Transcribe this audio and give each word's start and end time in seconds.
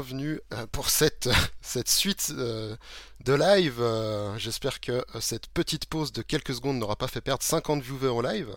bienvenue 0.00 0.40
euh, 0.54 0.66
pour 0.72 0.88
cette, 0.88 1.28
cette 1.60 1.88
suite 1.88 2.32
euh, 2.34 2.74
de 3.22 3.34
live. 3.34 3.80
Euh, 3.80 4.34
J'espère 4.38 4.80
que 4.80 5.04
cette 5.20 5.48
petite 5.48 5.84
pause 5.84 6.10
de 6.10 6.22
quelques 6.22 6.54
secondes 6.54 6.78
n'aura 6.78 6.96
pas 6.96 7.06
fait 7.06 7.20
perdre 7.20 7.42
50 7.42 7.82
viewers 7.82 8.08
au 8.08 8.22
live. 8.22 8.56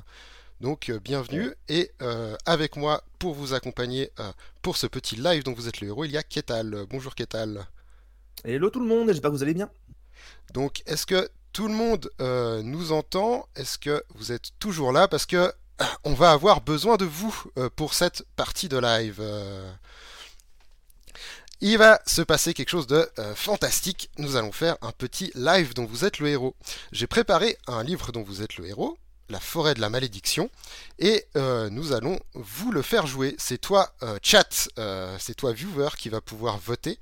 Donc 0.61 0.89
bienvenue 1.03 1.53
et 1.67 1.91
euh, 2.01 2.37
avec 2.45 2.77
moi 2.77 3.03
pour 3.19 3.33
vous 3.33 3.53
accompagner 3.53 4.09
euh, 4.21 4.31
pour 4.61 4.77
ce 4.77 4.87
petit 4.87 5.17
live 5.17 5.43
dont 5.43 5.51
vous 5.51 5.67
êtes 5.67 5.81
le 5.81 5.89
héros, 5.89 6.05
il 6.05 6.11
y 6.11 6.17
a 6.17 6.23
Ketal. 6.23 6.85
Bonjour 6.89 7.13
Ketal. 7.13 7.65
Hello 8.45 8.69
tout 8.69 8.79
le 8.79 8.87
monde, 8.87 9.09
j'espère 9.09 9.29
que 9.31 9.35
vous 9.35 9.43
allez 9.43 9.53
bien. 9.53 9.69
Donc 10.53 10.81
est-ce 10.85 11.05
que 11.05 11.29
tout 11.51 11.67
le 11.67 11.73
monde 11.73 12.09
euh, 12.21 12.63
nous 12.63 12.93
entend? 12.93 13.49
Est-ce 13.57 13.77
que 13.77 14.01
vous 14.15 14.31
êtes 14.31 14.51
toujours 14.59 14.93
là? 14.93 15.09
Parce 15.09 15.25
que 15.25 15.35
euh, 15.35 15.51
on 16.05 16.13
va 16.13 16.31
avoir 16.31 16.61
besoin 16.61 16.95
de 16.95 17.03
vous 17.03 17.35
euh, 17.57 17.69
pour 17.75 17.93
cette 17.93 18.23
partie 18.37 18.69
de 18.69 18.77
live. 18.77 19.21
Il 21.65 21.77
va 21.77 22.01
se 22.05 22.21
passer 22.21 22.53
quelque 22.53 22.67
chose 22.67 22.87
de 22.87 23.09
euh, 23.19 23.33
fantastique. 23.35 24.09
Nous 24.17 24.35
allons 24.35 24.51
faire 24.51 24.75
un 24.81 24.91
petit 24.91 25.31
live 25.33 25.73
dont 25.73 25.85
vous 25.85 26.03
êtes 26.03 26.19
le 26.19 26.27
héros. 26.27 26.57
J'ai 26.91 27.07
préparé 27.07 27.57
un 27.67 27.83
livre 27.83 28.11
dont 28.11 28.21
vous 28.21 28.41
êtes 28.41 28.57
le 28.57 28.67
héros, 28.67 28.97
La 29.29 29.39
forêt 29.39 29.73
de 29.73 29.79
la 29.79 29.89
malédiction, 29.89 30.49
et 30.99 31.25
euh, 31.37 31.69
nous 31.69 31.93
allons 31.93 32.19
vous 32.33 32.73
le 32.73 32.81
faire 32.81 33.07
jouer. 33.07 33.37
C'est 33.37 33.59
toi, 33.59 33.93
euh, 34.03 34.19
chat, 34.21 34.67
c'est 35.19 35.35
toi, 35.35 35.53
viewer, 35.53 35.87
qui 35.97 36.09
va 36.09 36.19
pouvoir 36.19 36.57
voter 36.57 36.99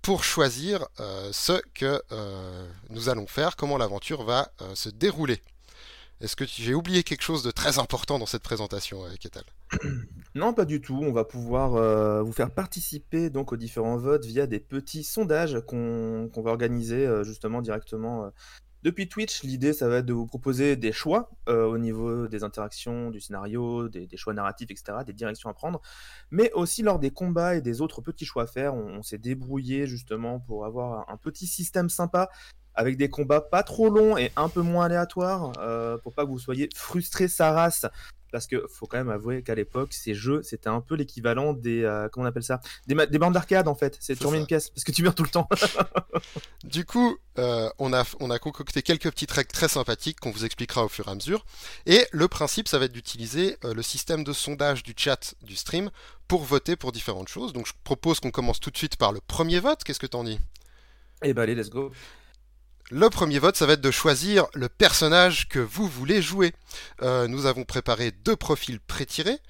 pour 0.00 0.22
choisir 0.22 0.86
ce 1.32 1.60
que 1.74 2.00
nous 2.90 3.08
allons 3.08 3.26
faire, 3.26 3.56
comment 3.56 3.78
l'aventure 3.78 4.22
va 4.22 4.52
se 4.74 4.90
dérouler. 4.90 5.42
Est-ce 6.20 6.36
que 6.36 6.44
j'ai 6.46 6.74
oublié 6.74 7.02
quelque 7.02 7.22
chose 7.22 7.42
de 7.42 7.50
très 7.50 7.78
important 7.78 8.18
dans 8.18 8.26
cette 8.26 8.42
présentation, 8.42 9.04
euh, 9.04 9.10
Ketal? 9.18 9.44
Non, 10.34 10.52
pas 10.52 10.64
du 10.64 10.80
tout, 10.80 10.98
on 11.00 11.12
va 11.12 11.24
pouvoir 11.24 11.76
euh, 11.76 12.20
vous 12.22 12.32
faire 12.32 12.50
participer 12.50 13.30
donc 13.30 13.52
aux 13.52 13.56
différents 13.56 13.96
votes 13.96 14.24
via 14.24 14.48
des 14.48 14.58
petits 14.58 15.04
sondages 15.04 15.60
qu'on 15.60 16.28
va 16.34 16.50
organiser 16.50 17.06
euh, 17.06 17.22
justement 17.22 17.62
directement 17.62 18.32
depuis 18.82 19.08
Twitch. 19.08 19.44
L'idée, 19.44 19.72
ça 19.72 19.88
va 19.88 19.98
être 19.98 20.06
de 20.06 20.12
vous 20.12 20.26
proposer 20.26 20.74
des 20.74 20.90
choix 20.90 21.30
au 21.46 21.78
niveau 21.78 22.26
des 22.26 22.42
interactions, 22.42 23.10
du 23.10 23.20
scénario, 23.20 23.88
des, 23.88 24.08
choix 24.16 24.34
narratifs, 24.34 24.70
etc., 24.70 24.98
des 25.06 25.12
directions 25.12 25.48
à 25.48 25.54
prendre, 25.54 25.80
mais 26.30 26.52
aussi 26.52 26.82
lors 26.82 26.98
des 26.98 27.10
combats 27.10 27.54
et 27.54 27.62
des 27.62 27.80
autres 27.80 28.02
petits 28.02 28.26
choix 28.26 28.42
à 28.42 28.46
faire. 28.46 28.74
On, 28.74 28.98
on 28.98 29.02
s'est 29.02 29.18
débrouillé 29.18 29.86
justement 29.86 30.40
pour 30.40 30.66
avoir 30.66 31.08
un 31.08 31.16
petit 31.16 31.46
système 31.46 31.88
sympa 31.88 32.28
avec 32.74 32.96
des 32.96 33.08
combats 33.08 33.40
pas 33.40 33.62
trop 33.62 33.88
longs 33.90 34.16
et 34.16 34.32
un 34.36 34.48
peu 34.48 34.62
moins 34.62 34.86
aléatoires, 34.86 35.52
euh, 35.58 35.98
pour 35.98 36.12
pas 36.12 36.24
que 36.24 36.30
vous 36.30 36.38
soyez 36.38 36.68
frustrés 36.74 37.28
sa 37.28 37.52
race. 37.52 37.86
Parce 38.34 38.48
que 38.48 38.66
faut 38.68 38.88
quand 38.88 38.96
même 38.96 39.10
avouer 39.10 39.44
qu'à 39.44 39.54
l'époque, 39.54 39.92
ces 39.92 40.12
jeux, 40.12 40.42
c'était 40.42 40.68
un 40.68 40.80
peu 40.80 40.96
l'équivalent 40.96 41.52
des. 41.52 41.84
euh, 41.84 42.08
comment 42.10 42.26
on 42.26 42.28
appelle 42.28 42.42
ça? 42.42 42.60
Des, 42.88 42.96
bandes 42.96 43.32
d'arcade 43.32 43.68
en 43.68 43.76
fait. 43.76 43.96
C'est 44.00 44.20
ça. 44.20 44.28
une 44.28 44.44
pièce 44.44 44.70
parce 44.70 44.82
que 44.82 44.90
tu 44.90 45.04
meurs 45.04 45.14
tout 45.14 45.22
le 45.22 45.28
temps. 45.28 45.48
Du 46.64 46.84
coup, 46.84 47.16
euh, 47.38 47.70
on, 47.78 47.92
a, 47.92 48.02
on 48.18 48.30
a 48.30 48.40
concocté 48.40 48.82
quelques 48.82 49.08
petites 49.08 49.30
règles 49.30 49.52
très 49.52 49.68
sympathiques 49.68 50.18
qu'on 50.18 50.32
vous 50.32 50.44
expliquera 50.44 50.84
au 50.84 50.88
fur 50.88 51.06
et 51.06 51.10
à 51.12 51.14
mesure. 51.14 51.46
Et 51.86 52.08
le 52.10 52.26
principe, 52.26 52.66
ça 52.66 52.80
va 52.80 52.86
être 52.86 52.92
d'utiliser 52.92 53.56
euh, 53.64 53.72
le 53.72 53.82
système 53.82 54.24
de 54.24 54.32
sondage 54.32 54.82
du 54.82 54.94
chat 54.96 55.36
du 55.42 55.54
stream 55.54 55.90
pour 56.26 56.42
voter 56.42 56.74
pour 56.74 56.90
différentes 56.90 57.28
choses. 57.28 57.52
Donc 57.52 57.68
je 57.68 57.72
propose 57.84 58.18
qu'on 58.18 58.32
commence 58.32 58.58
tout 58.58 58.70
de 58.70 58.76
suite 58.76 58.96
par 58.96 59.12
le 59.12 59.20
premier 59.20 59.60
vote. 59.60 59.84
Qu'est-ce 59.84 60.00
que 60.00 60.06
t'en 60.06 60.24
dis? 60.24 60.40
Et 61.22 61.34
bah 61.34 61.42
allez, 61.42 61.54
let's 61.54 61.70
go. 61.70 61.92
Le 62.90 63.08
premier 63.08 63.38
vote, 63.38 63.56
ça 63.56 63.66
va 63.66 63.74
être 63.74 63.80
de 63.80 63.90
choisir 63.90 64.46
le 64.52 64.68
personnage 64.68 65.48
que 65.48 65.58
vous 65.58 65.88
voulez 65.88 66.20
jouer. 66.20 66.52
Euh, 67.02 67.26
nous 67.28 67.46
avons 67.46 67.64
préparé 67.64 68.10
deux 68.10 68.36
profils 68.36 68.78
pré-tirés. 68.78 69.40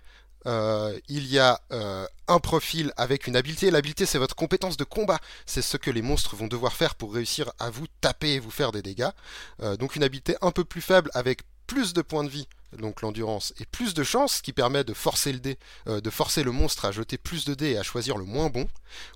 Euh, 0.47 0.99
il 1.09 1.27
y 1.27 1.39
a 1.39 1.61
euh, 1.73 2.07
un 2.29 2.39
profil 2.39 2.93
avec 2.97 3.27
une 3.27 3.37
habileté. 3.37 3.71
L'habileté, 3.71 4.07
c'est 4.07 4.19
votre 4.19 4.37
compétence 4.37 4.77
de 4.77 4.85
combat. 4.85 5.19
C'est 5.47 5.63
ce 5.63 5.77
que 5.77 5.91
les 5.91 6.03
monstres 6.03 6.37
vont 6.37 6.47
devoir 6.47 6.75
faire 6.75 6.95
pour 6.95 7.15
réussir 7.15 7.53
à 7.59 7.71
vous 7.71 7.87
taper 8.01 8.35
et 8.35 8.39
vous 8.39 8.51
faire 8.51 8.73
des 8.73 8.83
dégâts. 8.83 9.11
Euh, 9.63 9.77
donc 9.77 9.97
une 9.97 10.03
habileté 10.03 10.37
un 10.43 10.51
peu 10.51 10.65
plus 10.65 10.83
faible 10.83 11.11
avec 11.15 11.43
plus 11.67 11.95
de 11.95 12.03
points 12.03 12.25
de 12.25 12.29
vie, 12.29 12.47
donc 12.79 13.01
l'endurance, 13.01 13.55
et 13.59 13.65
plus 13.65 13.95
de 13.95 14.05
chance, 14.05 14.35
ce 14.35 14.43
qui 14.43 14.53
permet 14.53 14.85
de 14.85 14.93
forcer 14.93 15.33
le 15.33 15.39
dé, 15.39 15.59
de 15.87 16.11
forcer 16.11 16.43
le 16.43 16.53
monstre 16.53 16.85
à 16.85 16.93
jeter 16.93 17.17
plus 17.17 17.47
de 17.47 17.55
dés 17.55 17.71
et 17.71 17.79
à 17.79 17.83
choisir 17.83 18.19
le 18.19 18.25
moins 18.25 18.51
bon. 18.51 18.69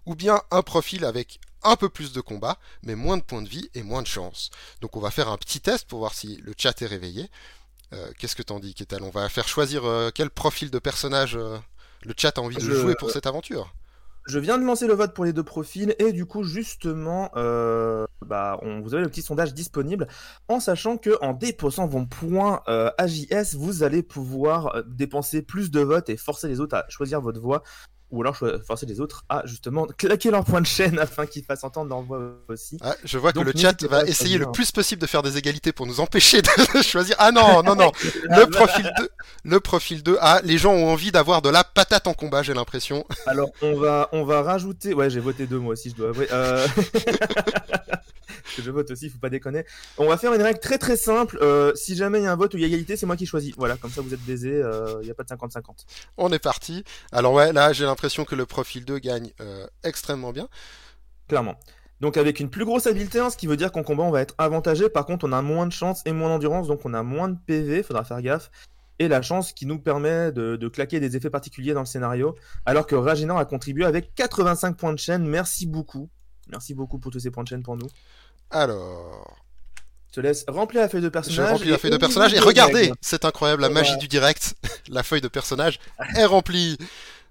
Ou 0.06 0.14
bien 0.14 0.40
un 0.50 0.62
profil 0.62 1.04
avec 1.04 1.40
un 1.62 1.76
peu 1.76 1.88
plus 1.88 2.12
de 2.12 2.20
combat, 2.20 2.58
mais 2.82 2.94
moins 2.94 3.16
de 3.16 3.22
points 3.22 3.42
de 3.42 3.48
vie 3.48 3.68
et 3.74 3.82
moins 3.82 4.02
de 4.02 4.06
chance. 4.06 4.50
Donc 4.80 4.96
on 4.96 5.00
va 5.00 5.10
faire 5.10 5.28
un 5.28 5.36
petit 5.36 5.60
test 5.60 5.86
pour 5.88 5.98
voir 6.00 6.14
si 6.14 6.36
le 6.36 6.52
chat 6.56 6.80
est 6.82 6.86
réveillé. 6.86 7.28
Euh, 7.92 8.10
Qu'est-ce 8.18 8.36
que 8.36 8.42
t'en 8.42 8.60
dis, 8.60 8.74
Kétal 8.74 9.02
On 9.02 9.10
va 9.10 9.28
faire 9.28 9.48
choisir 9.48 9.84
euh, 9.86 10.10
quel 10.14 10.30
profil 10.30 10.70
de 10.70 10.78
personnage 10.78 11.36
euh, 11.36 11.56
le 12.02 12.14
chat 12.16 12.36
a 12.36 12.40
envie 12.42 12.56
de 12.56 12.60
Je- 12.60 12.72
jouer 12.72 12.94
pour 12.96 13.10
cette 13.10 13.26
aventure? 13.26 13.74
Je 14.26 14.38
viens 14.38 14.58
de 14.58 14.62
lancer 14.64 14.86
le 14.86 14.92
vote 14.92 15.14
pour 15.14 15.24
les 15.24 15.32
deux 15.32 15.42
profils 15.42 15.96
et 15.98 16.12
du 16.12 16.26
coup 16.26 16.42
justement, 16.44 17.30
bah, 18.26 18.58
on, 18.60 18.82
vous 18.82 18.92
avez 18.92 19.02
le 19.02 19.08
petit 19.08 19.22
sondage 19.22 19.54
disponible 19.54 20.06
en 20.48 20.60
sachant 20.60 20.98
que 20.98 21.16
en 21.22 21.32
déposant 21.32 21.86
vos 21.86 22.04
points 22.04 22.60
AJS, 22.98 23.54
vous 23.54 23.82
allez 23.84 24.02
pouvoir 24.02 24.82
dépenser 24.86 25.40
plus 25.40 25.70
de 25.70 25.80
votes 25.80 26.10
et 26.10 26.18
forcer 26.18 26.46
les 26.46 26.60
autres 26.60 26.76
à 26.76 26.84
choisir 26.90 27.22
votre 27.22 27.40
voix 27.40 27.62
ou 28.10 28.22
alors 28.22 28.36
forcer 28.66 28.86
les 28.86 29.00
autres 29.00 29.24
à 29.28 29.42
justement 29.44 29.86
claquer 29.86 30.30
leur 30.30 30.44
point 30.44 30.60
de 30.60 30.66
chaîne 30.66 30.98
afin 30.98 31.26
qu'ils 31.26 31.44
fassent 31.44 31.64
entendre 31.64 31.90
leur 31.90 32.02
voix 32.02 32.20
aussi. 32.48 32.78
Ah, 32.82 32.94
je 33.04 33.18
vois 33.18 33.32
que 33.32 33.40
le 33.40 33.52
chat 33.54 33.82
va 33.84 34.04
essayer 34.04 34.38
le 34.38 34.50
plus 34.50 34.70
possible 34.70 35.00
de 35.00 35.06
faire 35.06 35.22
des 35.22 35.36
égalités 35.36 35.72
pour 35.72 35.86
nous 35.86 36.00
empêcher 36.00 36.42
de 36.42 36.82
choisir. 36.82 37.16
Ah 37.18 37.32
non, 37.32 37.62
non, 37.62 37.74
non. 37.74 37.92
Le 38.30 38.46
profil 38.46 38.90
2, 38.98 39.08
le 39.44 39.60
profil 39.60 40.02
2. 40.02 40.18
Ah, 40.20 40.40
les 40.44 40.58
gens 40.58 40.72
ont 40.72 40.92
envie 40.92 41.12
d'avoir 41.12 41.42
de 41.42 41.48
la 41.48 41.64
patate 41.64 42.06
en 42.06 42.14
combat, 42.14 42.42
j'ai 42.42 42.54
l'impression. 42.54 43.04
Alors 43.26 43.50
on 43.62 43.76
va 43.76 44.08
on 44.12 44.24
va 44.24 44.42
rajouter 44.42 44.94
ouais 44.94 45.10
j'ai 45.10 45.20
voté 45.20 45.46
deux 45.46 45.58
moi 45.58 45.72
aussi 45.72 45.90
je 45.90 45.96
dois 45.96 46.08
avouer 46.10 46.28
euh... 46.32 46.66
que 48.56 48.62
je 48.62 48.70
vote 48.70 48.90
aussi 48.90 49.08
faut 49.08 49.18
pas 49.18 49.30
déconner. 49.30 49.64
On 49.98 50.08
va 50.08 50.16
faire 50.16 50.32
une 50.32 50.42
règle 50.42 50.60
très 50.60 50.78
très 50.78 50.96
simple 50.96 51.38
euh, 51.42 51.74
si 51.74 51.96
jamais 51.96 52.18
il 52.18 52.24
y 52.24 52.26
a 52.26 52.32
un 52.32 52.36
vote 52.36 52.54
ou 52.54 52.56
il 52.56 52.60
y 52.60 52.64
a 52.64 52.66
égalité 52.66 52.96
c'est 52.96 53.06
moi 53.06 53.16
qui 53.16 53.26
choisis. 53.26 53.54
Voilà 53.56 53.76
comme 53.76 53.90
ça 53.90 54.00
vous 54.00 54.14
êtes 54.14 54.24
baisés 54.24 54.62
il 55.02 55.06
y 55.06 55.10
a 55.10 55.14
pas 55.14 55.24
de 55.24 55.28
50-50 55.28 55.84
On 56.16 56.32
est 56.32 56.38
parti. 56.38 56.84
Alors 57.12 57.32
ouais, 57.32 57.52
là, 57.52 57.72
j'ai 57.72 57.84
l'impression 57.84 58.24
que 58.24 58.34
le 58.34 58.46
profil 58.46 58.84
2 58.84 58.98
gagne 58.98 59.30
euh, 59.40 59.66
extrêmement 59.84 60.32
bien. 60.32 60.48
clairement. 61.28 61.58
Donc 62.00 62.16
avec 62.16 62.38
une 62.38 62.48
plus 62.48 62.64
grosse 62.64 62.86
habileté 62.86 63.18
hein, 63.18 63.28
ce 63.28 63.36
qui 63.36 63.48
veut 63.48 63.56
dire 63.56 63.72
qu'en 63.72 63.82
combat 63.82 64.04
on 64.04 64.10
va 64.10 64.20
être 64.20 64.34
avantagé. 64.38 64.88
Par 64.88 65.04
contre 65.04 65.26
on 65.26 65.32
a 65.32 65.42
moins 65.42 65.66
de 65.66 65.72
chance 65.72 66.02
et 66.06 66.12
moins 66.12 66.28
d'endurance 66.28 66.68
donc 66.68 66.80
on 66.84 66.94
a 66.94 67.02
moins 67.02 67.28
de 67.28 67.36
PV 67.46 67.82
faudra 67.82 68.04
faire 68.04 68.22
gaffe. 68.22 68.50
Et 69.00 69.08
la 69.08 69.22
chance 69.22 69.52
qui 69.52 69.66
nous 69.66 69.78
permet 69.78 70.32
de, 70.32 70.56
de 70.56 70.68
claquer 70.68 70.98
des 70.98 71.16
effets 71.16 71.30
particuliers 71.30 71.72
dans 71.72 71.80
le 71.80 71.86
scénario. 71.86 72.34
Alors 72.66 72.86
que 72.86 72.96
Raginor 72.96 73.38
a 73.38 73.44
contribué 73.44 73.84
avec 73.84 74.14
85 74.14 74.76
points 74.76 74.92
de 74.92 74.98
chaîne. 74.98 75.24
Merci 75.26 75.66
beaucoup. 75.66 76.08
Merci 76.50 76.74
beaucoup 76.74 76.98
pour 76.98 77.12
tous 77.12 77.20
ces 77.20 77.30
points 77.30 77.44
de 77.44 77.48
chaîne 77.48 77.62
pour 77.62 77.76
nous 77.76 77.86
Alors, 78.50 79.36
Je 80.08 80.14
te 80.14 80.20
laisse 80.20 80.44
remplir 80.48 80.82
la 80.82 80.88
feuille 80.88 81.02
de 81.02 81.06
je 81.06 81.10
personnage. 81.10 81.50
remplis 81.50 81.70
la 81.70 81.76
et 81.76 81.78
feuille 81.78 81.90
de 81.90 81.96
personnage 81.96 82.34
et 82.34 82.40
regardez, 82.40 82.92
c'est 83.00 83.24
incroyable, 83.24 83.62
la 83.62 83.68
magie 83.70 83.96
du 83.98 84.08
direct. 84.08 84.54
La 84.90 85.02
feuille 85.02 85.20
de 85.20 85.28
personnage 85.28 85.80
est 86.16 86.24
remplie. 86.24 86.76
C'est 86.78 86.86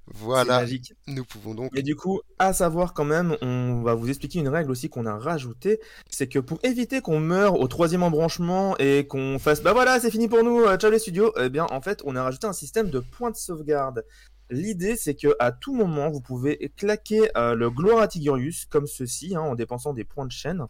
Voilà, 0.06 0.59
magique. 0.59 0.94
nous 1.07 1.25
pouvons 1.25 1.56
donc. 1.56 1.72
Et 1.75 1.81
du 1.83 1.95
coup, 1.95 2.22
à 2.39 2.53
savoir 2.53 2.94
quand 2.94 3.03
même, 3.06 3.35
on 3.41 3.81
va 3.83 3.95
vous 3.95 4.09
expliquer 4.09 4.39
une 4.39 4.47
règle 4.47 4.72
aussi 4.72 4.89
qu'on 4.89 5.06
a 5.07 5.17
rajoutée, 5.17 5.79
c'est 6.09 6.27
que 6.29 6.39
pour 6.39 6.59
éviter 6.63 7.01
qu'on 7.01 7.19
meure 7.19 7.59
au 7.59 7.67
troisième 7.67 8.03
embranchement 8.03 8.77
et 8.77 9.07
qu'on 9.07 9.39
fasse 9.39 9.62
bah 9.63 9.74
voilà, 9.74 10.00
c'est 10.00 10.12
fini 10.12 10.27
pour 10.30 10.44
nous, 10.44 10.62
euh, 10.62 10.77
ciao 10.77 10.92
les 10.92 11.00
studios, 11.00 11.33
eh 11.39 11.50
bien 11.50 11.65
en 11.71 11.81
fait, 11.81 12.01
on 12.06 12.15
a 12.15 12.24
rajouté 12.24 12.47
un 12.47 12.53
système 12.53 12.89
de 12.89 13.00
points 13.00 13.31
de 13.31 13.36
sauvegarde. 13.38 14.06
L'idée, 14.50 14.95
c'est 14.95 15.15
que 15.15 15.36
à 15.39 15.51
tout 15.51 15.75
moment, 15.75 16.09
vous 16.09 16.21
pouvez 16.21 16.71
claquer 16.77 17.30
euh, 17.36 17.53
le 17.56 17.69
Gloria 17.69 18.07
Tigurius 18.07 18.65
comme 18.65 18.88
ceci, 18.88 19.36
hein, 19.36 19.42
en 19.42 19.56
dépensant 19.56 19.94
des 19.94 20.06
points 20.06 20.25
de 20.25 20.31
chaîne. 20.31 20.65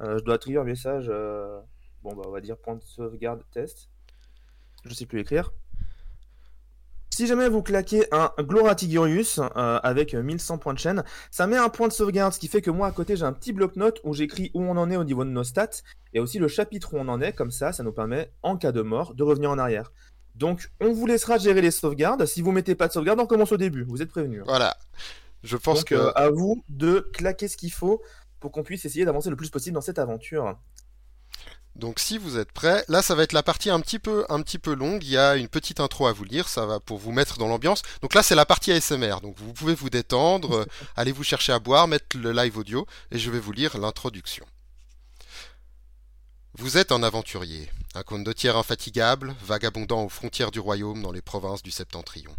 Euh, 0.00 0.18
je 0.18 0.24
dois 0.24 0.38
trigger 0.38 0.58
un 0.58 0.64
message. 0.64 1.06
euh, 1.08 1.60
Bon, 2.02 2.14
bah, 2.14 2.22
on 2.26 2.30
va 2.30 2.40
dire 2.40 2.56
point 2.56 2.76
de 2.76 2.82
sauvegarde 2.82 3.42
test. 3.52 3.90
Je 4.84 4.94
sais 4.94 5.04
plus 5.06 5.20
écrire. 5.20 5.52
Si 7.12 7.26
jamais 7.26 7.48
vous 7.50 7.62
claquez 7.62 8.06
un 8.12 8.30
Gloria 8.38 8.74
Tigurius 8.74 9.38
euh, 9.38 9.78
avec 9.82 10.14
1100 10.14 10.56
points 10.58 10.72
de 10.72 10.78
chaîne, 10.78 11.04
ça 11.30 11.46
met 11.46 11.56
un 11.58 11.68
point 11.68 11.88
de 11.88 11.92
sauvegarde, 11.92 12.32
ce 12.32 12.38
qui 12.38 12.48
fait 12.48 12.62
que 12.62 12.70
moi 12.70 12.86
à 12.86 12.92
côté 12.92 13.16
j'ai 13.16 13.24
un 13.24 13.32
petit 13.34 13.52
bloc-notes 13.52 14.00
où 14.04 14.14
j'écris 14.14 14.50
où 14.54 14.62
on 14.62 14.76
en 14.78 14.90
est 14.90 14.96
au 14.96 15.04
niveau 15.04 15.24
de 15.24 15.28
nos 15.30 15.44
stats 15.44 15.82
et 16.14 16.20
aussi 16.20 16.38
le 16.38 16.48
chapitre 16.48 16.94
où 16.94 16.98
on 16.98 17.08
en 17.08 17.20
est, 17.20 17.32
comme 17.34 17.50
ça, 17.50 17.72
ça 17.72 17.82
nous 17.82 17.92
permet 17.92 18.30
en 18.42 18.56
cas 18.56 18.72
de 18.72 18.80
mort 18.80 19.14
de 19.14 19.22
revenir 19.22 19.50
en 19.50 19.58
arrière. 19.58 19.92
Donc 20.36 20.70
on 20.80 20.92
vous 20.94 21.04
laissera 21.04 21.36
gérer 21.36 21.60
les 21.60 21.72
sauvegardes. 21.72 22.24
Si 22.24 22.40
vous 22.40 22.52
mettez 22.52 22.74
pas 22.74 22.88
de 22.88 22.92
sauvegarde, 22.94 23.20
on 23.20 23.26
commence 23.26 23.52
au 23.52 23.58
début. 23.58 23.82
Vous 23.82 24.00
êtes 24.00 24.08
prévenus. 24.10 24.40
hein. 24.42 24.46
Voilà. 24.46 24.76
Je 25.42 25.56
pense 25.56 25.78
Donc 25.80 25.86
que 25.86 25.94
euh, 25.96 26.12
à 26.12 26.30
vous 26.30 26.62
de 26.68 27.00
claquer 27.12 27.48
ce 27.48 27.56
qu'il 27.56 27.72
faut 27.72 28.02
pour 28.40 28.52
qu'on 28.52 28.62
puisse 28.62 28.84
essayer 28.84 29.04
d'avancer 29.04 29.30
le 29.30 29.36
plus 29.36 29.50
possible 29.50 29.74
dans 29.74 29.80
cette 29.80 29.98
aventure. 29.98 30.58
Donc 31.76 32.00
si 32.00 32.18
vous 32.18 32.36
êtes 32.36 32.52
prêts, 32.52 32.84
là 32.88 33.00
ça 33.00 33.14
va 33.14 33.22
être 33.22 33.32
la 33.32 33.42
partie 33.42 33.70
un 33.70 33.80
petit 33.80 33.98
peu 33.98 34.26
un 34.28 34.42
petit 34.42 34.58
peu 34.58 34.74
longue, 34.74 35.04
il 35.04 35.10
y 35.10 35.16
a 35.16 35.36
une 35.36 35.48
petite 35.48 35.78
intro 35.78 36.06
à 36.08 36.12
vous 36.12 36.24
lire, 36.24 36.48
ça 36.48 36.66
va 36.66 36.80
pour 36.80 36.98
vous 36.98 37.12
mettre 37.12 37.38
dans 37.38 37.46
l'ambiance. 37.46 37.82
Donc 38.02 38.14
là 38.14 38.22
c'est 38.22 38.34
la 38.34 38.44
partie 38.44 38.72
ASMR, 38.72 39.20
donc 39.22 39.38
vous 39.38 39.52
pouvez 39.52 39.74
vous 39.74 39.88
détendre, 39.88 40.66
allez 40.96 41.12
vous 41.12 41.24
chercher 41.24 41.52
à 41.52 41.58
boire, 41.58 41.86
mettre 41.86 42.18
le 42.18 42.32
live 42.32 42.58
audio 42.58 42.86
et 43.12 43.18
je 43.18 43.30
vais 43.30 43.38
vous 43.38 43.52
lire 43.52 43.78
l'introduction. 43.78 44.44
Vous 46.54 46.76
êtes 46.76 46.90
un 46.90 47.04
aventurier, 47.04 47.70
un 47.94 48.02
condottière 48.02 48.56
infatigable, 48.56 49.34
vagabondant 49.40 50.02
aux 50.02 50.08
frontières 50.08 50.50
du 50.50 50.58
royaume 50.58 51.00
dans 51.00 51.12
les 51.12 51.22
provinces 51.22 51.62
du 51.62 51.70
Septentrion. 51.70 52.34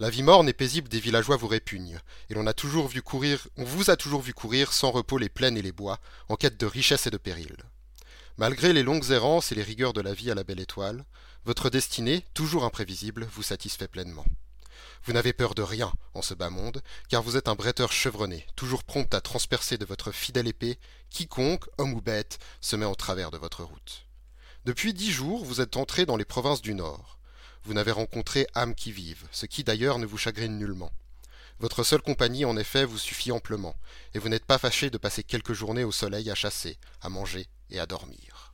La 0.00 0.10
vie 0.10 0.24
morne 0.24 0.48
et 0.48 0.52
paisible 0.52 0.88
des 0.88 0.98
villageois 0.98 1.36
vous 1.36 1.46
répugne, 1.46 2.00
et 2.28 2.34
l'on 2.34 2.48
a 2.48 2.52
toujours 2.52 2.88
vu 2.88 3.00
courir, 3.00 3.46
on 3.56 3.64
vous 3.64 3.90
a 3.90 3.96
toujours 3.96 4.22
vu 4.22 4.34
courir 4.34 4.72
sans 4.72 4.90
repos 4.90 5.18
les 5.18 5.28
plaines 5.28 5.56
et 5.56 5.62
les 5.62 5.70
bois, 5.70 6.00
en 6.28 6.34
quête 6.34 6.58
de 6.58 6.66
richesse 6.66 7.06
et 7.06 7.10
de 7.10 7.16
péril. 7.16 7.56
Malgré 8.36 8.72
les 8.72 8.82
longues 8.82 9.12
errances 9.12 9.52
et 9.52 9.54
les 9.54 9.62
rigueurs 9.62 9.92
de 9.92 10.00
la 10.00 10.12
vie 10.12 10.32
à 10.32 10.34
la 10.34 10.42
belle 10.42 10.58
étoile, 10.58 11.04
votre 11.44 11.70
destinée, 11.70 12.24
toujours 12.34 12.64
imprévisible, 12.64 13.28
vous 13.32 13.44
satisfait 13.44 13.86
pleinement. 13.86 14.24
Vous 15.04 15.12
n'avez 15.12 15.32
peur 15.32 15.54
de 15.54 15.62
rien 15.62 15.92
en 16.14 16.22
ce 16.22 16.34
bas 16.34 16.50
monde, 16.50 16.82
car 17.08 17.22
vous 17.22 17.36
êtes 17.36 17.46
un 17.46 17.54
bretteur 17.54 17.92
chevronné, 17.92 18.46
toujours 18.56 18.82
prompt 18.82 19.14
à 19.14 19.20
transpercer 19.20 19.78
de 19.78 19.84
votre 19.84 20.10
fidèle 20.10 20.48
épée 20.48 20.78
quiconque, 21.10 21.66
homme 21.78 21.94
ou 21.94 22.00
bête, 22.00 22.40
se 22.60 22.74
met 22.74 22.84
en 22.84 22.96
travers 22.96 23.30
de 23.30 23.38
votre 23.38 23.62
route. 23.62 24.06
Depuis 24.64 24.92
dix 24.92 25.12
jours, 25.12 25.44
vous 25.44 25.60
êtes 25.60 25.76
entré 25.76 26.04
dans 26.04 26.16
les 26.16 26.24
provinces 26.24 26.62
du 26.62 26.74
Nord. 26.74 27.18
Vous 27.64 27.74
n'avez 27.74 27.92
rencontré 27.92 28.46
âme 28.54 28.74
qui 28.74 28.92
vive, 28.92 29.26
ce 29.32 29.46
qui 29.46 29.64
d'ailleurs 29.64 29.98
ne 29.98 30.06
vous 30.06 30.18
chagrine 30.18 30.58
nullement. 30.58 30.92
Votre 31.60 31.82
seule 31.82 32.02
compagnie, 32.02 32.44
en 32.44 32.56
effet, 32.56 32.84
vous 32.84 32.98
suffit 32.98 33.32
amplement, 33.32 33.74
et 34.12 34.18
vous 34.18 34.28
n'êtes 34.28 34.44
pas 34.44 34.58
fâché 34.58 34.90
de 34.90 34.98
passer 34.98 35.22
quelques 35.22 35.54
journées 35.54 35.84
au 35.84 35.92
soleil 35.92 36.30
à 36.30 36.34
chasser, 36.34 36.78
à 37.00 37.08
manger 37.08 37.46
et 37.70 37.80
à 37.80 37.86
dormir. 37.86 38.52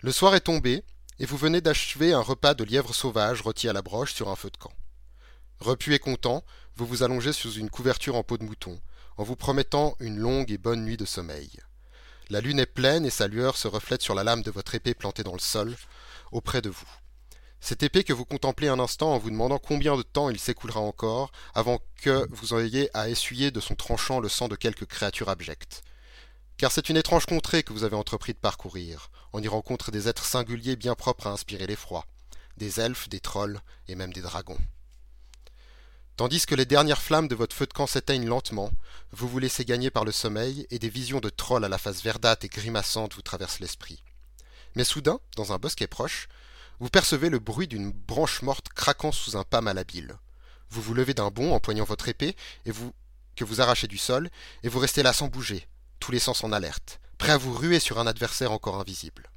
Le 0.00 0.12
soir 0.12 0.34
est 0.34 0.40
tombé, 0.40 0.84
et 1.18 1.24
vous 1.24 1.38
venez 1.38 1.62
d'achever 1.62 2.12
un 2.12 2.20
repas 2.20 2.54
de 2.54 2.64
lièvre 2.64 2.94
sauvage 2.94 3.40
rôti 3.40 3.68
à 3.68 3.72
la 3.72 3.80
broche 3.80 4.12
sur 4.12 4.28
un 4.28 4.36
feu 4.36 4.50
de 4.50 4.56
camp. 4.58 4.72
Repu 5.60 5.94
et 5.94 5.98
content, 5.98 6.44
vous 6.76 6.84
vous 6.84 7.02
allongez 7.02 7.32
sous 7.32 7.52
une 7.54 7.70
couverture 7.70 8.16
en 8.16 8.22
peau 8.22 8.36
de 8.36 8.44
mouton, 8.44 8.78
en 9.16 9.24
vous 9.24 9.36
promettant 9.36 9.96
une 10.00 10.18
longue 10.18 10.50
et 10.50 10.58
bonne 10.58 10.84
nuit 10.84 10.98
de 10.98 11.06
sommeil. 11.06 11.50
La 12.28 12.42
lune 12.42 12.58
est 12.58 12.66
pleine 12.66 13.06
et 13.06 13.10
sa 13.10 13.28
lueur 13.28 13.56
se 13.56 13.68
reflète 13.68 14.02
sur 14.02 14.14
la 14.14 14.24
lame 14.24 14.42
de 14.42 14.50
votre 14.50 14.74
épée 14.74 14.94
plantée 14.94 15.22
dans 15.22 15.32
le 15.32 15.38
sol, 15.38 15.74
auprès 16.32 16.60
de 16.60 16.68
vous. 16.68 16.88
Cette 17.66 17.82
épée 17.82 18.04
que 18.04 18.12
vous 18.12 18.24
contemplez 18.24 18.68
un 18.68 18.78
instant 18.78 19.12
en 19.12 19.18
vous 19.18 19.28
demandant 19.28 19.58
combien 19.58 19.96
de 19.96 20.02
temps 20.02 20.30
il 20.30 20.38
s'écoulera 20.38 20.78
encore 20.78 21.32
avant 21.52 21.80
que 22.00 22.28
vous 22.30 22.54
ayez 22.54 22.96
à 22.96 23.08
essuyer 23.08 23.50
de 23.50 23.58
son 23.58 23.74
tranchant 23.74 24.20
le 24.20 24.28
sang 24.28 24.46
de 24.46 24.54
quelque 24.54 24.84
créature 24.84 25.28
abjecte. 25.28 25.82
Car 26.58 26.70
c'est 26.70 26.90
une 26.90 26.96
étrange 26.96 27.26
contrée 27.26 27.64
que 27.64 27.72
vous 27.72 27.82
avez 27.82 27.96
entrepris 27.96 28.34
de 28.34 28.38
parcourir. 28.38 29.10
On 29.32 29.42
y 29.42 29.48
rencontre 29.48 29.90
des 29.90 30.06
êtres 30.06 30.24
singuliers 30.24 30.76
bien 30.76 30.94
propres 30.94 31.26
à 31.26 31.32
inspirer 31.32 31.66
l'effroi, 31.66 32.06
des 32.56 32.78
elfes, 32.78 33.08
des 33.08 33.18
trolls 33.18 33.60
et 33.88 33.96
même 33.96 34.12
des 34.12 34.22
dragons. 34.22 34.60
Tandis 36.16 36.46
que 36.46 36.54
les 36.54 36.66
dernières 36.66 37.02
flammes 37.02 37.26
de 37.26 37.34
votre 37.34 37.56
feu 37.56 37.66
de 37.66 37.72
camp 37.72 37.88
s'éteignent 37.88 38.28
lentement, 38.28 38.70
vous 39.10 39.26
vous 39.26 39.40
laissez 39.40 39.64
gagner 39.64 39.90
par 39.90 40.04
le 40.04 40.12
sommeil 40.12 40.68
et 40.70 40.78
des 40.78 40.88
visions 40.88 41.18
de 41.18 41.30
trolls 41.30 41.64
à 41.64 41.68
la 41.68 41.78
face 41.78 42.04
verdâtre 42.04 42.46
et 42.46 42.48
grimaçante 42.48 43.14
vous 43.14 43.22
traversent 43.22 43.58
l'esprit. 43.58 44.04
Mais 44.76 44.84
soudain, 44.84 45.18
dans 45.34 45.52
un 45.52 45.58
bosquet 45.58 45.88
proche, 45.88 46.28
vous 46.80 46.90
percevez 46.90 47.30
le 47.30 47.38
bruit 47.38 47.68
d'une 47.68 47.90
branche 47.90 48.42
morte 48.42 48.68
craquant 48.68 49.12
sous 49.12 49.36
un 49.36 49.44
pas 49.44 49.60
malhabile. 49.60 50.16
Vous 50.70 50.82
vous 50.82 50.94
levez 50.94 51.14
d'un 51.14 51.30
bond 51.30 51.54
en 51.54 51.60
poignant 51.60 51.84
votre 51.84 52.08
épée 52.08 52.36
et 52.64 52.70
vous 52.70 52.92
que 53.36 53.44
vous 53.44 53.60
arrachez 53.60 53.86
du 53.86 53.98
sol, 53.98 54.30
et 54.62 54.68
vous 54.68 54.78
restez 54.78 55.02
là 55.02 55.12
sans 55.12 55.28
bouger, 55.28 55.68
tous 56.00 56.10
les 56.10 56.18
sens 56.18 56.42
en 56.42 56.52
alerte, 56.52 57.00
prêt 57.18 57.32
à 57.32 57.36
vous 57.36 57.52
ruer 57.52 57.78
sur 57.78 57.98
un 57.98 58.06
adversaire 58.06 58.50
encore 58.50 58.80
invisible. 58.80 59.30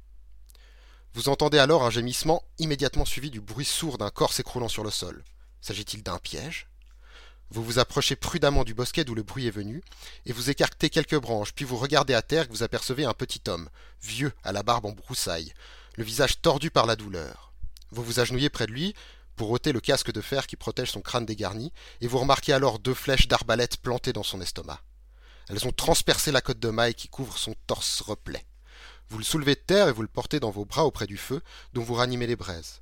Vous 1.12 1.28
entendez 1.28 1.58
alors 1.58 1.84
un 1.84 1.90
gémissement 1.90 2.42
immédiatement 2.58 3.04
suivi 3.04 3.30
du 3.30 3.40
bruit 3.40 3.64
sourd 3.66 3.98
d'un 3.98 4.10
corps 4.10 4.32
s'écroulant 4.32 4.68
sur 4.68 4.84
le 4.84 4.90
sol. 4.90 5.22
S'agit-il 5.60 6.02
d'un 6.02 6.18
piège? 6.18 6.66
Vous 7.50 7.64
vous 7.64 7.78
approchez 7.80 8.14
prudemment 8.16 8.62
du 8.64 8.74
bosquet 8.74 9.04
d'où 9.04 9.14
le 9.14 9.24
bruit 9.24 9.46
est 9.46 9.50
venu, 9.50 9.82
et 10.24 10.32
vous 10.32 10.50
écartez 10.50 10.88
quelques 10.88 11.18
branches, 11.18 11.52
puis 11.52 11.64
vous 11.64 11.76
regardez 11.76 12.14
à 12.14 12.22
terre 12.22 12.44
et 12.44 12.48
vous 12.48 12.62
apercevez 12.62 13.04
un 13.04 13.12
petit 13.12 13.42
homme, 13.48 13.68
vieux, 14.00 14.32
à 14.44 14.52
la 14.52 14.62
barbe 14.62 14.86
en 14.86 14.92
broussailles, 14.92 15.52
le 16.00 16.06
visage 16.06 16.40
tordu 16.40 16.70
par 16.70 16.86
la 16.86 16.96
douleur. 16.96 17.52
Vous 17.90 18.02
vous 18.02 18.20
agenouillez 18.20 18.48
près 18.48 18.66
de 18.66 18.72
lui 18.72 18.94
pour 19.36 19.50
ôter 19.50 19.70
le 19.70 19.80
casque 19.80 20.10
de 20.10 20.22
fer 20.22 20.46
qui 20.46 20.56
protège 20.56 20.92
son 20.92 21.02
crâne 21.02 21.26
dégarni, 21.26 21.74
et 22.00 22.06
vous 22.06 22.18
remarquez 22.18 22.54
alors 22.54 22.78
deux 22.78 22.94
flèches 22.94 23.28
d'arbalète 23.28 23.76
plantées 23.76 24.14
dans 24.14 24.22
son 24.22 24.40
estomac. 24.40 24.80
Elles 25.50 25.66
ont 25.66 25.72
transpercé 25.72 26.32
la 26.32 26.40
côte 26.40 26.58
de 26.58 26.70
maille 26.70 26.94
qui 26.94 27.08
couvre 27.08 27.36
son 27.36 27.54
torse 27.66 28.00
replet. 28.00 28.46
Vous 29.10 29.18
le 29.18 29.24
soulevez 29.24 29.56
de 29.56 29.60
terre 29.60 29.88
et 29.88 29.92
vous 29.92 30.00
le 30.00 30.08
portez 30.08 30.40
dans 30.40 30.50
vos 30.50 30.64
bras 30.64 30.86
auprès 30.86 31.06
du 31.06 31.18
feu, 31.18 31.42
dont 31.74 31.82
vous 31.82 31.92
ranimez 31.92 32.26
les 32.26 32.34
braises. 32.34 32.80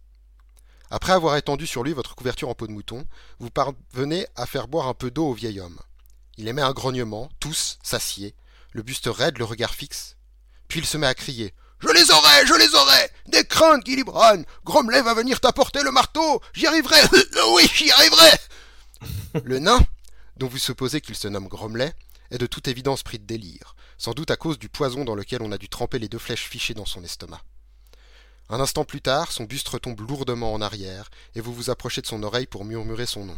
Après 0.89 1.13
avoir 1.13 1.35
étendu 1.35 1.67
sur 1.67 1.83
lui 1.83 1.95
votre 1.95 2.15
couverture 2.15 2.49
en 2.49 2.55
peau 2.55 2.69
de 2.69 2.73
mouton, 2.73 3.05
vous 3.41 3.51
parvenez 3.51 4.29
à 4.37 4.47
faire 4.47 4.69
boire 4.69 4.87
un 4.87 4.95
peu 4.95 5.11
d'eau 5.11 5.27
au 5.27 5.35
vieil 5.35 5.59
homme. 5.59 5.81
Il 6.37 6.47
émet 6.47 6.63
un 6.63 6.73
grognement, 6.73 7.29
tous, 7.41 7.81
s'assied, 7.83 8.37
le 8.71 8.85
buste 8.85 9.09
raide, 9.09 9.39
le 9.39 9.45
regard 9.45 9.75
fixe. 9.75 10.17
Puis 10.69 10.79
il 10.79 10.87
se 10.87 10.99
met 10.99 11.09
à 11.09 11.15
crier. 11.15 11.53
Je 11.81 11.89
les 11.89 12.11
aurai, 12.11 12.47
je 12.47 12.55
les 12.55 12.75
aurai 12.75 13.11
Des 13.27 13.45
craintes, 13.45 13.87
Gilibran 13.87 14.43
Gromley 14.65 15.03
va 15.03 15.15
venir 15.15 15.41
t'apporter 15.41 15.83
le 15.83 15.93
marteau 15.93 16.41
J'y 16.53 16.67
arriverai 16.67 17.01
Oui, 17.55 17.71
j'y 17.75 17.91
arriverai 17.91 18.31
Le 19.45 19.59
nain, 19.59 19.81
dont 20.37 20.49
vous 20.49 20.59
supposez 20.59 21.01
qu'il 21.01 21.15
se 21.15 21.29
nomme 21.29 21.49
Gromley, 21.49 21.95
est 22.31 22.39
de 22.39 22.47
toute 22.47 22.69
évidence 22.69 23.03
pris 23.03 23.19
de 23.19 23.27
délire, 23.27 23.77
sans 23.97 24.13
doute 24.13 24.31
à 24.31 24.37
cause 24.37 24.59
du 24.59 24.69
poison 24.69 25.05
dans 25.05 25.15
lequel 25.15 25.43
on 25.43 25.53
a 25.53 25.59
dû 25.59 25.69
tremper 25.69 25.99
les 25.99 26.09
deux 26.09 26.19
flèches 26.19 26.49
fichées 26.49 26.75
dans 26.75 26.87
son 26.87 27.05
estomac. 27.05 27.43
Un 28.51 28.61
instant 28.61 28.85
plus 28.85 29.03
tard, 29.03 29.31
son 29.31 29.45
buste 29.45 29.69
retombe 29.69 30.01
lourdement 30.01 30.53
en 30.53 30.61
arrière, 30.61 31.11
et 31.35 31.41
vous 31.41 31.53
vous 31.53 31.71
approchez 31.71 32.01
de 32.01 32.07
son 32.07 32.23
oreille 32.23 32.47
pour 32.47 32.65
murmurer 32.65 33.07
son 33.07 33.25
nom. 33.25 33.37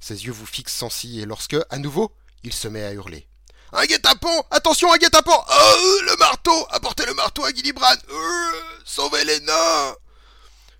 Ses 0.00 0.26
yeux 0.26 0.32
vous 0.32 0.46
fixent 0.46 0.74
sans 0.74 0.90
ciller 0.90 1.24
lorsque, 1.24 1.56
à 1.70 1.78
nouveau, 1.78 2.12
il 2.42 2.52
se 2.52 2.68
met 2.68 2.82
à 2.82 2.92
hurler. 2.92 3.26
Un 3.76 3.86
guet-apens 3.86 4.44
Attention, 4.52 4.92
un 4.92 4.96
guet-apens 4.96 5.44
Oh, 5.48 6.00
le 6.06 6.16
marteau 6.16 6.66
Apportez 6.70 7.04
le 7.06 7.14
marteau 7.14 7.44
à 7.44 7.52
Gilibran 7.52 7.92
euh, 8.08 8.52
Sauvez 8.84 9.24
les 9.24 9.40
nains 9.40 9.96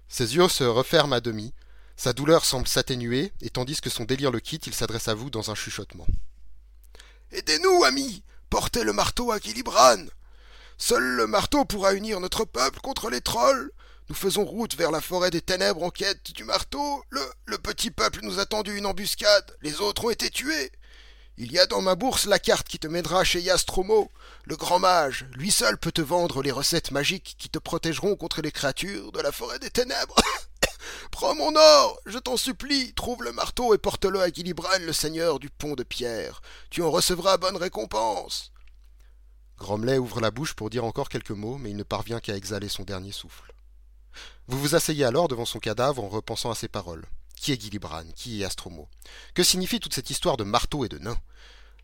Ses 0.08 0.36
yeux 0.36 0.48
se 0.48 0.62
referment 0.62 1.16
à 1.16 1.20
demi, 1.20 1.52
sa 1.96 2.12
douleur 2.12 2.44
semble 2.44 2.68
s'atténuer, 2.68 3.32
et 3.40 3.50
tandis 3.50 3.80
que 3.80 3.90
son 3.90 4.04
délire 4.04 4.30
le 4.30 4.38
quitte, 4.38 4.68
il 4.68 4.74
s'adresse 4.74 5.08
à 5.08 5.14
vous 5.14 5.28
dans 5.28 5.50
un 5.50 5.54
chuchotement. 5.54 6.06
Aidez-nous, 7.32 7.82
amis 7.84 8.22
Portez 8.48 8.84
le 8.84 8.92
marteau 8.92 9.32
à 9.32 9.38
Gilibran 9.40 10.04
Seul 10.78 11.02
le 11.02 11.26
marteau 11.26 11.64
pourra 11.64 11.94
unir 11.94 12.20
notre 12.20 12.44
peuple 12.44 12.80
contre 12.80 13.10
les 13.10 13.20
trolls. 13.20 13.72
Nous 14.08 14.14
faisons 14.14 14.44
route 14.44 14.76
vers 14.76 14.90
la 14.92 15.00
forêt 15.00 15.30
des 15.30 15.40
ténèbres 15.40 15.82
en 15.82 15.90
quête 15.90 16.32
du 16.32 16.44
marteau. 16.44 17.02
Le, 17.10 17.20
le 17.46 17.58
petit 17.58 17.90
peuple 17.90 18.20
nous 18.22 18.38
a 18.38 18.46
tendu 18.46 18.76
une 18.76 18.86
embuscade. 18.86 19.56
Les 19.62 19.80
autres 19.80 20.04
ont 20.04 20.10
été 20.10 20.30
tués. 20.30 20.70
Il 21.36 21.50
y 21.50 21.58
a 21.58 21.66
dans 21.66 21.82
ma 21.82 21.96
bourse 21.96 22.26
la 22.26 22.38
carte 22.38 22.68
qui 22.68 22.78
te 22.78 22.86
mènera 22.86 23.24
chez 23.24 23.40
Yastromo, 23.40 24.12
le 24.44 24.56
grand 24.56 24.78
mage. 24.78 25.26
Lui 25.32 25.50
seul 25.50 25.76
peut 25.76 25.90
te 25.90 26.00
vendre 26.00 26.42
les 26.42 26.52
recettes 26.52 26.92
magiques 26.92 27.34
qui 27.38 27.48
te 27.48 27.58
protégeront 27.58 28.14
contre 28.14 28.40
les 28.40 28.52
créatures 28.52 29.10
de 29.10 29.20
la 29.20 29.32
forêt 29.32 29.58
des 29.58 29.70
ténèbres. 29.70 30.14
Prends 31.10 31.34
mon 31.34 31.56
or, 31.56 32.00
je 32.06 32.18
t'en 32.18 32.36
supplie, 32.36 32.94
trouve 32.94 33.24
le 33.24 33.32
marteau 33.32 33.74
et 33.74 33.78
porte-le 33.78 34.20
à 34.20 34.30
Gilibran, 34.30 34.78
le 34.80 34.92
seigneur 34.92 35.40
du 35.40 35.50
pont 35.50 35.74
de 35.74 35.82
pierre. 35.82 36.40
Tu 36.70 36.82
en 36.82 36.90
recevras 36.92 37.36
bonne 37.36 37.56
récompense. 37.56 38.52
Gromley 39.58 39.98
ouvre 39.98 40.20
la 40.20 40.30
bouche 40.30 40.54
pour 40.54 40.70
dire 40.70 40.84
encore 40.84 41.08
quelques 41.08 41.30
mots, 41.30 41.58
mais 41.58 41.70
il 41.70 41.76
ne 41.76 41.82
parvient 41.82 42.20
qu'à 42.20 42.36
exhaler 42.36 42.68
son 42.68 42.84
dernier 42.84 43.12
souffle. 43.12 43.52
Vous 44.46 44.60
vous 44.60 44.74
asseyez 44.76 45.04
alors 45.04 45.26
devant 45.26 45.46
son 45.46 45.58
cadavre 45.58 46.04
en 46.04 46.08
repensant 46.08 46.52
à 46.52 46.54
ses 46.54 46.68
paroles. 46.68 47.06
Qui 47.36 47.52
est 47.52 47.60
Gilibran 47.60 48.04
Qui 48.14 48.42
est 48.42 48.44
Astromo? 48.44 48.88
Que 49.34 49.42
signifie 49.42 49.80
toute 49.80 49.94
cette 49.94 50.10
histoire 50.10 50.36
de 50.36 50.44
marteau 50.44 50.84
et 50.84 50.88
de 50.88 50.98
nain? 50.98 51.16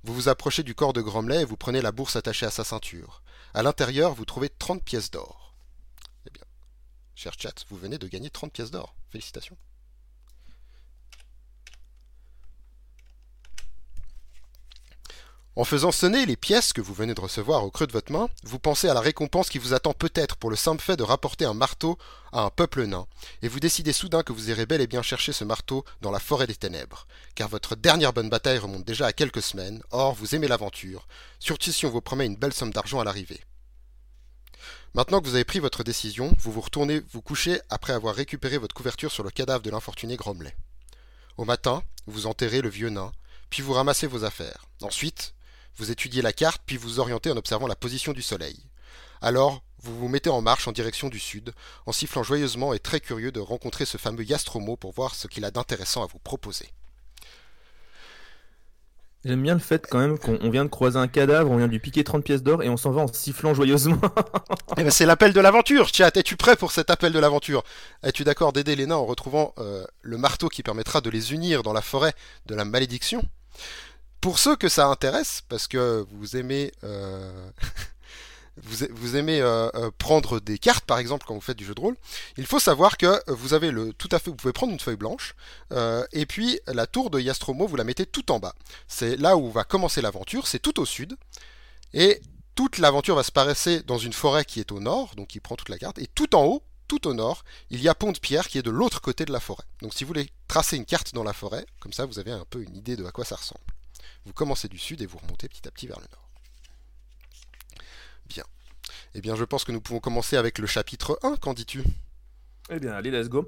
Vous 0.03 0.15
vous 0.15 0.29
approchez 0.29 0.63
du 0.63 0.75
corps 0.75 0.93
de 0.93 1.03
Gromley 1.03 1.43
et 1.43 1.45
vous 1.45 1.57
prenez 1.57 1.83
la 1.83 1.93
bourse 1.93 2.17
attachée 2.17 2.47
à 2.47 2.51
sa 2.51 2.65
ceinture. 2.65 3.23
À 3.53 3.63
l'intérieur, 3.63 4.15
vous 4.15 4.25
trouvez 4.25 4.49
30 4.49 4.83
pièces 4.83 5.11
d'or. 5.11 5.55
Eh 6.27 6.31
bien, 6.31 6.45
cher 7.15 7.35
chat, 7.39 7.65
vous 7.69 7.77
venez 7.77 7.99
de 7.99 8.07
gagner 8.07 8.31
30 8.31 8.53
pièces 8.53 8.71
d'or. 8.71 8.95
Félicitations. 9.11 9.59
En 15.57 15.65
faisant 15.65 15.91
sonner 15.91 16.27
les 16.27 16.37
pièces 16.37 16.73
que 16.73 16.81
vous 16.81 16.95
venez 16.95 17.13
de 17.13 17.21
recevoir 17.21 17.65
au 17.65 17.73
creux 17.73 17.89
de 17.89 17.93
votre 17.93 18.13
main, 18.13 18.29
vous 18.45 18.61
pensez 18.61 18.89
à 18.89 18.95
la 18.95 19.01
récompense 19.01 19.49
qui 19.49 19.59
vous 19.59 19.75
attend 19.75 19.93
peut-être 19.93 20.37
pour 20.37 20.49
le 20.49 20.55
simple 20.55 20.81
fait 20.81 20.97
de 20.97 21.03
rapporter 21.03 21.45
un 21.45 21.55
marteau 21.55 21.99
à 22.33 22.43
un 22.43 22.51
peuple 22.51 22.85
nain, 22.85 23.07
et 23.43 23.49
vous 23.49 23.59
décidez 23.59 23.93
soudain 23.93 24.23
que 24.23 24.33
vous 24.33 24.49
irez 24.49 24.65
bel 24.65 24.81
et 24.81 24.87
bien 24.87 25.03
chercher 25.03 25.33
ce 25.33 25.43
marteau 25.43 25.85
dans 26.03 26.13
la 26.13 26.21
forêt 26.21 26.47
des 26.47 26.55
ténèbres, 26.55 27.09
car 27.35 27.49
votre 27.49 27.75
dernière 27.75 28.13
bonne 28.13 28.31
bataille 28.31 28.59
remonte 28.59 28.85
déjà 28.85 29.07
à 29.07 29.13
quelques 29.13 29.43
semaines, 29.43 29.83
or 29.91 30.15
vous 30.15 30.37
aimez 30.37 30.47
l'aventure, 30.47 31.09
surtout 31.41 31.73
si 31.73 31.85
on 31.85 31.91
vous 31.91 32.01
promet 32.01 32.27
une 32.27 32.37
belle 32.37 32.55
somme 32.55 32.73
d'argent 32.73 33.01
à 33.01 33.05
l'arrivée. 33.05 33.41
Maintenant 34.95 35.21
que 35.21 35.27
vous 35.27 35.35
avez 35.35 35.45
pris 35.45 35.59
votre 35.59 35.83
décision, 35.83 36.33
vous 36.39 36.53
vous 36.53 36.61
retournez 36.61 37.03
vous 37.13 37.23
coucher 37.23 37.61
après 37.71 37.93
avoir 37.93 38.15
récupéré 38.15 38.57
votre 38.57 38.75
couverture 38.75 39.11
sur 39.11 39.25
le 39.25 39.31
cadavre 39.31 39.63
de 39.63 39.71
l'infortuné 39.71 40.17
Gromley. 40.17 40.57
Au 41.37 41.45
matin, 41.45 41.83
vous 42.07 42.27
enterrez 42.27 42.61
le 42.61 42.69
vieux 42.69 42.91
nain, 42.91 43.11
puis 43.51 43.63
vous 43.63 43.73
ramassez 43.73 44.07
vos 44.07 44.25
affaires. 44.25 44.67
Ensuite, 44.81 45.35
vous 45.77 45.91
étudiez 45.91 46.23
la 46.23 46.33
carte, 46.33 46.63
puis 46.67 46.77
vous 46.77 47.01
orientez 47.01 47.31
en 47.31 47.37
observant 47.37 47.67
la 47.67 47.77
position 47.77 48.13
du 48.13 48.23
soleil. 48.23 48.57
Alors, 49.23 49.63
vous 49.83 49.99
vous 49.99 50.09
mettez 50.09 50.31
en 50.31 50.43
marche 50.43 50.69
en 50.69 50.73
direction 50.73 51.09
du 51.09 51.19
sud, 51.19 51.53
en 51.87 51.93
sifflant 51.93 52.23
joyeusement 52.23 52.75
et 52.75 52.79
très 52.79 53.01
curieux 53.01 53.33
de 53.33 53.41
rencontrer 53.41 53.87
ce 53.87 53.97
fameux 53.97 54.25
Yastromo 54.25 54.77
pour 54.77 54.93
voir 54.93 55.15
ce 55.15 55.27
qu'il 55.27 55.45
a 55.45 55.51
d'intéressant 55.51 56.03
à 56.03 56.07
vous 56.07 56.19
proposer. 56.19 56.69
J'aime 59.23 59.43
bien 59.43 59.53
le 59.53 59.61
fait 59.61 59.87
quand 59.87 59.99
même 59.99 60.19
qu'on 60.19 60.49
vient 60.49 60.65
de 60.65 60.71
croiser 60.71 60.99
un 60.99 61.07
cadavre, 61.07 61.51
on 61.51 61.59
vient 61.59 61.67
de 61.67 61.73
lui 61.73 61.79
piquer 61.79 62.05
30 62.05 62.25
pièces 62.25 62.43
d'or 62.43 62.63
et 62.63 62.71
on 62.71 62.79
s'en 62.79 62.91
va 62.91 63.03
en 63.03 63.13
sifflant 63.13 63.53
joyeusement. 63.53 64.01
Eh 64.79 64.85
ben 64.85 64.91
c'est 64.91 65.05
l'appel 65.05 65.33
de 65.33 65.41
l'aventure, 65.41 65.89
chat. 65.93 66.17
Es-tu 66.17 66.37
prêt 66.37 66.57
pour 66.57 66.71
cet 66.71 66.91
appel 66.91 67.13
de 67.13 67.19
l'aventure? 67.19 67.65
Es-tu 68.03 68.25
d'accord 68.25 68.53
d'aider 68.53 68.77
les 68.77 68.87
nains 68.87 68.95
en 68.95 69.05
retrouvant 69.05 69.53
euh, 69.59 69.85
le 70.01 70.17
marteau 70.17 70.49
qui 70.49 70.63
permettra 70.63 71.01
de 71.01 71.11
les 71.11 71.35
unir 71.35 71.63
dans 71.63 71.73
la 71.73 71.83
forêt 71.83 72.15
de 72.47 72.55
la 72.55 72.65
malédiction? 72.65 73.23
Pour 74.21 74.39
ceux 74.39 74.55
que 74.57 74.69
ça 74.69 74.87
intéresse, 74.87 75.43
parce 75.49 75.67
que 75.67 76.07
vous 76.11 76.37
aimez 76.37 76.73
euh, 76.85 77.51
euh, 78.83 79.71
euh, 79.75 79.91
prendre 79.97 80.41
des 80.41 80.59
cartes, 80.59 80.85
par 80.85 80.99
exemple, 80.99 81.25
quand 81.27 81.35
vous 81.35 81.41
faites 81.41 81.57
du 81.57 81.65
jeu 81.65 81.75
de 81.75 81.81
rôle, 81.81 81.97
il 82.37 82.47
faut 82.47 82.59
savoir 82.59 82.99
que 82.99 83.19
vous 83.33 83.55
avez 83.55 83.71
le 83.71 83.95
tout 83.95 84.11
à 84.13 84.19
fait, 84.19 84.31
vous 84.31 84.37
pouvez 84.37 84.53
prendre 84.53 84.73
une 84.73 84.81
feuille 84.81 84.97
blanche, 84.97 85.35
et 86.13 86.27
puis 86.27 86.61
la 86.67 86.87
tour 86.87 87.09
de 87.11 87.19
Yastromo, 87.19 87.67
vous 87.67 87.77
la 87.77 87.85
mettez 87.85 88.05
tout 88.05 88.31
en 88.31 88.39
bas. 88.39 88.55
C'est 88.89 89.17
là 89.17 89.39
où 89.39 89.51
va 89.51 89.65
commencer 89.65 90.03
l'aventure, 90.03 90.47
c'est 90.47 90.59
tout 90.59 90.81
au 90.81 90.85
sud, 90.85 91.17
et 91.95 92.21
toute 92.55 92.77
l'aventure 92.77 93.17
va 93.17 93.23
se 93.23 93.33
passer 93.33 93.81
dans 93.81 93.99
une 93.99 94.13
forêt 94.13 94.45
qui 94.45 94.61
est 94.61 94.71
au 94.71 94.81
nord, 94.81 95.15
donc 95.17 95.29
qui 95.29 95.41
prend 95.41 95.57
toute 95.57 95.71
la 95.71 95.79
carte, 95.79 95.99
et 95.99 96.07
tout 96.07 96.35
en 96.35 96.45
haut, 96.45 96.63
tout 96.89 97.07
au 97.07 97.15
nord, 97.15 97.45
il 97.71 97.81
y 97.81 97.89
a 97.89 97.95
Pont 97.95 98.13
de 98.13 98.19
Pierre 98.19 98.49
qui 98.49 98.59
est 98.59 98.63
de 98.63 98.71
l'autre 98.71 99.01
côté 99.01 99.25
de 99.25 99.33
la 99.33 99.39
forêt. 99.39 99.65
Donc 99.81 99.95
si 99.95 100.03
vous 100.05 100.09
voulez 100.09 100.29
tracer 100.49 100.77
une 100.77 100.85
carte 100.85 101.15
dans 101.15 101.23
la 101.23 101.33
forêt, 101.33 101.65
comme 101.79 101.93
ça 101.93 102.05
vous 102.05 102.19
avez 102.19 102.33
un 102.33 102.45
peu 102.51 102.61
une 102.63 102.77
idée 102.77 102.97
de 102.97 103.07
à 103.07 103.13
quoi 103.13 103.25
ça 103.25 103.37
ressemble. 103.37 103.63
Vous 104.25 104.33
commencez 104.33 104.69
du 104.69 104.79
sud 104.79 105.03
et 105.03 105.07
vous 105.07 105.19
remontez 105.19 105.49
petit 105.49 105.67
à 105.67 105.71
petit 105.71 105.87
vers 105.87 105.99
le 105.99 106.07
nord. 106.11 106.31
Bien. 108.27 108.45
Eh 109.15 109.21
bien, 109.21 109.37
je 109.37 109.45
pense 109.45 109.65
que 109.65 109.73
nous 109.73 109.81
pouvons 109.81 110.01
commencer 110.01 110.37
avec 110.37 110.59
le 110.59 110.67
chapitre 110.67 111.19
1, 111.23 111.37
qu'en 111.37 111.55
dis-tu? 111.55 111.83
Eh 112.71 112.79
bien, 112.79 112.93
allez, 112.93 113.11
let's 113.11 113.29
go. 113.29 113.47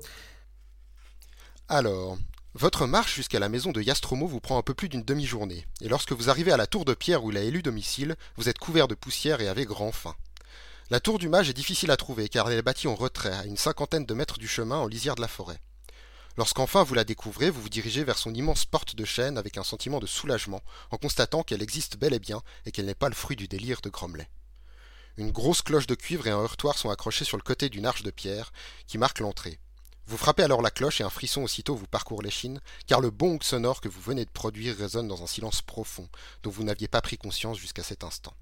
Alors, 1.69 2.19
votre 2.55 2.87
marche 2.87 3.15
jusqu'à 3.15 3.39
la 3.39 3.49
maison 3.49 3.73
de 3.73 3.81
Yastromo 3.81 4.27
vous 4.27 4.41
prend 4.41 4.59
un 4.59 4.63
peu 4.63 4.75
plus 4.75 4.89
d'une 4.89 5.05
demi-journée, 5.05 5.67
et 5.81 5.89
lorsque 5.89 6.13
vous 6.13 6.29
arrivez 6.29 6.53
à 6.53 6.57
la 6.57 6.67
tour 6.67 6.85
de 6.85 6.95
pierre 6.95 7.25
où 7.25 7.31
il 7.31 7.39
a 7.39 7.43
élu 7.43 7.63
domicile, 7.63 8.17
vous 8.37 8.49
êtes 8.49 8.59
couvert 8.59 8.89
de 8.89 8.95
poussière 8.95 9.41
et 9.41 9.49
avez 9.49 9.65
grand 9.65 9.93
faim. 9.93 10.15
La 10.91 11.01
tour 11.01 11.19
du 11.19 11.31
mage 11.31 11.49
est 11.49 11.55
difficile 11.55 11.91
à 11.91 11.97
trouver 11.97 12.29
car 12.29 12.51
elle 12.51 12.59
est 12.59 12.63
bâtie 12.63 12.89
en 12.89 12.95
retrait, 12.95 13.33
à 13.33 13.47
une 13.47 13.57
cinquantaine 13.57 14.05
de 14.05 14.13
mètres 14.13 14.39
du 14.39 14.49
chemin 14.49 14.77
en 14.77 14.87
lisière 14.87 15.15
de 15.15 15.23
la 15.23 15.29
forêt. 15.29 15.59
Lorsqu'enfin 16.39 16.83
vous 16.83 16.95
la 16.95 17.05
découvrez, 17.05 17.51
vous 17.51 17.61
vous 17.61 17.69
dirigez 17.69 18.05
vers 18.05 18.17
son 18.17 18.33
immense 18.33 18.65
porte 18.65 18.97
de 18.97 19.05
chêne 19.05 19.37
avec 19.37 19.59
un 19.59 19.63
sentiment 19.63 20.01
de 20.01 20.07
soulagement 20.07 20.63
en 20.91 20.97
constatant 20.97 21.43
qu'elle 21.43 21.63
existe 21.63 21.99
bel 21.99 22.15
et 22.15 22.19
bien 22.19 22.43
et 22.65 22.73
qu'elle 22.73 22.87
n'est 22.87 22.95
pas 22.95 23.11
le 23.11 23.15
fruit 23.15 23.37
du 23.37 23.49
délire 23.49 23.83
de 23.83 23.91
Gromley. 23.91 24.29
Une 25.19 25.31
grosse 25.31 25.61
cloche 25.61 25.87
de 25.87 25.95
cuivre 25.95 26.27
et 26.27 26.31
un 26.31 26.41
heurtoir 26.41 26.79
sont 26.79 26.89
accrochés 26.89 27.27
sur 27.27 27.37
le 27.37 27.43
côté 27.43 27.69
d'une 27.69 27.85
arche 27.85 28.03
de 28.03 28.11
pierre 28.11 28.51
qui 28.87 28.97
marque 28.97 29.21
l'entrée. 29.21 29.59
Vous 30.07 30.17
frappez 30.17 30.43
alors 30.43 30.63
la 30.63 30.71
cloche 30.71 31.01
et 31.01 31.05
un 31.05 31.11
frisson 31.11 31.43
aussitôt 31.43 31.77
vous 31.77 31.87
parcourt 31.87 32.23
l'échine, 32.23 32.61
car 32.87 33.01
le 33.01 33.11
bong 33.11 33.43
sonore 33.43 33.81
que 33.81 33.89
vous 33.89 34.01
venez 34.01 34.25
de 34.25 34.31
produire 34.31 34.77
résonne 34.77 35.09
dans 35.09 35.23
un 35.23 35.27
silence 35.27 35.61
profond 35.61 36.09
dont 36.43 36.51
vous 36.51 36.65
n'aviez 36.65 36.89
pas 36.89 37.03
pris 37.03 37.19
conscience 37.19 37.59
jusqu'à 37.59 37.83
cet 37.83 38.05
instant. 38.05 38.35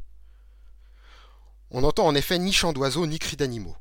On 1.71 1.83
n'entend 1.83 2.07
en 2.07 2.15
effet 2.15 2.39
ni 2.39 2.53
chant 2.53 2.73
d'oiseaux 2.73 3.07
ni 3.07 3.19
cris 3.19 3.37
d'animaux. 3.37 3.77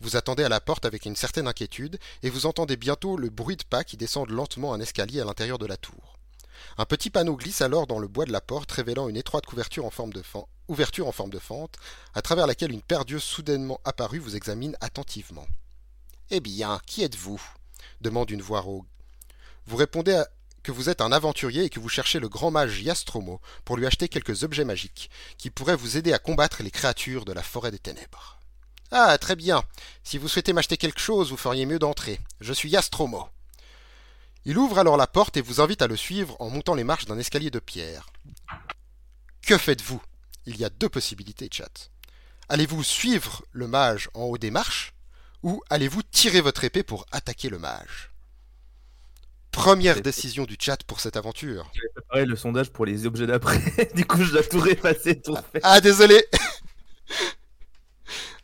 Vous 0.00 0.16
attendez 0.16 0.44
à 0.44 0.48
la 0.48 0.60
porte 0.60 0.86
avec 0.86 1.04
une 1.04 1.16
certaine 1.16 1.46
inquiétude, 1.46 1.98
et 2.22 2.30
vous 2.30 2.46
entendez 2.46 2.76
bientôt 2.76 3.16
le 3.16 3.28
bruit 3.28 3.56
de 3.56 3.64
pas 3.64 3.84
qui 3.84 3.96
descendent 3.96 4.30
lentement 4.30 4.72
un 4.72 4.80
escalier 4.80 5.20
à 5.20 5.24
l'intérieur 5.24 5.58
de 5.58 5.66
la 5.66 5.76
tour. 5.76 6.16
Un 6.78 6.86
petit 6.86 7.10
panneau 7.10 7.36
glisse 7.36 7.60
alors 7.60 7.86
dans 7.86 7.98
le 7.98 8.08
bois 8.08 8.24
de 8.24 8.32
la 8.32 8.40
porte, 8.40 8.72
révélant 8.72 9.08
une 9.08 9.16
étroite 9.16 9.46
couverture 9.46 9.90
ouverture 10.68 11.06
en 11.06 11.12
forme 11.12 11.30
de 11.30 11.38
fente, 11.38 11.76
à 12.14 12.22
travers 12.22 12.46
laquelle 12.46 12.72
une 12.72 12.82
paire 12.82 13.04
d'yeux 13.04 13.18
soudainement 13.18 13.80
apparue 13.84 14.18
vous 14.18 14.36
examine 14.36 14.76
attentivement. 14.80 15.46
Eh 16.30 16.40
bien, 16.40 16.80
qui 16.86 17.02
êtes-vous? 17.02 17.42
demande 18.00 18.30
une 18.30 18.42
voix 18.42 18.60
rogue. 18.60 18.86
Vous 19.66 19.76
répondez 19.76 20.22
que 20.62 20.72
vous 20.72 20.88
êtes 20.88 21.00
un 21.00 21.12
aventurier 21.12 21.64
et 21.64 21.70
que 21.70 21.80
vous 21.80 21.88
cherchez 21.88 22.20
le 22.20 22.28
grand 22.28 22.50
mage 22.50 22.82
Yastromo 22.82 23.40
pour 23.64 23.76
lui 23.76 23.86
acheter 23.86 24.08
quelques 24.08 24.44
objets 24.44 24.64
magiques 24.64 25.10
qui 25.38 25.50
pourraient 25.50 25.76
vous 25.76 25.96
aider 25.96 26.12
à 26.12 26.18
combattre 26.18 26.62
les 26.62 26.70
créatures 26.70 27.24
de 27.24 27.32
la 27.32 27.42
forêt 27.42 27.70
des 27.70 27.78
ténèbres. 27.78 28.39
Ah, 28.90 29.16
très 29.18 29.36
bien. 29.36 29.62
Si 30.02 30.18
vous 30.18 30.28
souhaitez 30.28 30.52
m'acheter 30.52 30.76
quelque 30.76 31.00
chose, 31.00 31.30
vous 31.30 31.36
feriez 31.36 31.64
mieux 31.64 31.78
d'entrer. 31.78 32.18
Je 32.40 32.52
suis 32.52 32.70
Yastromo. 32.70 33.28
Il 34.44 34.58
ouvre 34.58 34.78
alors 34.78 34.96
la 34.96 35.06
porte 35.06 35.36
et 35.36 35.42
vous 35.42 35.60
invite 35.60 35.82
à 35.82 35.86
le 35.86 35.96
suivre 35.96 36.36
en 36.40 36.50
montant 36.50 36.74
les 36.74 36.84
marches 36.84 37.04
d'un 37.04 37.18
escalier 37.18 37.50
de 37.50 37.58
pierre. 37.58 38.06
Que 39.42 39.58
faites-vous? 39.58 40.02
Il 40.46 40.56
y 40.56 40.64
a 40.64 40.70
deux 40.70 40.88
possibilités, 40.88 41.48
chat. 41.52 41.90
Allez-vous 42.48 42.82
suivre 42.82 43.44
le 43.52 43.68
mage 43.68 44.08
en 44.14 44.22
haut 44.22 44.38
des 44.38 44.50
marches 44.50 44.92
ou 45.42 45.62
allez-vous 45.70 46.02
tirer 46.02 46.40
votre 46.40 46.64
épée 46.64 46.82
pour 46.82 47.06
attaquer 47.12 47.48
le 47.48 47.58
mage? 47.58 48.10
Première 49.52 50.00
décision 50.00 50.44
du 50.44 50.56
chat 50.58 50.82
pour 50.84 51.00
cette 51.00 51.16
aventure. 51.16 51.70
J'avais 51.74 51.92
préparé 51.94 52.24
le 52.24 52.36
sondage 52.36 52.70
pour 52.70 52.86
les 52.86 53.06
objets 53.06 53.26
d'après, 53.26 53.60
du 53.94 54.04
coup 54.04 54.22
je 54.22 54.32
dois 54.32 54.42
tout 54.42 54.62
Ah 55.62 55.80
désolé 55.80 56.24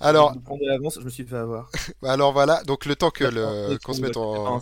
alors, 0.00 0.34
je 0.34 1.00
me 1.00 1.10
suis 1.10 1.24
fait 1.24 1.36
avoir. 1.36 1.70
alors 2.02 2.32
voilà, 2.32 2.62
donc 2.64 2.84
le 2.84 2.96
temps 2.96 3.10
que 3.10 3.24
le 3.24 3.78
qu'on 3.84 3.92
se 3.92 4.00
mette 4.00 4.16
en. 4.16 4.60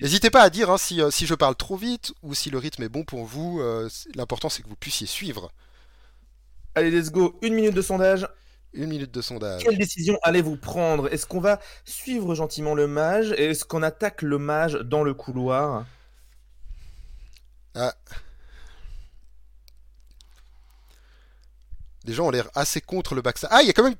N'hésitez 0.00 0.30
pas 0.30 0.42
à 0.42 0.50
dire 0.50 0.70
hein, 0.70 0.78
si, 0.78 1.00
euh, 1.00 1.10
si 1.10 1.26
je 1.26 1.34
parle 1.34 1.56
trop 1.56 1.76
vite 1.76 2.12
ou 2.22 2.34
si 2.34 2.50
le 2.50 2.58
rythme 2.58 2.82
est 2.82 2.88
bon 2.88 3.04
pour 3.04 3.24
vous. 3.24 3.60
Euh, 3.60 3.88
l'important 4.14 4.48
c'est 4.48 4.62
que 4.62 4.68
vous 4.68 4.76
puissiez 4.76 5.06
suivre. 5.06 5.50
Allez, 6.74 6.90
let's 6.90 7.10
go. 7.10 7.38
Une 7.42 7.54
minute 7.54 7.74
de 7.74 7.82
sondage. 7.82 8.28
Une 8.74 8.90
minute 8.90 9.12
de 9.12 9.22
sondage. 9.22 9.62
Quelle 9.62 9.78
décision 9.78 10.18
allez-vous 10.22 10.56
prendre? 10.56 11.12
Est-ce 11.12 11.26
qu'on 11.26 11.40
va 11.40 11.60
suivre 11.84 12.34
gentiment 12.34 12.74
le 12.74 12.86
mage 12.86 13.32
et 13.38 13.46
est-ce 13.46 13.64
qu'on 13.64 13.82
attaque 13.82 14.22
le 14.22 14.38
mage 14.38 14.74
dans 14.74 15.02
le 15.02 15.14
couloir? 15.14 15.86
Ah. 17.74 17.94
Les 22.04 22.12
gens 22.12 22.26
ont 22.26 22.30
l'air 22.30 22.48
assez 22.54 22.80
contre 22.80 23.14
le 23.14 23.22
backstab. 23.22 23.50
Ah, 23.52 23.62
il 23.62 23.66
y 23.66 23.70
a 23.70 23.72
quand 23.72 23.82
même 23.82 23.96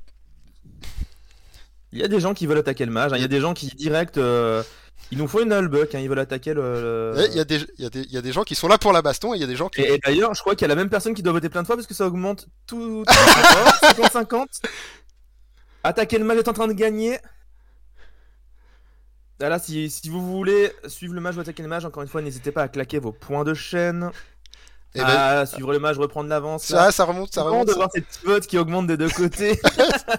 il 1.92 2.00
y 2.00 2.02
a 2.02 2.08
des 2.08 2.20
gens 2.20 2.34
qui 2.34 2.46
veulent 2.46 2.58
attaquer 2.58 2.84
le 2.84 2.92
mage, 2.92 3.12
hein. 3.12 3.16
il 3.16 3.22
y 3.22 3.24
a 3.24 3.28
des 3.28 3.40
gens 3.40 3.54
qui 3.54 3.68
direct. 3.68 4.18
Euh, 4.18 4.62
il 5.12 5.18
nous 5.18 5.28
faut 5.28 5.42
une 5.42 5.50
nullbuck, 5.50 5.94
hein. 5.94 6.00
ils 6.00 6.08
veulent 6.08 6.18
attaquer 6.18 6.54
le. 6.54 7.14
Il, 7.30 7.36
y 7.36 7.40
a 7.40 7.44
des, 7.44 7.60
il, 7.78 7.82
y 7.82 7.86
a 7.86 7.90
des, 7.90 8.00
il 8.00 8.12
y, 8.12 8.16
a 8.16 8.22
des, 8.22 8.32
gens 8.32 8.42
qui 8.42 8.54
sont 8.54 8.66
là 8.66 8.78
pour 8.78 8.92
la 8.92 9.02
baston 9.02 9.34
et 9.34 9.36
il 9.36 9.40
y 9.40 9.44
a 9.44 9.46
des 9.46 9.56
gens 9.56 9.68
qui. 9.68 9.82
Et, 9.82 9.98
d'ailleurs, 10.04 10.34
je 10.34 10.40
crois 10.40 10.54
qu'il 10.56 10.62
y 10.62 10.64
a 10.64 10.68
la 10.68 10.74
même 10.74 10.90
personne 10.90 11.14
qui 11.14 11.22
doit 11.22 11.32
voter 11.32 11.48
plein 11.48 11.62
de 11.62 11.66
fois 11.66 11.76
parce 11.76 11.86
que 11.86 11.94
ça 11.94 12.06
augmente 12.06 12.48
tout. 12.66 13.04
50-50. 13.04 14.46
Attaquer 15.84 16.18
le 16.18 16.24
mage 16.24 16.38
est 16.38 16.48
en 16.48 16.52
train 16.52 16.66
de 16.66 16.72
gagner. 16.72 17.18
Là, 19.38 19.58
si, 19.58 19.90
si 19.90 20.08
vous 20.08 20.26
voulez 20.26 20.72
suivre 20.88 21.14
le 21.14 21.20
mage 21.20 21.36
ou 21.36 21.40
attaquer 21.40 21.62
le 21.62 21.68
mage, 21.68 21.84
encore 21.84 22.02
une 22.02 22.08
fois, 22.08 22.22
n'hésitez 22.22 22.50
pas 22.50 22.62
à 22.62 22.68
claquer 22.68 22.98
vos 22.98 23.12
points 23.12 23.44
de 23.44 23.54
chaîne. 23.54 24.10
Et 24.96 25.00
eh 25.00 25.04
ben, 25.04 25.14
ah, 25.14 25.44
suivre 25.44 25.72
le 25.72 25.78
match, 25.78 25.98
reprendre 25.98 26.30
l'avance. 26.30 26.64
Ça, 26.64 26.90
ça 26.90 27.04
remonte, 27.04 27.34
ça 27.34 27.42
remonte. 27.42 27.68
de 27.68 27.74
voir 27.74 27.90
ces 27.94 28.00
petits 28.00 28.24
votes 28.24 28.46
qui 28.46 28.56
augmentent 28.56 28.86
des 28.86 28.96
deux 28.96 29.10
côtés. 29.10 29.60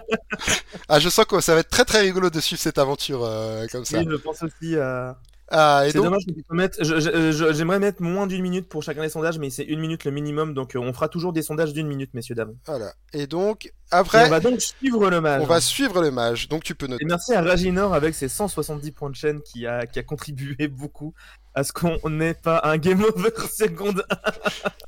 ah, 0.88 1.00
je 1.00 1.10
sens 1.10 1.26
que 1.26 1.42
ça 1.42 1.56
va 1.56 1.62
être 1.62 1.70
très 1.70 1.84
très 1.84 2.02
rigolo 2.02 2.30
de 2.30 2.40
suivre 2.40 2.62
cette 2.62 2.78
aventure 2.78 3.24
euh, 3.24 3.66
comme 3.72 3.86
ça. 3.86 3.98
Oui, 3.98 4.06
je 4.08 4.16
pense 4.18 4.44
aussi 4.44 4.78
à. 4.78 5.18
Ah, 5.50 5.84
c'est 5.90 5.98
dommage 5.98 6.26
que 6.26 6.54
mettre. 6.54 6.84
J'aimerais 6.84 7.80
mettre 7.80 8.02
moins 8.02 8.28
d'une 8.28 8.42
minute 8.42 8.68
pour 8.68 8.84
chacun 8.84 9.02
des 9.02 9.10
sondages, 9.10 9.40
mais 9.40 9.50
c'est 9.50 9.64
une 9.64 9.80
minute 9.80 10.04
le 10.04 10.12
minimum, 10.12 10.54
donc 10.54 10.76
euh, 10.76 10.80
on 10.80 10.92
fera 10.92 11.08
toujours 11.08 11.32
des 11.32 11.42
sondages 11.42 11.74
d'une 11.74 11.88
minute, 11.88 12.14
messieurs 12.14 12.36
dames. 12.36 12.56
Voilà. 12.66 12.94
Et 13.14 13.28
donc 13.28 13.74
après, 13.90 14.28
on 14.28 14.30
va 14.30 14.42
donc 14.42 14.62
suivre 14.62 15.10
le 15.10 15.22
mage. 15.22 15.42
On 15.42 15.46
va 15.46 15.62
suivre 15.62 16.02
le 16.02 16.12
mage, 16.12 16.50
donc 16.50 16.64
tu 16.64 16.76
peux 16.76 16.88
noter. 16.88 17.04
Et 17.04 17.08
merci 17.08 17.34
à 17.34 17.42
Raginor 17.42 17.94
avec 17.94 18.14
ses 18.14 18.28
170 18.28 18.92
points 18.92 19.10
de 19.10 19.16
chaîne 19.16 19.42
qui 19.42 19.66
a 19.66 19.88
qui 19.88 20.00
a 20.00 20.04
contribué 20.04 20.68
beaucoup 20.68 21.14
à 21.58 21.64
ce 21.64 21.74
qu'on 21.74 22.10
n'ait 22.12 22.36
pas 22.36 22.62
un 22.66 22.78
game 22.78 23.04
over 23.04 23.32
seconde. 23.52 24.06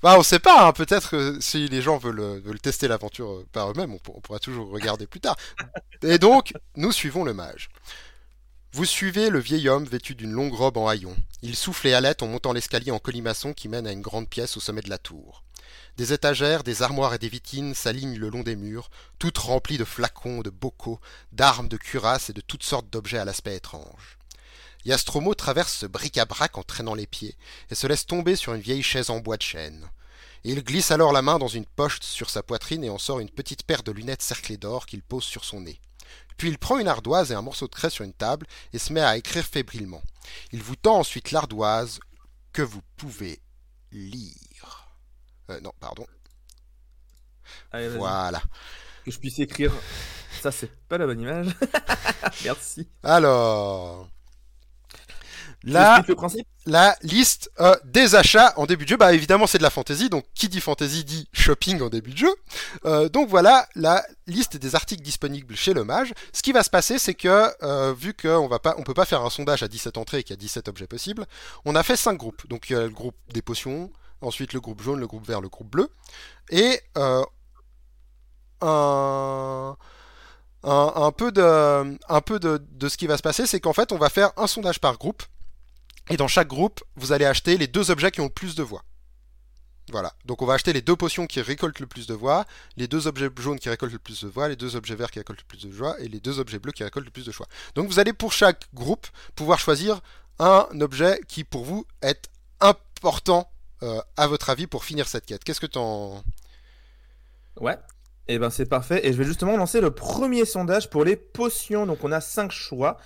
bah 0.03 0.17
on 0.19 0.21
sait 0.21 0.37
pas, 0.37 0.67
hein. 0.67 0.71
peut-être 0.71 1.09
que 1.09 1.41
si 1.41 1.67
les 1.67 1.81
gens 1.81 1.97
veulent, 1.97 2.39
veulent 2.41 2.59
tester 2.59 2.87
l'aventure 2.87 3.31
euh, 3.31 3.47
par 3.51 3.71
eux-mêmes, 3.71 3.91
on, 3.91 3.97
pourra 3.97 4.37
toujours 4.37 4.69
regarder 4.69 5.07
plus 5.07 5.19
tard. 5.19 5.35
Et 6.03 6.19
donc 6.19 6.53
nous 6.75 6.91
suivons 6.91 7.23
le 7.23 7.33
mage. 7.33 7.69
Vous 8.71 8.85
suivez 8.85 9.31
le 9.31 9.39
vieil 9.39 9.67
homme 9.67 9.85
vêtu 9.85 10.13
d'une 10.13 10.31
longue 10.31 10.53
robe 10.53 10.77
en 10.77 10.87
haillons. 10.87 11.17
Il 11.41 11.55
souffle 11.55 11.87
et 11.87 11.95
halète 11.95 12.21
en 12.21 12.27
montant 12.27 12.53
l'escalier 12.53 12.91
en 12.91 12.99
colimaçon 12.99 13.53
qui 13.53 13.67
mène 13.67 13.87
à 13.87 13.91
une 13.91 14.01
grande 14.01 14.29
pièce 14.29 14.55
au 14.55 14.59
sommet 14.59 14.83
de 14.83 14.91
la 14.91 14.99
tour. 14.99 15.43
Des 15.97 16.13
étagères, 16.13 16.63
des 16.63 16.83
armoires 16.83 17.15
et 17.15 17.19
des 17.19 17.29
vitrines 17.29 17.73
s'alignent 17.73 18.19
le 18.19 18.29
long 18.29 18.43
des 18.43 18.55
murs, 18.55 18.91
toutes 19.17 19.39
remplies 19.39 19.79
de 19.79 19.85
flacons, 19.85 20.41
de 20.41 20.51
bocaux, 20.51 20.99
d'armes, 21.31 21.67
de 21.67 21.77
cuirasses 21.77 22.29
et 22.29 22.33
de 22.33 22.41
toutes 22.41 22.63
sortes 22.63 22.91
d'objets 22.91 23.17
à 23.17 23.25
l'aspect 23.25 23.55
étrange. 23.55 24.18
Yastromo 24.85 25.33
traverse 25.33 25.73
ce 25.73 25.85
bric-à-brac 25.85 26.57
en 26.57 26.63
traînant 26.63 26.95
les 26.95 27.07
pieds 27.07 27.35
et 27.69 27.75
se 27.75 27.87
laisse 27.87 28.05
tomber 28.05 28.35
sur 28.35 28.53
une 28.53 28.61
vieille 28.61 28.83
chaise 28.83 29.09
en 29.09 29.19
bois 29.19 29.37
de 29.37 29.41
chêne. 29.41 29.89
Il 30.43 30.63
glisse 30.63 30.91
alors 30.91 31.11
la 31.11 31.21
main 31.21 31.37
dans 31.37 31.49
une 31.49 31.65
poche 31.65 31.99
sur 32.01 32.29
sa 32.29 32.43
poitrine 32.43 32.83
et 32.83 32.89
en 32.89 32.97
sort 32.97 33.19
une 33.19 33.29
petite 33.29 33.63
paire 33.63 33.83
de 33.83 33.91
lunettes 33.91 34.21
cerclées 34.21 34.57
d'or 34.57 34.85
qu'il 34.85 35.01
pose 35.01 35.25
sur 35.25 35.43
son 35.43 35.61
nez. 35.61 35.81
Puis 36.37 36.47
il 36.47 36.57
prend 36.57 36.79
une 36.79 36.87
ardoise 36.87 37.31
et 37.31 37.35
un 37.35 37.41
morceau 37.41 37.67
de 37.67 37.75
craie 37.75 37.89
sur 37.89 38.05
une 38.05 38.13
table 38.13 38.47
et 38.71 38.79
se 38.79 38.93
met 38.93 39.01
à 39.01 39.17
écrire 39.17 39.45
fébrilement. 39.45 40.01
Il 40.53 40.63
vous 40.63 40.77
tend 40.77 40.97
ensuite 40.97 41.31
l'ardoise 41.31 41.99
que 42.53 42.61
vous 42.61 42.81
pouvez 42.95 43.41
lire. 43.91 44.87
Euh, 45.49 45.59
non, 45.59 45.73
pardon. 45.81 46.07
voilà. 47.73 48.41
Que 49.03 49.11
je 49.11 49.19
puisse 49.19 49.39
écrire. 49.39 49.73
Ça, 50.41 50.51
c'est 50.51 50.71
pas 50.87 50.97
la 50.97 51.05
bonne 51.05 51.19
image. 51.19 51.53
Merci. 52.45 52.87
Alors. 53.03 54.09
La, 55.63 56.03
le 56.07 56.15
principe? 56.15 56.47
la 56.65 56.95
liste 57.01 57.51
euh, 57.59 57.75
des 57.83 58.15
achats 58.15 58.53
en 58.55 58.65
début 58.65 58.85
de 58.85 58.89
jeu, 58.89 58.97
bah 58.97 59.11
évidemment 59.13 59.45
c'est 59.45 59.57
de 59.57 59.63
la 59.63 59.69
fantasy, 59.69 60.09
donc 60.09 60.25
qui 60.33 60.47
dit 60.47 60.61
fantasy 60.61 61.03
dit 61.03 61.27
shopping 61.33 61.81
en 61.81 61.89
début 61.89 62.11
de 62.11 62.17
jeu. 62.17 62.33
Euh, 62.85 63.09
donc 63.09 63.27
voilà 63.27 63.67
la 63.75 64.05
liste 64.27 64.55
des 64.55 64.75
articles 64.75 65.03
disponibles 65.03 65.55
chez 65.55 65.73
le 65.73 65.83
mage. 65.83 66.13
Ce 66.31 66.41
qui 66.41 66.53
va 66.53 66.63
se 66.63 66.69
passer, 66.69 66.97
c'est 66.97 67.13
que 67.13 67.51
euh, 67.63 67.93
vu 67.93 68.13
qu'on 68.13 68.47
va 68.47 68.59
pas, 68.59 68.75
on 68.77 68.83
peut 68.83 68.93
pas 68.93 69.05
faire 69.05 69.21
un 69.21 69.29
sondage 69.29 69.61
à 69.61 69.67
17 69.67 69.97
entrées 69.97 70.19
et 70.19 70.23
qu'il 70.23 70.33
y 70.33 70.39
a 70.39 70.41
17 70.41 70.69
objets 70.69 70.87
possibles, 70.87 71.25
on 71.65 71.75
a 71.75 71.83
fait 71.83 71.97
5 71.97 72.13
groupes. 72.15 72.47
Donc 72.47 72.69
il 72.69 72.73
y 72.73 72.75
a 72.77 72.83
le 72.83 72.89
groupe 72.89 73.17
des 73.33 73.41
potions, 73.41 73.91
ensuite 74.21 74.53
le 74.53 74.61
groupe 74.61 74.81
jaune, 74.81 74.99
le 74.99 75.07
groupe 75.07 75.27
vert, 75.27 75.41
le 75.41 75.49
groupe 75.49 75.69
bleu, 75.69 75.89
et 76.51 76.81
euh, 76.97 77.23
un 78.61 79.75
un, 80.63 80.91
un 80.95 81.11
peu 81.11 81.31
de, 81.31 81.97
un 82.09 82.21
peu 82.21 82.39
de, 82.39 82.61
de 82.71 82.89
ce 82.89 82.97
qui 82.97 83.07
va 83.07 83.17
se 83.17 83.21
passer, 83.21 83.45
c'est 83.45 83.59
qu'en 83.59 83.73
fait, 83.73 83.91
on 83.91 83.97
va 83.97 84.09
faire 84.09 84.31
un 84.37 84.47
sondage 84.47 84.79
par 84.79 84.97
groupe. 84.97 85.23
Et 86.09 86.17
dans 86.17 86.27
chaque 86.27 86.47
groupe, 86.47 86.83
vous 86.95 87.11
allez 87.11 87.25
acheter 87.25 87.57
les 87.57 87.67
deux 87.67 87.91
objets 87.91 88.11
qui 88.11 88.21
ont 88.21 88.25
le 88.25 88.29
plus 88.29 88.55
de 88.55 88.63
voix. 88.63 88.83
Voilà. 89.91 90.13
Donc 90.25 90.41
on 90.41 90.45
va 90.45 90.53
acheter 90.53 90.73
les 90.73 90.81
deux 90.81 90.95
potions 90.95 91.27
qui 91.27 91.41
récoltent 91.41 91.79
le 91.79 91.87
plus 91.87 92.07
de 92.07 92.13
voix, 92.13 92.45
les 92.77 92.87
deux 92.87 93.07
objets 93.07 93.29
jaunes 93.37 93.59
qui 93.59 93.69
récoltent 93.69 93.93
le 93.93 93.99
plus 93.99 94.23
de 94.23 94.27
voix, 94.27 94.47
les 94.47 94.55
deux 94.55 94.75
objets 94.75 94.95
verts 94.95 95.11
qui 95.11 95.19
récoltent 95.19 95.41
le 95.41 95.47
plus 95.47 95.65
de 95.65 95.71
joie 95.71 95.99
et 95.99 96.07
les 96.07 96.19
deux 96.19 96.39
objets 96.39 96.59
bleus 96.59 96.71
qui 96.71 96.83
récoltent 96.83 97.05
le 97.05 97.11
plus 97.11 97.25
de 97.25 97.31
choix. 97.31 97.47
Donc 97.75 97.87
vous 97.87 97.99
allez 97.99 98.13
pour 98.13 98.33
chaque 98.33 98.67
groupe 98.73 99.07
pouvoir 99.35 99.59
choisir 99.59 100.01
un 100.37 100.67
objet 100.79 101.19
qui 101.27 101.43
pour 101.43 101.63
vous 101.63 101.85
est 102.01 102.29
important 102.61 103.51
euh, 103.81 104.01
à 104.17 104.27
votre 104.27 104.49
avis 104.49 104.67
pour 104.67 104.83
finir 104.83 105.07
cette 105.07 105.25
quête. 105.25 105.43
Qu'est-ce 105.43 105.59
que 105.61 105.65
t'en... 105.65 106.23
Ouais. 107.59 107.77
Et 108.27 108.37
ben 108.37 108.51
c'est 108.51 108.67
parfait. 108.67 109.07
Et 109.07 109.11
je 109.11 109.17
vais 109.17 109.23
justement 109.23 109.57
lancer 109.57 109.81
le 109.81 109.89
premier 109.91 110.45
sondage 110.45 110.89
pour 110.89 111.03
les 111.03 111.15
potions. 111.15 111.87
Donc 111.87 112.03
on 112.03 112.11
a 112.11 112.21
5 112.21 112.51
choix. 112.51 112.97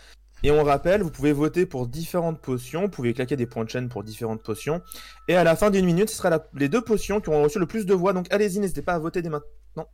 Et 0.43 0.51
on 0.51 0.63
rappelle, 0.63 1.01
vous 1.01 1.09
pouvez 1.11 1.31
voter 1.31 1.65
pour 1.65 1.87
différentes 1.87 2.39
potions. 2.41 2.83
Vous 2.83 2.89
pouvez 2.89 3.13
claquer 3.13 3.37
des 3.37 3.45
points 3.45 3.63
de 3.63 3.69
chaîne 3.69 3.87
pour 3.89 4.03
différentes 4.03 4.43
potions. 4.43 4.81
Et 5.29 5.35
à 5.35 5.43
la 5.43 5.55
fin 5.55 5.69
d'une 5.71 5.85
minute, 5.85 6.09
ce 6.09 6.17
sera 6.17 6.29
la- 6.29 6.45
les 6.53 6.67
deux 6.69 6.81
potions 6.81 7.21
qui 7.21 7.29
auront 7.29 7.43
reçu 7.43 7.59
le 7.59 7.65
plus 7.65 7.85
de 7.85 7.93
voix. 7.93 8.11
Donc 8.13 8.27
allez-y, 8.29 8.59
n'hésitez 8.59 8.81
pas 8.81 8.93
à 8.93 8.99
voter 8.99 9.21
dès 9.21 9.29
maintenant. 9.29 9.87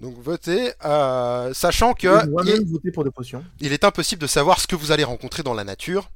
Donc 0.00 0.18
votez, 0.18 0.72
euh, 0.84 1.52
sachant 1.54 1.92
que 1.92 2.08
il, 2.26 2.66
voter 2.66 2.90
pour 2.90 3.04
des 3.04 3.10
potions. 3.10 3.44
il 3.60 3.72
est 3.72 3.84
impossible 3.84 4.20
de 4.20 4.26
savoir 4.26 4.58
ce 4.58 4.66
que 4.66 4.74
vous 4.74 4.90
allez 4.90 5.04
rencontrer 5.04 5.42
dans 5.44 5.54
la 5.54 5.62
nature. 5.64 6.10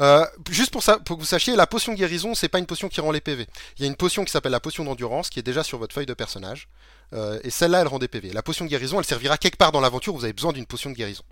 Euh, 0.00 0.24
juste 0.50 0.70
pour, 0.70 0.82
ça, 0.82 0.98
pour 0.98 1.16
que 1.16 1.22
vous 1.22 1.26
sachiez, 1.26 1.54
la 1.56 1.66
potion 1.66 1.94
guérison, 1.94 2.34
c'est 2.34 2.48
pas 2.48 2.58
une 2.58 2.66
potion 2.66 2.88
qui 2.88 3.00
rend 3.00 3.10
les 3.10 3.20
PV. 3.20 3.46
Il 3.78 3.82
y 3.82 3.84
a 3.84 3.88
une 3.88 3.96
potion 3.96 4.24
qui 4.24 4.32
s'appelle 4.32 4.52
la 4.52 4.60
potion 4.60 4.84
d'endurance 4.84 5.30
qui 5.30 5.38
est 5.38 5.42
déjà 5.42 5.62
sur 5.62 5.78
votre 5.78 5.94
feuille 5.94 6.06
de 6.06 6.14
personnage. 6.14 6.68
Euh, 7.14 7.38
et 7.44 7.50
celle-là, 7.50 7.80
elle 7.82 7.88
rend 7.88 7.98
des 7.98 8.08
PV. 8.08 8.32
La 8.32 8.42
potion 8.42 8.64
guérison, 8.66 8.98
elle 8.98 9.04
servira 9.06 9.38
quelque 9.38 9.56
part 9.56 9.70
dans 9.72 9.80
l'aventure 9.80 10.14
où 10.14 10.18
vous 10.18 10.24
avez 10.24 10.32
besoin 10.32 10.52
d'une 10.52 10.66
potion 10.66 10.90
de 10.90 10.94
guérison. 10.94 11.22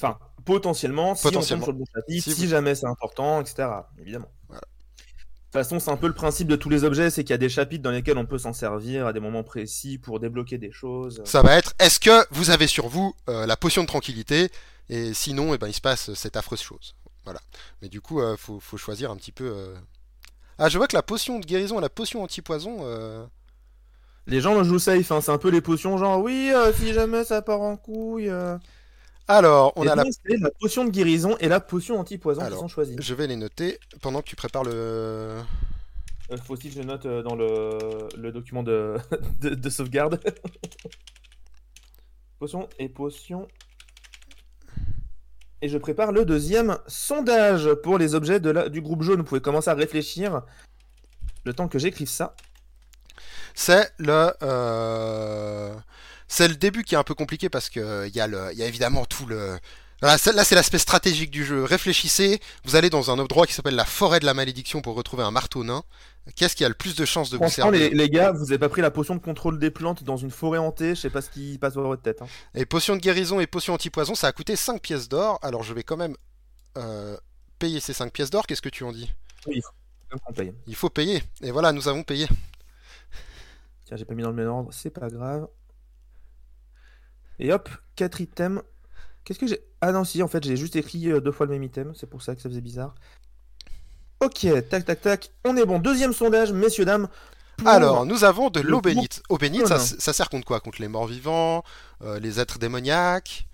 Enfin, 0.00 0.18
potentiellement, 0.44 1.14
si 1.14 1.22
Potentiellement. 1.24 1.64
on 1.64 1.66
tombe 1.66 1.74
sur 1.74 1.78
le 1.78 1.78
bon 1.78 1.84
chapitre, 1.94 2.24
Si 2.24 2.34
si, 2.34 2.44
vous- 2.44 2.50
jamais 2.50 2.74
c'est 2.74 2.86
important, 2.86 3.40
etc. 3.40 3.68
Évidemment. 3.98 4.30
Voilà. 4.48 4.60
De 4.60 5.52
toute 5.52 5.52
façon, 5.52 5.80
c'est 5.80 5.90
un 5.90 5.96
peu 5.96 6.06
le 6.06 6.14
principe 6.14 6.46
de 6.48 6.56
tous 6.56 6.68
les 6.68 6.84
objets, 6.84 7.10
c'est 7.10 7.24
qu'il 7.24 7.30
y 7.30 7.34
a 7.34 7.38
des 7.38 7.48
chapitres 7.48 7.82
dans 7.82 7.90
lesquels 7.90 8.18
on 8.18 8.26
peut 8.26 8.38
s'en 8.38 8.52
servir 8.52 9.06
à 9.06 9.12
des 9.12 9.20
moments 9.20 9.42
précis 9.44 9.98
pour 9.98 10.20
débloquer 10.20 10.58
des 10.58 10.70
choses. 10.70 11.22
Ça 11.24 11.42
va 11.42 11.56
être, 11.56 11.72
est-ce 11.78 11.98
que 12.00 12.24
vous 12.30 12.50
avez 12.50 12.66
sur 12.66 12.88
vous 12.88 13.14
euh, 13.28 13.46
la 13.46 13.56
potion 13.56 13.82
de 13.82 13.88
tranquillité? 13.88 14.50
Et 14.90 15.14
sinon, 15.14 15.54
eh 15.54 15.58
ben, 15.58 15.66
il 15.68 15.72
se 15.74 15.80
passe 15.80 16.12
cette 16.14 16.36
affreuse 16.36 16.60
chose. 16.60 16.94
Voilà. 17.24 17.40
Mais 17.82 17.88
du 17.88 18.00
coup, 18.00 18.20
euh, 18.20 18.36
faut, 18.36 18.60
faut 18.60 18.76
choisir 18.76 19.10
un 19.10 19.16
petit 19.16 19.32
peu. 19.32 19.50
euh. 19.54 19.74
Ah, 20.58 20.68
je 20.68 20.76
vois 20.78 20.86
que 20.86 20.96
la 20.96 21.02
potion 21.02 21.38
de 21.38 21.44
guérison 21.46 21.78
et 21.78 21.82
la 21.82 21.88
potion 21.90 22.22
anti-poison. 22.22 22.78
euh, 22.82 23.24
Les 24.26 24.40
gens 24.40 24.62
jouent 24.64 24.78
safe, 24.78 25.10
hein, 25.12 25.20
c'est 25.22 25.30
un 25.32 25.38
peu 25.38 25.48
les 25.50 25.60
potions 25.62 25.96
genre 25.98 26.20
oui, 26.22 26.52
si 26.76 26.92
jamais 26.92 27.24
ça 27.24 27.40
part 27.42 27.62
en 27.62 27.76
couille. 27.76 28.30
Alors, 29.28 29.74
on 29.76 29.84
Et 29.84 29.88
a 29.88 29.94
la 29.94 30.04
donc, 30.04 30.14
c'est 30.26 30.38
la 30.38 30.50
potion 30.50 30.86
de 30.86 30.90
guérison 30.90 31.36
et 31.38 31.48
la 31.48 31.60
potion 31.60 32.00
anti-poison 32.00 32.46
qui 32.46 32.56
sont 32.56 32.68
choisies. 32.68 32.96
Je 32.98 33.14
vais 33.14 33.26
les 33.26 33.36
noter 33.36 33.78
pendant 34.00 34.22
que 34.22 34.26
tu 34.26 34.36
prépares 34.36 34.64
le. 34.64 34.72
Euh, 34.74 35.42
faut 36.44 36.54
aussi 36.54 36.70
que 36.70 36.74
je 36.74 36.82
note 36.82 37.06
euh, 37.06 37.22
dans 37.22 37.36
le, 37.36 38.08
le 38.16 38.32
document 38.32 38.62
de, 38.62 38.96
de, 39.40 39.50
de 39.50 39.70
sauvegarde. 39.70 40.18
potion 42.38 42.68
et 42.78 42.88
potion. 42.88 43.46
Et 45.60 45.68
je 45.68 45.76
prépare 45.76 46.12
le 46.12 46.24
deuxième 46.24 46.78
sondage 46.86 47.74
pour 47.82 47.98
les 47.98 48.14
objets 48.14 48.40
de 48.40 48.50
la, 48.50 48.68
du 48.68 48.80
groupe 48.80 49.02
jaune. 49.02 49.20
Vous 49.20 49.26
pouvez 49.26 49.40
commencer 49.40 49.68
à 49.68 49.74
réfléchir 49.74 50.42
le 51.44 51.52
temps 51.52 51.68
que 51.68 51.78
j'écrive 51.78 52.08
ça. 52.08 52.34
C'est 53.54 53.92
le. 53.98 54.32
euh, 54.42 55.74
C'est 56.28 56.48
le 56.48 56.54
début 56.56 56.84
qui 56.84 56.94
est 56.94 56.98
un 56.98 57.04
peu 57.04 57.14
compliqué 57.14 57.48
parce 57.48 57.70
que 57.70 57.80
euh, 57.80 58.06
il 58.08 58.14
y, 58.14 58.20
a 58.20 58.26
le... 58.26 58.50
il 58.52 58.58
y 58.58 58.62
a 58.62 58.66
évidemment 58.66 59.04
tout 59.06 59.26
le. 59.26 59.58
Là, 60.00 60.16
c'est 60.16 60.32
l'aspect 60.54 60.78
stratégique 60.78 61.30
du 61.32 61.44
jeu. 61.44 61.64
Réfléchissez, 61.64 62.38
vous 62.64 62.76
allez 62.76 62.88
dans 62.88 63.10
un 63.10 63.18
endroit 63.18 63.48
qui 63.48 63.52
s'appelle 63.52 63.74
la 63.74 63.84
forêt 63.84 64.20
de 64.20 64.26
la 64.26 64.34
malédiction 64.34 64.80
pour 64.80 64.94
retrouver 64.94 65.24
un 65.24 65.32
marteau 65.32 65.64
nain. 65.64 65.82
Qu'est-ce 66.36 66.54
qui 66.54 66.64
a 66.64 66.68
le 66.68 66.74
plus 66.74 66.94
de 66.94 67.04
chances 67.04 67.30
de 67.30 67.36
vous 67.38 67.48
servir 67.48 67.72
les, 67.72 67.90
les 67.90 68.08
gars, 68.08 68.30
vous 68.30 68.44
avez 68.52 68.58
pas 68.58 68.68
pris 68.68 68.80
la 68.80 68.92
potion 68.92 69.16
de 69.16 69.20
contrôle 69.20 69.58
des 69.58 69.70
plantes 69.72 70.04
dans 70.04 70.16
une 70.16 70.30
forêt 70.30 70.58
hantée. 70.58 70.90
Je 70.94 71.00
sais 71.00 71.10
pas 71.10 71.20
ce 71.20 71.30
qui 71.30 71.58
passe 71.58 71.74
dans 71.74 71.82
votre 71.82 72.02
tête. 72.02 72.22
hein. 72.22 72.26
Et 72.54 72.64
potion 72.64 72.94
de 72.94 73.00
guérison 73.00 73.40
et 73.40 73.48
potion 73.48 73.74
anti-poison, 73.74 74.14
ça 74.14 74.28
a 74.28 74.32
coûté 74.32 74.54
5 74.54 74.80
pièces 74.80 75.08
d'or. 75.08 75.40
Alors 75.42 75.64
je 75.64 75.74
vais 75.74 75.82
quand 75.82 75.96
même 75.96 76.14
euh, 76.76 77.16
payer 77.58 77.80
ces 77.80 77.92
5 77.94 78.12
pièces 78.12 78.30
d'or. 78.30 78.46
Qu'est-ce 78.46 78.62
que 78.62 78.68
tu 78.68 78.84
en 78.84 78.92
dis? 78.92 79.10
Comme 80.10 80.20
qu'on 80.20 80.32
paye. 80.32 80.52
Il 80.68 80.76
faut 80.76 80.90
payer. 80.90 81.24
Et 81.42 81.50
voilà, 81.50 81.72
nous 81.72 81.88
avons 81.88 82.04
payé. 82.04 82.28
Tiens, 83.86 83.96
j'ai 83.96 84.04
pas 84.04 84.14
mis 84.14 84.22
dans 84.22 84.30
le 84.30 84.36
même 84.36 84.48
ordre, 84.48 84.68
c'est 84.72 84.90
pas 84.90 85.08
grave. 85.08 85.48
Et 87.38 87.52
hop, 87.52 87.68
4 87.96 88.20
items. 88.20 88.62
Qu'est-ce 89.24 89.38
que 89.38 89.46
j'ai? 89.46 89.60
Ah 89.80 89.92
non, 89.92 90.04
si, 90.04 90.22
en 90.22 90.28
fait, 90.28 90.42
j'ai 90.44 90.56
juste 90.56 90.76
écrit 90.76 91.10
euh, 91.10 91.20
deux 91.20 91.32
fois 91.32 91.46
le 91.46 91.52
même 91.52 91.62
item, 91.62 91.92
c'est 91.94 92.08
pour 92.08 92.22
ça 92.22 92.34
que 92.34 92.40
ça 92.42 92.48
faisait 92.48 92.60
bizarre. 92.60 92.94
Ok, 94.20 94.46
tac, 94.68 94.84
tac, 94.84 95.00
tac. 95.00 95.30
On 95.44 95.56
est 95.56 95.64
bon. 95.64 95.78
Deuxième 95.78 96.12
sondage, 96.12 96.52
messieurs, 96.52 96.84
dames. 96.84 97.08
pour- 97.56 97.68
Alors, 97.68 98.04
nous 98.06 98.24
avons 98.24 98.50
de 98.50 98.60
le 98.60 98.70
l'eau 98.70 98.80
bénite. 98.80 99.22
Eau 99.28 99.36
bénite, 99.38 99.66
ça, 99.66 100.12
sert 100.12 100.28
contre 100.28 100.44
quoi? 100.46 100.60
Contre 100.60 100.80
les 100.80 100.88
morts 100.88 101.06
vivants, 101.06 101.62
euh, 102.02 102.18
les 102.18 102.40
êtres 102.40 102.58
démoniaques, 102.58 103.46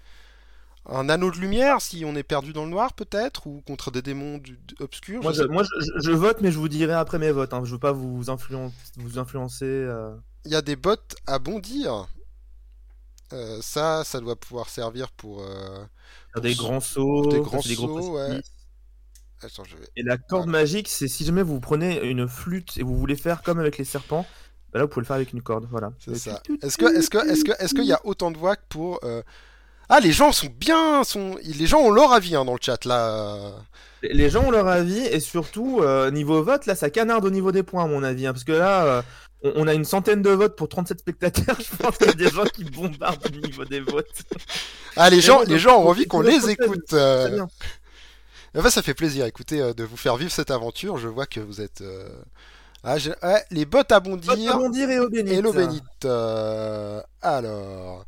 un 0.89 1.09
anneau 1.09 1.31
de 1.31 1.37
lumière 1.39 1.81
si 1.81 2.05
on 2.07 2.15
est 2.15 2.23
perdu 2.23 2.53
dans 2.53 2.65
le 2.65 2.71
noir 2.71 2.93
peut-être, 2.95 3.47
ou 3.47 3.63
contre 3.67 3.91
des 3.91 4.01
démons 4.03 4.39
du- 4.39 4.59
obscurs. 4.81 5.23
Moi, 5.23 5.33
je 5.33 5.43
moi 5.45 5.65
vote, 6.15 6.39
mais 6.41 6.51
je 6.53 6.59
vous 6.59 6.69
dirai 6.69 6.93
après 6.95 7.19
mes 7.19 7.31
votes. 7.31 7.53
hein. 7.53 7.63
Je 7.65 7.73
veux 7.73 7.79
pas 7.79 7.93
vous, 7.93 8.25
influen- 8.31 8.71
vous 8.97 9.19
influencer. 9.19 9.65
euh. 9.67 10.15
Il 10.47 10.53
y 10.53 10.57
a 10.57 10.63
des 10.63 10.77
bottes 10.77 11.17
à 11.27 11.39
bondir. 11.39 12.09
Euh, 13.35 13.59
ça, 13.61 14.05
ça 14.05 14.21
doit 14.21 14.37
pouvoir 14.37 14.69
servir 14.69 15.11
pour. 15.13 15.43
euh, 15.43 15.85
des 16.41 16.55
grands 16.55 16.81
sauts, 16.81 17.27
des 17.27 17.41
grands 17.41 17.59
gros 17.59 17.63
sauts, 17.63 18.17
ouais. 18.17 18.27
précipices. 18.29 18.53
Attends, 19.43 19.65
je 19.65 19.77
vais. 19.77 19.87
Et 19.97 20.03
la 20.03 20.17
corde 20.17 20.49
magique, 20.49 20.89
c'est 20.89 21.09
si 21.09 21.25
jamais 21.25 21.43
vous 21.43 21.61
prenez 21.61 22.01
une 22.03 22.27
flûte 22.29 22.79
et 22.79 22.83
vous 22.83 22.97
voulez 22.97 23.17
faire 23.17 23.43
comme 23.43 23.59
avec 23.59 23.77
les 23.79 23.85
serpents, 23.85 24.27
bah 24.73 24.79
là 24.79 24.85
vous 24.85 24.89
pouvez 24.89 25.03
le 25.03 25.07
faire 25.07 25.17
avec 25.17 25.33
une 25.33 25.43
corde, 25.43 25.67
voilà. 25.71 25.93
C'est 25.99 26.17
ça. 26.17 26.41
Est-ce 26.63 26.79
que, 26.79 26.87
est-ce 26.97 27.11
que, 27.11 27.19
est-ce 27.31 27.45
que, 27.45 27.53
est-ce 27.63 27.75
qu'il 27.75 27.85
y 27.85 27.93
a 27.93 28.01
autant 28.05 28.31
de 28.31 28.39
voix 28.39 28.57
que 28.57 28.63
pour. 28.71 29.01
euh, 29.05 29.23
Ah, 29.91 30.01
les 30.01 30.13
gens 30.13 30.33
sont 30.33 30.49
bien, 30.59 31.05
sont. 31.05 31.37
Les 31.43 31.67
gens 31.67 31.81
ont 31.81 31.91
leur 31.91 32.13
avis 32.13 32.37
hein, 32.37 32.45
dans 32.47 32.55
le 32.55 32.59
chat 32.63 32.85
là. 32.87 33.53
Les 34.03 34.31
gens 34.31 34.45
ont 34.45 34.51
leur 34.51 34.67
avis 34.69 34.99
et 34.99 35.21
surtout 35.21 35.81
euh, 35.83 36.11
niveau 36.11 36.43
vote, 36.43 36.67
là 36.67 36.75
ça 36.75 36.91
canarde 36.91 37.25
au 37.25 37.31
niveau 37.31 37.53
des 37.53 37.63
points 37.63 37.85
à 37.85 37.87
mon 37.87 38.03
avis, 38.03 38.27
hein, 38.27 38.33
parce 38.33 38.45
que 38.45 38.53
là 38.53 39.03
on, 39.45 39.53
on 39.57 39.67
a 39.69 39.75
une 39.75 39.85
centaine 39.85 40.23
de 40.23 40.31
votes 40.31 40.57
pour 40.57 40.69
37 40.69 40.99
spectateurs. 41.01 41.57
Je 41.61 41.77
pense 41.77 41.97
qu'il 41.99 42.07
y 42.09 42.11
a 42.11 42.15
des 42.15 42.29
gens 42.31 42.45
qui 42.45 42.65
bombardent 42.65 43.25
au 43.27 43.47
niveau 43.47 43.65
des 43.65 43.81
votes. 43.81 44.23
Ah, 44.97 45.11
les 45.11 45.21
gens, 45.21 45.43
les 45.43 45.59
gens 45.59 45.79
ont 45.81 45.89
envie 45.89 46.07
qu'on 46.07 46.21
les 46.23 46.51
écoute. 46.51 46.93
euh, 46.93 47.29
bien. 47.29 47.49
Enfin, 48.57 48.71
ça 48.71 48.83
fait 48.83 48.95
plaisir, 48.95 49.27
écoutez, 49.27 49.61
euh, 49.61 49.75
de 49.75 49.85
vous 49.85 49.97
faire 49.97 50.17
vivre 50.17 50.31
cette 50.33 50.51
aventure. 50.51 50.97
Je 50.99 51.09
vois 51.09 51.27
que 51.27 51.41
vous 51.41 51.61
êtes. 51.61 51.81
euh, 51.83 52.09
Ah, 52.85 52.97
les 53.51 53.65
bottes 53.65 53.91
à 53.93 54.01
bondir 54.01 54.33
Vote 54.37 54.49
à 54.49 54.57
bondir 54.57 54.91
et 54.91 54.99
eau 55.01 55.09
bénite. 55.09 55.33
et 55.35 55.41
l'eau 55.43 55.53
bénite. 55.53 55.83
Euh, 56.05 57.01
Alors. 57.23 58.05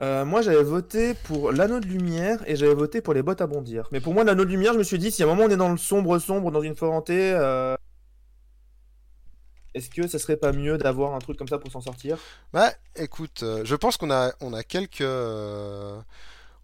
Euh, 0.00 0.24
moi 0.24 0.42
j'avais 0.42 0.62
voté 0.62 1.14
pour 1.14 1.50
l'anneau 1.50 1.80
de 1.80 1.86
lumière 1.86 2.38
et 2.46 2.54
j'avais 2.54 2.74
voté 2.74 3.00
pour 3.00 3.14
les 3.14 3.22
bottes 3.22 3.40
à 3.40 3.48
bondir. 3.48 3.88
Mais 3.90 4.00
pour 4.00 4.14
moi 4.14 4.22
l'anneau 4.22 4.44
de 4.44 4.50
lumière, 4.50 4.72
je 4.74 4.78
me 4.78 4.84
suis 4.84 4.98
dit 4.98 5.10
si 5.10 5.22
à 5.22 5.26
un 5.26 5.28
moment 5.30 5.44
on 5.44 5.48
est 5.50 5.56
dans 5.56 5.70
le 5.72 5.76
sombre 5.76 6.18
sombre 6.20 6.52
dans 6.52 6.62
une 6.62 6.76
forêt 6.76 6.92
hantée, 6.94 7.32
euh, 7.34 7.74
est-ce 9.78 9.90
que 9.90 10.06
ça 10.06 10.18
serait 10.18 10.36
pas 10.36 10.52
mieux 10.52 10.76
d'avoir 10.78 11.14
un 11.14 11.18
truc 11.18 11.38
comme 11.38 11.48
ça 11.48 11.58
pour 11.58 11.72
s'en 11.72 11.80
sortir? 11.80 12.18
Bah, 12.52 12.70
écoute, 12.96 13.42
euh, 13.42 13.62
je 13.64 13.74
pense 13.76 13.96
qu'on 13.96 14.10
a, 14.10 14.32
on 14.40 14.52
a 14.52 14.62
quelques. 14.62 15.00
euh, 15.00 15.98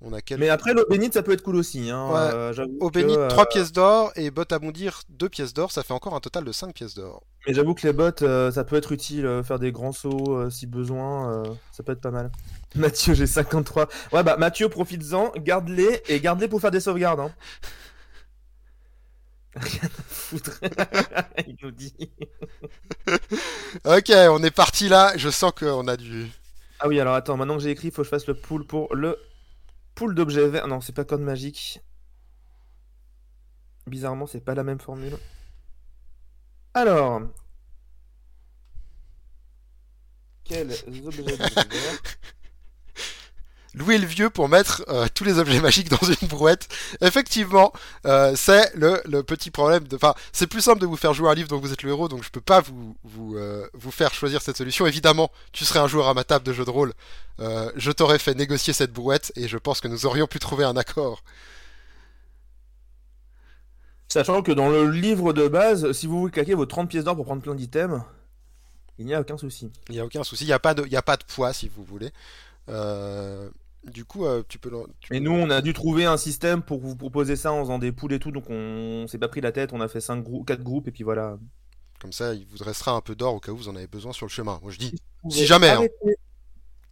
On 0.01 0.13
a 0.13 0.21
quelques. 0.21 0.41
Mais 0.41 0.51
après 0.51 0.75
l'eau 0.75 0.85
bénite 0.91 1.15
ça 1.15 1.23
peut 1.23 1.33
être 1.33 1.43
cool 1.43 1.57
aussi. 1.57 1.89
Hein. 1.91 2.09
Ouais. 2.11 2.19
euh, 2.19 2.53
j'avoue 2.53 2.77
Eau 2.81 2.91
que, 2.91 2.95
bénite, 2.99 3.17
euh, 3.17 3.29
3 3.29 3.47
pièces 3.47 3.73
d'or 3.73 4.13
et 4.17 4.31
bottes 4.31 4.53
à 4.53 4.59
bondir, 4.59 5.03
2 5.09 5.29
pièces 5.31 5.55
d'or. 5.55 5.73
Ça 5.73 5.83
fait 5.83 5.95
encore 5.95 6.15
un 6.15 6.21
total 6.21 6.45
de 6.45 6.53
5 6.53 6.75
pièces 6.75 6.95
d'or. 6.95 7.23
Mais 7.47 7.55
j'avoue 7.55 7.75
que 7.75 7.87
les 7.87 7.93
bottes, 7.93 8.23
euh, 8.23 8.51
ça 8.51 8.65
peut 8.65 8.77
être 8.77 8.93
utile, 8.93 9.25
euh, 9.27 9.43
faire 9.43 9.59
des 9.59 9.71
grands 9.73 9.93
sauts 9.93 10.37
euh, 10.37 10.51
si 10.51 10.67
besoin, 10.67 11.31
euh, 11.31 11.45
ça 11.73 11.83
peut 11.83 11.93
être 11.93 12.01
pas 12.01 12.11
mal. 12.11 12.31
Mathieu, 12.75 13.15
j'ai 13.15 13.27
53. 13.27 13.89
Ouais, 14.13 14.23
bah 14.23 14.37
Mathieu, 14.37 14.69
profites-en, 14.69 15.33
garde-les 15.39 16.03
et 16.09 16.21
garde-les 16.21 16.49
pour 16.49 16.61
faire 16.61 16.71
des 16.73 16.81
sauvegardes. 16.81 17.21
Hein. 17.21 17.31
Rien 19.57 19.85
à 19.85 20.03
foutre. 20.03 20.61
Il 21.47 21.57
nous 21.63 21.71
dit. 21.71 21.95
Ok, 23.85 24.11
on 24.11 24.43
est 24.43 24.51
parti 24.51 24.89
là. 24.89 25.17
Je 25.17 25.31
sens 25.31 25.53
qu'on 25.53 25.87
a 25.89 25.97
du. 25.97 26.31
Ah 26.81 26.89
oui, 26.89 26.99
alors 27.01 27.15
attends, 27.15 27.37
maintenant 27.37 27.57
que 27.57 27.63
j'ai 27.63 27.71
écrit, 27.71 27.89
il 27.89 27.91
faut 27.93 28.03
que 28.03 28.07
je 28.07 28.11
fasse 28.11 28.27
le 28.27 28.35
pool 28.35 28.67
pour 28.67 28.95
le 28.95 29.19
poule 29.95 30.15
d'objets 30.15 30.49
verts. 30.49 30.67
Non, 30.67 30.81
c'est 30.81 30.93
pas 30.93 31.05
code 31.05 31.21
magique. 31.21 31.81
Bizarrement, 33.87 34.27
c'est 34.27 34.41
pas 34.41 34.55
la 34.55 34.65
même 34.65 34.81
formule. 34.81 35.17
Alors. 36.73 37.23
Quels 40.45 40.73
objets 41.07 41.23
verts 41.23 41.65
Louer 43.75 43.99
le 43.99 44.07
vieux 44.07 44.31
pour 44.31 44.49
mettre 44.49 44.85
euh, 44.89 45.07
tous 45.13 45.25
les 45.25 45.39
objets 45.39 45.61
magiques 45.63 45.91
dans 45.91 46.07
une 46.07 46.29
brouette. 46.29 46.69
Effectivement, 47.01 47.73
euh, 48.07 48.35
c'est 48.37 48.75
le, 48.75 49.01
le, 49.05 49.23
petit 49.23 49.51
problème. 49.51 49.87
De... 49.89 49.97
Enfin, 49.97 50.15
c'est 50.33 50.47
plus 50.47 50.61
simple 50.61 50.81
de 50.81 50.87
vous 50.87 50.97
faire 50.97 51.13
jouer 51.13 51.29
un 51.29 51.35
livre 51.35 51.49
dont 51.49 51.59
vous 51.59 51.73
êtes 51.73 51.83
le 51.83 51.91
héros, 51.91 52.09
donc 52.09 52.23
je 52.23 52.31
peux 52.31 52.41
pas 52.41 52.61
vous 52.61 52.97
vous, 53.03 53.37
euh, 53.37 53.69
vous 53.75 53.91
faire 53.91 54.15
choisir 54.15 54.43
cette 54.43 54.57
solution. 54.57 54.87
Évidemment, 54.87 55.31
tu 55.53 55.65
serais 55.65 55.81
un 55.81 55.89
joueur 55.89 56.09
à 56.09 56.15
ma 56.15 56.25
table 56.25 56.45
de 56.47 56.53
jeu 56.53 56.65
de 56.65 56.71
rôle. 56.71 56.93
Je 57.39 57.91
t'aurais 57.91 58.21
fait 58.21 58.35
négocier 58.35 58.73
cette 58.73 58.93
brouette 58.93 59.33
et 59.35 59.49
je 59.49 59.59
pense 59.59 59.81
que 59.81 59.89
nous 59.89 60.07
aurions 60.07 60.29
pu 60.29 60.39
trouver 60.39 60.65
un 60.65 60.77
accord. 60.77 61.23
Sachant 64.07 64.43
que 64.43 64.53
dans 64.53 64.69
le 64.69 64.89
livre 64.89 65.33
de 65.33 65.49
base, 65.49 65.91
si 65.91 66.07
vous 66.07 66.21
voulez 66.21 66.33
claquer 66.33 66.55
vos 66.55 66.67
30 66.67 66.89
pièces 66.89 67.03
d'or 67.03 67.17
pour 67.17 67.25
prendre 67.25 67.43
plein 67.43 67.57
d'items, 67.57 68.03
il 68.99 69.07
n'y 69.07 69.15
a 69.15 69.21
aucun 69.21 69.37
souci. 69.37 69.73
Il 69.89 69.97
n'y 69.97 70.01
a 70.01 70.05
aucun 70.05 70.23
souci. 70.23 70.45
Il 70.45 70.47
n'y 70.47 70.53
a, 70.53 70.61
pas 70.61 70.75
de... 70.75 70.85
il 70.87 70.93
y 70.93 70.97
a 70.97 71.03
pas 71.03 71.17
de 71.17 71.25
poids 71.25 71.53
si 71.53 71.69
vous 71.69 71.83
voulez. 71.83 72.13
Euh, 72.69 73.51
du 73.91 74.05
coup, 74.05 74.25
euh, 74.27 74.43
tu 74.49 74.59
peux. 74.59 74.71
tu 75.01 75.13
Mais 75.13 75.19
peux- 75.19 75.25
nous, 75.25 75.33
on 75.33 75.51
a 75.51 75.61
dû 75.61 75.73
trouver 75.73 76.05
un 76.05 76.17
système 76.17 76.63
pour 76.63 76.81
vous 76.81 76.97
proposer 76.97 77.37
ça 77.37 77.53
en 77.53 77.61
faisant 77.63 77.79
des 77.79 77.93
poules 77.93 78.13
et 78.13 78.19
tout, 78.19 78.31
donc 78.31 78.45
on 78.51 79.07
s'est 79.09 79.19
pas 79.19 79.29
pris 79.29 79.41
la 79.41 79.53
tête, 79.53 79.73
on 79.73 79.81
a 79.81 79.89
fait 79.89 80.01
5 80.01 80.23
grou 80.23 80.45
4 80.45 80.63
groupes 80.63 80.89
et 80.89 80.93
puis 80.93 81.05
voilà. 81.05 81.39
Comme 82.01 82.13
ça, 82.13 82.35
il 82.35 82.47
vous 82.47 82.63
restera 82.63 82.93
un 82.93 83.01
peu 83.01 83.15
d'or 83.15 83.35
au 83.35 83.41
cas 83.41 83.53
où 83.53 83.57
vous 83.57 83.69
en 83.69 83.77
avez 83.77 83.87
besoin 83.87 84.13
sur 84.13 84.27
le 84.27 84.31
chemin. 84.31 84.59
Moi, 84.63 84.71
je 84.73 84.79
dis. 84.79 84.95
Si 85.31 85.47
jamais, 85.47 85.69
hein. 85.71 85.83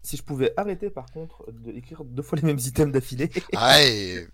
Si 0.04 0.16
je 0.16 0.22
pouvais 0.24 0.52
arrêter 0.56 0.90
par 0.90 1.06
contre 1.12 1.44
d'écrire 1.52 2.02
deux 2.02 2.22
fois 2.22 2.36
les 2.36 2.44
mêmes 2.44 2.58
items 2.58 2.92
d'affilée. 2.92 3.30
Ah, 3.54 3.80
et- 3.84 4.26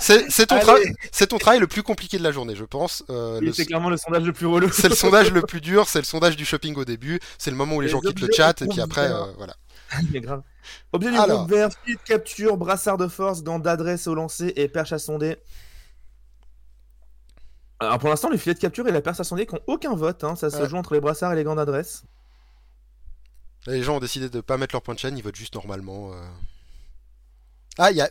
c'est 0.00 0.46
ton, 0.46 0.58
tra- 0.58 1.26
ton 1.28 1.38
travail 1.38 1.60
le 1.60 1.66
plus 1.66 1.82
compliqué 1.82 2.18
de 2.18 2.22
la 2.22 2.30
journée, 2.30 2.54
je 2.54 2.64
pense. 2.64 3.02
Euh, 3.08 3.40
le- 3.40 3.52
c'est 3.54 3.64
clairement 3.64 3.88
le 3.88 3.96
sondage 3.96 4.24
le 4.24 4.34
plus 4.34 4.44
relou. 4.46 4.70
C'est 4.70 4.90
le 4.90 4.94
sondage 4.94 5.32
le 5.32 5.40
plus 5.46 5.62
dur, 5.62 5.88
c'est 5.88 6.00
le 6.00 6.04
sondage 6.04 6.36
du 6.36 6.44
shopping 6.44 6.74
au 6.76 6.84
début, 6.84 7.20
c'est 7.38 7.50
le 7.50 7.56
moment 7.56 7.76
où 7.76 7.80
les, 7.80 7.86
Les 7.86 7.92
gens 7.92 8.00
quittent 8.00 8.20
le 8.20 8.28
chat, 8.36 8.60
et 8.60 8.66
puis 8.66 8.80
après, 8.82 9.10
euh, 9.10 9.32
voilà. 9.38 9.54
Mais 10.12 10.20
grave. 10.20 10.42
Objet 10.92 11.10
du 11.10 11.16
Alors. 11.16 11.38
groupe 11.46 11.50
vert, 11.50 11.70
filet 11.84 11.96
de 11.96 12.02
capture, 12.02 12.56
brassard 12.56 12.96
de 12.96 13.08
force, 13.08 13.42
gants 13.42 13.58
d'adresse 13.58 14.06
au 14.06 14.14
lancer 14.14 14.52
et 14.56 14.68
perche 14.68 14.92
à 14.92 14.98
sonder. 14.98 15.36
Alors 17.80 17.98
pour 17.98 18.08
l'instant, 18.08 18.28
le 18.30 18.36
filet 18.36 18.54
de 18.54 18.60
capture 18.60 18.86
et 18.86 18.92
la 18.92 19.00
perche 19.00 19.18
à 19.20 19.24
sonder 19.24 19.44
qui 19.46 19.54
n'ont 19.54 19.60
aucun 19.66 19.94
vote. 19.94 20.22
hein. 20.24 20.36
Ça 20.36 20.50
se 20.50 20.62
Ouais. 20.62 20.68
joue 20.68 20.76
entre 20.76 20.94
les 20.94 21.00
brassards 21.00 21.32
et 21.32 21.36
les 21.36 21.44
gants 21.44 21.56
d'adresse. 21.56 22.04
Les 23.66 23.82
gens 23.82 23.96
ont 23.96 24.00
décidé 24.00 24.28
de 24.28 24.40
pas 24.40 24.56
mettre 24.56 24.74
leur 24.74 24.82
point 24.82 24.94
de 24.94 24.98
chaîne, 24.98 25.16
ils 25.16 25.22
votent 25.22 25.36
juste 25.36 25.54
normalement. 25.54 26.12
euh. 26.12 26.28
Ah, 27.78 27.90
il 27.90 27.96
y 27.96 28.00
a. 28.00 28.10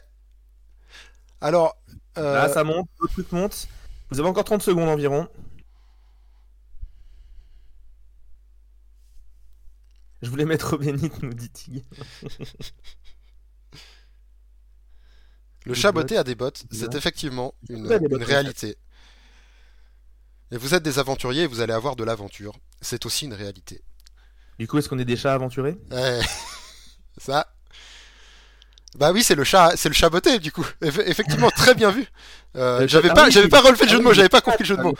Alors, 1.41 1.75
euh, 2.17 2.33
Là, 2.35 2.49
ça 2.49 2.63
monte, 2.63 2.87
le 3.01 3.07
truc 3.07 3.31
monte. 3.31 3.67
Vous 4.09 4.19
avez 4.19 4.27
encore 4.29 4.43
30 4.43 4.61
secondes 4.61 4.89
environ. 4.89 5.27
Je 10.21 10.29
voulais 10.29 10.45
mettre 10.45 10.77
bénite, 10.77 11.21
nous 11.23 11.33
dit 11.33 11.49
Tig. 11.49 11.83
le 15.65 15.73
chat 15.73 15.91
botté 15.91 16.17
a 16.17 16.23
des 16.23 16.35
bottes, 16.35 16.63
c'est 16.71 16.95
effectivement 16.95 17.55
une, 17.69 17.87
réalité. 18.23 18.77
Et 20.51 20.57
vous 20.57 20.75
êtes 20.75 20.83
des 20.83 20.99
aventuriers 20.99 21.43
et 21.43 21.47
vous 21.47 21.61
allez 21.61 21.73
avoir 21.73 21.95
de 21.95 22.03
l'aventure. 22.03 22.53
C'est 22.81 23.05
aussi 23.05 23.25
une 23.25 23.33
réalité. 23.33 23.81
Du 24.59 24.67
coup, 24.67 24.77
est-ce 24.77 24.89
qu'on 24.89 24.99
est 24.99 25.05
des 25.05 25.15
chats 25.15 25.33
aventurés? 25.33 25.79
Ouais. 25.89 26.19
Ça. 27.17 27.55
Bah 28.97 29.11
oui, 29.13 29.23
c'est 29.23 29.35
le 29.35 29.43
chat, 29.45 29.71
c'est 29.77 29.87
le 29.89 29.95
chat 29.95 30.09
botté 30.09 30.37
du 30.39 30.51
coup. 30.51 30.65
Eff- 30.81 31.03
effectivement, 31.05 31.49
très 31.49 31.73
bien 31.75 31.91
vu. 31.91 32.05
Euh, 32.57 32.85
j'avais 32.87 33.09
pas, 33.09 33.27
ah 33.27 33.29
j'avais 33.29 33.47
pas 33.47 33.61
relevé 33.61 33.85
le 33.85 33.89
jeu 33.89 33.97
de 33.97 34.01
ah 34.01 34.03
mots, 34.03 34.09
oui, 34.09 34.15
j'avais 34.15 34.29
pas 34.29 34.41
compris 34.41 34.63
le 34.63 34.67
jeu 34.67 34.75
de 34.75 34.81
Ah, 34.81 34.83
mots. 34.83 34.95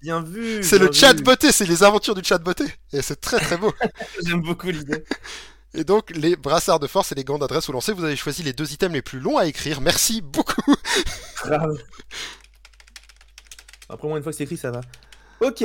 bien 0.00 0.22
vu 0.22 0.62
C'est 0.62 0.78
le 0.78 0.90
chat 0.90 1.12
botté, 1.22 1.52
c'est 1.52 1.66
les 1.66 1.82
aventures 1.82 2.14
du 2.14 2.24
chat 2.24 2.38
botté. 2.38 2.64
Et 2.92 3.02
c'est 3.02 3.20
très 3.20 3.38
très 3.38 3.58
beau. 3.58 3.72
J'aime 4.24 4.40
beaucoup 4.40 4.68
l'idée. 4.68 5.04
Et 5.74 5.84
donc, 5.84 6.10
les 6.16 6.36
brassards 6.36 6.80
de 6.80 6.86
force 6.86 7.12
et 7.12 7.14
les 7.14 7.24
gants 7.24 7.38
d'adresse 7.38 7.68
au 7.68 7.72
lancer, 7.72 7.92
vous 7.92 8.04
avez 8.04 8.16
choisi 8.16 8.42
les 8.42 8.54
deux 8.54 8.72
items 8.72 8.94
les 8.94 9.02
plus 9.02 9.20
longs 9.20 9.36
à 9.36 9.46
écrire. 9.46 9.82
Merci 9.82 10.22
beaucoup. 10.22 10.74
Après, 13.88 14.08
moi, 14.08 14.16
une 14.18 14.22
fois 14.22 14.32
que 14.32 14.38
c'est 14.38 14.44
écrit, 14.44 14.56
ça 14.56 14.70
va. 14.70 14.80
Ok. 15.40 15.64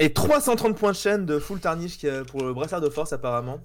Et 0.00 0.12
330 0.12 0.76
points 0.78 0.92
de 0.92 0.96
chaîne 0.96 1.26
de 1.26 1.38
full 1.38 1.60
tarnish 1.60 1.98
pour 2.28 2.44
le 2.44 2.54
brassard 2.54 2.80
de 2.80 2.88
force, 2.88 3.12
apparemment. 3.12 3.60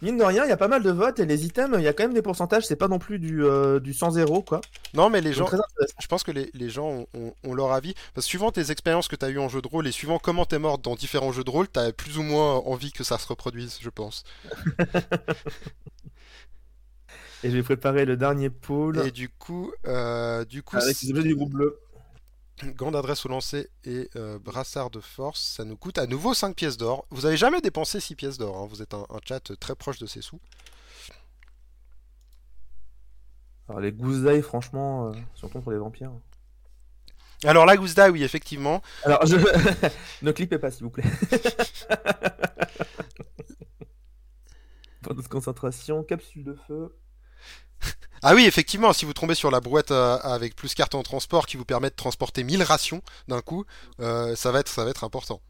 Mine 0.00 0.16
de 0.16 0.22
rien, 0.24 0.44
il 0.44 0.48
y 0.48 0.52
a 0.52 0.56
pas 0.56 0.68
mal 0.68 0.82
de 0.82 0.90
votes 0.90 1.18
et 1.18 1.26
les 1.26 1.44
items, 1.44 1.76
il 1.78 1.82
y 1.84 1.88
a 1.88 1.92
quand 1.92 2.04
même 2.04 2.14
des 2.14 2.22
pourcentages, 2.22 2.64
c'est 2.66 2.76
pas 2.76 2.88
non 2.88 2.98
plus 3.00 3.18
du, 3.18 3.44
euh, 3.44 3.80
du 3.80 3.92
100-0, 3.92 4.44
quoi. 4.44 4.60
Non, 4.94 5.10
mais 5.10 5.20
les 5.20 5.34
Donc, 5.34 5.50
gens, 5.50 5.56
je 6.00 6.06
pense 6.06 6.22
que 6.22 6.30
les, 6.30 6.50
les 6.54 6.70
gens 6.70 6.86
ont, 6.88 7.06
ont- 7.14 7.34
ont 7.44 7.54
leur 7.54 7.72
avis. 7.72 7.94
Parce 8.14 8.26
que 8.26 8.30
suivant 8.30 8.52
tes 8.52 8.70
expériences 8.70 9.08
que 9.08 9.16
tu 9.16 9.24
as 9.24 9.28
eues 9.30 9.38
en 9.38 9.48
jeu 9.48 9.60
de 9.60 9.68
rôle 9.68 9.86
et 9.86 9.92
suivant 9.92 10.18
comment 10.18 10.44
t'es 10.46 10.58
mort 10.58 10.78
dans 10.78 10.94
différents 10.94 11.32
jeux 11.32 11.44
de 11.44 11.50
rôle, 11.50 11.68
t'as 11.68 11.92
plus 11.92 12.16
ou 12.18 12.22
moins 12.22 12.54
envie 12.56 12.92
que 12.92 13.04
ça 13.04 13.18
se 13.18 13.26
reproduise, 13.26 13.78
je 13.80 13.90
pense. 13.90 14.24
Et 17.44 17.50
je 17.50 17.54
vais 17.56 17.62
préparer 17.62 18.04
le 18.04 18.16
dernier 18.16 18.50
pool 18.50 18.98
Et 19.06 19.10
du 19.12 19.28
coup, 19.28 19.72
euh, 19.86 20.44
du 20.44 20.62
coup, 20.62 20.76
avec 20.76 21.00
les 21.02 21.10
objets 21.10 21.22
du 21.22 21.34
groupe 21.36 21.52
bleu. 21.52 21.78
Gants 22.64 22.90
d'adresse 22.90 23.24
au 23.26 23.28
lancer 23.28 23.70
et 23.84 24.08
euh, 24.16 24.38
brassard 24.38 24.90
de 24.90 25.00
force, 25.00 25.40
ça 25.40 25.64
nous 25.64 25.76
coûte 25.76 25.98
à 25.98 26.06
nouveau 26.06 26.34
5 26.34 26.54
pièces 26.54 26.76
d'or. 26.76 27.06
Vous 27.10 27.26
avez 27.26 27.36
jamais 27.36 27.60
dépensé 27.60 28.00
6 28.00 28.14
pièces 28.14 28.38
d'or, 28.38 28.56
hein. 28.56 28.66
vous 28.68 28.82
êtes 28.82 28.94
un, 28.94 29.06
un 29.10 29.18
chat 29.24 29.52
très 29.58 29.74
proche 29.74 29.98
de 29.98 30.06
ses 30.06 30.22
sous. 30.22 30.40
Alors, 33.68 33.80
les 33.80 33.92
gousses 33.92 34.24
franchement, 34.42 35.08
euh, 35.08 35.12
surtout 35.34 35.60
pour 35.60 35.72
les 35.72 35.78
vampires. 35.78 36.12
Alors 37.44 37.66
la 37.66 37.76
gousse 37.76 37.94
oui, 38.10 38.24
effectivement. 38.24 38.82
Alors, 39.04 39.24
je... 39.24 39.36
ne 40.22 40.32
clippez 40.32 40.58
pas, 40.58 40.72
s'il 40.72 40.82
vous 40.84 40.90
plaît. 40.90 41.04
Pendant 45.02 45.22
de 45.22 45.28
concentration, 45.28 46.02
capsule 46.02 46.42
de 46.42 46.54
feu. 46.66 46.96
Ah 48.22 48.34
oui, 48.34 48.46
effectivement, 48.46 48.92
si 48.92 49.04
vous 49.04 49.12
tombez 49.12 49.34
sur 49.34 49.50
la 49.50 49.60
brouette 49.60 49.92
euh, 49.92 50.18
avec 50.18 50.56
plus 50.56 50.74
carte 50.74 50.94
en 50.94 51.02
transport 51.02 51.46
qui 51.46 51.56
vous 51.56 51.64
permet 51.64 51.90
de 51.90 51.94
transporter 51.94 52.42
1000 52.42 52.62
rations 52.62 53.00
d'un 53.28 53.40
coup, 53.40 53.64
euh, 54.00 54.34
ça, 54.34 54.50
va 54.50 54.60
être, 54.60 54.68
ça 54.68 54.84
va 54.84 54.90
être 54.90 55.04
important. 55.04 55.40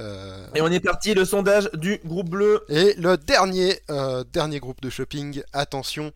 Euh, 0.00 0.48
Et 0.56 0.60
on 0.60 0.66
est 0.72 0.80
parti, 0.80 1.14
le 1.14 1.24
sondage 1.24 1.70
du 1.74 2.00
groupe 2.04 2.28
bleu. 2.28 2.64
Et 2.68 2.94
le 2.94 3.16
dernier, 3.16 3.78
euh, 3.90 4.24
dernier 4.24 4.58
groupe 4.58 4.80
de 4.80 4.90
shopping, 4.90 5.42
attention, 5.52 6.12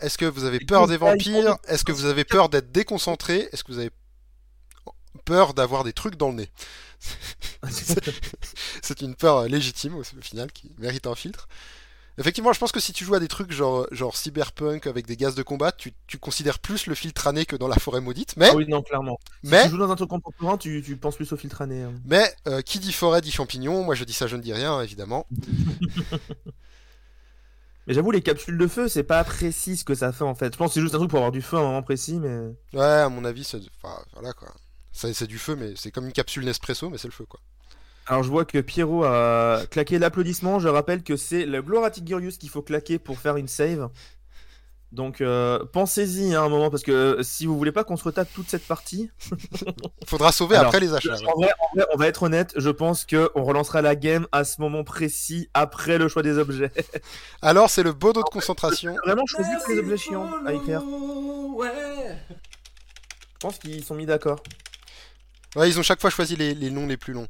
est-ce 0.00 0.18
que 0.18 0.24
vous 0.24 0.44
avez 0.44 0.60
peur 0.60 0.88
des 0.88 0.96
vampires? 0.96 1.58
Est-ce 1.68 1.84
que 1.84 1.92
vous 1.92 2.06
avez 2.06 2.24
peur 2.24 2.48
d'être 2.48 2.72
déconcentré? 2.72 3.48
Est-ce 3.52 3.62
que 3.62 3.72
vous 3.72 3.78
avez 3.78 3.90
peur 5.24 5.54
d'avoir 5.54 5.84
des 5.84 5.92
trucs 5.92 6.16
dans 6.16 6.30
le 6.30 6.34
nez? 6.36 6.50
C'est 8.82 9.02
une 9.02 9.14
peur 9.14 9.44
légitime 9.44 9.94
au 9.94 10.02
final 10.02 10.50
qui 10.50 10.72
mérite 10.78 11.06
un 11.06 11.14
filtre. 11.14 11.48
Effectivement, 12.18 12.52
je 12.52 12.58
pense 12.58 12.72
que 12.72 12.80
si 12.80 12.92
tu 12.92 13.04
joues 13.04 13.14
à 13.14 13.20
des 13.20 13.28
trucs 13.28 13.52
genre, 13.52 13.86
genre 13.92 14.16
cyberpunk 14.16 14.86
avec 14.86 15.06
des 15.06 15.16
gaz 15.16 15.34
de 15.34 15.42
combat, 15.42 15.70
tu, 15.72 15.92
tu 16.06 16.18
considères 16.18 16.58
plus 16.58 16.86
le 16.86 16.94
filtre 16.94 17.26
année 17.28 17.46
que 17.46 17.54
dans 17.56 17.68
la 17.68 17.76
forêt 17.76 18.00
maudite. 18.00 18.36
Mais, 18.36 18.48
Ah 18.50 18.56
oui, 18.56 18.66
non, 18.68 18.82
clairement. 18.82 19.18
Si 19.44 19.50
tu 19.50 19.68
joues 19.70 19.78
dans 19.78 19.90
un 19.90 19.96
truc 19.96 20.10
contemporain, 20.10 20.58
tu, 20.58 20.82
tu 20.84 20.96
penses 20.96 21.16
plus 21.16 21.32
au 21.32 21.36
filtre 21.36 21.62
année. 21.62 21.82
hein. 21.82 21.92
mais 22.04 22.34
euh, 22.48 22.60
qui 22.60 22.78
dit 22.80 22.92
forêt 22.92 23.20
dit 23.20 23.30
champignon. 23.30 23.84
Moi 23.84 23.94
je 23.94 24.04
dis 24.04 24.12
ça, 24.12 24.26
je 24.26 24.36
ne 24.36 24.42
dis 24.42 24.52
rien, 24.52 24.80
évidemment. 24.82 25.26
Mais 27.86 27.94
j'avoue, 27.94 28.10
les 28.10 28.20
capsules 28.20 28.58
de 28.58 28.66
feu, 28.66 28.86
c'est 28.88 29.02
pas 29.02 29.24
précis 29.24 29.78
ce 29.78 29.84
que 29.84 29.94
ça 29.94 30.12
fait 30.12 30.24
en 30.24 30.34
fait. 30.34 30.52
Je 30.52 30.58
pense 30.58 30.68
que 30.68 30.74
c'est 30.74 30.80
juste 30.82 30.94
un 30.94 30.98
truc 30.98 31.08
pour 31.08 31.20
avoir 31.20 31.32
du 31.32 31.40
feu 31.40 31.56
à 31.56 31.60
un 31.60 31.62
moment 31.62 31.82
précis, 31.82 32.18
mais. 32.20 32.54
Ouais, 32.74 32.84
à 32.84 33.08
mon 33.08 33.24
avis, 33.24 33.44
c'est 33.44 33.60
enfin, 33.82 33.98
voilà 34.12 34.34
quoi. 34.34 34.52
C'est 34.92 35.26
du 35.26 35.38
feu, 35.38 35.56
mais 35.56 35.72
c'est 35.76 35.90
comme 35.90 36.04
une 36.06 36.12
capsule 36.12 36.44
Nespresso, 36.44 36.90
mais 36.90 36.98
c'est 36.98 37.08
le 37.08 37.12
feu 37.12 37.24
quoi. 37.24 37.40
Alors 38.08 38.22
je 38.22 38.30
vois 38.30 38.46
que 38.46 38.58
Pierrot 38.58 39.04
a 39.04 39.60
claqué 39.70 39.98
l'applaudissement. 39.98 40.58
Je 40.58 40.68
rappelle 40.68 41.02
que 41.02 41.16
c'est 41.16 41.44
le 41.44 41.60
Gloratic 41.60 42.04
Gurius 42.04 42.38
qu'il 42.38 42.48
faut 42.48 42.62
claquer 42.62 42.98
pour 42.98 43.18
faire 43.18 43.36
une 43.36 43.48
save. 43.48 43.90
Donc 44.92 45.20
euh, 45.20 45.62
pensez-y 45.70 46.34
hein, 46.34 46.44
un 46.44 46.48
moment 46.48 46.70
parce 46.70 46.82
que 46.82 46.90
euh, 46.90 47.22
si 47.22 47.44
vous 47.44 47.58
voulez 47.58 47.72
pas 47.72 47.84
qu'on 47.84 47.98
se 47.98 48.04
retape 48.04 48.32
toute 48.32 48.48
cette 48.48 48.66
partie, 48.66 49.10
Faudra 50.06 50.32
sauver 50.32 50.56
Alors, 50.56 50.68
après 50.68 50.80
les 50.80 50.94
achats. 50.94 51.12
en 51.12 51.38
vrai, 51.38 51.50
en 51.60 51.76
vrai, 51.76 51.86
on 51.92 51.98
va 51.98 52.06
être 52.06 52.22
honnête, 52.22 52.54
je 52.56 52.70
pense 52.70 53.04
que 53.04 53.30
on 53.34 53.44
relancera 53.44 53.82
la 53.82 53.94
game 53.94 54.26
à 54.32 54.44
ce 54.44 54.62
moment 54.62 54.84
précis 54.84 55.50
après 55.52 55.98
le 55.98 56.08
choix 56.08 56.22
des 56.22 56.38
objets. 56.38 56.72
Alors, 57.42 57.68
c'est 57.68 57.82
le 57.82 57.92
beau 57.92 58.14
dos 58.14 58.22
de 58.22 58.30
concentration. 58.30 58.96
Vraiment 59.04 59.26
choisi 59.26 59.50
que 59.66 59.72
les 59.72 59.78
objets 59.80 59.98
chiants 59.98 60.30
à 60.46 60.54
écrire. 60.54 60.82
Ouais. 61.54 62.16
Je 62.30 63.38
pense 63.40 63.58
qu'ils 63.58 63.84
sont 63.84 63.94
mis 63.94 64.06
d'accord. 64.06 64.42
Ouais, 65.54 65.68
ils 65.68 65.78
ont 65.78 65.82
chaque 65.82 66.00
fois 66.00 66.08
choisi 66.08 66.34
les, 66.34 66.54
les 66.54 66.70
noms 66.70 66.86
les 66.86 66.96
plus 66.96 67.12
longs. 67.12 67.28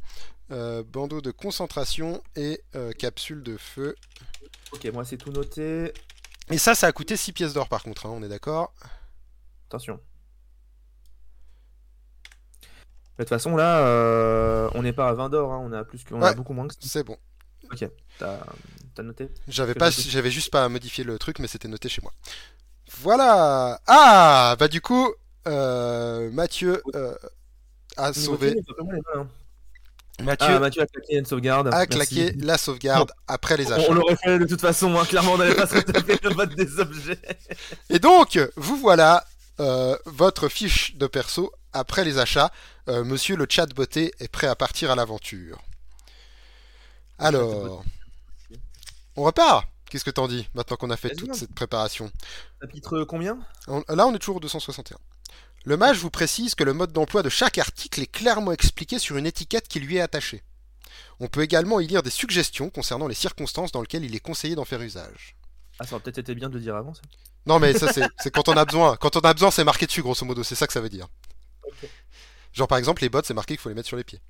Euh, 0.51 0.83
bandeau 0.83 1.21
de 1.21 1.31
concentration 1.31 2.23
et 2.35 2.63
euh, 2.75 2.93
capsule 2.93 3.43
de 3.43 3.59
feu. 3.59 3.95
Ok, 4.73 4.87
moi 4.95 5.05
c'est 5.05 5.19
tout 5.19 5.31
noté. 5.31 5.93
Et 6.51 6.57
ça, 6.57 6.75
ça 6.75 6.87
a 6.87 6.93
coûté 6.93 7.19
6 7.19 7.33
pièces 7.33 7.53
d'or 7.53 7.69
par 7.69 7.83
contre, 7.83 8.07
hein, 8.07 8.11
on 8.15 8.23
est 8.23 8.29
d'accord 8.29 8.73
Attention. 9.69 10.01
De 13.19 13.25
toute 13.25 13.29
façon, 13.29 13.57
là, 13.57 13.81
euh, 13.81 14.71
on 14.75 14.83
n'est 14.83 14.95
pas 14.95 15.09
à 15.09 15.13
20 15.13 15.29
d'or, 15.29 15.53
hein, 15.53 15.61
on 15.63 15.73
a 15.73 15.85
plus 15.85 16.03
que, 16.03 16.15
on 16.15 16.23
a 16.23 16.33
beaucoup 16.33 16.55
moins 16.55 16.67
que 16.67 16.75
ça. 16.75 16.81
C'est 16.83 17.03
bon. 17.03 17.19
Ok, 17.71 17.87
t'as 18.19 19.03
noté 19.03 19.29
J'avais 19.49 19.75
pas, 19.75 19.91
j'avais 19.91 20.31
juste 20.31 20.51
pas 20.51 20.65
à 20.65 20.69
modifier 20.71 21.05
le 21.05 21.19
truc, 21.19 21.41
mais 21.41 21.49
c'était 21.49 21.69
noté 21.69 21.91
chez 21.91 22.01
moi. 22.01 22.13
Voilà. 23.01 23.79
Ah, 23.87 24.57
bah 24.59 24.69
du 24.69 24.81
coup, 24.81 25.13
Mathieu 25.45 26.83
a 27.99 28.15
sauvé. 28.15 28.57
Mathieu 30.23 30.49
Ah, 30.51 30.59
Mathieu 30.59 30.83
a 30.83 30.87
claqué 30.87 31.17
une 31.17 31.27
sauvegarde. 31.27 31.69
a 31.73 31.87
claqué 31.87 32.33
la 32.33 32.59
sauvegarde 32.59 33.13
après 33.29 33.57
les 33.57 33.71
achats. 33.73 33.87
on 33.89 33.95
l'aurait 33.95 34.17
fait 34.17 34.39
de 34.39 34.47
toute 34.47 34.61
façon, 34.61 34.99
hein. 34.99 35.05
clairement 35.05 35.33
on 35.35 35.39
n'allait 35.39 35.55
pas 35.55 35.67
se 35.67 35.77
retaper 35.77 36.19
le 36.23 36.31
vote 36.35 36.55
des 36.55 36.81
objets. 36.81 37.21
Et 37.91 37.99
donc, 37.99 38.39
vous 38.57 38.77
voilà, 38.79 39.25
euh, 39.61 39.97
votre 40.07 40.49
fiche 40.49 40.97
de 40.97 41.07
perso 41.07 41.53
après 41.73 42.05
les 42.05 42.19
achats. 42.19 42.51
Euh, 42.89 43.05
monsieur 43.05 43.37
le 43.37 43.47
chat 43.49 43.67
beauté 43.75 44.13
est 44.19 44.29
prêt 44.29 44.47
à 44.47 44.57
partir 44.57 44.91
à 44.91 44.95
l'aventure. 44.95 45.59
Alors, 47.19 47.85
on 49.17 49.23
repart 49.25 49.67
Qu'est-ce 49.91 50.05
que 50.05 50.11
t'en 50.11 50.29
dis 50.29 50.47
maintenant 50.55 50.77
qu'on 50.77 50.91
a 50.91 50.97
fait 50.99 51.15
toute 51.15 51.31
hein. 51.31 51.35
cette 51.35 51.55
préparation? 51.55 52.11
Chapitre 52.61 53.05
combien? 53.05 53.39
On- 53.69 53.83
Là, 53.89 54.07
on 54.07 54.15
est 54.15 54.19
toujours 54.19 54.37
au 54.37 54.41
261. 54.41 54.99
Le 55.69 55.77
mage 55.77 55.99
vous 55.99 56.09
précise 56.09 56.55
que 56.55 56.65
le 56.65 56.73
mode 56.73 56.95
d'emploi 56.95 57.23
de 57.23 57.29
chaque 57.29 57.59
article 57.59 58.01
est 58.01 58.07
clairement 58.07 58.53
expliqué 58.53 58.99
sur 58.99 59.19
une 59.19 59.27
étiquette 59.27 59.69
qui 59.69 59.81
lui 59.81 59.99
est 59.99 60.01
attachée. 60.01 60.43
On 61.21 61.29
peut 61.29 61.43
également 61.43 61.79
y 61.79 61.87
lire 61.87 62.03
des 62.03 62.09
suggestions 62.09 62.71
concernant 62.71 63.07
les 63.07 63.15
circonstances 63.15 63.71
dans 63.71 63.83
lesquelles 63.83 64.07
il 64.07 64.17
est 64.17 64.19
conseillé 64.19 64.55
d'en 64.55 64.65
faire 64.65 64.81
usage. 64.81 65.37
Ah, 65.79 65.85
ça 65.85 65.93
aurait 65.93 66.05
peut-être 66.05 66.17
été 66.17 66.35
bien 66.35 66.49
de 66.49 66.55
le 66.55 66.61
dire 66.63 66.75
avant 66.75 66.95
ça. 66.95 67.03
Non, 67.45 67.59
mais 67.59 67.75
ça, 67.75 67.93
c'est 67.93 68.31
quand 68.31 68.49
on 68.49 68.57
a 68.57 68.65
besoin. 68.65 68.97
Quand 68.97 69.17
on 69.17 69.21
a 69.21 69.35
besoin, 69.35 69.51
c'est 69.51 69.63
marqué 69.63 69.85
dessus, 69.85 70.01
grosso 70.01 70.25
modo. 70.25 70.43
C'est 70.43 70.55
ça 70.55 70.67
que 70.67 70.73
ça 70.73 70.81
veut 70.81 70.89
dire. 70.89 71.07
Genre, 72.55 72.67
par 72.67 72.79
exemple, 72.79 73.03
les 73.03 73.11
bottes, 73.11 73.27
c'est 73.27 73.35
marqué 73.35 73.53
qu'il 73.53 73.61
faut 73.61 73.69
les 73.69 73.75
mettre 73.75 73.89
sur 73.89 73.99
les 73.99 74.05
pieds. 74.05 74.23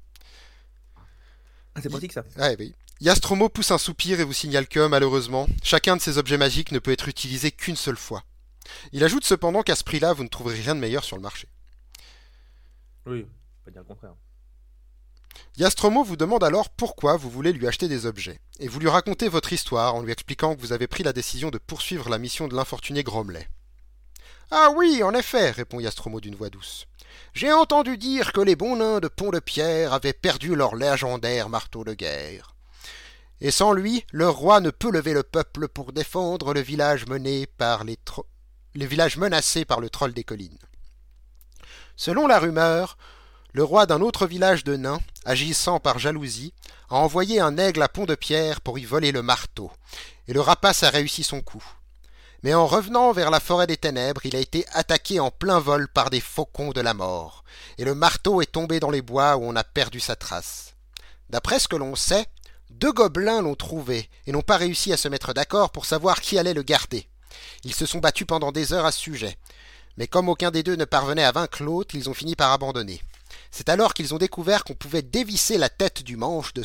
Ah, 1.76 1.80
c'est 1.80 1.88
pratique 1.88 2.14
ça. 2.14 2.24
Ouais, 2.36 2.56
oui. 2.58 2.74
Yastromo 3.00 3.48
pousse 3.48 3.70
un 3.70 3.78
soupir 3.78 4.18
et 4.18 4.24
vous 4.24 4.32
signale 4.32 4.66
que, 4.66 4.88
malheureusement, 4.88 5.46
chacun 5.62 5.94
de 5.94 6.02
ces 6.02 6.18
objets 6.18 6.36
magiques 6.36 6.72
ne 6.72 6.80
peut 6.80 6.90
être 6.90 7.06
utilisé 7.06 7.52
qu'une 7.52 7.76
seule 7.76 7.96
fois. 7.96 8.24
Il 8.92 9.04
ajoute 9.04 9.24
cependant 9.24 9.62
qu'à 9.62 9.76
ce 9.76 9.84
prix-là, 9.84 10.12
vous 10.12 10.24
ne 10.24 10.28
trouverez 10.28 10.60
rien 10.60 10.74
de 10.74 10.80
meilleur 10.80 11.04
sur 11.04 11.16
le 11.16 11.22
marché. 11.22 11.48
Oui, 13.06 13.26
pas 13.64 13.70
dire 13.70 13.82
le 13.82 13.86
contraire. 13.86 14.14
Yastromo 15.56 16.04
vous 16.04 16.16
demande 16.16 16.44
alors 16.44 16.68
pourquoi 16.68 17.16
vous 17.16 17.30
voulez 17.30 17.52
lui 17.52 17.66
acheter 17.66 17.88
des 17.88 18.06
objets, 18.06 18.40
et 18.60 18.68
vous 18.68 18.80
lui 18.80 18.88
racontez 18.88 19.28
votre 19.28 19.52
histoire 19.52 19.94
en 19.94 20.02
lui 20.02 20.12
expliquant 20.12 20.54
que 20.54 20.60
vous 20.60 20.72
avez 20.72 20.86
pris 20.86 21.02
la 21.02 21.12
décision 21.12 21.50
de 21.50 21.58
poursuivre 21.58 22.08
la 22.08 22.18
mission 22.18 22.48
de 22.48 22.54
l'infortuné 22.54 23.02
Gromley. 23.02 23.48
Ah 24.50 24.70
oui, 24.74 25.02
en 25.02 25.14
effet, 25.14 25.50
répond 25.50 25.80
Yastromo 25.80 26.20
d'une 26.20 26.34
voix 26.34 26.50
douce. 26.50 26.86
J'ai 27.34 27.52
entendu 27.52 27.98
dire 27.98 28.32
que 28.32 28.40
les 28.40 28.56
bons 28.56 28.76
nains 28.76 29.00
de 29.00 29.08
Pont-de-Pierre 29.08 29.92
avaient 29.92 30.12
perdu 30.12 30.54
leur 30.54 30.74
légendaire 30.74 31.48
marteau 31.48 31.84
de 31.84 31.94
guerre. 31.94 32.54
Et 33.40 33.50
sans 33.50 33.72
lui, 33.72 34.04
leur 34.12 34.34
roi 34.36 34.60
ne 34.60 34.70
peut 34.70 34.90
lever 34.90 35.12
le 35.12 35.22
peuple 35.22 35.68
pour 35.68 35.92
défendre 35.92 36.54
le 36.54 36.60
village 36.60 37.06
mené 37.06 37.46
par 37.46 37.84
les, 37.84 37.96
tro- 37.96 38.26
les 38.78 38.86
villages 38.86 39.16
menacés 39.16 39.64
par 39.64 39.80
le 39.80 39.90
troll 39.90 40.12
des 40.12 40.22
collines. 40.22 40.58
Selon 41.96 42.28
la 42.28 42.38
rumeur, 42.38 42.96
le 43.52 43.64
roi 43.64 43.86
d'un 43.86 44.00
autre 44.00 44.28
village 44.28 44.62
de 44.62 44.76
nains, 44.76 45.00
agissant 45.24 45.80
par 45.80 45.98
jalousie, 45.98 46.54
a 46.88 46.94
envoyé 46.94 47.40
un 47.40 47.58
aigle 47.58 47.82
à 47.82 47.88
Pont-de-Pierre 47.88 48.60
pour 48.60 48.78
y 48.78 48.84
voler 48.84 49.10
le 49.10 49.20
marteau, 49.20 49.72
et 50.28 50.32
le 50.32 50.40
rapace 50.40 50.84
a 50.84 50.90
réussi 50.90 51.24
son 51.24 51.40
coup. 51.40 51.64
Mais 52.44 52.54
en 52.54 52.68
revenant 52.68 53.10
vers 53.10 53.32
la 53.32 53.40
forêt 53.40 53.66
des 53.66 53.76
ténèbres, 53.76 54.24
il 54.24 54.36
a 54.36 54.38
été 54.38 54.64
attaqué 54.72 55.18
en 55.18 55.32
plein 55.32 55.58
vol 55.58 55.88
par 55.88 56.08
des 56.08 56.20
faucons 56.20 56.70
de 56.70 56.80
la 56.80 56.94
mort, 56.94 57.42
et 57.78 57.84
le 57.84 57.96
marteau 57.96 58.42
est 58.42 58.52
tombé 58.52 58.78
dans 58.78 58.90
les 58.90 59.02
bois 59.02 59.36
où 59.36 59.42
on 59.42 59.56
a 59.56 59.64
perdu 59.64 59.98
sa 59.98 60.14
trace. 60.14 60.76
D'après 61.30 61.58
ce 61.58 61.66
que 61.66 61.74
l'on 61.74 61.96
sait, 61.96 62.26
deux 62.70 62.92
gobelins 62.92 63.42
l'ont 63.42 63.56
trouvé 63.56 64.08
et 64.28 64.30
n'ont 64.30 64.42
pas 64.42 64.56
réussi 64.56 64.92
à 64.92 64.96
se 64.96 65.08
mettre 65.08 65.34
d'accord 65.34 65.72
pour 65.72 65.84
savoir 65.84 66.20
qui 66.20 66.38
allait 66.38 66.54
le 66.54 66.62
garder. 66.62 67.07
Ils 67.64 67.74
se 67.74 67.86
sont 67.86 67.98
battus 67.98 68.26
pendant 68.26 68.52
des 68.52 68.72
heures 68.72 68.86
à 68.86 68.92
ce 68.92 69.00
sujet. 69.00 69.36
Mais 69.96 70.06
comme 70.06 70.28
aucun 70.28 70.50
des 70.50 70.62
deux 70.62 70.76
ne 70.76 70.84
parvenait 70.84 71.24
à 71.24 71.32
vaincre 71.32 71.62
l'autre, 71.62 71.94
ils 71.94 72.08
ont 72.08 72.14
fini 72.14 72.36
par 72.36 72.52
abandonner. 72.52 73.02
C'est 73.50 73.68
alors 73.68 73.94
qu'ils 73.94 74.14
ont 74.14 74.18
découvert 74.18 74.64
qu'on 74.64 74.74
pouvait 74.74 75.02
dévisser 75.02 75.58
la 75.58 75.68
tête 75.68 76.02
du 76.02 76.16
manche 76.16 76.54
de... 76.54 76.62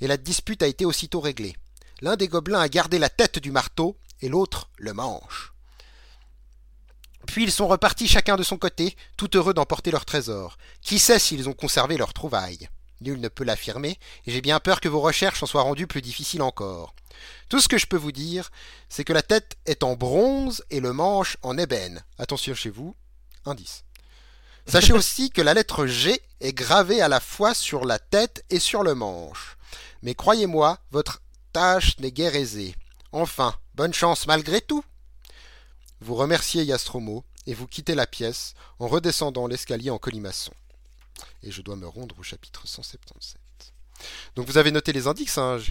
Et 0.00 0.06
la 0.06 0.16
dispute 0.16 0.62
a 0.62 0.66
été 0.66 0.84
aussitôt 0.84 1.20
réglée. 1.20 1.56
L'un 2.00 2.16
des 2.16 2.28
gobelins 2.28 2.60
a 2.60 2.68
gardé 2.68 2.98
la 2.98 3.08
tête 3.08 3.38
du 3.38 3.50
marteau 3.50 3.96
et 4.20 4.28
l'autre 4.28 4.68
le 4.76 4.92
manche. 4.92 5.52
Puis 7.26 7.44
ils 7.44 7.52
sont 7.52 7.66
repartis 7.66 8.08
chacun 8.08 8.36
de 8.36 8.42
son 8.42 8.58
côté, 8.58 8.96
tout 9.16 9.34
heureux 9.36 9.54
d'emporter 9.54 9.90
leur 9.90 10.04
trésor. 10.04 10.58
Qui 10.82 10.98
sait 10.98 11.18
s'ils 11.18 11.48
ont 11.48 11.54
conservé 11.54 11.96
leur 11.96 12.12
trouvaille? 12.12 12.68
Nul 13.00 13.20
ne 13.20 13.28
peut 13.28 13.44
l'affirmer, 13.44 13.98
et 14.26 14.32
j'ai 14.32 14.40
bien 14.40 14.60
peur 14.60 14.80
que 14.80 14.88
vos 14.88 15.00
recherches 15.00 15.42
en 15.42 15.46
soient 15.46 15.62
rendues 15.62 15.86
plus 15.86 16.02
difficiles 16.02 16.42
encore. 16.42 16.94
Tout 17.48 17.60
ce 17.60 17.68
que 17.68 17.78
je 17.78 17.86
peux 17.86 17.96
vous 17.96 18.12
dire, 18.12 18.50
c'est 18.88 19.04
que 19.04 19.12
la 19.12 19.22
tête 19.22 19.56
est 19.66 19.82
en 19.82 19.94
bronze 19.94 20.64
et 20.70 20.80
le 20.80 20.92
manche 20.92 21.36
en 21.42 21.58
ébène. 21.58 22.04
Attention 22.18 22.54
chez 22.54 22.70
vous, 22.70 22.94
indice. 23.44 23.84
Sachez 24.66 24.92
aussi 24.92 25.30
que 25.30 25.42
la 25.42 25.54
lettre 25.54 25.86
G 25.86 26.22
est 26.40 26.52
gravée 26.52 27.02
à 27.02 27.08
la 27.08 27.20
fois 27.20 27.54
sur 27.54 27.84
la 27.84 27.98
tête 27.98 28.44
et 28.50 28.58
sur 28.58 28.82
le 28.82 28.94
manche. 28.94 29.56
Mais 30.02 30.14
croyez-moi, 30.14 30.78
votre 30.90 31.20
tâche 31.52 31.98
n'est 31.98 32.12
guère 32.12 32.34
aisée. 32.34 32.74
Enfin, 33.12 33.54
bonne 33.74 33.94
chance 33.94 34.26
malgré 34.26 34.60
tout. 34.60 34.84
Vous 36.00 36.14
remerciez 36.14 36.64
Yastromo 36.64 37.24
et 37.46 37.54
vous 37.54 37.66
quittez 37.66 37.94
la 37.94 38.06
pièce 38.06 38.54
en 38.78 38.88
redescendant 38.88 39.46
l'escalier 39.46 39.90
en 39.90 39.98
colimaçon. 39.98 40.52
Et 41.42 41.50
je 41.50 41.62
dois 41.62 41.76
me 41.76 41.86
rendre 41.86 42.18
au 42.18 42.22
chapitre 42.22 42.66
177. 42.66 43.38
Donc 44.36 44.46
vous 44.46 44.58
avez 44.58 44.70
noté 44.70 44.92
les 44.92 45.06
indices, 45.06 45.38
hein 45.38 45.58
je- 45.58 45.70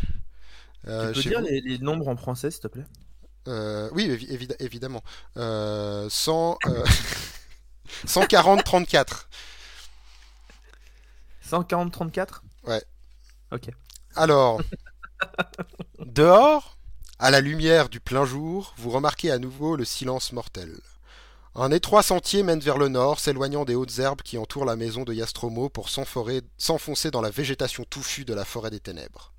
euh, 0.87 1.11
tu 1.13 1.23
peux 1.23 1.29
dire 1.29 1.39
vous 1.41 1.45
les, 1.47 1.61
les 1.61 1.77
nombres 1.79 2.07
en 2.07 2.15
français, 2.17 2.51
s'il 2.51 2.61
te 2.61 2.67
plaît? 2.67 2.85
Euh, 3.47 3.89
Oui, 3.93 4.07
évi- 4.07 4.29
évi- 4.29 4.55
évidemment. 4.59 5.03
Euh, 5.37 6.09
100, 6.09 6.57
euh, 6.67 6.85
140, 8.05 8.63
34. 8.63 9.29
140, 11.41 11.91
34 11.91 12.43
Ouais. 12.65 12.83
Ok. 13.51 13.69
Alors, 14.15 14.61
dehors, 15.99 16.77
à 17.19 17.31
la 17.31 17.41
lumière 17.41 17.89
du 17.89 17.99
plein 17.99 18.25
jour, 18.25 18.73
vous 18.77 18.89
remarquez 18.89 19.31
à 19.31 19.39
nouveau 19.39 19.75
le 19.75 19.85
silence 19.85 20.31
mortel. 20.31 20.73
Un 21.55 21.69
étroit 21.69 22.01
sentier 22.01 22.41
mène 22.41 22.61
vers 22.61 22.79
le 22.79 22.87
nord, 22.87 23.19
s'éloignant 23.19 23.63
des 23.63 23.75
hautes 23.75 23.99
herbes 23.99 24.23
qui 24.23 24.39
entourent 24.39 24.65
la 24.65 24.75
maison 24.75 25.03
de 25.03 25.13
Yastromo 25.13 25.69
pour 25.69 25.89
s'enfoncer 25.89 27.11
dans 27.11 27.21
la 27.21 27.29
végétation 27.29 27.83
touffue 27.83 28.25
de 28.25 28.33
la 28.33 28.43
forêt 28.43 28.71
des 28.71 28.79
ténèbres. 28.79 29.33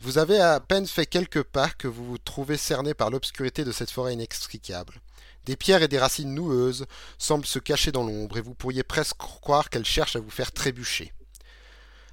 Vous 0.00 0.16
avez 0.16 0.40
à 0.40 0.60
peine 0.60 0.86
fait 0.86 1.04
quelques 1.04 1.42
pas 1.42 1.68
que 1.68 1.88
vous 1.88 2.06
vous 2.06 2.18
trouvez 2.18 2.56
cerné 2.56 2.94
par 2.94 3.10
l'obscurité 3.10 3.64
de 3.64 3.72
cette 3.72 3.90
forêt 3.90 4.14
inextricable. 4.14 5.02
Des 5.44 5.56
pierres 5.56 5.82
et 5.82 5.88
des 5.88 5.98
racines 5.98 6.34
noueuses 6.34 6.86
semblent 7.18 7.44
se 7.44 7.58
cacher 7.58 7.92
dans 7.92 8.02
l'ombre 8.04 8.38
et 8.38 8.42
vous 8.42 8.54
pourriez 8.54 8.82
presque 8.82 9.18
croire 9.18 9.68
qu'elles 9.68 9.84
cherchent 9.84 10.16
à 10.16 10.20
vous 10.20 10.30
faire 10.30 10.52
trébucher. 10.52 11.12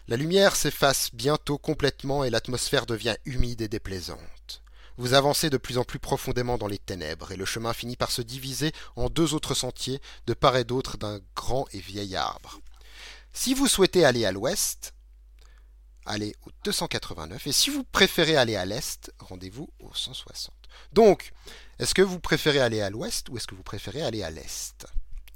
La 0.10 0.18
lumière 0.18 0.58
s'efface 0.58 1.12
bientôt 1.14 1.58
complètement 1.58 2.26
et 2.26 2.30
l'atmosphère 2.30 2.86
devient 2.86 3.16
humide 3.24 3.62
et 3.62 3.70
déplaisante. 3.70 4.61
Vous 5.02 5.16
avancez 5.16 5.50
de 5.50 5.58
plus 5.58 5.80
en 5.80 5.84
plus 5.84 5.98
profondément 5.98 6.60
dans 6.60 6.68
les 6.68 6.78
ténèbres 6.78 7.32
et 7.32 7.36
le 7.36 7.44
chemin 7.44 7.74
finit 7.74 7.96
par 7.96 8.12
se 8.12 8.22
diviser 8.22 8.72
en 8.96 9.10
deux 9.10 9.34
autres 9.34 9.56
sentiers 9.56 10.00
de 10.28 10.36
part 10.36 10.56
et 10.58 10.64
d'autre 10.64 10.96
d'un 10.96 11.20
grand 11.36 11.66
et 11.74 11.80
vieil 11.80 12.16
arbre. 12.16 12.60
Si 13.34 13.56
vous 13.56 13.66
souhaitez 13.66 14.06
aller 14.06 14.26
à 14.26 14.32
l'ouest, 14.32 14.94
allez 16.06 16.36
au 16.46 16.52
289 16.66 17.48
et 17.48 17.52
si 17.52 17.72
vous 17.72 17.84
préférez 17.84 18.38
aller 18.38 18.56
à 18.56 18.64
l'est, 18.64 19.12
rendez-vous 19.18 19.72
au 19.80 19.92
160. 19.92 20.54
Donc, 20.94 21.34
est-ce 21.80 21.96
que 21.96 22.04
vous 22.04 22.20
préférez 22.20 22.60
aller 22.60 22.82
à 22.82 22.92
l'ouest 22.92 23.28
ou 23.30 23.38
est-ce 23.38 23.48
que 23.48 23.56
vous 23.56 23.64
préférez 23.64 24.04
aller 24.04 24.22
à 24.22 24.30
l'est? 24.30 24.86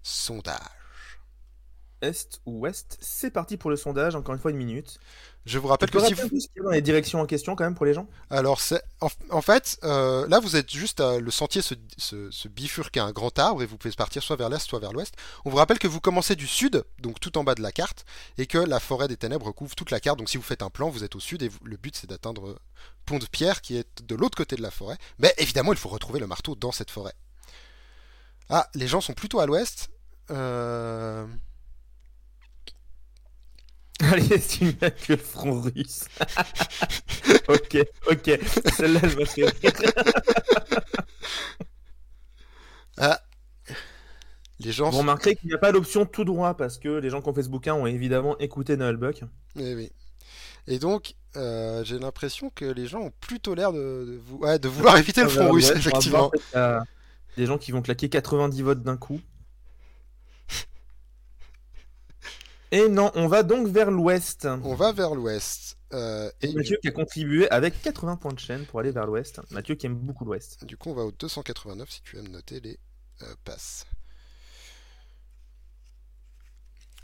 Sondage. 0.04 0.60
Est 2.02 2.40
ou 2.46 2.60
ouest 2.60 3.00
C'est 3.02 3.32
parti 3.32 3.58
pour 3.58 3.72
le 3.72 3.78
sondage, 3.78 4.14
encore 4.14 4.36
une 4.36 4.42
fois 4.42 4.52
une 4.52 4.58
minute. 4.58 5.00
Je 5.46 5.60
vous 5.60 5.68
rappelle 5.68 5.92
que 5.92 6.04
si 6.04 6.16
vous... 6.16 6.28
dans 6.64 6.72
les 6.72 6.82
directions 6.82 7.22
en 7.22 7.28
question 7.28 7.56
quand 7.56 7.66
même 7.66 7.76
pour 7.76 7.86
les 7.86 7.94
gens? 7.94 8.08
Alors, 8.32 8.60
c'est 8.60 8.82
en, 9.00 9.10
en 9.30 9.42
fait, 9.44 9.78
euh, 9.84 10.28
là, 10.28 10.40
vous 10.40 10.56
êtes 10.56 10.72
juste 10.72 11.02
à- 11.02 11.20
le 11.20 11.30
sentier 11.30 11.62
se, 11.62 11.76
se, 11.98 12.32
se 12.32 12.48
bifurque 12.48 12.98
à 12.98 13.04
un 13.04 13.12
grand 13.12 13.38
arbre 13.38 13.62
et 13.62 13.68
vous 13.68 13.78
pouvez 13.78 13.94
partir 13.94 14.24
soit 14.24 14.38
vers 14.38 14.50
l'est, 14.50 14.58
soit 14.60 14.80
vers 14.80 14.92
l'ouest. 14.92 15.14
On 15.46 15.52
vous 15.52 15.58
rappelle 15.58 15.78
que 15.78 15.88
vous 15.88 16.00
commencez 16.00 16.36
du 16.36 16.48
sud, 16.48 16.84
donc 17.00 17.20
tout 17.20 17.38
en 17.38 17.44
bas 17.44 17.54
de 17.54 17.62
la 17.62 17.72
carte, 17.72 18.06
et 18.40 18.48
que 18.48 18.58
la 18.58 18.80
forêt 18.80 19.08
des 19.08 19.18
ténèbres 19.18 19.52
couvre 19.52 19.76
toute 19.76 19.92
la 19.92 20.00
carte. 20.00 20.18
Donc, 20.18 20.30
si 20.30 20.38
vous 20.38 20.44
faites 20.44 20.64
un 20.64 20.72
plan, 20.72 20.90
vous 20.90 21.04
êtes 21.04 21.16
au 21.16 21.20
sud 21.20 21.44
et 21.44 21.48
vous- 21.48 21.60
le 21.64 21.78
but 21.78 21.96
c'est 21.96 22.10
d'atteindre 22.10 22.60
Pont 23.06 23.20
de 23.20 23.28
Pierre 23.28 23.62
qui 23.62 23.78
est 23.78 24.02
de 24.02 24.16
l'autre 24.16 24.36
côté 24.38 24.56
de 24.56 24.64
la 24.64 24.72
forêt. 24.72 24.98
Mais 25.20 25.32
évidemment, 25.38 25.74
il 25.74 25.78
faut 25.78 25.90
retrouver 25.90 26.20
le 26.20 26.26
marteau 26.26 26.56
dans 26.56 26.72
cette 26.72 26.90
forêt. 26.90 27.14
Ah, 28.50 28.68
les 28.74 28.88
gens 28.88 29.00
sont 29.02 29.14
plutôt 29.14 29.40
à 29.40 29.46
l'ouest. 29.46 29.90
Euh... 30.32 31.28
Allez, 34.12 34.40
tu 34.42 34.66
n'as 34.82 34.90
que 34.92 35.14
le 35.14 35.18
front 35.18 35.62
russe. 35.62 36.06
ok, 37.48 37.78
ok. 38.12 38.40
Celle-là, 38.76 39.00
elle 39.04 39.18
m'a 39.18 39.26
fait 39.26 39.46
rire. 39.46 39.72
Ah, 42.98 43.20
les 44.60 44.72
gens. 44.72 44.90
Vous 44.90 45.00
remarquerez 45.00 45.36
qu'il 45.36 45.50
n'y 45.50 45.54
a 45.54 45.58
pas 45.58 45.72
l'option 45.72 46.06
tout 46.06 46.24
droit 46.24 46.56
parce 46.56 46.78
que 46.78 46.88
les 46.88 47.10
gens 47.10 47.22
qui 47.22 47.28
ont 47.30 47.34
fait 47.34 47.44
ce 47.44 47.50
bouquin 47.50 47.74
ont 47.74 47.86
évidemment 47.86 48.38
écouté 48.38 48.78
Noël 48.78 48.96
Buck. 48.96 49.22
Eh 49.60 49.76
oui. 49.76 49.92
Et 50.68 50.80
donc, 50.80 51.16
euh, 51.36 51.84
j'ai 51.84 52.00
l'impression 52.00 52.50
que 52.50 52.66
les 52.66 52.88
gens 52.88 53.02
ont 53.02 53.12
plutôt 53.20 53.54
l'air 53.54 53.74
de, 53.74 54.06
de 54.08 54.18
vou- 54.26 54.38
ouais, 54.38 54.58
de 54.58 54.68
vouloir 54.70 54.98
éviter 54.98 55.24
le 55.24 55.30
front 55.30 55.52
russe, 55.52 55.72
effectivement. 55.76 56.32
Des 57.38 57.46
gens 57.46 57.58
qui 57.58 57.74
vont 57.74 57.82
claquer 57.82 58.08
90 58.08 58.62
votes 58.62 58.82
d'un 58.82 58.96
coup. 58.96 59.20
Et 62.76 62.90
non, 62.90 63.10
on 63.16 63.30
va 63.30 63.44
donc 63.44 63.70
vers 63.70 63.90
l'ouest. 63.90 64.50
On 64.64 64.76
va 64.76 64.92
vers 64.92 65.16
l'ouest. 65.16 65.78
Euh, 65.94 66.30
et 66.42 66.52
Mathieu 66.52 66.78
qui 66.82 66.90
a 66.90 66.92
contribué 66.92 67.50
avec 67.50 67.82
80 67.82 68.18
points 68.18 68.34
de 68.34 68.40
chaîne 68.40 68.66
pour 68.66 68.82
aller 68.82 68.92
vers 68.92 69.06
l'ouest. 69.06 69.40
Mathieu 69.50 69.76
qui 69.76 69.86
aime 69.86 69.96
beaucoup 69.96 70.26
l'ouest. 70.26 70.66
Du 70.66 70.76
coup, 70.76 70.90
on 70.90 70.94
va 70.94 71.04
au 71.04 71.14
289 71.14 71.90
si 71.90 72.02
tu 72.02 72.18
aimes 72.18 72.28
noter 72.28 72.60
les 72.60 72.78
euh, 73.22 73.34
passes. 73.46 73.86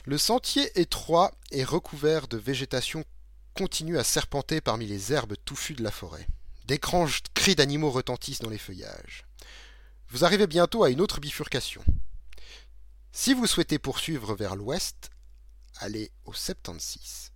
Le 0.04 0.18
sentier 0.18 0.78
étroit 0.78 1.32
et 1.52 1.64
recouvert 1.64 2.28
de 2.28 2.36
végétation 2.36 3.06
continue 3.54 3.98
à 3.98 4.04
serpenter 4.04 4.60
parmi 4.60 4.88
les 4.88 5.14
herbes 5.14 5.36
touffues 5.46 5.76
de 5.76 5.84
la 5.84 5.92
forêt. 5.92 6.28
D'étranges 6.66 7.22
cris 7.34 7.56
d'animaux 7.56 7.92
retentissent 7.92 8.42
dans 8.42 8.50
les 8.50 8.58
feuillages. 8.58 9.24
Vous 10.10 10.26
arrivez 10.26 10.48
bientôt 10.48 10.84
à 10.84 10.90
une 10.90 11.00
autre 11.00 11.22
bifurcation. 11.22 11.82
Si 13.14 13.34
vous 13.34 13.48
souhaitez 13.48 13.80
poursuivre 13.80 14.36
vers 14.36 14.58
l'ouest, 14.58 15.12
allez 15.80 16.12
au 16.26 16.34
76. 16.34 17.32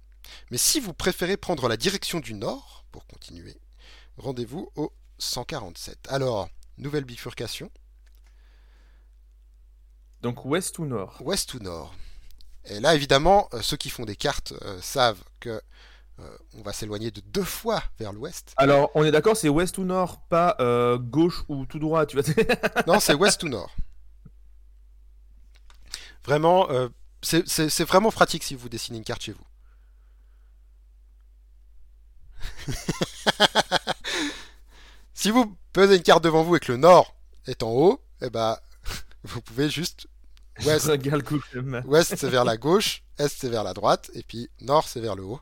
Mais 0.51 0.57
si 0.57 0.79
vous 0.79 0.93
préférez 0.93 1.37
prendre 1.37 1.67
la 1.67 1.77
direction 1.77 2.19
du 2.19 2.33
nord 2.33 2.85
pour 2.91 3.05
continuer, 3.07 3.59
rendez-vous 4.17 4.71
au 4.75 4.91
147. 5.19 6.07
Alors, 6.09 6.49
nouvelle 6.77 7.05
bifurcation. 7.05 7.71
Donc 10.21 10.45
ouest 10.45 10.79
ou 10.79 10.85
nord? 10.85 11.17
Ouest 11.21 11.53
ou 11.53 11.59
nord. 11.59 11.93
Et 12.65 12.79
là, 12.79 12.95
évidemment, 12.95 13.47
euh, 13.53 13.61
ceux 13.61 13.77
qui 13.77 13.89
font 13.89 14.05
des 14.05 14.15
cartes 14.15 14.53
euh, 14.63 14.79
savent 14.81 15.23
que 15.39 15.61
euh, 16.19 16.37
on 16.57 16.61
va 16.61 16.73
s'éloigner 16.73 17.11
de 17.11 17.21
deux 17.21 17.43
fois 17.43 17.83
vers 17.99 18.13
l'ouest. 18.13 18.53
Alors, 18.57 18.89
on 18.95 19.03
est 19.03 19.11
d'accord, 19.11 19.37
c'est 19.37 19.49
ouest 19.49 19.77
ou 19.77 19.83
nord, 19.83 20.21
pas 20.21 20.55
gauche 20.97 21.43
ou 21.49 21.65
tout 21.65 21.77
droit, 21.77 22.05
tu 22.05 22.17
vois. 22.17 22.33
non, 22.87 22.99
c'est 22.99 23.13
ouest 23.13 23.43
ou 23.43 23.49
nord. 23.49 23.75
Vraiment, 26.23 26.67
c'est 27.21 27.83
vraiment 27.85 28.11
pratique 28.11 28.43
si 28.43 28.55
vous 28.55 28.69
dessinez 28.69 28.99
une 28.99 29.03
carte 29.03 29.23
chez 29.23 29.33
vous. 29.33 29.45
si 35.13 35.31
vous 35.31 35.57
posez 35.73 35.95
une 35.97 36.03
carte 36.03 36.23
devant 36.23 36.43
vous 36.43 36.55
et 36.55 36.59
que 36.59 36.71
le 36.71 36.77
nord 36.77 37.15
est 37.47 37.63
en 37.63 37.71
haut, 37.71 38.01
eh 38.21 38.29
ben, 38.29 38.57
vous 39.23 39.41
pouvez 39.41 39.69
juste 39.69 40.07
Ouest, 40.63 40.87
Ouest 41.85 42.15
c'est 42.15 42.29
vers 42.29 42.45
la 42.45 42.57
gauche, 42.57 43.03
Est 43.17 43.27
c'est 43.27 43.49
vers 43.49 43.63
la 43.63 43.73
droite, 43.73 44.09
et 44.13 44.23
puis 44.23 44.49
Nord 44.61 44.87
c'est 44.87 45.01
vers 45.01 45.15
le 45.15 45.23
haut. 45.23 45.41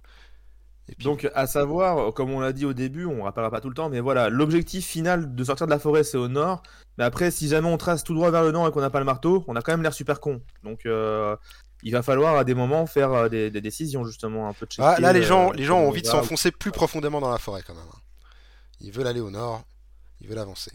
Donc, 0.99 1.29
à 1.33 1.47
savoir, 1.47 2.13
comme 2.13 2.31
on 2.31 2.41
l'a 2.41 2.51
dit 2.51 2.65
au 2.65 2.73
début, 2.73 3.05
on 3.05 3.17
ne 3.17 3.21
rappellera 3.21 3.49
pas 3.49 3.61
tout 3.61 3.69
le 3.69 3.73
temps, 3.73 3.89
mais 3.89 4.01
voilà, 4.01 4.29
l'objectif 4.29 4.85
final 4.85 5.33
de 5.33 5.43
sortir 5.43 5.65
de 5.65 5.71
la 5.71 5.79
forêt, 5.79 6.03
c'est 6.03 6.17
au 6.17 6.27
nord. 6.27 6.61
Mais 6.97 7.05
après, 7.05 7.31
si 7.31 7.47
jamais 7.47 7.69
on 7.69 7.77
trace 7.77 8.03
tout 8.03 8.13
droit 8.13 8.29
vers 8.31 8.43
le 8.43 8.51
nord 8.51 8.67
et 8.67 8.71
qu'on 8.71 8.81
n'a 8.81 8.89
pas 8.89 8.99
le 8.99 9.05
marteau, 9.05 9.45
on 9.47 9.55
a 9.55 9.61
quand 9.61 9.71
même 9.71 9.81
l'air 9.81 9.93
super 9.93 10.19
con. 10.19 10.41
Donc, 10.63 10.85
euh, 10.85 11.37
il 11.83 11.91
va 11.91 12.01
falloir 12.01 12.37
à 12.37 12.43
des 12.43 12.53
moments 12.53 12.85
faire 12.87 13.11
euh, 13.13 13.29
des, 13.29 13.49
décisions, 13.61 14.05
justement, 14.05 14.47
un 14.47 14.53
peu 14.53 14.65
de 14.65 14.71
ah, 14.79 14.99
Là, 14.99 15.13
les 15.13 15.23
gens, 15.23 15.49
euh, 15.49 15.53
les 15.53 15.65
gens 15.65 15.79
ont 15.79 15.89
envie 15.89 16.01
de 16.01 16.07
s'enfoncer 16.07 16.51
plus 16.51 16.71
profondément 16.71 17.19
dans 17.19 17.29
la 17.29 17.37
forêt, 17.37 17.61
quand 17.65 17.75
même. 17.75 17.83
Hein. 17.93 17.99
Ils 18.79 18.91
veulent 18.91 19.07
aller 19.07 19.19
au 19.19 19.29
nord, 19.29 19.63
ils 20.21 20.27
veulent 20.27 20.39
avancer. 20.39 20.71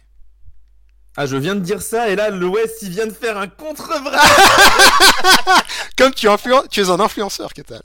Ah, 1.17 1.27
je 1.27 1.37
viens 1.37 1.55
de 1.55 1.61
dire 1.61 1.83
ça, 1.83 2.11
et 2.11 2.17
là, 2.17 2.31
l'Ouest, 2.31 2.83
il 2.83 2.91
vient 2.91 3.07
de 3.07 3.13
faire 3.13 3.39
un 3.39 3.49
contre-bras 3.49 4.23
Comme 5.99 6.13
tu, 6.13 6.29
tu 6.71 6.81
es 6.81 6.91
un 6.91 7.01
influenceur, 7.01 7.53
Ketal. 7.53 7.83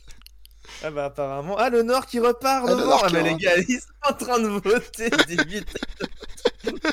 Ah 0.83 0.91
bah 0.91 1.05
apparemment. 1.05 1.55
Ah, 1.57 1.69
le 1.69 1.81
Nord 1.81 2.05
qui 2.05 2.19
repart 2.19 2.65
ah, 2.67 2.75
devant 2.75 2.99
Ah, 3.01 3.07
mais 3.11 3.23
les 3.23 3.35
gars, 3.35 3.55
ils 3.55 3.79
sont 3.79 3.87
en 4.09 4.13
train 4.13 4.39
de 4.39 4.47
voter, 4.47 5.09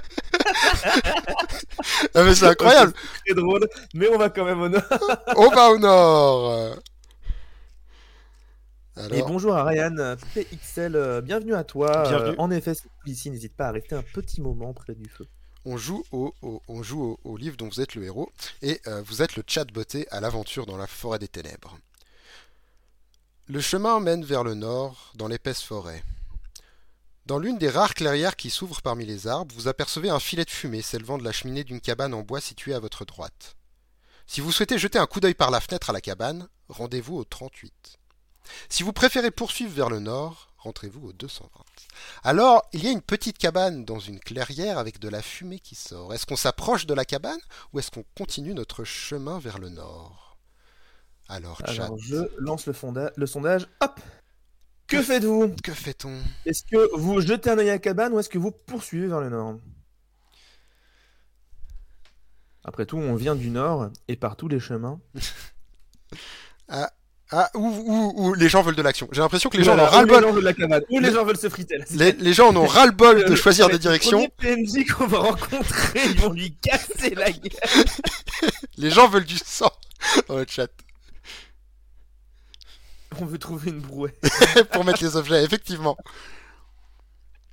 mais 2.14 2.34
c'est 2.34 2.46
incroyable 2.46 2.92
C'est 3.26 3.34
drôle, 3.34 3.68
mais 3.94 4.08
on 4.08 4.18
va 4.18 4.30
quand 4.30 4.44
même 4.44 4.60
au 4.60 4.68
Nord 4.68 4.82
On 5.36 5.48
va 5.50 5.70
au 5.70 5.78
Nord 5.78 6.76
Et 9.12 9.22
bonjour 9.22 9.54
à 9.54 9.64
Ryan, 9.64 10.16
PXL, 10.34 10.96
euh, 10.96 11.20
bienvenue 11.20 11.54
à 11.54 11.64
toi. 11.64 12.06
Euh, 12.08 12.34
en 12.38 12.50
effet, 12.50 12.72
ici, 13.06 13.30
n'hésite 13.30 13.56
pas 13.56 13.68
à 13.68 13.72
rester 13.72 13.94
un 13.94 14.02
petit 14.02 14.40
moment 14.40 14.72
près 14.72 14.94
du 14.94 15.08
feu 15.08 15.26
on 15.64 15.76
joue 15.76 16.04
au, 16.12 16.34
on 16.68 16.82
joue 16.82 17.18
au, 17.24 17.36
livre 17.36 17.56
dont 17.56 17.68
vous 17.68 17.80
êtes 17.80 17.94
le 17.94 18.04
héros, 18.04 18.30
et 18.62 18.80
euh, 18.86 19.02
vous 19.02 19.22
êtes 19.22 19.36
le 19.36 19.42
chat 19.46 19.64
botté 19.64 20.06
à 20.10 20.20
l'aventure 20.20 20.66
dans 20.66 20.76
la 20.76 20.86
forêt 20.86 21.18
des 21.18 21.28
ténèbres. 21.28 21.78
Le 23.48 23.60
chemin 23.60 24.00
mène 24.00 24.24
vers 24.24 24.44
le 24.44 24.54
nord, 24.54 25.12
dans 25.16 25.28
l'épaisse 25.28 25.62
forêt. 25.62 26.02
Dans 27.30 27.38
l'une 27.38 27.58
des 27.58 27.70
rares 27.70 27.94
clairières 27.94 28.34
qui 28.34 28.50
s'ouvrent 28.50 28.82
parmi 28.82 29.06
les 29.06 29.28
arbres, 29.28 29.54
vous 29.54 29.68
apercevez 29.68 30.10
un 30.10 30.18
filet 30.18 30.44
de 30.44 30.50
fumée 30.50 30.82
s'élevant 30.82 31.16
de 31.16 31.22
la 31.22 31.30
cheminée 31.30 31.62
d'une 31.62 31.80
cabane 31.80 32.12
en 32.12 32.22
bois 32.22 32.40
située 32.40 32.74
à 32.74 32.80
votre 32.80 33.04
droite. 33.04 33.54
Si 34.26 34.40
vous 34.40 34.50
souhaitez 34.50 34.78
jeter 34.78 34.98
un 34.98 35.06
coup 35.06 35.20
d'œil 35.20 35.34
par 35.34 35.52
la 35.52 35.60
fenêtre 35.60 35.90
à 35.90 35.92
la 35.92 36.00
cabane, 36.00 36.48
rendez-vous 36.68 37.16
au 37.16 37.22
38. 37.22 38.00
Si 38.68 38.82
vous 38.82 38.92
préférez 38.92 39.30
poursuivre 39.30 39.72
vers 39.72 39.90
le 39.90 40.00
nord, 40.00 40.48
rentrez-vous 40.58 41.10
au 41.10 41.12
220. 41.12 41.48
Alors, 42.24 42.68
il 42.72 42.82
y 42.82 42.88
a 42.88 42.90
une 42.90 43.00
petite 43.00 43.38
cabane 43.38 43.84
dans 43.84 44.00
une 44.00 44.18
clairière 44.18 44.78
avec 44.78 44.98
de 44.98 45.08
la 45.08 45.22
fumée 45.22 45.60
qui 45.60 45.76
sort. 45.76 46.12
Est-ce 46.12 46.26
qu'on 46.26 46.34
s'approche 46.34 46.86
de 46.86 46.94
la 46.94 47.04
cabane 47.04 47.38
ou 47.72 47.78
est-ce 47.78 47.92
qu'on 47.92 48.04
continue 48.18 48.54
notre 48.54 48.82
chemin 48.82 49.38
vers 49.38 49.58
le 49.58 49.68
nord? 49.68 50.36
Alors, 51.28 51.62
je 52.00 52.24
lance 52.38 52.66
le, 52.66 53.12
le 53.14 53.26
sondage. 53.28 53.68
Hop 53.80 54.00
Que, 54.90 55.02
faites-vous 55.02 55.54
Que 55.62 55.72
fait-on 55.72 56.18
Est-ce 56.44 56.64
que 56.64 56.96
vous 56.96 57.20
jetez 57.20 57.48
un 57.48 57.58
œil 57.58 57.70
à 57.70 57.74
la 57.74 57.78
cabane 57.78 58.12
ou 58.12 58.18
est-ce 58.18 58.28
que 58.28 58.38
vous 58.38 58.50
poursuivez 58.50 59.06
vers 59.06 59.20
le 59.20 59.28
nord 59.28 59.54
Après 62.64 62.86
tout, 62.86 62.96
on 62.98 63.14
vient 63.14 63.36
du 63.36 63.50
nord 63.50 63.90
et 64.08 64.16
par 64.16 64.34
tous 64.34 64.48
les 64.48 64.58
chemins. 64.58 64.98
ah, 66.68 66.90
ah, 67.30 67.48
ou, 67.54 68.34
les 68.34 68.48
gens 68.48 68.62
veulent 68.62 68.74
de 68.74 68.82
l'action. 68.82 69.08
J'ai 69.12 69.20
l'impression 69.20 69.48
que 69.48 69.56
les 69.56 69.62
gens 69.62 69.74
en 69.74 69.78
ont 69.78 69.86
ras-le-bol. 69.86 70.24
Ou 70.90 70.98
les 70.98 71.12
gens 71.12 71.24
veulent 71.24 71.36
se 71.36 71.48
friter. 71.48 71.78
Les, 71.92 72.32
gens 72.32 72.48
en 72.48 72.56
ont 72.56 72.66
ras-le-bol 72.66 73.26
de 73.26 73.36
choisir 73.36 73.68
des 73.68 73.78
directions. 73.78 74.18
Les 74.18 74.56
PNJ 74.56 74.86
qu'on 74.92 75.06
va 75.06 75.18
rencontrer, 75.18 76.00
ils 76.04 76.20
vont 76.20 76.32
lui 76.32 76.56
casser 76.56 77.14
la 77.14 77.30
gueule. 77.30 77.84
les 78.76 78.90
gens 78.90 79.08
veulent 79.08 79.24
du 79.24 79.38
sang 79.38 79.70
dans 80.26 80.36
le 80.36 80.46
chat. 80.48 80.68
On 83.18 83.24
veut 83.24 83.38
trouver 83.38 83.70
une 83.70 83.80
brouette. 83.80 84.20
pour 84.72 84.84
mettre 84.84 85.02
les 85.02 85.16
objets, 85.16 85.42
effectivement. 85.44 85.96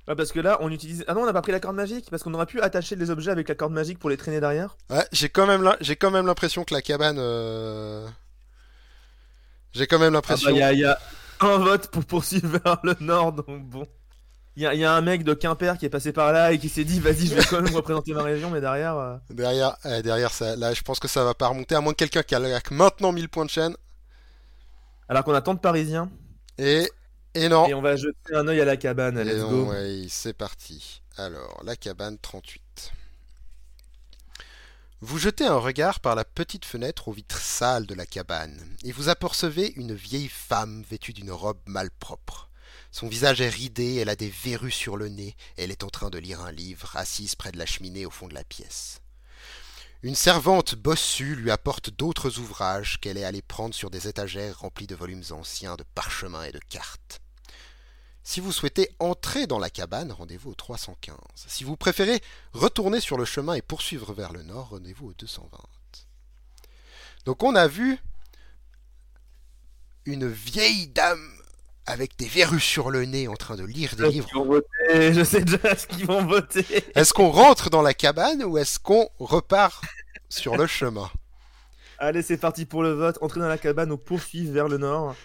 Ah, 0.06 0.16
parce 0.16 0.32
que 0.32 0.40
là, 0.40 0.56
on 0.60 0.70
utilise. 0.70 1.04
Ah 1.06 1.14
non, 1.14 1.22
on 1.22 1.26
n'a 1.26 1.34
pas 1.34 1.42
pris 1.42 1.52
la 1.52 1.60
corde 1.60 1.76
magique 1.76 2.08
Parce 2.10 2.22
qu'on 2.22 2.32
aurait 2.32 2.46
pu 2.46 2.62
attacher 2.62 2.96
les 2.96 3.10
objets 3.10 3.30
avec 3.30 3.48
la 3.48 3.54
corde 3.54 3.72
magique 3.72 3.98
pour 3.98 4.08
les 4.08 4.16
traîner 4.16 4.40
derrière. 4.40 4.76
Ouais, 4.88 5.06
j'ai 5.12 5.28
quand 5.28 5.46
même 5.46 5.62
l'impression 6.26 6.64
que 6.64 6.72
la 6.72 6.80
cabane. 6.80 7.18
Euh, 7.18 8.06
j'ai 9.72 9.86
quand 9.86 9.98
même 9.98 10.14
l'impression. 10.14 10.50
Il 10.50 10.62
ah 10.62 10.68
bah, 10.68 10.72
y, 10.72 10.84
a 10.84 10.98
un 11.40 11.58
vote 11.58 11.88
pour 11.88 12.04
poursuivre 12.06 12.58
vers 12.64 12.78
le 12.82 12.96
nord, 13.00 13.32
donc 13.32 13.64
bon. 13.64 13.86
Il 14.56 14.62
y, 14.62 14.84
a 14.84 14.92
un 14.92 15.00
mec 15.02 15.22
de 15.22 15.34
Quimper 15.34 15.78
qui 15.78 15.86
est 15.86 15.88
passé 15.88 16.10
par 16.10 16.32
là 16.32 16.50
et 16.50 16.58
qui 16.58 16.68
s'est 16.68 16.82
dit 16.82 16.98
vas-y 16.98 17.28
je 17.28 17.34
vais 17.36 17.44
quand 17.44 17.62
même 17.62 17.72
représenter 17.72 18.12
ma 18.12 18.24
région 18.24 18.50
mais 18.50 18.60
derrière 18.60 18.96
euh, 18.96 19.14
derrière 19.30 19.76
eh, 19.84 20.02
derrière 20.02 20.32
ça 20.32 20.56
là 20.56 20.74
je 20.74 20.82
pense 20.82 20.98
que 20.98 21.06
ça 21.06 21.22
va 21.22 21.32
pas 21.32 21.46
remonter 21.46 21.76
à 21.76 21.80
moins 21.80 21.92
que 21.92 21.98
quelqu'un 21.98 22.24
qui 22.24 22.34
a 22.34 22.40
maintenant 22.72 23.12
1000 23.12 23.28
points 23.28 23.44
de 23.44 23.50
chaîne 23.50 23.76
alors 25.08 25.24
qu'on 25.24 25.34
a 25.34 25.42
tant 25.42 25.54
de 25.54 25.60
parisiens. 25.60 26.10
Et 26.58 26.90
et 27.34 27.48
non. 27.48 27.66
Et 27.66 27.74
on 27.74 27.82
va 27.82 27.96
jeter 27.96 28.34
un 28.34 28.48
oeil 28.48 28.60
à 28.60 28.64
la 28.64 28.76
cabane 28.76 29.20
let's 29.22 29.42
go. 29.42 29.72
c'est 30.08 30.32
parti. 30.32 31.02
Alors 31.16 31.62
la 31.64 31.76
cabane 31.76 32.18
38 32.18 32.92
vous 35.00 35.18
jetez 35.18 35.46
un 35.46 35.58
regard 35.58 36.00
par 36.00 36.16
la 36.16 36.24
petite 36.24 36.64
fenêtre 36.64 37.06
aux 37.06 37.12
vitres 37.12 37.40
sales 37.40 37.86
de 37.86 37.94
la 37.94 38.04
cabane, 38.04 38.76
et 38.82 38.90
vous 38.90 39.08
apercevez 39.08 39.72
une 39.76 39.94
vieille 39.94 40.26
femme 40.26 40.82
vêtue 40.90 41.12
d'une 41.12 41.30
robe 41.30 41.60
malpropre. 41.66 42.50
Son 42.90 43.06
visage 43.06 43.40
est 43.40 43.48
ridé, 43.48 43.94
elle 43.94 44.08
a 44.08 44.16
des 44.16 44.28
verrues 44.28 44.72
sur 44.72 44.96
le 44.96 45.08
nez, 45.08 45.36
elle 45.56 45.70
est 45.70 45.84
en 45.84 45.88
train 45.88 46.10
de 46.10 46.18
lire 46.18 46.40
un 46.40 46.50
livre, 46.50 46.96
assise 46.96 47.36
près 47.36 47.52
de 47.52 47.58
la 47.58 47.66
cheminée 47.66 48.06
au 48.06 48.10
fond 48.10 48.26
de 48.26 48.34
la 48.34 48.42
pièce. 48.42 49.00
Une 50.04 50.14
servante 50.14 50.76
bossue 50.76 51.34
lui 51.34 51.50
apporte 51.50 51.90
d'autres 51.90 52.38
ouvrages 52.38 53.00
qu'elle 53.00 53.18
est 53.18 53.24
allée 53.24 53.42
prendre 53.42 53.74
sur 53.74 53.90
des 53.90 54.06
étagères 54.06 54.60
remplies 54.60 54.86
de 54.86 54.94
volumes 54.94 55.24
anciens 55.30 55.74
de 55.74 55.82
parchemins 55.94 56.44
et 56.44 56.52
de 56.52 56.60
cartes. 56.60 57.20
Si 58.22 58.38
vous 58.38 58.52
souhaitez 58.52 58.94
entrer 59.00 59.48
dans 59.48 59.58
la 59.58 59.70
cabane, 59.70 60.12
rendez-vous 60.12 60.50
au 60.50 60.54
315. 60.54 61.16
Si 61.34 61.64
vous 61.64 61.76
préférez 61.76 62.22
retourner 62.52 63.00
sur 63.00 63.16
le 63.16 63.24
chemin 63.24 63.54
et 63.54 63.62
poursuivre 63.62 64.12
vers 64.12 64.32
le 64.32 64.44
nord, 64.44 64.68
rendez-vous 64.68 65.08
au 65.08 65.14
220. 65.14 65.58
Donc 67.24 67.42
on 67.42 67.56
a 67.56 67.66
vu 67.66 67.98
une 70.04 70.28
vieille 70.30 70.86
dame 70.86 71.37
avec 71.88 72.16
des 72.18 72.26
verrues 72.26 72.60
sur 72.60 72.90
le 72.90 73.04
nez 73.04 73.28
en 73.28 73.34
train 73.34 73.56
de 73.56 73.64
lire 73.64 73.96
des 73.96 74.08
livres. 74.10 74.28
Je 74.90 75.24
sais 75.24 75.40
déjà 75.42 75.74
ce 75.76 75.86
qu'ils 75.86 76.06
vont 76.06 76.24
voter. 76.24 76.64
Est-ce 76.94 77.12
qu'on 77.12 77.30
rentre 77.30 77.70
dans 77.70 77.82
la 77.82 77.94
cabane 77.94 78.44
ou 78.44 78.58
est-ce 78.58 78.78
qu'on 78.78 79.08
repart 79.18 79.82
sur 80.28 80.56
le 80.56 80.66
chemin? 80.66 81.10
Allez, 81.98 82.22
c'est 82.22 82.36
parti 82.36 82.64
pour 82.66 82.82
le 82.82 82.92
vote. 82.92 83.18
Entrer 83.22 83.40
dans 83.40 83.48
la 83.48 83.58
cabane 83.58 83.90
ou 83.90 83.96
poursuivre 83.96 84.52
vers 84.52 84.68
le 84.68 84.78
nord. 84.78 85.16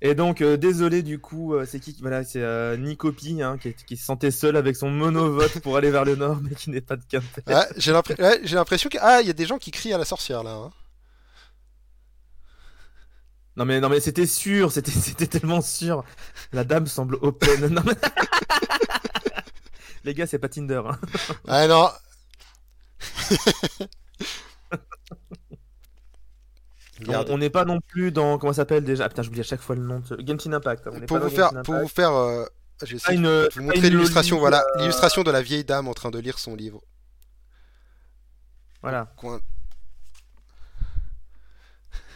Et 0.00 0.14
donc, 0.14 0.42
euh, 0.42 0.56
désolé 0.56 1.02
du 1.02 1.18
coup, 1.18 1.54
euh, 1.54 1.66
c'est 1.68 1.80
qui 1.80 1.96
Voilà, 2.00 2.22
c'est 2.22 2.40
euh, 2.40 2.76
Nicopi 2.76 3.42
hein, 3.42 3.58
qui, 3.60 3.74
qui 3.74 3.96
se 3.96 4.04
sentait 4.04 4.30
seul 4.30 4.56
avec 4.56 4.76
son 4.76 4.90
monovote 4.90 5.58
pour 5.60 5.76
aller 5.76 5.90
vers 5.90 6.04
le 6.04 6.14
nord, 6.14 6.38
mais 6.42 6.54
qui 6.54 6.70
n'est 6.70 6.80
pas 6.80 6.96
de 6.96 7.02
Quimper. 7.08 7.42
Ah, 7.48 7.66
ouais, 7.76 8.40
j'ai 8.44 8.54
l'impression 8.54 8.88
que 8.88 8.98
ah, 9.00 9.20
il 9.20 9.26
y 9.26 9.30
a 9.30 9.34
des 9.34 9.46
gens 9.46 9.58
qui 9.58 9.72
crient 9.72 9.92
à 9.92 9.98
la 9.98 10.04
sorcière 10.04 10.44
là. 10.44 10.52
hein. 10.52 10.70
Non 13.58 13.64
mais 13.64 13.80
non 13.80 13.88
mais 13.88 14.00
c'était 14.00 14.26
sûr, 14.26 14.72
c'était 14.76 14.90
c'était 14.92 15.26
tellement 15.26 15.60
sûr. 15.60 16.04
La 16.52 16.64
dame 16.64 16.86
semble 16.86 17.16
open. 17.20 17.66
Non, 17.74 17.82
mais- 17.84 17.92
Les 20.04 20.14
gars, 20.14 20.26
c'est 20.26 20.38
pas 20.38 20.48
Tinder. 20.48 20.80
hein. 20.86 20.98
Ah 21.46 21.66
non. 21.66 21.90
On 27.06 27.24
on 27.30 27.38
n'est 27.38 27.50
pas 27.50 27.64
non 27.64 27.80
plus 27.80 28.10
dans 28.10 28.38
comment 28.38 28.52
ça 28.52 28.62
s'appelle 28.62 28.82
déjà? 28.84 29.04
Ah 29.04 29.08
putain, 29.08 29.22
j'oublie 29.22 29.40
à 29.40 29.44
chaque 29.44 29.60
fois 29.60 29.76
le 29.76 29.82
nom. 29.82 30.00
De... 30.00 30.18
Genshin 30.26 30.52
Impact. 30.52 30.88
On 30.90 30.96
est 30.96 31.06
Pour 31.06 31.18
pas 31.20 31.24
vous 31.28 31.30
faire, 31.34 31.62
pour 31.62 31.74
vous 31.76 31.86
faire, 31.88 32.12
euh, 32.12 32.44
je 32.82 32.86
vais 32.90 32.96
essayer 32.96 33.12
Ah, 33.12 33.14
une- 33.14 33.22
de 33.22 33.48
vous 33.54 33.60
ah, 33.60 33.62
montrer 33.62 33.90
l'illustration. 33.90 34.38
Voilà, 34.38 34.64
euh, 34.76 34.80
l'illustration 34.80 35.22
de 35.22 35.30
la 35.30 35.40
vieille 35.40 35.62
dame 35.64 35.86
en 35.86 35.94
train 35.94 36.10
de 36.10 36.18
lire 36.18 36.38
son 36.40 36.56
livre. 36.56 36.82
Voilà. 38.82 39.12
Coin- 39.16 39.40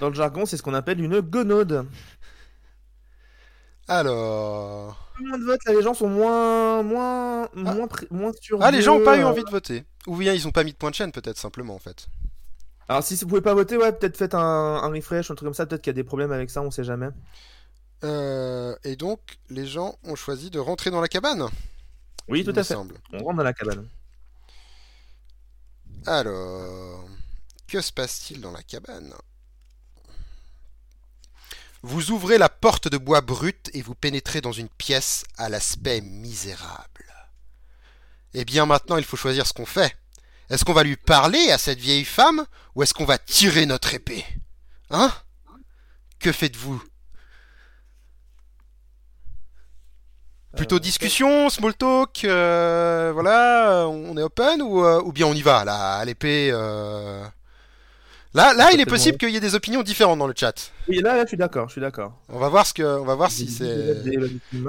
Dans 0.03 0.09
le 0.09 0.15
jargon, 0.17 0.47
c'est 0.47 0.57
ce 0.57 0.65
qu'on 0.65 0.75
appelle 0.75 1.01
une 1.01 1.21
gonode. 1.21 1.87
Alors, 3.87 5.13
Moins 5.21 5.39
de 5.39 5.45
votes, 5.45 5.65
là, 5.65 5.73
les 5.75 5.83
gens 5.83 5.95
sont 5.95 6.09
moins 6.09 6.83
moins 6.83 7.49
moins 7.55 7.87
pré- 7.87 8.09
moins 8.11 8.33
sûrs. 8.41 8.59
ah, 8.61 8.73
les 8.73 8.83
gens 8.83 8.97
ont 8.97 9.05
pas 9.05 9.17
eu 9.17 9.21
euh. 9.23 9.29
envie 9.29 9.45
de 9.45 9.51
voter. 9.51 9.85
Ou 10.09 10.17
bien 10.17 10.33
ils 10.33 10.49
ont 10.49 10.51
pas 10.51 10.65
mis 10.65 10.73
de 10.73 10.77
point 10.77 10.91
de 10.91 10.97
chaîne, 10.97 11.13
peut-être 11.13 11.39
simplement 11.39 11.77
en 11.77 11.79
fait. 11.79 12.09
Alors 12.89 13.05
si 13.05 13.15
vous 13.15 13.29
pouvez 13.29 13.43
pas 13.43 13.55
voter, 13.55 13.77
ouais, 13.77 13.93
peut-être 13.93 14.17
faites 14.17 14.35
un, 14.35 14.41
un 14.41 14.89
refresh, 14.89 15.31
un 15.31 15.37
truc 15.37 15.47
comme 15.47 15.55
ça. 15.55 15.67
Peut-être 15.67 15.83
qu'il 15.83 15.91
y 15.91 15.95
a 15.95 16.01
des 16.03 16.03
problèmes 16.03 16.33
avec 16.33 16.51
ça, 16.51 16.63
on 16.63 16.73
sait 16.73 16.83
jamais. 16.83 17.11
Euh, 18.03 18.75
et 18.83 18.97
donc, 18.97 19.21
les 19.51 19.67
gens 19.69 19.95
ont 20.03 20.17
choisi 20.17 20.51
de 20.51 20.59
rentrer 20.59 20.91
dans 20.91 21.01
la 21.01 21.07
cabane. 21.07 21.47
Oui, 22.27 22.43
tout 22.45 22.51
à 22.51 22.65
fait. 22.65 22.75
semble. 22.75 22.97
On 23.13 23.19
rentre 23.23 23.37
dans 23.37 23.45
la 23.45 23.53
cabane. 23.53 23.87
Alors, 26.07 27.05
que 27.69 27.81
se 27.81 27.93
passe-t-il 27.93 28.41
dans 28.41 28.51
la 28.51 28.65
cabane? 28.65 29.15
Vous 31.83 32.13
ouvrez 32.13 32.39
la 32.39 32.49
porte 32.49 32.89
de 32.89 32.97
bois 32.97 33.21
brut 33.21 33.71
et 33.75 33.83
vous 33.83 33.95
pénétrez 33.95 34.41
dans 34.41 34.53
une 34.53 34.69
pièce 34.69 35.25
à 35.37 35.49
l'aspect 35.49 36.01
misérable. 36.01 37.13
Eh 38.35 38.45
bien 38.45 38.67
maintenant, 38.67 38.97
il 38.97 39.05
faut 39.05 39.17
choisir 39.17 39.47
ce 39.47 39.53
qu'on 39.53 39.67
fait. 39.67 39.97
Est-ce 40.49 40.65
qu'on 40.65 40.73
va 40.73 40.85
lui 40.85 40.97
parler 40.97 41.51
à 41.51 41.59
cette 41.59 41.81
vieille 41.81 42.05
femme 42.05 42.47
ou 42.75 42.83
est-ce 42.83 42.95
qu'on 42.95 43.05
va 43.05 43.19
tirer 43.19 43.67
notre 43.67 43.95
épée? 43.95 44.25
Hein? 44.91 45.13
Que 46.19 46.31
faites-vous? 46.31 46.83
Plutôt 50.57 50.77
Euh, 50.77 50.81
discussion, 50.81 51.49
small 51.49 51.75
talk, 51.75 52.25
euh, 52.25 53.11
voilà, 53.15 53.87
on 53.89 54.17
est 54.19 54.23
open 54.23 54.61
ou, 54.61 54.85
euh, 54.85 55.01
ou 55.03 55.13
bien 55.13 55.27
on 55.27 55.33
y 55.33 55.41
va 55.43 55.65
là, 55.65 55.95
à 55.97 56.05
l'épée 56.05 56.51
euh. 56.53 57.25
Là, 58.35 58.55
là, 58.55 58.73
il 58.73 58.81
est 58.81 58.87
possible 58.87 59.19
qu'il 59.19 59.29
y 59.31 59.37
ait 59.37 59.41
des 59.41 59.55
opinions 59.55 59.83
différentes 59.83 60.19
dans 60.19 60.27
le 60.27 60.33
chat. 60.37 60.73
Oui, 60.89 61.01
là, 61.01 61.17
là, 61.17 61.23
je 61.25 61.29
suis 61.29 61.37
d'accord, 61.37 61.69
je 61.69 61.73
suis 61.73 61.81
d'accord. 61.83 62.19
On 62.31 62.39
va 62.39 62.49
voir 62.49 62.67
ce 62.67 62.73
que, 62.73 62.83
on 62.83 63.05
va 63.05 63.15
voir 63.15 63.31
si 63.31 63.47
c'est. 63.49 63.97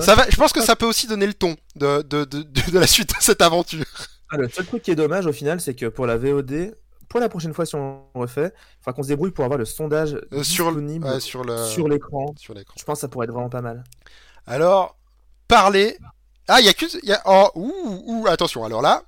Ça 0.01 0.15
va, 0.15 0.29
je 0.29 0.35
pense 0.35 0.51
que 0.51 0.61
ça 0.61 0.75
peut 0.75 0.85
aussi 0.85 1.07
donner 1.07 1.27
le 1.27 1.33
ton 1.33 1.55
de, 1.77 2.01
de, 2.01 2.25
de, 2.25 2.43
la 2.79 2.87
suite 2.87 3.09
de 3.09 3.15
cette 3.21 3.41
aventure. 3.41 3.85
Ah, 4.29 4.37
le 4.37 4.49
seul 4.49 4.65
truc 4.65 4.83
qui 4.83 4.91
est 4.91 4.95
dommage 4.95 5.25
au 5.27 5.31
final, 5.31 5.61
c'est 5.61 5.75
que 5.75 5.85
pour 5.85 6.05
la 6.07 6.17
VOD, 6.17 6.75
pour 7.07 7.19
la 7.21 7.29
prochaine 7.29 7.53
fois 7.53 7.65
si 7.65 7.75
on 7.75 8.01
refait, 8.15 8.51
il 8.55 8.83
faudra 8.83 8.93
qu'on 8.93 9.03
se 9.03 9.07
débrouille 9.09 9.31
pour 9.31 9.45
avoir 9.45 9.57
le 9.59 9.65
sondage 9.65 10.19
Euh, 10.33 10.43
sur 10.43 10.71
le- 10.71 10.81
disponible 10.81 11.05
Ouais, 11.07 11.19
sur 11.21 11.43
le, 11.45 11.63
sur 11.65 11.87
l'écran. 11.87 12.33
sur 12.37 12.53
l'écran. 12.53 12.73
Je 12.77 12.83
pense 12.83 12.97
que 12.97 13.01
ça 13.01 13.07
pourrait 13.07 13.25
être 13.27 13.31
vraiment 13.33 13.49
pas 13.49 13.61
mal. 13.61 13.83
Alors, 14.45 14.97
parler. 15.47 15.97
Ah, 16.49 16.59
il 16.59 16.65
y 16.65 16.69
a 16.69 16.73
que, 16.73 16.85
il 17.03 17.07
y 17.07 17.13
a, 17.13 17.21
oh, 17.25 17.49
ouh, 17.55 18.01
ouh, 18.07 18.27
attention. 18.27 18.65
Alors 18.65 18.81
là, 18.81 19.03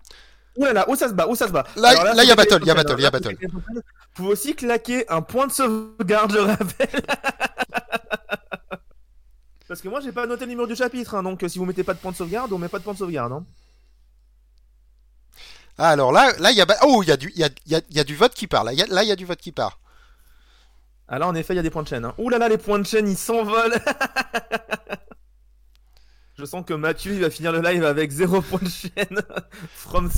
Ouh 0.58 0.66
là 0.66 0.74
là, 0.74 0.90
où 0.90 0.96
ça 0.96 1.10
se 1.10 1.14
bat, 1.14 1.28
où 1.28 1.36
ça 1.36 1.48
se 1.48 1.52
bat 1.52 1.66
Là, 1.76 1.94
il 2.24 2.28
y 2.28 2.32
a 2.32 2.36
battle, 2.36 2.60
il 2.62 2.68
y 2.68 2.72
a 2.72 2.76
battle, 2.76 2.96
il 2.98 3.04
y 3.04 3.06
a 3.06 3.12
battle. 3.12 3.36
Vous 3.42 3.62
pouvez 4.14 4.30
aussi 4.30 4.56
claquer 4.56 5.10
un 5.10 5.22
point 5.22 5.48
de 5.48 5.52
sauvegarde, 5.52 6.32
je 6.32 6.38
rappelle. 6.38 6.90
Parce 9.68 9.82
que 9.82 9.90
moi, 9.90 10.00
j'ai 10.00 10.12
pas 10.12 10.28
noté 10.28 10.46
le 10.46 10.52
numéro 10.52 10.68
du 10.68 10.76
chapitre, 10.76 11.16
hein, 11.16 11.24
donc 11.24 11.44
euh, 11.44 11.48
si 11.48 11.58
vous 11.58 11.66
mettez 11.66 11.84
pas 11.84 11.94
de 11.94 12.00
point 12.00 12.12
de 12.12 12.16
sauvegarde, 12.16 12.54
on 12.54 12.58
met 12.58 12.70
pas 12.70 12.80
de 12.80 12.84
point 12.84 12.94
de 12.94 13.00
sauvegarde. 13.00 13.34
Hein. 13.34 13.44
ah, 15.78 15.90
alors 15.90 16.12
là, 16.12 16.32
là, 16.40 16.52
il 16.52 16.58
y 16.58 16.62
a, 16.62 16.68
oh, 16.84 17.02
il 17.04 17.10
y 17.10 17.12
a 17.12 17.18
du, 17.18 17.32
il 17.36 17.40
y 17.40 17.44
a, 17.44 17.50
y 17.66 17.76
a, 17.76 17.82
il 17.90 17.98
y 17.98 18.00
a 18.00 18.04
du 18.04 18.16
vote 18.16 18.34
qui 18.34 18.48
part. 18.48 18.64
Là, 18.64 18.74
il 18.74 18.80
y 18.80 18.84
a, 18.84 18.86
là, 18.86 19.04
il 19.04 19.10
y 19.10 19.12
a 19.12 19.16
du 19.16 19.26
vote 19.26 19.40
qui 19.40 19.52
part. 19.52 19.80
Ah 21.08 21.20
là, 21.20 21.28
en 21.28 21.36
effet, 21.36 21.54
il 21.54 21.58
y 21.58 21.60
a 21.60 21.64
des 21.64 21.70
points 21.70 21.84
de 21.84 21.88
chaîne. 21.88 22.06
Hein. 22.06 22.14
Ouh 22.18 22.30
là 22.30 22.38
là, 22.38 22.48
les 22.48 22.58
points 22.58 22.80
de 22.80 22.86
chaîne, 22.86 23.08
ils 23.08 23.18
s'envolent. 23.18 23.80
Je 26.38 26.44
sens 26.44 26.66
que 26.66 26.74
Mathieu, 26.74 27.14
il 27.14 27.22
va 27.22 27.30
finir 27.30 27.54
le 27.54 27.62
live 27.62 27.86
avec 27.86 28.12
0 28.12 28.42
point 28.42 28.60
de 28.62 28.68
chaîne. 28.68 29.22
from, 29.74 30.10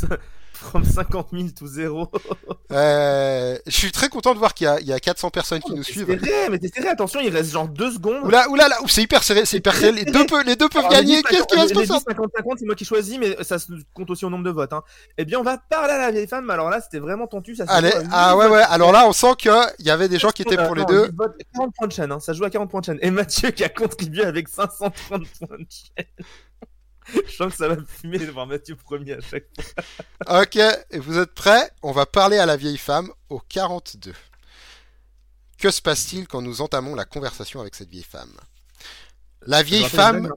from 0.57 0.83
50 0.83 1.27
000 1.31 1.49
to 1.57 1.67
0. 1.67 2.11
Euh, 2.69 3.57
je 3.65 3.71
suis 3.71 3.93
très 3.93 4.09
content 4.09 4.33
de 4.33 4.39
voir 4.39 4.53
qu'il 4.53 4.65
y 4.65 4.67
a, 4.67 4.77
il 4.81 4.87
y 4.87 4.91
a 4.91 4.99
400 4.99 5.29
personnes 5.29 5.61
qui 5.61 5.71
nous 5.73 5.83
C'est 5.83 5.93
suivent. 5.93 6.07
serré, 6.21 6.49
mais 6.51 6.59
t'es 6.59 6.67
serré, 6.67 6.89
attention, 6.89 7.21
il 7.21 7.29
reste 7.29 7.51
genre 7.53 7.65
2 7.69 7.91
secondes. 7.93 8.25
Oula, 8.25 8.49
oula, 8.49 8.67
là, 8.67 8.75
c'est 8.87 9.01
hyper 9.03 9.23
serré, 9.23 9.45
c'est 9.45 9.55
hyper 9.57 9.73
serré. 9.73 9.93
Les 9.93 10.03
deux, 10.03 10.25
pe- 10.25 10.43
les 10.45 10.57
deux 10.57 10.67
peuvent 10.67 10.81
Alors, 10.81 10.91
gagner. 10.91 11.15
10, 11.21 11.23
Qu'est-ce 11.23 11.43
qui 11.45 11.55
va 11.55 11.65
se 11.67 11.73
passer 11.73 11.85
10, 11.87 11.93
50, 12.09 12.29
50, 12.35 12.59
c'est 12.59 12.65
moi 12.65 12.75
qui 12.75 12.83
choisis, 12.83 13.17
mais 13.17 13.41
ça 13.41 13.57
se 13.57 13.67
compte 13.93 14.09
aussi 14.09 14.25
au 14.25 14.29
nombre 14.29 14.43
de 14.43 14.49
votes. 14.49 14.73
Hein. 14.73 14.83
Eh 15.17 15.23
bien, 15.23 15.39
on 15.39 15.43
va 15.43 15.57
parler 15.57 15.93
à 15.93 15.97
la 15.97 16.11
vieille 16.11 16.27
femme. 16.27 16.49
Alors 16.49 16.69
là, 16.69 16.81
c'était 16.81 16.99
vraiment 16.99 17.25
tendu. 17.27 17.55
Ça 17.55 17.63
Allez, 17.69 17.93
ah 18.11 18.35
ouais, 18.35 18.47
ouais. 18.47 18.63
Alors 18.69 18.91
là, 18.91 19.07
on 19.07 19.13
sent 19.13 19.35
qu'il 19.37 19.53
y 19.79 19.89
avait 19.89 20.09
des 20.09 20.19
gens 20.19 20.31
qui 20.31 20.41
étaient 20.41 20.57
pour 20.57 20.75
les 20.75 20.83
deux. 20.83 21.05
huit 21.05 21.15
votes, 21.15 21.35
40 21.55 21.73
points 21.73 21.87
de 21.87 21.93
chaîne, 21.93 22.11
hein. 22.11 22.19
ça 22.19 22.33
joue 22.33 22.43
à 22.43 22.49
40 22.49 22.69
points 22.69 22.81
de 22.81 22.85
chaîne. 22.85 22.99
Et 23.01 23.11
Mathieu 23.11 23.51
qui 23.51 23.63
a 23.63 23.69
contribué 23.69 24.25
avec 24.25 24.49
530 24.49 24.93
points 25.07 25.19
de 25.19 25.65
chaîne. 25.69 26.05
Je 27.13 27.31
sens 27.31 27.51
que 27.51 27.57
ça 27.57 27.67
va 27.67 27.75
me 27.75 27.85
fumer 27.85 28.19
de 28.19 28.31
voir 28.31 28.47
Mathieu 28.47 28.75
premier 28.75 29.13
à 29.13 29.21
chaque 29.21 29.45
fois. 29.55 30.41
Ok, 30.41 30.57
et 30.57 30.99
vous 30.99 31.17
êtes 31.17 31.33
prêts? 31.33 31.71
On 31.81 31.91
va 31.91 32.05
parler 32.05 32.37
à 32.37 32.45
la 32.45 32.57
vieille 32.57 32.77
femme 32.77 33.11
au 33.29 33.39
42. 33.39 34.13
Que 35.57 35.71
se 35.71 35.81
passe-t-il 35.81 36.27
quand 36.27 36.41
nous 36.41 36.61
entamons 36.61 36.95
la 36.95 37.05
conversation 37.05 37.61
avec 37.61 37.75
cette 37.75 37.89
vieille 37.89 38.03
femme? 38.03 38.33
La 39.45 39.63
vieille 39.63 39.87
femme, 39.87 40.31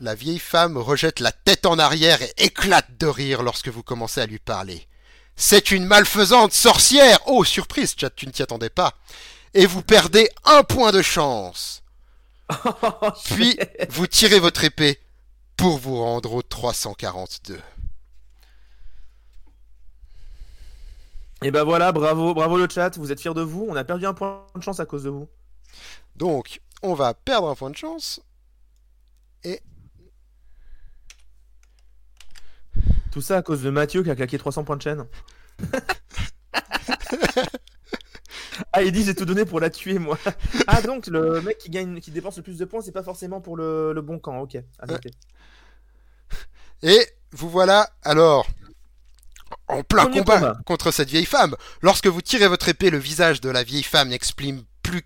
la 0.00 0.14
vieille 0.14 0.38
femme 0.38 0.76
rejette 0.78 1.20
la 1.20 1.32
tête 1.32 1.66
en 1.66 1.78
arrière 1.78 2.22
et 2.22 2.32
éclate 2.38 2.96
de 2.98 3.06
rire 3.06 3.42
lorsque 3.42 3.68
vous 3.68 3.82
commencez 3.82 4.20
à 4.20 4.26
lui 4.26 4.38
parler. 4.38 4.86
C'est 5.36 5.70
une 5.70 5.84
malfaisante 5.84 6.52
sorcière 6.52 7.18
Oh, 7.26 7.44
surprise, 7.44 7.94
chat, 7.96 8.10
tu 8.10 8.26
ne 8.26 8.30
t'y 8.30 8.42
attendais 8.42 8.70
pas. 8.70 8.94
Et 9.52 9.66
vous 9.66 9.82
perdez 9.82 10.28
un 10.44 10.62
point 10.62 10.92
de 10.92 11.02
chance. 11.02 11.82
Puis, 13.24 13.58
vous 13.90 14.06
tirez 14.06 14.38
votre 14.38 14.64
épée 14.64 15.00
pour 15.56 15.78
vous 15.78 15.96
rendre 15.96 16.34
au 16.34 16.42
342. 16.42 17.60
Et 21.42 21.50
ben 21.50 21.64
voilà, 21.64 21.92
bravo, 21.92 22.32
bravo 22.32 22.56
le 22.56 22.68
chat, 22.68 22.96
vous 22.96 23.12
êtes 23.12 23.20
fiers 23.20 23.34
de 23.34 23.42
vous. 23.42 23.66
On 23.68 23.76
a 23.76 23.84
perdu 23.84 24.06
un 24.06 24.14
point 24.14 24.46
de 24.54 24.62
chance 24.62 24.80
à 24.80 24.86
cause 24.86 25.04
de 25.04 25.10
vous. 25.10 25.28
Donc, 26.16 26.60
on 26.82 26.94
va 26.94 27.12
perdre 27.12 27.48
un 27.48 27.54
point 27.54 27.70
de 27.70 27.76
chance. 27.76 28.22
Tout 33.14 33.20
ça 33.20 33.36
à 33.36 33.42
cause 33.42 33.62
de 33.62 33.70
Mathieu 33.70 34.02
qui 34.02 34.10
a 34.10 34.16
claqué 34.16 34.38
300 34.38 34.64
points 34.64 34.76
de 34.76 34.82
chaîne. 34.82 35.06
ah, 38.72 38.82
il 38.82 38.92
dit 38.92 39.04
j'ai 39.04 39.14
tout 39.14 39.24
donné 39.24 39.44
pour 39.44 39.60
la 39.60 39.70
tuer, 39.70 39.98
moi. 39.98 40.18
ah, 40.66 40.80
donc 40.82 41.06
le 41.06 41.40
mec 41.40 41.58
qui 41.58 41.70
gagne, 41.70 42.00
qui 42.00 42.10
dépense 42.10 42.36
le 42.36 42.42
plus 42.42 42.58
de 42.58 42.64
points, 42.64 42.82
c'est 42.82 42.92
pas 42.92 43.02
forcément 43.02 43.40
pour 43.40 43.56
le, 43.56 43.92
le 43.92 44.02
bon 44.02 44.18
camp. 44.18 44.40
Ok, 44.40 44.56
à 44.78 44.86
noter. 44.86 45.10
Et 46.82 47.06
vous 47.32 47.50
voilà 47.50 47.88
alors 48.02 48.46
en 49.68 49.82
plein 49.82 50.06
combat, 50.06 50.38
combat. 50.38 50.58
contre 50.66 50.90
cette 50.90 51.08
vieille 51.08 51.24
femme. 51.24 51.56
Lorsque 51.80 52.06
vous 52.06 52.22
tirez 52.22 52.48
votre 52.48 52.68
épée, 52.68 52.90
le 52.90 52.98
visage 52.98 53.40
de 53.40 53.50
la 53.50 53.62
vieille 53.62 53.82
femme 53.82 54.08
n'exprime 54.08 54.62
plus 54.82 55.02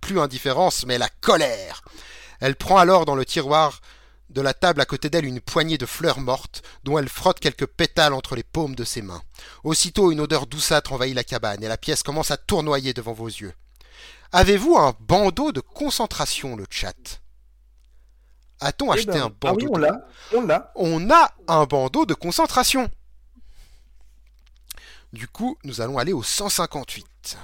plus 0.00 0.18
indifférence, 0.18 0.84
mais 0.86 0.98
la 0.98 1.08
colère. 1.20 1.82
Elle 2.40 2.56
prend 2.56 2.78
alors 2.78 3.04
dans 3.04 3.14
le 3.14 3.24
tiroir 3.24 3.80
de 4.30 4.40
la 4.40 4.54
table 4.54 4.80
à 4.80 4.86
côté 4.86 5.10
d'elle 5.10 5.24
une 5.24 5.40
poignée 5.40 5.78
de 5.78 5.86
fleurs 5.86 6.20
mortes, 6.20 6.62
dont 6.84 6.98
elle 6.98 7.08
frotte 7.08 7.40
quelques 7.40 7.66
pétales 7.66 8.14
entre 8.14 8.36
les 8.36 8.42
paumes 8.42 8.74
de 8.74 8.84
ses 8.84 9.02
mains. 9.02 9.22
Aussitôt, 9.64 10.12
une 10.12 10.20
odeur 10.20 10.46
douceâtre 10.46 10.92
envahit 10.92 11.14
la 11.14 11.24
cabane 11.24 11.62
et 11.62 11.68
la 11.68 11.76
pièce 11.76 12.02
commence 12.02 12.30
à 12.30 12.36
tournoyer 12.36 12.94
devant 12.94 13.12
vos 13.12 13.26
yeux. 13.26 13.52
Avez-vous 14.32 14.76
un 14.76 14.94
bandeau 15.00 15.50
de 15.52 15.60
concentration, 15.60 16.54
le 16.56 16.64
chat? 16.70 17.20
A-t-on 18.60 18.92
Eh 18.92 18.96
acheté 18.98 19.12
ben, 19.12 19.22
un 19.22 19.26
Ah 19.26 19.34
bandeau 19.40 19.66
oui, 19.66 19.70
on 19.72 19.78
de 19.78 19.82
l'a, 19.82 20.08
on 20.34 20.46
l'a. 20.46 20.72
on 20.76 21.10
a 21.10 21.30
un 21.48 21.64
bandeau 21.64 22.06
de 22.06 22.14
concentration. 22.14 22.88
Du 25.12 25.26
coup, 25.26 25.58
nous 25.64 25.80
allons 25.80 25.98
aller 25.98 26.12
au 26.12 26.22
158. 26.22 27.36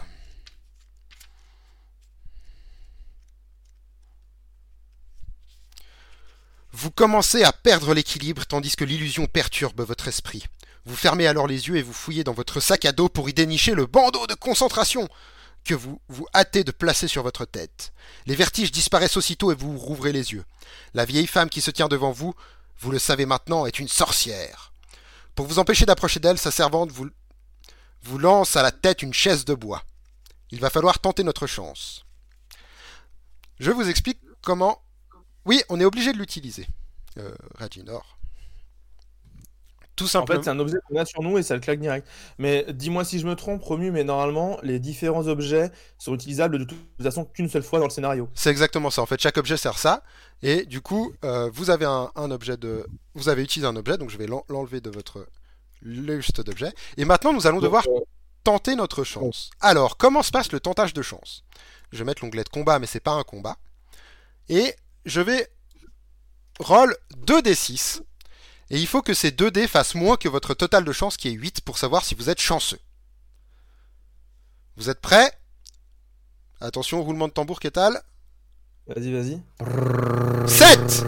Vous 6.79 6.91
commencez 6.91 7.43
à 7.43 7.53
perdre 7.53 7.95
l'équilibre 7.95 8.45
tandis 8.45 8.77
que 8.77 8.85
l'illusion 8.85 9.25
perturbe 9.25 9.81
votre 9.81 10.09
esprit. 10.09 10.45
Vous 10.85 10.95
fermez 10.95 11.27
alors 11.27 11.47
les 11.47 11.69
yeux 11.69 11.77
et 11.77 11.83
vous 11.83 11.95
fouillez 11.95 12.23
dans 12.23 12.35
votre 12.35 12.61
sac 12.61 12.85
à 12.85 12.93
dos 12.93 13.09
pour 13.09 13.31
y 13.31 13.33
dénicher 13.33 13.73
le 13.73 13.87
bandeau 13.87 14.27
de 14.27 14.35
concentration. 14.35 15.09
que 15.65 15.73
vous 15.73 16.03
vous 16.09 16.27
hâtez 16.35 16.65
de 16.65 16.73
placer 16.73 17.09
sur 17.09 17.23
votre 17.23 17.47
tête. 17.47 17.95
Les 18.27 18.35
vertiges 18.35 18.73
disparaissent 18.73 19.17
aussitôt 19.17 19.53
et 19.53 19.55
vous 19.55 19.79
rouvrez 19.79 20.13
les 20.13 20.35
yeux. 20.35 20.45
La 20.93 21.07
vieille 21.07 21.27
femme 21.27 21.49
qui 21.49 21.63
se 21.63 21.71
tient 21.71 21.89
devant 21.89 22.13
vous, 22.13 22.35
vous 22.79 22.91
le 22.91 22.99
savez 22.99 23.25
maintenant, 23.25 23.65
est 23.65 23.79
une 23.79 23.89
sorcière. 23.89 24.71
Pour 25.35 25.47
vous 25.47 25.59
empêcher 25.59 25.87
d'approcher 25.87 26.21
d'elle, 26.21 26.37
sa 26.37 26.51
servante 26.51 26.93
vous, 26.93 27.09
vous 28.03 28.19
lance 28.19 28.55
à 28.55 28.63
la 28.63 28.71
tête 28.71 29.01
une 29.01 29.15
chaise 29.15 29.47
de 29.47 29.55
bois. 29.55 29.83
Il 30.51 30.61
va 30.61 30.69
falloir 30.69 30.99
tenter 30.99 31.23
notre 31.23 31.47
chance. 31.47 32.05
Je 33.61 33.71
vous 33.71 33.89
explique 33.89 34.21
comment. 34.43 34.83
Oui, 35.47 35.63
on 35.69 35.81
est 35.81 35.85
obligé 35.85 36.13
de 36.13 36.19
l'utiliser, 36.19 36.67
euh, 37.19 37.35
Radinor. 37.55 38.19
Tout 39.95 40.05
En 40.05 40.09
simplement. 40.09 40.41
fait, 40.41 40.45
c'est 40.45 40.51
un 40.51 40.59
objet 40.59 40.77
qu'on 40.87 40.97
a 40.99 41.07
sur 41.07 41.23
nous 41.23 41.39
et 41.39 41.43
ça 41.43 41.55
le 41.55 41.61
claque 41.61 41.81
direct. 41.81 42.07
Mais 42.37 42.67
dis-moi 42.71 43.03
si 43.03 43.19
je 43.19 43.27
me 43.27 43.35
trompe, 43.35 43.63
Romu, 43.63 43.91
mais 43.91 44.05
normalement, 44.05 44.59
les 44.63 44.79
différents 44.79 45.27
objets 45.27 45.71
sont 45.97 46.15
utilisables 46.15 46.59
de 46.59 46.65
toute 46.65 46.79
façon 47.03 47.25
qu'une 47.25 47.49
seule 47.49 47.63
fois 47.63 47.79
dans 47.79 47.87
le 47.87 47.91
scénario. 47.91 48.29
C'est 48.35 48.51
exactement 48.51 48.91
ça. 48.91 49.01
En 49.01 49.07
fait, 49.07 49.19
chaque 49.19 49.39
objet 49.39 49.57
sert 49.57 49.79
ça. 49.79 50.03
Et 50.43 50.67
du 50.67 50.83
coup, 50.83 51.15
euh, 51.25 51.49
vous 51.51 51.71
avez 51.71 51.87
un, 51.87 52.11
un 52.15 52.31
objet 52.31 52.59
de. 52.59 52.87
Vous 53.15 53.31
avez 53.31 53.43
utilisé 53.43 53.67
un 53.67 53.77
objet, 53.77 53.97
donc 53.97 54.11
je 54.11 54.19
vais 54.19 54.27
l'en- 54.27 54.45
l'enlever 54.51 54.83
de 54.83 54.91
votre 54.91 55.27
liste 55.81 56.43
d'objets. 56.43 56.75
Et 56.99 57.07
maintenant, 57.07 57.33
nous 57.33 57.47
allons 57.47 57.61
devoir 57.61 57.85
Donc, 57.85 57.97
euh, 57.97 58.05
tenter 58.45 58.77
notre 58.77 59.03
chance. 59.03 59.51
Alors, 59.63 59.97
comment 59.97 60.23
se 60.23 60.31
passe 60.31 60.53
le 60.53 60.61
tentage 60.61 60.93
de 60.93 61.01
chance? 61.01 61.43
Je 61.91 61.97
vais 61.99 62.05
mettre 62.05 62.23
l'onglet 62.23 62.45
de 62.45 62.51
combat, 62.51 62.79
mais 62.79 62.87
c'est 62.87 63.01
pas 63.01 63.13
un 63.13 63.23
combat. 63.23 63.57
Et 64.51 64.75
je 65.07 65.21
vais 65.21 65.49
roll 66.59 66.95
2d6. 67.25 68.03
Et 68.69 68.79
il 68.79 68.87
faut 68.87 69.01
que 69.01 69.15
ces 69.15 69.31
2d 69.31 69.69
fassent 69.69 69.95
moins 69.95 70.17
que 70.17 70.29
votre 70.29 70.53
total 70.53 70.85
de 70.85 70.93
chance 70.93 71.17
qui 71.17 71.29
est 71.29 71.33
8 71.33 71.61
pour 71.61 71.79
savoir 71.79 72.05
si 72.05 72.15
vous 72.17 72.29
êtes 72.29 72.41
chanceux. 72.41 72.81
Vous 74.77 74.91
êtes 74.91 75.01
prêts? 75.01 75.33
Attention, 76.61 77.03
roulement 77.03 77.29
de 77.29 77.33
tambour, 77.33 77.61
Kétal. 77.61 78.03
Vas-y, 78.89 79.13
vas-y. 79.13 79.41
7 80.49 81.05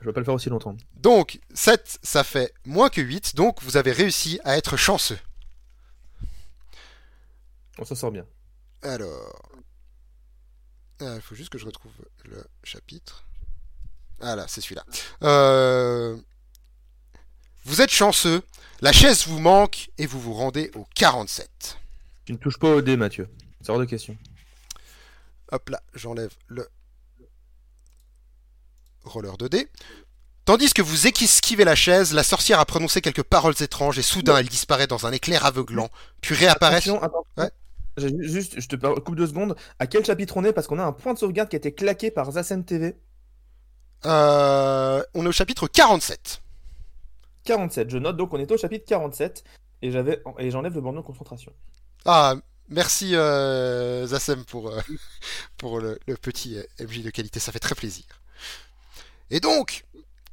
Je 0.00 0.06
vais 0.06 0.12
pas 0.12 0.20
le 0.20 0.24
faire 0.24 0.34
aussi 0.34 0.48
longtemps. 0.48 0.76
Donc, 0.94 1.38
7, 1.54 1.98
ça 2.02 2.24
fait 2.24 2.52
moins 2.64 2.88
que 2.88 3.00
8, 3.02 3.36
donc 3.36 3.62
vous 3.62 3.76
avez 3.76 3.92
réussi 3.92 4.40
à 4.44 4.56
être 4.56 4.76
chanceux. 4.76 5.18
On 7.78 7.84
s'en 7.84 7.94
sort 7.94 8.10
bien. 8.10 8.26
Alors. 8.82 9.50
Il 11.00 11.20
faut 11.20 11.34
juste 11.34 11.50
que 11.50 11.58
je 11.58 11.66
retrouve 11.66 11.92
le 12.24 12.42
chapitre. 12.64 13.24
Ah 14.20 14.34
là, 14.34 14.46
c'est 14.48 14.60
celui-là. 14.60 14.84
Euh, 15.22 16.16
Vous 17.64 17.82
êtes 17.82 17.90
chanceux, 17.90 18.42
la 18.80 18.92
chaise 18.92 19.26
vous 19.26 19.38
manque 19.38 19.90
et 19.98 20.06
vous 20.06 20.20
vous 20.20 20.32
rendez 20.34 20.70
au 20.74 20.86
47. 20.94 21.78
Tu 22.24 22.32
ne 22.32 22.38
touches 22.38 22.58
pas 22.58 22.68
au 22.68 22.80
dé, 22.80 22.96
Mathieu. 22.96 23.28
C'est 23.60 23.70
hors 23.70 23.78
de 23.78 23.84
question. 23.84 24.16
Hop 25.52 25.68
là, 25.68 25.80
j'enlève 25.94 26.32
le 26.48 26.68
roller 29.04 29.36
2D. 29.36 29.68
Tandis 30.44 30.72
que 30.72 30.82
vous 30.82 31.06
esquivez 31.06 31.64
la 31.64 31.74
chaise, 31.74 32.12
la 32.14 32.22
sorcière 32.22 32.60
a 32.60 32.64
prononcé 32.64 33.00
quelques 33.00 33.22
paroles 33.24 33.54
étranges 33.60 33.98
et 33.98 34.02
soudain 34.02 34.36
elle 34.38 34.48
disparaît 34.48 34.86
dans 34.86 35.06
un 35.06 35.12
éclair 35.12 35.44
aveuglant, 35.44 35.90
puis 36.20 36.34
réapparaît. 36.34 36.76
Attention, 36.76 37.02
attention. 37.02 37.24
Ouais. 37.36 37.50
Juste, 37.98 38.60
je 38.60 38.68
te 38.68 38.76
coupe 39.00 39.16
deux 39.16 39.26
secondes. 39.26 39.56
À 39.78 39.86
quel 39.86 40.04
chapitre 40.04 40.36
on 40.36 40.44
est? 40.44 40.52
Parce 40.52 40.66
qu'on 40.66 40.78
a 40.78 40.84
un 40.84 40.92
point 40.92 41.14
de 41.14 41.18
sauvegarde 41.18 41.48
qui 41.48 41.56
a 41.56 41.58
été 41.58 41.72
claqué 41.72 42.10
par 42.10 42.30
Zassen 42.30 42.64
TV. 42.64 42.96
Euh, 44.04 45.02
on 45.14 45.24
est 45.24 45.28
au 45.28 45.32
chapitre 45.32 45.66
47. 45.66 46.42
47. 47.44 47.90
Je 47.90 47.98
note 47.98 48.16
donc 48.16 48.34
on 48.34 48.38
est 48.38 48.50
au 48.50 48.58
chapitre 48.58 48.84
47. 48.86 49.44
Et 49.82 49.90
j'avais 49.90 50.22
et 50.38 50.50
j'enlève 50.50 50.74
le 50.74 50.80
bandeau 50.80 51.00
de 51.00 51.06
concentration. 51.06 51.52
Ah, 52.04 52.34
merci 52.68 53.14
euh, 53.14 54.06
Zassem 54.06 54.44
pour, 54.44 54.68
euh, 54.68 54.80
pour 55.56 55.80
le, 55.80 55.98
le 56.06 56.16
petit 56.16 56.56
euh, 56.56 56.84
MJ 56.84 57.02
de 57.02 57.10
qualité, 57.10 57.40
ça 57.40 57.52
fait 57.52 57.58
très 57.58 57.74
plaisir. 57.74 58.04
Et 59.30 59.40
donc, 59.40 59.84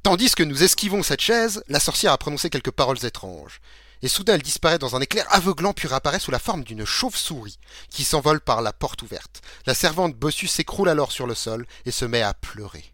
tandis 0.02 0.34
que 0.34 0.42
nous 0.42 0.62
esquivons 0.62 1.02
cette 1.02 1.20
chaise, 1.20 1.62
la 1.68 1.80
sorcière 1.80 2.12
a 2.12 2.18
prononcé 2.18 2.48
quelques 2.50 2.70
paroles 2.70 3.04
étranges. 3.04 3.60
Et 4.04 4.08
soudain 4.08 4.34
elle 4.34 4.42
disparaît 4.42 4.78
dans 4.78 4.96
un 4.96 5.00
éclair 5.00 5.24
aveuglant 5.30 5.72
puis 5.72 5.88
réapparaît 5.88 6.18
sous 6.18 6.30
la 6.30 6.38
forme 6.38 6.62
d'une 6.62 6.84
chauve-souris 6.84 7.58
qui 7.88 8.04
s'envole 8.04 8.42
par 8.42 8.60
la 8.60 8.74
porte 8.74 9.00
ouverte. 9.00 9.40
La 9.64 9.72
servante 9.72 10.14
bossue 10.14 10.46
s'écroule 10.46 10.90
alors 10.90 11.10
sur 11.10 11.26
le 11.26 11.34
sol 11.34 11.66
et 11.86 11.90
se 11.90 12.04
met 12.04 12.20
à 12.20 12.34
pleurer. 12.34 12.92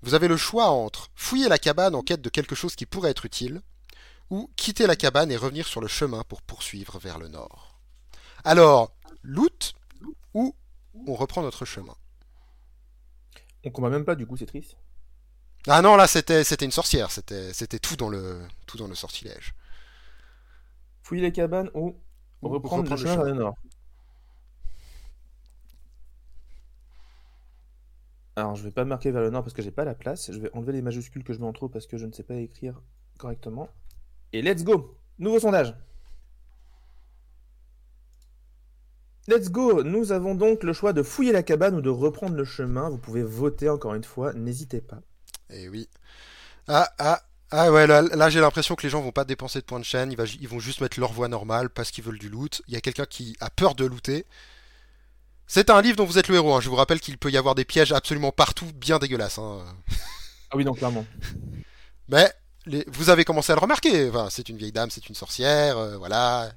Vous 0.00 0.14
avez 0.14 0.28
le 0.28 0.38
choix 0.38 0.70
entre 0.70 1.10
fouiller 1.14 1.46
la 1.46 1.58
cabane 1.58 1.94
en 1.94 2.00
quête 2.00 2.22
de 2.22 2.30
quelque 2.30 2.54
chose 2.54 2.74
qui 2.74 2.86
pourrait 2.86 3.10
être 3.10 3.26
utile, 3.26 3.60
ou 4.30 4.50
quitter 4.56 4.86
la 4.86 4.96
cabane 4.96 5.30
et 5.30 5.36
revenir 5.36 5.68
sur 5.68 5.82
le 5.82 5.88
chemin 5.88 6.24
pour 6.26 6.40
poursuivre 6.40 6.98
vers 6.98 7.18
le 7.18 7.28
nord. 7.28 7.78
Alors, 8.44 8.92
loot 9.22 9.74
ou 10.32 10.56
on 11.06 11.14
reprend 11.14 11.42
notre 11.42 11.66
chemin? 11.66 11.94
On 13.62 13.70
combat 13.70 13.90
même 13.90 14.06
pas, 14.06 14.14
du 14.14 14.26
coup, 14.26 14.38
c'est 14.38 14.46
triste. 14.46 14.74
Ah 15.68 15.82
non, 15.82 15.96
là 15.96 16.06
c'était 16.06 16.44
c'était 16.44 16.64
une 16.64 16.72
sorcière, 16.72 17.10
c'était 17.10 17.52
c'était 17.52 17.78
tout 17.78 17.94
dans 17.94 18.08
le 18.08 18.40
tout 18.66 18.78
dans 18.78 18.88
le 18.88 18.94
sortilège. 18.94 19.54
Fouiller 21.02 21.22
les 21.22 21.32
cabanes 21.32 21.70
ou 21.74 21.96
Ou 22.42 22.48
reprendre, 22.48 22.90
le 22.90 22.96
chemin 22.96 23.16
vers 23.16 23.24
le 23.24 23.34
nord. 23.34 23.56
Alors, 28.36 28.54
je 28.56 28.64
vais 28.64 28.70
pas 28.70 28.84
marquer 28.84 29.10
vers 29.10 29.20
le 29.20 29.30
nord 29.30 29.42
parce 29.42 29.52
que 29.52 29.62
j'ai 29.62 29.70
pas 29.70 29.84
la 29.84 29.94
place. 29.94 30.32
Je 30.32 30.38
vais 30.38 30.50
enlever 30.54 30.72
les 30.72 30.82
majuscules 30.82 31.22
que 31.22 31.32
je 31.32 31.38
mets 31.38 31.46
en 31.46 31.52
trop 31.52 31.68
parce 31.68 31.86
que 31.86 31.98
je 31.98 32.06
ne 32.06 32.12
sais 32.12 32.22
pas 32.22 32.36
écrire 32.36 32.80
correctement. 33.18 33.68
Et 34.32 34.40
let's 34.40 34.64
go 34.64 34.96
Nouveau 35.18 35.38
sondage 35.38 35.74
Let's 39.28 39.50
go 39.50 39.82
Nous 39.84 40.12
avons 40.12 40.34
donc 40.34 40.64
le 40.64 40.72
choix 40.72 40.92
de 40.92 41.02
fouiller 41.02 41.32
la 41.32 41.42
cabane 41.42 41.76
ou 41.76 41.80
de 41.82 41.90
reprendre 41.90 42.34
le 42.34 42.44
chemin. 42.44 42.88
Vous 42.88 42.98
pouvez 42.98 43.22
voter 43.22 43.68
encore 43.68 43.94
une 43.94 44.04
fois, 44.04 44.32
n'hésitez 44.32 44.80
pas. 44.80 45.02
Et 45.50 45.68
oui. 45.68 45.88
Ah 46.66 46.88
ah 46.98 47.22
ah 47.52 47.70
ouais 47.70 47.86
là, 47.86 48.02
là, 48.02 48.30
j'ai 48.30 48.40
l'impression 48.40 48.74
que 48.74 48.82
les 48.82 48.88
gens 48.90 49.00
vont 49.02 49.12
pas 49.12 49.24
dépenser 49.24 49.60
de 49.60 49.64
points 49.64 49.78
de 49.80 49.84
chaîne, 49.84 50.10
ils, 50.10 50.16
va- 50.16 50.24
ils 50.24 50.48
vont 50.48 50.58
juste 50.58 50.80
mettre 50.80 50.98
leur 50.98 51.12
voix 51.12 51.28
normale 51.28 51.68
parce 51.70 51.90
qu'ils 51.90 52.02
veulent 52.04 52.18
du 52.18 52.28
loot. 52.28 52.62
Il 52.68 52.74
y 52.74 52.76
a 52.76 52.80
quelqu'un 52.80 53.04
qui 53.06 53.36
a 53.40 53.50
peur 53.50 53.74
de 53.74 53.84
looter. 53.84 54.24
C'est 55.46 55.68
un 55.70 55.82
livre 55.82 55.96
dont 55.96 56.04
vous 56.06 56.18
êtes 56.18 56.28
le 56.28 56.36
héros. 56.36 56.54
hein. 56.54 56.60
Je 56.60 56.68
vous 56.70 56.76
rappelle 56.76 57.00
qu'il 57.00 57.18
peut 57.18 57.30
y 57.30 57.36
avoir 57.36 57.54
des 57.54 57.64
pièges 57.66 57.92
absolument 57.92 58.32
partout, 58.32 58.66
bien 58.74 58.98
dégueulasses. 58.98 59.38
hein. 59.38 59.60
Ah 60.50 60.56
oui, 60.56 60.64
donc 60.64 60.78
clairement. 60.78 61.04
Mais 62.08 62.32
les- 62.66 62.84
vous 62.88 63.10
avez 63.10 63.24
commencé 63.24 63.52
à 63.52 63.54
le 63.56 63.60
remarquer. 63.60 64.08
Enfin, 64.08 64.28
c'est 64.30 64.48
une 64.48 64.56
vieille 64.56 64.72
dame, 64.72 64.90
c'est 64.90 65.08
une 65.08 65.14
sorcière, 65.14 65.76
euh, 65.78 65.96
voilà. 65.98 66.52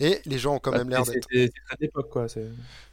Et 0.00 0.20
les 0.26 0.38
gens 0.38 0.56
ont 0.56 0.58
quand 0.58 0.72
même 0.72 0.90
l'air 0.90 1.04
d'être, 1.04 1.28
c'est- 1.30 1.48
quoi. 1.50 1.76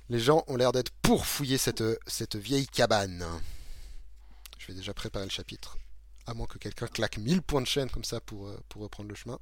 les 0.10 0.20
gens 0.20 0.44
ont 0.48 0.56
l'air 0.56 0.72
d'être 0.72 0.92
pour 1.02 1.26
fouiller 1.26 1.58
cette 1.58 1.84
cette 2.08 2.36
vieille 2.36 2.68
cabane. 2.68 3.26
Je 4.60 4.68
vais 4.68 4.74
déjà 4.74 4.94
préparer 4.94 5.26
le 5.26 5.32
chapitre, 5.32 5.78
à 6.28 6.34
moins 6.34 6.48
que 6.48 6.58
quelqu'un 6.58 6.88
claque 6.88 7.18
1000 7.18 7.42
points 7.42 7.62
de 7.62 7.68
chaîne 7.68 7.90
comme 7.90 8.04
ça 8.04 8.20
pour 8.22 8.48
euh, 8.48 8.58
pour 8.70 8.82
reprendre 8.84 9.10
le 9.10 9.16
chemin. 9.16 9.40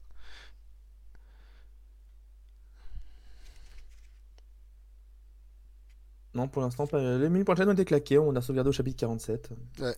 Non, 6.34 6.48
pour 6.48 6.62
l'instant, 6.62 6.88
pas... 6.88 7.18
les 7.18 7.30
1000 7.30 7.44
points 7.44 7.56
de 7.56 7.60
chaîne 7.60 7.70
ont 7.70 7.74
été 7.74 7.86
claqués. 7.86 8.18
On 8.18 8.36
a 8.36 8.42
sauvegardé 8.42 8.70
au 8.70 8.74
chapitre 8.74 8.98
47. 9.00 9.50
Ouais. 9.80 9.96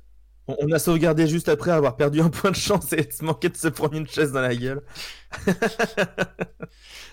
On, 0.48 0.56
on 0.60 0.72
a 0.72 0.80
sauvegardé 0.80 1.28
juste 1.28 1.48
après 1.48 1.72
avoir 1.72 1.96
perdu 1.96 2.20
un 2.22 2.30
point 2.30 2.52
de 2.52 2.56
chance 2.56 2.92
et 2.94 3.10
se 3.10 3.24
manquer 3.24 3.50
de 3.50 3.56
se 3.58 3.68
prendre 3.68 3.94
une 3.94 4.08
chaise 4.08 4.32
dans 4.32 4.42
la 4.42 4.56
gueule. 4.56 4.82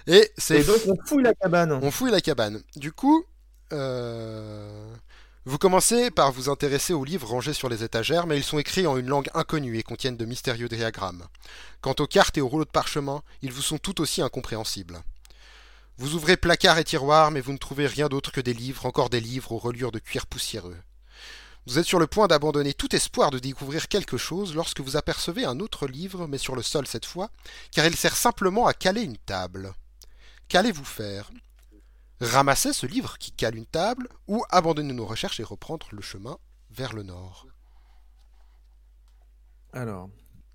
Et 0.07 0.31
c'est 0.37 0.61
Et 0.61 0.65
donc, 0.65 0.81
on 0.87 0.97
fouille 1.07 1.23
la 1.23 1.35
cabane. 1.35 1.73
On 1.73 1.91
fouille 1.91 2.11
la 2.11 2.21
cabane. 2.21 2.63
Du 2.77 2.93
coup, 2.93 3.25
euh, 3.73 4.95
vous 5.47 5.57
commencez 5.57 6.11
par 6.11 6.33
vous 6.33 6.51
intéresser 6.51 6.93
aux 6.93 7.05
livres 7.05 7.29
rangés 7.29 7.55
sur 7.55 7.71
les 7.71 7.83
étagères, 7.83 8.27
mais 8.27 8.37
ils 8.37 8.45
sont 8.45 8.59
écrits 8.59 8.87
en 8.87 8.99
une 8.99 9.09
langue 9.09 9.31
inconnue 9.33 9.79
et 9.79 9.83
contiennent 9.83 10.19
de 10.19 10.27
mystérieux 10.27 10.69
diagrammes. 10.69 11.27
Quant 11.81 11.95
aux 11.99 12.07
cartes 12.07 12.37
et 12.37 12.43
aux 12.43 12.49
rouleaux 12.49 12.67
de 12.67 12.71
parchemin, 12.71 13.23
ils 13.41 13.53
vous 13.53 13.63
sont 13.63 13.79
tout 13.79 14.03
aussi 14.03 14.21
incompréhensibles. 14.21 15.03
Vous 15.97 16.15
ouvrez 16.15 16.37
placards 16.37 16.79
et 16.79 16.85
tiroirs, 16.85 17.31
mais 17.31 17.41
vous 17.41 17.53
ne 17.53 17.59
trouvez 17.59 17.87
rien 17.87 18.09
d'autre 18.09 18.33
que 18.33 18.41
des 18.43 18.53
livres, 18.53 18.85
encore 18.85 19.09
des 19.09 19.21
livres 19.21 19.53
aux 19.53 19.59
reliures 19.59 19.93
de 19.93 19.99
cuir 19.99 20.27
poussiéreux. 20.27 20.77
Vous 21.67 21.79
êtes 21.79 21.87
sur 21.87 21.99
le 21.99 22.07
point 22.07 22.27
d'abandonner 22.27 22.75
tout 22.75 22.95
espoir 22.95 23.31
de 23.31 23.39
découvrir 23.39 23.89
quelque 23.89 24.19
chose 24.19 24.55
lorsque 24.55 24.81
vous 24.81 24.97
apercevez 24.97 25.45
un 25.45 25.61
autre 25.61 25.87
livre, 25.87 26.27
mais 26.27 26.39
sur 26.39 26.55
le 26.55 26.63
sol 26.63 26.87
cette 26.87 27.07
fois, 27.07 27.31
car 27.71 27.87
il 27.87 27.97
sert 27.97 28.17
simplement 28.17 28.67
à 28.67 28.75
caler 28.75 29.03
une 29.03 29.19
table. 29.19 29.73
Qu'allez-vous 30.49 30.85
faire? 30.85 31.31
Ramasser 32.21 32.73
ce 32.73 32.87
livre 32.87 33.17
qui 33.19 33.33
cale 33.33 33.57
une 33.57 33.67
table 33.67 34.09
ou 34.29 34.45
abandonner 34.51 34.93
nos 34.93 35.07
recherches 35.07 35.41
et 35.41 35.45
reprendre 35.45 35.89
le 35.93 36.03
chemin 36.03 36.39
vers 36.71 36.93
le 36.93 37.03
nord 37.03 37.47
Alors, 39.73 40.11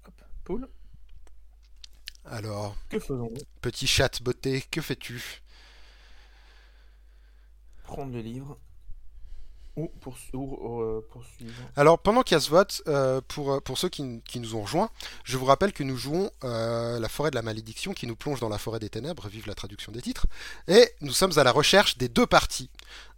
hop, 0.05 0.22
poule. 0.43 0.70
Alors, 2.26 2.76
Que 2.89 2.99
faisons-nous? 2.99 3.41
petit 3.61 3.88
chat 3.88 4.22
beauté, 4.22 4.63
que 4.70 4.82
fais-tu? 4.82 5.41
Prendre 7.84 8.13
le 8.13 8.22
livre. 8.22 8.57
Euh. 9.78 11.01
Alors, 11.76 11.99
pendant 11.99 12.23
qu'il 12.23 12.36
y 12.36 12.38
a 12.38 12.41
ce 12.41 12.49
vote, 12.49 12.82
euh, 12.88 13.21
pour, 13.28 13.53
euh, 13.53 13.59
pour 13.59 13.78
ceux 13.78 13.89
qui, 13.89 14.21
nous 14.36 14.55
ont 14.55 14.61
rejoints, 14.61 14.89
je 15.23 15.38
vous 15.38 15.45
rappelle 15.45 15.73
que 15.73 15.84
nous 15.84 15.97
jouons 15.97 16.32
La 16.41 17.09
forêt 17.09 17.30
de 17.30 17.36
la 17.36 17.41
malédiction 17.41 17.93
qui 17.93 18.07
nous 18.07 18.15
plonge 18.15 18.39
dans 18.39 18.49
la 18.49 18.57
forêt 18.57 18.80
des 18.80 18.89
ténèbres, 18.89 19.28
vive 19.28 19.47
la 19.47 19.55
traduction 19.55 19.91
des 19.91 20.01
titres, 20.01 20.28
et 20.67 20.91
nous 21.01 21.13
sommes 21.13 21.38
à 21.38 21.43
la 21.43 21.51
recherche 21.51 21.97
des 21.97 22.09
deux 22.09 22.26
parties 22.26 22.69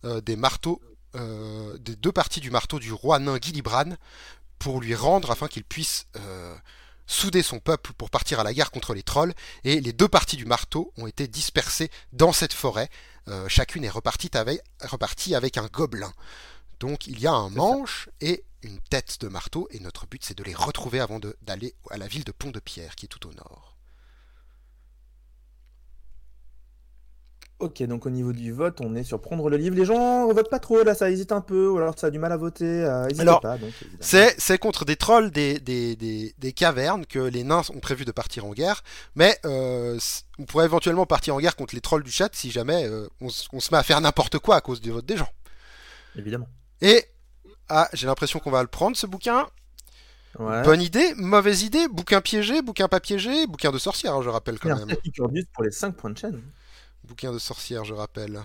des 0.04 0.36
marteaux, 0.36 0.82
des 1.14 1.96
deux 1.96 2.12
parties 2.12 2.40
du 2.40 2.52
marteau 2.52 2.80
du 2.80 2.94
roi 2.94 3.20
nain 3.20 3.38
Gilibran 3.42 3.96
pour 4.60 4.82
lui 4.82 4.96
rendre 4.96 5.32
afin 5.32 5.48
qu'il 5.48 5.64
puisse 5.64 6.08
souder 7.08 7.42
son 7.42 7.60
peuple 7.60 7.94
pour 7.94 8.10
partir 8.10 8.40
à 8.40 8.44
la 8.44 8.54
guerre 8.54 8.72
contre 8.72 8.94
les 8.94 9.04
trolls. 9.04 9.34
Et 9.64 9.80
les 9.82 9.94
deux 9.94 10.08
parties 10.08 10.38
du 10.38 10.46
marteau 10.46 10.94
ont 10.98 11.08
été 11.08 11.28
dispersées 11.28 11.90
dans 12.14 12.34
cette 12.34 12.54
forêt. 12.54 12.90
Euh, 13.28 13.48
chacune 13.50 13.84
est 13.84 13.90
repartie 13.90 14.30
avec, 14.34 14.62
repartie 14.82 15.36
avec 15.36 15.58
un 15.58 15.68
gobelin. 15.68 16.14
Donc 16.80 17.08
il 17.08 17.20
y 17.20 17.28
a 17.28 17.34
un 17.34 17.50
ça. 17.50 17.56
manche 17.56 18.10
et 18.22 18.44
une 18.64 18.80
tête 18.90 19.20
de 19.22 19.28
marteau, 19.28 19.68
et 19.72 19.80
notre 19.80 20.08
but 20.08 20.24
c'est 20.24 20.38
de 20.38 20.44
les 20.44 20.54
retrouver 20.54 21.00
avant 21.00 21.20
d'aller 21.42 21.76
à 21.90 21.98
la 21.98 22.08
ville 22.08 22.24
de 22.24 22.32
Pont-de-Pierre, 22.32 22.96
qui 22.96 23.06
est 23.06 23.10
tout 23.10 23.28
au 23.28 23.34
nord. 23.34 23.77
Ok, 27.60 27.82
donc 27.84 28.06
au 28.06 28.12
niveau 28.12 28.34
du 28.34 28.52
vote, 28.52 28.82
on 28.82 28.94
est 28.94 29.04
sur 29.04 29.20
prendre 29.20 29.50
le 29.50 29.58
livre. 29.58 29.76
Les 29.76 29.86
gens 29.86 30.32
votent 30.32 30.50
pas 30.50 30.60
trop 30.60 30.84
là, 30.84 30.94
ça 30.94 31.10
hésite 31.10 31.32
un 31.32 31.42
peu, 31.42 31.68
ou 31.68 31.78
alors 31.78 31.98
ça 31.98 32.08
a 32.08 32.10
du 32.12 32.20
mal 32.20 32.32
à 32.32 32.38
voter. 32.38 32.66
euh, 32.66 33.08
Alors, 33.18 33.42
pas. 33.42 33.58
Donc. 33.58 33.72
C'est 34.00 34.36
c'est 34.38 34.60
contre 34.60 34.86
des 34.86 34.96
trolls 34.96 35.32
des, 35.32 35.60
des, 35.60 35.96
des, 35.96 36.36
des 36.38 36.54
cavernes 36.54 37.08
que 37.08 37.18
les 37.18 37.44
nains 37.44 37.64
ont 37.74 37.80
prévu 37.80 38.06
de 38.06 38.12
partir 38.12 38.46
en 38.46 38.52
guerre, 38.52 38.84
mais 39.16 39.40
euh, 39.46 39.98
on 40.38 40.46
pourrait 40.46 40.66
éventuellement 40.66 41.08
partir 41.08 41.34
en 41.34 41.40
guerre 41.40 41.56
contre 41.56 41.74
les 41.74 41.82
trolls 41.82 42.04
du 42.04 42.12
chat 42.12 42.30
si 42.34 42.52
jamais 42.52 42.86
euh, 42.86 43.08
on, 43.22 43.30
se 43.30 43.48
met 43.72 43.78
à 43.78 43.84
faire 43.84 44.02
n'importe 44.02 44.38
quoi 44.38 44.58
à 44.58 44.62
cause 44.62 44.80
du 44.80 44.92
vote 44.92 45.08
des 45.08 45.18
gens. 45.18 45.30
Évidemment. 46.16 46.48
Et 46.82 47.06
ah, 47.70 47.90
j'ai 47.94 48.06
l'impression 48.06 48.38
qu'on 48.38 48.52
va 48.52 48.62
le 48.62 48.68
prendre 48.68 48.96
ce 48.96 49.08
bouquin. 49.08 49.48
Ouais. 50.38 50.62
Bonne 50.62 50.84
idée, 50.84 51.16
mauvaise 51.16 51.64
idée, 51.64 51.88
bouquin 51.88 52.22
piégé, 52.22 52.62
bouquin 52.62 52.88
pas 52.88 53.00
piégé, 53.00 53.48
bouquin 53.48 53.72
de 53.72 53.80
sorcière, 53.80 54.14
hein, 54.14 54.22
je 54.22 54.30
rappelle 54.30 54.60
quand 54.60 54.70
Merci 54.70 54.86
même. 54.86 54.98
Picardus 55.04 55.48
pour 55.52 55.64
les 55.64 55.72
5 55.72 55.96
points 55.96 56.12
de 56.12 56.18
chaîne. 56.20 56.44
Bouquin 57.08 57.32
de 57.32 57.40
sorcière, 57.40 57.84
je 57.86 57.94
rappelle. 57.94 58.42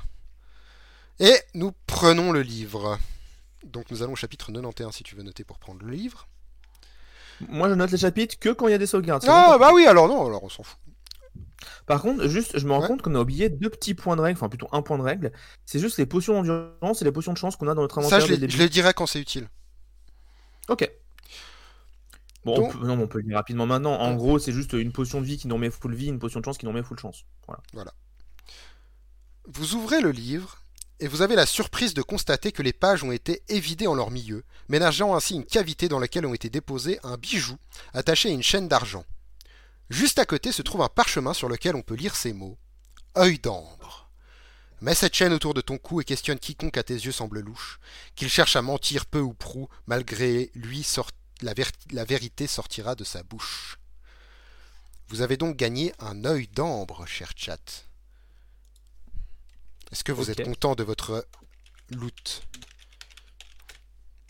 Et 1.19 1.35
nous 1.55 1.73
prenons 1.87 2.33
le 2.33 2.43
livre. 2.43 2.99
Donc 3.65 3.91
nous 3.91 4.03
allons 4.03 4.13
au 4.13 4.17
chapitre 4.17 4.47
91 4.53 4.95
si 4.95 5.03
tu 5.03 5.15
veux 5.15 5.23
noter 5.23 5.45
pour 5.45 5.59
prendre 5.59 5.85
le 5.85 5.91
livre. 5.93 6.27
Moi, 7.49 7.69
je 7.69 7.75
note 7.75 7.91
les 7.91 7.99
chapitres 7.99 8.39
que 8.39 8.51
quand 8.51 8.69
il 8.69 8.71
y 8.71 8.75
a 8.75 8.79
des 8.79 8.87
sauvegardes. 8.87 9.25
Ah 9.27 9.57
bah 9.59 9.71
oui, 9.75 9.85
alors 9.87 10.07
non, 10.09 10.27
alors 10.27 10.45
on 10.45 10.49
s'en 10.49 10.63
fout. 10.63 10.79
Par 11.87 12.01
contre, 12.03 12.29
juste, 12.29 12.59
je 12.59 12.67
me 12.67 12.73
rends 12.73 12.83
Ouais. 12.83 12.87
compte 12.89 13.03
qu'on 13.03 13.15
a 13.17 13.21
oublié 13.21 13.49
deux 13.49 13.69
petits 13.71 13.95
points 13.95 14.15
de 14.17 14.21
règle, 14.21 14.37
enfin 14.39 14.49
plutôt 14.49 14.69
un 14.73 14.83
point 14.83 14.97
de 14.99 15.03
règle. 15.03 15.33
C'est 15.67 15.79
juste 15.81 15.99
les 15.99 16.07
potions 16.07 16.35
d'endurance 16.35 17.03
et 17.03 17.05
les 17.05 17.13
potions 17.13 17.33
de 17.33 17.39
chance 17.39 17.57
qu'on 17.57 17.69
a 17.69 17.75
dans 17.75 17.83
notre 17.83 17.97
Ça, 17.97 18.01
inventaire 18.01 18.21
je 18.27 18.33
les, 18.33 18.39
début. 18.39 18.53
je 18.53 18.59
les 18.59 18.69
dirai 18.69 18.95
quand 18.95 19.07
c'est 19.07 19.21
utile. 19.21 19.49
Ok. 20.69 20.89
Bon, 22.45 22.55
Donc- 22.57 22.75
on 22.75 22.79
peut, 22.79 22.87
non, 22.87 23.01
on 23.01 23.07
peut 23.09 23.19
le 23.19 23.25
dire 23.25 23.37
rapidement 23.37 23.67
maintenant. 23.67 23.95
En 23.95 24.15
gros, 24.15 24.39
c'est 24.39 24.53
juste 24.53 24.73
une 24.73 24.93
potion 24.93 25.21
de 25.21 25.27
vie 25.27 25.39
qui 25.39 25.49
nous 25.49 25.55
remet 25.57 25.71
full 25.71 25.95
vie, 25.95 26.07
une 26.09 26.19
potion 26.19 26.41
de 26.41 26.45
chance 26.45 26.59
qui 26.59 26.65
nous 26.67 26.71
remet 26.73 26.83
full 26.85 26.99
chance. 26.99 27.25
Voilà. 27.73 27.93
Vous 29.47 29.75
ouvrez 29.75 30.01
le 30.01 30.13
livre 30.13 30.63
et 31.01 31.09
vous 31.09 31.21
avez 31.21 31.35
la 31.35 31.47
surprise 31.47 31.95
de 31.95 32.03
constater 32.03 32.53
que 32.53 32.63
les 32.63 32.73
pages 32.73 33.03
ont 33.03 33.11
été 33.11 33.43
évidées 33.49 33.89
en 33.89 33.95
leur 33.95 34.13
milieu, 34.13 34.45
ménageant 34.69 35.17
ainsi 35.17 35.35
une 35.35 35.45
cavité 35.45 35.89
dans 35.89 35.99
laquelle 35.99 36.27
ont 36.27 36.35
été 36.35 36.49
déposés 36.49 37.01
un 37.03 37.17
bijou 37.17 37.57
attaché 37.93 38.29
à 38.29 38.33
une 38.33 38.43
chaîne 38.43 38.69
d'argent. 38.69 39.05
Juste 39.91 40.21
à 40.21 40.27
côté 40.27 40.53
se 40.53 40.63
trouve 40.63 40.83
un 40.83 40.89
parchemin 40.89 41.35
sur 41.35 41.49
lequel 41.49 41.75
on 41.75 41.83
peut 41.83 41.97
lire 41.97 42.15
ces 42.15 42.33
mots 42.33 42.57
Œil 43.19 43.39
d'ambre. 43.41 44.11
Mets 44.81 44.95
cette 44.95 45.15
chaîne 45.15 45.33
autour 45.33 45.55
de 45.55 45.61
ton 45.61 45.77
cou 45.77 46.01
et 46.01 46.05
questionne 46.05 46.39
quiconque 46.39 46.77
à 46.77 46.83
tes 46.83 46.95
yeux 46.95 47.13
semble 47.13 47.41
louche, 47.41 47.79
qu'il 48.15 48.31
cherche 48.31 48.57
à 48.57 48.63
mentir 48.63 49.07
peu 49.07 49.21
ou 49.21 49.35
prou, 49.35 49.69
malgré 49.87 50.51
lui 50.55 50.83
sort- 50.83 51.11
la, 51.41 51.53
la 51.91 52.05
vérité 52.05 52.47
sortira 52.47 52.95
de 52.95 53.05
sa 53.05 53.23
bouche. 53.23 53.79
Vous 55.09 55.21
avez 55.21 55.37
donc 55.37 55.57
gagné 55.57 55.93
un 55.99 56.25
œil 56.25 56.49
d'ambre, 56.49 57.07
cher 57.07 57.33
chat. 57.37 57.85
Est-ce 59.93 60.05
que 60.05 60.13
vous 60.13 60.31
êtes 60.31 60.43
content 60.45 60.75
de 60.75 60.83
votre 60.83 61.27
loot 61.91 62.43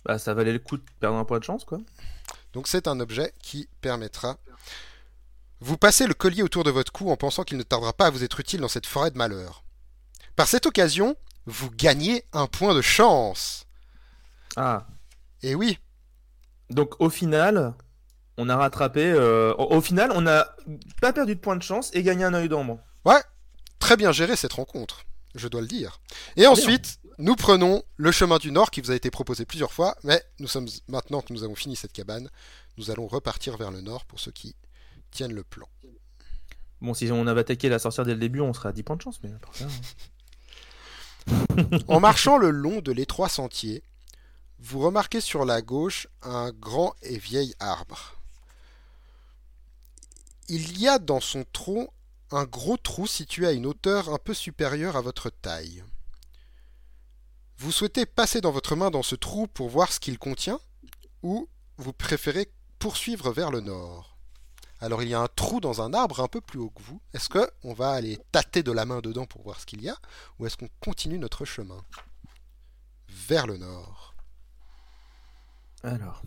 Bah, 0.05 0.19
ça 0.19 0.35
valait 0.35 0.53
le 0.53 0.59
coup 0.59 0.77
de 0.77 0.83
perdre 1.01 1.17
un 1.19 1.25
point 1.25 1.39
de 1.39 1.45
chance, 1.45 1.65
quoi. 1.65 1.79
Donc 2.53 2.69
c'est 2.69 2.87
un 2.89 2.99
objet 3.01 3.33
qui 3.41 3.69
permettra. 3.81 4.39
Vous 5.61 5.79
passez 5.79 6.07
le 6.07 6.15
collier 6.15 6.43
autour 6.43 6.65
de 6.65 6.71
votre 6.71 6.91
cou 6.93 7.11
en 7.11 7.17
pensant 7.17 7.45
qu'il 7.45 7.57
ne 7.57 7.63
tardera 7.63 7.93
pas 7.93 8.07
à 8.07 8.11
vous 8.11 8.25
être 8.25 8.41
utile 8.41 8.61
dans 8.61 8.69
cette 8.69 8.87
forêt 8.87 9.11
de 9.13 9.17
malheur. 9.17 9.65
Par 10.35 10.49
cette 10.49 10.67
occasion, 10.67 11.17
vous 11.47 11.71
gagnez 11.71 12.25
un 12.33 12.47
point 12.49 12.75
de 12.75 12.83
chance. 12.83 13.67
Ah. 14.57 14.87
Et 15.43 15.55
oui, 15.55 15.79
Donc, 16.71 17.01
au 17.01 17.09
final, 17.11 17.75
on 18.37 18.49
a 18.49 18.57
rattrapé. 18.57 19.05
euh, 19.13 19.55
Au, 19.55 19.77
au 19.77 19.81
final, 19.81 20.11
on 20.15 20.27
a 20.27 20.49
pas 21.01 21.13
perdu 21.13 21.37
de 21.37 21.41
point 21.41 21.57
de 21.57 21.63
chance 21.63 21.91
et 21.95 22.03
gagné 22.03 22.25
un 22.25 22.35
œil 22.35 22.49
d'ombre. 22.49 22.81
ouais, 23.05 23.23
très 23.79 23.97
bien 23.97 24.11
géré 24.13 24.37
cette 24.37 24.53
rencontre, 24.55 25.05
je 25.35 25.49
dois 25.49 25.61
le 25.61 25.67
dire. 25.67 26.01
Et 26.37 26.47
ensuite, 26.47 26.99
nous 27.19 27.37
prenons 27.37 27.83
le 27.97 28.13
chemin 28.13 28.39
du 28.39 28.53
nord 28.53 28.71
qui 28.71 28.81
vous 28.81 28.91
a 28.91 28.95
été 28.95 29.11
proposé 29.11 29.45
plusieurs 29.45 29.73
fois, 29.73 29.97
mais 30.03 30.23
nous 30.39 30.49
sommes 30.49 30.69
maintenant 30.89 31.21
que 31.21 31.33
nous 31.33 31.45
avons 31.45 31.55
fini 31.55 31.77
cette 31.77 31.93
cabane, 31.93 32.31
nous 32.79 32.91
allons 32.91 33.07
repartir 33.07 33.57
vers 33.57 33.71
le 33.71 33.81
nord 33.81 34.05
pour 34.05 34.21
ceux 34.21 34.33
qui 34.33 34.57
tiennent 35.11 35.35
le 35.35 35.45
plan. 35.45 35.69
Bon, 36.81 36.95
si 36.95 37.11
on 37.13 37.27
avait 37.27 37.43
attaqué 37.43 37.69
la 37.69 37.79
sorcière 37.79 38.05
dès 38.05 38.15
le 38.15 38.19
début, 38.19 38.41
on 38.41 38.53
serait 38.53 38.71
à 38.71 38.73
10 38.73 38.83
points 38.83 38.97
de 38.97 39.03
chance, 39.03 39.21
mais 39.23 39.31
ça, 39.55 39.65
hein. 39.65 39.69
En 41.87 42.01
marchant 42.01 42.37
le 42.37 42.51
long 42.51 42.81
de 42.81 42.91
l'étroit 42.91 43.29
sentier, 43.29 43.85
vous 44.59 44.81
remarquez 44.81 45.21
sur 45.21 45.45
la 45.45 45.63
gauche 45.63 46.09
un 46.23 46.51
grand 46.51 46.95
et 47.03 47.19
vieil 47.19 47.55
arbre. 47.61 48.17
Il 50.49 50.81
y 50.81 50.89
a 50.89 50.99
dans 50.99 51.21
son 51.21 51.45
tronc 51.53 51.93
un 52.35 52.45
gros 52.45 52.77
trou 52.77 53.07
situé 53.07 53.47
à 53.47 53.53
une 53.53 53.67
hauteur 53.67 54.13
un 54.13 54.19
peu 54.19 54.35
supérieure 54.35 54.97
à 54.97 55.01
votre 55.01 55.31
taille. 55.31 55.85
Vous 57.59 57.73
souhaitez 57.73 58.07
passer 58.07 58.41
dans 58.41 58.51
votre 58.51 58.75
main 58.75 58.91
dans 58.91 59.03
ce 59.03 59.15
trou 59.15 59.47
pour 59.47 59.69
voir 59.69 59.93
ce 59.93 60.01
qu'il 60.01 60.19
contient 60.19 60.61
ou 61.23 61.49
vous 61.77 61.93
préférez 61.93 62.53
poursuivre 62.79 63.31
vers 63.31 63.51
le 63.51 63.61
nord? 63.61 64.19
Alors 64.81 65.03
il 65.03 65.09
y 65.09 65.15
a 65.15 65.21
un 65.21 65.29
trou 65.29 65.61
dans 65.61 65.81
un 65.81 65.95
arbre 65.95 66.21
un 66.21 66.27
peu 66.27 66.41
plus 66.41 66.59
haut 66.59 66.71
que 66.71 66.83
vous. 66.83 67.01
Est-ce 67.15 67.29
que 67.29 67.49
on 67.63 67.73
va 67.73 67.93
aller 67.93 68.19
tâter 68.33 68.65
de 68.65 68.73
la 68.73 68.85
main 68.85 69.01
dedans 69.01 69.27
pour 69.27 69.43
voir 69.43 69.61
ce 69.61 69.67
qu'il 69.67 69.83
y 69.83 69.89
a 69.89 69.97
ou 70.39 70.47
est-ce 70.47 70.57
qu'on 70.57 70.71
continue 70.81 71.19
notre 71.19 71.45
chemin 71.45 71.85
vers 73.09 73.47
le 73.47 73.59
nord? 73.59 74.15
Alors. 75.85 76.23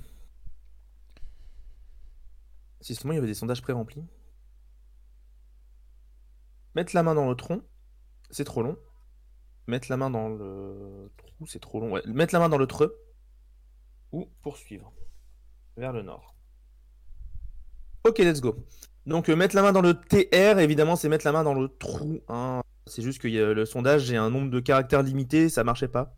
Justement, 2.81 3.13
il 3.13 3.15
y 3.15 3.19
avait 3.19 3.27
des 3.27 3.33
sondages 3.33 3.61
pré-remplis. 3.61 4.03
Mettre 6.75 6.95
la 6.95 7.03
main 7.03 7.15
dans 7.15 7.29
le 7.29 7.35
tronc, 7.35 7.61
c'est 8.29 8.43
trop 8.43 8.61
long. 8.61 8.77
Mettre 9.67 9.87
la 9.89 9.97
main 9.97 10.09
dans 10.09 10.29
le 10.29 11.09
trou, 11.17 11.45
c'est 11.47 11.59
trop 11.61 11.79
long. 11.79 11.91
Ouais, 11.91 12.01
mettre 12.05 12.33
la 12.33 12.39
main 12.39 12.49
dans 12.49 12.57
le 12.57 12.67
treux. 12.67 12.95
Ou 14.11 14.27
poursuivre. 14.41 14.93
Vers 15.77 15.91
le 15.93 16.03
nord. 16.03 16.35
Ok, 18.03 18.19
let's 18.19 18.41
go. 18.41 18.55
Donc, 19.05 19.29
euh, 19.29 19.35
mettre 19.35 19.55
la 19.55 19.61
main 19.61 19.71
dans 19.71 19.81
le 19.81 19.93
TR, 19.93 20.59
évidemment, 20.59 20.95
c'est 20.95 21.09
mettre 21.09 21.25
la 21.25 21.31
main 21.31 21.43
dans 21.43 21.53
le 21.53 21.67
trou. 21.67 22.19
C'est 22.87 23.01
juste 23.01 23.19
que 23.21 23.27
y 23.27 23.39
a- 23.39 23.53
le 23.53 23.65
sondage, 23.65 24.03
j'ai 24.03 24.17
un 24.17 24.29
nombre 24.29 24.51
de 24.51 24.59
caractères 24.59 25.01
limité, 25.01 25.49
ça 25.49 25.63
marchait 25.63 25.87
pas. 25.87 26.15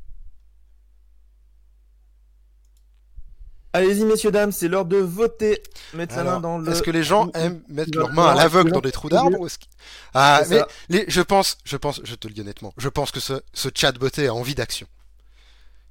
Allez-y, 3.78 4.06
messieurs, 4.06 4.32
dames, 4.32 4.52
c'est 4.52 4.68
l'heure 4.68 4.86
de 4.86 4.98
voter. 4.98 5.62
Mettre 5.94 6.16
la 6.16 6.24
main 6.24 6.40
dans 6.40 6.58
le. 6.58 6.72
Est-ce 6.72 6.82
que 6.84 6.92
les 6.92 7.04
gens 7.04 7.30
aiment 7.34 7.62
mettre 7.70 7.98
leurs 7.98 8.12
mains 8.12 8.28
à 8.28 8.36
l'aveugle 8.36 8.72
dans 8.72 8.82
des 8.82 8.92
trous 8.92 9.10
d'arbres 9.10 9.40
ou 9.40 9.46
est-ce 9.46 9.58
que- 9.60 9.66
Ah, 10.14 10.44
mais 10.50 10.62
les, 10.90 11.06
je 11.08 11.22
pense, 11.22 11.58
je 11.64 11.78
pense, 11.78 12.02
je 12.04 12.16
te 12.16 12.28
le 12.28 12.34
dis 12.34 12.42
honnêtement, 12.42 12.74
je 12.78 12.90
pense 12.90 13.12
que 13.12 13.20
ce, 13.20 13.34
ce 13.54 13.70
chat 13.74 13.92
botté 13.94 14.28
a 14.28 14.34
envie 14.34 14.56
d'action. 14.56 14.88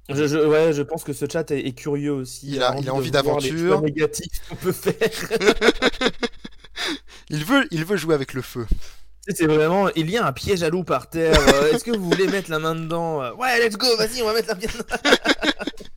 Je, 0.09 0.25
je- 0.27 0.37
ouais, 0.37 0.71
je 0.73 0.81
pense 0.83 1.03
que 1.03 1.11
ce 1.13 1.25
chat 1.31 1.49
est, 1.51 1.59
est 1.67 1.73
curieux 1.73 2.11
aussi. 2.13 2.47
Il 2.51 2.63
a- 2.63 2.75
il 2.79 2.87
a 2.89 2.93
envie 2.93 3.11
d'aventure. 3.11 3.57
choix 3.57 3.81
négatifs 3.81 4.41
qu'on 4.49 4.55
peut 4.55 4.71
faire. 4.71 4.95
Il 7.29 7.43
veut, 7.43 7.67
il 7.71 7.83
veut 7.83 7.97
jouer 7.97 8.15
avec 8.15 8.33
le 8.33 8.41
feu. 8.41 8.65
C'est 9.27 9.47
vraiment, 9.47 9.89
il 9.95 10.09
y 10.09 10.15
a 10.17 10.25
un 10.25 10.31
piège 10.31 10.63
à 10.63 10.69
loup 10.69 10.85
par 10.85 11.09
terre. 11.09 11.37
euh, 11.55 11.73
Est-ce 11.73 11.83
que 11.83 11.91
vous 11.91 12.09
voulez 12.09 12.27
mettre 12.27 12.49
la 12.49 12.59
main 12.59 12.75
dedans? 12.75 13.33
Ouais, 13.35 13.59
let's 13.59 13.75
go, 13.75 13.87
vas-y, 13.97 14.21
on 14.21 14.25
va 14.27 14.33
mettre 14.33 14.47
la 14.47 14.55
main 14.55 14.61
dedans. 14.61 15.11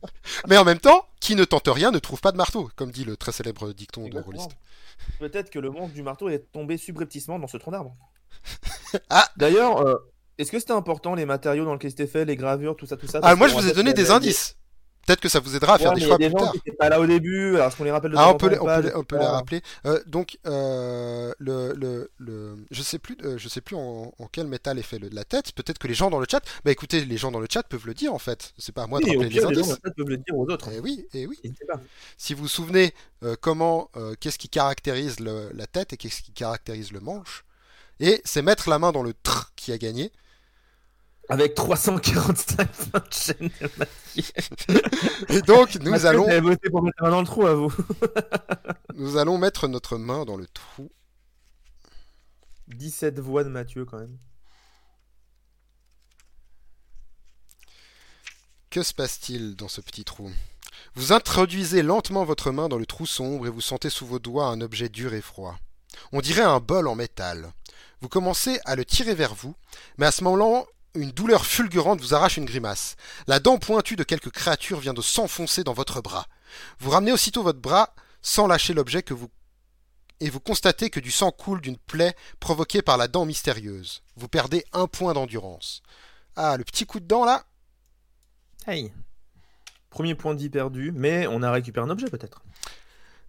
Mais 0.47 0.57
en 0.57 0.63
même 0.63 0.79
temps, 0.79 1.05
qui 1.19 1.35
ne 1.35 1.43
tente 1.43 1.67
rien 1.67 1.91
ne 1.91 1.99
trouve 1.99 2.21
pas 2.21 2.31
de 2.31 2.37
marteau, 2.37 2.69
comme 2.75 2.91
dit 2.91 3.03
le 3.03 3.17
très 3.17 3.31
célèbre 3.31 3.73
dicton 3.73 4.07
de. 4.07 4.19
Rolliste. 4.19 4.51
Peut-être 5.19 5.49
que 5.49 5.59
le 5.59 5.71
monstre 5.71 5.93
du 5.93 6.03
marteau 6.03 6.29
est 6.29 6.51
tombé 6.51 6.77
subrepticement 6.77 7.39
dans 7.39 7.47
ce 7.47 7.57
tronc 7.57 7.71
d'arbre. 7.71 7.95
Ah. 9.09 9.25
D'ailleurs, 9.37 9.77
euh, 9.87 9.95
est-ce 10.37 10.51
que 10.51 10.59
c'était 10.59 10.73
important 10.73 11.15
les 11.15 11.25
matériaux 11.25 11.63
dans 11.63 11.71
lesquels 11.71 11.91
c'était 11.91 12.07
fait, 12.07 12.25
les 12.25 12.35
gravures, 12.35 12.75
tout 12.75 12.85
ça, 12.85 12.97
tout 12.97 13.07
ça 13.07 13.21
Ah, 13.23 13.35
moi 13.35 13.47
je 13.47 13.53
vous 13.53 13.65
ai 13.65 13.71
donné 13.71 13.93
des 13.93 14.11
indices. 14.11 14.57
Peut-être 15.11 15.21
que 15.21 15.29
ça 15.29 15.39
vous 15.41 15.55
aidera 15.57 15.73
à 15.75 15.77
faire 15.77 15.89
Ouais, 15.91 15.99
des 15.99 16.05
choix 16.05 16.15
il 16.19 16.23
y 16.23 16.25
a 16.25 16.29
des 16.29 16.37
gens 16.39 16.51
qui 16.51 16.57
étaient 16.59 16.71
pas 16.71 16.87
là 16.87 17.01
au 17.01 17.05
début, 17.05 17.55
alors 17.57 17.75
qu'on 17.75 17.83
les 17.83 17.91
rappelle 17.91 18.11
de 18.11 18.17
Ah, 18.17 18.29
on 18.29 18.37
peut, 18.37 18.47
les, 18.47 18.59
on 18.59 18.65
peut, 18.65 18.81
les, 18.81 18.95
on 18.95 19.03
peut 19.03 19.17
rappeler. 19.17 19.61
Euh, 19.85 20.01
donc, 20.07 20.37
euh, 20.47 21.33
le, 21.37 21.73
le, 21.73 22.09
le, 22.17 22.55
je 22.71 22.81
sais 22.81 22.97
plus, 22.97 23.17
euh, 23.23 23.37
je 23.37 23.49
sais 23.49 23.59
plus 23.59 23.75
en, 23.75 24.13
en 24.17 24.27
quel 24.31 24.47
métal 24.47 24.79
est 24.79 24.83
fait 24.83 24.99
le, 24.99 25.09
la 25.09 25.25
tête. 25.25 25.51
Peut-être 25.51 25.79
que 25.79 25.87
les 25.87 25.93
gens 25.93 26.09
dans 26.09 26.19
le 26.19 26.25
chat, 26.29 26.41
bah 26.63 26.71
écoutez, 26.71 27.03
les 27.03 27.17
gens 27.17 27.31
dans 27.31 27.39
le 27.41 27.47
chat 27.51 27.63
peuvent 27.63 27.85
le 27.85 27.93
dire 27.93 28.13
en 28.13 28.19
fait. 28.19 28.53
C'est 28.57 28.71
pas 28.73 28.83
à 28.83 28.87
moi 28.87 28.99
de 29.01 29.05
Oui, 29.05 29.11
rappeler 29.11 29.29
les 29.29 29.35
pire, 29.41 29.49
les 29.49 29.55
gens 29.55 29.61
indices. 29.61 29.67
dans 29.67 29.73
le 29.83 29.89
chat 29.89 29.93
peuvent 29.95 30.09
le 30.09 30.17
dire 30.17 30.37
aux 30.37 30.45
autres. 30.49 30.69
Eh 30.73 30.79
oui, 30.79 31.05
eh 31.13 31.27
oui. 31.27 31.39
Si 32.17 32.33
vous 32.33 32.43
vous 32.43 32.47
souvenez 32.47 32.93
comment, 33.41 33.89
qu'est-ce 34.21 34.37
qui 34.37 34.47
caractérise 34.49 35.19
le- 35.19 35.51
la 35.53 35.67
tête 35.67 35.91
et 35.93 35.97
qu'est-ce 35.97 36.21
qui 36.21 36.31
caractérise 36.31 36.91
le 36.93 36.99
manche, 37.01 37.43
et 37.99 38.21
c'est 38.23 38.41
mettre 38.41 38.69
la 38.69 38.79
main 38.79 38.91
dans 38.91 39.03
le 39.03 39.13
tr 39.13 39.51
qui 39.55 39.71
a 39.73 39.77
gagné. 39.77 40.11
Avec 41.31 41.55
345 41.55 42.69
points 42.69 42.99
de 42.99 43.13
chaîne. 43.13 43.49
Et 45.29 45.41
donc 45.41 45.75
nous 45.75 45.91
Mathieu, 45.91 46.07
allons, 46.09 46.41
voté 46.41 46.69
pour 46.69 46.83
mettre 46.83 47.01
la 47.01 47.09
main 47.09 47.15
dans 47.15 47.21
le 47.21 47.25
trou 47.25 47.47
à 47.47 47.53
vous. 47.53 47.73
nous 48.95 49.15
allons 49.15 49.37
mettre 49.37 49.69
notre 49.69 49.97
main 49.97 50.25
dans 50.25 50.35
le 50.35 50.45
trou. 50.45 50.91
17 52.67 53.19
voix 53.19 53.45
de 53.45 53.49
Mathieu 53.49 53.85
quand 53.85 53.99
même. 53.99 54.17
Que 58.69 58.83
se 58.83 58.93
passe-t-il 58.93 59.55
dans 59.55 59.69
ce 59.69 59.79
petit 59.79 60.03
trou? 60.03 60.29
Vous 60.95 61.13
introduisez 61.13 61.81
lentement 61.81 62.25
votre 62.25 62.51
main 62.51 62.67
dans 62.67 62.77
le 62.77 62.85
trou 62.85 63.05
sombre 63.05 63.47
et 63.47 63.49
vous 63.49 63.61
sentez 63.61 63.89
sous 63.89 64.05
vos 64.05 64.19
doigts 64.19 64.47
un 64.47 64.59
objet 64.59 64.89
dur 64.89 65.13
et 65.13 65.21
froid. 65.21 65.57
On 66.11 66.19
dirait 66.19 66.41
un 66.41 66.59
bol 66.59 66.89
en 66.89 66.95
métal. 66.95 67.53
Vous 68.01 68.09
commencez 68.09 68.59
à 68.65 68.75
le 68.75 68.83
tirer 68.83 69.15
vers 69.15 69.33
vous, 69.33 69.55
mais 69.97 70.07
à 70.07 70.11
ce 70.11 70.25
moment-là, 70.25 70.65
une 70.95 71.11
douleur 71.11 71.45
fulgurante 71.45 72.01
vous 72.01 72.13
arrache 72.13 72.37
une 72.37 72.45
grimace. 72.45 72.95
La 73.27 73.39
dent 73.39 73.57
pointue 73.57 73.95
de 73.95 74.03
quelque 74.03 74.29
créature 74.29 74.79
vient 74.79 74.93
de 74.93 75.01
s'enfoncer 75.01 75.63
dans 75.63 75.73
votre 75.73 76.01
bras. 76.01 76.27
Vous 76.79 76.89
ramenez 76.89 77.11
aussitôt 77.11 77.43
votre 77.43 77.59
bras 77.59 77.93
sans 78.21 78.47
lâcher 78.47 78.73
l'objet 78.73 79.03
que 79.03 79.13
vous 79.13 79.29
et 80.19 80.29
vous 80.29 80.39
constatez 80.39 80.91
que 80.91 80.99
du 80.99 81.09
sang 81.09 81.31
coule 81.31 81.61
d'une 81.61 81.79
plaie 81.79 82.15
provoquée 82.39 82.83
par 82.83 82.97
la 82.97 83.07
dent 83.07 83.25
mystérieuse. 83.25 84.03
Vous 84.15 84.27
perdez 84.27 84.63
un 84.71 84.85
point 84.85 85.13
d'endurance. 85.13 85.81
Ah, 86.35 86.57
le 86.57 86.63
petit 86.63 86.85
coup 86.85 86.99
de 86.99 87.07
dent 87.07 87.25
là, 87.25 87.45
Hey. 88.67 88.91
Premier 89.89 90.13
point 90.13 90.35
de 90.35 90.39
vie 90.39 90.49
perdu, 90.49 90.91
mais 90.95 91.25
on 91.27 91.41
a 91.41 91.51
récupéré 91.51 91.85
un 91.85 91.89
objet 91.89 92.09
peut-être. 92.09 92.43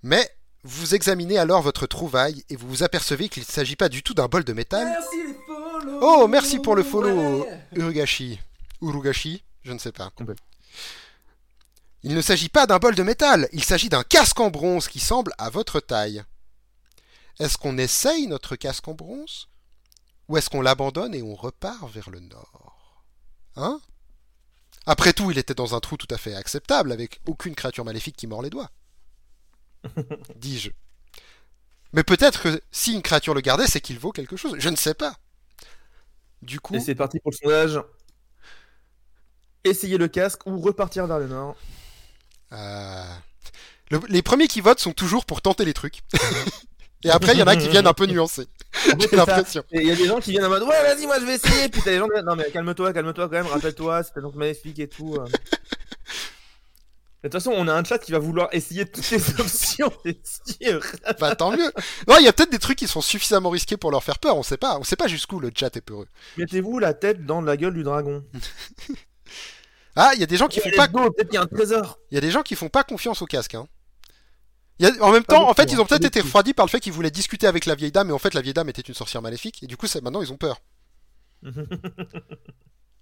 Mais 0.03 0.31
vous 0.63 0.95
examinez 0.95 1.39
alors 1.39 1.63
votre 1.63 1.87
trouvaille 1.87 2.45
et 2.51 2.57
vous 2.57 2.69
vous 2.69 2.83
apercevez 2.83 3.29
qu'il 3.29 3.43
ne 3.43 3.47
s'agit 3.47 3.77
pas 3.77 3.89
du 3.89 4.03
tout 4.03 4.15
d'un 4.15 4.27
bol 4.27 4.45
de 4.45 4.53
métal. 4.53 4.87
Merci 4.87 5.17
les 5.27 5.35
follow. 5.83 5.99
Oh, 6.03 6.29
merci 6.29 6.59
pour 6.59 6.75
le 6.77 6.83
follow, 6.83 7.43
Ouais. 7.45 7.67
Urugashi. 7.73 8.41
Urugashi, 8.81 9.43
je 9.63 9.73
ne 9.73 9.79
sais 9.79 9.93
pas. 9.93 10.11
Il 12.03 12.15
ne 12.15 12.21
s'agit 12.21 12.49
pas 12.49 12.67
d'un 12.67 12.79
bol 12.79 12.95
de 12.95 13.03
métal, 13.03 13.49
il 13.53 13.63
s'agit 13.63 13.89
d'un 13.89 14.03
casque 14.03 14.41
en 14.41 14.51
bronze 14.51 14.89
qui 14.89 14.99
semble 14.99 15.33
à 15.39 15.51
votre 15.51 15.81
taille. 15.81 16.25
Est-ce 17.39 17.57
qu'on 17.59 17.79
essaye 17.79 18.27
notre 18.27 18.57
casque 18.57 18.89
en 18.89 18.95
bronze? 18.95 19.49
Ou 20.29 20.37
est-ce 20.37 20.51
qu'on 20.51 20.63
l'abandonne 20.63 21.15
et 21.15 21.23
on 21.23 21.35
repart 21.35 21.91
vers 21.91 22.11
le 22.11 22.21
nord? 22.21 23.05
Hein? 23.57 23.81
Après 24.87 25.13
tout, 25.13 25.31
il 25.31 25.39
était 25.39 25.55
dans 25.55 25.75
un 25.75 25.81
trou 25.81 25.97
tout 25.97 26.13
à 26.13 26.19
fait 26.19 26.35
acceptable, 26.35 26.91
avec 26.93 27.21
aucune 27.27 27.55
créature 27.55 27.85
maléfique 27.85 28.17
qui 28.17 28.27
mord 28.27 28.43
les 28.43 28.51
doigts. 28.51 28.71
Dis-je. 30.37 30.71
Mais 31.93 32.03
peut-être 32.03 32.43
que 32.43 32.61
si 32.73 32.95
une 32.95 33.03
créature 33.03 33.35
le 33.35 33.41
gardait, 33.43 33.67
c'est 33.67 33.81
qu'il 33.81 33.99
vaut 33.99 34.13
quelque 34.13 34.37
chose. 34.37 34.57
Je 34.59 34.69
ne 34.69 34.77
sais 34.77 34.95
pas. 34.95 35.17
Du 36.43 36.61
coup, 36.61 36.75
Et 36.75 36.81
c'est 36.81 36.95
parti 36.95 37.19
pour 37.21 37.31
le 37.31 37.37
sondage. 37.37 37.81
Essayez 39.65 39.97
le 39.97 40.09
casque 40.09 40.41
ou 40.47 40.61
repartir 40.61 41.07
vers 41.07 41.19
le 41.19 41.29
nord. 41.29 41.57
euh, 42.53 43.05
le- 43.91 44.01
les 44.09 44.23
premiers 44.23 44.49
qui 44.49 44.61
votent 44.61 44.81
sont 44.81 44.93
toujours 44.93 45.25
pour 45.25 45.41
tenter 45.41 45.65
les 45.65 45.73
trucs. 45.75 46.01
Et 47.05 47.11
après, 47.11 47.33
il 47.33 47.39
y 47.39 47.43
en 47.43 47.47
a 47.49 47.57
qui 47.57 47.69
viennent 47.69 47.87
un 47.87 47.95
peu 47.95 48.07
nuancer. 48.07 48.47
J'ai 49.11 49.17
l'impression. 49.17 49.63
Et 49.73 49.81
Il 49.83 49.87
y 49.89 49.91
a 49.91 49.97
des 49.97 50.07
gens 50.07 50.21
qui 50.21 50.31
viennent 50.33 50.45
en 50.45 50.49
mode 50.49 50.63
ouais 50.63 50.83
vas-y 50.83 51.07
moi 51.07 51.19
je 51.21 51.25
vais 51.27 51.35
essayer 51.35 51.69
puis 51.69 51.83
t'as 51.83 51.91
des 51.91 51.99
gens 51.99 52.07
qui- 52.09 52.23
non 52.23 52.37
mais 52.37 52.51
calme-toi 52.51 52.93
calme-toi 52.93 53.25
quand 53.29 53.35
même 53.37 53.47
rappelle-toi 53.47 54.03
c'était 54.05 54.21
donc 54.21 54.35
maléfique 54.35 54.79
et 54.79 54.89
tout. 54.89 55.17
De 57.23 57.29
toute 57.29 57.35
façon 57.35 57.53
on 57.55 57.69
a 57.69 57.73
un 57.75 57.85
chat 57.85 57.99
qui 57.99 58.11
va 58.13 58.19
vouloir 58.19 58.49
essayer 58.53 58.85
toutes 58.85 59.09
les 59.11 59.31
options 59.41 59.93
c'est 60.05 60.21
sûr. 60.61 60.81
Bah 61.21 61.37
tant 61.37 61.53
mieux. 61.53 61.73
Non, 62.09 62.17
il 62.19 62.25
y 62.25 62.29
a 62.29 62.33
peut-être 62.33 62.51
des 62.51 62.59
trucs 62.59 62.79
qui 62.79 62.89
sont 62.89 63.01
suffisamment 63.01 63.51
risqués 63.51 63.77
pour 63.77 63.91
leur 63.93 64.03
faire 64.03 64.19
peur. 64.19 64.37
On 64.37 64.43
sait 64.43 64.57
pas. 64.57 64.77
On 64.79 64.83
sait 64.85 64.97
pas 64.97 65.07
jusqu'où 65.07 65.39
le 65.39 65.51
chat 65.55 65.77
est 65.77 65.81
peureux. 65.81 66.09
Mettez-vous 66.37 66.79
la 66.81 66.95
tête 66.95 67.25
dans 67.25 67.41
la 67.41 67.57
gueule 67.57 67.75
du 67.75 67.83
dragon. 67.85 68.25
Ah, 69.95 70.13
il 70.15 70.21
y 70.21 70.23
a 70.23 70.27
des 70.27 70.39
gens 70.39 70.49
qui 70.49 70.59
font 70.61 70.71
pas. 70.75 70.89
peut-être 70.89 71.29
qu'il 71.29 71.35
y 71.35 71.37
a 71.37 71.43
un 71.43 71.47
trésor. 71.47 71.99
Il 72.11 72.15
y 72.15 72.19
a 72.19 72.23
des 72.23 72.31
gens 72.31 72.43
qui 72.43 72.57
font 72.57 72.71
pas 72.71 72.83
confiance 72.83 73.21
au 73.21 73.27
casque. 73.27 73.55
Hein. 73.55 73.67
Il 74.79 74.87
y 74.87 74.89
a- 74.89 75.05
En 75.05 75.13
même 75.13 75.23
temps, 75.25 75.49
en 75.49 75.53
fait, 75.55 75.71
ils 75.71 75.79
ont 75.81 75.85
peut-être 75.85 76.07
été 76.07 76.23
refroidis 76.23 76.55
par 76.55 76.65
le 76.65 76.71
fait 76.71 76.81
qu'ils 76.81 76.95
voulaient 76.95 77.11
discuter 77.11 77.47
avec 77.47 77.67
la 77.67 77.75
vieille 77.75 77.93
dame, 77.93 78.09
et 78.09 78.13
en 78.13 78.19
fait, 78.19 78.33
la 78.33 78.41
vieille 78.41 78.55
dame 78.55 78.71
était 78.71 78.81
une 78.81 78.95
sorcière 78.95 79.21
maléfique, 79.21 79.63
et 79.63 79.67
du 79.67 79.77
coup, 79.77 79.87
maintenant, 80.03 80.23
ils 80.23 80.33
ont 80.33 80.39
peur. 80.39 80.61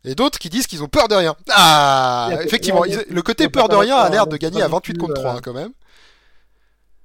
Et 0.05 0.14
d'autres 0.14 0.38
qui 0.38 0.48
disent 0.48 0.66
qu'ils 0.66 0.82
ont 0.82 0.88
peur 0.88 1.09
de 1.09 1.14
rien. 1.14 1.36
Ah, 1.51 2.30
effectivement, 2.42 2.84
ils- 2.84 3.05
le 3.09 3.22
côté 3.22 3.48
peur 3.48 3.68
de 3.68 3.76
rien 3.76 3.96
a 3.96 4.09
l'air 4.09 4.26
de 4.26 4.36
gagner 4.36 4.62
à 4.62 4.68
non 4.68 4.76
28 4.76 4.92
plus, 4.94 4.98
contre 5.01 5.14
3 5.14 5.34
euh, 5.34 5.36
hein, 5.36 5.40
quand 5.42 5.53
même. 5.53 5.72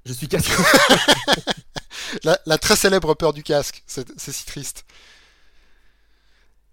Je 0.06 0.14
suis 0.14 0.28
casque. 0.28 0.52
La, 2.24 2.38
la 2.46 2.58
très 2.58 2.76
célèbre 2.76 3.14
peur 3.16 3.34
du 3.34 3.42
casque, 3.42 3.84
c'est 3.88 4.08
c'est 4.20 4.32
si 4.32 4.46
triste. 4.46 4.86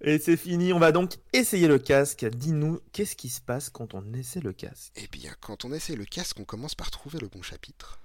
Et 0.01 0.19
c'est 0.19 0.37
fini 0.37 0.73
on 0.73 0.79
va 0.79 0.93
donc 0.93 1.15
essayer 1.33 1.69
le 1.69 1.79
casque. 1.79 2.25
Dis-nous 2.27 2.81
qu'est-ce 2.93 3.17
qui 3.17 3.29
se 3.29 3.41
passe 3.41 3.71
quand 3.71 3.95
on 3.95 4.13
essaie 4.15 4.41
le 4.41 4.53
casque? 4.53 4.93
Eh 4.97 5.07
bien, 5.09 5.33
quand 5.41 5.65
on 5.65 5.73
essaie 5.73 5.95
le 5.95 6.05
casque, 6.05 6.39
on 6.41 6.45
commence 6.45 6.75
par 6.75 6.91
trouver 6.91 7.19
le 7.21 7.29
bon 7.29 7.41
chapitre. 7.41 8.01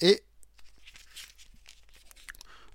Et 0.00 0.22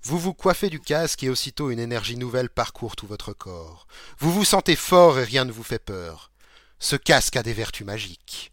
vous 0.02 0.18
vous 0.18 0.34
coiffez 0.34 0.70
du 0.70 0.80
casque 0.80 1.22
et 1.22 1.30
aussitôt 1.30 1.70
une 1.70 1.78
énergie 1.78 2.16
nouvelle 2.16 2.50
parcourt 2.50 2.96
tout 2.96 3.06
votre 3.06 3.32
corps. 3.32 3.86
Vous 4.18 4.32
vous 4.32 4.44
sentez 4.44 4.76
fort 4.76 5.18
et 5.18 5.24
rien 5.24 5.44
ne 5.44 5.52
vous 5.52 5.62
fait 5.62 5.78
peur. 5.78 6.30
Ce 6.78 6.96
casque 6.96 7.36
a 7.36 7.42
des 7.42 7.52
vertus 7.52 7.86
magiques. 7.86 8.52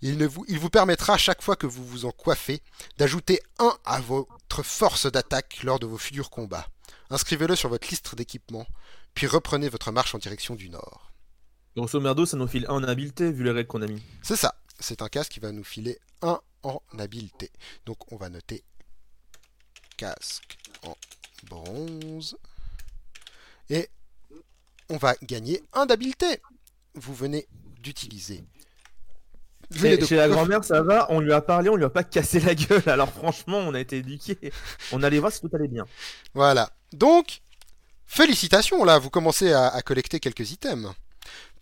Il, 0.00 0.18
ne 0.18 0.26
vous, 0.26 0.44
il 0.48 0.58
vous 0.58 0.70
permettra, 0.70 1.16
chaque 1.16 1.42
fois 1.42 1.54
que 1.54 1.66
vous 1.66 1.86
vous 1.86 2.04
en 2.06 2.10
coiffez, 2.10 2.60
d'ajouter 2.98 3.40
1 3.60 3.78
à 3.84 4.00
votre 4.00 4.64
force 4.64 5.06
d'attaque 5.06 5.62
lors 5.62 5.78
de 5.78 5.86
vos 5.86 5.98
futurs 5.98 6.30
combats. 6.30 6.66
Inscrivez-le 7.10 7.54
sur 7.54 7.68
votre 7.68 7.88
liste 7.88 8.14
d'équipements, 8.16 8.66
puis 9.14 9.28
reprenez 9.28 9.68
votre 9.68 9.92
marche 9.92 10.14
en 10.14 10.18
direction 10.18 10.56
du 10.56 10.70
nord. 10.70 11.12
Grosso 11.76 12.00
merdo 12.00 12.26
ça 12.26 12.36
nous 12.36 12.48
file 12.48 12.66
un 12.68 12.74
en 12.74 12.84
habileté 12.84 13.30
vu 13.30 13.44
les 13.44 13.52
règles 13.52 13.68
qu'on 13.68 13.82
a 13.82 13.86
mis. 13.86 14.02
C'est 14.22 14.36
ça. 14.36 14.54
C'est 14.80 15.00
un 15.00 15.08
casque 15.08 15.32
qui 15.32 15.40
va 15.40 15.52
nous 15.52 15.64
filer 15.64 15.98
1 16.22 16.40
en 16.64 16.82
habileté. 16.98 17.50
Donc 17.86 18.12
on 18.12 18.16
va 18.16 18.28
noter 18.28 18.64
casque 20.02 20.58
en 20.84 20.96
bronze. 21.48 22.36
Et 23.70 23.88
on 24.88 24.96
va 24.96 25.14
gagner 25.22 25.62
1 25.72 25.86
d'habileté. 25.86 26.40
Vous 26.94 27.14
venez 27.14 27.46
d'utiliser. 27.80 28.42
de 29.70 30.04
chez 30.04 30.16
la 30.16 30.28
grand-mère, 30.28 30.64
ça 30.64 30.82
va, 30.82 31.06
on 31.10 31.20
lui 31.20 31.32
a 31.32 31.40
parlé, 31.40 31.68
on 31.70 31.76
lui 31.76 31.84
a 31.84 31.90
pas 31.90 32.02
cassé 32.02 32.40
la 32.40 32.54
gueule. 32.56 32.82
Alors 32.86 33.10
franchement, 33.12 33.58
on 33.58 33.74
a 33.74 33.80
été 33.80 33.98
éduqués. 33.98 34.52
On 34.90 35.04
allait 35.04 35.20
voir 35.20 35.32
si 35.32 35.40
tout 35.40 35.50
allait 35.54 35.68
bien. 35.68 35.86
Voilà. 36.34 36.70
Donc, 36.92 37.42
félicitations 38.04 38.84
là, 38.84 38.98
vous 38.98 39.10
commencez 39.10 39.52
à, 39.52 39.68
à 39.68 39.82
collecter 39.82 40.18
quelques 40.18 40.50
items. 40.50 40.92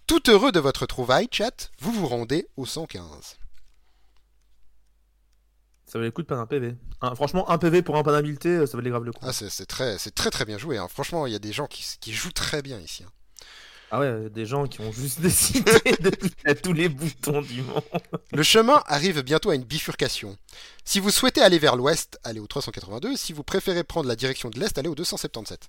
Tout 0.07 0.31
heureux 0.31 0.51
de 0.51 0.61
votre 0.61 0.87
trouvaille, 0.87 1.29
chat, 1.31 1.71
vous 1.79 1.93
vous 1.93 2.07
rendez 2.07 2.49
au 2.57 2.65
115. 2.65 3.40
Ça 5.91 5.99
valait 5.99 6.09
le 6.09 6.13
coup 6.13 6.23
de 6.23 6.27
pas 6.29 6.37
un 6.37 6.47
PV. 6.47 6.77
Un- 7.01 7.15
franchement, 7.17 7.51
un 7.51 7.59
PV 7.59 7.83
pour 7.83 7.97
un 7.97 8.03
pas 8.05 8.13
d'habileté, 8.13 8.49
euh, 8.51 8.67
ça 8.67 8.77
valait 8.77 8.91
grave 8.91 9.03
le 9.05 9.13
coup. 9.13 9.25
Ah, 9.27 9.33
c'est 9.33 9.67
très, 9.67 9.97
très 9.97 10.31
très 10.31 10.45
bien 10.45 10.57
joué. 10.57 10.79
hein. 10.79 10.87
Franchement, 10.89 11.27
il 11.27 11.33
y 11.33 11.37
a 11.37 11.41
des 11.41 11.53
gens 11.53 11.67
qui, 11.67 11.85
qui 12.01 12.13
jouent 12.13 12.31
très 12.33 12.63
bien 12.63 12.79
ici. 12.79 13.03
hein. 13.03 13.11
Ah 13.91 13.99
ouais, 13.99 14.07
euh, 14.07 14.29
des 14.29 14.47
gens 14.47 14.69
qui 14.69 14.81
ont 14.83 14.93
juste 14.93 15.21
décidé 15.21 15.73
de 15.99 16.13
à 16.45 16.55
tous 16.55 16.73
les 16.73 16.89
boutons 16.89 17.43
du 17.43 17.63
monde. 17.63 17.83
Le 18.33 18.43
chemin 18.45 18.81
arrive 18.87 19.21
bientôt 19.23 19.51
à 19.51 19.57
une 19.57 19.65
bifurcation. 19.65 20.37
Si 20.85 21.01
vous 21.01 21.11
souhaitez 21.11 21.41
aller 21.43 21.59
vers 21.59 21.75
l'ouest, 21.75 22.21
allez 22.23 22.39
au 22.39 22.47
382. 22.47 23.17
Si 23.17 23.33
vous 23.33 23.43
préférez 23.43 23.83
prendre 23.83 24.07
la 24.09 24.15
direction 24.15 24.49
de 24.49 24.61
l'est, 24.61 24.79
allez 24.79 24.89
au 24.89 24.95
277. 24.95 25.69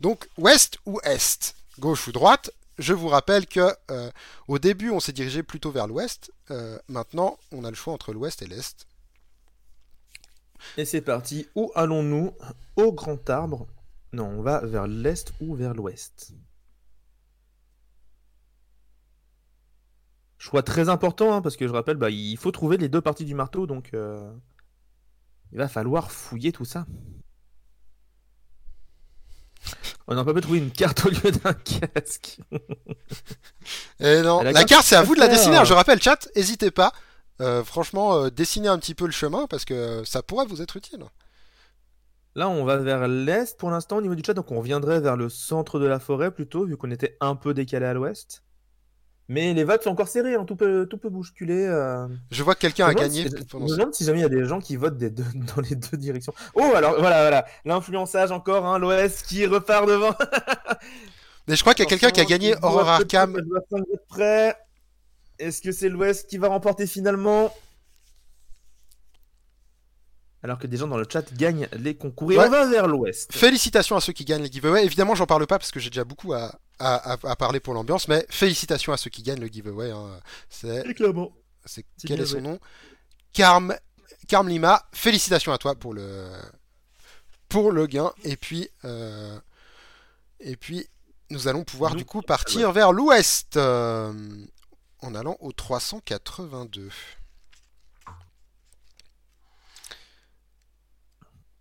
Donc 0.00 0.28
ouest 0.36 0.78
ou 0.84 0.98
est, 1.04 1.54
gauche 1.78 2.08
ou 2.08 2.12
droite? 2.12 2.50
Je 2.80 2.92
vous 2.92 3.06
rappelle 3.06 3.46
que 3.46 3.72
euh, 3.92 4.10
au 4.48 4.58
début 4.58 4.90
on 4.90 4.98
s'est 4.98 5.12
dirigé 5.12 5.44
plutôt 5.44 5.70
vers 5.70 5.86
l'ouest. 5.86 6.32
Euh, 6.50 6.76
maintenant 6.88 7.38
on 7.52 7.62
a 7.62 7.70
le 7.70 7.76
choix 7.76 7.94
entre 7.94 8.12
l'ouest 8.12 8.42
et 8.42 8.46
l'est. 8.48 8.84
Et 10.76 10.84
c'est 10.84 11.00
parti. 11.00 11.46
Où 11.54 11.70
allons-nous? 11.74 12.32
Au 12.76 12.92
grand 12.92 13.28
arbre 13.30 13.66
Non, 14.12 14.26
on 14.26 14.42
va 14.42 14.60
vers 14.60 14.86
l'est 14.86 15.32
ou 15.40 15.54
vers 15.54 15.74
l'ouest. 15.74 16.32
Choix 20.38 20.62
très 20.62 20.88
important, 20.88 21.32
hein, 21.32 21.40
parce 21.40 21.56
que 21.56 21.66
je 21.66 21.72
rappelle, 21.72 21.96
bah, 21.96 22.10
il 22.10 22.36
faut 22.36 22.50
trouver 22.50 22.76
les 22.76 22.88
deux 22.88 23.00
parties 23.00 23.24
du 23.24 23.34
marteau, 23.34 23.66
donc 23.66 23.94
euh, 23.94 24.30
il 25.52 25.58
va 25.58 25.68
falloir 25.68 26.10
fouiller 26.10 26.52
tout 26.52 26.66
ça. 26.66 26.86
On 30.06 30.14
n'a 30.14 30.24
pas 30.24 30.34
pu 30.34 30.42
trouver 30.42 30.58
une 30.58 30.70
carte 30.70 31.06
au 31.06 31.08
lieu 31.08 31.30
d'un 31.30 31.54
casque. 31.54 32.38
Et 34.00 34.20
non, 34.20 34.42
La 34.42 34.52
la, 34.52 34.60
carte, 34.60 34.68
carte 34.68 34.84
c'est 34.84 34.96
à 34.96 35.02
vous 35.02 35.14
de 35.14 35.20
la 35.20 35.28
dessiner. 35.28 35.54
Alors, 35.54 35.64
je 35.64 35.72
rappelle, 35.72 36.02
chat, 36.02 36.28
n'hésitez 36.36 36.70
pas. 36.70 36.92
Euh, 37.40 37.64
franchement, 37.64 38.14
euh, 38.24 38.30
dessinez 38.30 38.68
un 38.68 38.78
petit 38.78 38.94
peu 38.94 39.06
le 39.06 39.12
chemin 39.12 39.46
parce 39.48 39.64
que 39.64 40.02
ça 40.04 40.22
pourrait 40.22 40.46
vous 40.46 40.62
être 40.62 40.76
utile. 40.76 41.04
Là, 42.36 42.48
on 42.48 42.64
va 42.64 42.76
vers 42.78 43.06
l'est 43.06 43.56
pour 43.58 43.70
l'instant 43.70 43.96
au 43.98 44.00
niveau 44.02 44.14
du 44.14 44.22
chat, 44.24 44.34
donc 44.34 44.50
on 44.50 44.58
reviendrait 44.58 45.00
vers 45.00 45.16
le 45.16 45.28
centre 45.28 45.78
de 45.78 45.86
la 45.86 45.98
forêt 46.00 46.30
plutôt, 46.32 46.64
vu 46.66 46.76
qu'on 46.76 46.90
était 46.90 47.16
un 47.20 47.36
peu 47.36 47.54
décalé 47.54 47.86
à 47.86 47.94
l'ouest. 47.94 48.42
Mais 49.28 49.54
les 49.54 49.64
vagues 49.64 49.80
sont 49.82 49.90
encore 49.90 50.08
serrées, 50.08 50.34
hein, 50.34 50.44
tout, 50.44 50.54
peut, 50.56 50.86
tout 50.90 50.98
peut 50.98 51.08
bousculer. 51.08 51.64
euh. 51.66 52.06
Je 52.30 52.42
vois 52.42 52.54
que 52.54 52.60
quelqu'un 52.60 52.86
a 52.86 52.92
gagné. 53.04 53.22
si- 53.22 53.28
Je 53.52 53.56
me 53.56 53.68
demande 53.78 53.94
si 53.94 54.04
jamais 54.04 54.18
il 54.18 54.22
y 54.22 54.24
a 54.26 54.28
des 54.28 54.44
gens 54.44 54.60
qui 54.60 54.76
votent 54.76 54.98
des 54.98 55.10
deux- 55.10 55.24
dans 55.56 55.62
les 55.62 55.76
deux 55.76 55.96
directions. 55.96 56.34
Oh, 56.54 56.72
alors 56.74 56.98
voilà, 57.00 57.22
voilà, 57.22 57.46
l'influençage 57.64 58.32
encore, 58.32 58.66
hein, 58.66 58.78
l'ouest 58.78 59.24
qui 59.26 59.46
repart 59.46 59.86
devant. 59.88 60.14
Mais 61.46 61.56
je 61.56 61.60
crois 61.62 61.72
qu'il 61.74 61.84
y 61.84 61.86
a 61.86 61.88
quelqu'un 61.90 62.10
qui 62.10 62.20
a 62.20 62.24
gagné 62.24 62.52
peut-être- 62.52 62.64
Arkham. 62.88 63.36
près. 64.08 64.56
Est-ce 65.38 65.60
que 65.62 65.72
c'est 65.72 65.88
l'Ouest 65.88 66.28
qui 66.28 66.38
va 66.38 66.48
remporter 66.48 66.86
finalement? 66.86 67.52
Alors 70.42 70.58
que 70.58 70.66
des 70.66 70.76
gens 70.76 70.86
dans 70.88 70.98
le 70.98 71.06
chat 71.10 71.32
gagnent 71.34 71.68
les 71.72 71.96
concours. 71.96 72.30
Et 72.32 72.36
Ouais. 72.38 72.46
on 72.46 72.50
va 72.50 72.66
vers 72.66 72.86
l'Ouest. 72.86 73.32
Félicitations 73.32 73.96
à 73.96 74.00
ceux 74.02 74.12
qui 74.12 74.26
gagnent 74.26 74.42
les 74.42 74.52
giveaways. 74.52 74.84
Évidemment, 74.84 75.14
j'en 75.14 75.24
parle 75.26 75.46
pas 75.46 75.58
parce 75.58 75.70
que 75.70 75.80
j'ai 75.80 75.88
déjà 75.88 76.04
beaucoup 76.04 76.34
à, 76.34 76.58
à- 76.78 77.12
à- 77.14 77.30
à 77.30 77.36
parler 77.36 77.60
pour 77.60 77.72
l'ambiance, 77.72 78.08
mais 78.08 78.26
félicitations 78.28 78.92
à 78.92 78.98
ceux 78.98 79.08
qui 79.08 79.22
gagnent 79.22 79.40
le 79.40 79.46
giveaway. 79.46 79.90
hein. 79.90 80.20
C'est, 80.50 80.82
Clairement. 80.94 81.32
c'est- 81.64 81.86
C'est 81.96 82.06
quel 82.08 82.20
est 82.20 82.26
son 82.26 82.42
nom? 82.42 82.58
Carm, 83.32 83.74
Carm 84.28 84.46
Lima. 84.48 84.86
Félicitations 84.92 85.52
à 85.52 85.58
toi 85.58 85.74
pour 85.76 85.94
le 85.94 86.28
pour 87.48 87.72
le 87.72 87.86
gain. 87.86 88.12
Et 88.24 88.36
puis 88.36 88.68
euh, 88.84 89.38
et 90.40 90.56
puis 90.56 90.86
nous 91.30 91.48
allons 91.48 91.64
pouvoir 91.64 91.92
Nous, 91.92 91.98
du 91.98 92.04
coup 92.04 92.20
partir 92.20 92.70
vers 92.72 92.92
l'ouest 92.92 93.56
euh, 93.56 94.12
en 95.04 95.14
allant 95.14 95.36
au 95.40 95.52
382. 95.52 96.90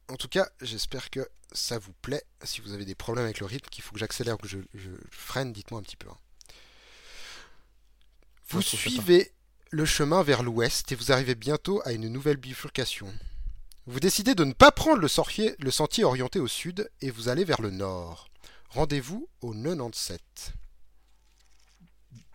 En 0.10 0.16
tout 0.18 0.28
cas, 0.28 0.50
j'espère 0.62 1.10
que 1.10 1.28
ça 1.54 1.78
vous 1.80 1.94
plaît. 2.02 2.24
Si 2.44 2.62
vous 2.62 2.74
avez 2.74 2.86
des 2.86 2.96
problèmes 2.96 3.26
avec 3.26 3.40
le 3.40 3.46
rythme, 3.46 3.70
qu'il 3.70 3.84
faut 3.84 3.94
que 3.94 4.00
j'accélère 4.00 4.36
ou 4.36 4.38
que 4.38 4.48
je, 4.48 4.60
je 4.74 4.90
freine, 5.12 5.54
dites-moi 5.54 5.80
un 5.80 5.84
petit 5.84 5.96
peu. 5.96 6.10
hein. 6.10 6.18
Vous 8.50 8.62
ça 8.62 8.78
suivez 8.78 9.32
le 9.72 9.86
chemin 9.86 10.22
vers 10.22 10.44
l'ouest 10.44 10.92
et 10.92 10.96
vous 10.96 11.12
arrivez 11.12 11.36
bientôt 11.36 11.82
à 11.86 11.94
une 11.94 12.08
nouvelle 12.10 12.38
bifurcation. 12.38 13.12
Vous 13.88 14.00
décidez 14.00 14.36
de 14.36 14.44
ne 14.44 14.54
pas 14.54 14.72
prendre 14.72 15.00
le, 15.02 15.08
sorcier- 15.08 15.56
le 15.60 15.72
sentier 15.72 16.04
orienté 16.04 16.40
au 16.40 16.48
sud 16.48 16.90
et 17.02 17.10
vous 17.10 17.30
allez 17.30 17.44
vers 17.46 17.62
le 17.62 17.72
nord. 17.72 18.30
Rendez-vous 18.70 19.28
au 19.42 19.54
97. 19.54 20.22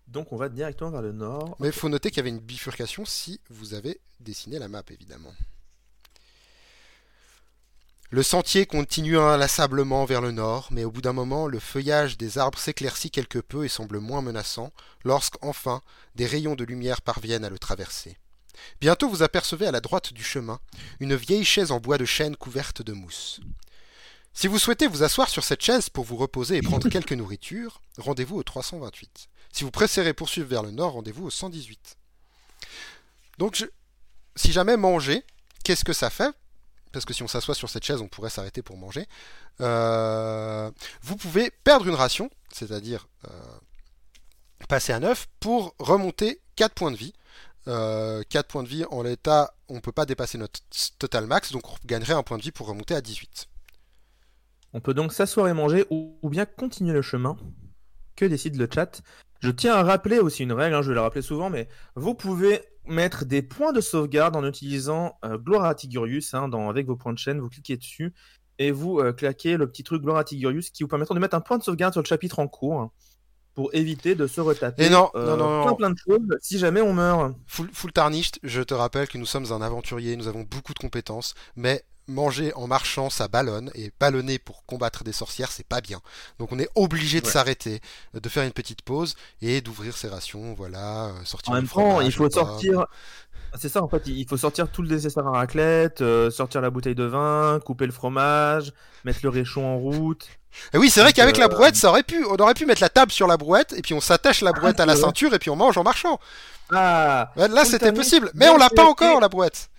Donc 0.08 0.32
on 0.32 0.36
va 0.36 0.48
directement 0.48 0.90
vers 0.90 1.02
le 1.02 1.12
nord. 1.12 1.56
Mais 1.60 1.68
il 1.68 1.72
faut 1.72 1.88
noter 1.88 2.10
qu'il 2.10 2.18
y 2.18 2.20
avait 2.20 2.30
une 2.30 2.40
bifurcation 2.40 3.04
si 3.04 3.40
vous 3.50 3.74
avez 3.74 4.00
dessiné 4.20 4.58
la 4.58 4.68
map, 4.68 4.82
évidemment. 4.90 5.32
Le 8.10 8.22
sentier 8.22 8.64
continue 8.64 9.18
inlassablement 9.18 10.06
vers 10.06 10.22
le 10.22 10.32
nord, 10.32 10.68
mais 10.70 10.84
au 10.84 10.90
bout 10.90 11.02
d'un 11.02 11.12
moment, 11.12 11.46
le 11.46 11.58
feuillage 11.58 12.16
des 12.16 12.38
arbres 12.38 12.58
s'éclaircit 12.58 13.10
quelque 13.10 13.38
peu 13.38 13.66
et 13.66 13.68
semble 13.68 13.98
moins 13.98 14.22
menaçant, 14.22 14.72
lorsqu'enfin 15.04 15.82
des 16.14 16.24
rayons 16.24 16.54
de 16.54 16.64
lumière 16.64 17.02
parviennent 17.02 17.44
à 17.44 17.50
le 17.50 17.58
traverser. 17.58 18.16
Bientôt 18.80 19.10
vous 19.10 19.22
apercevez 19.22 19.66
à 19.66 19.72
la 19.72 19.82
droite 19.82 20.14
du 20.14 20.24
chemin 20.24 20.58
une 21.00 21.16
vieille 21.16 21.44
chaise 21.44 21.70
en 21.70 21.80
bois 21.80 21.98
de 21.98 22.06
chêne 22.06 22.34
couverte 22.34 22.80
de 22.80 22.94
mousse. 22.94 23.40
Si 24.32 24.46
vous 24.46 24.58
souhaitez 24.58 24.86
vous 24.86 25.02
asseoir 25.02 25.28
sur 25.28 25.44
cette 25.44 25.62
chaise 25.62 25.90
pour 25.90 26.04
vous 26.04 26.16
reposer 26.16 26.56
et 26.56 26.62
prendre 26.62 26.88
quelques 26.90 27.12
nourritures, 27.12 27.82
rendez-vous 27.98 28.36
au 28.36 28.42
328. 28.42 29.28
Si 29.52 29.64
vous 29.64 29.70
préférez 29.70 30.14
poursuivre 30.14 30.48
vers 30.48 30.62
le 30.62 30.70
nord, 30.70 30.92
rendez-vous 30.92 31.26
au 31.26 31.30
118. 31.30 31.96
Donc, 33.38 33.68
si 34.36 34.52
jamais 34.52 34.76
manger, 34.76 35.24
qu'est-ce 35.64 35.84
que 35.84 35.92
ça 35.92 36.10
fait? 36.10 36.32
Parce 36.92 37.04
que 37.04 37.12
si 37.12 37.22
on 37.22 37.28
s'assoit 37.28 37.54
sur 37.54 37.68
cette 37.68 37.84
chaise, 37.84 38.00
on 38.00 38.08
pourrait 38.08 38.30
s'arrêter 38.30 38.62
pour 38.62 38.76
manger. 38.76 39.06
Euh, 39.60 40.70
vous 41.02 41.16
pouvez 41.16 41.50
perdre 41.50 41.86
une 41.86 41.94
ration, 41.94 42.30
c'est-à-dire 42.52 43.08
euh, 43.28 43.30
passer 44.68 44.92
à 44.92 45.00
9, 45.00 45.28
pour 45.40 45.74
remonter 45.78 46.40
4 46.56 46.74
points 46.74 46.90
de 46.90 46.96
vie. 46.96 47.12
Euh, 47.66 48.22
4 48.30 48.48
points 48.48 48.62
de 48.62 48.68
vie 48.68 48.84
en 48.90 49.02
l'état, 49.02 49.54
on 49.68 49.74
ne 49.74 49.80
peut 49.80 49.92
pas 49.92 50.06
dépasser 50.06 50.38
notre 50.38 50.60
total 50.98 51.26
max, 51.26 51.52
donc 51.52 51.70
on 51.70 51.76
gagnerait 51.84 52.14
un 52.14 52.22
point 52.22 52.38
de 52.38 52.42
vie 52.42 52.52
pour 52.52 52.66
remonter 52.66 52.94
à 52.94 53.00
18. 53.00 53.48
On 54.72 54.80
peut 54.80 54.94
donc 54.94 55.12
s'asseoir 55.12 55.48
et 55.48 55.54
manger 55.54 55.86
ou 55.90 56.16
bien 56.24 56.46
continuer 56.46 56.92
le 56.92 57.02
chemin. 57.02 57.36
Que 58.16 58.24
décide 58.24 58.56
le 58.56 58.68
chat 58.72 59.02
Je 59.40 59.50
tiens 59.50 59.74
à 59.74 59.82
rappeler 59.82 60.18
aussi 60.18 60.42
une 60.42 60.52
règle, 60.52 60.74
hein, 60.74 60.82
je 60.82 60.88
vais 60.88 60.94
la 60.94 61.02
rappeler 61.02 61.22
souvent, 61.22 61.50
mais 61.50 61.68
vous 61.94 62.14
pouvez 62.14 62.60
mettre 62.86 63.24
des 63.24 63.42
points 63.42 63.72
de 63.72 63.80
sauvegarde 63.80 64.34
en 64.34 64.44
utilisant 64.44 65.18
euh, 65.24 65.38
Gloire 65.38 65.64
à 65.64 65.74
Tigurius 65.74 66.34
hein, 66.34 66.48
dans, 66.48 66.68
avec 66.68 66.86
vos 66.86 66.96
points 66.96 67.12
de 67.12 67.18
chaîne. 67.18 67.40
Vous 67.40 67.48
cliquez 67.48 67.76
dessus 67.76 68.14
et 68.58 68.70
vous 68.70 68.98
euh, 68.98 69.12
claquez 69.12 69.56
le 69.56 69.68
petit 69.68 69.84
truc 69.84 70.02
Gloire 70.02 70.18
à 70.18 70.24
Tigurius 70.24 70.70
qui 70.70 70.82
vous 70.82 70.88
permettra 70.88 71.14
de 71.14 71.20
mettre 71.20 71.36
un 71.36 71.40
point 71.40 71.58
de 71.58 71.62
sauvegarde 71.62 71.92
sur 71.92 72.02
le 72.02 72.06
chapitre 72.08 72.38
en 72.38 72.48
cours 72.48 72.80
hein, 72.80 72.90
pour 73.54 73.74
éviter 73.74 74.14
de 74.14 74.26
se 74.26 74.40
retaper 74.40 74.86
Et 74.86 74.90
non, 74.90 75.10
euh, 75.14 75.36
non, 75.36 75.36
non, 75.36 75.62
plein 75.62 75.70
non. 75.70 75.76
plein 75.76 75.90
de 75.90 75.98
choses 75.98 76.38
si 76.40 76.58
jamais 76.58 76.80
on 76.80 76.92
meurt. 76.92 77.34
Full, 77.46 77.68
full 77.72 77.92
tarnished, 77.92 78.38
je 78.42 78.62
te 78.62 78.74
rappelle 78.74 79.08
que 79.08 79.18
nous 79.18 79.26
sommes 79.26 79.52
un 79.52 79.62
aventurier, 79.62 80.16
nous 80.16 80.28
avons 80.28 80.42
beaucoup 80.42 80.74
de 80.74 80.78
compétences, 80.78 81.34
mais 81.54 81.84
manger 82.08 82.52
en 82.54 82.66
marchant, 82.66 83.10
ça 83.10 83.28
ballonne, 83.28 83.70
et 83.74 83.92
ballonner 84.00 84.38
pour 84.38 84.64
combattre 84.64 85.04
des 85.04 85.12
sorcières, 85.12 85.50
c'est 85.52 85.66
pas 85.66 85.80
bien. 85.80 86.00
Donc 86.38 86.52
on 86.52 86.58
est 86.58 86.68
obligé 86.74 87.20
de 87.20 87.26
s'arrêter, 87.26 87.80
euh, 88.14 88.20
de 88.20 88.28
faire 88.28 88.44
une 88.44 88.52
petite 88.52 88.82
pause, 88.82 89.14
et 89.42 89.60
d'ouvrir 89.60 89.96
ses 89.96 90.08
rations, 90.08 90.54
voilà, 90.54 91.06
euh, 91.06 91.24
sortir 91.24 91.52
En 91.52 91.56
même 91.56 91.68
temps, 91.68 92.00
il 92.00 92.12
faut 92.12 92.28
sortir. 92.30 92.86
C'est 93.58 93.70
ça 93.70 93.82
en 93.82 93.88
fait, 93.88 94.02
il 94.06 94.28
faut 94.28 94.36
sortir 94.36 94.70
tout 94.70 94.82
le 94.82 94.88
nécessaire 94.88 95.26
à 95.26 95.30
raclette, 95.30 96.02
euh, 96.02 96.30
sortir 96.30 96.60
la 96.60 96.68
bouteille 96.68 96.94
de 96.94 97.04
vin, 97.04 97.60
couper 97.64 97.86
le 97.86 97.92
fromage, 97.92 98.72
mettre 99.04 99.20
le 99.22 99.30
réchaud 99.30 99.62
en 99.62 99.78
route. 99.78 100.26
Et 100.74 100.78
oui, 100.78 100.90
c'est 100.90 101.00
vrai 101.00 101.12
qu'avec 101.12 101.36
la 101.36 101.48
brouette, 101.48 101.76
ça 101.76 101.88
aurait 101.88 102.02
pu, 102.02 102.24
on 102.26 102.36
aurait 102.36 102.54
pu 102.54 102.66
mettre 102.66 102.82
la 102.82 102.88
table 102.88 103.12
sur 103.12 103.26
la 103.26 103.36
brouette, 103.36 103.72
et 103.76 103.82
puis 103.82 103.94
on 103.94 104.00
s'attache 104.00 104.42
la 104.42 104.52
brouette 104.52 104.80
à 104.80 104.86
la 104.86 104.96
ceinture, 104.96 105.32
et 105.32 105.38
puis 105.38 105.50
on 105.50 105.56
mange 105.56 105.78
en 105.78 105.82
marchant. 105.82 106.18
Ah 106.70 107.30
Là, 107.36 107.64
c'était 107.64 107.92
possible, 107.92 108.30
mais 108.34 108.48
on 108.48 108.56
l'a 108.56 108.70
pas 108.70 108.84
encore, 108.84 109.20
la 109.20 109.28
brouette. 109.28 109.70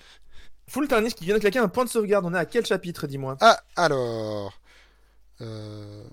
Full 0.69 0.87
Tarnish 0.87 1.15
qui 1.15 1.25
vient 1.25 1.35
de 1.35 1.39
claquer 1.39 1.59
un 1.59 1.67
point 1.67 1.83
de 1.85 1.89
sauvegarde, 1.89 2.25
on 2.25 2.33
est 2.33 2.37
à 2.37 2.45
quel 2.45 2.65
chapitre, 2.65 3.07
dis-moi? 3.07 3.37
Ah, 3.41 3.59
alors. 3.75 4.53
euh, 5.41 6.03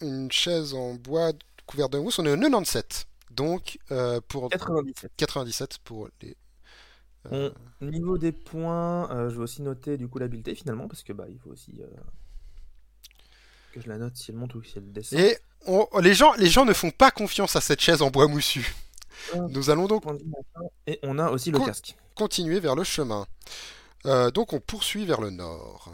Une 0.00 0.30
chaise 0.30 0.74
en 0.74 0.94
bois 0.94 1.32
couverte 1.66 1.92
de 1.92 1.98
mousse, 1.98 2.18
on 2.18 2.24
est 2.26 2.32
au 2.32 2.36
97. 2.36 3.06
Donc, 3.30 3.78
euh, 3.90 4.20
pour 4.28 4.48
97. 4.50 5.10
97 5.16 5.78
pour 5.78 6.08
les. 6.20 6.36
euh, 7.32 7.50
On- 7.80 7.86
Niveau 7.86 8.18
des 8.18 8.32
points, 8.32 9.10
euh, 9.10 9.28
je 9.30 9.36
vais 9.36 9.42
aussi 9.42 9.62
noter 9.62 9.96
du 9.96 10.06
coup 10.08 10.18
l'habileté 10.18 10.54
finalement, 10.54 10.86
parce 10.86 11.02
que 11.02 11.12
bah 11.12 11.24
il 11.28 11.38
faut 11.38 11.50
aussi 11.50 11.80
que 13.72 13.80
je 13.80 13.88
la 13.88 13.96
note 13.98 14.16
si 14.16 14.30
elle 14.30 14.36
monte 14.36 14.54
ou 14.54 14.62
si 14.62 14.78
elle 14.78 14.92
descend. 14.92 15.18
Et 15.18 15.38
on- 15.66 15.88
les, 16.00 16.14
gens, 16.14 16.34
les 16.34 16.46
gens 16.48 16.64
ne 16.64 16.72
font 16.72 16.90
pas 16.90 17.10
confiance 17.10 17.56
à 17.56 17.60
cette 17.60 17.80
chaise 17.80 18.02
en 18.02 18.10
bois 18.10 18.28
moussu. 18.28 18.74
Nous 19.50 19.70
allons 19.70 19.86
donc. 19.86 20.04
Et 20.86 20.98
on 21.02 21.18
a 21.18 21.30
aussi 21.30 21.50
le 21.50 21.58
casque. 21.60 21.96
Continuer 22.14 22.60
vers 22.60 22.74
le 22.74 22.84
chemin. 22.84 23.26
Euh, 24.06 24.30
donc, 24.30 24.52
on 24.52 24.60
poursuit 24.60 25.04
vers 25.04 25.20
le 25.20 25.30
nord. 25.30 25.92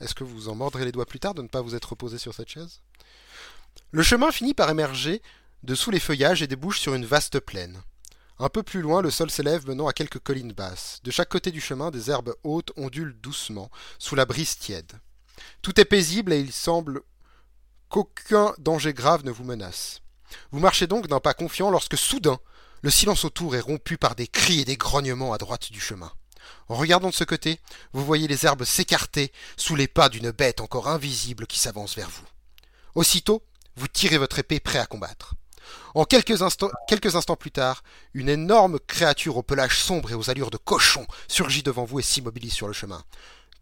Est-ce 0.00 0.14
que 0.14 0.24
vous 0.24 0.48
en 0.48 0.54
mordrez 0.54 0.84
les 0.84 0.92
doigts 0.92 1.06
plus 1.06 1.20
tard 1.20 1.34
de 1.34 1.42
ne 1.42 1.48
pas 1.48 1.60
vous 1.60 1.74
être 1.74 1.90
reposé 1.90 2.18
sur 2.18 2.34
cette 2.34 2.48
chaise? 2.48 2.80
Le 3.90 4.02
chemin 4.02 4.30
finit 4.30 4.54
par 4.54 4.70
émerger 4.70 5.22
de 5.64 5.74
sous 5.74 5.90
les 5.90 6.00
feuillages 6.00 6.42
et 6.42 6.46
débouche 6.46 6.80
sur 6.80 6.94
une 6.94 7.06
vaste 7.06 7.40
plaine. 7.40 7.82
Un 8.38 8.48
peu 8.48 8.62
plus 8.62 8.82
loin, 8.82 9.02
le 9.02 9.10
sol 9.10 9.30
s'élève 9.30 9.66
menant 9.66 9.88
à 9.88 9.92
quelques 9.92 10.20
collines 10.20 10.52
basses. 10.52 11.00
De 11.02 11.10
chaque 11.10 11.28
côté 11.28 11.50
du 11.50 11.60
chemin, 11.60 11.90
des 11.90 12.10
herbes 12.10 12.34
hautes 12.44 12.70
ondulent 12.76 13.14
doucement, 13.20 13.70
sous 13.98 14.14
la 14.14 14.26
brise 14.26 14.56
tiède. 14.58 14.92
Tout 15.62 15.80
est 15.80 15.84
paisible 15.84 16.32
et 16.32 16.38
il 16.38 16.52
semble 16.52 17.02
qu'aucun 17.88 18.54
danger 18.58 18.92
grave 18.92 19.24
ne 19.24 19.32
vous 19.32 19.44
menace. 19.44 20.00
Vous 20.52 20.60
marchez 20.60 20.86
donc 20.86 21.08
d'un 21.08 21.20
pas 21.20 21.34
confiant 21.34 21.70
lorsque 21.70 21.96
soudain, 21.96 22.38
le 22.82 22.90
silence 22.90 23.24
autour 23.24 23.56
est 23.56 23.60
rompu 23.60 23.96
par 23.96 24.14
des 24.14 24.26
cris 24.26 24.60
et 24.60 24.64
des 24.64 24.76
grognements 24.76 25.32
à 25.32 25.38
droite 25.38 25.72
du 25.72 25.80
chemin. 25.80 26.12
En 26.68 26.76
regardant 26.76 27.10
de 27.10 27.14
ce 27.14 27.24
côté, 27.24 27.60
vous 27.92 28.04
voyez 28.04 28.28
les 28.28 28.46
herbes 28.46 28.64
s'écarter 28.64 29.32
sous 29.56 29.76
les 29.76 29.88
pas 29.88 30.08
d'une 30.08 30.30
bête 30.30 30.60
encore 30.60 30.88
invisible 30.88 31.46
qui 31.46 31.58
s'avance 31.58 31.96
vers 31.96 32.10
vous. 32.10 32.26
Aussitôt, 32.94 33.42
vous 33.76 33.88
tirez 33.88 34.18
votre 34.18 34.38
épée 34.38 34.60
prêt 34.60 34.78
à 34.78 34.86
combattre. 34.86 35.34
En 35.94 36.04
quelques 36.04 36.42
instants, 36.42 37.36
plus 37.36 37.50
tard, 37.50 37.82
une 38.14 38.28
énorme 38.28 38.78
créature 38.80 39.36
au 39.36 39.42
pelage 39.42 39.78
sombre 39.78 40.10
et 40.10 40.14
aux 40.14 40.30
allures 40.30 40.50
de 40.50 40.56
cochon 40.56 41.06
surgit 41.28 41.62
devant 41.62 41.84
vous 41.84 42.00
et 42.00 42.02
s'immobilise 42.02 42.52
sur 42.52 42.66
le 42.66 42.72
chemin. 42.72 43.02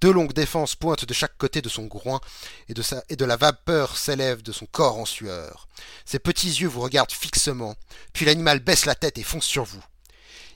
Deux 0.01 0.13
longues 0.13 0.33
défenses 0.33 0.75
pointent 0.75 1.07
de 1.07 1.15
chaque 1.15 1.39
côté 1.39 1.63
de 1.63 1.69
son 1.69 1.87
groin 1.87 2.21
et 2.69 2.75
de, 2.75 2.83
sa, 2.83 3.03
et 3.09 3.17
de 3.17 3.25
la 3.25 3.37
vapeur 3.37 3.97
s'élève 3.97 4.43
de 4.43 4.53
son 4.53 4.67
corps 4.67 4.99
en 4.99 5.07
sueur. 5.07 5.69
Ses 6.05 6.19
petits 6.19 6.49
yeux 6.49 6.69
vous 6.69 6.83
regardent 6.83 7.13
fixement, 7.13 7.77
puis 8.13 8.27
l'animal 8.27 8.61
baisse 8.61 8.85
la 8.85 8.95
tête 8.95 9.19
et 9.19 9.23
fonce 9.23 9.47
sur 9.47 9.65
vous. 9.65 9.83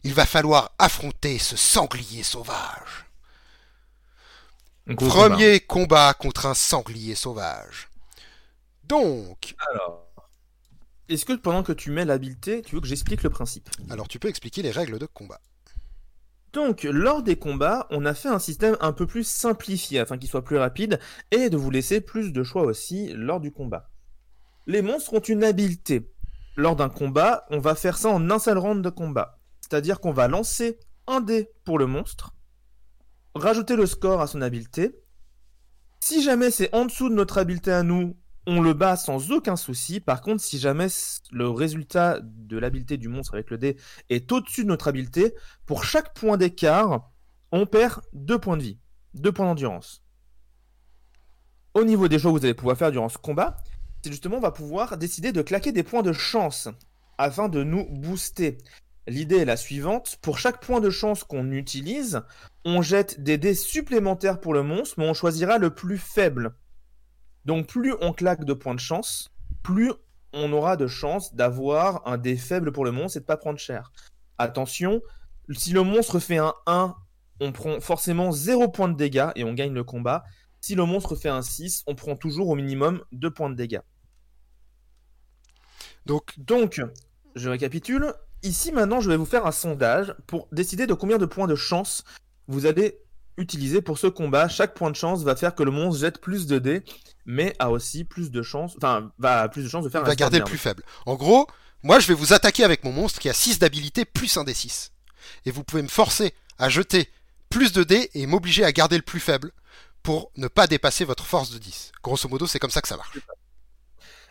Il 0.05 0.15
va 0.15 0.27
falloir 0.27 0.73
affronter 0.79 1.39
ce 1.39 1.57
sanglier 1.57 2.23
sauvage. 2.23 3.07
Gros 4.89 5.09
Premier 5.09 5.61
combat 5.61 6.15
contre 6.15 6.47
un 6.47 6.55
sanglier 6.55 7.15
sauvage. 7.15 7.89
Donc. 8.85 9.55
Alors. 9.71 10.07
Est-ce 11.09 11.25
que 11.25 11.33
pendant 11.33 11.63
que 11.63 11.73
tu 11.73 11.91
mets 11.91 12.05
l'habileté, 12.05 12.63
tu 12.63 12.75
veux 12.75 12.81
que 12.81 12.87
j'explique 12.87 13.23
le 13.23 13.31
principe? 13.31 13.69
alors 13.91 14.07
tu 14.07 14.21
peux 14.21 14.29
expliquer 14.29 14.63
les 14.63 14.71
règles 14.71 14.99
de 14.99 15.07
combat. 15.07 15.41
Donc, 16.53 16.83
lors 16.83 17.23
des 17.23 17.37
combats, 17.37 17.87
on 17.91 18.05
a 18.05 18.15
fait 18.15 18.29
un 18.29 18.41
système 18.41 18.77
un 18.81 18.93
peu 18.93 19.07
plus 19.07 19.25
simplifié 19.25 20.01
afin 20.01 20.19
qu'il 20.19 20.29
soit 20.29 20.45
plus 20.45 20.59
rapide 20.59 20.99
et 21.31 21.49
de 21.49 21.57
vous 21.57 21.71
laisser 21.71 22.01
plus 22.01 22.33
de 22.33 22.43
choix 22.43 22.65
aussi 22.65 23.13
lors 23.15 23.41
du 23.41 23.53
combat. 23.53 23.91
Les 24.67 24.83
monstres 24.83 25.15
ont 25.15 25.21
une 25.21 25.45
habileté. 25.45 26.13
Lors 26.57 26.77
d'un 26.77 26.89
combat, 26.89 27.47
on 27.51 27.59
va 27.59 27.75
faire 27.75 27.97
ça 27.97 28.09
en 28.09 28.31
un 28.31 28.39
seul 28.39 28.59
round 28.59 28.83
de 28.83 28.91
combat. 28.91 29.39
C'est-à-dire 29.61 30.01
qu'on 30.01 30.13
va 30.13 30.29
lancer 30.29 30.79
un 31.07 31.21
dé 31.21 31.51
pour 31.65 31.79
le 31.79 31.87
monstre, 31.87 32.35
rajouter 33.35 33.77
le 33.77 33.87
score 33.87 34.21
à 34.21 34.27
son 34.27 34.43
habileté. 34.43 34.97
Si 36.01 36.23
jamais 36.23 36.51
c'est 36.51 36.75
en 36.75 36.87
dessous 36.87 37.09
de 37.09 37.15
notre 37.15 37.39
habileté 37.39 37.71
à 37.71 37.83
nous, 37.83 38.17
on 38.47 38.61
le 38.61 38.73
bat 38.73 38.97
sans 38.97 39.31
aucun 39.33 39.57
souci. 39.57 40.01
Par 40.01 40.21
contre, 40.21 40.43
si 40.43 40.59
jamais 40.59 40.89
le 41.31 41.49
résultat 41.49 42.21
de 42.23 42.59
l'habileté 42.59 42.97
du 42.97 43.09
monstre 43.09 43.35
avec 43.35 43.51
le 43.51 43.59
dé 43.59 43.77
est 44.09 44.31
au-dessus 44.33 44.65
de 44.65 44.69
notre 44.69 44.89
habileté, 44.89 45.35
pour 45.67 45.85
chaque 45.85 46.15
point 46.15 46.37
d'écart, 46.37 47.11
on 47.53 47.67
perd 47.67 48.01
2 48.13 48.39
points 48.39 48.57
de 48.57 48.63
vie, 48.63 48.79
2 49.15 49.33
points 49.33 49.47
d'endurance. 49.47 50.03
Au 51.75 51.85
niveau 51.85 52.09
des 52.09 52.19
choix 52.19 52.33
que 52.33 52.39
vous 52.39 52.45
allez 52.45 52.55
pouvoir 52.55 52.77
faire 52.77 52.91
durant 52.91 53.09
ce 53.09 53.19
combat, 53.19 53.57
c'est 54.03 54.11
justement 54.11 54.39
on 54.39 54.41
va 54.41 54.51
pouvoir 54.51 54.97
décider 54.97 55.33
de 55.33 55.43
claquer 55.43 55.73
des 55.73 55.83
points 55.83 56.03
de 56.03 56.13
chance 56.13 56.69
afin 57.19 57.49
de 57.49 57.63
nous 57.63 57.87
booster. 57.91 58.59
L'idée 59.07 59.39
est 59.39 59.45
la 59.45 59.57
suivante, 59.57 60.19
pour 60.23 60.39
chaque 60.39 60.65
point 60.65 60.81
de 60.81 60.91
chance 60.91 61.25
qu'on 61.25 61.51
utilise, 61.51 62.23
on 62.65 62.83
jette 62.83 63.23
des 63.23 63.39
dés 63.39 63.55
supplémentaires 63.55 64.41
pour 64.41 64.55
le 64.55 64.63
monstre, 64.63 64.97
mais 64.99 65.09
on 65.09 65.15
choisira 65.15 65.59
le 65.59 65.71
plus 65.71 65.99
faible. 65.99 66.55
Donc 67.45 67.67
plus 67.67 67.95
on 68.01 68.13
claque 68.13 68.45
de 68.45 68.53
points 68.53 68.75
de 68.75 68.81
chance, 68.81 69.31
plus 69.63 69.93
on 70.33 70.53
aura 70.53 70.77
de 70.77 70.87
chances 70.87 71.35
d'avoir 71.35 72.07
un 72.07 72.19
dé 72.19 72.37
faible 72.37 72.73
pour 72.73 72.85
le 72.85 72.93
monstre 72.93 73.17
et 73.17 73.21
de 73.21 73.25
pas 73.25 73.37
prendre 73.37 73.59
cher. 73.59 73.93
Attention, 74.39 75.03
si 75.51 75.73
le 75.73 75.83
monstre 75.83 76.19
fait 76.19 76.39
un 76.39 76.55
1, 76.67 76.95
on 77.41 77.53
prend 77.53 77.81
forcément 77.81 78.33
0 78.33 78.69
points 78.69 78.89
de 78.89 78.97
dégâts 78.97 79.31
et 79.35 79.45
on 79.45 79.55
gagne 79.55 79.73
le 79.73 79.85
combat. 79.85 80.25
Si 80.61 80.75
le 80.75 80.85
monstre 80.85 81.17
fait 81.17 81.29
un 81.29 81.43
6, 81.43 81.85
on 81.87 81.95
prend 81.95 82.17
toujours 82.17 82.49
au 82.49 82.55
minimum 82.55 83.03
2 83.13 83.31
points 83.31 83.51
de 83.51 83.55
dégâts. 83.55 83.81
Donc, 86.07 86.35
Donc, 86.39 86.83
je 87.35 87.49
récapitule. 87.49 88.15
Ici, 88.43 88.73
maintenant, 88.73 89.01
je 89.01 89.11
vais 89.11 89.17
vous 89.17 89.27
faire 89.27 89.47
un 89.47 89.53
sondage 89.53 90.15
pour 90.27 90.49
décider 90.53 90.87
de 90.87 90.95
combien 90.95 91.19
de 91.19 91.27
points 91.27 91.47
de 91.47 91.55
chance 91.55 92.05
vous 92.49 92.67
allez 92.67 92.99
utiliser 93.41 93.83
pour 93.83 93.99
ce 93.99 94.07
combat. 94.07 94.49
Chaque 94.49 94.75
point 94.75 94.91
de 94.91 94.97
chance 94.97 95.23
va 95.23 95.35
faire 95.35 95.55
que 95.55 95.63
le 95.63 95.71
monstre 95.71 96.01
jette 96.01 96.21
plus 96.21 96.47
de 96.47 96.59
dés, 96.59 96.83
mais 97.27 97.55
a 97.59 97.71
aussi 97.71 98.05
plus 98.05 98.31
de 98.31 98.43
chance, 98.43 98.75
enfin, 98.77 99.11
va 99.19 99.49
plus 99.49 99.63
de 99.63 99.69
chance 99.69 99.85
de 99.85 99.91
faire 99.91 100.03
il 100.03 100.05
un 100.05 100.09
va 100.09 100.15
garder 100.15 100.39
le 100.39 100.45
plus 100.45 100.59
faible. 100.59 100.83
En 101.07 101.15
gros, 101.15 101.47
moi 101.83 101.99
je 101.99 102.07
vais 102.07 102.15
vous 102.15 102.33
attaquer 102.33 102.65
avec 102.65 102.85
mon 102.85 102.93
monstre 102.93 103.19
qui 103.19 103.29
a 103.29 103.35
6 103.35 103.59
d'habilité 103.59 104.05
plus 104.05 104.37
un 104.37 104.45
des 104.45 104.55
6. 104.55 104.93
Et 105.47 105.51
vous 105.51 105.65
pouvez 105.65 105.83
me 105.83 105.89
forcer 105.89 106.35
à 106.59 106.69
jeter 106.69 107.09
plus 107.49 107.73
de 107.73 107.83
dés 107.83 108.11
et 108.15 108.27
m'obliger 108.27 108.65
à 108.65 108.73
garder 108.73 108.97
le 108.97 109.03
plus 109.03 109.21
faible 109.21 109.53
pour 110.03 110.31
ne 110.37 110.49
pas 110.49 110.67
dépasser 110.67 111.05
votre 111.05 111.25
force 111.25 111.51
de 111.51 111.59
10. 111.59 111.93
Grosso 112.03 112.29
modo, 112.29 112.47
c'est 112.47 112.59
comme 112.59 112.71
ça 112.71 112.81
que 112.81 112.89
ça 112.89 112.97
marche. 112.97 113.19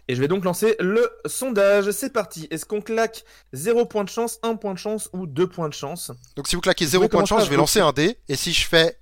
Et 0.08 0.16
je 0.16 0.22
vais 0.22 0.28
donc 0.28 0.44
lancer 0.44 0.76
le 0.80 1.08
sondage. 1.28 1.92
C'est 1.92 2.12
parti. 2.12 2.48
Est-ce 2.50 2.66
qu'on 2.66 2.82
claque 2.82 3.24
0 3.54 3.86
point 3.86 4.04
de 4.04 4.10
chance, 4.10 4.40
1 4.42 4.56
point 4.56 4.74
de 4.74 4.80
chance 4.80 5.08
ou 5.14 5.28
2 5.28 5.48
points 5.48 5.70
de 5.70 5.74
chance? 5.76 6.12
Donc 6.36 6.48
si 6.48 6.56
vous 6.56 6.62
claquez 6.62 6.86
Vous 6.86 6.92
0 6.92 7.02
pouvez 7.04 7.10
points 7.12 7.22
de 7.22 7.28
chance, 7.28 7.46
je 7.46 7.50
vais 7.52 7.58
lancer 7.58 7.80
un 7.80 7.92
dé. 7.92 8.18
Et 8.28 8.36
si 8.36 8.52
je 8.52 8.66
fais 8.66 8.99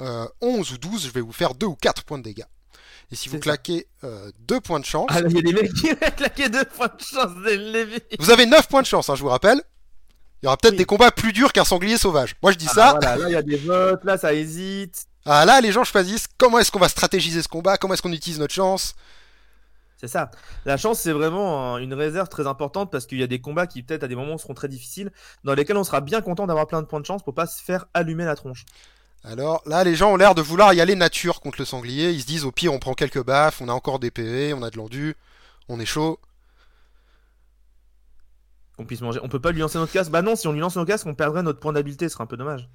euh, 0.00 0.26
11 0.40 0.72
ou 0.72 0.78
12, 0.78 1.06
je 1.06 1.10
vais 1.10 1.20
vous 1.20 1.32
faire 1.32 1.54
2 1.54 1.66
ou 1.66 1.74
4 1.76 2.04
points 2.04 2.18
de 2.18 2.22
dégâts. 2.24 2.44
Et 3.12 3.16
si 3.16 3.28
vous 3.28 3.38
claquez 3.38 3.86
2 4.40 4.60
points 4.60 4.80
de 4.80 4.84
chance, 4.84 5.06
Ah 5.10 5.20
là, 5.20 5.28
il 5.30 5.36
y 5.36 5.38
a 5.38 5.42
des 5.42 5.52
mecs 5.52 5.72
qui 5.74 5.90
ont 5.92 6.10
claqué 6.16 6.48
2 6.48 6.64
points 6.64 6.88
de 6.88 7.00
chance 7.02 7.30
vous 8.18 8.30
avez 8.30 8.46
9 8.46 8.68
points 8.68 8.82
de 8.82 8.86
chance, 8.86 9.08
hein, 9.08 9.14
je 9.14 9.22
vous 9.22 9.28
rappelle. 9.28 9.60
Il 10.42 10.46
y 10.46 10.48
aura 10.48 10.56
peut-être 10.56 10.72
Oui. 10.72 10.78
des 10.78 10.84
combats 10.84 11.10
plus 11.10 11.32
durs 11.32 11.52
qu'un 11.52 11.64
sanglier 11.64 11.96
sauvage. 11.98 12.34
Moi 12.42 12.52
je 12.52 12.58
dis 12.58 12.66
Ah, 12.70 12.74
ça. 12.74 12.90
voilà, 13.00 13.16
là, 13.16 13.28
il 13.28 13.32
y 13.32 13.36
a 13.36 13.42
des 13.42 13.56
votes, 13.56 14.04
là, 14.04 14.18
ça 14.18 14.34
hésite. 14.34 15.06
Ah, 15.24 15.44
là, 15.44 15.60
les 15.60 15.72
gens 15.72 15.82
choisissent 15.84 16.26
comment 16.36 16.58
est-ce 16.58 16.70
qu'on 16.70 16.78
va 16.78 16.88
stratégiser 16.88 17.42
ce 17.42 17.48
combat, 17.48 17.78
comment 17.78 17.94
est-ce 17.94 18.02
qu'on 18.02 18.12
utilise 18.12 18.38
notre 18.38 18.54
chance. 18.54 18.94
C'est 19.98 20.08
ça. 20.08 20.30
La 20.66 20.76
chance, 20.76 21.00
c'est 21.00 21.12
vraiment 21.12 21.74
un- 21.74 21.78
une 21.78 21.94
réserve 21.94 22.28
très 22.28 22.46
importante 22.46 22.92
parce 22.92 23.06
qu'il 23.06 23.18
y 23.18 23.22
a 23.22 23.26
des 23.26 23.40
combats 23.40 23.66
qui, 23.66 23.82
peut-être, 23.82 24.02
à 24.04 24.08
des 24.08 24.14
moments, 24.14 24.36
seront 24.36 24.52
très 24.52 24.68
difficiles, 24.68 25.10
dans 25.42 25.54
lesquels 25.54 25.76
on 25.78 25.84
sera 25.84 26.00
bien 26.02 26.20
content 26.20 26.46
d'avoir 26.46 26.66
plein 26.66 26.82
de 26.82 26.86
points 26.86 27.00
de 27.00 27.06
chance 27.06 27.22
pour 27.22 27.34
pas 27.34 27.46
se 27.46 27.62
faire 27.62 27.86
allumer 27.94 28.24
la 28.26 28.34
tronche. 28.36 28.64
Alors 29.26 29.60
là, 29.66 29.82
les 29.82 29.96
gens 29.96 30.12
ont 30.12 30.16
l'air 30.16 30.36
de 30.36 30.42
vouloir 30.42 30.72
y 30.72 30.80
aller 30.80 30.94
nature 30.94 31.40
contre 31.40 31.58
le 31.60 31.64
sanglier. 31.64 32.12
Ils 32.12 32.22
se 32.22 32.26
disent 32.26 32.44
au 32.44 32.52
pire, 32.52 32.72
on 32.72 32.78
prend 32.78 32.94
quelques 32.94 33.22
baffes, 33.24 33.60
on 33.60 33.68
a 33.68 33.72
encore 33.72 33.98
des 33.98 34.12
PV, 34.12 34.54
on 34.54 34.62
a 34.62 34.70
de 34.70 34.76
l'endu, 34.76 35.16
on 35.68 35.80
est 35.80 35.84
chaud. 35.86 36.20
Qu'on 38.76 38.84
puisse 38.86 39.00
manger. 39.00 39.18
On 39.24 39.28
peut 39.28 39.40
pas 39.40 39.50
lui 39.50 39.60
lancer 39.60 39.78
notre 39.78 39.92
casque? 39.92 40.10
Bah 40.12 40.22
non, 40.22 40.36
si 40.36 40.46
on 40.46 40.52
lui 40.52 40.60
lance 40.60 40.76
notre 40.76 40.86
casque, 40.88 41.06
on 41.06 41.14
perdrait 41.14 41.42
notre 41.42 41.58
point 41.58 41.72
d'habileté. 41.72 42.08
Ce 42.08 42.12
serait 42.14 42.24
un 42.24 42.28
peu 42.28 42.36
dommage. 42.36 42.68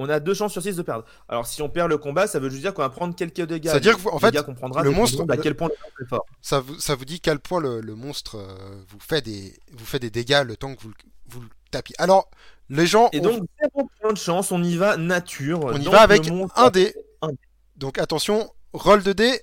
On 0.00 0.08
a 0.08 0.20
deux 0.20 0.34
chances 0.34 0.52
sur 0.52 0.62
6 0.62 0.76
de 0.76 0.82
perdre. 0.82 1.04
Alors, 1.28 1.46
si 1.46 1.62
on 1.62 1.68
perd 1.68 1.88
le 1.88 1.96
combat, 1.98 2.26
ça 2.26 2.38
veut 2.38 2.50
juste 2.50 2.62
dire 2.62 2.74
qu'on 2.74 2.82
va 2.82 2.90
prendre 2.90 3.16
quelques 3.16 3.40
dégâts. 3.40 3.68
C'est-à-dire 3.70 3.96
Les 3.96 4.04
que, 4.04 4.08
en 4.10 4.18
fait, 4.18 4.32
le 4.32 4.90
monstre- 4.90 5.24
d'à 5.24 5.36
quel 5.36 5.56
point 5.56 5.68
le 5.68 5.74
monstre 5.74 6.02
est 6.02 6.08
fort. 6.08 6.26
Ça 6.40 6.60
vous, 6.60 6.78
ça 6.78 6.94
vous 6.94 7.04
dit 7.04 7.20
quel 7.20 7.40
point 7.40 7.60
le, 7.60 7.80
le 7.80 7.94
monstre 7.96 8.36
euh, 8.36 8.82
vous, 8.88 9.00
fait 9.00 9.22
des, 9.22 9.58
vous 9.72 9.86
fait 9.86 9.98
des 9.98 10.10
dégâts 10.10 10.42
le 10.44 10.56
temps 10.56 10.74
que 10.76 10.82
vous 10.82 11.40
le 11.40 11.48
tapiez. 11.72 11.96
Alors, 11.98 12.30
les 12.70 12.86
gens, 12.86 13.08
Et 13.12 13.20
ont- 13.20 13.22
donc, 13.22 13.48
zéro 13.60 13.90
point 14.00 14.12
de 14.12 14.18
chance, 14.18 14.52
on 14.52 14.62
y 14.62 14.76
va 14.76 14.96
nature. 14.96 15.64
on 15.64 15.76
y 15.76 15.84
Donc, 15.84 15.92
va 15.92 16.00
avec 16.02 16.28
un 16.28 16.70
dé. 16.70 16.94
un 17.22 17.28
dé. 17.28 17.38
Donc 17.76 17.98
attention, 17.98 18.52
roll 18.72 19.02
de 19.02 19.12
dés. 19.12 19.40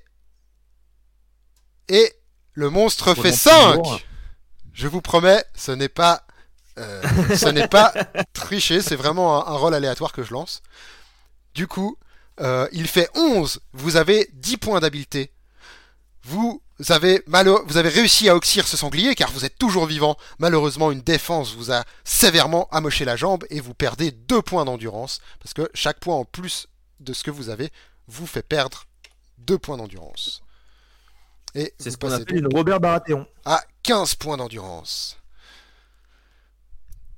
Et 1.88 2.12
le 2.54 2.70
monstre 2.70 3.14
fait 3.16 3.30
donc 3.30 3.38
5 3.38 3.74
toujours- 3.78 4.00
Je 4.74 4.88
vous 4.88 5.02
promets, 5.02 5.44
ce 5.56 5.72
n'est 5.72 5.90
pas, 5.90 6.26
euh, 6.78 7.02
ce 7.36 7.48
n'est 7.48 7.68
pas 7.68 7.94
triché, 8.34 8.82
c'est 8.82 8.96
vraiment 8.96 9.48
un, 9.48 9.54
un 9.54 9.58
roll 9.58 9.74
aléatoire 9.74 10.12
que 10.12 10.24
je 10.24 10.34
lance. 10.34 10.62
Du 11.54 11.68
coup, 11.68 11.98
euh, 12.42 12.68
il 12.74 12.88
fait 12.88 13.10
11. 13.16 13.62
Vous 13.72 13.96
avez 13.96 14.30
10 14.34 14.58
points 14.58 14.80
d'habileté. 14.82 15.32
Vous 16.24 16.62
avez, 16.90 17.24
vous 17.28 17.78
avez 17.78 17.90
réussi 17.90 18.30
à 18.30 18.36
oxyre 18.36 18.68
ce 18.68 18.78
sanglier 18.78 19.16
car 19.16 19.32
vous 19.32 19.46
êtes 19.46 19.58
toujours 19.58 19.86
vivant. 19.86 20.18
Malheureusement, 20.40 20.92
une 20.92 21.02
défense 21.02 21.56
vous 21.56 21.72
a 21.72 21.84
sévèrement 22.04 22.68
amoché 22.72 23.06
la 23.06 23.16
jambe 23.16 23.46
et 23.50 23.60
vous 23.60 23.74
perdez 23.74 24.12
2 24.12 24.42
points 24.42 24.66
d'endurance 24.66 25.22
parce 25.42 25.54
que 25.54 25.70
chaque 25.74 26.00
point 26.00 26.16
en 26.16 26.26
plus 26.26 26.68
de 27.00 27.14
ce 27.14 27.24
que 27.24 27.32
vous 27.32 27.50
avez 27.50 27.72
vous 28.08 28.28
fait 28.28 28.44
perdre 28.44 28.86
2 29.40 29.58
points 29.58 29.78
d'endurance. 29.78 30.42
Et 31.54 31.74
C'est 31.78 31.92
ce 31.92 31.98
qu'on 31.98 32.12
appelle 32.12 32.38
une 32.38 32.54
Robert 32.54 32.80
Baratheon. 32.82 33.26
à 33.46 33.64
15 33.84 34.16
points 34.16 34.36
d'endurance. 34.38 35.18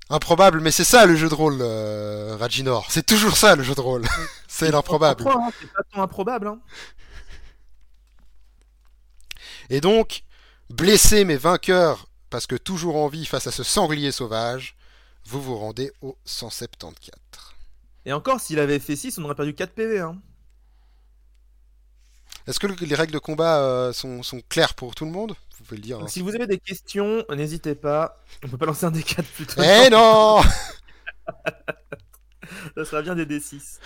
Improbable, 0.10 0.62
mais 0.62 0.72
c'est 0.72 0.86
ça 0.86 1.06
le 1.06 1.16
jeu 1.18 1.28
de 1.28 1.34
rôle, 1.34 1.58
euh, 1.60 2.38
Raginor. 2.40 2.86
C'est 2.90 3.06
toujours 3.06 3.36
ça 3.36 3.56
le 3.58 3.64
jeu 3.64 3.76
de 3.76 3.82
rôle. 3.82 4.04
c'est 4.48 4.72
l'improbable. 4.72 5.28
Hein, 5.28 5.50
C'est 5.60 5.74
pas 5.74 5.82
tant 5.92 6.02
improbable. 6.02 6.48
Hein. 6.48 6.60
Et 9.70 9.82
donc, 9.82 10.24
blessé 10.70 11.24
mais 11.26 11.38
vainqueur, 11.38 12.08
parce 12.30 12.48
que 12.48 12.56
toujours 12.56 12.96
en 12.98 13.08
vie 13.08 13.26
face 13.26 13.48
à 13.48 13.52
ce 13.52 13.64
sanglier 13.64 14.12
sauvage, 14.12 14.76
vous 15.26 15.42
vous 15.42 15.58
rendez 15.58 15.92
au 16.02 16.18
174. 16.26 17.22
Et 18.06 18.14
encore, 18.14 18.40
s'il 18.40 18.60
avait 18.60 18.80
fait 18.80 18.96
6, 18.96 19.18
on 19.18 19.26
aurait 19.26 19.36
perdu 19.36 19.54
4 19.54 19.74
PV. 19.74 20.00
Hein. 20.00 20.18
Est-ce 22.48 22.60
que 22.60 22.68
le- 22.68 22.76
les 22.76 22.96
règles 22.96 23.12
de 23.14 23.20
combat 23.20 23.60
euh, 23.62 23.92
sont, 23.92 24.24
sont 24.24 24.40
claires 24.48 24.74
pour 24.74 24.96
tout 24.96 25.04
le 25.04 25.12
monde? 25.12 25.36
Vous 25.58 25.66
pouvez 25.66 25.78
le 25.78 25.84
dire. 25.84 26.00
hein. 26.00 26.08
Si 26.08 26.22
vous 26.22 26.34
avez 26.34 26.48
des 26.48 26.60
questions, 26.60 27.26
n'hésitez 27.30 27.76
pas. 27.76 28.24
On 28.44 28.48
peut 28.48 28.58
pas 28.58 28.66
lancer 28.68 28.86
un 28.86 28.92
D4 28.92 29.24
plutôt. 29.24 29.62
Eh 29.62 29.90
non 29.90 30.42
Ça 32.76 32.86
sera 32.86 33.02
bien 33.02 33.16
des 33.16 33.26
D6. 33.26 33.80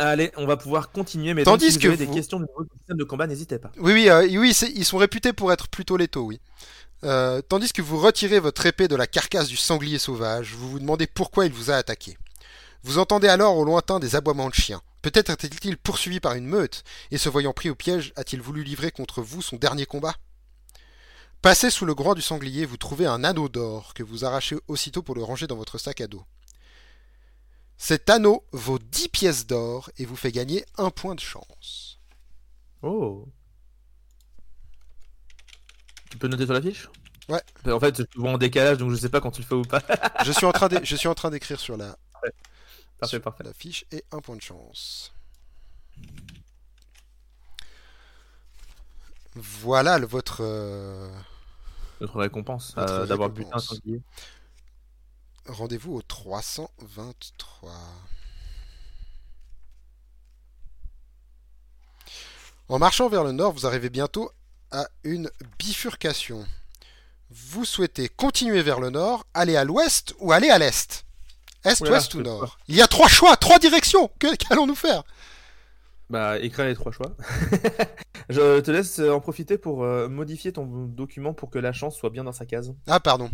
Allez, 0.00 0.32
on 0.36 0.46
va 0.46 0.56
pouvoir 0.56 0.90
continuer. 0.92 1.34
Mais 1.34 1.44
Tandis 1.44 1.66
donc, 1.66 1.72
si 1.72 1.76
vous 1.78 1.82
que 1.82 1.86
avez 1.88 2.04
vous- 2.06 2.10
des 2.12 2.16
questions 2.18 2.40
de 2.40 2.46
système 2.78 2.96
de 2.96 3.04
combat, 3.04 3.26
n'hésitez 3.26 3.58
pas. 3.58 3.70
Oui, 3.78 3.92
oui, 3.92 4.08
euh, 4.08 4.26
oui 4.38 4.56
ils 4.74 4.84
sont 4.84 4.96
réputés 4.96 5.32
pour 5.34 5.52
être 5.52 5.68
plutôt 5.68 5.96
létaux, 5.96 6.22
oui. 6.22 6.40
Euh, 7.04 7.40
tandis 7.42 7.72
que 7.72 7.82
vous 7.82 7.98
retirez 7.98 8.40
votre 8.40 8.64
épée 8.66 8.88
de 8.88 8.96
la 8.96 9.06
carcasse 9.06 9.48
du 9.48 9.56
sanglier 9.56 9.98
sauvage, 9.98 10.54
vous 10.54 10.70
vous 10.70 10.78
demandez 10.80 11.06
pourquoi 11.06 11.46
il 11.46 11.52
vous 11.52 11.70
a 11.70 11.74
attaqué. 11.76 12.16
Vous 12.82 12.98
entendez 12.98 13.28
alors 13.28 13.56
au 13.56 13.64
lointain 13.64 14.00
des 14.00 14.16
aboiements 14.16 14.48
de 14.48 14.54
chiens. 14.54 14.80
Peut-être 15.02 15.30
était-il 15.30 15.76
poursuivi 15.78 16.20
par 16.20 16.34
une 16.34 16.46
meute, 16.46 16.82
et 17.10 17.18
se 17.18 17.28
voyant 17.28 17.52
pris 17.52 17.70
au 17.70 17.74
piège, 17.74 18.12
a-t-il 18.16 18.42
voulu 18.42 18.64
livrer 18.64 18.90
contre 18.90 19.22
vous 19.22 19.40
son 19.42 19.56
dernier 19.56 19.86
combat? 19.86 20.14
Passé 21.42 21.70
sous 21.70 21.86
le 21.86 21.94
groin 21.94 22.14
du 22.14 22.20
sanglier, 22.20 22.66
vous 22.66 22.76
trouvez 22.76 23.06
un 23.06 23.24
anneau 23.24 23.48
d'or 23.48 23.94
que 23.94 24.02
vous 24.02 24.26
arrachez 24.26 24.56
aussitôt 24.68 25.02
pour 25.02 25.14
le 25.14 25.22
ranger 25.22 25.46
dans 25.46 25.56
votre 25.56 25.78
sac 25.78 26.02
à 26.02 26.06
dos. 26.06 26.22
Cet 27.82 28.10
anneau 28.10 28.44
vaut 28.52 28.78
10 28.78 29.08
pièces 29.08 29.46
d'or 29.46 29.88
et 29.96 30.04
vous 30.04 30.14
fait 30.14 30.30
gagner 30.32 30.66
un 30.76 30.90
point 30.90 31.14
de 31.14 31.20
chance. 31.20 31.98
Oh. 32.82 33.26
Tu 36.10 36.18
peux 36.18 36.28
noter 36.28 36.44
sur 36.44 36.52
la 36.52 36.60
fiche 36.60 36.88
Ouais. 37.30 37.40
En 37.72 37.80
fait, 37.80 37.96
je 37.96 38.02
te 38.02 38.18
vois 38.18 38.32
en 38.32 38.36
décalage, 38.38 38.76
donc 38.76 38.90
je 38.90 38.96
sais 38.96 39.08
pas 39.08 39.22
quand 39.22 39.30
tu 39.30 39.40
le 39.40 39.46
fais 39.46 39.54
ou 39.54 39.62
pas. 39.62 39.80
je 40.26 40.30
suis 40.30 40.44
en 40.44 40.52
train 40.52 40.68
de- 40.68 40.84
je 40.84 40.94
suis 40.94 41.08
en 41.08 41.14
train 41.14 41.30
d'écrire 41.30 41.58
sur 41.58 41.78
la 41.78 41.96
Parfait, 42.98 43.16
sur 43.16 43.22
parfait. 43.22 43.44
la 43.44 43.54
fiche 43.54 43.86
et 43.92 44.04
un 44.12 44.20
point 44.20 44.36
de 44.36 44.42
chance. 44.42 45.14
Voilà 49.34 49.98
le, 49.98 50.06
votre 50.06 50.40
euh, 50.42 51.10
Notre 52.02 52.18
récompense 52.18 52.76
Notre 52.76 52.92
euh, 52.92 53.06
d'avoir 53.06 53.30
buté 53.30 53.48
un 53.54 53.56
récompense. 53.56 53.68
sanglier. 53.78 54.02
Rendez-vous 55.50 55.94
au 55.94 56.02
323. 56.02 57.72
En 62.68 62.78
marchant 62.78 63.08
vers 63.08 63.24
le 63.24 63.32
nord, 63.32 63.52
vous 63.52 63.66
arrivez 63.66 63.90
bientôt 63.90 64.30
à 64.70 64.86
une 65.02 65.30
bifurcation. 65.58 66.46
Vous 67.30 67.64
souhaitez 67.64 68.08
continuer 68.08 68.62
vers 68.62 68.80
le 68.80 68.90
nord, 68.90 69.26
aller 69.34 69.56
à 69.56 69.64
l'ouest 69.64 70.14
ou 70.20 70.32
aller 70.32 70.50
à 70.50 70.58
l'est? 70.58 71.04
Est, 71.64 71.80
ouest 71.80 72.14
ou 72.14 72.22
nord? 72.22 72.58
Il 72.68 72.76
y 72.76 72.82
a 72.82 72.86
trois 72.86 73.08
choix, 73.08 73.36
trois 73.36 73.58
directions 73.58 74.08
Qu'allons-nous 74.18 74.74
faire? 74.74 75.02
Bah, 76.08 76.38
écris 76.38 76.64
les 76.64 76.74
trois 76.74 76.90
choix. 76.90 77.14
je 78.28 78.60
te 78.60 78.70
laisse 78.70 78.98
euh, 78.98 79.12
en 79.12 79.20
profiter 79.20 79.58
pour 79.58 79.84
euh, 79.84 80.08
modifier 80.08 80.52
ton 80.52 80.66
document 80.86 81.34
pour 81.34 81.50
que 81.50 81.58
la 81.58 81.72
chance 81.72 81.96
soit 81.96 82.10
bien 82.10 82.24
dans 82.24 82.32
sa 82.32 82.46
case. 82.46 82.74
Ah, 82.88 82.98
pardon. 82.98 83.30